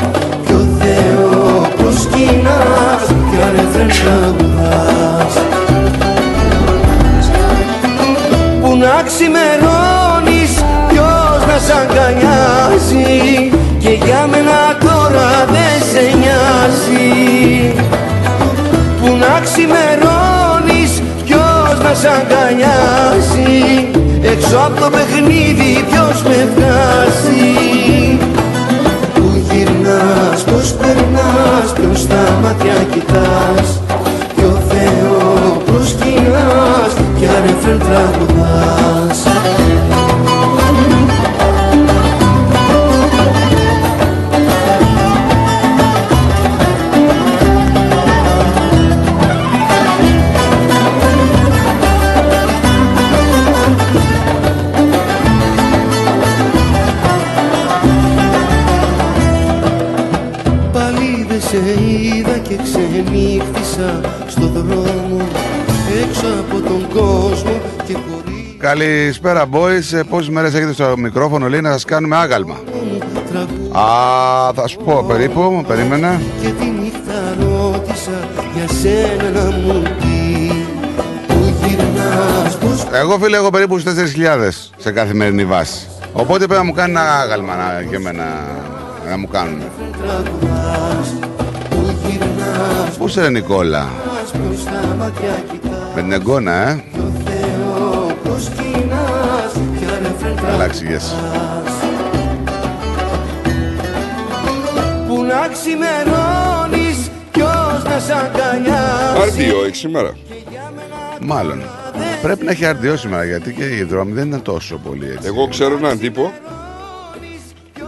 Ποιο 0.44 0.66
Θεός 0.78 1.68
προσκυνάς 1.76 3.06
Κι 3.30 3.38
αρεφρέν 3.48 3.88
τραγουδάς. 3.88 5.32
Που 8.60 8.76
να 8.76 9.02
ξημερώνεις 9.08 10.52
Ποιος 10.88 11.40
να 11.48 11.58
σ' 11.66 11.72
αγκαλιάζει. 11.80 13.50
Και 13.78 13.90
για 14.04 14.26
μένα 14.30 14.60
τώρα 14.84 15.30
δεν 15.54 15.76
σε 15.90 16.04
νοιάζει. 16.18 17.74
Που 19.00 19.16
να 19.16 19.40
ξημερώνεις 19.40 20.23
Ποιος 21.94 22.06
να 22.06 22.10
σ' 22.10 22.16
αγκαλιάζει 22.20 23.88
Έξω 24.22 24.56
από 24.56 24.80
το 24.80 24.90
παιχνίδι 24.90 25.84
ποιος 25.90 26.22
με 26.22 26.48
βγάζει. 26.54 28.18
Πού 29.14 29.26
γυρνάς, 29.50 30.42
πώς 30.42 30.72
περνάς 30.72 31.72
Ποιον 31.74 31.96
στα 31.96 32.38
μάτια 32.42 32.74
κοιτάς. 32.92 33.80
Ποιο 34.36 34.62
Θεός 34.68 35.62
προσκυνάς 35.64 36.92
Κι 37.18 37.26
αρεφρέν 37.36 37.78
τραγουδάς 37.78 38.93
Καλησπέρα, 68.78 69.44
boys. 69.52 69.92
Ε, 69.92 70.02
Πόσες 70.02 70.28
μέρες 70.28 70.54
έχετε 70.54 70.72
στο 70.72 70.94
μικρόφωνο, 70.96 71.48
λέει, 71.48 71.60
να 71.60 71.72
σας 71.72 71.84
κάνουμε 71.84 72.16
άγαλμα. 72.16 72.54
Α, 73.72 73.82
θα 74.54 74.66
σου 74.66 74.76
πω 74.84 75.04
περίπου, 75.08 75.64
περίμενε. 75.66 76.20
Και 76.42 76.48
τη 76.48 76.64
νύχτα 76.64 77.34
ρώτησα 77.38 78.28
για 78.54 78.68
σένα 78.68 79.30
να 79.30 79.50
μου 79.56 79.82
πει 79.82 80.52
Πού 81.26 81.54
γυρνάς, 81.66 82.56
πώς 82.56 82.86
Εγώ, 82.92 83.18
φίλε, 83.18 83.36
έχω 83.36 83.50
περίπου 83.50 83.78
στι 83.78 83.90
4.000 84.16 84.70
σε 84.76 84.90
καθημερινή 84.92 85.44
βάση. 85.44 85.86
Οπότε 86.12 86.46
πρέπει 86.46 86.60
να 86.60 86.64
μου 86.64 86.72
κάνει 86.72 86.90
ένα 86.90 87.18
άγαλμα 87.20 87.54
να, 87.54 87.82
και 87.82 87.96
εμένα 87.96 88.24
να 89.10 89.18
μου 89.18 89.28
κάνουν. 89.28 89.62
τραγουδάς 90.02 91.14
Πού 91.70 91.94
γυρνάς, 92.06 92.96
Πού 92.98 93.06
είσαι, 93.06 93.20
ρε 93.20 93.30
Νικόλα, 93.30 93.88
ποιος 94.32 94.60
στα 94.60 94.94
μάτια 94.98 95.42
κοιτάς 95.50 95.74
με 95.94 96.00
την 96.00 96.12
εγγόνα, 96.12 96.52
ε. 96.52 96.84
Αρεφρέν 100.54 100.58
Καλά, 100.58 100.64
εξηγέσαι. 100.64 101.14
Που 105.08 105.22
να 105.22 105.48
ξημερώνεις 105.48 107.10
Ποιος 107.32 107.82
να 107.84 107.98
σ' 107.98 108.10
αγκαλιάζει 108.10 109.20
Αρτίο 109.22 109.64
έχει 109.64 109.76
σήμερα. 109.76 110.16
Μάλλον. 111.20 111.62
Πρέπει 112.22 112.44
να 112.44 112.50
έχει 112.50 112.64
αρτιό 112.66 112.96
σήμερα 112.96 113.24
γιατί 113.24 113.52
και 113.54 113.64
οι 113.76 113.82
δρόμοι 113.82 114.12
δεν 114.12 114.26
είναι 114.26 114.38
τόσο 114.38 114.76
πολύ 114.76 115.10
έτσι. 115.10 115.26
Εγώ 115.26 115.48
ξέρω 115.48 115.76
έναν 115.76 115.98
τύπο 115.98 116.32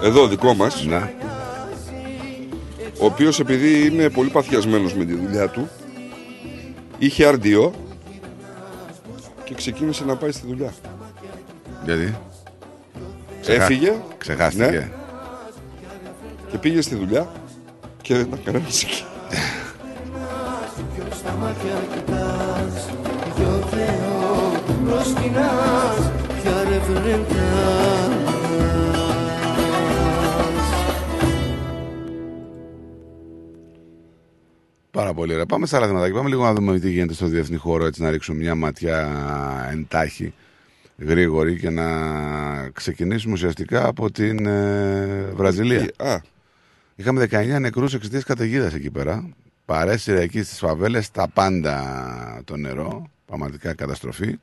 εδώ 0.02 0.26
δικό 0.26 0.54
μας 0.54 0.84
Ναι. 0.84 1.10
ο 3.00 3.04
οποίος 3.04 3.40
επειδή 3.40 3.86
είναι 3.86 4.10
πολύ 4.10 4.28
παθιασμένος 4.28 4.94
με 4.94 5.04
τη 5.04 5.14
δουλειά 5.14 5.48
του 5.48 5.68
είχε 6.98 7.26
αρντιό 7.26 7.72
και 9.44 9.54
ξεκίνησε 9.54 10.04
να 10.04 10.16
πάει 10.16 10.30
στη 10.32 10.46
δουλειά. 10.46 10.74
Γιατί; 11.84 12.14
Ξεχά- 13.46 13.62
Έφυγε 13.70 13.92
Ξεχάστηκε. 14.18 14.64
ναι, 14.70 14.90
και 16.50 16.58
πήγε 16.58 16.80
στη 16.80 16.94
δουλειά 16.94 17.28
και 18.02 18.14
δεν 18.14 18.26
ήταν 18.26 18.42
κανένας 18.44 18.82
εκεί. 18.82 19.04
Ποιος 20.94 21.18
στα 21.18 21.32
μάτια 21.40 21.74
κοιτάς 21.94 22.90
Ποιο 23.36 23.68
Θεό 23.70 24.52
προσκυνάς 24.84 26.10
Κι 26.42 26.48
αρεφρέν 26.48 27.24
Πάρα 34.90 35.14
πολύ 35.14 35.32
ωραία. 35.32 35.46
Πάμε 35.46 35.66
σε 35.66 35.76
άλλα 35.76 35.86
θέματα. 35.86 36.12
Πάμε 36.12 36.28
λίγο 36.28 36.42
να 36.44 36.52
δούμε 36.54 36.78
τι 36.78 36.90
γίνεται 36.90 37.14
στο 37.14 37.26
διεθνή 37.26 37.56
χώρο, 37.56 37.84
έτσι 37.86 38.02
να 38.02 38.10
ρίξουμε 38.10 38.38
μια 38.38 38.54
ματιά 38.54 39.08
εντάχει, 39.72 40.34
γρήγορη 40.98 41.58
και 41.58 41.70
να 41.70 41.88
ξεκινήσουμε 42.70 43.32
ουσιαστικά 43.32 43.86
από 43.86 44.10
την 44.10 44.46
ε, 44.46 45.30
Βραζιλία. 45.34 45.90
Α, 45.96 46.20
Είχαμε 46.98 47.26
19 47.30 47.56
νεκρούς 47.60 47.94
εξαιτίας 47.94 48.24
καταιγίδας 48.24 48.74
εκεί 48.74 48.90
πέρα. 48.90 49.28
Παρέσυρε 49.64 50.20
εκεί 50.20 50.42
στις 50.42 50.58
φαβέλες 50.58 51.10
τα 51.10 51.28
πάντα 51.28 52.40
το 52.44 52.56
νερό. 52.56 53.10
Πραγματικά 53.26 53.74
καταστροφή. 53.74 54.38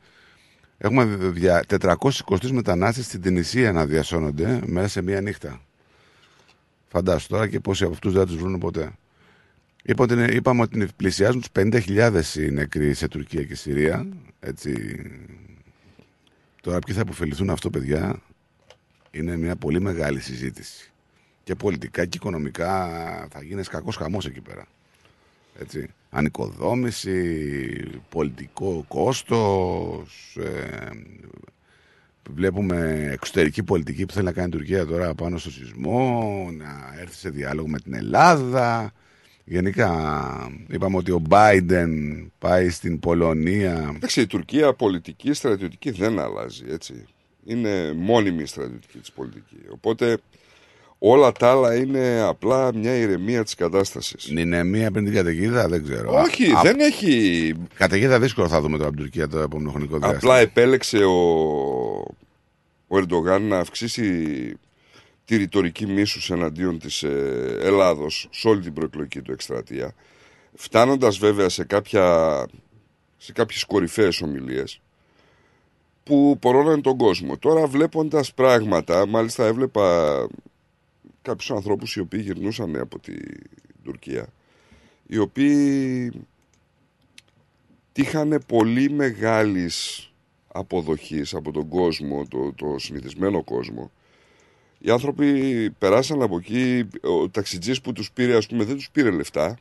Έχουμε 0.77 1.05
δια- 1.05 1.63
423 1.67 2.51
μετανάστες 2.51 3.05
στην 3.05 3.21
Τινησία 3.21 3.71
να 3.71 3.85
διασώνονται 3.85 4.59
μέσα 4.65 4.87
σε 4.87 5.01
μία 5.01 5.21
νύχτα. 5.21 5.61
Φαντάσου 6.87 7.27
τώρα 7.27 7.47
και 7.47 7.59
πόσοι 7.59 7.83
από 7.83 7.93
αυτούς 7.93 8.13
δεν 8.13 8.21
θα 8.21 8.27
τους 8.27 8.37
βρουν 8.37 8.57
ποτέ. 8.59 8.91
Είπα 9.83 10.03
ότι 10.03 10.13
είναι- 10.13 10.31
είπαμε 10.31 10.61
ότι 10.61 10.87
πλησιάζουν 10.95 11.39
τους 11.39 11.49
50.000 11.51 12.35
οι 12.35 12.51
νεκροί 12.51 12.93
σε 12.93 13.07
Τουρκία 13.07 13.43
και 13.43 13.55
Συρία. 13.55 14.07
Έτσι. 14.39 14.73
Τώρα 16.63 16.79
ποιοι 16.79 16.95
θα 16.95 17.01
υποφεληθούν 17.01 17.49
αυτό, 17.49 17.69
παιδιά, 17.69 18.21
είναι 19.11 19.37
μια 19.37 19.55
πολύ 19.55 19.81
μεγάλη 19.81 20.19
συζήτηση. 20.19 20.91
Και 21.43 21.55
πολιτικά 21.55 22.05
και 22.05 22.17
οικονομικά 22.17 22.87
θα 23.31 23.43
γίνεις 23.43 23.67
κακός 23.67 23.95
χαμός 23.95 24.25
εκεί 24.25 24.41
πέρα. 24.41 24.65
Έτσι. 25.59 25.87
Ανοικοδόμηση, 26.09 28.01
πολιτικό 28.09 28.85
κόστος, 28.87 30.37
ε, 30.39 30.89
βλέπουμε 32.29 33.09
εξωτερική 33.11 33.63
πολιτική 33.63 34.05
που 34.05 34.13
θέλει 34.13 34.25
να 34.25 34.31
κάνει 34.31 34.47
η 34.47 34.51
Τουρκία 34.51 34.85
τώρα 34.85 35.13
πάνω 35.13 35.37
στο 35.37 35.51
σεισμό, 35.51 36.49
να 36.57 36.99
έρθει 36.99 37.15
σε 37.15 37.29
διάλογο 37.29 37.67
με 37.67 37.79
την 37.79 37.93
Ελλάδα. 37.93 38.91
Γενικά 39.45 39.91
είπαμε 40.67 40.97
ότι 40.97 41.11
ο 41.11 41.21
Biden 41.29 41.87
πάει 42.39 42.69
στην 42.69 42.99
Πολωνία. 42.99 43.91
εντάξει, 43.95 44.21
η 44.21 44.27
Τουρκία 44.27 44.73
πολιτική, 44.73 45.33
στρατιωτική 45.33 45.91
δεν 45.91 46.19
αλλάζει, 46.19 46.63
έτσι. 46.69 47.05
Είναι 47.45 47.93
μόνιμη 47.93 48.41
η 48.41 48.45
στρατιωτική 48.45 48.97
της 48.97 49.11
πολιτική. 49.11 49.57
Οπότε 49.69 50.17
Όλα 51.05 51.31
τα 51.31 51.51
άλλα 51.51 51.75
είναι 51.75 52.21
απλά 52.21 52.75
μια 52.75 52.95
ηρεμία 52.95 53.43
της 53.43 53.55
κατάστασης. 53.55 54.27
Είναι 54.29 54.63
μία 54.63 54.91
πριν 54.91 55.05
την 55.05 55.13
καταιγίδα, 55.13 55.67
δεν 55.67 55.83
ξέρω. 55.83 56.21
Όχι, 56.21 56.51
Α, 56.51 56.61
δεν 56.63 56.79
έχει... 56.79 57.53
Καταιγίδα 57.75 58.19
δύσκολο 58.19 58.47
θα 58.47 58.61
δούμε 58.61 58.77
τώρα 58.77 58.89
από 58.89 58.97
την 58.97 59.05
Τουρκία 59.05 59.27
το 59.27 59.39
επόμενο 59.39 59.69
χρονικό 59.69 59.97
διάστημα. 59.97 60.17
Απλά 60.17 60.37
επέλεξε 60.39 60.97
ο, 60.97 61.19
ο 62.87 62.97
Ερντογάν 62.97 63.41
να 63.47 63.57
αυξήσει 63.59 64.13
τη 65.25 65.35
ρητορική 65.35 65.85
μίσους 65.85 66.31
εναντίον 66.31 66.79
της 66.79 67.03
ε, 67.03 67.57
Ελλάδος 67.61 68.27
σε 68.31 68.47
όλη 68.47 68.61
την 68.61 68.73
προεκλογική 68.73 69.21
του 69.21 69.31
εκστρατεία 69.31 69.93
φτάνοντας 70.53 71.17
βέβαια 71.17 71.49
σε, 71.49 71.63
κάποια, 71.63 72.47
σε 73.17 73.31
κάποιες 73.31 73.63
κορυφαίες 73.63 74.21
ομιλίες 74.21 74.81
που 76.03 76.37
πορώναν 76.39 76.81
τον 76.81 76.97
κόσμο. 76.97 77.37
Τώρα 77.37 77.67
βλέποντας 77.67 78.33
πράγματα, 78.33 79.07
μάλιστα 79.07 79.45
έβλεπα 79.45 80.27
κάποιους 81.21 81.51
ανθρώπους 81.51 81.95
οι 81.95 81.99
οποίοι 81.99 82.21
γυρνούσαν 82.23 82.75
από 82.75 82.99
την 82.99 83.41
Τουρκία 83.83 84.27
οι 85.07 85.17
οποίοι 85.17 86.11
τύχανε 87.91 88.39
πολύ 88.39 88.89
μεγάλης 88.89 90.07
αποδοχής 90.47 91.33
από 91.33 91.51
τον 91.51 91.67
κόσμο, 91.67 92.27
το, 92.27 92.53
το 92.55 92.79
συνηθισμένο 92.79 93.43
κόσμο. 93.43 93.91
Οι 94.85 94.89
άνθρωποι 94.89 95.69
περάσαν 95.79 96.21
από 96.21 96.37
εκεί, 96.37 96.87
ο 97.01 97.29
ταξιτζής 97.29 97.81
που 97.81 97.93
τους 97.93 98.11
πήρε 98.11 98.35
ας 98.35 98.47
πούμε 98.47 98.63
δεν 98.63 98.75
τους 98.75 98.89
πήρε 98.91 99.11
λεφτά 99.11 99.57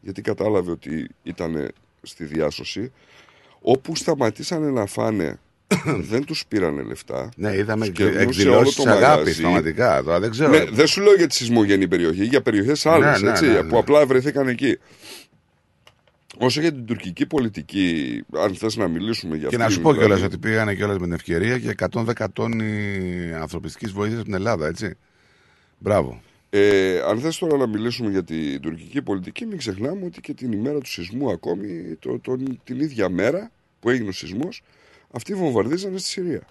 γιατί 0.00 0.22
κατάλαβε 0.22 0.70
ότι 0.70 1.08
ήταν 1.22 1.70
στη 2.02 2.24
διάσωση 2.24 2.92
όπου 3.60 3.96
σταματήσανε 3.96 4.70
να 4.70 4.86
φάνε 4.86 5.38
δεν 6.10 6.24
τους 6.24 6.44
πήρανε 6.48 6.82
λεφτά 6.82 7.28
Ναι, 7.36 7.56
είδαμε 7.56 7.86
Τους 7.86 7.94
κερνούσε 7.94 8.20
εκδηλώσεις 8.20 8.48
όλο 8.48 8.64
το 8.64 8.82
της 8.82 8.86
αγάπης, 8.86 9.22
μαγαζί. 9.24 9.40
πραγματικά. 9.40 10.02
Τώρα 10.02 10.20
δεν 10.20 10.30
ξέρω. 10.30 10.50
Ναι, 10.50 10.64
δεν 10.64 10.86
σου 10.86 11.00
λέω 11.02 11.14
για 11.14 11.26
τη 11.26 11.34
σεισμογενή 11.34 11.88
περιοχή, 11.88 12.24
για 12.24 12.42
περιοχές 12.42 12.86
άλλες 12.86 13.20
Ναι, 13.20 13.26
ναι, 13.26 13.30
έτσι, 13.30 13.46
ναι, 13.46 13.52
ναι. 13.52 13.62
που 13.62 13.78
απλά 13.78 14.06
βρεθήκαν 14.06 14.48
εκεί. 14.48 14.78
Όσο 16.38 16.60
για 16.60 16.72
την 16.72 16.84
τουρκική 16.84 17.26
πολιτική, 17.26 18.22
αν 18.36 18.54
θες 18.54 18.76
να 18.76 18.88
μιλήσουμε 18.88 19.36
για 19.36 19.48
Και 19.48 19.54
αυτή, 19.54 19.66
να 19.68 19.70
σου 19.70 19.80
πω 19.80 19.90
δηλαδή, 19.92 20.06
κιόλας 20.08 20.26
ότι 20.26 20.38
πήγανε 20.38 20.74
κιόλας 20.74 20.96
με 20.98 21.02
την 21.04 21.12
ευκαιρία 21.12 21.58
και 21.58 21.74
110 21.90 22.26
τόνοι 22.32 22.92
ανθρωπιστικής 23.34 23.92
βοήθειας 23.92 24.20
στην 24.20 24.34
Ελλάδα, 24.34 24.66
έτσι. 24.66 24.94
Μπράβο. 25.78 26.22
Ε, 26.50 27.00
αν 27.00 27.20
θες 27.20 27.38
τώρα 27.38 27.56
να 27.56 27.66
μιλήσουμε 27.66 28.10
για 28.10 28.24
την 28.24 28.60
τουρκική 28.60 29.02
πολιτική, 29.02 29.46
μην 29.46 29.58
ξεχνάμε 29.58 30.04
ότι 30.04 30.20
και 30.20 30.34
την 30.34 30.52
ημέρα 30.52 30.78
του 30.78 30.90
σεισμού 30.90 31.30
ακόμη, 31.30 31.96
το, 31.98 32.18
τον- 32.18 32.60
την 32.64 32.80
ίδια 32.80 33.08
μέρα 33.08 33.50
που 33.80 33.90
έγινε 33.90 34.08
ο 34.08 34.12
σεισμός, 34.12 34.62
αυτοί 35.10 35.34
βομβαρδίζανε 35.34 35.98
στη 35.98 36.08
Συρία. 36.08 36.42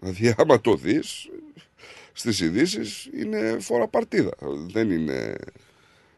Δηλαδή, 0.00 0.34
άμα 0.42 0.60
το 0.60 0.74
δεις, 0.76 1.28
στις 2.12 2.40
ειδήσεις 2.40 3.08
είναι 3.14 3.56
φορά 3.60 3.88
παρτίδα. 3.88 4.32
Δεν 4.66 4.90
είναι... 4.90 5.36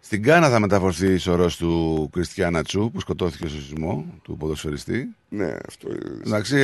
Στην 0.08 0.22
Κάνα 0.22 0.50
θα 0.50 0.60
μεταφορθεί 0.60 1.12
η 1.12 1.16
σωρός 1.16 1.56
του 1.56 2.08
Κριστιανά 2.12 2.62
Τσου 2.62 2.90
που 2.92 3.00
σκοτώθηκε 3.00 3.46
στο 3.48 3.58
σεισμό 3.58 4.20
του 4.22 4.36
ποδοσφαιριστή. 4.36 5.14
Ναι, 5.28 5.56
αυτό 5.68 5.88
Εντάξει, 6.26 6.56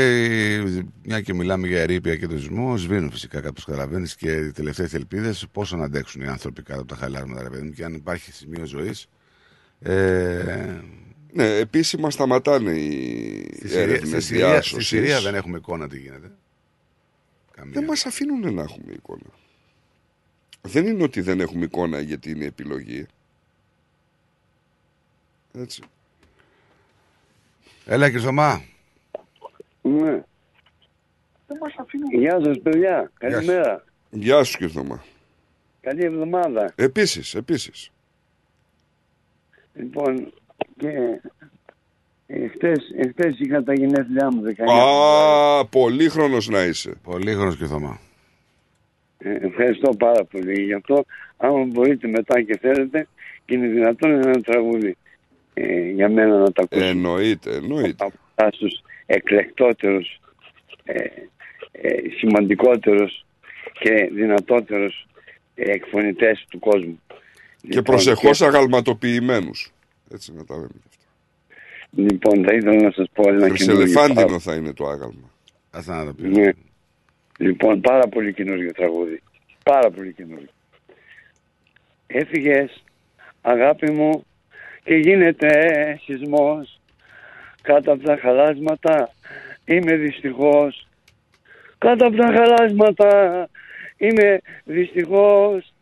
μια 1.03 1.21
και 1.21 1.35
μιλάμε 1.35 1.67
για 1.67 1.81
ερήπια 1.81 2.17
και 2.17 2.27
τον 2.27 2.39
σεισμό, 2.39 2.77
σβήνουν 2.77 3.11
φυσικά 3.11 3.41
κάπω 3.41 3.61
καταλαβαίνει 3.67 4.09
και 4.19 4.33
οι 4.33 4.51
τελευταίες 4.53 4.95
ελπίδες 4.95 5.47
πόσο 5.53 5.77
να 5.77 5.85
αντέξουν 5.85 6.23
οι 6.23 6.27
άνθρωποι 6.27 6.63
κάτω 6.63 6.81
από 6.81 6.89
τα 6.89 6.97
χαλάρματα, 6.97 7.43
ρε 7.43 7.49
παιδί 7.49 7.63
μου, 7.63 7.71
και 7.71 7.85
αν 7.85 7.95
υπάρχει 7.95 8.33
σημείο 8.33 8.65
ζωής. 8.65 9.09
Ε, 9.81 10.81
Ναι, 11.33 11.57
επίσημα 11.57 12.11
σταματάνε 12.11 12.71
οι 12.71 13.51
στη, 13.57 13.69
Συρία, 13.69 13.83
έρευνες 13.83 14.09
στη, 14.09 14.21
Συρία, 14.21 14.23
στη 14.23 14.35
διάσωσης. 14.35 14.87
Συρία 14.87 15.21
δεν 15.21 15.35
έχουμε 15.35 15.57
εικόνα 15.57 15.89
τι 15.89 15.99
γίνεται. 15.99 16.31
Δεν 17.73 17.85
μας 17.85 18.07
αφήνουν 18.07 18.55
να 18.55 18.63
έχουμε 18.63 18.93
εικόνα. 18.93 19.31
Δεν 20.61 20.87
είναι 20.87 21.03
ότι 21.03 21.21
δεν 21.21 21.41
έχουμε 21.41 21.65
εικόνα 21.65 22.01
γιατί 22.01 22.31
είναι 22.31 22.45
επιλογή. 22.45 23.07
Έτσι. 25.59 25.83
Έλα, 27.87 28.11
Κυρθωμά. 28.11 28.63
Ναι. 29.83 30.23
Γεια 32.19 32.41
σας 32.45 32.61
παιδιά, 32.63 33.11
καλημέρα. 33.19 33.85
Γεια 34.11 34.43
σου 34.45 34.59
Κυρθωμά. 34.59 35.05
Καλή 35.81 36.05
εβδομάδα. 36.05 36.73
Επίσης, 36.77 37.35
επίσης. 37.35 37.91
Λοιπόν, 39.75 40.33
και 40.77 41.21
εχθές, 42.27 42.79
εχθές 42.97 43.39
είχα 43.39 43.63
τα 43.63 43.73
γενέθλιά 43.75 44.31
μου 44.33 44.43
19. 44.43 44.65
Α, 44.71 45.67
πολύχρονος 45.67 46.49
να 46.49 46.63
είσαι. 46.63 46.95
Πολύχρονος 47.03 47.57
Κυρθωμά. 47.57 48.01
Ε, 49.19 49.47
ευχαριστώ 49.47 49.95
πάρα 49.97 50.25
πολύ 50.25 50.63
γι' 50.63 50.75
αυτό. 50.75 51.05
Άμα 51.37 51.65
μπορείτε 51.65 52.09
μετά 52.09 52.43
και 52.43 52.59
θέλετε 52.59 53.07
και 53.45 53.55
είναι 53.55 53.67
δυνατόν 53.67 54.11
ένα 54.11 54.41
τραγούδι 54.41 54.97
ε, 55.55 55.91
για 55.91 56.09
μένα 56.09 56.39
να 56.39 56.53
τα 56.53 56.63
ακούσω. 56.63 56.85
Εννοείται, 56.85 57.55
εννοείται. 57.55 58.05
Από 58.35 58.57
στους 58.57 58.83
εκλεκτότερους, 59.07 60.21
ε, 60.85 61.05
ε, 61.73 61.89
σημαντικότερους 62.19 63.25
και 63.81 64.11
δυνατότερους 64.13 65.07
ε, 65.55 65.71
εκφωνητές 65.71 66.47
του 66.51 66.59
κόσμου. 66.59 67.03
Και 67.69 67.83
προσεχώς 67.83 68.43
αγαλματοποιημένους. 68.43 69.73
Έτσι 70.11 70.33
να 70.33 70.45
τα 70.45 70.55
λέμε. 70.55 70.69
Λοιπόν, 71.91 72.45
θα 72.45 72.55
ήθελα 72.55 72.83
να 72.83 72.91
σας 72.91 73.07
πω 73.13 73.23
ένα 73.23 73.49
καινούργιο 73.49 73.55
Χρυσελεφάντινο 73.55 74.39
θα 74.39 74.55
είναι 74.55 74.73
το 74.73 74.87
άγαλμα. 74.87 75.31
Ας 75.71 75.87
να 75.87 76.05
το 76.05 76.15
Ναι. 76.17 76.51
Λοιπόν, 77.39 77.81
πάρα 77.81 78.09
πολύ 78.09 78.33
καινούργιο 78.33 78.73
τραγούδι. 78.73 79.23
Πάρα 79.63 79.91
πολύ 79.91 80.13
καινούργιο. 80.13 80.49
Έφυγες, 82.07 82.85
αγάπη 83.43 83.91
μου, 83.91 84.25
και 84.85 84.95
γίνεται 84.95 85.51
σεισμός. 86.05 86.81
Κάτω 87.63 87.93
από 87.93 88.05
τα 88.05 88.19
χαλάσματα 88.21 89.11
είμαι 89.65 89.97
δυστυχώς. 89.97 90.87
Κάτω 91.79 92.07
από 92.07 92.17
τα 92.17 92.33
χαλάσματα 92.33 93.49
είμαι 93.97 94.41
δυστυχώς. 94.65 95.73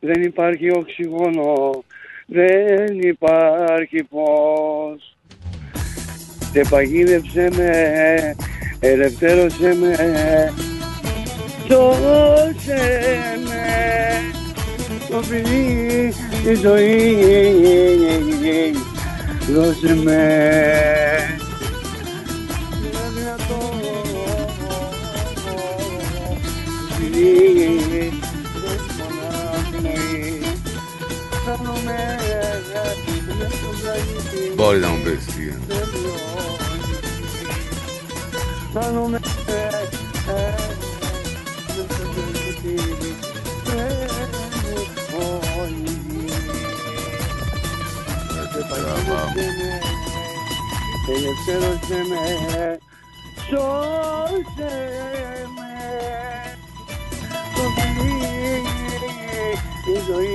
Δεν 0.00 0.22
υπάρχει 0.22 0.70
οξυγόνο, 0.70 1.84
δεν 2.26 2.98
υπάρχει 3.00 4.04
πώς. 4.04 5.16
Σε 6.52 6.60
παγίδεψε 6.70 7.48
με, 7.56 8.34
ελευθέρωσε 8.80 9.74
με, 9.74 9.94
σώσε 11.68 12.80
με. 13.48 13.64
Το 15.08 15.22
φιλί, 15.22 16.12
τη 16.46 16.54
ζωή, 16.54 18.36
δώσε 19.48 19.94
με. 19.94 20.20
Φιλί, 26.98 28.12
δώσε 28.62 29.04
μονάχα 29.08 29.68
πνοή. 29.70 30.42
Χάνομαι, 31.44 31.98
με 33.38 33.48
στον 33.48 33.74
πλανήτη. 33.80 34.54
Μπορεί 34.54 34.78
να 34.78 34.88
μου 34.88 34.98
πεις 35.04 35.24
τι 35.24 35.42
γίνεται. 35.42 35.74
Ελευθέρωσε 51.08 51.98
με, 52.08 52.78
σώσε 53.48 54.74
με 55.56 55.72
Το 57.54 57.62
φιλί, 57.76 58.16
η 59.92 59.98
ζωή, 60.06 60.34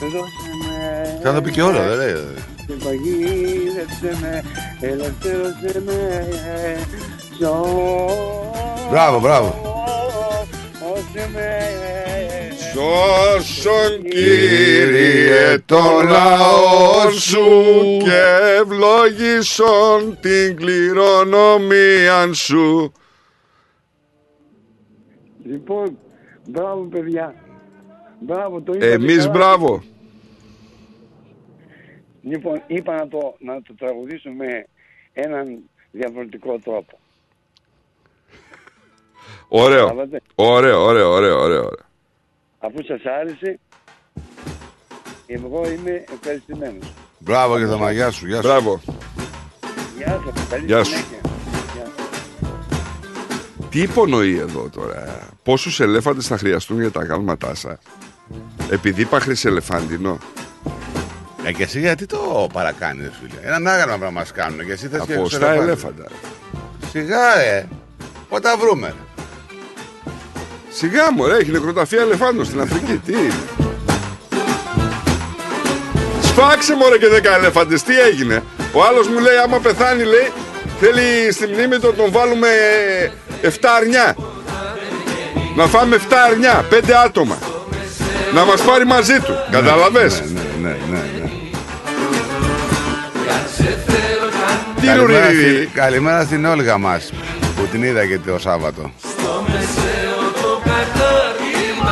δώσε 0.00 0.52
με 0.66 1.20
Θα 1.22 1.34
το 1.34 1.42
πει 1.42 1.50
και 1.50 1.62
όλα, 1.62 1.82
δεν 1.82 1.96
λέει. 1.96 2.14
Και 2.66 2.72
παγίδεψε 2.72 4.18
με, 4.20 4.42
ελευθέρωσε 4.80 5.82
με 5.84 6.28
Σώσε 7.38 8.88
Μπράβο, 8.90 9.20
μπράβο. 9.20 9.78
με 11.32 11.58
Σώσον 12.72 14.02
Κύριε 14.02 15.58
το 15.66 15.82
λαό 16.08 17.10
σου 17.10 17.48
και 17.98 18.22
ευλογήσον 18.60 20.18
την 20.20 20.56
κληρονομία 20.56 22.32
σου. 22.32 22.92
Λοιπόν, 25.44 25.98
μπράβο 26.48 26.82
παιδιά. 26.82 27.34
Μπράβο, 28.20 28.60
το 28.60 28.72
είπα. 28.72 28.86
Εμείς 28.86 29.28
μπράβο. 29.30 29.82
Λοιπόν, 32.22 32.62
είπα 32.66 32.94
να 32.94 33.08
το, 33.08 33.34
να 33.38 33.62
το 33.62 33.74
τραγουδήσω 33.78 34.30
με 34.30 34.66
έναν 35.12 35.58
διαφορετικό 35.90 36.58
τρόπο. 36.58 36.98
Ωραίο. 39.48 39.86
Καταλάβατε. 39.86 40.20
Ωραίο, 40.34 40.82
ωραίο, 40.82 41.10
ωραίο, 41.10 41.40
ωραίο. 41.40 41.70
Ωραίο. 42.60 42.72
Αφού 42.74 42.84
σας 42.86 43.00
άρεσε, 43.20 43.58
εγώ 45.26 45.70
είμαι 45.70 46.04
ευχαριστημένος. 46.20 46.92
Μπράβο 47.18 47.58
και 47.58 47.66
τα 47.66 47.76
μαγιά 47.76 48.10
σου. 48.10 48.26
Γεια 48.26 48.36
σου. 48.36 48.48
Μπράβο. 48.48 48.80
Γεια 49.96 50.22
σας, 50.34 50.46
καλή 50.48 50.64
Γεια 50.66 50.84
σου. 50.84 50.90
συνέχεια. 50.90 51.18
Τι 53.70 53.80
υπονοεί 53.80 54.36
εδώ 54.38 54.68
τώρα. 54.68 55.28
Πόσους 55.42 55.80
ελέφαντες 55.80 56.26
θα 56.26 56.38
χρειαστούν 56.38 56.80
για 56.80 56.90
τα 56.90 57.04
γάλματά 57.04 57.54
σας; 57.54 57.78
Επειδή 58.70 59.00
είπα 59.00 59.20
χρυσελεφάντινο. 59.20 60.18
Ε, 61.44 61.52
και 61.52 61.62
εσύ 61.62 61.80
γιατί 61.80 62.06
το 62.06 62.46
παρακάνεις, 62.52 63.04
ρε 63.04 63.10
φίλε; 63.20 63.54
Ένα 63.56 63.72
άγαλμα 63.72 63.96
πρέπει 63.96 64.12
να 64.12 64.18
μας 64.20 64.32
κάνουν 64.32 64.64
και 64.66 64.72
εσύ 64.72 64.88
θες 64.88 65.02
και 65.06 65.14
Από 65.14 65.22
τους 65.22 65.32
στα 65.32 65.52
ελεφάντες. 65.52 65.66
ελέφαντα. 65.66 66.08
Σιγά, 66.90 67.34
ρε. 67.34 67.68
Πότε 68.28 68.42
τα 68.48 68.56
βρούμε. 68.56 68.94
Ρε. 70.70 70.76
Σιγά 70.76 71.12
μου, 71.12 71.26
ρε, 71.26 71.36
έχει 71.36 71.50
νεκροταφεία 71.50 72.00
ελεφάντων 72.00 72.44
στην 72.44 72.60
Αφρική. 72.60 73.00
Τι 73.06 73.12
είναι; 73.12 73.32
Σφάξε 76.22 76.74
μωρέ 76.76 76.98
και 76.98 77.08
δέκα 77.08 77.34
ελέφαντες, 77.36 77.82
τι 77.82 77.98
έγινε; 77.98 78.42
Ο 78.72 78.84
άλλος 78.84 79.08
μου 79.08 79.18
λέει 79.18 79.36
άμα 79.44 79.58
πεθάνει 79.58 80.02
λέει 80.04 80.32
θέλει 80.80 81.32
στη 81.32 81.46
μνήμη 81.46 81.78
του 81.78 81.86
να 81.86 81.92
τον 81.92 82.10
βάλουμε 82.10 82.48
7 83.42 83.48
αρνιά. 83.80 84.16
Να 85.56 85.66
φάμε 85.66 85.96
7 85.96 86.00
αρνιά, 86.30 86.64
5 86.70 86.92
άτομα. 87.04 87.38
Να 88.34 88.44
μας 88.44 88.60
πάρει 88.62 88.86
μαζί 88.86 89.20
του. 89.20 89.34
Καταλαβες; 89.50 90.22
Ναι, 90.32 90.40
ναι, 90.62 90.76
ναι, 90.90 90.96
ναι. 90.96 91.30
Τι 94.80 94.86
Καλημέρα, 94.86 95.26
ρουρί. 95.26 95.36
στη- 95.36 95.66
καλημέρα 95.74 96.22
στην 96.24 96.44
Όλγα 96.44 96.78
μας 96.78 97.10
που 97.56 97.66
την 97.70 97.82
είδα 97.82 98.06
και 98.06 98.18
το 98.18 98.38
Σάββατο. 98.38 98.92
Στο 99.00 99.44
μεσαίο 99.48 99.58
το 99.64 99.68
κατάρι 99.76 99.89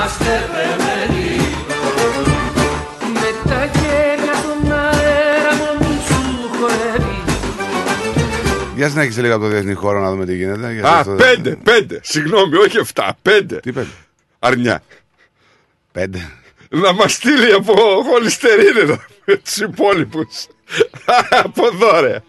είμαστε 0.09 0.49
δεμένοι 0.53 1.37
Με 3.13 3.51
τα 3.51 3.71
χέρια 3.79 4.35
στον 4.35 4.73
αέρα 4.73 5.55
μου 5.81 6.01
σου 6.07 6.51
χορεύει 6.59 7.23
Για 8.77 8.89
συνέχισε 8.89 9.21
λίγο 9.21 9.35
από 9.35 9.43
το 9.45 9.51
διεθνή 9.51 9.75
χώρο 9.75 10.01
να 10.01 10.11
δούμε 10.11 10.25
τι 10.27 10.37
γίνεται. 10.37 10.73
γιατί 10.73 10.89
Α, 10.89 10.99
αυτό 10.99 11.15
δεν- 11.15 11.35
πέντε, 11.43 11.57
πέντε. 11.65 12.01
Συγγνώμη, 12.03 12.57
όχι 12.57 12.79
7, 12.95 13.11
πέντε. 13.23 13.61
Τι 13.61 13.73
πέντε; 13.73 13.89
Αρνιά. 14.39 14.83
Πέντε. 15.93 16.31
Να 16.69 16.93
μας 16.93 17.13
στείλει 17.13 17.53
από 17.53 17.75
χολυστερίνη 18.11 18.99
με 19.25 19.37
τους 19.45 19.57
υπόλοιπους. 19.57 20.47
από 21.45 21.67
εδώ 21.67 22.01
ρε. 22.01 22.23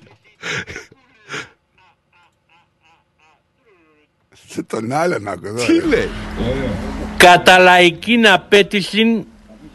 Σε 4.59 4.65
τον 4.65 4.91
άλλο 4.91 5.17
να 5.19 5.31
ακούω. 5.31 5.53
Τι 5.53 5.81
λέει; 5.81 6.09
Κατά 7.17 7.57
λαϊκή 7.59 8.21
απέτηση 8.33 9.25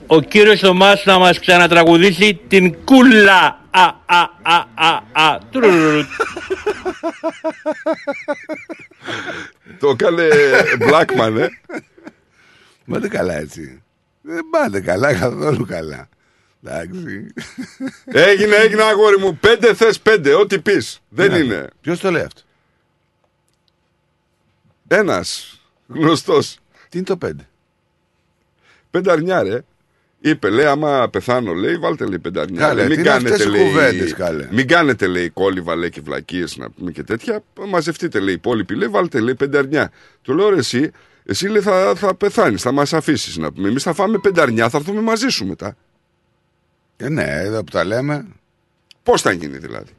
ο 0.07 0.21
κύριος 0.21 0.61
Θωμάς 0.61 1.05
να 1.05 1.19
μας 1.19 1.39
ξανατραγουδήσει 1.41 2.41
την 2.49 2.75
κούλα. 2.85 3.61
Α, 3.71 3.83
α, 4.07 4.21
α, 4.43 4.65
α, 4.75 5.01
α. 5.13 5.39
Τουρουρουρου. 5.51 6.03
Το 9.79 9.89
έκανε 9.89 10.29
Blackman, 10.81 11.37
ε. 11.39 11.47
Μα 12.85 12.99
δεν 12.99 13.11
καλά 13.11 13.37
έτσι. 13.39 13.83
Δεν 14.21 14.41
πάτε 14.51 14.81
καλά, 14.81 15.15
καθόλου 15.15 15.67
καλά. 15.67 16.09
Εντάξει. 16.65 17.33
Έγινε, 18.05 18.57
έγινε 18.57 18.83
αγόρι 18.83 19.19
μου. 19.19 19.37
Πέντε 19.37 19.75
θες 19.75 20.01
πέντε, 20.01 20.35
ό,τι 20.35 20.59
πεις. 20.59 21.01
Δεν 21.09 21.31
Ναι. 21.31 21.37
είναι. 21.39 21.69
Ποιος 21.81 22.01
το 22.01 22.11
λέει 22.11 22.23
αυτό; 22.23 22.41
Ένας 24.89 25.61
γνωστός. 25.87 26.59
Τι 26.89 26.99
είναι 26.99 27.07
το 27.07 27.17
πέντε; 27.17 27.49
Πέντε 28.91 29.13
αρνιά 29.13 29.43
ρε. 29.43 29.65
Είπε, 30.21 30.51
λέει, 30.51 30.65
άμα 30.67 31.09
πεθάνω, 31.09 31.53
λέει, 31.53 31.77
βάλτε 31.77 32.05
λέει 32.07 32.19
πέντε 32.19 32.41
αρνιά. 32.41 32.61
Καλέ, 32.61 32.75
Λέει, 32.75 32.85
τι 32.85 32.91
μην 32.91 32.99
είναι 33.01 33.09
κάνετε, 33.09 33.31
αυτές 33.31 33.47
οι 33.47 33.51
λέει, 33.51 33.65
κουβέντες, 33.67 34.15
καλέ. 34.15 34.49
μην 34.51 34.69
κάνετε, 34.69 35.07
λέει, 35.07 35.29
κόλληβα, 35.31 35.77
λέει, 35.77 35.91
και 35.91 36.01
βλακίες 36.01 36.57
να 36.57 36.71
πούμε 36.71 36.91
και 36.91 37.03
τέτοια. 37.03 37.43
Μαζευτείτε, 37.69 38.19
λέει, 38.19 38.33
οι 38.33 38.37
υπόλοιποι, 38.37 38.75
λέει, 38.75 38.89
βάλτε, 38.89 39.21
λέει, 39.21 39.35
πέντε 39.35 39.59
αρνιά. 39.59 39.91
Του 40.23 40.35
λέω, 40.35 40.49
ρε, 40.49 40.57
εσύ, 40.57 40.91
εσύ, 41.25 41.49
λέει, 41.49 41.61
θα, 41.61 41.95
θα 41.97 42.15
πεθάνεις, 42.15 42.63
θα 42.63 42.73
μας 42.73 42.93
αφήσεις 42.93 43.37
να 43.37 43.53
πούμε. 43.53 43.69
Εμείς 43.69 43.83
θα 43.83 43.93
φάμε 43.93 44.19
πέντε 44.19 44.41
αρνιά, 44.41 44.69
θα 44.69 44.79
έρθουμε 44.79 45.01
μαζί 45.01 45.29
σου 45.29 45.47
μετά. 45.47 45.77
Ε, 46.97 47.09
ναι, 47.09 47.25
εδώ 47.25 47.65
που 47.65 47.71
τα 47.71 47.85
λέμε. 47.85 48.27
Πώς 49.03 49.23
θα 49.23 49.33
γίνει 49.33 49.57
δηλαδή; 49.57 49.91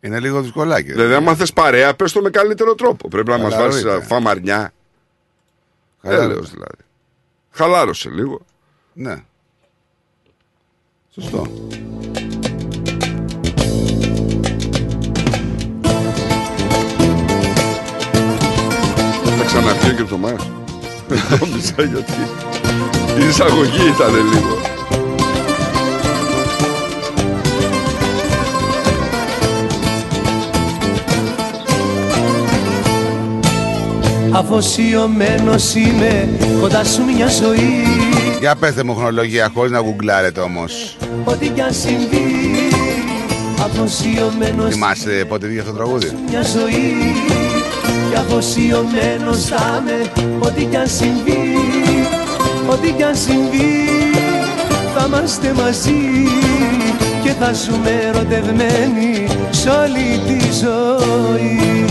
Είναι 0.00 0.20
λίγο 0.20 0.40
δυσκολάκι. 0.40 0.92
Δηλαδή, 0.92 1.14
άμα 1.14 1.34
θες 1.34 1.52
παρέα, 1.52 1.94
πες 1.94 2.12
το 2.12 2.20
με 2.20 2.30
καλύτερο 2.30 2.74
τρόπο. 2.74 3.08
Πρέπει 3.08 3.30
να 3.30 3.38
μας 3.38 3.54
βάλεις 3.56 3.84
φαμαριά. 4.06 4.72
Ε, 6.02 6.14
Έλεω 6.14 6.40
δηλαδή. 6.40 6.82
Χαλάρωσε 7.50 8.10
λίγο. 8.10 8.40
Ναι. 8.92 9.24
Σωστό. 11.14 11.46
Θα 19.38 19.44
ξαναπιώ 19.44 19.92
και 19.92 20.02
το 20.02 20.16
δεν 21.08 21.38
Νόμιζα 21.40 21.82
γιατί. 21.82 22.12
Η 23.18 23.28
εισαγωγή 23.28 23.88
ήταν 23.88 24.14
λίγο. 24.14 24.69
Αφοσιωμένος 34.32 35.74
είμαι 35.74 36.28
κοντά 36.60 36.84
σου 36.84 37.04
μια 37.16 37.26
ζωή 37.26 37.84
Για 38.40 38.54
πέστε 38.54 38.82
μου 38.84 38.94
χρονολογία 38.94 39.50
χωρίς 39.54 39.70
να 39.70 39.78
γουγκλάρετε 39.78 40.40
όμως. 40.40 40.96
Ό,τι 41.24 41.48
κι 41.48 41.60
αν 41.60 41.72
συμβεί 41.72 42.48
Αφοσιωμένος 43.62 44.72
Θυμάσαι 44.72 45.24
πότε 45.28 45.46
βγήκε 45.46 45.60
αυτό 45.60 45.72
το 45.72 45.78
τραγούδι; 45.78 46.12
μια 46.28 46.42
ζωή 46.42 47.14
Και 48.10 48.16
αφοσιωμένος 48.16 49.44
θα 49.44 49.82
είμαι 49.82 50.10
Ό,τι 50.38 50.64
κι 50.64 50.76
αν 50.76 50.88
συμβεί 50.88 51.56
Ό,τι 52.70 52.90
κι 52.92 53.02
αν 53.02 53.16
συμβεί 53.16 53.88
Θα 54.94 55.04
είμαστε 55.06 55.52
μαζί 55.52 56.00
Και 57.22 57.32
θα 57.40 57.52
ζούμε 57.52 58.00
ερωτευμένοι 58.08 59.26
Σ' 59.50 59.66
όλη 59.66 60.20
τη 60.26 60.52
ζωή 60.52 61.84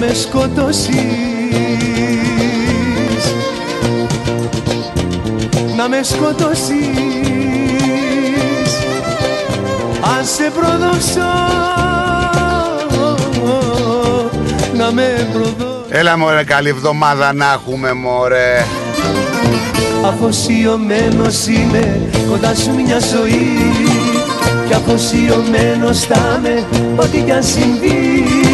με 0.00 0.14
σκοτώσεις. 0.14 0.94
Να 5.76 5.88
με 5.88 6.00
σκοτώσεις. 6.02 6.70
Αν 10.18 10.24
σε 10.24 10.52
προδώσω 10.58 11.20
να 14.76 14.92
με 14.92 15.28
προδώσω 15.32 15.84
Έλα 15.88 16.18
μωρέ 16.18 16.44
καλή 16.44 16.68
εβδομάδα 16.68 17.32
να 17.32 17.52
έχουμε 17.52 17.92
μωρέ. 17.92 18.64
Αφοσιωμένος 20.06 21.46
είμαι 21.46 22.00
κοντά 22.28 22.54
σου 22.54 22.74
μια 22.74 22.98
ζωή. 22.98 23.74
Και 24.68 24.74
αφοσιωμένος 24.74 26.00
θα 26.00 26.38
είμαι 26.38 26.64
ό,τι 26.96 27.18
κι 27.18 27.32
αν 27.32 27.42
συμβεί 27.42 28.49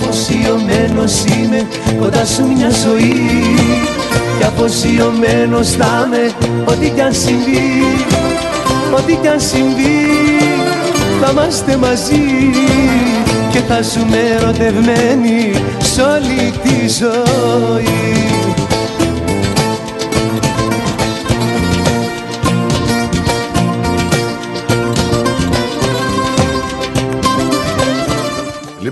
Αφοσιωμένος 0.00 1.24
είμαι 1.24 1.66
κοντά 2.00 2.24
σου 2.24 2.46
μια 2.56 2.70
ζωή. 2.70 3.30
Και 4.38 4.44
αφοσιωμένος 4.44 5.68
θα 5.70 6.06
είμαι 6.06 6.32
ό,τι 6.64 6.88
κι 6.88 7.00
αν 7.00 7.12
συμβεί 7.12 7.84
Ό,τι 8.94 9.14
κι 9.14 9.28
αν 9.28 9.40
συμβεί 9.40 10.06
θα 11.20 11.30
είμαστε 11.30 11.76
μαζί. 11.76 12.24
Και 13.50 13.58
θα 13.68 13.82
ζούμε 13.82 14.18
ερωτευμένοι 14.36 15.52
σ' 15.78 15.98
όλη 15.98 16.52
τη 16.62 16.88
ζωή 16.88 18.35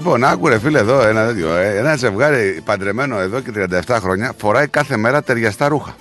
Λοιπόν, 0.04 0.24
άκου 0.24 0.48
ρε 0.48 0.58
φίλε 0.58 0.78
εδώ 0.78 1.02
ένα 1.06 1.26
τέτοιο. 1.26 1.54
ε, 1.54 1.78
Ένα 1.78 1.96
ζευγάρι 1.96 2.60
παντρεμένο 2.64 3.18
εδώ 3.18 3.40
και 3.40 3.50
37 3.86 3.96
χρόνια 4.00 4.32
φοράει 4.38 4.66
κάθε 4.68 4.96
μέρα 4.96 5.22
ταιριαστά 5.22 5.68
ρούχα. 5.68 5.96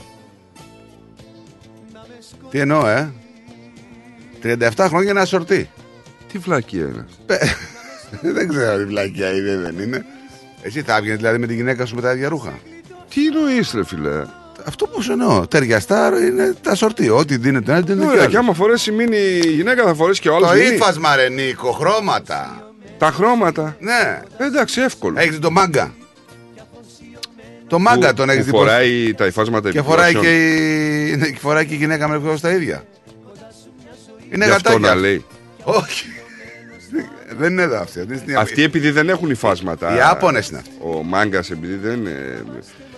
Τι 2.49 2.59
εννοώ, 2.59 2.87
ε; 2.87 3.11
37 4.43 4.69
χρόνια 4.77 5.09
ένα 5.09 5.25
σορτί. 5.25 5.69
Τι 6.31 6.37
βλακία 6.37 6.81
είναι. 6.81 7.05
δεν 8.35 8.47
ξέρω 8.47 8.77
τι 8.77 8.85
βλακιά 8.85 9.29
είναι, 9.35 9.57
δεν 9.57 9.79
είναι. 9.79 10.05
Εσύ 10.61 10.81
θα 10.81 10.95
έβγαινες 10.95 11.17
δηλαδή 11.17 11.37
με 11.37 11.47
τη 11.47 11.53
γυναίκα 11.55 11.85
σου 11.85 11.95
με 11.95 12.01
τα 12.01 12.11
ίδια 12.11 12.29
ρούχα; 12.29 12.53
Τι 13.13 13.25
εννοείς, 13.27 13.71
ρε 13.75 13.85
φιλέ. 13.85 14.21
Αυτό 14.65 14.85
που 14.87 15.01
σου 15.01 15.11
εννοώ. 15.11 15.47
Ταιριαστά 15.47 16.07
είναι 16.27 16.53
τα 16.61 16.75
σορτί. 16.75 17.09
Ό,τι 17.09 17.37
δίνεται 17.37 17.71
ένα 17.71 17.81
δίνεται 17.81 18.05
Ωραία, 18.07 18.25
κι 18.25 18.31
και 18.31 18.37
άλλο. 18.37 18.45
άμα 18.45 18.53
φορέσει 18.53 18.91
μείνει 18.91 19.17
η 19.43 19.51
γυναίκα 19.51 19.83
θα 19.83 19.93
φορέσει 19.93 20.21
και 20.21 20.29
ο 20.29 20.35
άλλο. 20.35 20.45
Το 20.47 20.55
ύφασμα 20.55 21.15
ρε 21.15 21.29
Νίκο, 21.29 21.71
χρώματα. 21.71 22.67
Τα 23.03 23.11
χρώματα. 23.11 23.77
Ναι. 23.79 24.19
Εντάξει, 24.37 24.81
εύκολο. 24.81 25.19
Έχεις 25.19 25.39
το 25.39 25.51
μάγκα; 25.51 25.93
Το 27.67 27.79
μάγκα 27.79 28.07
Που- 28.09 28.13
τον 28.15 28.29
έχεις 28.29 28.45
που 28.45 28.57
φοράει 28.57 29.13
τα 29.13 29.25
υφάσματα 29.25 29.71
Και 29.71 29.81
φοράει 29.81 30.11
και, 30.11 30.17
επιπλώσεων. 30.17 31.07
η... 31.07 31.15
ναι, 31.17 31.29
και 31.29 31.39
φοράει 31.39 31.65
και 31.65 31.73
η 31.73 31.77
γυναίκα 31.77 32.07
με 32.07 32.15
ακριβώς 32.15 32.41
τα 32.41 32.49
ίδια. 32.49 32.83
Είναι 34.33 34.45
Γι' 34.45 34.51
αυτό 34.51 34.69
γατάκια. 34.69 34.93
να 34.95 35.01
λέει. 35.01 35.25
Όχι. 35.63 36.05
δεν 37.37 37.51
είναι 37.51 37.61
εδώ 37.61 37.79
αυτή. 37.79 37.99
αυτή 37.99 38.11
είναι 38.13 38.21
στην- 38.21 38.37
Αυτοί 38.37 38.63
επειδή 38.63 38.91
δεν 38.91 39.09
έχουν 39.09 39.29
υφάσματα. 39.29 39.93
Οι 39.93 39.97
Ιάπωνες 39.97 40.49
είναι 40.49 40.57
αυτοί. 40.57 40.71
Ο 40.81 41.03
μάγκας 41.03 41.51
επειδή 41.51 41.75
δεν. 41.75 41.99
είναι- 41.99 42.43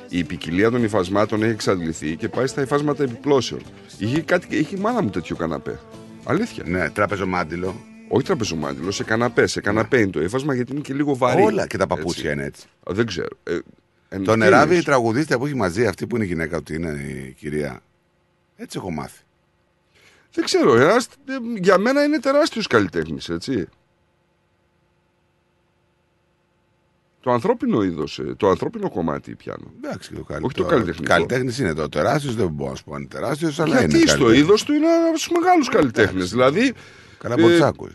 Η 0.09 0.23
ποικιλία 0.23 0.71
των 0.71 0.83
υφασμάτων 0.83 1.43
έχει 1.43 1.51
εξαντληθεί 1.51 2.15
και 2.15 2.29
πάει 2.29 2.47
στα 2.47 2.61
υφάσματα 2.61 3.03
επιπλώσεων. 3.03 3.61
Είχε, 3.97 4.21
κάτι, 4.21 4.47
είχε 4.57 4.75
η 4.75 4.79
μάνα 4.79 5.01
μου 5.01 5.09
τέτοιο 5.09 5.35
καναπέ. 5.35 5.79
Αλήθεια. 6.23 6.63
Ναι, 6.67 6.89
τραπεζομάντιλο. 6.89 7.75
Όχι 8.07 8.25
τραπεζομάντιλος, 8.25 8.95
σε 8.95 9.03
καναπές. 9.03 9.51
Σε 9.51 9.61
καναπέ 9.61 9.97
είναι 9.99 10.09
το 10.11 10.21
ύφασμα 10.21 10.53
γιατί 10.53 10.71
είναι 10.71 10.81
και 10.81 10.93
λίγο 10.93 11.15
βαρύ. 11.15 11.41
Όλα 11.41 11.67
και 11.67 11.77
τα 11.77 11.87
παπούτσια 11.87 12.31
είναι 12.31 12.43
έτσι. 12.43 12.65
Α, 12.89 12.93
Δεν 12.93 13.05
ξέρω. 13.05 13.27
Ε, 13.43 13.57
εν 14.09 14.23
Το 14.23 14.31
τι 14.31 14.37
νεράβι 14.37 14.61
η 14.63 14.67
εννοείς; 14.69 14.83
τραγουδίστρια 14.85 15.37
που 15.37 15.45
έχει 15.45 15.55
μαζί, 15.55 15.85
αυτή 15.87 16.07
που 16.07 16.15
είναι 16.15 16.25
η 16.25 16.27
γυναίκα 16.27 16.61
του, 16.61 16.73
είναι 16.73 16.89
η 16.91 17.35
κυρία. 17.37 17.81
Έτσι 18.55 18.77
έχω 18.77 18.91
μάθει. 18.91 19.19
Δεν 20.33 20.43
ξέρω. 20.45 20.75
ένας- 20.75 21.05
ε, 21.05 21.33
για 21.61 21.77
μένα 21.77 22.03
είναι 22.03 22.19
τεράστιος 22.19 22.67
καλλιτέχνης, 22.67 23.29
έτσι. 23.29 23.67
Το 27.21 27.31
ανθρώπινο 27.31 27.83
είδος, 27.83 28.21
το 28.37 28.49
ανθρώπινο 28.49 28.89
κομμάτι 28.89 29.35
πιάνω. 29.35 29.73
Εντάξει, 29.83 30.13
το 30.13 30.25
Όχι 30.41 30.53
το 30.55 30.63
καλλιτεχνικό. 30.63 31.11
Καλλιτέχνης 31.13 31.59
είναι 31.59 31.73
το 31.73 31.89
τεράστιος, 31.89 32.35
δεν 32.35 32.47
μπορώ 32.47 32.69
να 32.69 32.75
σου 32.75 32.83
πω 32.83 32.93
αν 32.93 32.99
είναι 33.01 33.09
τεράστιος, 33.09 33.59
αλλά 33.59 33.79
Γιατί 33.79 33.97
είναι. 33.97 34.05
στο 34.07 34.17
καλλιτέχνης. 34.17 34.39
είδος 34.47 34.63
του 34.63 34.73
είναι 34.73 34.87
από 34.87 35.17
του 35.19 35.39
μεγάλου 35.39 35.63
καλλιτέχνε. 35.71 36.23
Δηλαδή. 36.23 36.73
Καλά, 37.29 37.35
ε, 37.37 37.41
μποτσάκος. 37.41 37.89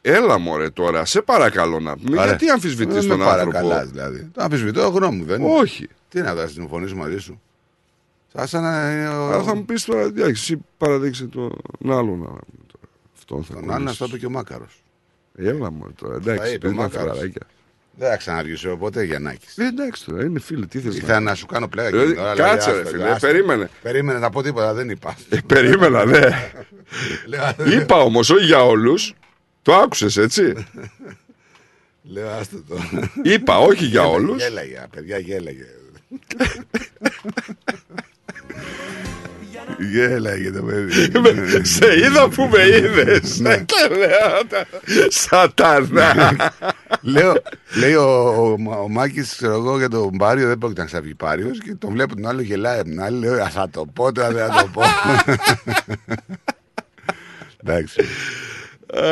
Έλα 0.00 0.38
μωρέ 0.38 0.70
τώρα, 0.70 1.04
σε 1.04 1.22
παρακαλώ 1.22 1.80
να 1.80 1.96
πούμε. 1.96 2.18
Άρα, 2.20 2.28
Γιατί 2.28 2.50
αμφισβητείς 2.50 2.94
δεν 2.94 3.08
τον 3.08 3.18
με 3.18 3.24
άνθρωπο; 3.24 3.50
παρακαλάς, 3.50 3.88
δηλαδή. 3.90 4.28
Το 4.32 4.42
αμφισβητώ 4.42 4.88
γνώμη 4.88 5.16
μου, 5.16 5.24
δεν 5.24 5.40
είναι. 5.42 5.54
Όχι. 5.54 5.88
Τι 6.08 6.20
να 6.20 6.34
θα 6.34 6.48
συμφωνήσω 6.48 6.96
μαζί 6.96 7.18
σου. 7.18 7.40
Θα 8.28 8.46
σαν 8.46 8.62
να 8.62 8.92
είναι 8.92 9.08
ο- 9.08 9.26
Αλλά 9.32 9.42
θα 9.42 9.54
μου 9.54 9.64
πεις 9.64 9.84
τώρα, 9.84 10.00
εντάξει, 10.00 10.30
εσύ 10.52 10.64
παραδείξε 10.78 11.24
τον 11.26 11.52
άλλον. 11.82 12.18
να- 12.18 12.26
τώρα. 12.26 12.38
Αυτόν 13.16 13.44
θα 13.44 13.54
Τον 13.54 13.62
άλλο 13.62 13.68
να 13.70 13.74
κολλήσεις. 13.76 13.96
στο 13.96 14.04
είπε 14.04 14.18
και 14.18 14.26
ο 14.26 14.30
Μάκαρος. 14.30 14.82
Έλα 15.36 15.70
μωρέ 15.70 15.92
τώρα, 15.92 16.18
Θα 16.20 16.32
εντάξει, 16.32 16.54
είπε 16.54 16.68
πες 16.68 16.76
ο 17.96 18.04
τα 18.04 18.08
Μάκαρος. 18.08 18.10
φιλαράκια. 18.10 18.10
Δεν 18.10 18.10
θα 18.10 18.16
ξαναβγεί 18.16 18.76
ποτέ 18.76 19.04
Γιαννάκη. 19.04 19.46
Ε, 19.56 19.66
εντάξει 19.66 20.04
τώρα, 20.04 20.24
είναι 20.24 20.40
φίλοι, 20.40 20.66
τι 20.66 20.80
θες 20.80 20.96
Ήθελα 20.96 21.20
να 21.20 21.34
σου 21.34 21.46
κάνω 21.46 21.68
πλέον. 21.68 21.90
Δηλαδή, 21.90 22.14
κάτσε, 22.36 22.72
ρε 22.72 22.86
φίλε, 22.86 23.16
περίμενε. 23.20 23.68
Περίμενε 23.82 24.18
να 24.18 24.30
πω 24.30 24.42
τίποτα, 24.42 24.74
δεν 24.74 24.90
είπα. 24.90 25.16
Ε, 25.28 25.38
περίμενα, 25.46 26.04
ναι. 26.04 26.18
Λέω, 27.26 27.54
Είπα 27.80 28.00
όμως, 28.02 28.30
όχι 28.30 28.44
για 28.44 28.64
όλους. 28.64 29.14
Το 29.62 29.74
άκουσες, 29.74 30.16
έτσι. 30.16 30.66
Λέω, 32.12 32.30
άστο 32.30 32.62
το. 32.68 32.76
Είπα, 33.22 33.58
όχι 33.58 33.84
για 33.84 34.00
Γέλαγε, 34.02 34.16
όλους. 34.16 34.42
Γέλαγε, 34.42 34.86
παιδιά, 34.90 35.18
γέλαγε. 35.18 35.66
Γέλαγε 39.78 40.50
το 40.50 40.62
παιδί. 40.62 41.64
Σε 41.64 41.98
είδα 41.98 42.28
που 42.28 42.48
με 42.52 42.66
είδες. 42.66 43.38
Ναι. 43.40 43.56
Και 43.64 43.94
λέω, 43.96 44.46
τα- 44.48 44.66
Σατανά. 45.08 46.52
Λέω, 47.00 47.42
λέει 47.74 47.94
ο, 47.94 48.28
ο, 48.28 48.56
ο 48.82 48.88
Μάκης, 48.88 49.36
ξέρω 49.36 49.52
εγώ, 49.52 49.78
για 49.78 49.88
τον 49.88 50.10
Πάριο, 50.16 50.46
δεν 50.48 50.58
πρόκειται 50.58 50.80
να 50.80 50.86
ξαφεί 50.86 51.14
Πάριος 51.14 51.58
και 51.58 51.74
τον 51.74 51.90
βλέπω 51.92 52.14
τον 52.14 52.26
άλλο 52.26 52.40
γελάει 52.40 52.78
από 52.78 52.88
την 52.88 53.02
άλλη, 53.02 53.18
λέω, 53.18 53.42
«Α, 53.42 53.48
θα 53.50 53.68
το 53.70 53.86
πω 53.92 54.12
τώρα, 54.12 54.30
δεν 54.30 54.46
θα 54.48 54.62
το 54.62 54.68
πω. 54.72 54.82
Εντάξει. 57.64 58.00
Α, 58.94 59.06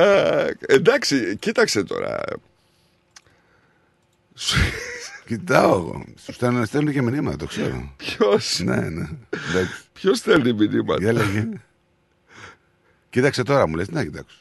Εντάξει, 0.67 1.37
κοίταξε 1.39 1.83
τώρα. 1.85 2.19
Κοιτάω 5.31 5.76
εγώ. 5.76 6.05
Σου 6.17 6.33
στέλνουν, 6.33 6.67
στέλνουν 6.67 6.92
και 6.92 7.02
μηνύματα, 7.02 7.36
το 7.36 7.47
ξέρω. 7.47 7.92
Ποιος; 7.97 8.60
Ναι, 8.65 8.76
ναι. 8.76 9.09
Εντάξει. 9.50 9.84
Ποιος 9.92 10.18
στέλνει 10.18 10.52
μηνύματα; 10.52 11.02
Γέλαγε. 11.02 11.49
Κοίταξε 13.10 13.42
τώρα, 13.42 13.67
μου 13.67 13.75
λες, 13.75 13.86
τι 13.86 13.94
να 13.94 14.05
κοιτάξω. 14.05 14.36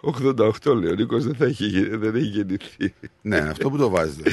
88 0.00 0.74
λέει 0.74 0.90
ο 0.90 0.94
Νίκος 0.94 1.24
δεν, 1.24 1.34
θα 1.34 1.44
έχει, 1.44 1.66
γε- 1.66 1.96
δεν 1.96 2.14
έχει 2.14 2.26
γεννηθεί. 2.26 2.94
Ναι, 3.22 3.36
αυτό 3.38 3.70
που 3.70 3.76
το 3.76 3.88
βάζετε. 3.88 4.30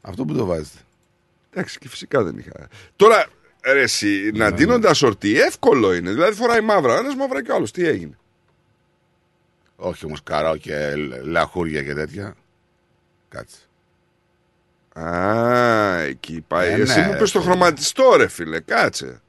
αυτό 0.00 0.24
που 0.24 0.34
το 0.34 0.44
βάζετε. 0.46 0.78
Εντάξει, 1.50 1.78
και 1.78 1.88
φυσικά 1.88 2.22
δεν 2.22 2.38
είχα. 2.38 2.68
Τώρα, 2.96 3.26
ρε, 3.64 3.82
εσύ, 3.82 4.30
να 4.34 4.52
ντύνονται 4.52 4.94
σορτί, 4.94 5.40
εύκολο 5.40 5.94
είναι. 5.94 6.12
Δηλαδή 6.12 6.34
φοράει 6.34 6.60
μαύρα, 6.60 6.98
ένας 6.98 7.14
μαύρα 7.14 7.42
και 7.42 7.50
ο 7.50 7.54
άλλος. 7.54 7.70
Τι 7.70 7.86
έγινε; 7.86 8.18
Όχι 9.76 10.04
όμως 10.04 10.22
καράο 10.22 10.56
και 10.56 10.94
λαχούρια 11.24 11.82
και 11.82 11.94
τέτοια. 11.94 12.34
Κάτσε. 13.28 13.58
Α, 15.04 16.00
εκεί 16.00 16.44
πάει. 16.48 16.68
Ε, 16.68 16.80
Εσύ 16.80 16.98
ναι, 17.00 17.06
μου 17.06 17.12
ρε, 17.12 17.18
πες 17.18 17.30
το 17.30 17.40
φίλε. 17.40 17.50
χρωματιστό, 17.50 18.14
ρε 18.16 18.28
φίλε, 18.28 18.60
κάτσε. 18.60 19.20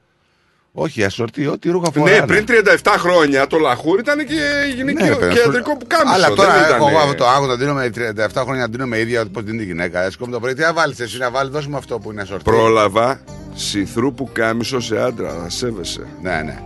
Όχι, 0.74 1.04
ασορτή, 1.04 1.46
ό,τι 1.46 1.70
ρούχα 1.70 1.90
φοράνε. 1.92 2.18
Ναι, 2.18 2.26
πριν 2.26 2.44
37 2.82 2.94
χρόνια 2.98 3.46
το 3.46 3.58
λαχούρι 3.58 4.00
ήταν 4.00 4.18
και 4.26 4.34
γυναικείο 4.74 5.06
Ναι, 5.06 5.14
παιδί, 5.14 5.32
και 5.34 5.38
σου- 5.40 5.44
ιατρικό 5.46 5.76
που 5.76 5.86
κάμισο. 5.86 6.14
Αλλά 6.14 6.26
δεν 6.26 6.36
τώρα 6.36 6.56
ήταν- 6.58 6.74
έχω 6.76 6.88
εγώ 6.88 6.98
αυτό 6.98 7.14
το 7.14 7.26
άγχο, 7.28 7.46
να 7.46 7.54
δίνω 7.56 7.72
με 7.74 7.90
37 7.90 8.42
χρόνια 8.42 8.60
να 8.62 8.68
δίνω 8.68 8.86
με 8.86 8.98
ίδια 8.98 9.26
πώς 9.26 9.42
δίνει 9.42 9.62
η 9.62 9.66
γυναίκα. 9.66 10.02
Έτσι 10.02 10.18
το 10.30 10.40
πρωί, 10.40 10.54
τι 10.54 10.62
θα 10.62 10.72
βάλεις 10.72 11.00
εσύ 11.00 11.18
να 11.18 11.30
βάλεις, 11.30 11.50
δώσ' 11.52 11.66
μου 11.66 11.76
αυτό 11.76 11.98
που 11.98 12.12
είναι 12.12 12.24
σορτή. 12.24 12.44
Πρόλαβα 12.44 13.20
σιθρού 13.54 14.14
που 14.14 14.28
κάμισο 14.32 14.80
σε 14.80 15.00
άντρα, 15.02 15.28
θα 15.42 15.50
σέβεσαι. 15.50 16.06
Ναι, 16.22 16.42
ναι. 16.42 16.58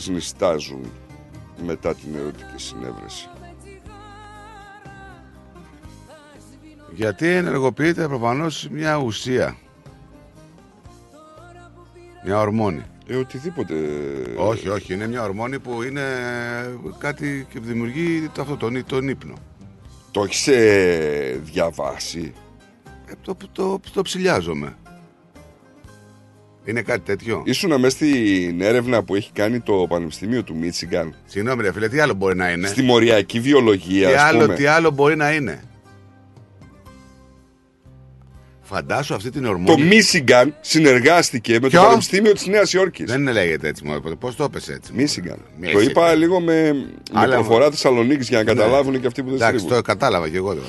άντρες 0.00 0.08
νηστάζουν 0.08 0.92
μετά 1.66 1.94
την 1.94 2.14
ερωτική 2.14 2.56
συνέβρεση. 2.56 3.28
Γιατί 6.94 7.28
ενεργοποιείται 7.28 8.08
προφανώς 8.08 8.68
μια 8.70 8.96
ουσία. 8.96 9.56
Μια 12.24 12.40
ορμόνη. 12.40 12.82
Ε, 13.06 13.16
οτιδήποτε. 13.16 13.74
Όχι, 14.36 14.68
όχι. 14.68 14.94
Είναι 14.94 15.06
μια 15.06 15.22
ορμόνη 15.22 15.58
που 15.58 15.82
είναι 15.82 16.02
κάτι 16.98 17.46
και 17.52 17.60
δημιουργεί 17.60 18.28
το, 18.34 18.42
αυτό, 18.42 18.56
τον, 18.56 18.84
τον 18.86 19.08
ύπνο. 19.08 19.34
Το 20.10 20.22
έχεις 20.22 20.46
ε, 20.48 21.40
διαβάσει; 21.42 22.32
Ε, 23.06 23.12
το, 23.22 23.36
το, 23.52 23.80
το 23.92 24.02
ψηλιάζομαι. 24.02 24.76
Είναι 26.64 26.82
κάτι 26.82 27.00
τέτοιο; 27.00 27.42
Ήσουν 27.44 27.80
μέσα 27.80 27.96
στην 27.96 28.60
έρευνα 28.60 29.02
που 29.02 29.14
έχει 29.14 29.30
κάνει 29.32 29.60
το 29.60 29.86
Πανεπιστήμιο 29.88 30.42
του 30.42 30.56
Μίτσιγκαν; 30.56 31.14
Συγγνώμη, 31.26 31.62
ρε 31.62 31.72
φίλε, 31.72 31.88
τι 31.88 31.98
άλλο 32.00 32.14
μπορεί 32.14 32.36
να 32.36 32.50
είναι; 32.50 32.66
Στη 32.68 32.82
μοριακή 32.82 33.40
βιολογία, 33.40 34.08
τι, 34.08 34.14
ας 34.14 34.22
άλλο, 34.22 34.40
πούμε. 34.42 34.54
τι 34.54 34.66
άλλο 34.66 34.90
μπορεί 34.90 35.16
να 35.16 35.32
είναι; 35.32 35.62
Φαντάσου 38.62 39.14
αυτή 39.14 39.30
την 39.30 39.44
ορμόνη. 39.44 39.80
Το 39.82 39.86
Μίσιγκαν 39.86 40.54
συνεργάστηκε 40.60 41.52
με 41.52 41.68
Ποιο; 41.68 41.80
το 41.80 41.86
Πανεπιστήμιο 41.86 42.32
της 42.32 42.46
Νέας 42.46 42.72
Υόρκης. 42.72 43.06
Δεν 43.10 43.28
λέγεται 43.32 43.68
έτσι 43.68 43.84
μόνο. 43.84 44.00
Πώ 44.00 44.34
το 44.34 44.44
έπεσε 44.44 44.72
έτσι. 44.72 44.92
Μίσιγκαν. 44.94 45.38
Michigan. 45.62 45.70
Το 45.72 45.80
είπα 45.80 46.14
λίγο 46.14 46.40
με, 46.40 46.72
με 46.72 46.86
Αλλά- 47.12 47.34
προφορά 47.34 47.70
Θεσσαλονίκης 47.70 48.28
για 48.28 48.38
να 48.38 48.44
Ναι. 48.44 48.52
καταλάβουν 48.52 49.00
και 49.00 49.06
αυτοί 49.06 49.22
που 49.22 49.28
δεν 49.28 49.36
Εντάξει, 49.36 49.58
στρίβουν. 49.58 49.76
το 49.76 49.82
κατάλαβα 49.82 50.28
και 50.28 50.36
εγώ 50.36 50.54
τώρα. 50.54 50.68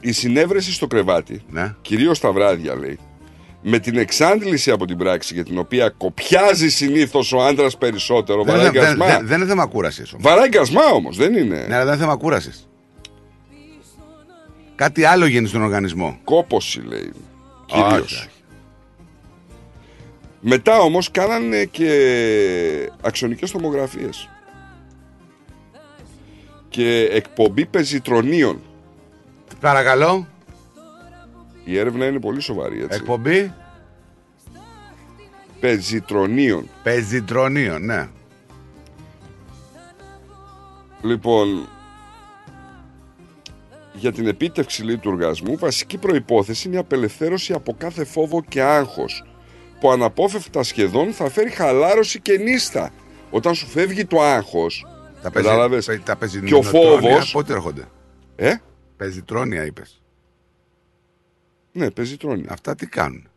Η 0.00 0.12
συνέβρεση 0.12 0.72
στο 0.72 0.86
κρεβάτι, 0.86 1.42
Ναι. 1.50 1.74
κυρίως 1.82 2.20
τα 2.20 2.32
βράδια 2.32 2.74
λέει, 2.76 2.98
με 3.66 3.78
την 3.78 3.96
εξάντληση 3.98 4.70
από 4.70 4.86
την 4.86 4.96
πράξη 4.96 5.34
για 5.34 5.44
την 5.44 5.58
οποία 5.58 5.88
κοπιάζει 5.88 6.68
συνήθως 6.68 7.32
ο 7.32 7.40
άντρας 7.44 7.78
περισσότερο. 7.78 8.42
Δεν, 8.44 8.54
Βαράει 8.54 8.68
είναι- 8.70 8.80
δεν, 8.80 8.96
γκασμά. 8.96 9.16
δεν, 9.16 9.26
δεν 9.26 9.38
είναι 9.40 9.48
θέμα 9.48 9.66
κούρασης 9.66 10.12
όμως. 10.12 10.24
Βαράει 10.24 10.48
γκασμά 10.48 10.84
όμως, 10.94 11.16
δεν 11.16 11.34
είναι. 11.34 11.64
Ναι, 11.68 11.74
αλλά 11.74 11.84
δεν 11.84 11.94
είναι 11.94 11.96
θέμα 12.02 12.16
κούρασης. 12.16 12.68
Κάτι 14.74 15.04
άλλο 15.04 15.26
γίνει 15.26 15.46
στον 15.48 15.62
οργανισμό. 15.62 16.18
Κόποση 16.24 16.80
λέει. 16.80 17.12
Όχι, 17.70 17.82
Κυρίως. 17.82 18.12
όχι. 18.12 18.28
Μετά 20.40 20.78
όμως 20.78 21.10
κάνανε 21.10 21.64
και 21.64 22.90
αξιονικές 23.02 23.50
τομογραφίες. 23.50 24.28
Και 26.68 27.08
εκπομπή 27.12 27.66
πεζιτρονίων. 27.66 28.60
Παρακαλώ. 29.60 30.28
Η 31.64 31.78
έρευνα 31.78 32.06
είναι 32.06 32.20
πολύ 32.20 32.40
σοβαρή 32.40 32.82
έτσι. 32.82 32.98
Εκπομπή; 33.00 33.52
Πεζιτρονίων. 35.60 36.68
πεζιτρονίων, 36.82 37.84
ναι. 37.84 38.08
Λοιπόν, 41.02 41.68
για 43.92 44.12
την 44.12 44.26
επίτευξη 44.26 44.84
λέει, 44.84 44.96
του 44.98 45.10
οργασμού, 45.12 45.56
βασική 45.58 45.98
προϋπόθεση 45.98 46.66
είναι 46.68 46.76
η 46.76 46.78
απελευθέρωση 46.78 47.52
από 47.52 47.74
κάθε 47.78 48.04
φόβο 48.04 48.42
και 48.48 48.62
άγχος, 48.62 49.24
που 49.80 49.90
αναπόφευκτα 49.90 50.62
σχεδόν 50.62 51.12
θα 51.12 51.30
φέρει 51.30 51.50
χαλάρωση 51.50 52.20
και 52.20 52.38
νύστα. 52.38 52.90
Όταν 53.30 53.54
σου 53.54 53.66
φεύγει 53.66 54.04
το 54.04 54.22
άγχος, 54.22 54.86
Τα, 55.22 55.30
πεζι, 55.30 55.44
κατάλαβες, 55.46 55.86
πε- 55.86 56.02
τα 56.04 56.12
και 56.14 56.54
ο 56.54 56.60
πεζιτρόνια 56.60 56.62
φόβος, 56.62 57.32
Πότε 57.32 57.52
έρχονται; 57.52 57.84
ε, 58.36 58.54
Πεζιτρόνια 58.96 59.64
είπες. 59.64 60.02
Ναι, 61.76 61.90
πεζιτρόνια. 61.90 62.46
Αυτά 62.50 62.74
τι 62.74 62.86
κάνουν. 62.86 63.28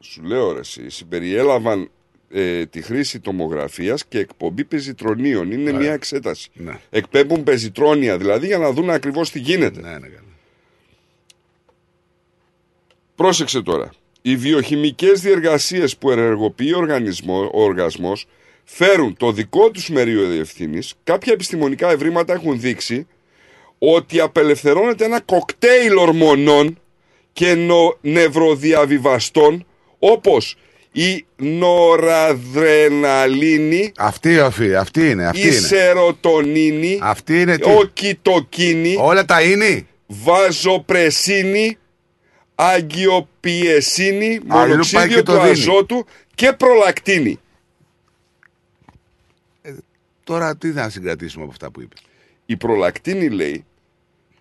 Σου 0.00 0.22
λέω 0.22 0.52
ρε 0.52 0.58
εσύ, 0.58 0.90
συμπεριέλαβαν 0.90 1.90
ε, 2.30 2.66
τη 2.66 2.82
χρήση 2.82 3.20
τομογραφίας 3.20 4.06
και 4.06 4.18
εκπομπή 4.18 4.64
πεζιτρονίων. 4.64 5.50
Είναι 5.50 5.72
μια 5.72 5.92
εξέταση. 5.92 6.50
Ναι. 6.54 6.80
Εκπέμπουν 6.90 7.42
πεζιτρόνια 7.42 8.18
δηλαδή 8.18 8.46
για 8.46 8.58
να 8.58 8.72
δουν 8.72 8.90
ακριβώς 8.90 9.30
τι 9.30 9.38
γίνεται. 9.38 9.80
Ναι, 9.80 9.98
ναι, 9.98 10.08
καλά. 10.08 10.28
Πρόσεξε 13.14 13.62
τώρα. 13.62 13.90
Οι 14.22 14.36
βιοχημικές 14.36 15.20
διεργασίες 15.20 15.96
που 15.96 16.10
ενεργοποιεί 16.10 16.72
ο, 16.74 16.78
οργανισμό, 16.78 17.50
ο 17.54 17.62
οργασμός 17.62 18.26
φέρουν 18.64 19.16
το 19.16 19.32
δικό 19.32 19.70
τους 19.70 19.90
μερίο 19.90 20.30
ευθύνης. 20.30 20.94
Κάποια 21.04 21.32
επιστημονικά 21.32 21.90
ευρήματα 21.90 22.32
έχουν 22.32 22.60
δείξει 22.60 23.06
ότι 23.82 24.20
απελευθερώνεται 24.20 25.04
ένα 25.04 25.20
κοκτέιλ 25.20 25.96
ορμονών 25.96 26.78
και 27.32 27.54
νο, 27.54 27.96
νευροδιαβιβαστών 28.00 29.66
όπως 29.98 30.56
η 30.92 31.24
νοραδρεναλίνη, 31.36 33.92
Αυτή, 33.98 34.38
αυτή, 34.38 34.74
αυτή 34.74 35.10
είναι. 35.10 35.26
Αυτή 35.26 35.40
η 35.40 35.44
είναι. 35.44 35.52
σερωτονίνη, 35.52 36.98
Αυτή 37.02 37.40
είναι 37.40 37.58
τι; 37.58 37.70
ο 37.70 37.90
κιτοκίνη, 37.92 38.96
Όλα 38.98 39.24
τα 39.24 39.42
είναι. 39.42 39.86
βαζοπρεσίνη, 40.06 41.78
αγκιοπιεσίνη, 42.54 44.40
Αλλού 44.48 44.48
πάει 44.48 44.68
μονοξίδιο 44.68 45.06
και 45.16 45.22
το 45.22 45.32
του 45.34 45.38
δίνει. 45.38 45.50
αζότου 45.50 46.06
και 46.34 46.52
προλακτίνη. 46.52 47.38
Τώρα 50.24 50.56
τι 50.56 50.70
θα 50.72 50.90
συγκρατήσουμε 50.90 51.42
από 51.42 51.52
αυτά 51.52 51.70
που 51.70 51.80
είπε; 51.80 51.96
Η 52.46 52.56
προλακτίνη 52.56 53.28
λέει 53.28 53.64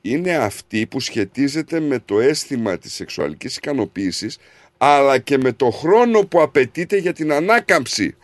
είναι 0.01 0.35
αυτή 0.35 0.85
που 0.85 0.99
σχετίζεται 0.99 1.79
με 1.79 1.99
το 2.05 2.19
αίσθημα 2.19 2.77
της 2.77 2.93
σεξουαλικής 2.93 3.55
ικανοποίησης 3.55 4.37
αλλά 4.77 5.17
και 5.17 5.37
με 5.37 5.51
το 5.51 5.69
χρόνο 5.69 6.25
που 6.25 6.41
απαιτείται 6.41 6.97
για 6.97 7.13
την 7.13 7.31
ανάκαμψη. 7.31 8.15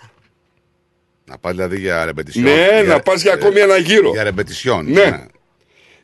Να 1.25 1.37
πας 1.37 1.51
δηλαδή 1.51 1.79
για 1.79 2.05
ρεμπετισιόν. 2.05 2.43
Ναι, 2.43 2.81
να 2.85 2.99
πας 2.99 3.21
για 3.21 3.33
ακόμη 3.33 3.59
ένα 3.59 3.77
γύρο. 3.77 4.09
Για 4.09 4.23
ρεμπετισιόν. 4.23 4.91
Ναι. 4.91 5.25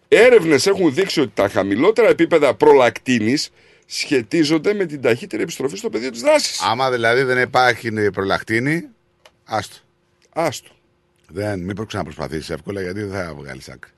Έρευνες 0.08 0.68
έχουν 0.68 0.94
δείξει 0.94 1.20
ότι 1.20 1.32
τα 1.34 1.48
χαμηλότερα 1.50 2.08
επίπεδα 2.08 2.54
προλακτίνης 2.54 3.50
σχετίζονται 3.86 4.74
με 4.74 4.86
την 4.86 5.02
ταχύτερη 5.02 5.44
επιστροφή 5.44 5.78
στο 5.78 5.90
πεδίο 5.90 6.10
της 6.10 6.22
δράσης. 6.22 6.62
Άμα 6.62 6.92
δηλαδή 6.92 7.24
δεν 7.24 7.38
υπάρχει 7.38 8.12
προλακτίνη, 8.12 8.88
άστο. 9.46 9.76
Άστο. 10.30 10.70
Δεν, 11.28 11.60
μην 11.60 11.86
ξαναπροσπαθήσει 11.88 12.54
εύκολα 12.54 12.82
γιατί 12.82 13.02
δεν 13.02 13.12
θα 13.12 13.34
βγάλεις 13.38 13.70
άκρη. 13.70 13.92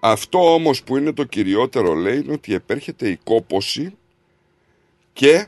Αυτό 0.00 0.54
όμως 0.54 0.82
που 0.82 0.96
είναι 0.96 1.12
το 1.12 1.24
κυριότερο 1.24 1.94
λέει 1.94 2.18
είναι 2.18 2.32
ότι 2.32 2.54
επέρχεται 2.54 3.08
η 3.08 3.16
κόποση 3.16 3.96
και 5.12 5.46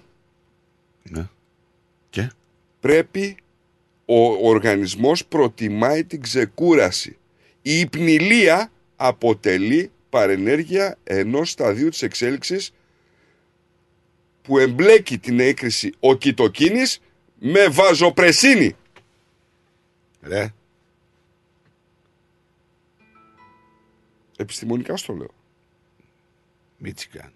Ναι. 1.03 1.29
Και; 2.11 2.31
πρέπει 2.81 3.37
ο 4.05 4.49
οργανισμός 4.49 5.27
προτιμάει 5.27 6.05
την 6.05 6.21
ξεκούραση. 6.23 7.17
Η 7.63 7.79
υπνηλία 7.79 8.71
αποτελεί 8.97 9.91
παρενέργεια 10.11 10.99
ενός 11.05 11.51
σταδίου 11.51 11.89
της 11.89 12.03
εξέλιξης 12.03 12.75
που 14.43 14.59
εμπλέκει 14.59 15.19
την 15.19 15.41
έκρηση 15.41 15.93
οκιτοκίνης 16.01 17.01
με 17.39 17.69
βαζοπρεσίνη. 17.69 18.77
Ρε. 20.23 20.53
Επιστημονικά 24.43 24.97
στο 24.97 25.12
λέω. 25.12 25.31
Μίτσικαν. 26.79 27.33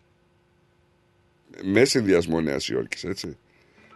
Με 1.63 1.85
συνδυασμό 1.85 2.41
Νέας 2.41 2.69
Υόρκης, 2.69 3.05
έτσι. 3.05 3.37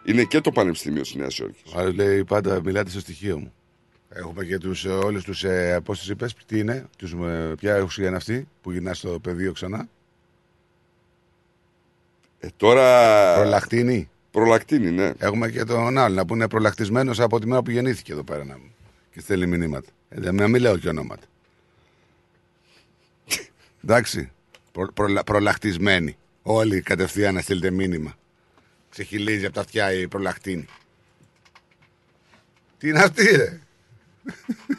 Είναι 0.05 0.23
και 0.23 0.41
το 0.41 0.51
Πανεπιστήμιο 0.51 1.01
της 1.01 1.15
Νέας 1.15 1.37
Υόρκης. 1.37 1.73
Άρα 1.75 1.93
λέει 1.93 2.23
πάντα 2.23 2.61
μιλάτε 2.63 2.89
στο 2.89 2.99
στοιχείο 2.99 3.39
μου. 3.39 3.53
Έχουμε 4.09 4.45
και 4.45 4.57
τους, 4.57 4.85
ε, 4.85 4.89
όλους 4.89 5.23
τους, 5.23 5.43
ε, 5.43 5.79
πώς 5.83 5.99
τους 5.99 6.09
είπες, 6.09 6.35
τι 6.45 6.59
είναι, 6.59 6.89
τους, 6.97 7.11
ε, 7.13 7.53
ποια 7.59 7.81
ουσία 7.81 8.07
είναι 8.07 8.15
αυτή 8.15 8.47
που 8.61 8.71
γυρνά 8.71 8.93
στο 8.93 9.19
πεδίο 9.19 9.51
ξανά. 9.51 9.87
Ε, 12.39 12.47
τώρα... 12.57 13.35
Προλακτίνη. 13.35 14.09
Προλακτίνη, 14.31 14.91
ναι. 14.91 15.11
Έχουμε 15.17 15.49
και 15.49 15.63
τον 15.63 15.97
άλλον 15.97 16.25
που 16.25 16.33
είναι 16.35 16.47
προλακτισμένος 16.47 17.19
από 17.19 17.39
τη 17.39 17.47
μέρα 17.47 17.61
που 17.61 17.71
γεννήθηκε 17.71 18.11
εδώ 18.11 18.23
πέρα 18.23 18.45
να 18.45 18.57
μου. 18.57 18.73
Και 19.11 19.19
στέλνει 19.19 19.45
μηνύματα. 19.57 19.89
Ε, 20.09 20.19
δεν- 20.19 20.35
να 20.35 20.47
μην 20.47 20.61
λέω 20.61 20.77
και 20.77 20.87
ονόματα. 20.89 21.23
Εντάξει. 23.83 24.31
Προ, 24.71 24.91
προλα- 24.93 25.23
προλαχτισμένοι. 25.23 26.17
Όλοι 26.41 26.81
κατευθείαν 26.81 27.33
να 27.33 27.41
στείλετε 27.41 27.71
μήνυμα. 27.71 28.17
Ξεχυλίζει 28.89 29.45
από 29.45 29.53
τα 29.53 29.61
αυτιά 29.61 29.91
η 29.93 30.07
προλακτίνη. 30.07 30.65
Τι 32.77 32.87
είναι 32.89 32.99
αυτή, 32.99 33.35
ρε; 33.35 33.59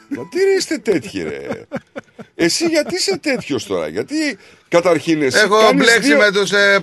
Γιατί 0.09 0.39
ρε 0.45 0.51
είστε 0.57 0.79
τέτοιοι 0.79 1.23
ρε. 1.23 1.47
Εσύ 2.35 2.67
γιατί 2.67 2.95
είσαι 2.95 3.19
τέτοιος 3.19 3.67
τώρα, 3.67 3.89
γιατί 3.89 4.39
καταρχήν 4.69 5.23
εσύ 5.23 5.39
Έχω 5.39 5.59
κάνεις 5.61 5.83
μπλέξει 5.85 6.09
δύο- 6.09 6.17
με 6.19 6.31
τους 6.33 6.53
ε, 6.53 6.81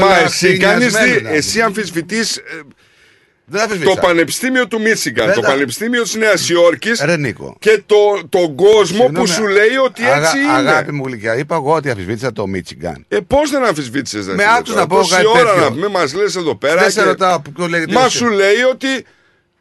Μα 0.00 0.16
εσύ 0.18 0.56
κάνεις 0.56 0.92
προλαχτινιασμένους, 0.92 1.14
δι- 1.14 1.22
να 1.22 1.30
εσύ 1.30 1.60
αμφισβητείς 1.62 2.36
ε, 2.36 2.42
Δεν 3.50 3.60
το 3.60 3.66
αφισβήτησα. 3.66 4.00
Πανεπιστήμιο 4.00 4.66
του 4.68 4.80
Μίτσιγκαν, 4.80 5.26
Δεν 5.26 5.34
το 5.34 5.40
τα- 5.40 5.48
Πανεπιστήμιο 5.48 6.02
της 6.02 6.14
Νέας 6.14 6.48
Υόρκης 6.48 7.00
Ρε 7.04 7.16
Νίκο. 7.16 7.56
και 7.58 7.82
το, 7.86 7.96
τον 8.28 8.54
κόσμο 8.54 8.96
που 9.04 9.26
Συγγνώμη, 9.26 9.28
σου 9.28 9.46
λέει 9.46 9.76
ότι 9.84 10.02
αγα- 10.04 10.16
έτσι 10.26 10.38
είναι. 10.38 10.52
Αγάπη 10.70 10.92
μου 10.92 11.06
γλυκιά, 11.06 11.36
είπα 11.36 11.54
εγώ 11.54 11.74
ότι 11.74 11.90
αφισβήτησα 11.90 12.32
το 12.32 12.46
Μίτσιγκαν. 12.46 13.04
Ε, 13.08 13.16
πώς 13.26 13.50
δεν 13.50 13.64
αμφισβήτησε, 13.64 14.18
Με 14.34 14.44
άκουσες 14.56 14.76
να 14.76 14.86
πω 14.86 15.00
κάτι 15.10 15.26
ώρα 15.26 15.38
τέτοιο. 15.44 15.60
να 15.62 15.68
πούμε, 15.72 15.88
μας 15.88 16.14
λες 16.14 16.36
εδώ 16.36 16.54
πέρα. 16.54 16.80
Δεν 16.80 16.90
σε 16.90 17.00
και- 17.00 17.06
ρωτάω 17.06 17.40
ποιο 17.56 17.66
λέγεται 17.66 17.90
η 17.90 17.94
Μα 17.94 18.04
ουσία. 18.04 18.18
σου 18.26 18.28
λέει 18.32 18.62
ότι 18.70 19.04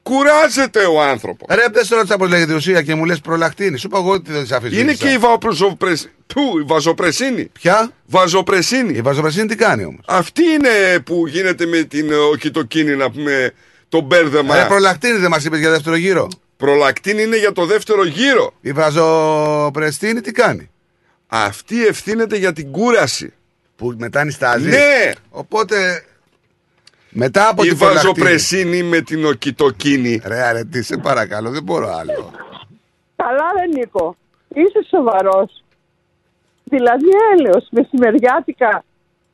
κουράζεται 0.04 0.80
ο 0.86 1.02
άνθρωπος. 1.02 1.48
Ρε, 1.56 1.64
δεν 1.72 1.86
σε 1.86 1.96
ρώτησα 1.96 2.18
πώς 2.18 2.30
λέγεται 2.30 2.52
η 2.52 2.56
ουσία 2.56 2.82
και 2.82 2.96
μου 2.96 3.06
λες 3.06 3.20
προλακτίνη. 3.20 3.78
Σου 3.78 3.88
είπα 3.88 3.98
εγώ 3.98 4.12
ότι 4.12 4.32
δεν 4.32 4.46
σε 4.46 4.56
αφισβήτησα. 4.56 4.84
Είναι 4.84 4.94
και 4.94 5.08
η, 5.10 5.18
βαζοπρεσ... 5.18 6.10
Πού, 6.28 6.60
η 6.60 6.64
βαζοπρεσίνη; 6.68 7.46
Ποια; 7.54 7.92
Βαζοπρεσίνη. 8.06 8.94
Η 8.98 9.02
βαζοπρεσίνη 9.02 9.48
τι 9.48 9.56
κάνει 9.56 9.84
όμως; 9.86 10.00
Αυτή 10.08 10.42
είναι 10.44 11.00
που 11.06 11.28
γίνεται 11.28 11.66
με 11.66 11.82
την 11.84 12.12
ε, 12.12 12.16
οκιτοκίνη, 12.16 12.96
να 12.96 13.12
πούμε, 13.12 13.54
το 13.90 14.02
μπέρδεμα. 14.02 14.56
Ρε, 14.56 14.66
προλακτίνη 14.66 15.18
δεν 15.18 15.30
μας 15.30 15.46
είπες 15.46 15.60
για 15.60 15.70
δεύτερο 15.70 15.96
γύρο. 15.96 16.28
Προλακτίνη 16.58 17.22
είναι 17.22 17.38
για 17.38 17.52
το 17.52 17.66
δεύτερο 17.66 18.06
γύρο. 18.06 18.54
Η 18.62 18.72
βαζοπρεστίνη 18.72 20.22
τι 20.22 20.32
κάνει; 20.32 20.70
Αυτή 21.28 21.86
ευθύνεται 21.86 22.38
για 22.38 22.54
την 22.54 22.72
κούραση. 22.72 23.34
Που 23.76 23.96
μετά 23.98 24.24
νιστάζει. 24.24 24.70
Ναι. 24.70 25.12
Οπότε. 25.30 26.06
Μετά 27.10 27.50
από 27.50 27.64
η 27.64 27.68
την 27.68 27.78
προλακτίνη. 27.78 28.14
βαζοπρεσίνη 28.14 28.84
με 28.84 29.02
την 29.02 29.26
οκιτοκίνη. 29.26 30.22
Ρε, 30.26 30.42
αρε, 30.42 30.64
τι 30.64 30.82
σε 30.84 30.98
παρακαλώ, 30.98 31.50
δεν 31.50 31.64
μπορώ 31.64 31.96
άλλο. 31.96 32.32
Καλά 33.16 33.44
ρε 33.58 33.80
Νίκο, 33.80 34.18
είσαι 34.48 34.86
σοβαρός. 34.90 35.64
Δηλαδή 36.64 37.08
έλεος, 37.34 37.68
μεσημεριάτικα. 37.72 38.84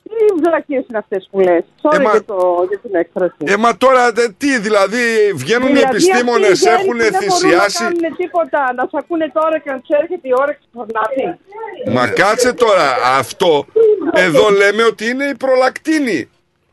Τι 0.04 0.40
βλακίες 0.44 0.84
είναι 0.88 0.98
αυτές 0.98 1.28
που 1.30 1.40
λες. 1.40 1.64
Sorry 1.82 1.98
Ε, 1.98 2.02
μα- 2.02 2.10
για, 2.10 2.24
το, 2.24 2.66
για 2.68 2.78
την 2.78 2.94
έκφραση. 2.94 3.34
Ε, 3.44 3.56
μα 3.56 3.76
τώρα 3.76 4.12
δε- 4.12 4.28
τι, 4.28 4.58
δηλαδή 4.58 5.02
βγαίνουν 5.34 5.68
οι 5.68 5.72
Δηλαδή, 5.72 5.90
επιστήμονες, 5.90 6.50
αυτοί 6.66 6.68
οι 6.68 6.72
έχουν 6.80 6.96
γέροι 6.96 7.10
Δεν 7.10 7.20
θυσιάσει. 7.20 7.82
μπορούν 7.82 7.96
να 7.96 8.02
κάνουν 8.02 8.16
τίποτα, 8.16 8.60
να 8.76 8.82
σε 8.90 8.96
ακούνε 9.02 9.30
τώρα 9.38 9.58
και 9.58 9.70
να 9.70 9.78
τους 9.80 9.88
έρχεται 10.00 10.28
η 10.28 10.34
ώρα 10.42 10.52
και 10.52 10.62
ξεφορνάτη. 10.64 11.22
Μα 11.96 12.04
κάτσε 12.20 12.52
τώρα, 12.64 12.86
αυτό 13.18 13.66
εδώ 14.12 14.44
λέμε 14.60 14.82
ότι 14.92 15.04
είναι 15.10 15.24
η 15.24 15.36
προλακτίνη 15.44 16.18
η 16.20 16.28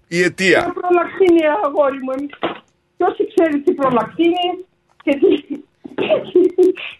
Τι 0.07 0.23
αιτία. 0.23 0.61
προλακτίνη 0.81 1.41
αγόρι 1.65 1.99
μου. 2.03 2.11
εμείς- 2.17 2.35
Ποιος 2.97 3.15
ξέρει 3.33 3.59
τι 3.65 3.71
προλακτίνη 3.73 4.45
και 5.03 5.11
τι... 5.21 5.29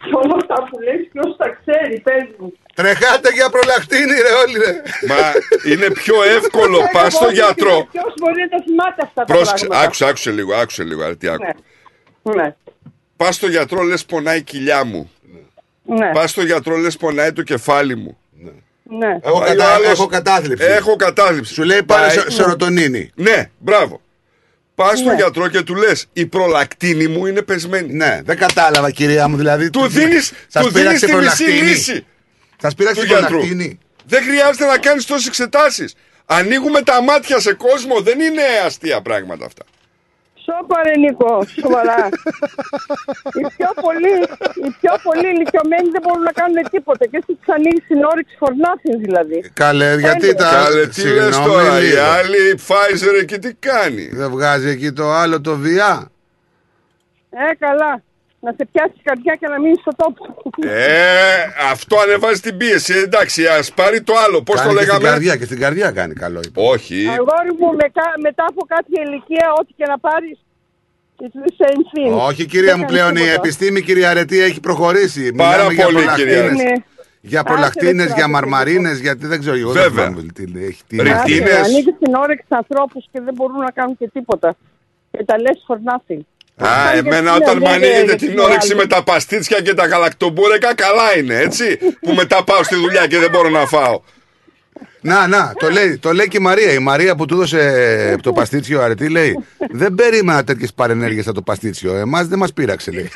Και 0.04 0.14
όλα 0.22 0.34
αυτά 0.40 0.54
που 0.68 0.76
λες, 0.86 1.00
ποιος 1.12 1.36
τα 1.36 1.48
ξέρει, 1.58 2.00
πες 2.00 2.24
μου. 2.38 2.52
Τρεχάτε 2.74 3.30
για 3.32 3.48
προλακτίνη, 3.50 4.14
ρε, 4.26 4.32
όλοι 4.44 4.58
ρε. 4.64 4.72
Μα 5.10 5.20
είναι 5.72 5.90
πιο 5.90 6.22
εύκολο, 6.22 6.78
πας 6.92 7.12
στο 7.14 7.30
γιατρό. 7.30 7.88
Ποιος 7.92 8.14
μπορεί 8.20 8.40
να 8.42 8.48
τα 8.48 8.64
θυμάται 8.66 9.00
αυτά 9.02 9.24
τα 9.24 9.32
Πρόσεξε, 9.34 9.66
πράγματα; 9.66 9.86
άκουσε, 9.86 10.04
άκουσε 10.08 10.30
λίγο, 10.30 10.54
άκουσε 10.54 10.82
λίγο, 10.82 11.02
αρετή, 11.04 11.28
άκου. 11.28 11.44
Ναι. 12.22 12.42
Ναι. 12.42 12.54
Πας 13.16 13.34
στο 13.34 13.46
γιατρό, 13.46 13.82
λες 13.82 14.04
πονάει 14.04 14.38
η 14.38 14.42
κοιλιά 14.42 14.84
μου. 14.84 15.10
Ναι. 15.84 16.10
Πας 16.12 16.30
στο 16.30 16.42
γιατρό, 16.42 16.76
λες 16.76 16.96
πονάει 16.96 17.32
το 17.32 17.42
κεφάλι 17.42 17.96
μου. 17.96 18.16
Ναι. 18.98 19.18
Έχω, 19.22 19.38
Πάει 19.38 19.48
κατα... 19.56 19.70
ο 19.70 19.74
άλλος, 19.74 19.90
έχω 19.90 20.06
κατάθλιψη. 20.06 20.66
Έχω 20.66 20.96
κατάθλιψη. 20.96 21.54
Σου 21.54 21.62
λέει 21.62 21.82
πάρε 21.82 22.06
Πάει- 22.06 22.18
σε- 22.18 22.30
σερωτονίνη. 22.30 23.10
Ναι, 23.14 23.50
μπράβο. 23.58 24.00
Πας 24.74 24.98
στον 24.98 25.10
Ναι. 25.10 25.14
γιατρό 25.14 25.48
και 25.48 25.62
του 25.62 25.74
λες: 25.74 26.06
Η 26.12 26.26
προλακτίνη 26.26 27.06
μου 27.06 27.26
είναι 27.26 27.42
πεσμένη. 27.42 27.92
Ναι, 27.92 28.20
δεν 28.24 28.36
κατάλαβα, 28.36 28.90
κυρία 28.90 29.28
μου. 29.28 29.36
Δηλαδή, 29.36 29.70
Του 29.70 29.86
δίνει 29.88 30.20
Σας 30.48 30.64
του 30.66 30.72
πείραξε 30.72 30.72
δίνεις 30.72 31.00
τη 31.00 31.06
μισή 31.06 31.10
προλακτίνη. 31.44 31.68
λύση. 31.68 32.06
Σας 32.62 32.74
πειράξει 32.74 33.00
του 33.00 33.04
η 33.06 33.08
γιατρού. 33.08 33.26
προλακτίνη. 33.28 33.78
Δεν 34.04 34.22
χρειάζεται 34.22 34.66
να 34.66 34.78
κάνεις 34.78 35.04
τόσες 35.04 35.26
εξετάσεις. 35.26 35.94
Ανοίγουμε 36.26 36.82
τα 36.82 37.02
μάτια 37.02 37.40
σε 37.40 37.52
κόσμο. 37.52 38.00
Δεν 38.00 38.20
είναι 38.20 38.42
αστεία 38.66 39.00
πράγματα 39.02 39.44
αυτά. 39.46 39.64
Σώπα 40.44 40.76
ρε 40.86 40.94
Νίκο, 40.98 41.32
σοβαρά. 41.60 42.08
οι, 43.38 43.42
πιο 43.56 43.70
πολλοί, 43.84 44.14
οι 44.66 44.70
πιο 44.80 44.94
πολλοί 45.02 45.28
ηλικιωμένοι 45.34 45.88
δεν 45.94 46.02
μπορούν 46.04 46.22
να 46.22 46.32
κάνουν 46.32 46.58
τίποτα 46.70 47.04
και 47.06 47.16
εσύ 47.16 47.32
τους 47.38 47.48
ανοίγεις 47.54 47.84
την 47.86 48.04
όρεξη 48.04 48.34
for 48.40 48.48
nothing 48.64 48.96
δηλαδή. 49.06 49.50
Καλέ, 49.52 49.94
γιατί 49.98 50.28
Έλεος. 50.28 50.42
τα. 50.42 50.50
Καλέ, 50.64 50.86
τι 50.86 51.02
λες 51.02 51.34
Συγγνώμη 51.34 51.46
τώρα, 51.50 51.78
η 51.80 51.82
λίγο. 51.86 52.02
άλλη 52.18 52.60
Pfizer 52.66 53.14
εκεί 53.20 53.38
τι 53.38 53.54
κάνει; 53.54 54.08
Δεν 54.12 54.30
βγάζει 54.30 54.68
εκεί 54.68 54.92
το 54.92 55.12
άλλο 55.12 55.40
το 55.40 55.56
βιά. 55.56 56.10
Ε, 57.30 57.54
καλά. 57.58 58.02
Να 58.44 58.50
σε 58.56 58.68
πιάσει 58.72 58.92
η 58.98 59.02
καρδιά 59.02 59.34
και 59.40 59.46
να 59.48 59.60
μείνεις 59.60 59.80
στο 59.80 59.92
τόπο. 60.02 60.22
Ε, 60.66 60.92
αυτό 61.72 61.96
ανεβάζει 61.98 62.40
την 62.40 62.56
πίεση. 62.56 62.94
Εντάξει, 62.94 63.46
ας 63.46 63.72
πάρει 63.72 64.02
το 64.02 64.12
άλλο. 64.26 64.42
Πώς 64.42 64.56
το 64.60 64.62
Κάνει 64.66 64.74
και 64.78 64.82
στην 64.82 64.92
λέγαμε; 64.92 65.08
καρδιά 65.08 65.36
και 65.36 65.44
στην 65.44 65.58
καρδιά 65.60 65.90
κάνει 65.90 66.14
καλό. 66.14 66.40
είπε. 66.46 66.60
Όχι. 66.72 66.98
Αγόρι 67.08 67.52
μου, 67.58 67.68
με, 67.80 67.86
κα- 67.96 68.16
μετά 68.22 68.44
από 68.48 68.62
κάποια 68.74 69.02
ηλικία, 69.06 69.46
ό,τι 69.60 69.72
και 69.78 69.84
να 69.92 69.98
πάρεις, 69.98 70.36
it's 71.24 71.36
the 71.44 71.52
same 71.62 71.82
thing. 71.92 72.26
Όχι, 72.28 72.46
κυρία 72.46 72.70
Δεν 72.70 72.78
μου, 72.78 72.84
κάνεις 72.86 73.00
πλέον 73.00 73.16
η 73.16 73.20
τίποτα. 73.20 73.34
επιστήμη, 73.42 73.80
κυρία 73.82 74.10
Αρετή, 74.10 74.38
έχει 74.40 74.60
προχωρήσει. 74.60 75.32
Πάρα 75.32 75.50
Μιλάμε 75.56 75.72
για 75.74 75.84
πολύ, 75.84 75.96
προλακτίνες. 75.96 76.32
κυρία 76.32 76.44
Αρετή. 76.44 76.62
Ναι. 76.64 76.72
Για 77.20 77.40
Άσε, 77.40 77.48
προλακτίνε, 77.52 77.90
ρε, 77.90 78.02
για 78.04 78.06
στράτο, 78.14 78.28
μαρμαρίνες, 78.30 78.98
γιατί 79.00 79.26
δεν 79.26 79.38
ξέρω. 79.40 79.56
Εγώ 79.56 79.72
δεν 79.72 79.82
Βέβαια. 79.82 80.04
θυμάμαι 80.06 80.26
τι 80.34 80.46
λέει, 80.46 80.64
έχει 80.64 80.82
τι 80.86 80.96
Ρε, 80.96 81.10
να- 81.10 81.22
τι 81.22 81.36
είναι- 81.36 81.50
Άσε, 81.50 81.60
Ανοίγεις 81.70 81.94
την 82.02 82.14
όρεξη 82.14 82.44
στους 82.46 82.56
ανθρώπους 82.58 83.04
και 83.12 83.20
δεν 83.20 83.34
μπορούν 83.34 83.58
να 83.58 83.70
κάνουν 83.70 83.96
και 83.98 84.08
τίποτα. 84.12 84.56
Και 85.10 85.24
τα 85.24 85.38
λες 85.40 85.64
for 85.68 85.76
nothing. 85.90 86.20
Α, 86.66 86.84
Κάνει 86.92 86.98
εμένα 86.98 87.30
και 87.30 87.36
όταν 87.42 87.54
τι 87.54 87.60
με 87.62 87.68
να 87.68 87.74
ανοίγετε 87.74 88.04
λέει, 88.04 88.14
την 88.16 88.34
τι 88.34 88.40
όρεξη 88.40 88.72
άλλο. 88.72 88.80
με 88.80 88.86
τα 88.86 89.02
παστίτσια 89.02 89.60
και 89.60 89.74
τα 89.74 89.86
γαλακτομπούρεκα, 89.86 90.74
καλά 90.74 91.16
είναι, 91.18 91.36
έτσι. 91.38 91.78
που 92.00 92.12
μετά 92.14 92.44
πάω 92.44 92.62
στη 92.62 92.74
δουλειά 92.74 93.06
και 93.06 93.18
δεν 93.18 93.30
μπορώ 93.30 93.48
να 93.48 93.66
φάω. 93.66 94.00
Να, 95.04 95.26
να, 95.26 95.52
το 95.58 95.70
λέει, 95.70 95.98
το 95.98 96.12
λέει 96.12 96.28
και 96.28 96.36
η 96.36 96.40
Μαρία. 96.40 96.72
Η 96.72 96.78
Μαρία 96.78 97.14
που 97.16 97.26
του 97.26 97.34
έδωσε 97.34 98.16
το 98.22 98.32
παστίτσιο 98.32 98.80
αρετή 98.82 99.08
λέει: 99.08 99.38
Δεν 99.70 99.94
περίμενα 99.94 100.44
τέτοιες 100.44 100.72
παρενέργειες 100.74 101.26
από 101.26 101.34
το 101.34 101.42
παστίτσιο. 101.42 101.94
Εμάς 101.94 102.26
δεν 102.26 102.38
μας 102.38 102.52
πείραξε, 102.52 102.90
λέει. 102.90 103.10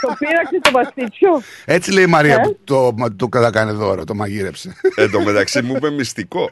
Το 0.00 0.16
πήραξε 0.18 0.60
το 0.62 0.70
παστίτσιο. 0.72 1.42
Έτσι 1.64 1.92
λέει 1.92 2.04
η 2.04 2.06
Μαρία 2.06 2.34
Ε; 2.34 2.38
που 2.42 2.58
το, 2.64 2.92
μα- 2.96 3.12
το 3.16 3.28
κατακάνε 3.28 3.72
δώρο, 3.72 4.04
το 4.04 4.14
μαγείρεψε. 4.14 4.76
Εν 4.96 5.10
τω 5.10 5.20
μεταξύ 5.20 5.62
μου 5.62 5.74
είπε 5.76 5.90
μυστικό 5.90 6.50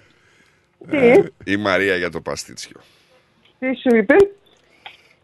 Τι, 0.90 1.52
η 1.52 1.56
Μαρία 1.56 1.96
για 1.96 2.10
το 2.10 2.20
παστίτσιο. 2.20 2.80
τι 3.58 3.66
σου 3.66 3.96
είπε; 3.96 4.14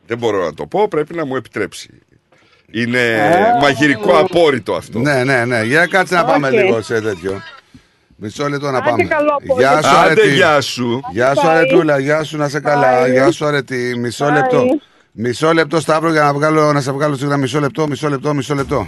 Δεν 0.06 0.18
μπορώ 0.18 0.44
να 0.44 0.54
το 0.54 0.66
πω, 0.66 0.88
πρέπει 0.88 1.14
να 1.14 1.24
μου 1.26 1.36
επιτρέψει. 1.36 1.90
Είναι 2.70 3.00
Α. 3.56 3.60
μαγειρικό 3.60 4.18
απόρρητο 4.18 4.74
αυτό. 4.74 4.98
ναι, 4.98 5.24
ναι, 5.24 5.44
ναι. 5.44 5.62
Για 5.62 5.86
κάτσε 5.86 6.14
να 6.14 6.24
πάμε 6.24 6.46
Οκ. 6.48 6.52
λίγο 6.54 6.82
σε 6.82 7.00
τέτοιο. 7.00 7.40
Μισό 8.16 8.48
λεπτό 8.48 8.70
να 8.70 8.78
Άντε 8.78 8.90
πάμε. 8.90 9.04
καλό 9.04 9.30
απόγευμα. 9.42 9.70
Γεια 9.80 9.82
σου, 9.82 9.96
Άντε, 9.96 10.10
Αρετή. 10.10 10.34
γεια 10.34 10.60
σου. 10.60 11.00
Γεια 11.12 11.34
σου, 11.34 11.46
Bye. 11.46 11.48
Αρετούλα. 11.50 11.98
Γεια 11.98 12.22
σου, 12.24 12.36
να 12.36 12.48
'σαι 12.48 12.60
καλά. 12.60 13.04
Bye. 13.06 13.10
Γεια 13.10 13.30
σου, 13.30 13.46
Αρετή. 13.46 13.94
Μισό 13.98 14.26
Bye. 14.26 14.32
λεπτό. 14.32 14.64
Μισό 15.12 15.52
λεπτό, 15.52 15.80
Σταύρο, 15.80 16.10
για 16.12 16.22
να, 16.22 16.32
βγάλω, 16.32 16.72
να 16.72 16.80
σε 16.80 16.92
βγάλω 16.92 17.16
σίγουρα. 17.16 17.36
Μισό 17.36 17.60
λεπτό, 17.60 17.88
μισό 17.88 18.08
λεπτό, 18.08 18.34
μισό 18.34 18.54
λεπτό. 18.54 18.86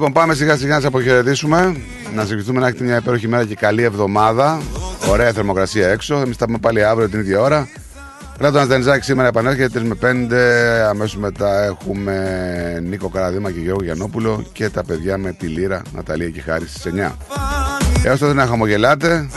Λοιπόν, 0.00 0.14
πάμε 0.14 0.34
σιγά 0.34 0.56
σιγά 0.56 0.74
να 0.74 0.80
σα 0.80 0.88
αποχαιρετήσουμε. 0.88 1.76
Να 2.14 2.24
σα 2.24 2.32
ευχηθούμε 2.32 2.60
να 2.60 2.66
έχετε 2.66 2.84
μια 2.84 2.96
υπέροχη 2.96 3.28
μέρα 3.28 3.44
και 3.44 3.54
καλή 3.54 3.82
εβδομάδα. 3.82 4.60
Ωραία 5.10 5.32
θερμοκρασία 5.32 5.88
έξω. 5.88 6.16
Εμείς 6.16 6.36
θα 6.36 6.46
πούμε 6.46 6.58
πάλι 6.58 6.84
αύριο 6.84 7.08
την 7.08 7.20
ίδια 7.20 7.40
ώρα. 7.40 7.68
Πλάτωνας 8.38 8.66
Δενζάκη 8.66 9.04
σήμερα 9.04 9.28
επανέρχεται 9.28 9.80
3 9.80 9.82
με 9.82 9.94
5. 9.94 10.86
Αμέσως 10.88 11.16
μετά 11.16 11.64
έχουμε 11.64 12.14
Νίκο 12.88 13.08
Καραδίμα 13.08 13.50
και 13.50 13.60
Γιώργο 13.60 13.84
Γιαννόπουλο 13.84 14.44
και 14.52 14.68
τα 14.68 14.84
παιδιά 14.84 15.18
με 15.18 15.32
τη 15.32 15.46
Λύρα, 15.46 15.82
Ναταλία 15.94 16.28
και 16.28 16.40
Χάρη 16.40 16.66
στις 16.66 16.84
9. 16.84 17.16
Έως 18.04 18.18
τότε 18.18 18.34
να 18.34 18.46
χαμογελάτε 18.46 19.28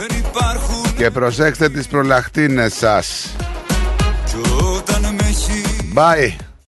και 0.96 1.10
προσέξτε 1.10 1.68
τις 1.68 1.86
προλαχτίνες 1.86 2.74
σας. 2.74 3.36
Κι 4.24 4.36
όταν 4.76 5.00
με 5.00 5.22
έχεις 5.28 5.64
Bye. 5.94 6.53